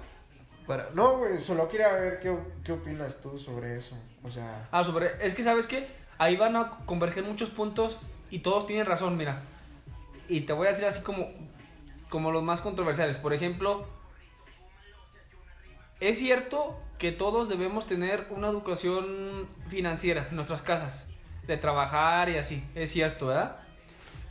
Para... 0.67 0.91
No, 0.93 1.17
güey, 1.17 1.39
solo 1.41 1.67
quería 1.67 1.91
ver 1.93 2.19
qué, 2.19 2.37
qué 2.63 2.73
opinas 2.73 3.19
tú 3.21 3.39
sobre 3.39 3.75
eso. 3.75 3.97
O 4.23 4.29
sea, 4.29 4.67
Ah, 4.71 4.83
sobre. 4.83 5.25
Es 5.25 5.33
que, 5.33 5.41
¿sabes 5.41 5.65
qué? 5.65 5.87
Ahí 6.19 6.37
van 6.37 6.55
a 6.55 6.77
converger 6.85 7.23
muchos 7.23 7.49
puntos 7.49 8.07
y 8.29 8.39
todos 8.39 8.67
tienen 8.67 8.85
razón, 8.85 9.17
mira. 9.17 9.41
Y 10.29 10.41
te 10.41 10.53
voy 10.53 10.67
a 10.67 10.69
decir 10.69 10.85
así 10.85 11.01
como, 11.01 11.27
como 12.09 12.31
los 12.31 12.43
más 12.43 12.61
controversiales. 12.61 13.17
Por 13.17 13.33
ejemplo, 13.33 13.85
es 15.99 16.19
cierto 16.19 16.79
que 16.97 17.11
todos 17.11 17.49
debemos 17.49 17.85
tener 17.85 18.27
una 18.29 18.47
educación 18.47 19.47
financiera 19.69 20.27
en 20.29 20.35
nuestras 20.35 20.61
casas, 20.61 21.07
de 21.47 21.57
trabajar 21.57 22.29
y 22.29 22.37
así. 22.37 22.63
Es 22.75 22.91
cierto, 22.91 23.27
¿verdad? 23.27 23.57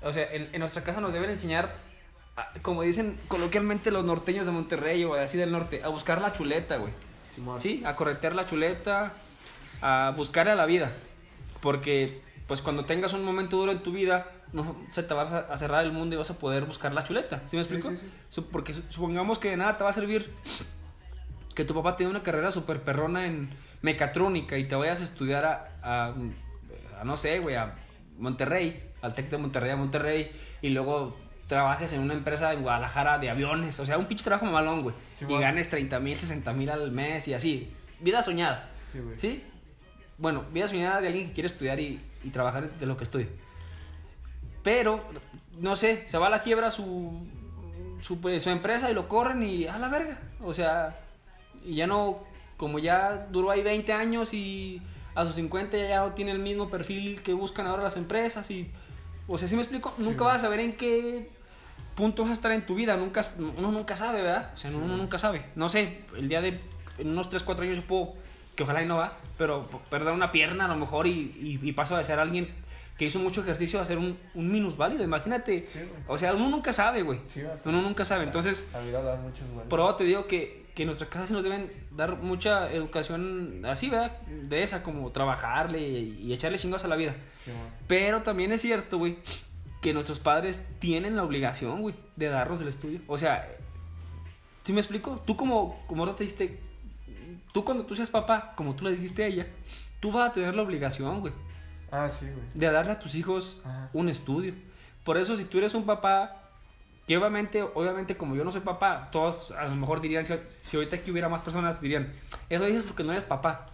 O 0.02 0.12
sea, 0.12 0.32
en, 0.32 0.48
en 0.52 0.60
nuestra 0.60 0.84
casa 0.84 1.00
nos 1.00 1.12
deben 1.12 1.30
enseñar, 1.30 1.74
a- 2.36 2.52
como 2.62 2.82
dicen 2.82 3.18
coloquialmente 3.28 3.90
los 3.90 4.04
norteños 4.04 4.46
de 4.46 4.52
Monterrey 4.52 5.04
o 5.04 5.14
así 5.14 5.36
del 5.36 5.50
norte, 5.50 5.82
a 5.82 5.88
buscar 5.88 6.20
la 6.20 6.32
chuleta, 6.32 6.76
güey. 6.76 6.92
Sí, 7.58 7.82
a 7.84 7.96
corretear 7.96 8.34
la 8.34 8.46
chuleta, 8.46 9.12
a 9.82 10.12
buscarle 10.16 10.52
a 10.52 10.56
la 10.56 10.66
vida. 10.66 10.92
Porque, 11.60 12.22
pues 12.48 12.60
cuando 12.62 12.84
tengas 12.84 13.12
un 13.12 13.22
momento 13.24 13.56
duro 13.58 13.70
en 13.70 13.82
tu 13.84 13.92
vida, 13.92 14.26
no 14.52 14.74
se 14.90 15.02
te 15.04 15.14
va 15.14 15.22
a 15.22 15.56
cerrar 15.56 15.84
el 15.84 15.92
mundo 15.92 16.16
y 16.16 16.18
vas 16.18 16.30
a 16.30 16.38
poder 16.38 16.64
buscar 16.64 16.92
la 16.92 17.04
chuleta. 17.04 17.42
¿Sí 17.46 17.54
me 17.56 17.62
explico? 17.62 17.90
sí, 17.90 17.96
sí. 17.98 18.10
Su- 18.30 18.48
Porque 18.48 18.74
su- 18.74 18.82
supongamos 18.88 19.38
que 19.38 19.50
de 19.50 19.56
nada 19.58 19.76
te 19.76 19.84
va 19.84 19.90
a 19.90 19.92
servir 19.92 20.32
que 21.54 21.64
tu 21.64 21.74
papá 21.74 21.96
tiene 21.96 22.10
una 22.10 22.22
carrera 22.22 22.50
súper 22.52 22.82
perrona 22.82 23.26
en 23.26 23.50
mecatrónica 23.82 24.56
y 24.58 24.64
te 24.64 24.74
vayas 24.74 25.00
a 25.00 25.04
estudiar 25.04 25.44
a, 25.44 25.68
a, 25.82 26.14
a 27.00 27.04
no 27.04 27.16
sé, 27.16 27.38
güey, 27.40 27.56
a 27.56 27.74
Monterrey, 28.18 28.82
al 29.02 29.14
TEC 29.14 29.30
de 29.30 29.38
Monterrey 29.38 29.70
a 29.70 29.76
Monterrey, 29.76 30.30
y 30.62 30.70
luego 30.70 31.16
trabajes 31.46 31.92
en 31.92 32.00
una 32.00 32.14
empresa 32.14 32.52
en 32.52 32.62
Guadalajara 32.62 33.18
de 33.18 33.30
aviones, 33.30 33.78
o 33.80 33.86
sea, 33.86 33.98
un 33.98 34.06
pinche 34.06 34.24
trabajo 34.24 34.46
malón, 34.46 34.82
güey, 34.82 34.94
y 35.20 35.38
ganes 35.40 35.68
30 35.70 35.98
mil, 36.00 36.16
60 36.16 36.52
mil 36.52 36.70
al 36.70 36.90
mes 36.92 37.26
y 37.28 37.34
así, 37.34 37.72
vida 38.00 38.22
soñada, 38.22 38.70
Sí, 38.90 38.98
güey. 39.00 39.18
¿sí? 39.18 39.42
Bueno, 40.18 40.44
vida 40.52 40.66
soñada 40.68 41.00
de 41.00 41.08
alguien 41.08 41.28
que 41.28 41.34
quiere 41.34 41.46
estudiar 41.46 41.78
y, 41.80 42.00
y 42.24 42.30
trabajar 42.30 42.70
de 42.70 42.86
lo 42.86 42.96
que 42.96 43.04
estudia. 43.04 43.28
Pero, 44.62 45.02
no 45.58 45.76
sé, 45.76 46.06
se 46.06 46.18
va 46.18 46.26
a 46.26 46.30
la 46.30 46.42
quiebra 46.42 46.70
su, 46.70 47.26
su, 48.00 48.20
pues, 48.20 48.42
su 48.42 48.50
empresa 48.50 48.90
y 48.90 48.94
lo 48.94 49.08
corren 49.08 49.42
y 49.42 49.66
a 49.66 49.78
la 49.78 49.88
verga. 49.88 50.18
O 50.42 50.52
sea, 50.52 50.98
y 51.64 51.76
ya 51.76 51.86
no, 51.86 52.18
como 52.56 52.78
ya 52.78 53.26
duró 53.30 53.50
ahí 53.50 53.62
20 53.62 53.92
años 53.92 54.34
y 54.34 54.82
a 55.14 55.24
sus 55.24 55.34
50 55.36 55.76
ya 55.76 56.00
no 56.00 56.12
tiene 56.12 56.32
el 56.32 56.38
mismo 56.38 56.70
perfil 56.70 57.22
que 57.22 57.32
buscan 57.32 57.66
ahora 57.66 57.82
las 57.82 57.96
empresas 57.96 58.50
y, 58.50 58.70
o 59.26 59.36
sea, 59.36 59.48
¿sí 59.48 59.56
me 59.56 59.62
explico? 59.62 59.92
nunca 59.98 60.24
vas 60.24 60.36
a 60.36 60.44
saber 60.46 60.60
en 60.60 60.76
qué 60.76 61.30
punto 61.94 62.22
vas 62.22 62.30
a 62.30 62.34
estar 62.34 62.52
en 62.52 62.64
tu 62.64 62.76
vida, 62.76 62.96
nunca, 62.96 63.22
uno 63.38 63.72
nunca 63.72 63.96
sabe, 63.96 64.22
¿verdad? 64.22 64.52
O 64.54 64.56
sea, 64.56 64.70
uno 64.70 64.96
nunca 64.96 65.18
sabe. 65.18 65.46
No 65.56 65.68
sé, 65.68 66.02
el 66.16 66.28
día 66.28 66.40
de, 66.40 66.60
en 66.98 67.08
unos 67.08 67.28
3, 67.28 67.42
4 67.42 67.64
años 67.64 67.78
yo 67.78 67.84
puedo, 67.84 68.14
que 68.58 68.64
ojalá 68.64 68.82
y 68.82 68.86
no 68.86 68.96
va, 68.96 69.12
pero 69.38 69.68
perder 69.88 70.12
una 70.12 70.32
pierna 70.32 70.64
a 70.64 70.68
lo 70.68 70.74
mejor 70.74 71.06
y, 71.06 71.10
y, 71.12 71.60
y 71.62 71.72
paso 71.72 71.96
de 71.96 72.02
ser 72.02 72.18
alguien 72.18 72.48
que 72.98 73.04
hizo 73.04 73.20
mucho 73.20 73.40
ejercicio 73.42 73.80
a 73.80 73.86
ser 73.86 73.98
un, 73.98 74.18
un 74.34 74.50
minusválido, 74.50 75.04
imagínate. 75.04 75.64
Sí. 75.64 75.78
O 76.08 76.18
sea, 76.18 76.34
uno 76.34 76.50
nunca 76.50 76.72
sabe, 76.72 77.02
güey. 77.02 77.20
Sí, 77.22 77.40
uno 77.64 77.80
nunca 77.82 78.04
sabe. 78.04 78.24
Entonces, 78.24 78.68
La 78.72 78.80
vida 78.80 79.00
da 79.00 79.14
muchas 79.14 79.46
vueltas. 79.46 79.68
por 79.68 79.78
ahora 79.78 79.96
te 79.96 80.02
digo 80.02 80.26
que, 80.26 80.66
que 80.74 80.82
en 80.82 80.86
nuestra 80.86 81.08
casa 81.08 81.28
sí 81.28 81.32
nos 81.34 81.44
deben 81.44 81.70
dar 81.92 82.16
mucha 82.16 82.68
educación 82.72 83.64
así, 83.64 83.90
¿verdad? 83.90 84.20
De 84.26 84.64
esa, 84.64 84.82
como 84.82 85.12
trabajarle 85.12 85.80
y, 85.80 86.18
y 86.20 86.32
echarle 86.32 86.58
chingos 86.58 86.82
a 86.84 86.88
la 86.88 86.96
vida. 86.96 87.14
Sí. 87.38 87.52
Pero 87.86 88.22
también 88.22 88.50
es 88.50 88.60
cierto, 88.60 88.98
güey, 88.98 89.18
que 89.80 89.94
nuestros 89.94 90.18
padres 90.18 90.58
tienen 90.80 91.14
la 91.14 91.22
obligación, 91.22 91.80
güey, 91.80 91.94
de 92.16 92.26
darnos 92.28 92.60
el 92.60 92.66
estudio. 92.66 93.00
O 93.06 93.18
sea, 93.18 93.48
¿sí 94.64 94.72
me 94.72 94.80
explico? 94.80 95.22
Tú 95.24 95.36
como, 95.36 95.80
como 95.86 96.02
ahora 96.02 96.16
te 96.16 96.24
diste, 96.24 96.58
tú 97.58 97.64
cuando 97.64 97.84
tú 97.84 97.96
seas 97.96 98.08
papá, 98.08 98.52
como 98.54 98.76
tú 98.76 98.84
le 98.84 98.92
dijiste 98.92 99.24
a 99.24 99.26
ella, 99.26 99.46
tú 99.98 100.12
vas 100.12 100.30
a 100.30 100.32
tener 100.32 100.54
la 100.54 100.62
obligación, 100.62 101.18
güey, 101.20 101.32
Ah, 101.90 102.08
sí, 102.08 102.26
güey. 102.26 102.46
de 102.54 102.70
darle 102.70 102.92
a 102.92 103.00
tus 103.00 103.16
hijos 103.16 103.60
Ajá. 103.64 103.88
un 103.92 104.08
estudio. 104.08 104.54
Por 105.02 105.16
eso 105.18 105.36
si 105.36 105.44
tú 105.44 105.58
eres 105.58 105.74
un 105.74 105.84
papá, 105.84 106.36
que 107.08 107.16
obviamente, 107.16 107.62
obviamente 107.62 108.16
como 108.16 108.36
yo 108.36 108.44
no 108.44 108.52
soy 108.52 108.60
papá, 108.60 109.08
todos 109.10 109.50
a 109.50 109.64
lo 109.66 109.74
mejor 109.74 110.00
dirían, 110.00 110.24
si, 110.24 110.34
si 110.62 110.76
ahorita 110.76 110.94
aquí 110.96 111.10
hubiera 111.10 111.28
más 111.28 111.42
personas, 111.42 111.80
dirían, 111.80 112.12
eso 112.48 112.64
dices 112.64 112.84
porque 112.84 113.02
no 113.02 113.10
eres 113.10 113.24
papá. 113.24 113.66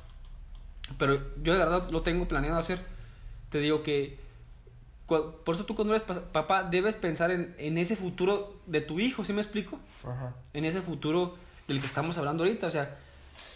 Pero 0.99 1.21
yo 1.43 1.53
de 1.53 1.59
verdad 1.59 1.91
lo 1.91 2.01
tengo 2.01 2.27
planeado 2.27 2.57
hacer. 2.59 2.81
Te 3.51 3.59
digo 3.59 3.83
que, 3.83 4.19
por 5.07 5.55
eso 5.55 5.67
tú 5.67 5.75
cuando 5.75 5.93
eres 5.95 6.05
pa- 6.05 6.23
papá 6.33 6.63
debes 6.63 6.97
pensar 6.97 7.31
en, 7.31 7.55
en 7.59 7.77
ese 7.77 7.97
futuro 7.97 8.57
de 8.65 8.81
tu 8.81 8.99
hijo, 8.99 9.27
¿sí 9.27 9.35
me 9.35 9.43
explico? 9.43 9.79
Ajá. 10.05 10.33
en 10.55 10.65
ese 10.65 10.81
futuro 10.81 11.37
del 11.69 11.81
que 11.81 11.87
estamos 11.87 12.17
hablando 12.17 12.45
ahorita. 12.45 12.67
O 12.67 12.71
sea, 12.71 12.97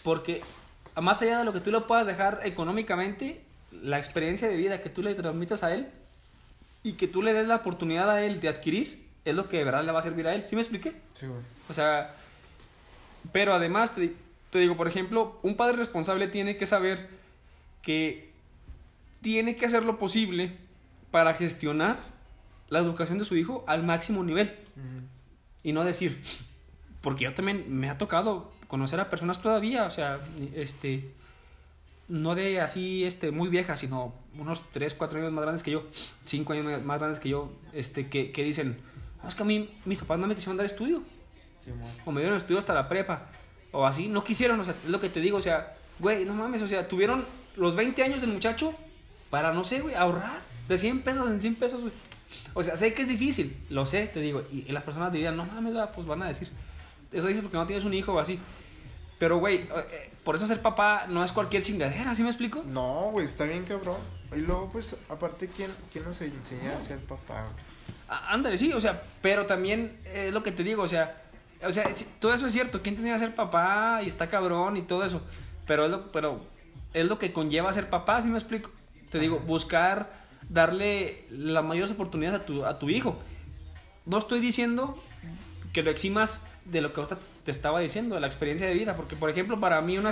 porque 0.03 0.41
más 0.95 1.21
allá 1.21 1.39
de 1.39 1.45
lo 1.45 1.53
que 1.53 1.59
tú 1.59 1.71
le 1.71 1.81
puedas 1.81 2.05
dejar 2.05 2.41
económicamente, 2.43 3.41
la 3.71 3.97
experiencia 3.97 4.47
de 4.47 4.57
vida 4.57 4.81
que 4.81 4.89
tú 4.89 5.01
le 5.01 5.13
transmitas 5.15 5.63
a 5.63 5.73
él 5.73 5.87
y 6.83 6.93
que 6.93 7.07
tú 7.07 7.21
le 7.21 7.33
des 7.33 7.47
la 7.47 7.57
oportunidad 7.57 8.09
a 8.09 8.23
él 8.23 8.39
de 8.39 8.49
adquirir, 8.49 9.05
es 9.25 9.35
lo 9.35 9.47
que 9.49 9.57
de 9.57 9.63
verdad 9.63 9.83
le 9.83 9.91
va 9.91 9.99
a 9.99 10.03
servir 10.03 10.27
a 10.27 10.33
él. 10.33 10.47
¿Sí 10.47 10.55
me 10.55 10.61
expliqué? 10.61 10.93
Sí, 11.13 11.27
güey. 11.27 11.41
O 11.69 11.73
sea, 11.73 12.15
pero 13.31 13.53
además 13.53 13.93
te, 13.93 14.13
te 14.49 14.59
digo, 14.59 14.75
por 14.75 14.87
ejemplo, 14.87 15.39
un 15.43 15.55
padre 15.55 15.77
responsable 15.77 16.27
tiene 16.27 16.57
que 16.57 16.65
saber 16.65 17.09
que 17.81 18.29
tiene 19.21 19.55
que 19.55 19.65
hacer 19.65 19.83
lo 19.83 19.99
posible 19.99 20.57
para 21.11 21.33
gestionar 21.33 21.99
la 22.69 22.79
educación 22.79 23.19
de 23.19 23.25
su 23.25 23.35
hijo 23.35 23.63
al 23.67 23.83
máximo 23.83 24.23
nivel 24.23 24.55
y 25.63 25.73
no 25.73 25.83
decir, 25.83 26.21
porque 27.01 27.25
yo 27.25 27.33
también 27.33 27.65
me 27.67 27.89
ha 27.89 27.97
tocado 27.97 28.51
conocer 28.69 28.99
a 28.99 29.09
personas 29.09 29.41
todavía, 29.41 29.85
o 29.85 29.91
sea, 29.91 30.19
este, 30.53 31.11
no 32.07 32.35
de 32.35 32.61
así, 32.61 33.03
este, 33.03 33.31
muy 33.31 33.49
viejas, 33.49 33.79
sino 33.79 34.13
unos 34.37 34.61
3, 34.69 34.93
4 34.93 35.19
años 35.19 35.33
más 35.33 35.41
grandes 35.41 35.63
que 35.63 35.71
yo, 35.71 35.83
5 36.25 36.53
años 36.53 36.85
más 36.85 36.99
grandes 36.99 37.19
que 37.19 37.29
yo, 37.29 37.51
este, 37.73 38.09
que, 38.09 38.31
que 38.31 38.43
dicen, 38.43 38.77
"Ah, 39.23 39.27
es 39.27 39.35
que 39.35 39.41
a 39.41 39.45
mí 39.45 39.69
mis 39.85 39.99
papás 39.99 40.19
no 40.19 40.27
me 40.27 40.35
quisieron 40.35 40.55
dar 40.55 40.67
estudio, 40.67 41.01
Sí, 41.65 41.71
o 42.05 42.11
me 42.11 42.21
dieron 42.21 42.37
estudio 42.37 42.59
hasta 42.59 42.73
la 42.73 42.87
prepa, 42.87 43.23
o 43.71 43.85
así, 43.85 44.07
no 44.07 44.23
quisieron, 44.23 44.59
o 44.59 44.63
sea, 44.63 44.75
es 44.85 44.89
lo 44.89 45.01
que 45.01 45.09
te 45.09 45.19
digo, 45.19 45.37
o 45.37 45.41
sea, 45.41 45.75
güey, 45.97 46.23
no 46.23 46.33
mames, 46.35 46.61
o 46.61 46.67
sea, 46.67 46.87
tuvieron 46.87 47.25
los 47.57 47.75
20 47.75 48.01
años 48.03 48.21
del 48.21 48.31
muchacho 48.31 48.73
para, 49.31 49.51
no 49.51 49.63
sé, 49.63 49.81
güey, 49.81 49.95
ahorrar 49.95 50.41
de 50.67 50.77
100 50.77 51.01
pesos 51.01 51.27
en 51.27 51.41
100 51.41 51.55
pesos, 51.55 51.81
güey. 51.81 51.93
O 52.53 52.61
sea, 52.63 52.77
sé 52.77 52.93
que 52.93 53.01
es 53.01 53.07
difícil, 53.07 53.57
lo 53.69 53.87
sé, 53.87 54.05
te 54.07 54.21
digo, 54.21 54.43
y, 54.51 54.71
las 54.71 54.83
personas 54.83 55.11
dirían, 55.11 55.35
no 55.35 55.45
mames, 55.45 55.73
pues 55.95 56.05
van 56.05 56.21
a 56.21 56.27
decir, 56.27 56.49
eso 57.11 57.27
dices 57.27 57.41
porque 57.41 57.57
no 57.57 57.67
tienes 57.67 57.85
un 57.85 57.93
hijo 57.93 58.13
o 58.13 58.19
así. 58.19 58.39
Pero, 59.17 59.37
güey, 59.37 59.67
eh, 59.91 60.11
por 60.23 60.35
eso 60.35 60.47
ser 60.47 60.61
papá 60.61 61.05
no 61.07 61.23
es 61.23 61.31
cualquier 61.31 61.63
chingadera, 61.63 62.15
¿sí 62.15 62.23
me 62.23 62.29
explico? 62.29 62.63
No, 62.65 63.09
güey, 63.11 63.25
está 63.25 63.43
bien 63.43 63.65
cabrón. 63.65 63.97
Y 64.35 64.39
luego, 64.39 64.69
pues, 64.71 64.95
aparte, 65.09 65.47
¿quién, 65.47 65.71
quién 65.91 66.05
nos 66.05 66.21
enseña 66.21 66.77
a 66.77 66.79
ser 66.79 66.99
papá, 66.99 67.47
Ándale, 68.07 68.57
sí, 68.57 68.73
o 68.73 68.81
sea, 68.81 69.03
pero 69.21 69.45
también 69.45 69.97
eh, 70.05 70.25
es 70.27 70.33
lo 70.33 70.41
que 70.41 70.51
te 70.51 70.63
digo, 70.63 70.81
o 70.81 70.87
sea, 70.87 71.21
o 71.63 71.71
sea, 71.71 71.87
todo 72.19 72.33
eso 72.33 72.47
es 72.47 72.53
cierto, 72.53 72.81
quién 72.81 72.95
tenía 72.95 73.13
que 73.13 73.19
ser 73.19 73.35
papá 73.35 74.01
y 74.03 74.07
está 74.07 74.29
cabrón 74.29 74.77
y 74.77 74.81
todo 74.81 75.05
eso, 75.05 75.21
pero 75.67 75.85
es 75.85 75.91
lo, 75.91 76.11
pero 76.11 76.39
es 76.93 77.05
lo 77.05 77.19
que 77.19 77.33
conlleva 77.33 77.71
ser 77.71 77.87
papá, 77.89 78.19
¿sí 78.21 78.29
me 78.29 78.39
explico? 78.39 78.71
Te 79.11 79.19
digo, 79.19 79.39
buscar 79.39 80.11
darle 80.47 81.25
las 81.29 81.63
mayores 81.63 81.91
oportunidades 81.91 82.41
a 82.41 82.45
tu, 82.45 82.65
a 82.65 82.79
tu 82.79 82.89
hijo. 82.89 83.19
No 84.05 84.17
estoy 84.17 84.39
diciendo 84.39 84.97
que 85.71 85.83
lo 85.83 85.91
eximas 85.91 86.41
de 86.71 86.81
lo 86.81 86.93
que 86.93 87.01
ahorita 87.01 87.17
te 87.43 87.51
estaba 87.51 87.79
diciendo, 87.79 88.15
de 88.15 88.21
la 88.21 88.27
experiencia 88.27 88.67
de 88.67 88.73
vida, 88.73 88.95
porque 88.95 89.15
por 89.15 89.29
ejemplo, 89.29 89.59
para 89.59 89.81
mí 89.81 89.97
una 89.97 90.11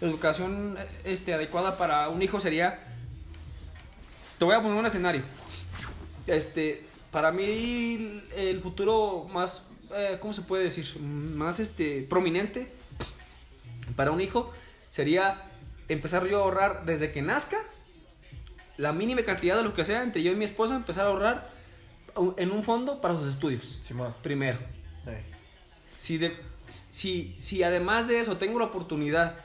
educación 0.00 0.76
este, 1.04 1.34
adecuada 1.34 1.76
para 1.76 2.08
un 2.08 2.22
hijo 2.22 2.40
sería, 2.40 2.80
te 4.38 4.44
voy 4.44 4.54
a 4.54 4.62
poner 4.62 4.76
un 4.76 4.86
escenario, 4.86 5.22
este, 6.26 6.84
para 7.10 7.32
mí 7.32 8.22
el 8.36 8.60
futuro 8.60 9.26
más, 9.32 9.64
eh, 9.94 10.18
¿cómo 10.20 10.32
se 10.32 10.42
puede 10.42 10.64
decir? 10.64 10.98
Más 11.00 11.60
este, 11.60 12.06
prominente 12.08 12.72
para 13.96 14.12
un 14.12 14.20
hijo 14.20 14.52
sería 14.88 15.42
empezar 15.88 16.26
yo 16.26 16.38
a 16.38 16.40
ahorrar 16.42 16.84
desde 16.84 17.10
que 17.10 17.22
nazca 17.22 17.58
la 18.76 18.92
mínima 18.92 19.22
cantidad 19.22 19.56
de 19.56 19.62
lo 19.62 19.74
que 19.74 19.84
sea 19.84 20.02
entre 20.02 20.22
yo 20.22 20.32
y 20.32 20.36
mi 20.36 20.44
esposa, 20.44 20.76
empezar 20.76 21.04
a 21.04 21.08
ahorrar 21.08 21.50
en 22.36 22.50
un 22.50 22.62
fondo 22.62 23.00
para 23.00 23.14
sus 23.14 23.28
estudios. 23.28 23.80
Primero. 24.22 24.58
Si, 26.10 26.18
de, 26.18 26.36
si, 26.90 27.36
si 27.38 27.62
además 27.62 28.08
de 28.08 28.18
eso 28.18 28.36
tengo 28.36 28.58
la 28.58 28.64
oportunidad 28.64 29.36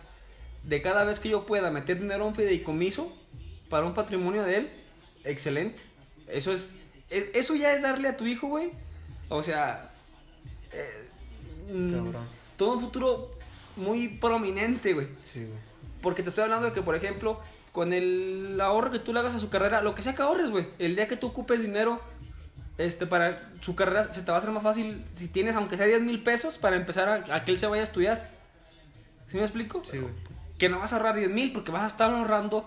de 0.64 0.82
cada 0.82 1.04
vez 1.04 1.20
que 1.20 1.30
yo 1.30 1.46
pueda 1.46 1.70
meter 1.70 2.00
dinero 2.02 2.24
a 2.24 2.28
un 2.28 2.34
fideicomiso 2.34 3.16
para 3.70 3.86
un 3.86 3.94
patrimonio 3.94 4.42
de 4.44 4.58
él, 4.58 4.70
excelente. 5.26 5.84
Eso 6.28 6.52
es, 6.52 6.80
es- 7.12 7.28
eso 7.36 7.54
ya 7.54 7.72
es 7.74 7.84
darle 7.84 8.08
a 8.08 8.18
tu 8.18 8.26
hijo, 8.26 8.48
güey. 8.48 8.72
O 9.30 9.44
sea, 9.44 9.92
eh, 10.72 11.08
mm, 11.72 12.10
todo 12.58 12.74
un 12.74 12.82
futuro 12.82 13.30
muy 13.76 14.08
prominente, 14.08 14.94
güey. 14.94 15.10
Sí, 15.32 15.42
güey. 15.42 15.60
Porque 16.02 16.24
te 16.24 16.30
estoy 16.30 16.46
hablando 16.46 16.66
de 16.66 16.74
que, 16.74 16.82
por 16.82 16.96
ejemplo, 16.96 17.40
con 17.74 17.94
el 17.94 18.60
ahorro 18.60 18.90
que 18.90 18.98
tú 18.98 19.14
le 19.14 19.20
hagas 19.20 19.36
a 19.36 19.40
su 19.40 19.50
carrera, 19.50 19.84
lo 19.84 19.94
que 19.94 20.02
sea 20.02 20.16
que 20.16 20.24
ahorres, 20.24 20.50
güey. 20.50 20.66
El 20.80 20.96
día 20.96 21.08
que 21.08 21.16
tú 21.16 21.28
ocupes 21.28 21.62
dinero 21.62 22.02
este, 22.78 23.08
para 23.08 23.50
su 23.62 23.76
carrera, 23.76 24.12
se 24.12 24.22
te 24.22 24.32
va 24.32 24.36
a 24.36 24.38
hacer 24.38 24.52
más 24.52 24.64
fácil 24.64 25.06
si 25.14 25.28
tienes, 25.28 25.56
aunque 25.56 25.78
sea 25.78 25.86
10 25.86 26.02
mil 26.02 26.24
pesos, 26.24 26.58
para 26.58 26.76
empezar 26.76 27.10
a, 27.10 27.36
a 27.36 27.46
que 27.46 27.52
él 27.52 27.58
se 27.58 27.68
vaya 27.68 27.82
a 27.82 27.86
estudiar. 27.86 28.30
¿Sí 29.28 29.38
me 29.38 29.44
explico? 29.44 29.82
Sí, 29.84 29.98
güey. 29.98 30.14
Que 30.58 30.70
no 30.70 30.80
vas 30.80 30.94
a 30.94 30.98
ahorrar 30.98 31.16
10 31.16 31.30
mil 31.30 31.52
porque 31.52 31.72
vas 31.72 31.84
a 31.84 31.88
estar 31.88 32.12
ahorrando 32.12 32.66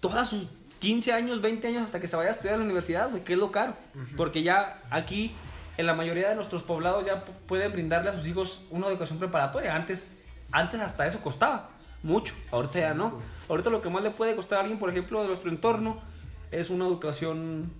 todas 0.00 0.28
sus 0.28 0.46
15 0.80 1.12
años, 1.12 1.40
20 1.40 1.66
años 1.68 1.82
hasta 1.82 2.00
que 2.00 2.06
se 2.06 2.16
vaya 2.16 2.28
a 2.28 2.32
estudiar 2.32 2.54
a 2.54 2.58
la 2.58 2.64
universidad, 2.64 3.10
güey, 3.10 3.24
que 3.24 3.32
es 3.32 3.38
lo 3.38 3.50
caro. 3.50 3.74
Porque 4.16 4.42
ya 4.42 4.80
aquí, 4.90 5.32
en 5.76 5.86
la 5.86 5.94
mayoría 5.94 6.28
de 6.28 6.34
nuestros 6.34 6.62
poblados, 6.62 7.06
ya 7.06 7.24
pueden 7.24 7.72
brindarle 7.72 8.10
a 8.10 8.14
sus 8.14 8.26
hijos 8.26 8.62
una 8.70 8.86
educación 8.88 9.18
preparatoria. 9.18 9.74
Antes, 9.74 10.10
antes 10.52 10.80
hasta 10.80 11.06
eso 11.06 11.20
costaba 11.20 11.70
mucho, 12.02 12.34
ahorita 12.50 12.80
ya 12.80 12.94
no. 12.94 13.20
Ahorita 13.48 13.70
lo 13.70 13.80
que 13.80 13.88
más 13.88 14.02
le 14.02 14.10
puede 14.10 14.36
costar 14.36 14.58
a 14.58 14.60
alguien, 14.60 14.78
por 14.78 14.90
ejemplo, 14.90 15.22
de 15.22 15.28
nuestro 15.28 15.50
entorno, 15.50 16.00
es 16.50 16.70
una 16.70 16.86
educación 16.86 17.72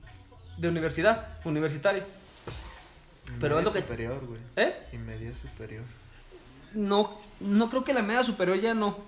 de 0.57 0.69
universidad, 0.69 1.27
universitaria. 1.45 2.05
Pero 3.41 3.59
es 3.59 3.65
lo 3.65 3.73
que- 3.73 3.81
superior, 3.81 4.25
güey. 4.25 4.41
¿Eh? 4.57 4.75
Y 4.93 4.99
media 4.99 5.35
superior. 5.35 5.83
No, 6.75 7.19
no 7.41 7.69
creo 7.71 7.85
que 7.85 7.93
la 7.93 8.03
media 8.03 8.23
superior 8.23 8.59
ya 8.61 8.75
no. 8.75 8.99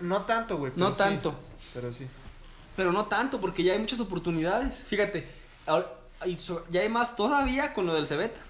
No 0.00 0.22
tanto, 0.22 0.56
güey. 0.58 0.72
No 0.76 0.92
sí. 0.92 0.98
tanto. 0.98 1.34
Pero 1.74 1.92
sí. 1.92 2.06
Pero 2.76 2.92
no 2.92 3.06
tanto, 3.06 3.40
porque 3.40 3.62
ya 3.62 3.72
hay 3.74 3.78
muchas 3.78 4.00
oportunidades. 4.00 4.84
Fíjate, 4.88 5.26
ahora- 5.66 5.92
ya 6.70 6.80
hay 6.80 6.88
más 6.88 7.14
todavía 7.16 7.72
con 7.72 7.86
lo 7.86 7.94
del 7.94 8.06
Cebeta. 8.06 8.40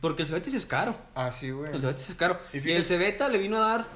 Porque 0.00 0.22
el 0.22 0.28
Cebeta 0.28 0.50
sí 0.50 0.56
es 0.56 0.66
caro. 0.66 0.94
Ah, 1.14 1.30
sí, 1.30 1.50
güey. 1.50 1.72
El 1.72 1.80
Cebeta 1.80 1.98
sí 1.98 2.12
es 2.12 2.18
caro. 2.18 2.38
Y 2.52 2.70
el 2.72 2.84
Cebeta 2.84 3.28
le 3.28 3.38
vino 3.38 3.62
a 3.62 3.68
dar 3.68 3.86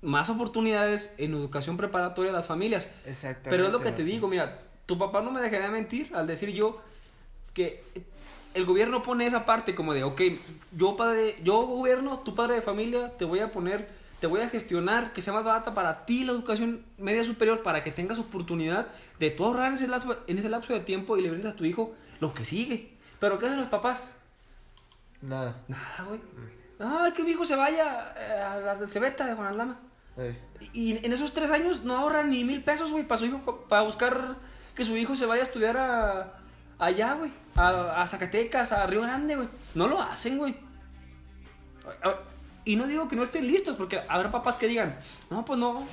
más 0.00 0.30
oportunidades 0.30 1.12
en 1.18 1.34
educación 1.34 1.76
preparatoria 1.76 2.30
a 2.30 2.34
las 2.34 2.46
familias. 2.46 2.88
Exactamente. 3.04 3.50
Pero 3.50 3.66
es 3.66 3.72
lo 3.72 3.80
que 3.80 3.90
te 3.90 4.04
digo, 4.04 4.28
mira, 4.28 4.60
tu 4.86 4.96
papá 4.96 5.20
no 5.22 5.32
me 5.32 5.40
dejaría 5.40 5.68
mentir 5.70 6.10
al 6.14 6.26
decir 6.28 6.50
yo 6.50 6.80
que 7.58 7.82
el 8.54 8.64
gobierno 8.64 9.02
pone 9.02 9.26
esa 9.26 9.44
parte 9.44 9.74
como 9.74 9.94
de, 9.94 10.04
ok, 10.04 10.20
yo 10.76 10.96
padre, 10.96 11.36
yo 11.42 11.60
gobierno, 11.66 12.20
tu 12.20 12.34
padre 12.34 12.54
de 12.56 12.62
familia, 12.62 13.16
te 13.18 13.24
voy 13.24 13.40
a 13.40 13.50
poner, 13.50 13.88
te 14.20 14.26
voy 14.26 14.40
a 14.40 14.48
gestionar 14.48 15.12
que 15.12 15.20
sea 15.22 15.32
más 15.34 15.44
barata 15.44 15.74
para 15.74 16.06
ti 16.06 16.24
la 16.24 16.32
educación 16.32 16.84
media 16.98 17.24
superior 17.24 17.62
para 17.62 17.82
que 17.82 17.90
tengas 17.92 18.18
oportunidad 18.18 18.86
de 19.18 19.30
tú 19.30 19.44
ahorrar 19.44 19.68
en 19.68 19.74
ese 19.74 19.88
lapso, 19.88 20.16
en 20.26 20.38
ese 20.38 20.48
lapso 20.48 20.72
de 20.72 20.80
tiempo 20.80 21.16
y 21.16 21.22
le 21.22 21.30
brindes 21.30 21.52
a 21.52 21.56
tu 21.56 21.64
hijo 21.64 21.94
lo 22.20 22.32
que 22.32 22.44
sigue. 22.44 22.90
Pero 23.18 23.38
¿qué 23.38 23.46
hacen 23.46 23.58
los 23.58 23.68
papás? 23.68 24.14
Nada. 25.20 25.56
Nada, 25.68 26.04
güey. 26.08 26.20
Ay, 26.78 27.12
que 27.12 27.24
mi 27.24 27.32
hijo 27.32 27.44
se 27.44 27.56
vaya 27.56 28.14
eh, 28.16 28.40
a 28.40 28.56
las 28.60 28.78
del 28.78 28.88
Cebeta 28.88 29.26
de 29.26 29.34
Juan 29.34 29.48
Aldama. 29.48 29.78
Eh, 30.16 30.36
Y 30.72 31.04
en 31.04 31.12
esos 31.12 31.32
tres 31.32 31.50
años 31.50 31.82
no 31.84 31.96
ahorran 31.96 32.30
ni 32.30 32.44
mil 32.44 32.62
pesos, 32.62 32.92
güey, 32.92 33.04
para 33.04 33.18
su 33.18 33.26
hijo, 33.26 33.38
pa- 33.44 33.68
para 33.68 33.82
buscar 33.82 34.36
que 34.76 34.84
su 34.84 34.96
hijo 34.96 35.16
se 35.16 35.26
vaya 35.26 35.42
a 35.42 35.44
estudiar 35.44 35.76
a, 35.76 36.37
allá, 36.78 37.14
güey, 37.14 37.30
a, 37.56 38.06
Zacatecas, 38.06 38.72
a 38.72 38.86
Río 38.86 39.02
Grande, 39.02 39.36
güey. 39.36 39.48
No 39.74 39.88
lo 39.88 40.00
hacen, 40.00 40.38
güey. 40.38 40.54
Y 42.64 42.76
no 42.76 42.86
digo 42.86 43.08
que 43.08 43.16
no 43.16 43.22
estén 43.22 43.46
listos, 43.46 43.76
porque 43.76 44.00
habrá 44.08 44.30
papás 44.30 44.56
que 44.56 44.68
digan, 44.68 44.96
no, 45.30 45.44
pues 45.44 45.58
no, 45.58 45.86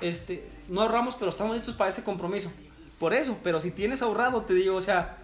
este, 0.00 0.48
no 0.68 0.82
ahorramos, 0.82 1.14
pero 1.14 1.30
estamos 1.30 1.54
listos 1.54 1.74
para 1.74 1.90
ese 1.90 2.04
compromiso. 2.04 2.52
Por 2.98 3.14
eso, 3.14 3.38
pero 3.42 3.60
si 3.60 3.70
tienes 3.70 4.02
ahorrado, 4.02 4.42
te 4.42 4.52
digo, 4.52 4.76
o 4.76 4.80
sea, 4.80 5.16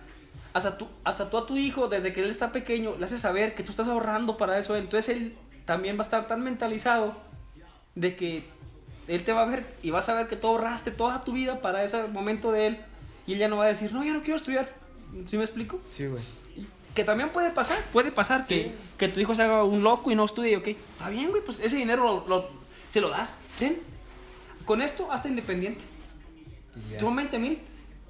hasta 0.55 0.78
tú, 0.78 0.89
hasta 1.05 1.28
tú 1.28 1.36
a 1.36 1.47
tu 1.47 1.57
hijo, 1.59 1.89
desde 1.89 2.15
que 2.15 2.23
él 2.23 2.31
está 2.31 2.51
pequeño, 2.51 2.94
le 2.99 3.05
haces 3.05 3.20
saber 3.20 3.55
que 3.55 3.62
tú 3.62 3.70
estás 3.70 3.89
ahorrando 3.89 4.39
para 4.39 4.59
eso. 4.59 4.75
Entonces 4.75 5.15
él 5.15 5.36
también 5.67 5.97
va 5.97 6.01
a 6.01 6.05
estar 6.05 6.26
tan 6.26 6.43
mentalizado 6.43 7.15
de 7.94 8.17
que 8.17 8.49
él 9.09 9.23
te 9.25 9.35
va 9.35 9.43
a 9.43 9.47
ver 9.47 9.67
y 9.83 9.91
vas 9.91 10.09
a 10.09 10.15
ver 10.15 10.28
que 10.28 10.36
tú 10.36 10.47
ahorraste 10.47 10.91
toda 10.91 11.25
tu 11.25 11.33
vida 11.33 11.60
para 11.60 11.85
ese 11.85 12.07
momento 12.07 12.52
de 12.52 12.68
él. 12.68 12.81
Y 13.26 13.35
él 13.35 13.41
ya 13.41 13.49
no 13.49 13.59
va 13.59 13.65
a 13.65 13.68
decir, 13.68 13.93
no, 13.93 14.02
yo 14.02 14.15
no 14.15 14.23
quiero 14.23 14.36
estudiar. 14.36 14.85
¿Sí 15.26 15.36
me 15.36 15.44
explico? 15.44 15.80
sí, 15.90 16.06
güey. 16.06 16.22
Que 16.94 17.04
también 17.04 17.28
puede 17.28 17.50
pasar, 17.50 17.78
puede 17.92 18.10
pasar 18.10 18.46
que, 18.46 18.72
que 18.96 19.08
tu 19.08 19.20
hijo 19.20 19.34
se 19.34 19.42
haga 19.42 19.64
un 19.64 19.82
loco 19.82 20.10
y 20.10 20.14
no 20.14 20.24
estudie, 20.24 20.56
ok. 20.56 20.68
Está 20.68 21.10
bien, 21.10 21.28
güey, 21.30 21.42
pues 21.44 21.60
ese 21.60 21.76
dinero 21.76 22.04
lo, 22.04 22.26
lo- 22.26 22.48
se 22.88 23.02
lo 23.02 23.10
das. 23.10 23.36
Ten. 23.58 23.80
Con 24.64 24.80
esto, 24.80 25.12
hasta 25.12 25.28
independiente. 25.28 25.82
Y 26.74 26.92
ya. 26.94 26.98
Tú 26.98 27.14
20 27.14 27.38
mil. 27.38 27.58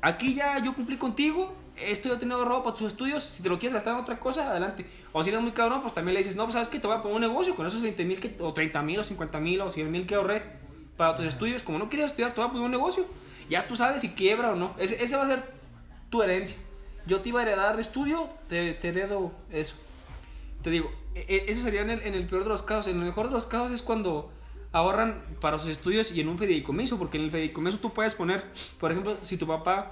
Aquí 0.03 0.35
ya 0.35 0.59
yo 0.63 0.73
cumplí 0.75 0.97
contigo. 0.97 1.53
Esto 1.77 2.09
ya 2.09 2.19
tenido 2.19 2.39
ahorrado 2.39 2.63
para 2.63 2.77
tus 2.77 2.87
estudios. 2.87 3.25
Si 3.25 3.43
te 3.43 3.49
lo 3.49 3.59
quieres 3.59 3.75
gastar 3.75 3.95
en 3.95 4.01
otra 4.01 4.21
cosa, 4.21 4.49
adelante. 4.51 4.87
O 5.13 5.23
si 5.25 5.31
eres 5.31 5.43
muy 5.43 5.51
cabrón, 5.51 5.81
pues 5.83 5.93
también 5.93 6.15
le 6.15 6.19
dices, 6.21 6.37
no, 6.37 6.45
pues 6.45 6.53
sabes 6.55 6.69
que 6.69 6.79
te 6.79 6.87
voy 6.87 6.97
a 6.97 7.03
poner 7.03 7.17
un 7.17 7.23
negocio 7.23 7.57
con 7.57 7.67
esos 7.67 7.83
20 7.83 8.05
mil, 8.05 8.37
o 8.39 8.53
30 8.53 8.83
mil, 8.83 9.01
o 9.01 9.05
50 9.05 9.41
mil, 9.41 9.61
o 9.63 9.71
100 9.73 9.91
mil 9.91 10.07
que 10.07 10.15
ahorré 10.15 10.43
para 10.97 11.17
tus 11.17 11.27
estudios. 11.27 11.65
Como 11.65 11.79
no 11.81 11.89
quieres 11.89 12.07
estudiar, 12.13 12.31
te 12.33 12.41
voy 12.41 12.49
a 12.49 12.53
poner 12.53 12.65
un 12.67 12.71
negocio. 12.71 13.05
Ya 13.51 13.67
tú 13.67 13.75
sabes 13.75 14.01
si 14.01 14.11
quiebra 14.11 14.53
o 14.53 14.55
no. 14.55 14.75
Ese, 14.79 15.03
ese 15.03 15.17
va 15.17 15.25
a 15.25 15.27
ser 15.27 15.43
tu 16.09 16.23
herencia. 16.23 16.57
Yo 17.07 17.21
te 17.21 17.29
iba 17.29 17.41
a 17.41 17.43
heredar 17.43 17.79
estudio, 17.81 18.29
te, 18.49 18.75
te 18.75 18.89
heredo 18.89 19.33
eso. 19.51 19.77
Te 20.63 20.71
digo, 20.71 20.91
e- 21.15 21.25
e- 21.29 21.51
eso 21.51 21.63
sería 21.63 21.83
en 21.83 21.91
el, 21.91 22.03
en 22.03 22.15
el 22.15 22.27
peor 22.27 22.43
de 22.43 22.49
los 22.49 22.63
casos. 22.63 22.89
En 22.89 22.99
el 22.99 23.05
mejor 23.05 23.29
de 23.29 23.33
los 23.35 23.47
casos 23.47 23.71
es 23.73 23.83
cuando 23.83 24.33
ahorran 24.73 25.23
para 25.41 25.59
sus 25.59 25.69
estudios 25.69 26.11
y 26.13 26.21
en 26.21 26.29
un 26.29 26.39
fideicomiso, 26.39 26.99
porque 26.99 27.19
en 27.19 27.25
el 27.25 27.31
fideicomiso 27.31 27.79
tú 27.79 27.93
puedes 27.93 28.15
poner, 28.15 28.45
por 28.79 28.91
ejemplo, 28.91 29.17
si 29.23 29.37
tu 29.37 29.47
papá 29.47 29.91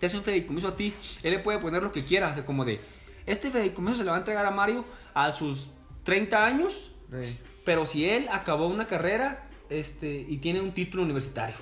te 0.00 0.06
hace 0.06 0.16
un 0.16 0.24
fideicomiso 0.24 0.68
a 0.68 0.76
ti, 0.76 0.92
él 1.22 1.32
le 1.32 1.38
puede 1.38 1.58
poner 1.58 1.82
lo 1.82 1.92
que 1.92 2.02
quiera, 2.04 2.30
o 2.30 2.34
sea, 2.34 2.44
como 2.44 2.64
de, 2.64 2.80
este 3.26 3.50
fideicomiso 3.52 3.98
se 3.98 4.04
le 4.04 4.10
va 4.10 4.16
a 4.16 4.18
entregar 4.20 4.44
a 4.46 4.50
Mario 4.50 4.84
a 5.14 5.30
sus 5.30 5.68
30 6.02 6.44
años, 6.44 6.90
pero 7.64 7.86
si 7.86 8.08
él 8.08 8.28
acabó 8.32 8.66
una 8.66 8.86
carrera 8.88 9.48
este, 9.70 10.26
y 10.28 10.38
tiene 10.38 10.60
un 10.60 10.72
título 10.72 11.02
universitario 11.04 11.54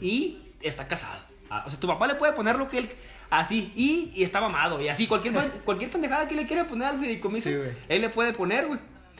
y 0.00 0.52
está 0.60 0.86
casado. 0.86 1.18
Ah, 1.50 1.64
O 1.66 1.70
sea, 1.70 1.80
tu 1.80 1.86
papá 1.88 2.06
le 2.06 2.14
puede 2.14 2.32
poner 2.34 2.56
lo 2.56 2.68
que 2.68 2.78
él 2.78 2.90
así 3.38 3.72
y, 3.74 4.12
y 4.14 4.22
está 4.22 4.40
mamado 4.40 4.80
y 4.80 4.88
así 4.88 5.06
cualquier 5.06 5.32
cualquier 5.64 5.90
pendejada 5.90 6.28
que 6.28 6.34
le 6.34 6.46
quiera 6.46 6.66
poner 6.66 6.88
al 6.88 6.98
fideicomiso, 6.98 7.48
Sí, 7.48 7.56
él 7.88 8.00
le 8.00 8.08
puede 8.10 8.32
poner, 8.32 8.66
güey. 8.66 8.78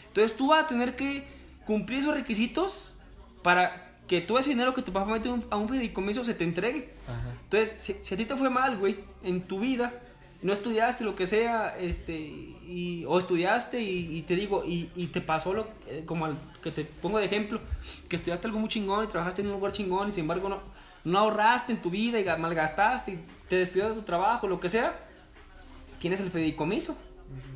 Entonces 0.09 0.37
tú 0.37 0.49
vas 0.49 0.65
a 0.65 0.67
tener 0.69 0.95
que 0.97 1.25
cumplir 1.65 2.01
esos 2.01 2.15
requisitos 2.15 2.97
para 3.43 3.89
que 4.07 4.21
todo 4.21 4.39
ese 4.39 4.51
dinero 4.51 4.75
que 4.75 4.83
tu 4.83 4.93
papá 4.93 5.11
mete 5.11 5.29
un- 5.31 5.45
a 5.51 5.57
un 5.57 5.69
fideicomiso 5.69 6.25
se 6.25 6.35
te 6.35 6.45
entregue. 6.45 6.91
Ajá. 7.09 7.33
Entonces, 7.45 7.75
si, 7.81 7.97
si 8.03 8.15
a 8.15 8.17
ti 8.19 8.25
te 8.27 8.37
fue 8.37 8.51
mal, 8.51 8.77
güey, 8.77 8.97
en 9.23 9.41
tu 9.43 9.61
vida, 9.61 9.95
no 10.43 10.53
estudiaste 10.53 11.05
lo 11.05 11.15
que 11.15 11.27
sea, 11.27 11.77
este, 11.79 12.13
y, 12.19 13.05
o 13.07 13.19
estudiaste 13.19 13.81
y, 13.81 14.17
y 14.19 14.23
te 14.23 14.35
digo, 14.37 14.65
y, 14.67 14.91
y 14.97 15.07
te 15.07 15.21
pasó 15.23 15.55
lo 15.55 15.69
eh, 15.89 16.03
como 16.05 16.27
al 16.27 16.37
que 16.63 16.71
te 16.73 16.85
pongo 16.85 17.19
de 17.19 17.25
ejemplo, 17.27 17.61
que 18.09 18.17
estudiaste 18.17 18.49
algo 18.49 18.59
muy 18.59 18.69
chingón 18.69 19.05
y 19.05 19.09
trabajaste 19.09 19.41
en 19.41 19.47
un 19.49 19.55
lugar 19.55 19.73
chingón 19.73 20.09
y 20.09 20.13
sin 20.13 20.23
embargo 20.23 20.49
no, 20.49 20.59
no 21.05 21.19
ahorraste 21.21 21.73
en 21.73 21.79
tu 21.81 21.91
vida 21.91 22.19
y 22.21 22.25
ga- 22.25 22.37
malgastaste 22.39 23.13
y 23.13 23.19
te 23.53 23.59
despidió 23.59 23.91
de 23.91 23.97
tu 23.97 24.01
trabajo, 24.01 24.49
lo 24.49 24.61
que 24.61 24.71
sea, 24.71 24.95
tienes 25.99 26.21
el 26.21 26.31
fideicomiso 26.31 26.97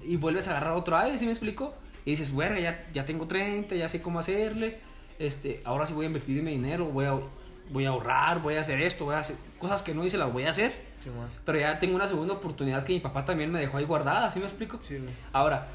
y 0.05 0.17
vuelves 0.17 0.47
a 0.47 0.51
agarrar 0.51 0.75
otro 0.75 0.95
aire, 0.95 1.17
¿sí 1.17 1.25
me 1.25 1.31
explico? 1.31 1.73
Y 2.05 2.11
dices, 2.11 2.31
bueno, 2.33 2.59
ya, 2.59 2.87
ya 2.93 3.07
tengo 3.07 3.27
30, 3.27 3.75
ya 3.75 3.89
sé 3.89 4.03
cómo 4.03 4.19
hacerle, 4.19 4.79
este, 5.19 5.63
ahora 5.65 5.87
sí 5.87 5.95
voy 5.95 6.05
a 6.05 6.09
invertir 6.09 6.43
mi 6.43 6.51
dinero, 6.51 6.85
voy 6.85 7.07
a, 7.07 7.19
voy 7.71 7.87
a 7.87 7.89
ahorrar, 7.89 8.43
voy 8.43 8.57
a 8.57 8.61
hacer 8.61 8.83
esto, 8.83 9.07
voy 9.07 9.15
a 9.15 9.21
hacer 9.21 9.37
cosas 9.59 9.81
que 9.81 9.95
no 9.95 10.05
hice, 10.05 10.19
las 10.19 10.31
voy 10.31 10.43
a 10.43 10.51
hacer. 10.51 10.75
Pero 11.47 11.59
ya 11.59 11.79
tengo 11.79 11.97
una 11.97 12.07
segunda 12.07 12.35
oportunidad 12.35 12.85
que 12.85 12.93
mi 12.93 13.01
papá 13.01 13.25
también 13.25 13.51
me 13.51 13.59
dejó 13.59 13.79
ahí 13.79 13.87
guardada, 13.87 14.31
¿sí 14.31 14.39
me 14.39 14.45
explico? 14.45 14.79
Sí. 14.83 14.99
Ahora, 15.33 15.69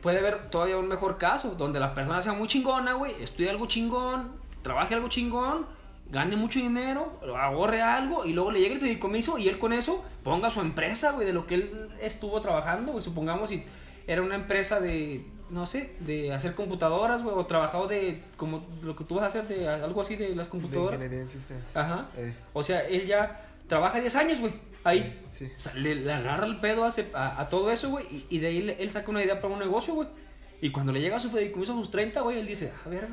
puede 0.00 0.20
haber 0.20 0.48
todavía 0.48 0.78
un 0.78 0.88
mejor 0.88 1.18
caso, 1.18 1.50
donde 1.50 1.78
la 1.80 1.92
persona 1.92 2.22
sea 2.22 2.32
muy 2.32 2.48
chingona, 2.48 2.94
güey, 2.94 3.22
estudie 3.22 3.50
algo 3.50 3.66
chingón, 3.66 4.32
trabaje 4.62 4.94
algo 4.94 5.08
chingón, 5.08 5.66
gane 6.14 6.36
mucho 6.36 6.58
dinero, 6.58 7.20
ahorre 7.38 7.82
algo 7.82 8.24
y 8.24 8.32
luego 8.32 8.50
le 8.50 8.60
llegue 8.60 8.74
el 8.76 8.80
fideicomiso 8.80 9.36
y 9.36 9.48
él 9.48 9.58
con 9.58 9.72
eso 9.74 10.02
ponga 10.22 10.48
su 10.50 10.60
empresa, 10.62 11.12
güey, 11.12 11.26
de 11.26 11.32
lo 11.34 11.46
que 11.46 11.56
él 11.56 11.88
estuvo 12.00 12.40
trabajando, 12.40 12.92
güey, 12.92 13.04
supongamos 13.04 13.50
si 13.50 13.62
era 14.06 14.22
una 14.22 14.34
empresa 14.36 14.80
de, 14.80 15.26
no 15.50 15.66
sé, 15.66 15.94
de 16.00 16.32
hacer 16.32 16.54
computadoras, 16.54 17.22
güey, 17.22 17.36
o 17.36 17.44
trabajado 17.46 17.86
de, 17.88 18.22
como 18.36 18.64
lo 18.82 18.96
que 18.96 19.04
tú 19.04 19.16
vas 19.16 19.24
a 19.24 19.26
hacer, 19.26 19.46
de 19.48 19.68
algo 19.68 20.00
así 20.00 20.16
de 20.16 20.34
las 20.34 20.46
De 20.46 20.50
computadoras. 20.50 20.94
ingeniería 20.94 21.20
en 21.22 21.28
sistemas. 21.28 21.76
Ajá. 21.76 22.08
Eh. 22.16 22.34
O 22.52 22.62
sea, 22.62 22.80
él 22.86 23.06
ya 23.06 23.42
trabaja 23.66 23.98
10 24.00 24.14
años, 24.16 24.40
güey, 24.40 24.52
ahí. 24.84 25.22
Sí. 25.30 25.46
O 25.56 25.58
sea, 25.58 25.74
le, 25.74 25.94
le 25.96 26.12
agarra 26.12 26.46
el 26.46 26.56
pedo 26.56 26.84
a, 26.84 26.90
a- 27.14 27.40
a 27.40 27.48
todo 27.48 27.70
eso, 27.70 27.90
güey, 27.90 28.04
y, 28.10 28.26
y 28.36 28.38
de 28.38 28.46
ahí 28.48 28.76
él 28.78 28.90
saca 28.90 29.10
una 29.10 29.22
idea 29.24 29.40
para 29.40 29.52
un 29.54 29.60
negocio, 29.60 29.94
güey. 29.94 30.08
Y 30.60 30.70
cuando 30.70 30.92
le 30.92 31.00
llega 31.00 31.16
a 31.16 31.18
su 31.20 31.30
fideicomiso 31.30 31.72
a 31.72 31.76
sus 31.76 31.90
30, 31.90 32.20
güey, 32.22 32.38
él 32.38 32.46
dice, 32.46 32.72
a 32.84 32.88
ver, 32.88 33.08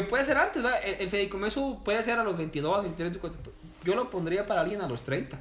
que 0.00 0.08
puede 0.08 0.24
ser 0.24 0.36
antes, 0.38 0.62
¿verdad? 0.62 0.80
El, 0.84 0.94
el 1.00 1.10
fideicomiso 1.10 1.80
puede 1.84 2.02
ser 2.02 2.18
a 2.18 2.24
los 2.24 2.36
22, 2.36 2.82
23, 2.82 3.12
24. 3.20 3.52
Yo 3.84 3.94
lo 3.94 4.10
pondría 4.10 4.46
para 4.46 4.60
alguien 4.62 4.80
a 4.82 4.88
los 4.88 5.02
30, 5.04 5.38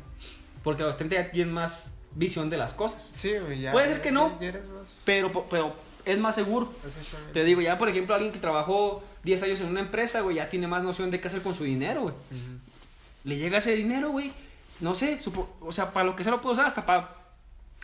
porque 0.63 0.83
a 0.83 0.85
los 0.85 0.97
30 0.97 1.15
ya 1.15 1.31
tienen 1.31 1.53
más 1.53 1.95
visión 2.13 2.49
de 2.49 2.57
las 2.57 2.73
cosas. 2.73 3.03
Sí, 3.03 3.33
ya. 3.59 3.71
Puede 3.71 3.87
ser 3.87 4.01
que 4.01 4.11
no. 4.11 4.29
más- 4.29 4.95
Pero, 5.03 5.31
pero 5.49 5.73
es 6.05 6.19
más 6.19 6.35
seguro. 6.35 6.71
Te 7.33 7.43
digo, 7.43 7.61
ya 7.61 7.77
por 7.77 7.89
ejemplo, 7.89 8.13
alguien 8.15 8.31
que 8.31 8.39
trabajó 8.39 9.03
10 9.23 9.41
años 9.43 9.59
en 9.61 9.67
una 9.67 9.79
empresa, 9.81 10.21
güey, 10.21 10.35
ya 10.37 10.47
tiene 10.49 10.67
más 10.67 10.83
noción 10.83 11.09
de 11.11 11.19
qué 11.19 11.27
hacer 11.27 11.41
con 11.41 11.55
su 11.55 11.63
dinero, 11.63 12.01
güey. 12.03 12.13
Ujú. 12.13 12.59
Le 13.23 13.37
llega 13.37 13.57
ese 13.57 13.75
dinero, 13.75 14.11
güey. 14.11 14.31
No 14.79 14.93
sé, 14.93 15.19
supo- 15.19 15.49
o 15.61 15.71
sea, 15.71 15.91
para 15.91 16.05
lo 16.05 16.15
que 16.15 16.23
se 16.23 16.29
lo 16.31 16.41
puede 16.41 16.53
usar, 16.53 16.65
hasta 16.67 16.85
para. 16.85 17.15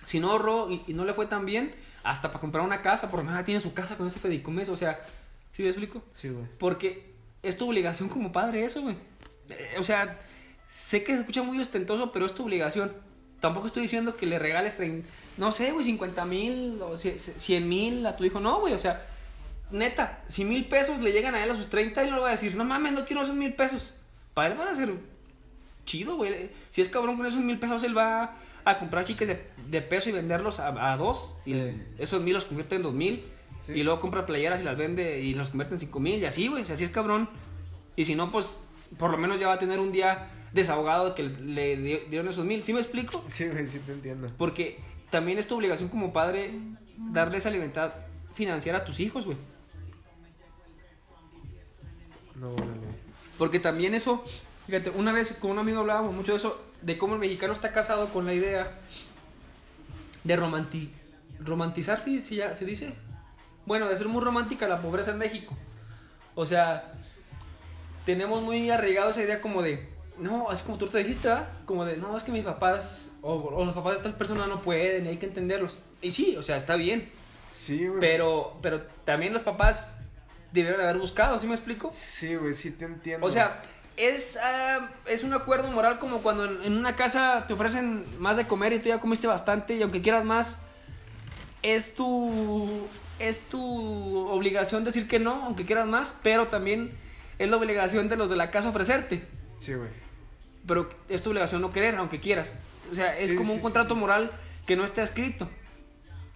Si 0.05 0.19
no 0.19 0.31
ahorró 0.31 0.69
y, 0.69 0.83
y 0.87 0.93
no 0.93 1.05
le 1.05 1.13
fue 1.13 1.25
tan 1.25 1.45
bien, 1.45 1.73
hasta 2.03 2.29
para 2.29 2.39
comprar 2.39 2.63
una 2.63 2.81
casa, 2.81 3.09
por 3.09 3.19
lo 3.19 3.25
menos 3.25 3.39
ya 3.39 3.45
tiene 3.45 3.59
su 3.61 3.73
casa 3.73 3.97
con 3.97 4.07
ese 4.07 4.19
fideicomiso, 4.19 4.73
o 4.73 4.77
sea, 4.77 4.99
¿sí 5.61 5.63
me 5.63 5.69
explico? 5.69 6.03
Sí, 6.11 6.29
güey. 6.29 6.45
Porque 6.57 7.11
es 7.43 7.57
tu 7.57 7.67
obligación 7.69 8.09
como 8.09 8.31
padre 8.31 8.65
eso, 8.65 8.81
güey. 8.81 8.95
Eh, 9.49 9.75
o 9.79 9.83
sea, 9.83 10.19
sé 10.67 11.03
que 11.03 11.13
se 11.13 11.19
escucha 11.21 11.43
muy 11.43 11.59
ostentoso, 11.59 12.11
pero 12.11 12.25
es 12.25 12.33
tu 12.33 12.43
obligación. 12.43 12.91
Tampoco 13.39 13.67
estoy 13.67 13.83
diciendo 13.83 14.15
que 14.17 14.25
le 14.27 14.37
regales, 14.39 14.77
trein- 14.77 15.03
no 15.37 15.51
sé, 15.51 15.71
güey, 15.71 15.83
50 15.83 16.25
mil 16.25 16.79
o 16.81 16.95
100 16.97 17.67
mil 17.67 18.05
a 18.05 18.15
tu 18.15 18.23
hijo. 18.23 18.39
No, 18.39 18.59
güey, 18.59 18.73
o 18.73 18.79
sea, 18.79 19.05
neta, 19.71 20.23
si 20.27 20.43
mil 20.45 20.65
pesos 20.65 20.99
le 21.01 21.11
llegan 21.11 21.33
a 21.35 21.43
él 21.43 21.49
a 21.49 21.55
sus 21.55 21.67
30, 21.67 22.03
él 22.03 22.09
no 22.11 22.17
le 22.17 22.21
va 22.21 22.27
a 22.27 22.31
decir, 22.31 22.55
no 22.55 22.63
mames, 22.63 22.93
no 22.93 23.05
quiero 23.05 23.23
esos 23.23 23.35
mil 23.35 23.53
pesos. 23.53 23.95
Para 24.33 24.49
él 24.49 24.57
van 24.57 24.67
a 24.67 24.75
ser 24.75 24.93
chido, 25.85 26.15
güey. 26.17 26.51
Si 26.69 26.81
es 26.81 26.89
cabrón 26.89 27.17
con 27.17 27.25
esos 27.25 27.41
mil 27.41 27.59
pesos, 27.59 27.83
él 27.83 27.97
va 27.97 28.35
a 28.63 28.77
comprar 28.77 29.03
chiques 29.05 29.27
de, 29.27 29.41
de 29.67 29.81
peso 29.81 30.09
y 30.09 30.13
venderlos 30.13 30.59
a, 30.59 30.91
a 30.93 30.97
dos. 30.97 31.35
Y 31.45 31.53
Sí. 31.53 31.81
esos 31.97 32.21
mil 32.21 32.33
los 32.35 32.45
convierte 32.45 32.75
en 32.75 32.83
dos 32.83 32.93
mil. 32.93 33.23
Sí. 33.65 33.73
Y 33.73 33.83
luego 33.83 33.99
compra 33.99 34.25
playeras 34.25 34.61
y 34.61 34.63
las 34.63 34.75
vende 34.77 35.19
y 35.21 35.33
los 35.35 35.49
convierte 35.49 35.75
en 35.75 35.79
cinco 35.79 35.99
mil. 35.99 36.19
Y 36.19 36.25
así, 36.25 36.47
güey. 36.47 36.63
O 36.63 36.65
sea, 36.65 36.73
así 36.73 36.83
es 36.83 36.89
cabrón. 36.89 37.29
Y 37.95 38.05
si 38.05 38.15
no, 38.15 38.31
pues 38.31 38.57
por 38.97 39.11
lo 39.11 39.17
menos 39.17 39.39
ya 39.39 39.47
va 39.47 39.53
a 39.53 39.59
tener 39.59 39.79
un 39.79 39.91
día 39.91 40.29
desahogado 40.51 41.09
de 41.09 41.15
que 41.15 41.23
le 41.23 41.77
di- 41.77 41.99
dieron 42.09 42.27
esos 42.27 42.43
mil. 42.45 42.63
¿Sí 42.63 42.73
me 42.73 42.79
explico? 42.79 43.23
Sí, 43.31 43.47
güey, 43.47 43.67
sí 43.67 43.79
te 43.79 43.91
entiendo. 43.93 44.31
Porque 44.37 44.79
también 45.09 45.37
es 45.37 45.47
tu 45.47 45.55
obligación 45.55 45.89
como 45.89 46.11
padre 46.11 46.51
darle 46.97 47.37
esa 47.37 47.49
libertad 47.49 47.93
financiera 48.33 48.79
a 48.79 48.83
tus 48.85 48.99
hijos, 48.99 49.25
güey. 49.25 49.37
No, 52.35 52.49
órale. 52.53 52.71
Porque 53.37 53.59
también 53.59 53.93
eso, 53.93 54.23
fíjate, 54.67 54.89
una 54.89 55.11
vez 55.11 55.33
con 55.39 55.51
un 55.51 55.59
amigo 55.59 55.79
hablábamos 55.79 56.13
mucho 56.13 56.31
de 56.31 56.37
eso, 56.37 56.61
de 56.81 56.97
cómo 56.97 57.13
el 57.13 57.19
mexicano 57.19 57.53
está 57.53 57.71
casado 57.71 58.09
con 58.09 58.25
la 58.25 58.33
idea 58.33 58.79
de 60.23 60.35
romanti 60.35 60.91
romantizar, 61.39 61.99
si, 61.99 62.19
si 62.21 62.35
ya 62.37 62.53
se 62.55 62.65
dice. 62.65 62.93
Bueno, 63.65 63.87
de 63.87 63.97
ser 63.97 64.07
muy 64.07 64.21
romántica 64.21 64.67
la 64.67 64.81
pobreza 64.81 65.11
en 65.11 65.17
México. 65.17 65.55
O 66.35 66.45
sea, 66.45 66.93
tenemos 68.05 68.41
muy 68.41 68.69
arraigado 68.69 69.09
esa 69.09 69.21
idea 69.21 69.41
como 69.41 69.61
de, 69.61 69.89
no, 70.17 70.49
así 70.49 70.63
como 70.63 70.77
tú 70.77 70.87
te 70.87 70.97
dijiste, 70.99 71.27
¿verdad? 71.27 71.49
Como 71.65 71.85
de, 71.85 71.97
no, 71.97 72.15
es 72.15 72.23
que 72.23 72.31
mis 72.31 72.43
papás 72.43 73.11
o, 73.21 73.33
o 73.33 73.65
los 73.65 73.73
papás 73.73 73.97
de 73.97 74.03
tal 74.03 74.15
persona 74.15 74.47
no 74.47 74.61
pueden 74.61 75.05
y 75.05 75.09
hay 75.09 75.17
que 75.17 75.25
entenderlos. 75.25 75.77
Y 76.01 76.11
sí, 76.11 76.35
o 76.37 76.43
sea, 76.43 76.57
está 76.57 76.75
bien. 76.75 77.09
Sí, 77.51 77.87
güey. 77.87 77.99
Pero, 77.99 78.57
pero 78.61 78.81
también 79.05 79.33
los 79.33 79.43
papás 79.43 79.97
debieron 80.51 80.81
haber 80.81 80.97
buscado, 80.97 81.39
¿sí 81.39 81.47
me 81.47 81.53
explico? 81.53 81.89
Sí, 81.91 82.35
güey, 82.35 82.53
sí 82.53 82.71
te 82.71 82.85
entiendo. 82.85 83.25
O 83.25 83.29
sea, 83.29 83.61
es, 83.97 84.37
ah, 84.41 84.89
es 85.05 85.23
un 85.23 85.33
acuerdo 85.33 85.69
moral 85.69 85.99
como 85.99 86.19
cuando 86.19 86.45
en, 86.45 86.63
en 86.63 86.73
una 86.77 86.95
casa 86.95 87.45
te 87.47 87.53
ofrecen 87.53 88.05
más 88.19 88.37
de 88.37 88.47
comer 88.47 88.73
y 88.73 88.79
tú 88.79 88.89
ya 88.89 88.99
comiste 88.99 89.27
bastante 89.27 89.75
y 89.75 89.81
aunque 89.81 90.01
quieras 90.01 90.25
más, 90.25 90.59
es 91.61 91.93
tu, 91.93 92.87
es 93.29 93.41
tu 93.41 94.27
obligación 94.29 94.83
decir 94.83 95.07
que 95.07 95.19
no, 95.19 95.43
aunque 95.45 95.65
quieras 95.65 95.87
más, 95.87 96.19
pero 96.23 96.47
también 96.47 96.91
es 97.39 97.49
la 97.49 97.57
obligación 97.57 98.09
de 98.09 98.15
los 98.15 98.29
de 98.29 98.35
la 98.35 98.51
casa 98.51 98.69
ofrecerte. 98.69 99.23
Sí, 99.59 99.73
güey. 99.73 99.89
Pero 100.67 100.89
es 101.09 101.21
tu 101.23 101.29
obligación 101.31 101.61
no 101.61 101.71
querer, 101.71 101.95
aunque 101.95 102.19
quieras. 102.19 102.59
O 102.91 102.95
sea, 102.95 103.17
es 103.17 103.31
Sí, 103.31 103.35
como 103.35 103.49
sí, 103.51 103.55
un 103.55 103.61
contrato 103.61 103.93
sí. 103.95 103.99
moral 103.99 104.31
que 104.65 104.75
no 104.75 104.85
está 104.85 105.01
escrito. 105.03 105.49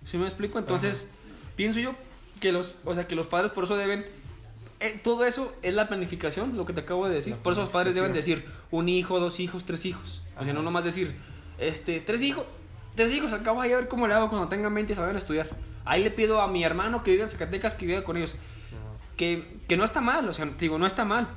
¿Sí 0.04 0.18
me 0.18 0.26
explico? 0.26 0.58
Entonces, 0.60 1.10
pienso 1.56 1.80
yo 1.80 1.94
que 2.40 2.52
los, 2.52 2.76
o 2.86 2.94
sea, 2.96 3.08
que 3.08 3.16
los 3.16 3.28
padres 3.28 3.52
por 3.52 3.64
eso 3.64 3.76
deben 3.76 4.06
eh, 4.82 5.00
todo 5.04 5.26
eso 5.26 5.54
es 5.62 5.74
la 5.74 5.88
planificación, 5.88 6.58
lo 6.58 6.66
que 6.66 6.74
te 6.74 6.82
acabo 6.82 7.08
de 7.08 7.16
decir. 7.16 7.34
La 7.34 7.40
Por 7.42 7.54
eso 7.54 7.62
los 7.62 7.70
padres 7.70 7.96
deben 7.96 8.14
decir 8.14 8.46
un 8.72 8.90
hijo, 8.90 9.20
dos 9.20 9.40
hijos, 9.40 9.64
tres 9.64 9.86
hijos. 9.86 10.22
O 10.36 10.40
sea, 10.40 10.42
Ajá. 10.44 10.54
no 10.54 10.62
nomás 10.64 10.84
decir, 10.84 11.16
este, 11.58 12.02
tres 12.02 12.22
hijos, 12.22 12.46
tres 12.94 13.14
hijos, 13.14 13.32
acabo 13.32 13.62
de 13.62 13.74
ver 13.74 13.88
cómo 13.88 14.06
le 14.08 14.14
hago 14.14 14.30
cuando 14.30 14.50
tengan 14.50 14.74
20 14.74 14.92
y 14.92 14.96
saben 14.96 15.16
estudiar. 15.16 15.50
Ahí 15.86 16.04
le 16.04 16.12
pido 16.12 16.42
a 16.42 16.48
mi 16.48 16.64
hermano 16.64 17.04
que 17.04 17.12
vive 17.12 17.24
en 17.24 17.30
Zacatecas 17.30 17.76
que 17.76 17.86
viva 17.86 18.04
con 18.04 18.18
ellos. 18.18 18.32
Sí. 18.32 18.76
Que, 19.18 19.60
que 19.68 19.78
no 19.78 19.84
está 19.84 20.02
mal, 20.02 20.28
o 20.28 20.34
sea, 20.34 20.46
te 20.46 20.58
digo, 20.58 20.78
no 20.78 20.88
está 20.88 21.06
mal. 21.06 21.30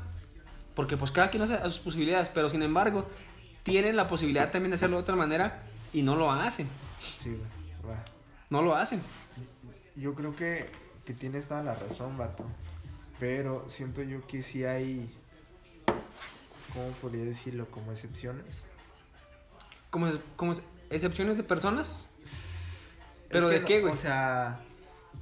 Porque 0.75 0.97
pues 0.97 1.11
cada 1.11 1.31
quien 1.31 1.43
hace 1.43 1.55
a 1.55 1.69
sus 1.69 1.81
posibilidades, 1.81 2.29
pero 2.29 2.49
sin 2.49 2.63
embargo, 2.63 3.07
tienen 3.63 3.97
la 3.97 4.09
posibilidad 4.09 4.51
también 4.51 4.71
de 4.71 4.77
hacerlo 4.77 4.97
de 4.97 5.03
otra 5.03 5.17
manera 5.17 5.63
y 5.93 6.03
no 6.03 6.17
lo 6.17 6.31
hacen. 6.33 6.69
Sí, 7.19 7.31
güey. 7.83 7.97
No 8.51 8.63
lo 8.63 8.75
hacen. 8.75 9.03
Yo 9.97 10.15
creo 10.15 10.35
que, 10.35 10.67
que 11.05 11.13
tienes 11.13 11.49
toda 11.49 11.63
la 11.63 11.75
razón, 11.75 12.17
vato. 12.17 12.45
Pero 13.19 13.67
siento 13.69 14.03
yo 14.03 14.27
que 14.27 14.43
sí 14.43 14.65
hay. 14.65 15.13
¿Cómo 16.73 16.89
podría 17.03 17.25
decirlo? 17.25 17.67
Como 17.71 17.93
excepciones. 17.93 18.63
Como, 19.91 20.11
como 20.37 20.55
excepciones 20.91 21.37
de 21.37 21.43
personas. 21.43 22.09
Es 22.23 22.58
¿Pero 23.29 23.49
que 23.49 23.61
de 23.61 23.65
qué, 23.65 23.81
güey? 23.81 23.93
O 23.93 23.97
sea, 23.97 24.61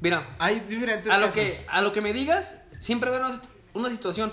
Mira, 0.01 0.37
hay 0.39 0.61
diferentes 0.61 1.11
a 1.11 1.17
lo, 1.19 1.27
casos. 1.27 1.35
que, 1.35 1.65
a 1.69 1.81
lo 1.81 1.93
que 1.93 2.01
me 2.01 2.13
digas, 2.13 2.63
siempre 2.79 3.11
va 3.11 3.19
una, 3.27 3.41
una 3.75 3.89
situación. 3.91 4.33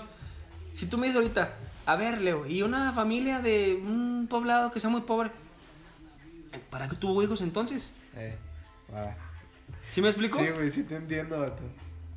Si 0.72 0.86
tú 0.86 0.98
me 0.98 1.06
dices 1.06 1.20
ahorita, 1.20 1.54
a 1.86 1.96
ver, 1.96 2.20
Leo, 2.20 2.46
y 2.46 2.62
una 2.62 2.92
familia 2.92 3.40
de 3.40 3.74
un 3.82 4.26
poblado 4.28 4.70
que 4.72 4.80
sea 4.80 4.90
muy 4.90 5.00
pobre, 5.02 5.30
¿para 6.70 6.88
qué 6.88 6.96
tuvo 6.96 7.22
hijos 7.22 7.40
entonces? 7.40 7.94
Eh. 8.16 8.36
¿Sí 9.90 10.00
me 10.02 10.08
explico? 10.08 10.38
Sí, 10.38 10.48
güey, 10.50 10.70
sí 10.70 10.82
te 10.84 10.96
entiendo, 10.96 11.40
vato. 11.40 11.62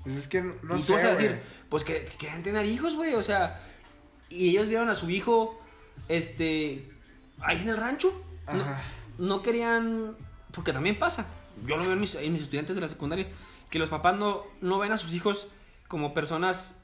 Pues 0.04 0.16
es 0.16 0.28
que 0.28 0.42
no, 0.42 0.76
y 0.76 0.80
sé, 0.80 0.88
tú 0.88 0.94
vas 0.94 1.04
a 1.04 1.10
decir, 1.12 1.42
pues 1.70 1.84
que 1.84 2.06
que 2.06 2.16
quieran 2.18 2.42
tener 2.44 2.66
hijos, 2.66 2.96
güey, 2.96 3.14
o 3.16 3.24
sea, 3.24 3.60
y 4.30 4.50
ellos 4.50 4.68
vieron 4.68 4.90
a 4.90 4.96
su 4.96 5.10
hijo, 5.10 5.62
este, 6.08 6.90
ahí 7.40 7.62
en 7.62 7.70
el 7.70 7.78
rancho. 7.78 8.24
No- 8.48 8.62
Ajá. 8.62 8.82
No, 9.18 9.42
querían, 9.42 10.16
porque 10.52 10.72
también 10.74 10.98
pasa, 11.00 11.28
yo 11.66 11.78
lo 11.78 11.84
veo 11.84 11.94
en 11.94 12.00
mis, 12.00 12.16
en 12.16 12.32
mis 12.34 12.42
estudiantes 12.42 12.76
de 12.76 12.82
la 12.82 12.88
secundaria, 12.88 13.28
que 13.70 13.80
los 13.80 13.90
papás 13.90 14.16
no, 14.18 14.44
no 14.62 14.80
ven 14.80 14.92
a 14.92 14.98
sus 14.98 15.14
hijos 15.14 15.48
como 15.88 16.14
personas 16.14 16.84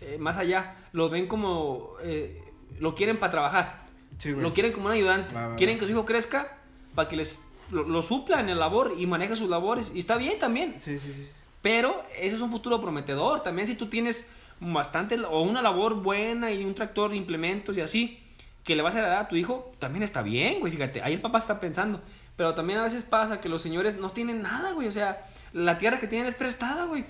eh, 0.00 0.16
más 0.18 0.36
allá, 0.36 0.76
lo 0.92 1.08
ven 1.10 1.26
como, 1.26 1.94
eh, 2.02 2.42
lo 2.78 2.94
quieren 2.94 3.16
para 3.16 3.30
trabajar, 3.30 3.82
Sí, 4.18 4.30
lo 4.30 4.52
quieren 4.52 4.72
como 4.72 4.86
un 4.86 4.92
ayudante, 4.92 5.34
Va, 5.34 5.48
va, 5.48 5.56
quieren 5.56 5.78
que 5.78 5.86
su 5.86 5.92
hijo 5.92 6.04
crezca 6.04 6.58
para 6.94 7.08
que 7.08 7.16
les 7.16 7.42
lo, 7.70 7.84
lo 7.84 8.02
supla 8.02 8.40
en 8.40 8.50
el 8.50 8.58
labor 8.58 8.94
y 8.98 9.06
maneje 9.06 9.34
sus 9.36 9.48
labores, 9.48 9.90
y 9.94 9.98
está 9.98 10.16
bien 10.16 10.38
también. 10.38 10.78
Sí, 10.78 10.98
sí, 10.98 11.12
sí. 11.12 11.28
Pero 11.62 12.02
eso 12.18 12.36
es 12.36 12.42
un 12.42 12.50
futuro 12.50 12.80
prometedor. 12.80 13.42
También 13.42 13.68
si 13.68 13.76
tú 13.76 13.86
tienes 13.86 14.28
bastante 14.60 15.18
o 15.20 15.42
una 15.42 15.62
labor 15.62 15.94
buena 15.94 16.50
y 16.52 16.64
un 16.64 16.74
tractor, 16.74 17.14
implementos 17.14 17.76
y 17.76 17.80
así, 17.80 18.18
que 18.64 18.76
le 18.76 18.82
vas 18.82 18.94
a 18.96 19.00
dar 19.00 19.18
a 19.18 19.28
tu 19.28 19.36
hijo, 19.36 19.72
también 19.78 20.02
está 20.02 20.22
bien, 20.22 20.60
güey. 20.60 20.72
Fíjate, 20.72 21.02
ahí 21.02 21.14
el 21.14 21.20
papá 21.20 21.38
está 21.38 21.60
pensando. 21.60 22.00
Pero 22.36 22.54
también 22.54 22.78
a 22.78 22.82
veces 22.84 23.02
pasa 23.04 23.40
que 23.40 23.48
los 23.48 23.62
señores 23.62 23.96
no 23.96 24.10
tienen 24.10 24.42
nada, 24.42 24.72
güey. 24.72 24.88
O 24.88 24.92
sea, 24.92 25.26
la 25.52 25.78
tierra 25.78 26.00
que 26.00 26.08
tienen 26.08 26.26
es 26.28 26.34
prestada, 26.34 26.86
güey. 26.86 27.04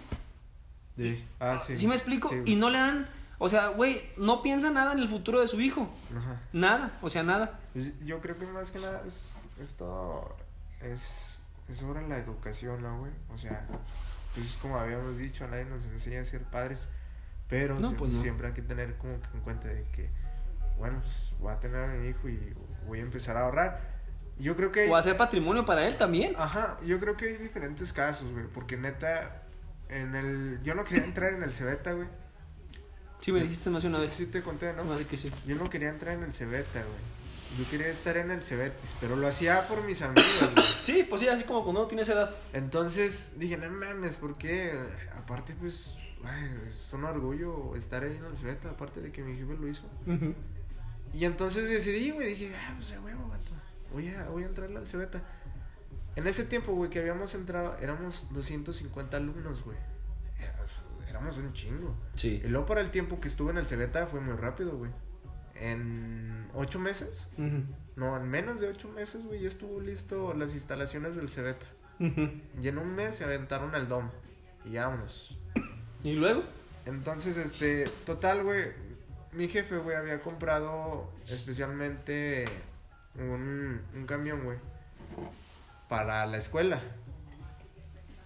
Sí. 0.96 1.24
Ah, 1.40 1.58
sí. 1.64 1.76
¿Sí 1.76 1.86
me 1.86 1.94
explico? 1.94 2.28
Sí, 2.28 2.36
y 2.44 2.56
no 2.56 2.68
le 2.70 2.78
dan, 2.78 3.08
o 3.38 3.48
sea, 3.48 3.68
güey, 3.68 4.10
no 4.16 4.42
piensa 4.42 4.70
nada 4.70 4.92
en 4.92 4.98
el 4.98 5.08
futuro 5.08 5.40
de 5.40 5.48
su 5.48 5.60
hijo. 5.60 5.88
Ajá. 6.16 6.40
Nada, 6.52 6.98
o 7.00 7.08
sea, 7.08 7.22
nada. 7.22 7.58
Pues 7.72 7.92
yo 8.04 8.20
creo 8.20 8.36
que 8.36 8.46
más 8.46 8.70
que 8.70 8.78
nada 8.78 9.02
es, 9.06 9.36
esto 9.60 10.36
es, 10.80 11.40
es 11.68 11.78
sobre 11.78 12.06
la 12.08 12.18
educación, 12.18 12.82
¿no, 12.82 12.98
güey? 12.98 13.12
O 13.34 13.38
sea, 13.38 13.64
pues 14.34 14.58
como 14.60 14.78
habíamos 14.78 15.16
dicho, 15.18 15.46
nadie 15.48 15.64
nos 15.64 15.82
enseña 15.86 16.20
a 16.20 16.24
ser 16.24 16.42
padres, 16.42 16.88
pero 17.48 17.78
No, 17.78 17.92
sie- 17.92 17.96
pues 17.96 18.12
no. 18.12 18.20
siempre 18.20 18.48
hay 18.48 18.52
que 18.54 18.62
tener 18.62 18.96
como 18.96 19.18
que 19.20 19.28
en 19.34 19.40
cuenta 19.40 19.68
de 19.68 19.84
que, 19.92 20.10
bueno, 20.78 21.00
pues 21.00 21.32
voy 21.38 21.52
a 21.52 21.60
tener 21.60 21.84
a 21.84 21.86
mi 21.86 22.08
hijo 22.08 22.28
y 22.28 22.54
voy 22.86 22.98
a 22.98 23.02
empezar 23.02 23.36
a 23.38 23.42
ahorrar. 23.44 23.91
Yo 24.42 24.56
creo 24.56 24.72
que... 24.72 24.88
O 24.90 24.96
hacer 24.96 25.16
patrimonio 25.16 25.64
para 25.64 25.86
él 25.86 25.96
también. 25.96 26.34
Ajá, 26.36 26.76
yo 26.84 26.98
creo 26.98 27.16
que 27.16 27.28
hay 27.28 27.36
diferentes 27.36 27.92
casos, 27.92 28.30
güey, 28.32 28.46
porque 28.52 28.76
neta, 28.76 29.42
en 29.88 30.14
el... 30.14 30.60
Yo 30.62 30.74
no 30.74 30.84
quería 30.84 31.04
entrar 31.04 31.32
en 31.32 31.42
el 31.42 31.52
Cebeta, 31.52 31.92
güey. 31.92 32.08
Sí, 33.20 33.30
me 33.30 33.40
dijiste 33.40 33.70
más 33.70 33.82
de 33.82 33.88
una 33.88 33.98
Sí, 33.98 34.02
vez. 34.04 34.12
sí 34.14 34.26
te 34.26 34.42
conté, 34.42 34.72
¿no? 34.72 34.92
Así 34.92 35.04
que 35.04 35.16
sí. 35.16 35.30
Yo 35.46 35.54
no 35.56 35.70
quería 35.70 35.90
entrar 35.90 36.14
en 36.16 36.24
el 36.24 36.32
Cebeta, 36.32 36.80
güey. 36.80 37.22
Yo 37.58 37.70
quería 37.70 37.88
estar 37.88 38.16
en 38.16 38.30
el 38.30 38.40
Cebetis, 38.42 38.94
pero 38.98 39.14
lo 39.14 39.28
hacía 39.28 39.68
por 39.68 39.84
mis 39.84 40.00
amigos, 40.02 40.24
güey. 40.54 40.66
Sí, 40.80 41.06
pues 41.08 41.20
sí, 41.20 41.28
así 41.28 41.44
como 41.44 41.62
cuando 41.62 41.80
uno 41.82 41.88
tiene 41.88 42.02
esa 42.02 42.14
edad. 42.14 42.34
Entonces 42.54 43.32
dije, 43.36 43.56
no 43.58 43.70
mames, 43.70 44.16
¿por 44.16 44.36
qué? 44.38 44.72
Aparte, 45.16 45.54
pues, 45.60 45.98
ay, 46.24 46.50
es 46.70 46.90
un 46.94 47.04
orgullo 47.04 47.76
estar 47.76 48.02
ahí 48.04 48.16
en 48.16 48.24
el 48.24 48.36
Cebeta, 48.38 48.70
aparte 48.70 49.00
de 49.02 49.12
que 49.12 49.22
mi 49.22 49.36
jefe 49.36 49.54
lo 49.54 49.68
hizo. 49.68 49.84
Y 51.12 51.26
entonces 51.26 51.68
decidí, 51.68 52.10
güey, 52.10 52.30
dije, 52.30 52.52
ah, 52.56 52.72
pues 52.76 52.90
a 52.92 53.00
huevo, 53.02 53.28
vato. 53.28 53.51
Voy 53.92 54.08
a, 54.08 54.28
voy 54.28 54.44
a 54.44 54.46
entrarle 54.46 54.78
al 54.78 54.86
Cebeta. 54.86 55.22
En 56.16 56.26
ese 56.26 56.44
tiempo, 56.44 56.74
güey, 56.74 56.90
que 56.90 57.00
habíamos 57.00 57.34
entrado, 57.34 57.76
éramos 57.80 58.26
250 58.30 59.16
alumnos, 59.16 59.64
güey. 59.64 59.76
Éramos 61.08 61.36
un 61.36 61.52
chingo. 61.52 61.94
Sí. 62.14 62.40
Y 62.44 62.48
luego 62.48 62.66
para 62.66 62.80
el 62.80 62.90
tiempo 62.90 63.20
que 63.20 63.28
estuve 63.28 63.50
en 63.50 63.58
el 63.58 63.66
Cebeta 63.66 64.06
fue 64.06 64.20
muy 64.20 64.34
rápido, 64.34 64.76
güey. 64.76 64.90
En 65.54 66.48
ocho 66.54 66.78
meses, 66.78 67.28
no, 67.96 68.16
en 68.16 68.28
menos 68.28 68.60
de 68.60 68.68
ocho 68.68 68.88
meses, 68.88 69.24
güey, 69.24 69.42
ya 69.42 69.48
estuvo 69.48 69.80
listo 69.80 70.34
las 70.34 70.54
instalaciones 70.54 71.14
del 71.14 71.28
Cebeta. 71.28 71.66
Y 71.98 72.68
en 72.68 72.78
un 72.78 72.94
mes 72.94 73.16
se 73.16 73.24
aventaron 73.24 73.74
al 73.74 73.88
DOM. 73.88 74.10
Y 74.64 74.74
vámonos. 74.74 75.38
¿Y 76.02 76.14
luego? 76.14 76.42
Entonces, 76.86 77.36
este, 77.36 77.84
total, 78.04 78.42
güey. 78.42 78.72
Mi 79.32 79.48
jefe, 79.48 79.78
güey, 79.78 79.96
había 79.96 80.20
comprado 80.20 81.10
especialmente 81.28 82.44
un, 83.16 83.80
un 83.94 84.06
camión, 84.06 84.44
güey. 84.44 84.58
Para 85.88 86.24
la 86.26 86.38
escuela. 86.38 86.80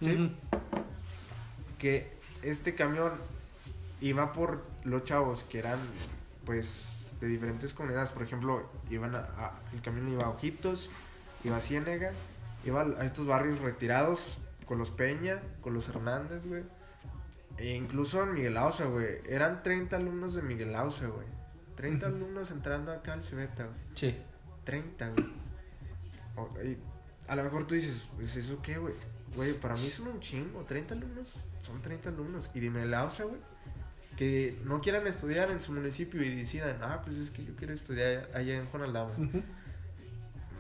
Sí. 0.01 0.37
Que 1.79 2.13
este 2.43 2.75
camión 2.75 3.13
iba 4.01 4.33
por 4.33 4.65
los 4.85 5.05
chavos 5.05 5.45
que 5.45 5.59
eran, 5.59 5.79
pues, 6.45 7.13
de 7.21 7.27
diferentes 7.29 7.75
comunidades. 7.75 8.11
Por 8.11 8.23
ejemplo, 8.23 8.69
iban 8.91 9.15
a, 9.15 9.19
a- 9.21 9.61
el 9.73 9.83
camión 9.83 10.09
iba 10.09 10.25
a 10.25 10.29
Ojitos, 10.31 10.91
iba 11.45 11.57
a 11.57 11.61
Ciénega, 11.61 12.13
iba 12.65 12.83
a 12.83 13.05
estos 13.05 13.27
barrios 13.27 13.61
retirados 13.61 14.39
con 14.67 14.79
los 14.79 14.91
Peña, 14.91 15.41
con 15.61 15.75
los 15.75 15.89
Hernández, 15.89 16.47
güey. 16.47 16.65
E 17.59 17.75
incluso 17.75 18.23
en 18.23 18.35
Miguel 18.35 18.57
Ausa, 18.59 18.85
güey. 18.85 19.19
Eran 19.27 19.63
30 19.63 19.97
alumnos 19.97 20.35
de 20.35 20.43
Miguel 20.43 20.75
Ausa, 20.75 21.07
güey. 21.07 21.27
30 21.77 22.07
alumnos 22.07 22.51
entrando 22.51 22.93
acá 22.93 23.15
al 23.15 23.23
Cebeta, 23.25 23.65
güey. 23.65 23.77
Sí. 23.95 24.17
30, 24.67 25.11
güey. 25.11 26.77
A 27.27 27.35
lo 27.35 27.43
mejor 27.43 27.67
tú 27.67 27.75
dices, 27.75 28.07
pues 28.15 28.37
eso 28.37 28.61
qué, 28.61 28.77
güey. 28.77 28.95
Güey, 29.35 29.55
para 29.55 29.75
mí 29.77 29.89
son 29.89 30.09
un 30.09 30.21
chingo. 30.21 30.63
30 30.65 30.95
alumnos 30.95 31.33
son 31.67 31.83
30 31.83 32.11
alumnos. 32.11 32.51
Y 32.55 32.61
dime 32.61 32.87
la 32.87 33.05
OSA, 33.05 33.25
güey. 33.25 33.41
Que 34.17 34.59
no 34.65 34.81
quieran 34.81 35.07
estudiar 35.07 35.51
en 35.51 35.61
su 35.61 35.73
municipio 35.73 36.23
y 36.23 36.35
decidan, 36.35 36.79
ah, 36.83 37.03
pues 37.05 37.17
es 37.17 37.31
que 37.31 37.45
yo 37.45 37.55
quiero 37.57 37.75
estudiar 37.75 38.31
allá 38.33 38.57
en 38.57 38.67
Juan 38.67 38.85
Aldama. 38.85 39.13
Ujú. 39.19 39.43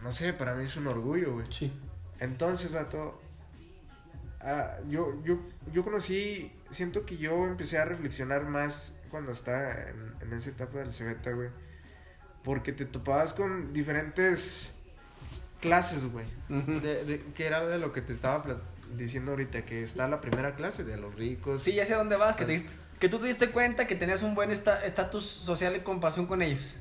No 0.02 0.12
sé, 0.12 0.34
para 0.34 0.54
mí 0.54 0.64
es 0.64 0.76
un 0.76 0.86
orgullo, 0.88 1.34
güey. 1.34 1.46
Sí. 1.50 1.72
Entonces, 2.20 2.72
vato, 2.72 3.20
ah, 4.40 4.76
yo, 4.88 5.22
yo, 5.24 5.38
yo 5.72 5.84
conocí, 5.84 6.52
siento 6.70 7.06
que 7.06 7.16
yo 7.16 7.46
empecé 7.46 7.78
a 7.78 7.86
reflexionar 7.86 8.44
más 8.46 8.94
cuando 9.10 9.32
estaba 9.32 9.72
en, 9.72 10.14
en 10.20 10.32
esa 10.34 10.50
etapa 10.50 10.78
del 10.78 10.92
Cebeta, 10.92 11.30
güey. 11.32 11.48
Porque 12.47 12.73
te 12.73 12.86
topabas 12.86 13.34
con 13.34 13.75
diferentes 13.75 14.73
clases, 15.60 16.10
güey. 16.10 16.26
De- 16.49 17.05
de- 17.05 17.20
que 17.34 17.44
era 17.47 17.66
de 17.66 17.78
lo 17.78 17.92
que 17.92 18.00
te 18.00 18.12
estaba 18.12 18.42
diciendo 18.97 19.33
ahorita, 19.33 19.62
que 19.66 19.83
está 19.83 20.07
la 20.08 20.20
primera 20.20 20.55
clase 20.55 20.84
de 20.84 20.97
los 20.97 21.15
ricos. 21.16 21.62
Sí, 21.65 21.75
ya 21.75 21.84
sé 21.84 21.94
a 21.94 21.99
dónde 21.99 22.16
vas, 22.16 22.36
que 22.36 22.44
te 22.44 22.65
que 23.00 23.08
tú 23.10 23.18
te 23.18 23.26
diste 23.26 23.50
cuenta 23.50 23.86
que 23.86 23.94
tenías 23.97 24.23
un 24.23 24.34
buen 24.34 24.50
esta- 24.50 24.83
estatus 24.86 25.26
social 25.26 25.75
en 25.75 25.83
comparación 25.83 26.26
con 26.26 26.41
ellos. 26.41 26.76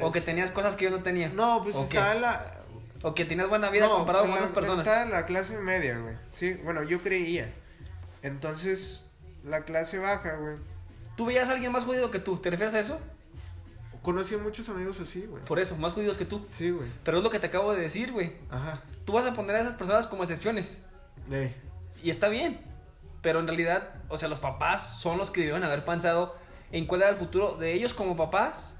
O 0.00 0.10
que 0.10 0.20
tenías 0.20 0.50
cosas 0.50 0.74
que 0.74 0.86
ellos 0.86 0.98
no 0.98 1.04
tenían. 1.04 1.36
No, 1.36 1.62
pues 1.62 1.76
estaba 1.76 2.14
la. 2.14 2.56
O 3.02 3.14
que 3.14 3.24
tenías 3.24 3.48
buena 3.48 3.70
vida 3.70 3.86
no, 3.86 3.98
comparado 3.98 4.24
con 4.24 4.32
otras 4.34 4.50
personas. 4.50 4.80
Estaba 4.80 5.02
en 5.02 5.10
la 5.10 5.26
clase 5.26 5.58
media, 5.58 5.98
güey. 5.98 6.14
Sí, 6.32 6.54
bueno, 6.64 6.82
yo 6.82 7.00
creía. 7.02 7.52
Entonces, 8.22 9.04
la 9.44 9.64
clase 9.64 9.98
baja, 9.98 10.34
güey. 10.36 10.56
¿Tú 11.16 11.26
veías 11.26 11.48
a 11.48 11.52
alguien 11.52 11.72
más 11.72 11.84
jodido 11.84 12.10
que 12.10 12.18
tú? 12.20 12.38
¿Te 12.38 12.50
refieres 12.50 12.74
a 12.74 12.78
eso? 12.80 13.00
Conocí 14.02 14.34
a 14.34 14.38
muchos 14.38 14.68
amigos 14.68 14.98
así, 15.00 15.26
güey. 15.26 15.44
Por 15.44 15.58
eso, 15.60 15.76
más 15.76 15.92
jodidos 15.92 16.16
que 16.16 16.24
tú. 16.24 16.44
Sí, 16.48 16.70
güey. 16.70 16.88
Pero 17.04 17.18
es 17.18 17.24
lo 17.24 17.30
que 17.30 17.38
te 17.38 17.48
acabo 17.48 17.72
de 17.72 17.80
decir, 17.80 18.12
güey. 18.12 18.32
Ajá. 18.48 18.82
Tú 19.04 19.12
vas 19.12 19.26
a 19.26 19.34
poner 19.34 19.56
a 19.56 19.60
esas 19.60 19.74
personas 19.74 20.06
como 20.06 20.22
excepciones. 20.22 20.82
Ey. 21.30 21.54
Y 22.02 22.10
está 22.10 22.28
bien. 22.28 22.60
Pero 23.22 23.40
en 23.40 23.46
realidad, 23.46 23.94
o 24.08 24.16
sea, 24.16 24.28
los 24.28 24.40
papás 24.40 24.98
son 24.98 25.18
los 25.18 25.30
que 25.30 25.44
deben 25.44 25.62
haber 25.64 25.84
pensado 25.84 26.34
en 26.72 26.86
cuál 26.86 27.02
era 27.02 27.10
el 27.10 27.16
futuro 27.16 27.56
de 27.58 27.72
ellos 27.74 27.92
como 27.92 28.16
papás 28.16 28.76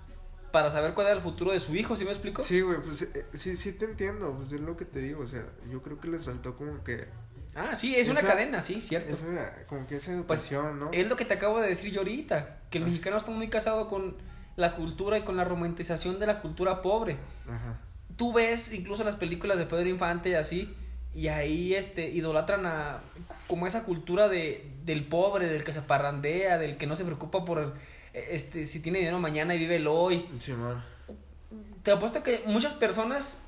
para 0.52 0.70
saber 0.70 0.94
cuál 0.94 1.08
era 1.08 1.16
el 1.16 1.22
futuro 1.22 1.52
de 1.52 1.60
su 1.60 1.74
hijo, 1.76 1.96
¿sí 1.96 2.04
me 2.04 2.10
explico? 2.10 2.42
Sí, 2.42 2.60
güey, 2.60 2.80
pues 2.82 3.02
eh, 3.02 3.26
sí, 3.34 3.56
sí 3.56 3.72
te 3.72 3.84
entiendo. 3.84 4.32
Pues 4.36 4.52
es 4.52 4.60
lo 4.60 4.76
que 4.76 4.84
te 4.84 5.00
digo. 5.00 5.22
O 5.22 5.26
sea, 5.26 5.44
yo 5.70 5.82
creo 5.82 6.00
que 6.00 6.08
les 6.08 6.24
faltó 6.24 6.56
como 6.56 6.82
que. 6.82 7.06
Ah, 7.54 7.74
sí, 7.74 7.96
es 7.96 8.08
una 8.08 8.22
cadena, 8.22 8.62
sí, 8.62 8.80
cierto. 8.80 9.12
Esa, 9.12 9.66
como 9.66 9.86
que 9.86 9.96
esa 9.96 10.12
Pues 10.26 10.50
educación, 10.50 10.78
¿no? 10.78 10.90
es 10.92 11.08
lo 11.08 11.16
que 11.16 11.24
te 11.24 11.34
acabo 11.34 11.60
de 11.60 11.68
decir 11.68 11.92
yo 11.92 12.00
ahorita, 12.00 12.60
que 12.70 12.78
el 12.78 12.84
mexicano 12.84 13.16
está 13.16 13.30
muy 13.32 13.48
casado 13.48 13.88
con 13.88 14.16
la 14.60 14.74
cultura 14.76 15.18
y 15.18 15.22
con 15.22 15.36
la 15.36 15.44
romantización 15.44 16.18
de 16.20 16.26
la 16.26 16.40
cultura 16.40 16.82
pobre. 16.82 17.16
Ajá. 17.48 17.78
Tú 18.16 18.32
ves 18.32 18.72
incluso 18.72 19.02
las 19.04 19.16
películas 19.16 19.58
de 19.58 19.66
Pedro 19.66 19.88
Infante 19.88 20.30
y 20.30 20.34
así, 20.34 20.74
y 21.14 21.28
ahí 21.28 21.74
este 21.74 22.08
idolatran 22.10 22.66
a 22.66 23.00
como 23.48 23.66
esa 23.66 23.82
cultura 23.84 24.28
de 24.28 24.70
del 24.84 25.04
pobre, 25.04 25.46
del 25.46 25.64
que 25.64 25.72
se 25.72 25.82
parrandea, 25.82 26.58
del 26.58 26.76
que 26.76 26.86
no 26.86 26.96
se 26.96 27.04
preocupa 27.04 27.44
por 27.44 27.74
este 28.12 28.64
si 28.64 28.80
tiene 28.80 28.98
dinero 29.00 29.18
mañana 29.18 29.54
y 29.54 29.58
vive 29.58 29.76
el 29.76 29.86
hoy. 29.86 30.26
Sí, 30.38 30.52
man. 30.52 30.84
Te 31.82 31.90
apuesto 31.92 32.22
que 32.22 32.42
muchas 32.46 32.74
personas 32.74 33.42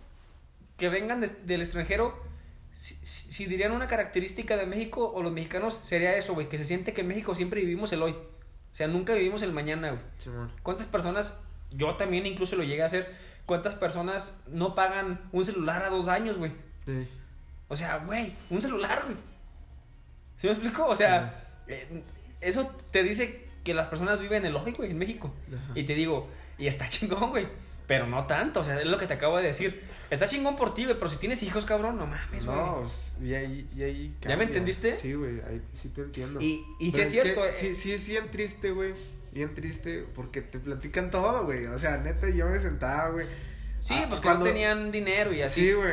que 0.77 0.89
vengan 0.89 1.21
de- 1.21 1.29
del 1.29 1.61
extranjero, 1.61 2.15
si, 2.75 2.95
si- 3.03 3.33
si 3.33 3.47
dirían 3.47 3.73
una 3.73 3.87
característica 3.87 4.57
de 4.57 4.67
México 4.67 5.13
o 5.15 5.23
los 5.23 5.33
mexicanos, 5.33 5.79
sería 5.83 6.17
eso, 6.17 6.35
güey, 6.35 6.49
que 6.49 6.59
se 6.59 6.65
siente 6.65 6.93
que 6.93 7.03
en 7.03 7.09
México 7.09 7.35
siempre 7.35 7.61
vivimos 7.61 7.93
el 7.93 8.03
hoy. 8.03 8.15
O 8.73 8.75
sea, 8.75 8.89
nunca 8.89 9.13
vivimos 9.13 9.43
el 9.43 9.53
mañana, 9.53 9.91
güey. 9.91 10.03
Sí. 10.19 10.31
¿Cuántas 10.63 10.87
personas, 10.87 11.39
yo 11.71 11.95
también 11.97 12.25
incluso 12.25 12.57
lo 12.57 12.65
llegué 12.65 12.83
a 12.83 12.87
hacer, 12.87 13.15
cuántas 13.45 13.75
personas 13.75 14.41
no 14.49 14.75
pagan 14.75 15.21
un 15.31 15.45
celular 15.45 15.83
a 15.85 15.91
dos 15.91 16.09
años, 16.09 16.39
güey? 16.39 16.53
Ey. 16.87 17.09
O 17.69 17.77
sea, 17.77 17.99
güey, 17.99 18.35
un 18.51 18.63
celular, 18.63 19.03
güey. 19.05 19.17
¿Sí 20.37 20.47
me 20.47 20.55
explico? 20.55 20.87
O 20.87 20.97
sea, 20.97 21.45
eh, 21.67 22.03
eso 22.41 22.71
te 22.91 23.03
dice 23.03 23.47
que 23.63 23.75
las 23.75 23.89
personas 23.89 24.19
viven 24.19 24.45
el 24.47 24.57
hoy, 24.57 24.73
güey, 24.73 24.91
en 24.91 24.99
México. 24.99 25.33
Ajá. 25.49 25.73
Y 25.79 25.85
te 25.85 25.95
digo, 25.95 26.29
y 26.59 26.67
está 26.67 26.89
chingón, 26.89 27.31
güey. 27.31 27.47
Pero 27.87 28.07
no 28.07 28.27
tanto, 28.27 28.61
o 28.61 28.65
sea, 28.65 28.81
es 28.81 28.87
lo 28.87 28.97
que 28.97 29.07
te 29.07 29.15
acabo 29.15 29.37
de 29.39 29.45
decir. 29.45 29.83
Está 30.11 30.27
chingón 30.27 30.57
por 30.57 30.75
ti, 30.75 30.85
güey, 30.85 30.97
pero 30.97 31.09
si 31.11 31.17
tienes 31.17 31.43
hijos, 31.43 31.65
cabrón, 31.65 31.97
no 31.99 32.07
mames, 32.07 32.45
güey. 32.47 32.57
No, 32.57 32.85
s- 32.85 33.17
y 33.25 33.35
ahí, 33.35 33.69
y 33.75 33.83
ahí 33.83 34.15
¿Ya 34.21 34.37
me 34.37 34.45
entendiste? 34.45 34.97
Sí, 34.97 35.15
güey, 35.15 35.41
ahí 35.49 35.61
sí 35.73 35.89
te 35.89 36.03
entiendo. 36.03 36.41
Y- 36.41 36.65
y 36.79 36.87
sí 36.87 36.93
Pero 36.93 37.05
es 37.05 37.11
cierto, 37.11 37.43
que 37.43 37.49
eh. 37.49 37.55
Sí, 37.55 37.75
sí 37.75 37.93
es 37.93 38.09
bien 38.09 38.31
triste, 38.31 38.71
güey. 38.71 38.95
Bien 39.33 39.55
triste 39.55 40.07
porque 40.15 40.43
te 40.43 40.59
platican 40.59 41.11
todo, 41.11 41.45
güey. 41.45 41.67
O 41.67 41.79
sea, 41.79 41.97
neta, 41.97 42.29
yo 42.31 42.47
me 42.47 42.61
sentaba, 42.61 43.09
güey. 43.11 43.27
Sí, 43.81 43.95
Ah, 43.97 44.05
pues 44.09 44.21
que 44.21 44.27
cuando- 44.27 44.45
no 44.45 44.51
tenían 44.53 44.93
dinero 44.93 45.33
y 45.33 45.43
así. 45.43 45.63
Sí, 45.63 45.73
güey. 45.73 45.93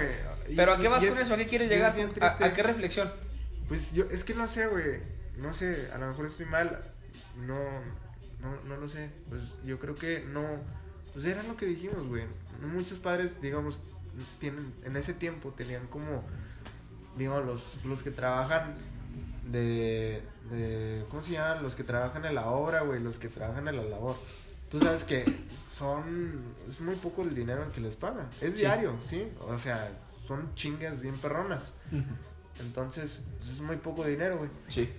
Y- 0.49 0.55
Pero 0.55 0.73
¿a 0.73 0.79
qué 0.79 0.87
vas 0.89 1.03
con 1.03 1.13
es- 1.17 1.19
eso? 1.25 1.33
¿A 1.33 1.37
qué 1.37 1.47
quieres 1.47 1.69
llegar? 1.69 1.93
¿A, 2.21 2.45
a 2.45 2.53
qué 2.53 2.63
reflexión? 2.63 3.11
Pues 3.67 3.93
yo, 3.93 4.05
es 4.11 4.23
que 4.23 4.33
no 4.35 4.47
sé, 4.47 4.67
güey. 4.67 4.99
No 5.37 5.53
sé, 5.53 5.87
a 5.93 5.97
lo 5.97 6.07
mejor 6.07 6.25
estoy 6.25 6.45
mal. 6.45 6.83
No, 7.37 7.57
no, 8.41 8.61
no 8.67 8.75
lo 8.77 8.89
sé. 8.89 9.09
Pues 9.29 9.57
yo 9.63 9.79
creo 9.79 9.95
que 9.95 10.19
no. 10.27 10.43
Pues 11.19 11.27
era 11.33 11.43
lo 11.43 11.57
que 11.57 11.65
dijimos, 11.65 12.07
güey. 12.07 12.23
Muchos 12.61 12.97
padres, 12.97 13.41
digamos, 13.41 13.81
tienen, 14.39 14.73
en 14.85 14.95
ese 14.95 15.13
tiempo 15.13 15.49
tenían 15.51 15.85
como, 15.87 16.23
digamos, 17.17 17.45
los, 17.45 17.83
los 17.83 18.03
que 18.03 18.11
trabajan 18.11 18.75
de, 19.51 20.21
de, 20.49 21.03
¿cómo 21.09 21.21
se 21.21 21.33
llaman? 21.33 21.61
Los 21.61 21.75
que 21.75 21.83
trabajan 21.83 22.23
en 22.23 22.35
la 22.35 22.47
obra, 22.49 22.83
güey, 22.83 23.01
los 23.01 23.19
que 23.19 23.27
trabajan 23.27 23.67
en 23.67 23.75
la 23.75 23.83
labor. 23.83 24.15
Tú 24.71 24.79
sabes 24.79 25.03
que 25.03 25.25
son, 25.69 26.41
es 26.69 26.79
muy 26.79 26.95
poco 26.95 27.23
el 27.23 27.35
dinero 27.35 27.69
que 27.73 27.81
les 27.81 27.97
pagan. 27.97 28.29
Es 28.39 28.53
Sí. 28.53 28.59
diario, 28.59 28.95
¿sí? 29.01 29.27
O 29.41 29.59
sea, 29.59 29.91
son 30.25 30.55
chingas 30.55 31.01
bien 31.01 31.17
perronas. 31.17 31.73
Entonces, 32.61 33.19
es 33.41 33.59
muy 33.59 33.75
poco 33.75 34.05
dinero, 34.05 34.37
güey. 34.37 34.49
Sí. 34.69 34.89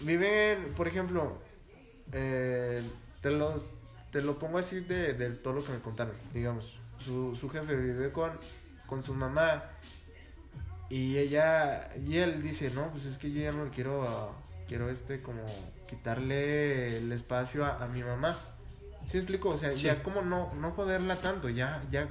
Viven, 0.00 0.72
por 0.74 0.88
ejemplo, 0.88 1.36
eh, 2.12 2.82
te, 3.20 3.30
lo, 3.30 3.62
te 4.10 4.22
lo 4.22 4.38
pongo 4.38 4.58
así 4.58 4.80
de, 4.80 5.12
de 5.14 5.30
todo 5.30 5.54
lo 5.54 5.64
que 5.64 5.72
me 5.72 5.80
contaron. 5.80 6.14
Digamos, 6.32 6.78
su, 6.98 7.34
su 7.36 7.48
jefe 7.50 7.74
vive 7.76 8.10
con, 8.12 8.30
con 8.86 9.02
su 9.02 9.14
mamá 9.14 9.64
y 10.88 11.18
ella 11.18 11.88
y 12.06 12.18
él 12.18 12.42
dice, 12.42 12.70
no, 12.70 12.90
pues 12.90 13.04
es 13.06 13.18
que 13.18 13.30
yo 13.32 13.40
ya 13.42 13.52
no 13.52 13.70
quiero, 13.70 14.34
quiero 14.68 14.88
este, 14.88 15.20
como 15.20 15.42
quitarle 15.88 16.98
el 16.98 17.10
espacio 17.12 17.64
a, 17.64 17.82
a 17.82 17.88
mi 17.88 18.02
mamá. 18.02 18.38
¿Sí 19.08 19.18
explico? 19.18 19.50
O 19.50 19.58
sea, 19.58 19.70
Sí. 19.76 19.84
ya 19.84 20.02
como 20.02 20.22
no, 20.22 20.52
no 20.54 20.72
joderla 20.72 21.20
tanto, 21.20 21.48
ya, 21.48 21.82
ya, 21.92 22.08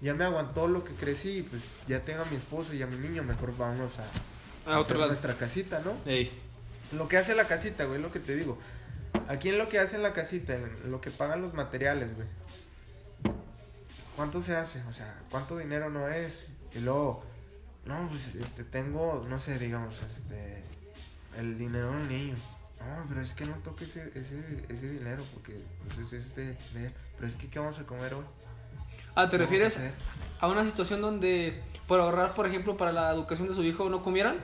ya 0.00 0.14
me 0.14 0.24
aguantó 0.24 0.68
lo 0.68 0.84
que 0.84 0.92
crecí, 0.94 1.38
y 1.38 1.42
pues 1.42 1.78
ya 1.88 2.00
tengo 2.04 2.22
a 2.22 2.24
mi 2.26 2.36
esposo 2.36 2.72
y 2.74 2.82
a 2.82 2.86
mi 2.86 2.96
niño, 2.98 3.22
mejor 3.24 3.56
vamos 3.56 3.92
a, 3.98 4.70
A 4.70 4.78
otro 4.78 4.80
hacer 4.80 4.96
lado. 4.96 5.08
nuestra 5.08 5.34
casita, 5.34 5.80
¿no? 5.84 5.92
Ey. 6.10 6.30
Lo 6.92 7.08
que 7.08 7.16
hace 7.18 7.34
la 7.34 7.46
casita, 7.46 7.84
güey, 7.84 8.00
lo 8.00 8.10
que 8.12 8.20
te 8.20 8.34
digo. 8.36 8.58
Aquí 9.28 9.48
en 9.48 9.58
lo 9.58 9.68
que 9.68 9.78
hace 9.78 9.96
en 9.96 10.02
la 10.02 10.12
casita, 10.12 10.54
en 10.54 10.90
lo 10.90 11.00
que 11.00 11.10
pagan 11.10 11.42
los 11.42 11.54
materiales, 11.54 12.14
güey. 12.14 12.26
¿Cuánto 14.16 14.42
se 14.42 14.54
hace? 14.54 14.82
O 14.88 14.92
sea, 14.92 15.18
¿cuánto 15.30 15.56
dinero 15.56 15.88
no 15.88 16.08
es? 16.08 16.46
Y 16.74 16.80
luego, 16.80 17.22
no, 17.86 18.08
pues, 18.08 18.34
este, 18.34 18.64
tengo, 18.64 19.24
no 19.28 19.38
sé, 19.38 19.58
digamos, 19.58 20.00
este, 20.10 20.62
el 21.38 21.56
dinero 21.56 21.92
del 21.92 22.08
niño. 22.08 22.34
No, 22.80 23.06
pero 23.08 23.20
es 23.20 23.34
que 23.34 23.46
no 23.46 23.54
toque 23.56 23.84
ese, 23.84 24.10
ese, 24.14 24.64
ese 24.68 24.90
dinero 24.90 25.24
porque, 25.32 25.62
pues, 25.84 25.98
es 25.98 26.26
este, 26.26 26.58
de. 26.74 26.92
Pero 27.16 27.28
es 27.28 27.36
que, 27.36 27.48
¿qué 27.48 27.58
vamos 27.58 27.78
a 27.78 27.84
comer 27.84 28.14
hoy? 28.14 28.24
Ah, 29.14 29.28
¿te 29.28 29.36
¿Qué 29.36 29.44
vamos 29.44 29.50
a 29.52 29.60
refieres 29.64 29.80
a 30.40 30.48
una 30.48 30.64
situación 30.64 31.00
donde 31.00 31.62
por 31.86 32.00
ahorrar, 32.00 32.34
por 32.34 32.46
ejemplo, 32.46 32.76
para 32.76 32.92
la 32.92 33.12
educación 33.12 33.48
de 33.48 33.54
su 33.54 33.62
hijo 33.62 33.88
no 33.88 34.02
comieran? 34.02 34.38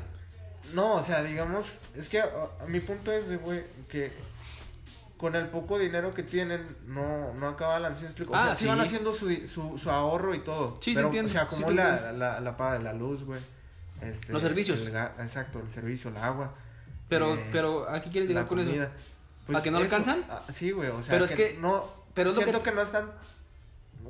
No, 0.73 0.95
o 0.95 1.03
sea, 1.03 1.23
digamos, 1.23 1.79
es 1.95 2.09
que 2.09 2.21
a, 2.21 2.29
a 2.61 2.67
mi 2.67 2.81
punto 2.81 3.13
es, 3.13 3.41
güey, 3.41 3.65
que 3.89 4.13
con 5.17 5.35
el 5.35 5.49
poco 5.49 5.79
dinero 5.79 6.13
que 6.13 6.23
tienen, 6.23 6.77
no, 6.87 7.33
no 7.35 7.49
acaban 7.49 7.83
la 7.83 7.95
¿sí 7.95 8.05
explico? 8.05 8.33
O 8.33 8.37
Ah, 8.37 8.45
sea, 8.47 8.57
sí. 8.57 8.65
sí. 8.65 8.69
van 8.69 8.81
haciendo 8.81 9.13
su, 9.13 9.31
su, 9.49 9.79
su 9.79 9.91
ahorro 9.91 10.35
y 10.35 10.41
todo. 10.41 10.77
Sí, 10.81 10.91
te 10.93 10.97
pero, 10.97 11.07
entiendo, 11.09 11.31
O 11.31 11.33
sea, 11.33 11.43
sí 11.45 11.49
como 11.51 11.67
te 11.69 11.75
la, 11.75 12.13
la, 12.13 12.41
la 12.41 12.57
paga 12.57 12.79
de 12.79 12.85
la 12.85 12.93
luz, 12.93 13.25
güey. 13.25 13.41
Este, 14.03 14.33
Los 14.33 14.43
servicios. 14.43 14.81
el 14.83 14.89
exacto, 14.95 15.61
el 15.61 15.71
servicio, 15.71 16.11
el 16.11 16.19
agua. 16.19 16.53
Pero, 17.09 17.35
eh, 17.35 17.49
pero, 17.53 17.89
¿a 17.89 18.03
qué 18.03 18.11
quieres 18.11 18.29
llegar 18.29 18.47
con 18.47 18.59
eso? 18.59 18.71
comida. 18.71 18.91
¿A 19.55 19.63
que 19.63 19.71
no 19.71 19.79
alcanzan? 19.79 20.25
ah, 20.29 20.43
sí, 20.51 20.71
güey, 20.73 20.91
o 20.91 21.03
sea, 21.03 21.13
Pero 21.13 21.25
es 21.25 21.31
que- 21.33 21.57
no, 21.61 21.89
pero 22.15 22.31
es 22.31 22.37
lo 22.37 22.43
siento 22.43 22.63
que- 22.63 22.71
que... 22.71 22.77
no 22.77 22.83
están, 22.83 23.11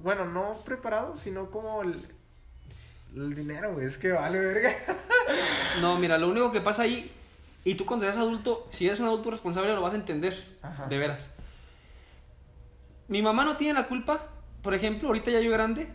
bueno, 0.02 0.24
no 0.24 0.62
preparados, 0.64 1.20
sino 1.20 1.50
como 1.50 1.82
el, 1.82 2.08
el 3.14 3.34
dinero, 3.34 3.74
güey, 3.74 3.86
es 3.86 3.98
que 3.98 4.12
vale 4.12 4.40
verga. 4.40 4.74
No, 5.80 5.98
mira, 5.98 6.16
lo 6.18 6.28
único 6.30 6.50
que 6.52 6.60
pasa 6.60 6.82
ahí, 6.82 7.12
y 7.66 7.74
tú 7.74 7.84
cuando 7.84 8.04
seas 8.06 8.16
adulto, 8.16 8.66
si 8.70 8.86
eres 8.86 9.00
un 9.00 9.06
adulto 9.06 9.30
responsable 9.30 9.74
lo 9.74 9.80
vas 9.82 9.92
a 9.92 9.96
entender, 9.96 10.42
Ajá. 10.62 10.86
de 10.86 10.96
veras. 10.98 11.34
Mi 13.08 13.22
mamá 13.22 13.44
no 13.44 13.56
tiene 13.56 13.74
la 13.74 13.86
culpa, 13.86 14.26
por 14.62 14.74
ejemplo, 14.74 15.08
ahorita 15.08 15.30
ya 15.30 15.40
yo 15.40 15.50
grande, 15.52 15.88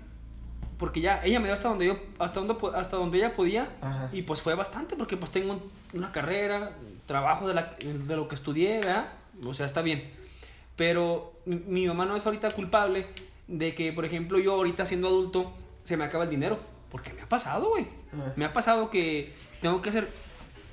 porque 0.78 1.02
ya 1.02 1.22
ella 1.24 1.40
me 1.40 1.46
dio 1.46 1.54
hasta 1.54 1.70
donde 1.70 1.86
yo, 1.86 1.98
hasta 2.20 2.40
donde, 2.42 2.56
hasta 2.76 2.98
donde 2.98 3.18
ella 3.18 3.34
podía, 3.34 3.70
Ajá. 3.82 4.10
y 4.14 4.22
pues 4.24 4.42
fue 4.42 4.56
bastante, 4.56 4.96
porque 4.96 5.18
pues 5.18 5.32
tengo 5.32 5.54
un- 5.54 5.72
una 5.94 6.12
carrera, 6.12 6.72
trabajo 7.06 7.48
de, 7.48 7.54
la- 7.54 7.76
de 7.82 8.16
lo 8.16 8.28
que 8.28 8.36
estudié, 8.36 8.80
¿verdad? 8.80 9.10
O 9.46 9.54
sea, 9.54 9.66
está 9.66 9.82
bien. 9.82 10.10
Pero 10.76 11.34
mi, 11.46 11.56
mi 11.58 11.88
mamá 11.88 12.06
no 12.06 12.16
es 12.16 12.26
ahorita 12.26 12.52
culpable 12.52 13.08
de 13.48 13.76
que, 13.76 13.92
por 13.94 14.06
ejemplo, 14.06 14.40
yo 14.40 14.54
ahorita 14.56 14.86
siendo 14.86 15.08
adulto, 15.08 15.52
se 15.84 15.98
me 15.98 16.04
acaba 16.06 16.24
el 16.26 16.30
dinero. 16.30 16.60
Porque 16.90 17.14
me 17.14 17.22
ha 17.22 17.30
pasado, 17.30 17.70
güey. 17.70 17.88
Me 18.36 18.44
ha 18.44 18.52
pasado 18.52 18.90
que 18.90 19.34
tengo 19.62 19.82
que 19.82 19.88
hacer, 19.90 20.10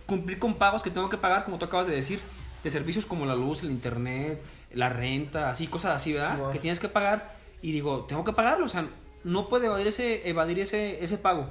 cumplir 0.09 0.39
con 0.39 0.55
pagos 0.55 0.83
que 0.83 0.91
tengo 0.91 1.11
que 1.11 1.19
pagar, 1.19 1.45
como 1.45 1.59
tú 1.59 1.67
acabas 1.67 1.87
de 1.87 1.95
decir, 1.95 2.19
de 2.65 2.71
servicios 2.71 3.05
como 3.05 3.27
la 3.27 3.35
luz, 3.37 3.63
el 3.63 3.71
internet, 3.71 4.41
la 4.73 4.89
renta, 4.89 5.51
así, 5.51 5.67
cosas 5.67 5.95
así, 5.95 6.15
¿verdad? 6.15 6.35
Sí, 6.35 6.41
va. 6.41 6.53
que 6.53 6.59
tienes 6.59 6.81
que 6.81 6.89
pagar. 6.89 7.37
Y 7.61 7.73
digo, 7.73 8.07
tengo 8.09 8.25
que 8.25 8.33
pagarlo, 8.33 8.65
o 8.65 8.69
sea, 8.69 8.89
no 9.23 9.49
puedo 9.51 9.67
evadir 9.67 9.87
ese, 9.87 10.27
evadir 10.27 10.61
ese, 10.61 11.05
ese 11.05 11.19
pago. 11.19 11.51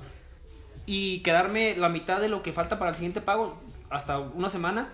Y 0.87 1.19
quedarme 1.19 1.75
la 1.77 1.89
mitad 1.89 2.19
de 2.19 2.29
lo 2.29 2.41
que 2.41 2.51
falta 2.51 2.79
para 2.79 2.89
el 2.89 2.95
siguiente 2.95 3.21
pago, 3.21 3.61
hasta 3.91 4.17
una 4.17 4.49
semana, 4.49 4.89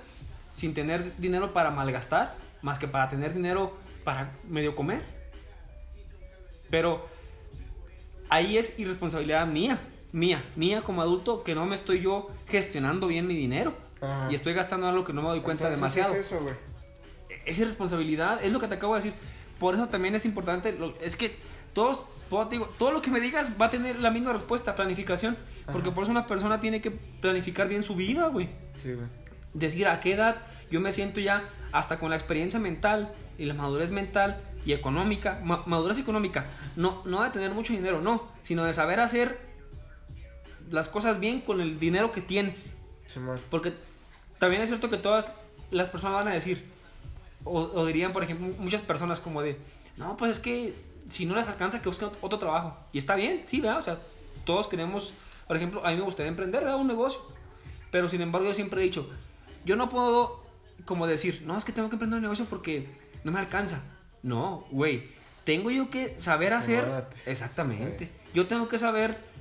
sin 0.51 0.73
tener 0.73 1.15
dinero 1.17 1.53
para 1.53 1.71
malgastar, 1.71 2.35
más 2.61 2.79
que 2.79 2.89
para 2.89 3.07
tener 3.07 3.33
dinero 3.33 3.77
para 4.03 4.31
medio 4.49 4.75
comer. 4.75 5.03
Pero 6.69 7.07
ahí 8.27 8.57
es 8.57 8.77
irresponsabilidad 8.77 9.47
mía, 9.47 9.79
mía, 10.13 10.45
mía 10.55 10.81
como 10.83 11.01
adulto, 11.01 11.43
que 11.43 11.53
no 11.55 11.65
me 11.65 11.75
estoy 11.75 12.01
yo 12.01 12.29
gestionando 12.47 13.07
bien 13.07 13.27
mi 13.27 13.35
dinero. 13.35 13.73
Ajá. 14.01 14.31
Y 14.31 14.35
estoy 14.35 14.53
gastando 14.53 14.87
algo 14.87 15.03
que 15.03 15.11
no 15.11 15.21
me 15.21 15.27
doy 15.27 15.41
cuenta 15.41 15.65
Entonces, 15.65 15.79
demasiado. 15.79 16.15
es 16.15 16.27
eso, 16.27 16.39
güey. 16.41 16.55
es 17.45 17.59
irresponsabilidad, 17.59 18.43
es 18.43 18.53
lo 18.53 18.59
que 18.59 18.67
te 18.67 18.75
acabo 18.75 18.93
de 18.95 18.99
decir. 18.99 19.13
Por 19.59 19.75
eso 19.75 19.87
también 19.87 20.15
es 20.15 20.25
importante, 20.25 20.77
es 21.01 21.15
que 21.15 21.35
todos, 21.73 22.05
todo, 22.29 22.45
digo, 22.45 22.67
todo 22.77 22.91
lo 22.91 23.01
que 23.01 23.09
me 23.09 23.19
digas 23.19 23.53
va 23.59 23.67
a 23.67 23.69
tener 23.69 23.99
la 23.99 24.11
misma 24.11 24.33
respuesta, 24.33 24.75
planificación. 24.75 25.37
Porque 25.71 25.91
por 25.91 26.03
eso 26.03 26.11
una 26.11 26.27
persona 26.27 26.59
tiene 26.59 26.81
que 26.81 26.91
planificar 26.91 27.67
bien 27.67 27.83
su 27.83 27.95
vida, 27.95 28.27
güey. 28.27 28.49
Sí, 28.73 28.93
güey. 28.93 29.07
Decir 29.53 29.87
a 29.87 29.99
qué 29.99 30.13
edad 30.13 30.41
yo 30.69 30.81
me 30.81 30.91
siento 30.91 31.19
ya, 31.19 31.49
hasta 31.71 31.99
con 31.99 32.09
la 32.09 32.15
experiencia 32.15 32.59
mental 32.59 33.13
y 33.37 33.45
la 33.45 33.53
madurez 33.53 33.91
mental 33.91 34.41
y 34.65 34.73
económica, 34.73 35.39
madurez 35.43 35.99
económica, 35.99 36.45
no, 36.75 37.01
no 37.05 37.23
de 37.23 37.29
tener 37.29 37.51
mucho 37.51 37.73
dinero, 37.73 38.01
no, 38.01 38.27
sino 38.41 38.65
de 38.65 38.73
saber 38.73 38.99
hacer 38.99 39.52
las 40.73 40.89
cosas 40.89 41.19
bien 41.19 41.39
con 41.39 41.61
el 41.61 41.79
dinero 41.79 42.11
que 42.11 42.19
tienes. 42.19 42.75
Porque 43.51 43.73
también 44.39 44.63
es 44.63 44.69
cierto 44.69 44.89
que 44.89 44.97
todas 44.97 45.31
las 45.69 45.91
personas 45.91 46.15
van 46.23 46.29
a 46.29 46.33
decir, 46.33 46.65
o, 47.43 47.85
dirían, 47.85 48.11
por 48.11 48.23
ejemplo, 48.23 48.47
muchas 48.57 48.81
personas 48.81 49.19
como 49.19 49.43
de, 49.43 49.59
no, 49.97 50.17
pues 50.17 50.31
es 50.31 50.39
que 50.39 50.73
si 51.11 51.27
no 51.27 51.35
les 51.35 51.47
alcanza, 51.47 51.79
que 51.79 51.89
busquen 51.89 52.09
otro 52.21 52.39
trabajo. 52.39 52.75
Y 52.91 52.97
está 52.97 53.13
bien, 53.13 53.43
sí, 53.45 53.61
¿verdad? 53.61 53.77
O 53.77 53.81
sea, 53.83 53.99
todos 54.45 54.65
queremos, 54.65 55.13
por 55.45 55.57
ejemplo, 55.57 55.85
a 55.85 55.91
mí 55.91 55.95
me 55.95 56.01
gustaría 56.01 56.31
emprender, 56.31 56.63
¿verdad? 56.63 56.79
Un 56.79 56.87
negocio. 56.87 57.21
Pero 57.91 58.09
sin 58.09 58.21
embargo, 58.21 58.47
yo 58.47 58.55
siempre 58.55 58.81
he 58.81 58.83
dicho, 58.83 59.07
yo 59.65 59.75
no 59.75 59.89
puedo 59.89 60.43
como 60.85 61.05
decir, 61.05 61.43
no, 61.45 61.55
es 61.55 61.65
que 61.65 61.71
tengo 61.71 61.89
que 61.89 61.97
emprender 61.97 62.17
un 62.17 62.23
negocio 62.23 62.45
porque 62.49 62.87
no 63.23 63.31
me 63.31 63.37
alcanza. 63.37 63.83
No, 64.23 64.65
güey, 64.71 65.03
tengo 65.43 65.69
yo 65.69 65.91
que 65.91 66.17
saber 66.17 66.51
hacer... 66.51 67.05
Exactamente. 67.27 68.09
Yo 68.33 68.47
tengo 68.47 68.67
que 68.67 68.79
saber 68.79 69.32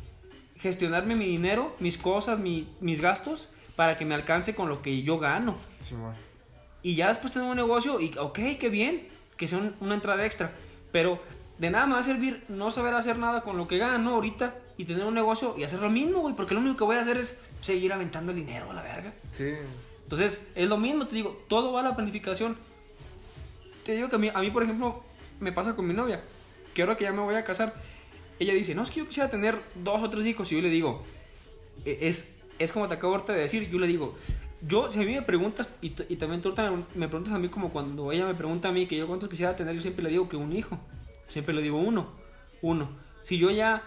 gestionarme 0.62 1.14
mi 1.16 1.26
dinero, 1.26 1.76
mis 1.80 1.98
cosas, 1.98 2.38
mis 2.38 3.00
gastos, 3.00 3.50
para 3.76 3.96
que 3.96 4.04
me 4.04 4.14
alcance 4.14 4.54
con 4.54 4.68
lo 4.68 4.80
que 4.80 5.02
yo 5.02 5.18
gano. 5.18 5.56
Sí, 5.80 5.96
y 6.82 6.94
ya 6.94 7.08
después 7.08 7.32
tengo 7.32 7.48
un 7.48 7.56
negocio 7.56 8.00
y, 8.00 8.16
ok, 8.18 8.38
qué 8.58 8.68
bien, 8.68 9.08
que 9.36 9.46
sea 9.46 9.60
una 9.80 9.94
entrada 9.94 10.24
extra. 10.24 10.52
Pero 10.90 11.20
de 11.58 11.70
nada 11.70 11.86
me 11.86 11.94
va 11.94 12.00
a 12.00 12.02
servir 12.02 12.44
no 12.48 12.70
saber 12.70 12.94
hacer 12.94 13.18
nada 13.18 13.42
con 13.42 13.56
lo 13.56 13.68
que 13.68 13.78
gano 13.78 14.14
ahorita 14.14 14.54
y 14.76 14.84
tener 14.84 15.04
un 15.04 15.14
negocio 15.14 15.54
y 15.56 15.64
hacer 15.64 15.80
lo 15.80 15.90
mismo, 15.90 16.20
güey, 16.20 16.34
porque 16.34 16.54
lo 16.54 16.60
único 16.60 16.76
que 16.76 16.84
voy 16.84 16.96
a 16.96 17.00
hacer 17.00 17.18
es 17.18 17.40
seguir 17.60 17.92
aventando 17.92 18.32
el 18.32 18.38
dinero 18.38 18.70
a 18.70 18.74
la 18.74 18.82
verga. 18.82 19.12
Sí. 19.30 19.52
Entonces, 20.02 20.46
es 20.54 20.68
lo 20.68 20.76
mismo, 20.76 21.06
te 21.06 21.14
digo, 21.14 21.44
todo 21.48 21.72
va 21.72 21.80
a 21.80 21.84
la 21.84 21.94
planificación. 21.94 22.56
Te 23.84 23.92
digo 23.92 24.08
que 24.08 24.16
a 24.16 24.18
mí, 24.18 24.30
a 24.34 24.40
mí, 24.40 24.50
por 24.50 24.64
ejemplo, 24.64 25.02
me 25.40 25.52
pasa 25.52 25.76
con 25.76 25.86
mi 25.86 25.94
novia, 25.94 26.22
que 26.74 26.82
ahora 26.82 26.96
que 26.96 27.04
ya 27.04 27.12
me 27.12 27.20
voy 27.20 27.36
a 27.36 27.44
casar, 27.44 27.74
ella 28.38 28.54
dice, 28.54 28.74
no, 28.74 28.82
es 28.82 28.90
que 28.90 29.00
yo 29.00 29.06
quisiera 29.06 29.30
tener 29.30 29.58
dos 29.74 30.02
o 30.02 30.10
tres 30.10 30.26
hijos, 30.26 30.50
y 30.50 30.56
yo 30.56 30.60
le 30.62 30.70
digo, 30.70 31.02
e, 31.84 31.98
es, 32.02 32.36
es 32.58 32.72
como 32.72 32.88
te 32.88 32.94
acabo 32.94 33.18
de 33.18 33.34
decir, 33.34 33.70
yo 33.70 33.78
le 33.78 33.86
digo, 33.86 34.14
yo, 34.66 34.88
si 34.88 35.00
a 35.00 35.04
mí 35.04 35.12
me 35.12 35.22
preguntas, 35.22 35.74
y, 35.80 35.90
también 35.90 36.40
tú 36.40 36.54
me 36.94 37.08
preguntas 37.08 37.34
a 37.34 37.38
mí 37.38 37.48
como 37.48 37.70
cuando 37.70 38.12
ella 38.12 38.26
me 38.26 38.34
pregunta 38.34 38.68
a 38.68 38.72
mí 38.72 38.86
que 38.86 38.96
yo 38.96 39.08
cuántos 39.08 39.28
quisiera 39.28 39.56
tener, 39.56 39.74
yo 39.74 39.80
siempre 39.80 40.04
le 40.04 40.10
digo 40.10 40.28
que 40.28 40.36
un 40.36 40.52
hijo. 40.52 40.78
Siempre 41.26 41.54
le 41.54 41.62
digo 41.62 41.78
uno. 41.78 42.10
Uno. 42.60 42.90
Si 43.22 43.38
yo 43.38 43.50
ya... 43.50 43.82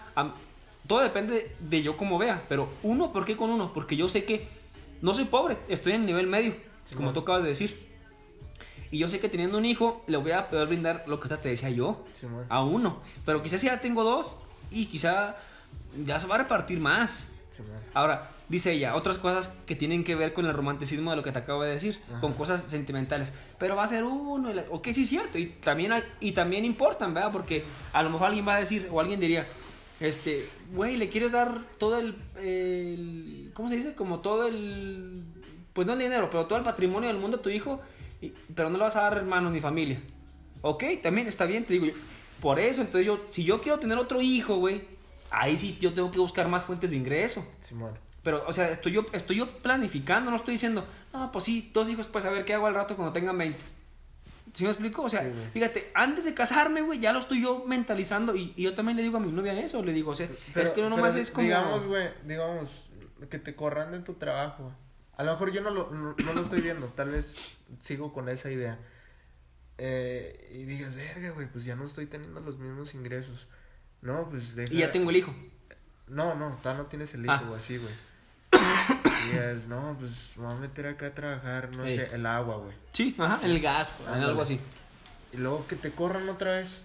todo 0.86 1.00
depende 1.00 1.54
de 1.60 1.82
yo 1.82 1.96
como 1.96 2.18
vea, 2.18 2.44
pero 2.48 2.68
uno, 2.82 3.12
¿por 3.12 3.24
qué 3.24 3.36
con 3.36 3.50
uno? 3.50 3.72
Porque 3.72 3.96
yo 3.96 4.08
sé 4.08 4.24
que 4.24 4.48
no 5.00 5.14
soy 5.14 5.24
pobre, 5.24 5.56
estoy 5.68 5.92
en 5.94 6.02
el 6.02 6.06
nivel 6.06 6.26
medio, 6.26 6.54
como 6.94 7.12
tú 7.12 7.20
acabas 7.20 7.42
de 7.42 7.48
decir. 7.48 7.85
Y 8.90 8.98
yo 8.98 9.08
sé 9.08 9.20
que 9.20 9.28
teniendo 9.28 9.58
un 9.58 9.64
hijo 9.64 10.04
le 10.06 10.16
voy 10.16 10.32
a 10.32 10.48
poder 10.48 10.68
brindar 10.68 11.04
lo 11.06 11.20
que 11.20 11.28
te 11.28 11.48
decía 11.48 11.70
yo, 11.70 12.04
a 12.48 12.62
uno. 12.62 13.00
Pero 13.24 13.42
quizás 13.42 13.62
ya 13.62 13.80
tengo 13.80 14.04
dos 14.04 14.36
y 14.70 14.86
quizá 14.86 15.36
ya 16.04 16.18
se 16.18 16.26
va 16.26 16.36
a 16.36 16.38
repartir 16.38 16.78
más. 16.78 17.28
Ahora, 17.94 18.30
dice 18.48 18.72
ella, 18.72 18.96
otras 18.96 19.18
cosas 19.18 19.48
que 19.66 19.74
tienen 19.74 20.04
que 20.04 20.14
ver 20.14 20.32
con 20.32 20.44
el 20.44 20.52
romanticismo 20.52 21.10
de 21.10 21.16
lo 21.16 21.22
que 21.22 21.32
te 21.32 21.38
acabo 21.38 21.62
de 21.62 21.72
decir, 21.72 22.00
con 22.20 22.34
cosas 22.34 22.62
sentimentales. 22.62 23.32
Pero 23.58 23.76
va 23.76 23.84
a 23.84 23.86
ser 23.86 24.04
uno, 24.04 24.52
ok, 24.70 24.88
sí 24.92 25.02
es 25.02 25.08
cierto, 25.08 25.38
y 25.38 25.46
también, 25.46 25.92
y 26.20 26.32
también 26.32 26.64
importan, 26.64 27.14
¿verdad? 27.14 27.32
Porque 27.32 27.64
a 27.92 28.02
lo 28.02 28.10
mejor 28.10 28.28
alguien 28.28 28.46
va 28.46 28.56
a 28.56 28.58
decir, 28.58 28.88
o 28.92 29.00
alguien 29.00 29.20
diría, 29.20 29.46
este, 30.00 30.46
güey, 30.72 30.96
le 30.96 31.08
quieres 31.08 31.32
dar 31.32 31.62
todo 31.78 31.98
el, 31.98 33.50
¿cómo 33.54 33.68
se 33.68 33.76
dice? 33.76 33.94
Como 33.94 34.20
todo 34.20 34.46
el, 34.46 35.24
pues 35.72 35.86
no 35.86 35.94
el 35.94 35.98
dinero, 35.98 36.28
pero 36.30 36.46
todo 36.46 36.58
el 36.58 36.64
patrimonio 36.64 37.08
del 37.08 37.18
mundo 37.18 37.38
a 37.38 37.42
tu 37.42 37.48
hijo, 37.48 37.80
pero 38.54 38.70
no 38.70 38.78
le 38.78 38.84
vas 38.84 38.96
a 38.96 39.02
dar 39.02 39.16
hermanos 39.16 39.52
ni 39.52 39.60
familia. 39.60 40.00
Ok, 40.62 40.84
también 41.02 41.28
está 41.28 41.44
bien, 41.44 41.64
te 41.64 41.74
digo, 41.74 41.86
por 42.40 42.58
eso, 42.58 42.80
entonces 42.80 43.06
yo, 43.06 43.26
si 43.30 43.44
yo 43.44 43.60
quiero 43.60 43.78
tener 43.78 43.98
otro 43.98 44.20
hijo, 44.20 44.56
güey, 44.56 44.82
ahí 45.30 45.56
sí 45.56 45.78
yo 45.80 45.92
tengo 45.94 46.10
que 46.10 46.18
buscar 46.18 46.48
más 46.48 46.64
fuentes 46.64 46.90
de 46.90 46.96
ingreso. 46.96 47.46
Bueno. 47.72 47.96
Pero, 48.22 48.44
o 48.46 48.52
sea, 48.52 48.70
estoy 48.70 48.92
yo, 48.92 49.06
estoy 49.12 49.36
yo 49.36 49.48
planificando, 49.58 50.30
no 50.30 50.36
estoy 50.36 50.52
diciendo, 50.52 50.84
no, 51.12 51.30
pues 51.30 51.44
sí, 51.44 51.70
dos 51.72 51.88
hijos, 51.88 52.06
pues 52.08 52.24
a 52.24 52.30
ver 52.30 52.44
qué 52.44 52.54
hago 52.54 52.66
al 52.66 52.74
rato 52.74 52.96
cuando 52.96 53.12
tengan 53.12 53.38
20. 53.38 53.76
¿Sí 54.52 54.64
me 54.64 54.70
explico? 54.70 55.02
O 55.02 55.08
sea, 55.08 55.30
fíjate, 55.52 55.90
antes 55.94 56.24
de 56.24 56.34
casarme, 56.34 56.80
güey, 56.80 56.98
ya 56.98 57.12
lo 57.12 57.18
estoy 57.18 57.42
yo 57.42 57.64
mentalizando 57.66 58.34
y, 58.34 58.54
yo 58.54 58.74
también 58.74 58.96
le 58.96 59.02
digo 59.02 59.18
a 59.18 59.20
mi 59.20 59.30
novia 59.30 59.52
eso, 59.60 59.82
le 59.82 59.92
digo, 59.92 60.12
o 60.12 60.14
sea, 60.14 60.28
es 60.54 60.70
que 60.70 60.80
no 60.80 60.90
nomás 60.90 61.14
es 61.14 61.30
como... 61.30 61.44
Digamos, 61.44 61.84
güey, 61.84 62.08
digamos, 62.24 62.92
que 63.30 63.38
te 63.38 63.54
corran 63.54 63.92
de 63.92 64.00
tu 64.00 64.14
trabajo. 64.14 64.72
A 65.16 65.24
lo 65.24 65.32
mejor 65.32 65.52
yo 65.52 65.60
no 65.60 65.70
lo, 65.70 65.90
no, 65.90 66.14
lo 66.34 66.42
estoy 66.42 66.62
viendo, 66.62 66.86
tal 66.88 67.10
vez 67.10 67.36
sigo 67.78 68.12
con 68.12 68.28
esa 68.28 68.50
idea. 68.50 68.78
Eh, 69.78 70.50
y 70.54 70.64
digas, 70.64 70.96
verga, 70.96 71.30
güey, 71.30 71.46
pues 71.48 71.64
ya 71.64 71.76
no 71.76 71.84
estoy 71.84 72.06
teniendo 72.06 72.40
los 72.40 72.58
mismos 72.58 72.94
ingresos. 72.94 73.46
No, 74.02 74.28
pues 74.30 74.54
deja... 74.54 74.72
Y 74.72 74.78
ya 74.78 74.92
tengo 74.92 75.10
el 75.10 75.16
hijo. 75.16 75.34
No, 76.06 76.34
no, 76.34 76.56
todavía 76.62 76.84
no 76.84 76.88
tienes 76.88 77.14
el 77.14 77.24
hijo, 77.24 77.32
ah. 77.32 77.56
así, 77.56 77.78
güey. 77.78 77.92
y 79.32 79.36
es, 79.36 79.66
no, 79.66 79.96
pues 79.98 80.32
voy 80.36 80.52
a 80.52 80.56
meter 80.56 80.86
acá 80.86 81.08
a 81.08 81.14
trabajar, 81.14 81.74
no 81.74 81.84
sé, 81.84 82.14
el 82.14 82.24
agua, 82.26 82.58
güey. 82.58 82.74
Sí, 82.92 83.14
ajá, 83.18 83.44
el 83.44 83.60
gas, 83.60 83.92
algo 84.06 84.40
así. 84.40 84.60
Y 85.32 85.38
luego 85.38 85.66
que 85.66 85.76
te 85.76 85.90
corran 85.90 86.28
otra 86.28 86.52
vez. 86.52 86.80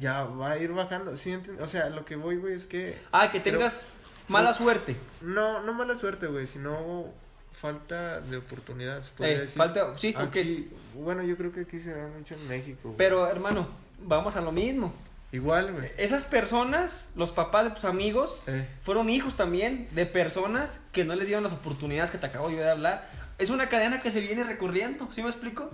Ya 0.00 0.24
va 0.24 0.52
a 0.52 0.58
ir 0.58 0.72
bajando. 0.72 1.16
¿Sí 1.16 1.38
O 1.60 1.68
sea, 1.68 1.88
lo 1.88 2.04
que 2.04 2.16
voy, 2.16 2.36
güey, 2.36 2.54
es 2.54 2.66
que. 2.66 2.98
Ah, 3.12 3.30
que 3.30 3.40
tengas 3.40 3.86
mala 4.28 4.52
suerte. 4.52 4.96
No, 5.20 5.62
no 5.62 5.72
mala 5.72 5.94
suerte, 5.94 6.26
güey, 6.26 6.46
sino 6.46 7.12
falta 7.54 8.20
de 8.20 8.36
oportunidades. 8.36 9.12
Eh, 9.20 9.48
falta, 9.48 9.96
sí, 9.96 10.14
aquí, 10.16 10.70
Bueno, 10.94 11.22
yo 11.22 11.36
creo 11.36 11.52
que 11.52 11.60
aquí 11.60 11.80
se 11.80 11.94
da 11.94 12.08
mucho 12.08 12.34
en 12.34 12.48
México. 12.48 12.94
Pero, 12.96 13.26
hermano, 13.28 13.68
vamos 14.00 14.36
a 14.36 14.40
lo 14.40 14.52
mismo. 14.52 14.92
Igual, 15.32 15.72
güey. 15.72 15.90
Esas 15.96 16.24
personas, 16.24 17.10
los 17.16 17.32
papás 17.32 17.64
de 17.64 17.70
tus 17.70 17.84
amigos, 17.84 18.42
eh. 18.46 18.68
fueron 18.82 19.10
hijos 19.10 19.34
también 19.34 19.88
de 19.92 20.06
personas 20.06 20.80
que 20.92 21.04
no 21.04 21.14
les 21.16 21.26
dieron 21.26 21.42
las 21.42 21.52
oportunidades 21.52 22.10
que 22.10 22.18
te 22.18 22.26
acabo 22.26 22.48
de 22.48 22.70
hablar. 22.70 23.08
Es 23.38 23.50
una 23.50 23.68
cadena 23.68 24.00
que 24.00 24.12
se 24.12 24.20
viene 24.20 24.44
recorriendo, 24.44 25.10
¿sí 25.10 25.22
me 25.22 25.30
explico? 25.30 25.70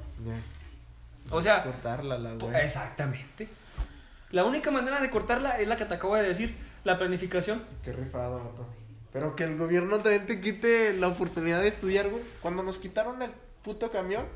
O 1.29 1.43
sea... 1.43 1.63
Cortarla, 1.63 2.17
la 2.17 2.35
güey. 2.35 2.57
Exactamente. 2.65 3.49
La 4.31 4.45
única 4.45 4.71
manera 4.71 5.01
de 5.01 5.11
cortarla 5.11 5.59
es 5.59 5.69
la 5.69 5.77
que 5.77 5.85
te 5.85 5.95
acabo 5.95 6.17
de 6.17 6.23
decir, 6.23 6.57
la 6.85 6.99
planificación. 6.99 7.63
Qué 7.85 7.93
rifado, 7.93 8.39
vato. 8.39 8.80
Pero 9.13 9.35
que 9.35 9.45
el 9.45 9.57
gobierno 9.57 9.99
también 9.99 10.27
te 10.27 10.41
quite 10.41 10.93
la 10.95 11.09
oportunidad 11.09 11.61
de 11.61 11.69
estudiar, 11.69 12.09
güey. 12.09 12.23
Cuando 12.43 12.63
nos 12.63 12.79
quitaron 12.79 13.21
el 13.23 13.31
puto 13.63 13.91
camión, 13.91 14.27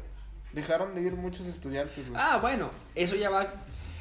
dejaron 0.53 0.95
de 0.95 1.03
ir 1.03 1.13
muchos 1.13 1.47
estudiantes, 1.47 2.09
güey. 2.09 2.21
Ah, 2.21 2.39
bueno, 2.39 2.71
eso 2.95 3.15
ya 3.15 3.31
va 3.31 3.53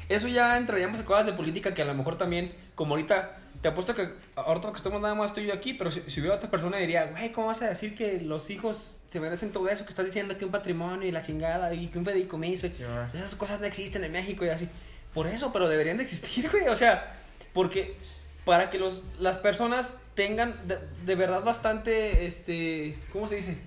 eso 0.08 0.28
ya 0.28 0.56
entraríamos 0.56 1.00
a 1.00 1.04
cosas 1.04 1.26
de 1.26 1.32
política 1.32 1.72
que 1.72 1.82
a 1.82 1.84
lo 1.84 1.94
mejor 1.94 2.18
también, 2.18 2.52
como 2.74 2.94
ahorita, 2.94 3.38
te 3.62 3.68
apuesto 3.68 3.94
que 3.94 4.08
ahorita 4.36 4.70
que 4.70 4.76
estamos 4.76 5.00
nada 5.00 5.14
más 5.14 5.30
estoy 5.30 5.46
yo 5.46 5.54
aquí, 5.54 5.72
pero 5.74 5.90
si, 5.90 6.20
hubiera 6.20 6.36
otra 6.36 6.50
persona 6.50 6.76
diría, 6.76 7.06
güey, 7.06 7.32
¿cómo 7.32 7.46
vas 7.46 7.62
a 7.62 7.68
decir 7.68 7.94
que 7.94 8.20
los 8.20 8.50
hijos 8.50 8.98
se 9.08 9.20
merecen 9.20 9.52
todo 9.52 9.68
eso 9.68 9.84
que 9.84 9.90
estás 9.90 10.04
diciendo 10.04 10.36
que 10.36 10.44
un 10.44 10.50
patrimonio 10.50 11.08
y 11.08 11.12
la 11.12 11.22
chingada 11.22 11.72
y 11.72 11.88
que 11.88 11.98
un 11.98 12.04
fideicomiso? 12.04 12.66
esas 12.66 13.34
cosas 13.34 13.60
no 13.60 13.66
existen 13.66 14.04
en 14.04 14.12
México 14.12 14.44
y 14.44 14.48
así. 14.48 14.68
Por 15.14 15.26
eso, 15.26 15.52
pero 15.52 15.68
deberían 15.68 15.96
de 15.96 16.02
existir, 16.02 16.50
güey. 16.50 16.68
O 16.68 16.76
sea, 16.76 17.16
porque 17.52 17.96
para 18.44 18.70
que 18.70 18.78
los, 18.78 19.02
las 19.18 19.38
personas 19.38 19.98
tengan 20.14 20.54
de, 20.66 21.14
verdad 21.14 21.42
bastante, 21.42 22.26
este, 22.26 22.98
¿cómo 23.12 23.26
se 23.26 23.36
dice? 23.36 23.58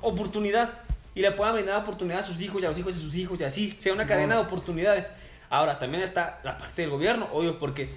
Oportunidad. 0.00 0.80
Y 1.14 1.20
le 1.20 1.30
puedan 1.32 1.54
brindar 1.54 1.82
oportunidad 1.82 2.20
a 2.20 2.22
sus 2.22 2.40
hijos 2.40 2.62
y 2.62 2.64
a 2.64 2.68
los 2.68 2.78
hijos 2.78 2.94
de 2.94 3.00
sus 3.02 3.14
hijos 3.14 3.38
y 3.40 3.44
así. 3.44 3.70
Sea 3.72 3.92
una 3.92 4.06
cadena 4.06 4.36
de 4.36 4.40
oportunidades. 4.40 5.10
Ahora, 5.50 5.78
también 5.78 6.02
está 6.02 6.40
la 6.42 6.56
parte 6.56 6.80
del 6.80 6.90
gobierno, 6.90 7.28
obvio, 7.32 7.58
porque 7.58 7.90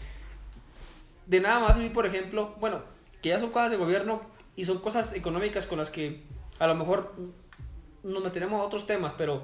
de 1.25 1.39
nada 1.39 1.59
más 1.59 1.77
a 1.77 1.79
mí, 1.79 1.89
por 1.89 2.05
ejemplo, 2.05 2.55
bueno, 2.59 2.81
que 3.21 3.29
ya 3.29 3.39
son 3.39 3.51
cosas 3.51 3.71
de 3.71 3.77
gobierno 3.77 4.21
y 4.57 4.65
son 4.65 4.79
cosas 4.79 5.13
económicas 5.13 5.65
con 5.65 5.77
las 5.77 5.89
que 5.89 6.23
a 6.59 6.67
lo 6.67 6.75
mejor 6.75 7.13
nos 8.03 8.23
meteremos 8.23 8.59
a 8.59 8.63
otros 8.63 8.85
temas, 8.85 9.13
pero, 9.13 9.41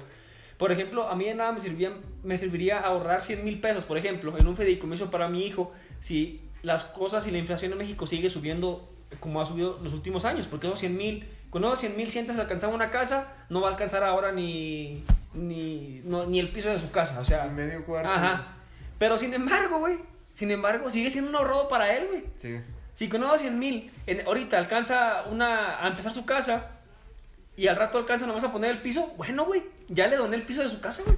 por 0.58 0.70
ejemplo, 0.72 1.08
a 1.08 1.16
mí 1.16 1.24
de 1.24 1.34
nada 1.34 1.52
me, 1.52 1.60
serviría, 1.60 1.92
me 2.22 2.36
serviría 2.36 2.80
ahorrar 2.80 3.22
100 3.22 3.44
mil 3.44 3.60
pesos, 3.60 3.84
por 3.84 3.98
ejemplo, 3.98 4.36
en 4.38 4.46
un 4.46 4.56
fideicomiso 4.56 5.10
para 5.10 5.28
mi 5.28 5.46
hijo, 5.46 5.72
si 6.00 6.40
las 6.62 6.84
cosas 6.84 7.26
y 7.26 7.30
la 7.30 7.38
inflación 7.38 7.72
en 7.72 7.78
México 7.78 8.06
sigue 8.06 8.30
subiendo 8.30 8.88
como 9.20 9.40
ha 9.40 9.46
subido 9.46 9.78
los 9.82 9.92
últimos 9.92 10.24
años, 10.24 10.46
porque 10.46 10.66
esos 10.66 10.80
100 10.80 10.96
mil, 10.96 11.28
con 11.50 11.64
esos 11.64 11.80
100 11.80 11.96
mil 11.96 12.10
si 12.10 12.18
antes 12.18 12.38
alcanzaba 12.38 12.74
una 12.74 12.90
casa, 12.90 13.28
no 13.50 13.60
va 13.60 13.68
a 13.68 13.70
alcanzar 13.72 14.04
ahora 14.04 14.32
ni 14.32 15.04
ni, 15.34 16.02
ni 16.04 16.40
el 16.40 16.50
piso 16.50 16.70
de 16.70 16.78
su 16.78 16.90
casa, 16.90 17.20
o 17.20 17.24
sea. 17.24 17.44
medio 17.46 17.84
cuarto. 17.84 18.10
Ajá. 18.10 18.54
Pero 18.98 19.18
sin 19.18 19.34
embargo, 19.34 19.78
güey, 19.78 19.98
sin 20.32 20.50
embargo, 20.50 20.90
sigue 20.90 21.10
siendo 21.10 21.30
un 21.30 21.36
ahorro 21.36 21.68
para 21.68 21.94
él, 21.94 22.06
güey. 22.08 22.24
Sí. 22.36 22.60
Si 22.94 23.08
con 23.08 23.22
unos 23.22 23.40
100 23.40 23.58
mil, 23.58 23.90
ahorita 24.26 24.58
alcanza 24.58 25.24
una, 25.30 25.84
a 25.84 25.88
empezar 25.88 26.12
su 26.12 26.24
casa, 26.24 26.70
y 27.56 27.66
al 27.66 27.76
rato 27.76 27.98
alcanza 27.98 28.26
nomás 28.26 28.44
a 28.44 28.52
poner 28.52 28.70
el 28.70 28.82
piso, 28.82 29.12
bueno, 29.16 29.44
güey, 29.44 29.62
ya 29.88 30.06
le 30.06 30.16
doné 30.16 30.36
el 30.36 30.44
piso 30.44 30.62
de 30.62 30.68
su 30.68 30.80
casa, 30.80 31.02
güey. 31.04 31.16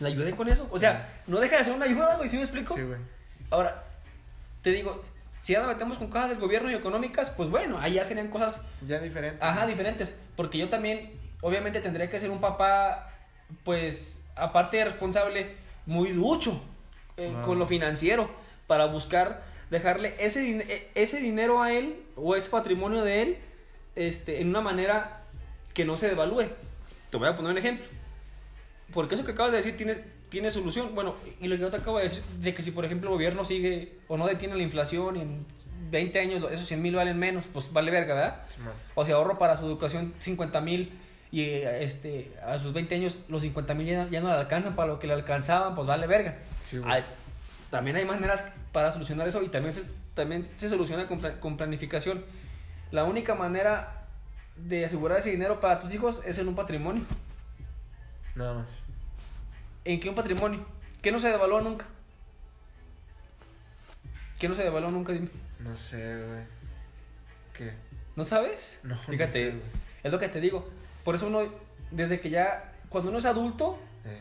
La 0.00 0.08
ayudé 0.08 0.34
con 0.34 0.48
eso. 0.48 0.68
O 0.70 0.78
sea, 0.78 1.22
no 1.26 1.38
deja 1.38 1.58
de 1.58 1.64
ser 1.64 1.72
una 1.72 1.84
ayuda, 1.86 2.16
güey, 2.16 2.28
¿sí 2.28 2.36
me 2.36 2.42
explico? 2.42 2.74
Sí, 2.74 2.82
güey. 2.82 2.98
Ahora, 3.50 3.84
te 4.64 4.70
digo, 4.72 5.00
si 5.42 5.52
ya 5.52 5.60
nos 5.60 5.68
metemos 5.68 5.98
con 5.98 6.08
cosas 6.08 6.30
del 6.30 6.38
gobierno 6.40 6.70
y 6.70 6.74
económicas, 6.74 7.30
pues 7.30 7.50
bueno, 7.50 7.78
ahí 7.78 7.92
ya 7.94 8.04
serían 8.04 8.28
cosas, 8.28 8.66
Ya 8.84 8.98
diferente. 8.98 9.38
ajá, 9.44 9.66
diferentes. 9.66 10.18
Porque 10.36 10.58
yo 10.58 10.68
también, 10.68 11.12
obviamente, 11.42 11.80
tendría 11.80 12.08
que 12.10 12.18
ser 12.18 12.30
un 12.30 12.40
papá, 12.40 13.12
pues, 13.62 14.22
aparte 14.34 14.78
de 14.78 14.86
responsable, 14.86 15.54
muy 15.86 16.10
ducho 16.12 16.60
eh, 17.18 17.30
Wow. 17.32 17.42
con 17.44 17.58
lo 17.58 17.66
financiero, 17.66 18.28
para 18.66 18.86
buscar 18.86 19.44
dejarle 19.70 20.14
ese, 20.18 20.50
eh, 20.60 20.90
ese 20.94 21.20
dinero 21.20 21.62
a 21.62 21.72
él 21.72 22.02
o 22.16 22.34
ese 22.36 22.48
patrimonio 22.50 23.02
de 23.04 23.22
él 23.22 23.38
este, 23.96 24.40
en 24.40 24.48
una 24.48 24.60
manera 24.62 25.20
que 25.74 25.84
no 25.84 25.96
se 25.98 26.08
devalúe. 26.08 26.46
Te 27.10 27.16
voy 27.18 27.28
a 27.28 27.36
poner 27.36 27.52
un 27.52 27.58
ejemplo. 27.58 27.86
Porque 28.92 29.14
eso 29.14 29.24
que 29.24 29.32
acabas 29.32 29.52
de 29.52 29.58
decir 29.58 29.76
tiene, 29.76 29.98
tiene 30.34 30.50
solución. 30.50 30.94
Bueno, 30.94 31.14
y 31.40 31.46
lo 31.48 31.54
que 31.56 31.62
yo 31.62 31.70
te 31.70 31.76
acabo 31.78 31.98
de 31.98 32.04
decir, 32.04 32.22
de 32.40 32.52
que 32.52 32.60
si 32.62 32.70
por 32.72 32.84
ejemplo 32.84 33.08
el 33.08 33.14
gobierno 33.14 33.44
sigue 33.44 33.98
o 34.08 34.16
no 34.16 34.26
detiene 34.26 34.54
la 34.56 34.62
inflación 34.62 35.16
y 35.16 35.20
en 35.20 35.46
20 35.90 36.18
años 36.18 36.44
esos 36.50 36.66
100 36.68 36.82
mil 36.82 36.94
valen 36.96 37.18
menos, 37.18 37.46
pues 37.52 37.72
vale 37.72 37.90
verga, 37.90 38.14
¿verdad? 38.14 38.42
Simón. 38.48 38.72
O 38.96 39.04
sea, 39.04 39.14
ahorro 39.14 39.38
para 39.38 39.56
su 39.56 39.64
educación 39.64 40.12
50 40.18 40.60
mil 40.60 40.98
y 41.30 41.42
este, 41.42 42.32
a 42.46 42.58
sus 42.58 42.72
20 42.72 42.94
años 42.96 43.20
los 43.28 43.42
50 43.42 43.74
mil 43.74 43.86
ya, 43.86 44.08
ya 44.10 44.20
no 44.20 44.28
le 44.28 44.34
alcanzan 44.34 44.74
para 44.76 44.88
lo 44.88 44.98
que 44.98 45.06
le 45.06 45.14
alcanzaban, 45.14 45.74
pues 45.74 45.86
vale 45.86 46.06
verga. 46.06 46.38
Sí. 46.64 46.80
Hay- 46.84 47.04
también 47.70 47.96
hay 47.96 48.04
maneras 48.04 48.44
para 48.72 48.90
solucionar 48.90 49.26
eso 49.28 49.42
y 49.42 49.48
también 49.48 49.72
se, 49.72 49.84
también 50.14 50.44
se 50.56 50.68
soluciona 50.68 51.06
con, 51.06 51.20
con 51.40 51.56
planificación. 51.56 52.24
La 52.92 53.04
única 53.04 53.34
manera 53.34 54.02
de 54.56 54.84
asegurar 54.84 55.18
ese 55.18 55.30
dinero 55.30 55.60
para 55.60 55.80
tus 55.80 55.92
hijos 55.94 56.22
es 56.26 56.38
en 56.38 56.46
un 56.48 56.54
patrimonio. 56.54 57.02
Nada 58.36 58.54
más. 58.54 58.68
¿En 59.84 60.00
qué 60.00 60.08
un 60.08 60.14
patrimonio? 60.14 60.64
¿Qué 61.02 61.12
no 61.12 61.18
se 61.18 61.28
devaluó 61.28 61.60
nunca? 61.60 61.86
¿Qué 64.38 64.48
no 64.48 64.54
se 64.54 64.62
devaluó 64.64 64.90
nunca? 64.90 65.12
Dime. 65.12 65.28
No 65.60 65.76
sé, 65.76 65.96
güey. 66.26 66.42
¿Qué? 67.52 67.72
¿No 68.16 68.24
sabes? 68.24 68.80
No, 68.82 68.94
no 68.94 69.00
Fíjate, 69.02 69.32
sé, 69.32 69.50
güey. 69.50 69.62
es 70.02 70.12
lo 70.12 70.18
que 70.18 70.28
te 70.28 70.40
digo. 70.40 70.68
Por 71.04 71.14
eso 71.14 71.26
uno, 71.26 71.42
desde 71.90 72.20
que 72.20 72.30
ya, 72.30 72.72
cuando 72.88 73.10
uno 73.10 73.18
es 73.18 73.24
adulto, 73.26 73.78
Eh, 74.04 74.20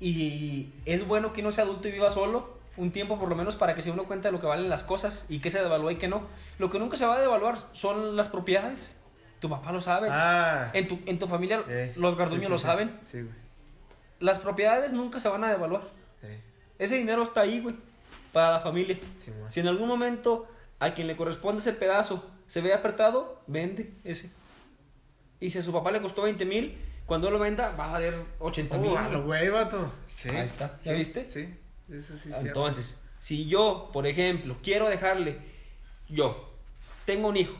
y 0.00 0.72
es 0.84 1.06
bueno 1.06 1.32
que 1.32 1.40
uno 1.40 1.52
sea 1.52 1.64
adulto 1.64 1.88
y 1.88 1.92
viva 1.92 2.10
solo, 2.10 2.58
un 2.76 2.90
tiempo 2.92 3.18
por 3.18 3.28
lo 3.30 3.36
menos 3.36 3.56
para 3.56 3.74
que 3.74 3.80
se 3.82 3.90
uno 3.90 4.04
cuenta 4.04 4.28
de 4.28 4.32
lo 4.32 4.40
que 4.40 4.46
valen 4.46 4.68
las 4.68 4.84
cosas 4.84 5.24
y 5.30 5.40
qué 5.40 5.48
se 5.50 5.62
devalúa 5.62 5.92
y 5.92 5.96
qué 5.96 6.08
no. 6.08 6.26
Lo 6.58 6.68
que 6.70 6.78
nunca 6.78 6.96
se 6.96 7.06
va 7.06 7.16
a 7.16 7.20
devaluar 7.20 7.56
son 7.72 8.16
las 8.16 8.28
propiedades. 8.28 8.94
Tu 9.40 9.48
papá 9.48 9.72
lo 9.72 9.80
sabe. 9.80 10.08
Ah. 10.10 10.70
En 10.74 10.88
tu, 10.88 10.98
en 11.06 11.18
tu 11.18 11.26
familia 11.26 11.62
Eh, 11.68 11.92
los 11.96 12.16
garduños 12.16 12.42
sí, 12.42 12.46
sí, 12.46 12.52
lo 12.52 12.58
saben. 12.58 12.98
Sí, 13.02 13.22
güey. 13.22 13.45
Las 14.20 14.38
propiedades 14.38 14.92
nunca 14.92 15.20
se 15.20 15.28
van 15.28 15.44
a 15.44 15.48
devaluar. 15.50 15.82
Eh, 16.22 16.40
Ese 16.78 16.96
dinero 16.96 17.22
está 17.22 17.42
ahí, 17.42 17.60
güey, 17.60 17.76
para 18.32 18.52
la 18.52 18.60
familia. 18.60 18.98
Si 19.50 19.60
en 19.60 19.68
algún 19.68 19.88
momento 19.88 20.46
a 20.78 20.92
quien 20.92 21.06
le 21.06 21.16
corresponde 21.16 21.60
ese 21.60 21.72
pedazo 21.72 22.24
se 22.46 22.60
ve 22.60 22.72
apretado, 22.74 23.42
vende 23.46 23.92
ese. 24.04 24.30
Y 25.40 25.50
si 25.50 25.58
a 25.58 25.62
su 25.62 25.72
papá 25.72 25.90
le 25.90 26.00
costó 26.00 26.22
20 26.22 26.44
mil, 26.44 26.78
cuando 27.04 27.30
lo 27.30 27.38
venda 27.38 27.70
va 27.70 27.86
a 27.86 27.92
valer 27.92 28.14
80 28.38 28.78
mil. 28.78 28.90
Oh, 28.90 29.22
güey, 29.22 29.48
vato. 29.48 29.92
Sí. 30.08 30.30
Ahí 30.30 30.46
está. 30.46 30.76
¿Ya 30.82 30.92
Sí, 30.92 30.98
viste? 30.98 31.26
Sí. 31.26 31.54
Eso 31.92 32.16
sí. 32.16 32.30
Entonces, 32.40 33.02
si 33.20 33.46
yo, 33.46 33.90
por 33.92 34.06
ejemplo, 34.06 34.56
quiero 34.62 34.88
dejarle, 34.88 35.38
yo 36.08 36.52
tengo 37.04 37.28
un 37.28 37.36
hijo, 37.36 37.54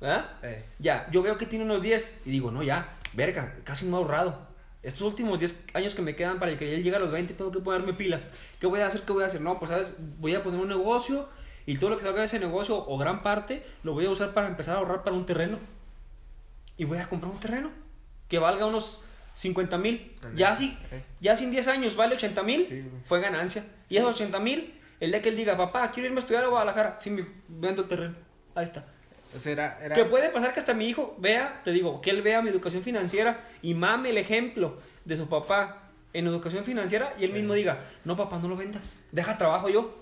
¿verdad? 0.00 0.30
Eh. 0.42 0.64
Ya, 0.78 1.08
yo 1.10 1.22
veo 1.22 1.36
que 1.36 1.46
tiene 1.46 1.64
unos 1.64 1.82
10 1.82 2.22
y 2.26 2.30
digo, 2.30 2.50
no, 2.50 2.62
ya, 2.62 2.96
verga, 3.14 3.56
casi 3.64 3.84
me 3.84 3.92
he 3.92 3.96
ahorrado. 3.96 4.47
Estos 4.88 5.02
últimos 5.02 5.38
10 5.38 5.66
años 5.74 5.94
que 5.94 6.00
me 6.00 6.16
quedan 6.16 6.38
para 6.38 6.56
que 6.56 6.74
él 6.74 6.82
llegue 6.82 6.96
a 6.96 6.98
los 6.98 7.12
20, 7.12 7.34
tengo 7.34 7.50
que 7.52 7.58
ponerme 7.60 7.92
pilas. 7.92 8.26
¿Qué 8.58 8.66
voy 8.66 8.80
a 8.80 8.86
hacer? 8.86 9.02
¿Qué 9.02 9.12
voy 9.12 9.22
a 9.22 9.26
hacer? 9.26 9.42
No, 9.42 9.58
pues, 9.58 9.70
¿sabes? 9.70 9.94
Voy 10.18 10.34
a 10.34 10.42
poner 10.42 10.58
un 10.58 10.68
negocio 10.68 11.28
y 11.66 11.76
todo 11.76 11.90
lo 11.90 11.96
que 11.98 12.04
salga 12.04 12.20
de 12.20 12.24
ese 12.24 12.38
negocio, 12.38 12.82
o 12.88 12.96
gran 12.96 13.22
parte, 13.22 13.62
lo 13.82 13.92
voy 13.92 14.06
a 14.06 14.10
usar 14.10 14.32
para 14.32 14.48
empezar 14.48 14.76
a 14.76 14.78
ahorrar 14.78 15.02
para 15.02 15.14
un 15.14 15.26
terreno. 15.26 15.58
Y 16.78 16.84
voy 16.84 16.96
a 16.96 17.06
comprar 17.08 17.30
un 17.30 17.38
terreno 17.38 17.70
que 18.28 18.38
valga 18.38 18.64
unos 18.64 19.04
50 19.34 19.76
mil. 19.76 20.10
Ya, 20.34 20.56
si, 20.56 20.76
Eh. 20.90 21.04
ya 21.20 21.36
sin 21.36 21.50
10 21.50 21.68
años 21.68 21.94
vale 21.94 22.14
80 22.14 22.42
mil, 22.42 22.64
Sí, 22.64 22.82
fue 23.04 23.20
ganancia. 23.20 23.66
Y 23.90 23.98
esos 23.98 24.14
80 24.14 24.38
mil, 24.40 24.80
el 25.00 25.10
día 25.10 25.20
que 25.20 25.28
él 25.28 25.36
diga, 25.36 25.54
papá, 25.58 25.90
quiero 25.90 26.06
irme 26.06 26.18
a 26.18 26.20
estudiar 26.20 26.44
a 26.44 26.48
Guadalajara, 26.48 26.96
sí, 26.98 27.10
me 27.10 27.26
vendo 27.48 27.82
el 27.82 27.88
terreno. 27.88 28.14
Ahí 28.54 28.64
está. 28.64 28.86
O 29.34 29.38
sea, 29.38 29.52
era. 29.52 29.78
era... 29.82 29.94
Que 29.94 30.04
puede 30.04 30.30
pasar 30.30 30.52
que 30.52 30.60
hasta 30.60 30.74
mi 30.74 30.88
hijo 30.88 31.14
vea, 31.18 31.60
te 31.64 31.72
digo, 31.72 32.00
que 32.00 32.10
él 32.10 32.22
vea 32.22 32.42
mi 32.42 32.50
educación 32.50 32.82
financiera 32.82 33.44
y 33.62 33.74
mame 33.74 34.10
el 34.10 34.18
ejemplo 34.18 34.78
de 35.04 35.16
su 35.16 35.28
papá 35.28 35.88
en 36.12 36.26
educación 36.26 36.64
financiera 36.64 37.14
y 37.18 37.24
él 37.24 37.32
mismo 37.32 37.54
diga, 37.54 37.84
no 38.04 38.16
papá, 38.16 38.38
no 38.38 38.48
lo 38.48 38.56
vendas, 38.56 38.98
deja 39.12 39.38
trabajo 39.38 39.68
yo. 39.68 39.94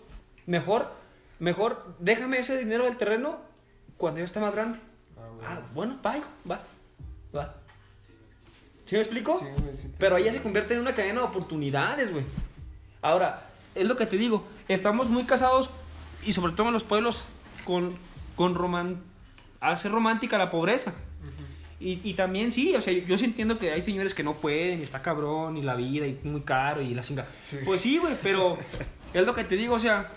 Mejor, 0.47 0.93
mejor, 1.39 1.97
déjame 1.99 2.39
ese 2.39 2.57
dinero 2.57 2.85
del 2.85 2.97
terreno 2.97 3.39
cuando 3.97 4.19
yo 4.19 4.25
esté 4.25 4.41
más 4.41 4.55
grande. 4.55 4.79
Ah, 5.17 5.29
güey. 5.35 5.47
Ah, 5.49 5.61
bueno, 5.75 5.99
va, 6.05 6.19
hijo, 6.19 6.29
va, 6.49 6.61
va. 7.35 7.55
¿Sí 8.85 8.95
me 8.95 9.01
explico? 9.01 9.39
Sí, 9.41 9.47
güey, 9.63 9.77
sí. 9.77 9.93
Pero 9.99 10.17
ahí 10.17 10.25
ya 10.25 10.33
se 10.33 10.41
convierte 10.41 10.75
en 10.75 10.81
una 10.81 10.95
cadena 10.95 11.21
de 11.21 11.27
oportunidades, 11.27 12.13
güey. 12.13 12.25
Ahora, 13.03 13.49
es 13.75 13.87
lo 13.87 13.97
que 13.97 14.07
te 14.07 14.17
digo, 14.17 14.45
estamos 14.69 15.09
muy 15.09 15.25
casados 15.25 15.71
y 16.25 16.33
sobre 16.33 16.53
todo 16.53 16.69
en 16.69 16.73
los 16.73 16.85
pueblos 16.85 17.27
con, 17.65 17.97
con 18.37 18.55
roman, 18.55 19.03
hace 19.61 19.89
romántica 19.89 20.39
la 20.39 20.51
pobreza. 20.51 20.95
y, 21.81 22.01
y 22.03 22.15
también 22.15 22.53
sí, 22.53 22.75
o 22.75 22.81
sea, 22.81 22.93
yo 22.93 23.19
sí 23.19 23.25
entiendo 23.25 23.59
que 23.59 23.73
hay 23.73 23.85
señores 23.85 24.15
que 24.15 24.23
no 24.23 24.35
pueden, 24.35 24.81
y 24.81 24.83
está 24.83 25.03
cabrón, 25.03 25.57
y 25.57 25.63
la 25.63 25.75
vida, 25.75 26.07
y 26.07 26.19
muy 26.25 26.43
caro, 26.43 26.81
y 26.81 26.95
la 26.95 27.03
chinga. 27.03 27.27
Sí. 27.43 27.59
Pues 27.65 27.81
sí, 27.81 27.99
güey, 27.99 28.17
pero 28.23 28.59
es 29.13 29.27
lo 29.27 29.35
que 29.35 29.45
te 29.45 29.57
digo, 29.57 29.75
o 29.75 29.79
sea, 29.79 30.11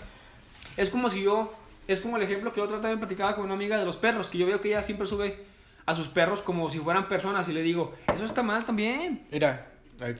es 0.76 0.90
como 0.90 1.08
si 1.08 1.22
yo, 1.22 1.52
es 1.86 2.00
como 2.00 2.16
el 2.16 2.22
ejemplo 2.22 2.52
que 2.52 2.60
otra 2.60 2.76
vez 2.76 2.82
también 2.82 3.00
platicaba 3.00 3.34
con 3.34 3.44
una 3.44 3.54
amiga 3.54 3.78
de 3.78 3.84
los 3.84 3.96
perros, 3.96 4.30
que 4.30 4.38
yo 4.38 4.46
veo 4.46 4.60
que 4.60 4.68
ella 4.68 4.82
siempre 4.82 5.06
sube 5.06 5.44
a 5.86 5.94
sus 5.94 6.08
perros 6.08 6.42
como 6.42 6.70
si 6.70 6.78
fueran 6.78 7.08
personas, 7.08 7.48
y 7.48 7.52
le 7.52 7.62
digo, 7.62 7.94
eso 8.12 8.24
está 8.24 8.42
mal 8.42 8.64
también. 8.64 9.26
Mira. 9.30 9.66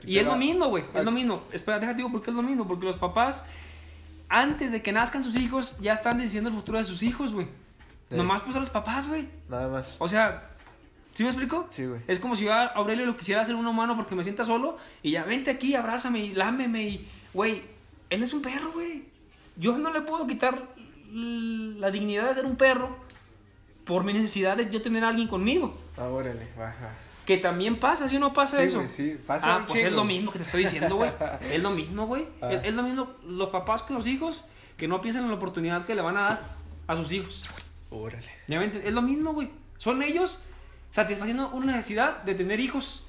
Y 0.05 0.19
es 0.19 0.25
lo 0.25 0.35
mismo, 0.35 0.67
güey. 0.67 0.83
Es 0.93 1.03
lo 1.03 1.11
mismo. 1.11 1.43
Espera, 1.51 1.79
déjate 1.79 1.97
digo 1.97 2.11
por 2.11 2.21
qué 2.21 2.29
es 2.29 2.35
lo 2.35 2.43
mismo. 2.43 2.67
Porque 2.67 2.85
los 2.85 2.97
papás, 2.97 3.45
antes 4.29 4.71
de 4.71 4.81
que 4.81 4.91
nazcan 4.91 5.23
sus 5.23 5.35
hijos, 5.37 5.77
ya 5.79 5.93
están 5.93 6.19
diciendo 6.19 6.49
el 6.49 6.55
futuro 6.55 6.77
de 6.77 6.83
sus 6.83 7.01
hijos, 7.01 7.33
güey. 7.33 7.47
Sí. 8.11 8.17
Nomás 8.17 8.41
pues 8.41 8.57
a 8.57 8.59
los 8.59 8.69
papás, 8.69 9.07
güey. 9.07 9.25
Nada 9.47 9.69
más. 9.69 9.95
O 9.97 10.07
sea, 10.09 10.49
¿sí 11.13 11.23
me 11.23 11.29
explico? 11.29 11.65
Sí, 11.69 11.85
güey. 11.85 12.01
Es 12.07 12.19
como 12.19 12.35
si 12.35 12.43
yo 12.43 12.51
a 12.51 12.65
Aurelio 12.65 13.05
lo 13.05 13.15
quisiera 13.15 13.39
hacer 13.39 13.55
un 13.55 13.65
humano 13.65 13.95
porque 13.95 14.15
me 14.15 14.23
sienta 14.23 14.43
solo 14.43 14.77
y 15.01 15.11
ya 15.11 15.23
vente 15.23 15.49
aquí, 15.49 15.75
abrázame 15.75 16.19
y 16.19 16.33
lámeme 16.33 16.83
y, 16.83 17.07
güey, 17.33 17.63
él 18.09 18.21
es 18.21 18.33
un 18.33 18.41
perro, 18.41 18.73
güey. 18.73 19.05
Yo 19.55 19.77
no 19.77 19.93
le 19.93 20.01
puedo 20.01 20.27
quitar 20.27 20.61
la 21.13 21.89
dignidad 21.89 22.27
de 22.27 22.33
ser 22.33 22.45
un 22.45 22.57
perro 22.57 22.97
por 23.85 24.03
mi 24.03 24.11
necesidad 24.11 24.57
de 24.57 24.69
yo 24.69 24.81
tener 24.81 25.05
a 25.05 25.07
alguien 25.07 25.29
conmigo. 25.29 25.77
Ah, 25.97 26.09
órale, 26.09 26.49
baja. 26.57 26.95
Que 27.25 27.37
también 27.37 27.79
pasa, 27.79 28.09
¿sí 28.09 28.17
o 28.17 28.19
no 28.19 28.33
pasa 28.33 28.57
Sí, 28.57 28.63
eso? 28.63 28.77
güey, 28.79 28.89
sí, 28.89 29.17
pasa 29.25 29.55
ah, 29.55 29.65
pues 29.65 29.83
es 29.83 29.91
lo 29.93 30.03
mismo 30.03 30.33
que 30.33 30.39
te 30.39 30.43
estoy 30.43 30.63
diciendo, 30.63 30.97
güey. 30.97 31.11
es 31.49 31.61
lo 31.61 31.69
mismo, 31.69 32.07
güey. 32.07 32.25
Ah. 32.41 32.51
Es, 32.51 32.65
es 32.65 32.73
lo 32.73 32.83
mismo 32.83 33.07
los 33.25 33.49
papás 33.49 33.83
con 33.83 33.95
los 33.95 34.05
hijos 34.05 34.43
que 34.75 34.89
no 34.89 34.99
piensan 34.99 35.23
en 35.23 35.29
la 35.29 35.35
oportunidad 35.35 35.85
que 35.85 35.95
le 35.95 36.01
van 36.01 36.17
a 36.17 36.21
dar 36.21 36.55
a 36.87 36.95
sus 36.97 37.11
hijos. 37.13 37.49
Órale. 37.91 38.25
¿Ya? 38.47 38.63
Es 38.63 38.91
lo 38.93 39.01
mismo, 39.03 39.33
güey. 39.33 39.49
Son 39.77 40.01
ellos 40.01 40.41
satisfaciendo 40.89 41.49
una 41.49 41.75
necesidad 41.75 42.23
de 42.23 42.33
tener 42.33 42.59
hijos. 42.59 43.05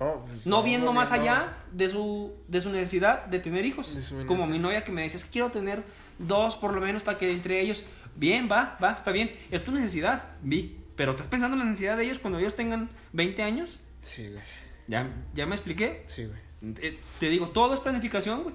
No, 0.00 0.24
pues, 0.26 0.44
No 0.46 0.62
viendo 0.64 0.92
más 0.92 1.10
no. 1.10 1.20
allá 1.20 1.56
de 1.70 1.88
su, 1.88 2.32
de 2.48 2.60
su 2.60 2.70
necesidad 2.70 3.26
de 3.26 3.38
tener 3.38 3.64
hijos. 3.64 4.10
De 4.10 4.26
Como 4.26 4.46
mi 4.46 4.58
novia 4.58 4.82
que 4.82 4.90
me 4.90 5.02
decía, 5.02 5.18
es 5.18 5.24
que 5.24 5.30
quiero 5.30 5.50
tener 5.52 5.84
dos 6.18 6.56
por 6.56 6.74
lo 6.74 6.80
menos 6.80 7.02
para 7.04 7.16
que 7.18 7.30
entre 7.30 7.60
ellos... 7.60 7.84
Bien, 8.16 8.48
va, 8.50 8.78
va, 8.82 8.92
está 8.92 9.10
bien. 9.10 9.30
Es 9.50 9.64
tu 9.64 9.72
necesidad, 9.72 10.36
vi. 10.42 10.78
Pero 10.96 11.10
¿estás 11.12 11.26
pensando 11.26 11.54
en 11.56 11.60
la 11.60 11.64
necesidad 11.64 11.96
de 11.96 12.04
ellos 12.04 12.20
cuando 12.20 12.38
ellos 12.38 12.54
tengan 12.54 12.88
20 13.12 13.42
años? 13.42 13.80
Sí, 14.02 14.28
güey. 14.28 14.42
¿Ya, 14.86 15.10
ya 15.34 15.46
me 15.46 15.54
expliqué? 15.56 16.04
Sí, 16.06 16.26
güey. 16.26 16.38
Eh, 16.80 16.98
Te 17.18 17.28
digo, 17.28 17.48
todo 17.48 17.74
es 17.74 17.80
planificación, 17.80 18.44
güey. 18.44 18.54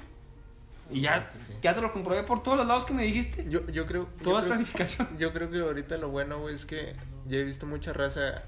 Y 0.92 1.02
ya, 1.02 1.32
Sí. 1.38 1.54
ya 1.62 1.76
te 1.76 1.82
lo 1.82 1.92
comprobé 1.94 2.24
por 2.24 2.42
todos 2.42 2.58
los 2.58 2.66
lados 2.68 2.86
que 2.86 2.94
me 2.94 3.04
dijiste. 3.04 3.46
Yo, 3.50 3.66
yo 3.68 3.86
creo. 3.86 4.08
Yo 4.18 4.24
creo- 4.24 4.40
planificación. 4.40 5.08
Yo 5.20 5.32
creo 5.34 5.50
que 5.52 5.60
ahorita 5.60 5.98
lo 5.98 6.10
bueno, 6.10 6.40
güey, 6.40 6.56
es 6.56 6.66
que 6.66 6.96
ya 7.28 7.38
he 7.38 7.44
visto 7.44 7.66
mucha 7.66 7.94
raza. 7.94 8.44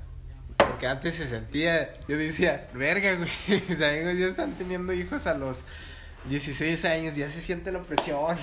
Porque 0.58 0.88
antes 0.88 1.16
se 1.16 1.28
sentía. 1.28 1.94
Yo 2.08 2.18
decía, 2.18 2.68
verga, 2.74 3.16
güey. 3.16 3.30
Mis 3.70 3.82
amigos 3.82 4.18
ya 4.18 4.28
están 4.28 4.54
teniendo 4.54 4.94
hijos 4.94 5.26
a 5.28 5.34
los 5.36 5.64
16 6.30 6.86
años, 6.86 7.16
ya 7.16 7.30
se 7.30 7.42
siente 7.42 7.72
la 7.72 7.82
presión. 7.82 8.38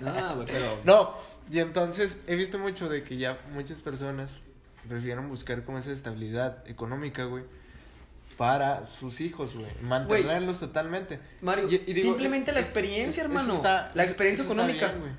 No, 0.00 0.34
güey, 0.36 0.46
pero... 0.46 0.80
No, 0.84 1.14
y 1.50 1.60
entonces 1.60 2.20
he 2.26 2.34
visto 2.34 2.58
mucho 2.58 2.88
de 2.88 3.02
que 3.04 3.16
ya 3.16 3.38
muchas 3.52 3.80
personas 3.80 4.42
prefieren 4.88 5.28
buscar 5.28 5.62
como 5.62 5.78
esa 5.78 5.92
estabilidad 5.92 6.58
económica, 6.68 7.24
güey, 7.24 7.44
para 8.36 8.86
sus 8.86 9.20
hijos, 9.20 9.54
güey, 9.54 9.66
mantenerlos 9.82 10.60
totalmente. 10.60 11.20
Mario, 11.40 11.68
Y- 11.70 11.76
y 11.86 11.92
digo, 11.94 12.08
simplemente 12.08 12.52
la 12.52 12.60
experiencia, 12.60 13.22
es- 13.22 13.28
hermano. 13.28 13.54
está- 13.54 13.90
la 13.94 14.02
experiencia 14.02 14.44
económica. 14.44 14.88
bien. 14.88 15.16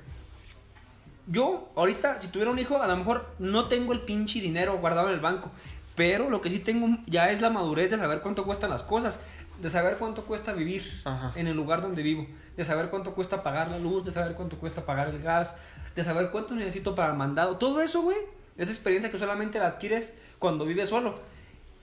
Yo, 1.28 1.70
ahorita, 1.74 2.18
si 2.20 2.28
tuviera 2.28 2.50
un 2.50 2.58
hijo, 2.58 2.80
a 2.80 2.86
lo 2.86 2.96
mejor 2.96 3.28
no 3.38 3.66
tengo 3.68 3.92
el 3.92 4.02
pinche 4.02 4.40
dinero 4.40 4.78
guardado 4.78 5.08
en 5.08 5.14
el 5.14 5.20
banco. 5.20 5.50
Pero 5.96 6.30
lo 6.30 6.40
que 6.40 6.50
sí 6.50 6.60
tengo 6.60 6.98
ya 7.06 7.30
es 7.30 7.40
la 7.40 7.50
madurez 7.50 7.90
de 7.90 7.96
saber 7.98 8.20
cuánto 8.20 8.44
cuestan 8.44 8.70
las 8.70 8.82
cosas, 8.82 9.18
de 9.60 9.70
saber 9.70 9.96
cuánto 9.96 10.24
cuesta 10.24 10.52
vivir 10.52 11.00
Ajá. 11.04 11.32
en 11.34 11.46
el 11.46 11.56
lugar 11.56 11.80
donde 11.80 12.02
vivo, 12.02 12.26
de 12.56 12.64
saber 12.64 12.90
cuánto 12.90 13.14
cuesta 13.14 13.42
pagar 13.42 13.70
la 13.70 13.78
luz, 13.78 14.04
de 14.04 14.10
saber 14.10 14.34
cuánto 14.34 14.58
cuesta 14.58 14.84
pagar 14.84 15.08
el 15.08 15.20
gas, 15.22 15.56
de 15.96 16.04
saber 16.04 16.30
cuánto 16.30 16.54
necesito 16.54 16.94
para 16.94 17.12
el 17.12 17.18
mandado. 17.18 17.56
Todo 17.56 17.80
eso, 17.80 18.02
güey, 18.02 18.18
es 18.58 18.68
experiencia 18.68 19.10
que 19.10 19.18
solamente 19.18 19.58
la 19.58 19.68
adquieres 19.68 20.14
cuando 20.38 20.66
vives 20.66 20.90
solo. 20.90 21.18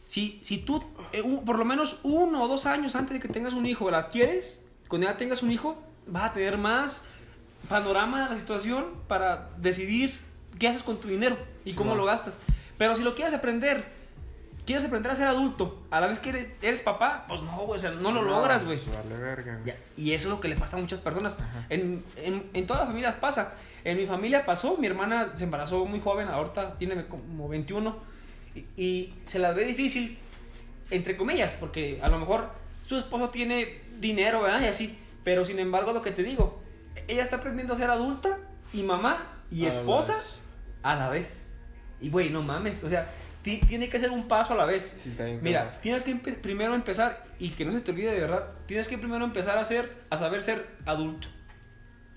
Si, 0.07 0.39
si 0.43 0.59
tú, 0.59 0.83
eh, 1.11 1.21
un- 1.21 1.43
por 1.45 1.57
lo 1.57 1.65
menos 1.65 1.99
uno 2.03 2.43
o 2.43 2.47
dos 2.47 2.65
años 2.65 2.95
antes 2.95 3.13
de 3.13 3.19
que 3.19 3.27
tengas 3.31 3.53
un 3.53 3.65
hijo, 3.65 3.89
la 3.89 3.99
adquieres, 3.99 4.63
cuando 4.87 5.07
ya 5.07 5.17
tengas 5.17 5.41
un 5.43 5.51
hijo, 5.51 5.81
vas 6.07 6.31
a 6.31 6.33
tener 6.33 6.57
más 6.57 7.07
panorama 7.69 8.23
de 8.25 8.29
la 8.33 8.39
situación 8.39 8.85
para 9.07 9.49
decidir 9.57 10.19
qué 10.59 10.67
haces 10.67 10.83
con 10.83 10.97
tu 10.97 11.07
dinero 11.07 11.37
y 11.65 11.73
cómo 11.73 11.95
lo 11.95 12.05
gastas. 12.05 12.37
Pero 12.77 12.95
si 12.95 13.03
lo 13.03 13.15
quieres 13.15 13.33
aprender, 13.33 13.85
quieres 14.65 14.85
aprender 14.85 15.11
a 15.11 15.15
ser 15.15 15.27
adulto, 15.27 15.81
a 15.89 15.99
la 16.01 16.07
vez 16.07 16.19
que 16.19 16.29
eres, 16.29 16.47
eres 16.61 16.81
papá, 16.81 17.25
pues 17.27 17.41
no, 17.41 17.57
güey, 17.65 17.77
o 17.77 17.79
sea, 17.79 17.91
no 17.91 18.11
lo 18.11 18.21
logras, 18.21 18.63
güey. 18.65 18.79
Vale 18.93 19.15
Y 19.97 20.11
eso 20.11 20.27
es 20.27 20.33
lo 20.33 20.39
que 20.39 20.47
le 20.47 20.55
pasa 20.57 20.77
a 20.77 20.79
muchas 20.79 20.99
personas. 20.99 21.39
En, 21.69 22.03
en, 22.17 22.43
en 22.53 22.67
todas 22.67 22.81
las 22.81 22.89
familias 22.89 23.15
pasa. 23.15 23.53
En 23.85 23.97
mi 23.97 24.05
familia 24.05 24.45
pasó, 24.45 24.77
mi 24.77 24.87
hermana 24.87 25.25
se 25.25 25.43
embarazó 25.43 25.85
muy 25.85 25.99
joven, 26.01 26.27
ahorita 26.27 26.77
tiene 26.77 27.05
como 27.07 27.47
21, 27.49 27.95
y, 28.55 28.59
y 28.81 29.13
se 29.25 29.39
la 29.39 29.51
ve 29.51 29.65
difícil, 29.65 30.17
entre 30.91 31.17
comillas, 31.17 31.53
porque 31.53 31.99
a 32.01 32.09
lo 32.09 32.19
mejor 32.19 32.49
su 32.83 32.97
esposo 32.97 33.29
tiene 33.29 33.81
dinero, 33.99 34.41
¿verdad? 34.43 34.61
Y 34.61 34.65
así. 34.65 34.99
Pero 35.23 35.45
sin 35.45 35.59
embargo, 35.59 35.93
lo 35.93 36.01
que 36.01 36.11
te 36.11 36.23
digo, 36.23 36.61
ella 37.07 37.23
está 37.23 37.37
aprendiendo 37.37 37.73
a 37.73 37.77
ser 37.77 37.89
adulta 37.89 38.37
y 38.73 38.83
mamá 38.83 39.41
y 39.49 39.65
A 39.65 39.69
esposa 39.69 40.15
a 40.83 40.95
la 40.95 41.09
vez. 41.09 41.53
Y 42.01 42.09
güey, 42.09 42.29
no 42.29 42.41
mames, 42.43 42.83
o 42.83 42.89
sea, 42.89 43.09
ti- 43.41 43.61
tiene 43.67 43.87
que 43.87 43.97
ser 43.99 44.11
un 44.11 44.27
paso 44.27 44.53
a 44.53 44.57
la 44.57 44.65
vez. 44.65 44.95
Sí, 44.99 45.09
está 45.09 45.23
bien 45.23 45.39
Mira, 45.41 45.79
tienes 45.81 46.03
que 46.03 46.13
empe- 46.13 46.35
primero 46.35 46.75
empezar, 46.75 47.25
y 47.39 47.49
que 47.51 47.63
no 47.63 47.71
se 47.71 47.79
te 47.79 47.91
olvide 47.91 48.11
de 48.11 48.19
verdad, 48.19 48.49
tienes 48.65 48.89
que 48.89 48.97
primero 48.97 49.23
empezar 49.23 49.57
a 49.57 49.63
ser, 49.63 49.93
a 50.09 50.17
saber 50.17 50.43
ser 50.43 50.67
adulto. 50.85 51.29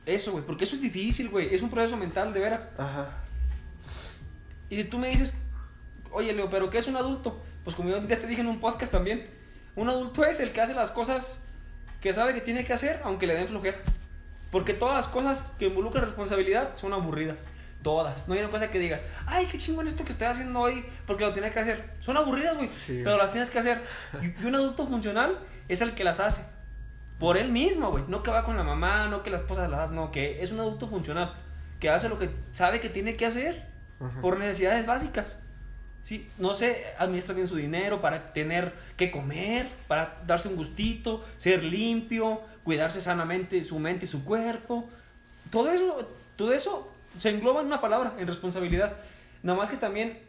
Eso, 0.05 0.33
güey, 0.33 0.45
porque 0.45 0.65
eso 0.65 0.75
es 0.75 0.83
difícil, 0.83 1.29
güey, 1.29 1.55
es 1.55 1.63
un 1.63 1.71
proceso 1.71 1.97
mental, 1.97 2.33
de 2.33 2.41
veras. 2.41 2.73
Ajá. 2.79 3.23
Y 4.69 4.77
si 4.77 4.85
tú 4.85 4.99
me 4.99 5.09
dices, 5.09 5.37
oye, 6.13 6.33
Leo, 6.33 6.49
¿pero 6.51 6.71
qué 6.71 6.79
es 6.79 6.87
un 6.87 6.97
adulto? 6.97 7.43
Pues 7.65 7.75
como 7.77 7.91
yo 7.91 8.03
ya 8.07 8.19
te 8.19 8.27
dije 8.27 8.41
en 8.41 8.49
un 8.49 8.61
podcast 8.61 8.93
también, 8.93 9.27
un 9.75 9.89
adulto 9.89 10.25
es 10.25 10.41
el 10.41 10.53
que 10.53 10.61
hace 10.61 10.75
las 10.75 10.91
cosas 10.91 11.45
que 12.01 12.13
sabe 12.13 12.35
que 12.35 12.41
tiene 12.41 12.65
que 12.65 12.73
hacer, 12.73 13.01
aunque 13.05 13.27
le 13.27 13.35
den 13.35 13.49
flojera. 13.49 13.79
Porque 14.51 14.75
todas 14.75 14.95
las 14.97 15.09
cosas 15.09 15.43
que 15.59 15.67
involucran 15.67 16.05
responsabilidad 16.05 16.77
son 16.77 16.93
aburridas. 16.93 17.49
Todas. 17.83 18.27
No 18.27 18.35
hay 18.35 18.41
una 18.41 18.51
cosa 18.51 18.71
que 18.71 18.79
digas, 18.79 19.03
ay, 19.27 19.47
qué 19.47 19.59
chingón 19.59 19.87
esto 19.87 20.05
que 20.05 20.13
estoy 20.13 20.27
haciendo 20.27 20.61
hoy, 20.61 20.85
porque 21.07 21.25
lo 21.25 21.33
tienes 21.33 21.53
que 21.53 21.61
hacer. 21.61 21.91
Son 22.01 22.17
aburridas, 22.17 22.57
güey, 22.57 22.69
Sí, 22.69 23.01
pero 23.05 23.17
las 23.17 23.31
tienes 23.31 23.51
que 23.51 23.59
hacer. 23.59 23.83
Y 24.23 24.43
y 24.43 24.47
un 24.47 24.55
adulto 24.55 24.87
funcional 24.87 25.39
es 25.69 25.81
el 25.81 25.95
que 25.95 26.05
las 26.05 26.19
hace. 26.21 26.43
Por 27.19 27.37
él 27.37 27.51
mismo, 27.53 27.91
güey. 27.91 28.05
No 28.09 28.23
que 28.23 28.31
va 28.31 28.45
con 28.45 28.57
la 28.57 28.63
mamá, 28.63 29.09
no 29.09 29.23
que 29.23 29.31
la 29.31 29.37
esposa 29.37 29.69
las 29.69 29.81
hace, 29.81 29.95
no, 29.95 30.11
que 30.11 30.43
es 30.43 30.53
un 30.53 30.61
adulto 30.61 30.89
funcional. 30.89 31.35
Que 31.81 31.89
hace 31.91 32.09
lo 32.09 32.19
que 32.19 32.31
sabe 32.53 32.81
que 32.81 32.89
tiene 32.89 33.17
que 33.17 33.27
hacer 33.27 33.67
Ajá. 34.01 34.21
por 34.21 34.39
necesidades 34.39 34.87
básicas. 34.87 35.41
Sí, 36.07 36.31
no 36.39 36.55
sé, 36.55 36.85
administra 37.01 37.35
bien 37.35 37.49
su 37.49 37.57
dinero 37.57 38.01
para 38.01 38.33
tener 38.33 38.73
que 38.97 39.11
comer, 39.11 39.67
para 39.89 40.23
darse 40.25 40.47
un 40.47 40.55
gustito, 40.55 41.25
ser 41.37 41.65
limpio, 41.65 42.43
cuidarse 42.63 43.01
sanamente 43.01 43.65
su 43.65 43.81
mente 43.81 44.05
y 44.05 44.09
su 44.09 44.23
cuerpo. 44.23 44.89
Todo 45.51 45.73
eso, 45.73 46.09
todo 46.37 46.53
eso 46.53 46.93
se 47.19 47.31
engloba 47.31 47.61
en 47.61 47.67
una 47.67 47.81
palabra, 47.81 48.15
en 48.21 48.29
responsabilidad. 48.29 48.93
Nada 49.43 49.59
más 49.59 49.69
que 49.69 49.79
también 49.79 50.21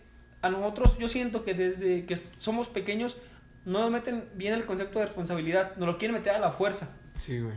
a 0.41 0.49
nosotros, 0.49 0.97
yo 0.97 1.07
siento 1.07 1.43
que 1.43 1.53
desde 1.53 2.07
que 2.07 2.17
somos 2.39 2.69
pequeños 2.69 3.15
no 3.63 3.81
nos 3.81 3.91
meten 3.91 4.27
bien 4.33 4.55
el 4.55 4.65
concepto 4.65 4.97
de 4.97 5.05
responsabilidad, 5.05 5.75
nos 5.75 5.85
lo 5.85 5.99
quieren 5.99 6.15
meter 6.15 6.33
a 6.33 6.39
la 6.39 6.49
fuerza. 6.49 6.89
Sí, 7.19 7.39
güey. 7.39 7.53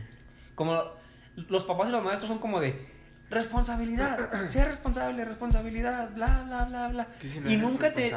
Como 0.53 0.79
los 1.49 1.63
papás 1.63 1.89
y 1.89 1.91
los 1.91 2.03
maestros 2.03 2.27
son 2.29 2.37
como 2.37 2.59
de 2.59 2.85
responsabilidad, 3.31 4.29
ser 4.49 4.67
responsable, 4.67 5.25
responsabilidad, 5.25 6.11
bla, 6.13 6.43
bla, 6.45 6.65
bla, 6.65 6.87
bla. 6.89 7.07
Si 7.21 7.39
no 7.39 7.49
y 7.49 7.57
nunca 7.57 7.93
te... 7.93 8.11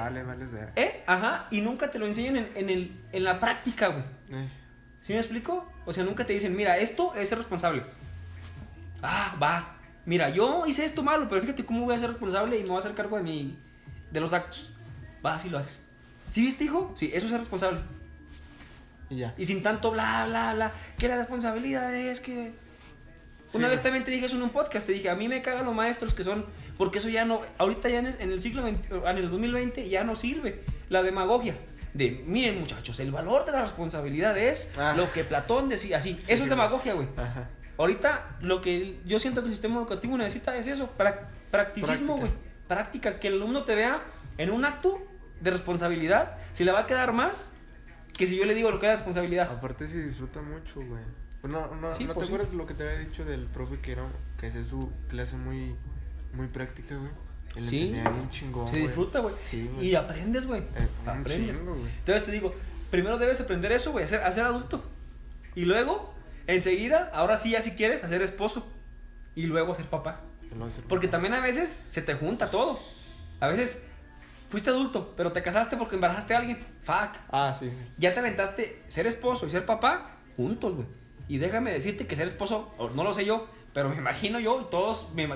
¿Eh? 0.77 1.05
Ajá, 1.07 1.47
y 1.51 1.61
nunca 1.61 1.91
te 1.91 1.99
lo 1.99 2.07
enseñan 2.07 2.37
en, 2.37 2.49
en, 2.55 2.69
el, 2.69 3.01
en 3.13 3.25
la 3.25 3.41
práctica, 3.41 3.89
güey. 3.89 4.05
Eh, 4.31 4.49
¿Sí 5.01 5.13
me 5.13 5.21
explico? 5.21 5.71
O 5.87 5.93
sea, 5.93 6.05
nunca 6.05 6.27
te 6.27 6.33
dicen, 6.33 6.55
mira, 6.55 6.77
esto 6.77 7.15
es 7.15 7.29
ser 7.29 7.39
responsable. 7.39 7.85
Ah, 9.03 9.37
va. 9.41 9.77
Mira, 10.07 10.29
yo 10.29 10.67
hice 10.67 10.85
esto 10.85 11.03
malo, 11.03 11.29
pero 11.29 11.41
fíjate 11.41 11.65
cómo 11.65 11.85
voy 11.85 11.95
a 11.95 11.99
ser 11.99 12.09
responsable 12.09 12.59
y 12.59 12.63
me 12.63 12.69
voy 12.69 12.77
a 12.77 12.79
hacer 12.81 12.95
cargo 12.95 13.17
de 13.17 13.23
mi, 13.23 13.59
de 14.11 14.21
los 14.21 14.33
actos. 14.33 14.73
Va, 15.25 15.37
así 15.37 15.49
lo 15.49 15.59
haces. 15.59 15.83
¿Sí 16.27 16.45
viste, 16.45 16.65
hijo? 16.65 16.93
Sí, 16.97 17.11
eso 17.15 17.27
es 17.27 17.31
ser 17.31 17.41
responsable. 17.41 17.81
Y 19.11 19.17
ya. 19.17 19.35
Y 19.37 19.45
sin 19.45 19.63
tanto 19.63 19.91
bla, 19.91 20.25
bla, 20.27 20.55
bla. 20.55 20.73
Que 20.99 21.09
la 21.09 21.17
responsabilidad 21.17 21.95
es 21.95 22.21
que... 22.21 22.53
Sí, 23.47 23.59
Una 23.59 23.69
vez 23.69 23.83
también 23.83 24.05
te 24.05 24.11
dije 24.11 24.25
eso 24.27 24.37
en 24.37 24.43
un 24.43 24.51
podcast, 24.51 24.87
te 24.87 24.93
dije, 24.93 25.11
a 25.11 25.15
mí 25.15 25.29
me 25.29 25.43
cagan 25.43 25.67
los 25.67 25.75
maestros 25.75 26.15
que 26.15 26.25
son, 26.25 26.47
porque 26.79 26.99
eso 26.99 27.09
ya 27.11 27.25
no, 27.27 27.43
ahorita 27.59 27.89
ya 27.91 27.99
en 27.99 28.07
el, 28.07 28.17
en 28.21 28.31
el 28.33 28.41
siglo 28.41 28.63
XX, 28.67 28.79
en 28.91 29.19
el 29.19 29.31
2020 29.31 29.89
ya 29.89 30.03
no 30.03 30.17
sirve, 30.17 30.63
la 30.89 31.03
demagogia. 31.03 31.55
De, 31.93 32.25
miren 32.27 32.59
muchachos, 32.59 32.99
el 33.01 33.13
valor 33.13 33.45
de 33.45 33.53
la 33.53 33.63
responsabilidad 33.63 34.37
es 34.39 34.73
Ah. 34.79 34.95
lo 34.97 35.13
que 35.13 35.23
Platón 35.25 35.69
decía, 35.69 35.99
así, 35.99 36.15
Sí, 36.21 36.33
eso 36.33 36.43
es 36.45 36.49
demagogia, 36.51 36.95
güey. 36.95 37.07
Ahorita 37.77 38.37
lo 38.41 38.61
que 38.61 38.99
yo 39.05 39.19
siento 39.21 39.43
que 39.43 39.49
el 39.49 39.53
sistema 39.55 39.77
educativo 39.77 40.17
necesita 40.17 40.57
es 40.57 40.67
eso, 40.67 40.91
pra- 40.97 41.29
practicismo, 41.51 42.17
Práctica. 42.17 42.39
güey. 42.39 42.55
Práctica, 42.69 43.21
que 43.21 43.29
el 43.29 43.35
alumno 43.35 43.65
te 43.65 43.75
vea 43.75 44.01
en 44.39 44.51
un 44.51 44.65
acto 44.65 45.03
de 45.41 45.51
responsabilidad, 45.51 46.37
si 46.53 46.65
le 46.65 46.73
va 46.73 46.81
a 46.81 46.87
quedar 46.87 47.13
más 47.13 47.55
que 48.17 48.27
si 48.27 48.37
yo 48.37 48.45
le 48.45 48.55
digo 48.55 48.71
lo 48.71 48.79
que 48.79 48.87
es 48.87 48.93
responsabilidad. 48.95 49.51
Aparte 49.53 49.87
se 49.87 50.03
disfruta 50.03 50.41
mucho, 50.41 50.81
güey. 50.81 51.03
No, 51.45 51.75
no, 51.75 51.93
Sí, 51.95 52.05
¿no 52.05 52.15
pues 52.15 52.27
te 52.27 52.33
sí. 52.33 52.35
acuerdas 52.35 52.55
lo 52.55 52.67
que 52.67 52.75
te 52.75 52.83
había 52.85 52.99
dicho 52.99 53.25
del 53.25 53.47
profe 53.47 53.79
que 53.81 53.93
era 53.93 54.05
que 54.39 54.47
hacía 54.49 54.65
su 54.65 54.91
clase 55.09 55.37
muy 55.37 55.77
muy 56.33 56.49
práctica, 56.49 56.97
güey? 56.97 57.11
Él 57.57 57.65
Sí. 57.65 57.91
bien 57.93 58.31
chingón, 58.31 58.69
Se 58.71 58.77
disfruta, 58.79 59.21
güey. 59.21 59.35
Sí, 59.45 59.71
y 59.81 59.95
aprendes, 59.95 60.47
güey. 60.47 60.63
Eh, 60.63 60.89
aprendes. 61.07 61.57
chingo, 61.57 61.75
güey. 61.75 61.93
Entonces 61.99 62.25
te 62.25 62.33
digo, 62.33 62.53
primero 62.91 63.17
debes 63.19 63.41
aprender 63.41 63.71
eso, 63.73 63.93
güey, 63.93 64.05
a 64.05 64.09
ser, 64.09 64.33
ser 64.33 64.45
adulto. 64.45 64.83
Y 65.55 65.65
luego, 65.67 66.13
enseguida, 66.49 67.11
ahora 67.15 67.37
sí, 67.37 67.51
ya 67.51 67.61
si 67.61 67.73
quieres, 67.73 68.03
a 68.03 68.09
ser 68.09 68.23
esposo. 68.23 68.67
Y 69.37 69.45
luego 69.47 69.75
ser 69.75 69.87
papá. 69.87 70.21
Hace 70.67 70.83
Porque 70.83 71.07
papá. 71.09 71.13
también 71.19 71.35
a 71.35 71.41
veces 71.41 71.85
se 71.91 72.03
te 72.03 72.15
junta 72.15 72.51
todo. 72.51 72.79
A 73.41 73.49
veces 73.49 73.89
fuiste 74.49 74.71
adulto, 74.71 75.15
pero 75.17 75.33
te 75.33 75.43
casaste 75.43 75.77
porque 75.77 75.95
embarazaste 75.97 76.35
a 76.35 76.39
alguien. 76.39 76.59
Fuck. 76.83 77.17
Ah, 77.31 77.55
sí. 77.59 77.71
Ya 77.99 78.13
te 78.13 78.21
aventaste 78.21 78.83
ser 78.89 79.07
esposo 79.07 79.47
y 79.47 79.51
ser 79.51 79.65
papá 79.67 80.17
juntos, 80.37 80.75
güey. 80.75 80.87
Y 81.29 81.39
déjame 81.39 81.73
decirte 81.73 82.07
que 82.07 82.17
ser 82.17 82.27
esposo, 82.27 82.73
o 82.79 82.91
no 82.91 83.05
lo 83.05 83.13
sé 83.13 83.25
yo, 83.25 83.47
pero 83.73 83.89
me 83.89 83.97
imagino 83.97 84.39
yo 84.39 84.61
y 84.61 84.65
todos, 84.71 85.13
me, 85.15 85.29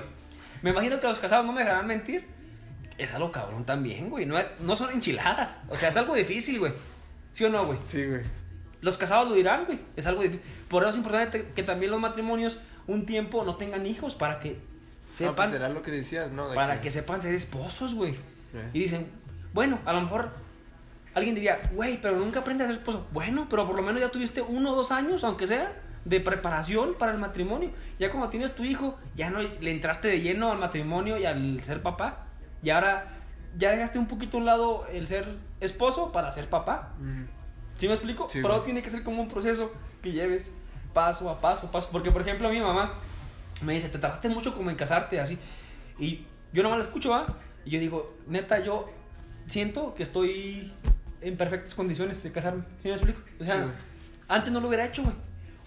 me 0.61 0.69
imagino 0.69 0.99
que 0.99 1.07
los 1.07 1.19
casados 1.19 1.45
no 1.45 1.51
me 1.51 1.61
dejarán 1.61 1.87
mentir. 1.87 2.27
Es 2.97 3.13
algo 3.13 3.31
cabrón 3.31 3.65
también, 3.65 4.09
güey. 4.09 4.25
No, 4.25 4.37
no 4.59 4.75
son 4.75 4.91
enchiladas. 4.91 5.59
O 5.69 5.77
sea, 5.77 5.89
es 5.89 5.97
algo 5.97 6.15
difícil, 6.15 6.59
güey. 6.59 6.73
¿Sí 7.31 7.45
o 7.45 7.49
no, 7.49 7.65
güey? 7.65 7.79
Sí, 7.83 8.05
güey. 8.05 8.21
Los 8.81 8.97
casados 8.97 9.29
lo 9.29 9.35
dirán, 9.35 9.65
güey. 9.65 9.79
Es 9.95 10.05
algo 10.05 10.21
difícil. 10.21 10.45
Por 10.67 10.83
eso 10.83 10.91
es 10.91 10.97
importante 10.97 11.51
que 11.55 11.63
también 11.63 11.91
los 11.91 12.01
matrimonios 12.01 12.59
un 12.87 13.05
tiempo 13.05 13.43
no 13.43 13.55
tengan 13.55 13.85
hijos 13.85 14.15
para 14.15 14.39
que 14.39 14.49
No, 14.49 14.57
pues 15.05 15.17
sepan, 15.17 15.51
será 15.51 15.69
lo 15.69 15.81
que 15.81 15.91
decías, 15.91 16.31
¿no? 16.31 16.49
De 16.49 16.55
para 16.55 16.81
que 16.81 16.91
sepan 16.91 17.19
ser 17.19 17.33
esposos, 17.33 17.93
güey. 17.93 18.13
Eh. 18.53 18.69
Y 18.73 18.79
dicen, 18.79 19.07
bueno, 19.53 19.79
a 19.85 19.93
lo 19.93 20.01
mejor 20.01 20.31
alguien 21.13 21.35
diría, 21.35 21.59
güey, 21.73 21.99
pero 22.01 22.17
nunca 22.17 22.39
aprendes 22.39 22.65
a 22.65 22.69
ser 22.69 22.79
esposo. 22.79 23.07
Bueno, 23.11 23.47
pero 23.49 23.65
por 23.65 23.75
lo 23.75 23.81
menos 23.81 24.01
ya 24.01 24.09
tuviste 24.09 24.41
uno 24.41 24.73
o 24.73 24.75
dos 24.75 24.91
años, 24.91 25.23
aunque 25.23 25.47
sea, 25.47 25.73
de 26.05 26.19
preparación 26.19 26.95
para 26.97 27.11
el 27.11 27.17
matrimonio. 27.17 27.71
Ya 27.99 28.09
como 28.09 28.29
tienes 28.29 28.55
tu 28.55 28.63
hijo, 28.63 28.97
ya 29.15 29.29
no 29.29 29.39
le 29.41 29.71
entraste 29.71 30.07
de 30.07 30.21
lleno 30.21 30.51
al 30.51 30.59
matrimonio 30.59 31.17
y 31.17 31.25
al 31.25 31.63
ser 31.63 31.81
papá. 31.81 32.25
Y 32.63 32.69
ahora 32.69 33.07
ya 33.57 33.71
dejaste 33.71 33.99
un 33.99 34.07
poquito 34.07 34.37
a 34.37 34.39
un 34.39 34.45
lado 34.45 34.85
el 34.87 35.07
ser 35.07 35.37
esposo 35.59 36.11
para 36.11 36.31
ser 36.31 36.49
papá. 36.49 36.93
¿Sí 37.75 37.87
me 37.87 37.93
explico? 37.93 38.27
Sí, 38.29 38.39
Pero 38.41 38.61
tiene 38.61 38.81
que 38.81 38.89
ser 38.89 39.03
como 39.03 39.21
un 39.21 39.27
proceso 39.27 39.71
que 40.01 40.11
lleves 40.11 40.53
paso 40.93 41.29
a 41.29 41.39
paso, 41.39 41.71
paso. 41.71 41.89
Porque, 41.91 42.11
por 42.11 42.21
ejemplo, 42.21 42.49
mi 42.49 42.59
mamá 42.59 42.93
me 43.61 43.73
dice, 43.73 43.89
te 43.89 43.99
tardaste 43.99 44.29
mucho 44.29 44.55
como 44.55 44.69
en 44.69 44.75
casarte, 44.75 45.19
así. 45.19 45.37
Y 45.97 46.25
yo 46.53 46.63
nomás 46.63 46.79
la 46.79 46.85
escucho, 46.85 47.11
¿va? 47.11 47.25
Y 47.65 47.71
yo 47.71 47.79
digo, 47.79 48.17
neta, 48.27 48.59
yo 48.59 48.89
siento 49.47 49.93
que 49.95 50.03
estoy 50.03 50.71
en 51.21 51.37
perfectas 51.37 51.75
condiciones 51.75 52.21
de 52.23 52.31
casarme. 52.31 52.63
¿Sí 52.79 52.87
me 52.87 52.93
explico? 52.95 53.19
O 53.39 53.43
sea, 53.43 53.55
Sí, 53.55 53.71
antes 54.27 54.51
no 54.53 54.59
lo 54.59 54.67
hubiera 54.67 54.85
hecho, 54.85 55.03
güey. 55.03 55.15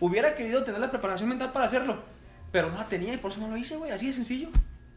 Hubiera 0.01 0.35
querido 0.35 0.65
tener 0.65 0.81
la 0.81 0.91
preparación 0.91 1.29
mental 1.29 1.53
para 1.53 1.67
hacerlo. 1.67 2.03
Pero 2.51 2.71
no 2.71 2.79
la 2.79 2.87
tenía 2.87 3.15
y 3.15 3.17
por 3.19 3.31
eso 3.31 3.41
no 3.41 3.49
lo 3.49 3.57
hice, 3.57 3.77
güey. 3.77 3.91
Así 3.93 4.07
de 4.07 4.13
sencillo. 4.13 4.49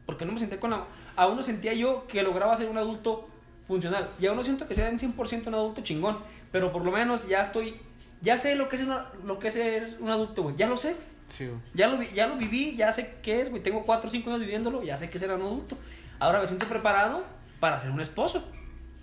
Porque 0.05 0.25
no 0.25 0.31
me 0.33 0.39
senté 0.39 0.57
con 0.59 0.71
la... 0.71 0.85
Aún 1.15 1.35
no 1.37 1.41
sentía 1.43 1.73
yo 1.73 2.05
que 2.07 2.21
lograba 2.23 2.55
ser 2.55 2.69
un 2.69 2.77
adulto 2.77 3.27
funcional. 3.67 4.09
Y 4.19 4.25
aún 4.27 4.37
no 4.37 4.43
siento 4.43 4.67
que 4.67 4.73
sea 4.75 4.89
en 4.89 4.99
100% 4.99 5.47
un 5.47 5.53
adulto 5.55 5.81
chingón. 5.81 6.17
Pero 6.51 6.71
por 6.71 6.83
lo 6.83 6.91
menos 6.91 7.27
ya 7.27 7.41
estoy... 7.41 7.75
Ya 8.21 8.37
sé 8.37 8.55
lo 8.55 8.67
que 8.69 8.75
es, 8.77 8.81
una- 8.83 9.07
lo 9.23 9.39
que 9.39 9.47
es 9.49 9.53
ser 9.53 9.97
un 9.99 10.09
adulto, 10.09 10.43
güey. 10.43 10.55
Ya 10.55 10.67
lo 10.67 10.77
sé. 10.77 10.95
Sí. 11.27 11.49
Ya 11.73 11.87
lo, 11.87 12.01
ya 12.03 12.27
lo 12.27 12.35
viví, 12.37 12.75
ya 12.75 12.91
sé 12.91 13.15
qué 13.23 13.41
es, 13.41 13.49
güey. 13.49 13.61
Tengo 13.63 13.83
4 13.85 14.07
o 14.07 14.11
5 14.11 14.29
años 14.29 14.41
viviéndolo, 14.41 14.83
ya 14.83 14.95
sé 14.97 15.09
que 15.09 15.17
será 15.19 15.35
un 15.35 15.41
adulto. 15.41 15.77
Ahora 16.19 16.39
me 16.39 16.47
siento 16.47 16.65
preparado 16.67 17.23
para 17.59 17.77
ser 17.79 17.91
un 17.91 17.99
esposo. 18.01 18.47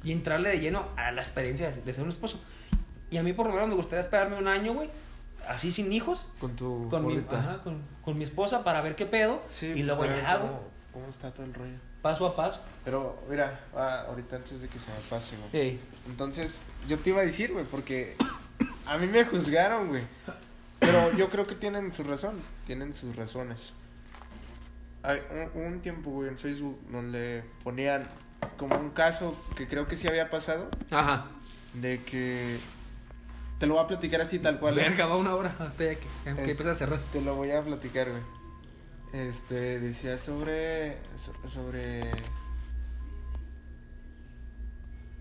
Y 0.05 0.13
entrarle 0.13 0.51
de 0.51 0.61
lleno 0.61 0.89
a 0.97 1.13
la 1.13 1.21
experiencia 1.21 1.71
de, 1.71 1.93
ser 1.93 2.05
un 2.05 2.11
esposo. 2.11 2.41
Y 3.11 3.17
a 3.17 3.23
mí 3.23 3.33
por 3.33 3.47
lo 3.47 3.53
menos 3.53 3.69
me 3.69 3.75
gustaría 3.75 4.01
esperarme 4.01 4.37
un 4.37 4.49
año, 4.49 4.75
güey, 4.75 4.91
así 5.49 5.73
sin 5.73 5.93
hijos, 5.93 6.27
Con 6.41 6.57
tu 6.57 6.89
con 6.89 7.07
mi, 7.07 7.19
ajá, 7.31 7.61
con, 7.63 7.83
con 8.03 8.19
mi 8.19 8.25
esposa 8.25 8.65
para 8.65 8.81
ver 8.81 8.97
qué 8.97 9.07
pedo 9.07 9.43
Sí, 9.49 9.67
y 9.67 9.73
pues, 9.73 9.85
luego 9.85 10.07
ya, 10.07 10.39
cómo, 10.39 10.61
cómo 10.93 11.07
está 11.09 11.31
todo 11.31 11.47
el 11.47 11.55
rollo. 11.55 11.77
paso 12.01 12.27
a 12.27 12.35
paso. 12.35 12.65
Pero, 12.85 13.23
mira, 13.29 13.61
ah, 13.75 14.05
ahorita 14.09 14.37
antes 14.37 14.61
de 14.61 14.69
que 14.69 14.79
se 14.79 14.91
me 14.91 14.99
pase, 15.09 15.37
güey. 15.37 15.63
Ey. 15.63 15.81
Entonces, 16.07 16.59
yo 16.89 16.99
te 16.99 17.11
iba 17.11 17.21
a 17.21 17.25
decir, 17.25 17.53
güey, 17.53 17.65
porque 17.65 18.17
a 18.87 18.97
mí 18.97 19.07
me 19.07 19.25
juzgaron, 19.25 19.89
güey. 19.89 20.03
Pero 20.81 21.13
yo 21.17 21.29
creo 21.29 21.47
que 21.47 21.55
tienen 21.55 21.93
su 21.93 22.03
razón, 22.03 22.41
tienen 22.67 22.93
sus 22.93 23.15
razones. 23.15 23.73
Hay 25.05 25.21
un, 25.55 25.63
un 25.63 25.81
tiempo, 25.81 26.11
güey, 26.11 26.29
en 26.29 26.39
Facebook 26.39 26.81
donde 26.91 27.45
ponían 27.63 28.03
como 28.57 28.77
un 28.79 28.91
caso 28.91 29.37
que 29.57 29.67
creo 29.69 29.87
que 29.87 29.97
sí 29.97 30.09
había 30.09 30.31
pasado, 30.31 30.69
Ajá. 30.91 31.27
de 31.75 32.03
que... 32.05 32.59
Te 33.59 33.67
lo 33.67 33.75
voy 33.75 33.85
a 33.85 33.87
platicar 33.87 34.21
así 34.21 34.39
tal 34.41 34.59
cual. 34.59 34.77
¿eh? 34.79 34.83
Verga, 34.89 35.07
va 35.07 35.17
una 35.17 35.35
hora 35.37 35.55
hasta 35.61 35.77
que, 35.77 35.99
que 36.25 36.31
empieza 36.31 36.73
a 36.73 36.75
cerrar. 36.75 36.99
Te 37.13 37.21
lo 37.21 37.37
voy 37.37 37.53
a 37.53 37.63
platicar, 37.63 38.09
güey. 38.11 38.23
Este, 39.13 39.79
decía 39.79 40.19
sobre. 40.19 40.99
so- 41.17 41.49
Sobre. 41.49 42.11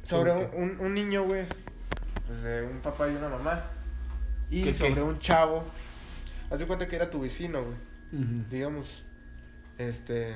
Sobre 0.03 0.31
¿Sobre 0.31 0.45
un, 0.57 0.79
un- 0.79 0.93
niño, 0.93 1.23
güey. 1.25 1.45
Pues 2.25 2.41
de 2.43 2.63
un 2.63 2.79
papá 2.79 3.07
y 3.09 3.15
una 3.15 3.29
mamá. 3.29 3.63
Y 4.49 4.63
¿Qué, 4.63 4.73
sobre 4.73 4.95
qué? 4.95 5.01
un 5.03 5.19
chavo. 5.19 5.63
Haz 6.49 6.59
de 6.59 6.65
cuenta 6.67 6.87
que 6.87 6.95
era 6.95 7.09
tu 7.11 7.21
vecino, 7.21 7.61
güey. 7.63 7.75
Digamos. 8.49 9.03
Este. 9.77 10.35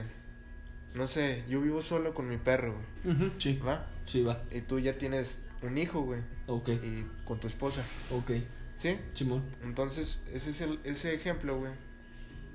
No 0.96 1.08
sé, 1.08 1.44
yo 1.50 1.62
vivo 1.62 1.82
solo 1.82 2.14
con 2.14 2.28
mi 2.30 2.38
perro, 2.38 2.74
güey. 3.04 3.32
Sí, 3.40 3.58
¿Va? 3.66 3.86
sí, 4.06 4.22
va. 4.24 4.42
Y 4.52 4.62
tú 4.62 4.80
ya 4.80 4.98
tienes 4.98 5.40
un 5.62 5.78
hijo, 5.78 6.02
güey. 6.02 6.22
Ok, 6.48 6.70
Y 6.70 7.06
con 7.26 7.40
tu 7.40 7.48
esposa. 7.48 7.82
ok. 8.12 8.32
¿Sí? 8.78 8.98
Simón. 9.14 9.44
Entonces, 9.64 10.22
ese 10.34 10.50
es 10.52 10.62
el, 10.62 10.80
ese 10.84 11.14
ejemplo, 11.14 11.58
güey. 11.58 11.72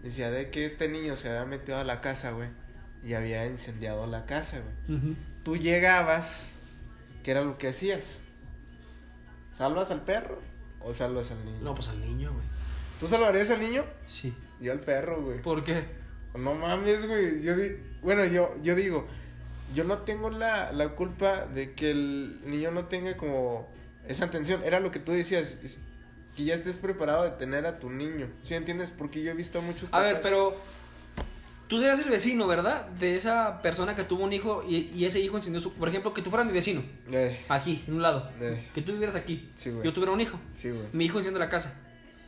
Decía 0.03 0.31
de 0.31 0.51
que 0.51 0.65
este 0.65 0.89
niño 0.89 1.17
se 1.17 1.29
había 1.29 1.45
metido 1.45 1.79
a 1.79 1.85
la 1.85 2.01
casa, 2.01 2.31
güey. 2.33 2.49
Y 3.03 3.15
había 3.15 3.47
incendiado 3.47 4.07
la 4.07 4.27
casa, 4.27 4.61
güey. 4.89 5.01
Tú 5.43 5.57
llegabas, 5.57 6.53
¿qué 7.23 7.31
era 7.33 7.43
lo 7.43 7.57
que 7.59 7.69
hacías? 7.69 8.21
¿Salvas 9.53 9.91
al 9.91 10.03
perro 10.03 10.41
o 10.81 10.93
salvas 10.95 11.31
al 11.31 11.45
niño? 11.45 11.59
No, 11.63 11.75
pues 11.75 11.89
al 11.89 12.01
niño, 12.01 12.33
güey. 12.33 12.45
¿Tú 12.99 13.07
salvarías 13.07 13.51
al 13.51 13.61
niño? 13.61 13.85
Sí. 14.09 14.35
Yo 14.61 14.73
al 14.73 14.81
perro, 14.81 15.23
güey. 15.23 15.41
¿Por 15.43 15.65
qué? 15.65 15.85
No 16.35 16.55
mames, 16.55 17.07
güey. 17.07 17.43
Yo 17.43 17.57
di- 17.57 17.77
bueno, 18.03 18.25
yo, 18.25 18.55
yo 18.63 18.75
digo, 18.75 19.07
yo 19.75 19.85
no 19.85 19.99
tengo 19.99 20.31
la, 20.31 20.73
la 20.73 20.89
culpa 20.91 21.47
de 21.47 21.73
que 21.75 21.91
el 21.91 22.41
niño 22.45 22.71
no 22.71 22.87
tenga 22.87 23.17
como 23.17 23.69
esa 24.09 24.25
atención. 24.27 24.63
Era 24.65 24.81
lo 24.81 24.91
que 24.91 24.99
tú 24.99 25.13
decías, 25.13 25.59
es- 25.63 25.81
que 26.37 26.45
ya 26.45 26.55
estés 26.55 26.79
preparado 26.79 27.25
de 27.25 27.31
tener 27.31 27.67
a 27.67 27.79
tu 27.81 27.91
niño. 27.91 28.29
¿Sí 28.45 28.55
entiendes? 28.55 28.93
Porque 28.97 29.23
yo 29.23 29.33
he 29.33 29.35
visto 29.35 29.59
a 29.59 29.63
muchos 29.63 29.89
A 29.93 29.99
ver, 30.01 30.21
pero 30.21 30.55
tú 31.67 31.79
serías 31.79 31.99
el 31.99 32.09
vecino, 32.09 32.47
¿verdad? 32.47 32.87
De 32.87 33.17
esa 33.17 33.61
persona 33.63 33.95
que 33.97 34.05
tuvo 34.05 34.25
un 34.25 34.33
hijo 34.33 34.65
y, 34.67 34.91
y 34.95 35.05
ese 35.07 35.19
hijo 35.21 35.37
encendió 35.37 35.61
su... 35.61 35.73
Por 35.75 35.89
ejemplo, 35.89 36.15
que 36.15 36.23
tú 36.23 36.31
fueras 36.31 36.47
mi 36.47 36.53
vecino, 36.53 36.83
Eh, 37.11 37.45
aquí, 37.49 37.85
en 37.87 37.95
un 37.95 38.03
lado. 38.03 38.31
Eh. 38.41 38.65
Que 38.75 38.81
tú 38.83 38.93
vivieras 38.93 39.17
aquí. 39.17 39.51
Sí. 39.57 39.73
Yo 39.83 39.93
tuviera 39.93 40.13
un 40.13 40.21
hijo. 40.21 40.39
sí. 40.55 40.73
Mi 40.93 41.05
hijo 41.07 41.19
enciende 41.19 41.39
la 41.41 41.49
casa. 41.51 41.79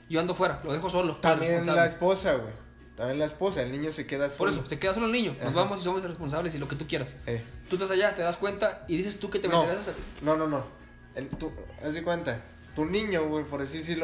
Yo 0.08 0.20
ando 0.20 0.34
fuera, 0.34 0.60
lo 0.64 0.72
dejo 0.72 0.90
solo. 0.90 1.16
También 1.16 1.64
la 1.64 1.86
esposa, 1.86 2.34
güey. 2.34 2.52
También 3.02 3.18
la 3.18 3.24
esposa, 3.24 3.62
el 3.62 3.72
niño 3.72 3.90
se 3.90 4.06
queda 4.06 4.30
solo. 4.30 4.38
Por 4.38 4.48
eso, 4.60 4.64
se 4.64 4.78
queda 4.78 4.92
solo 4.94 5.06
el 5.06 5.12
niño. 5.12 5.32
Nos 5.32 5.48
Ajá. 5.48 5.56
vamos 5.62 5.80
y 5.80 5.82
somos 5.82 6.04
responsables 6.04 6.54
y 6.54 6.58
lo 6.58 6.68
que 6.68 6.76
tú 6.76 6.86
quieras. 6.86 7.16
Eh, 7.26 7.42
Tú 7.68 7.74
estás 7.74 7.90
allá, 7.90 8.14
te 8.14 8.22
das 8.22 8.36
cuenta 8.36 8.84
y 8.86 8.96
dices 8.96 9.18
tú 9.18 9.28
que 9.28 9.40
te 9.40 9.48
No. 9.48 9.62
meterás 9.64 9.88
a... 9.88 9.92
no, 10.24 10.36
no, 10.36 10.46
no. 10.46 10.62
El, 11.16 11.26
tú, 11.28 11.50
haz 11.84 11.94
de 11.94 12.04
cuenta. 12.04 12.40
Tu 12.76 12.84
niño, 12.84 13.26
güey, 13.26 13.44
por 13.44 13.60
así 13.60 13.78
decirlo, 13.78 14.00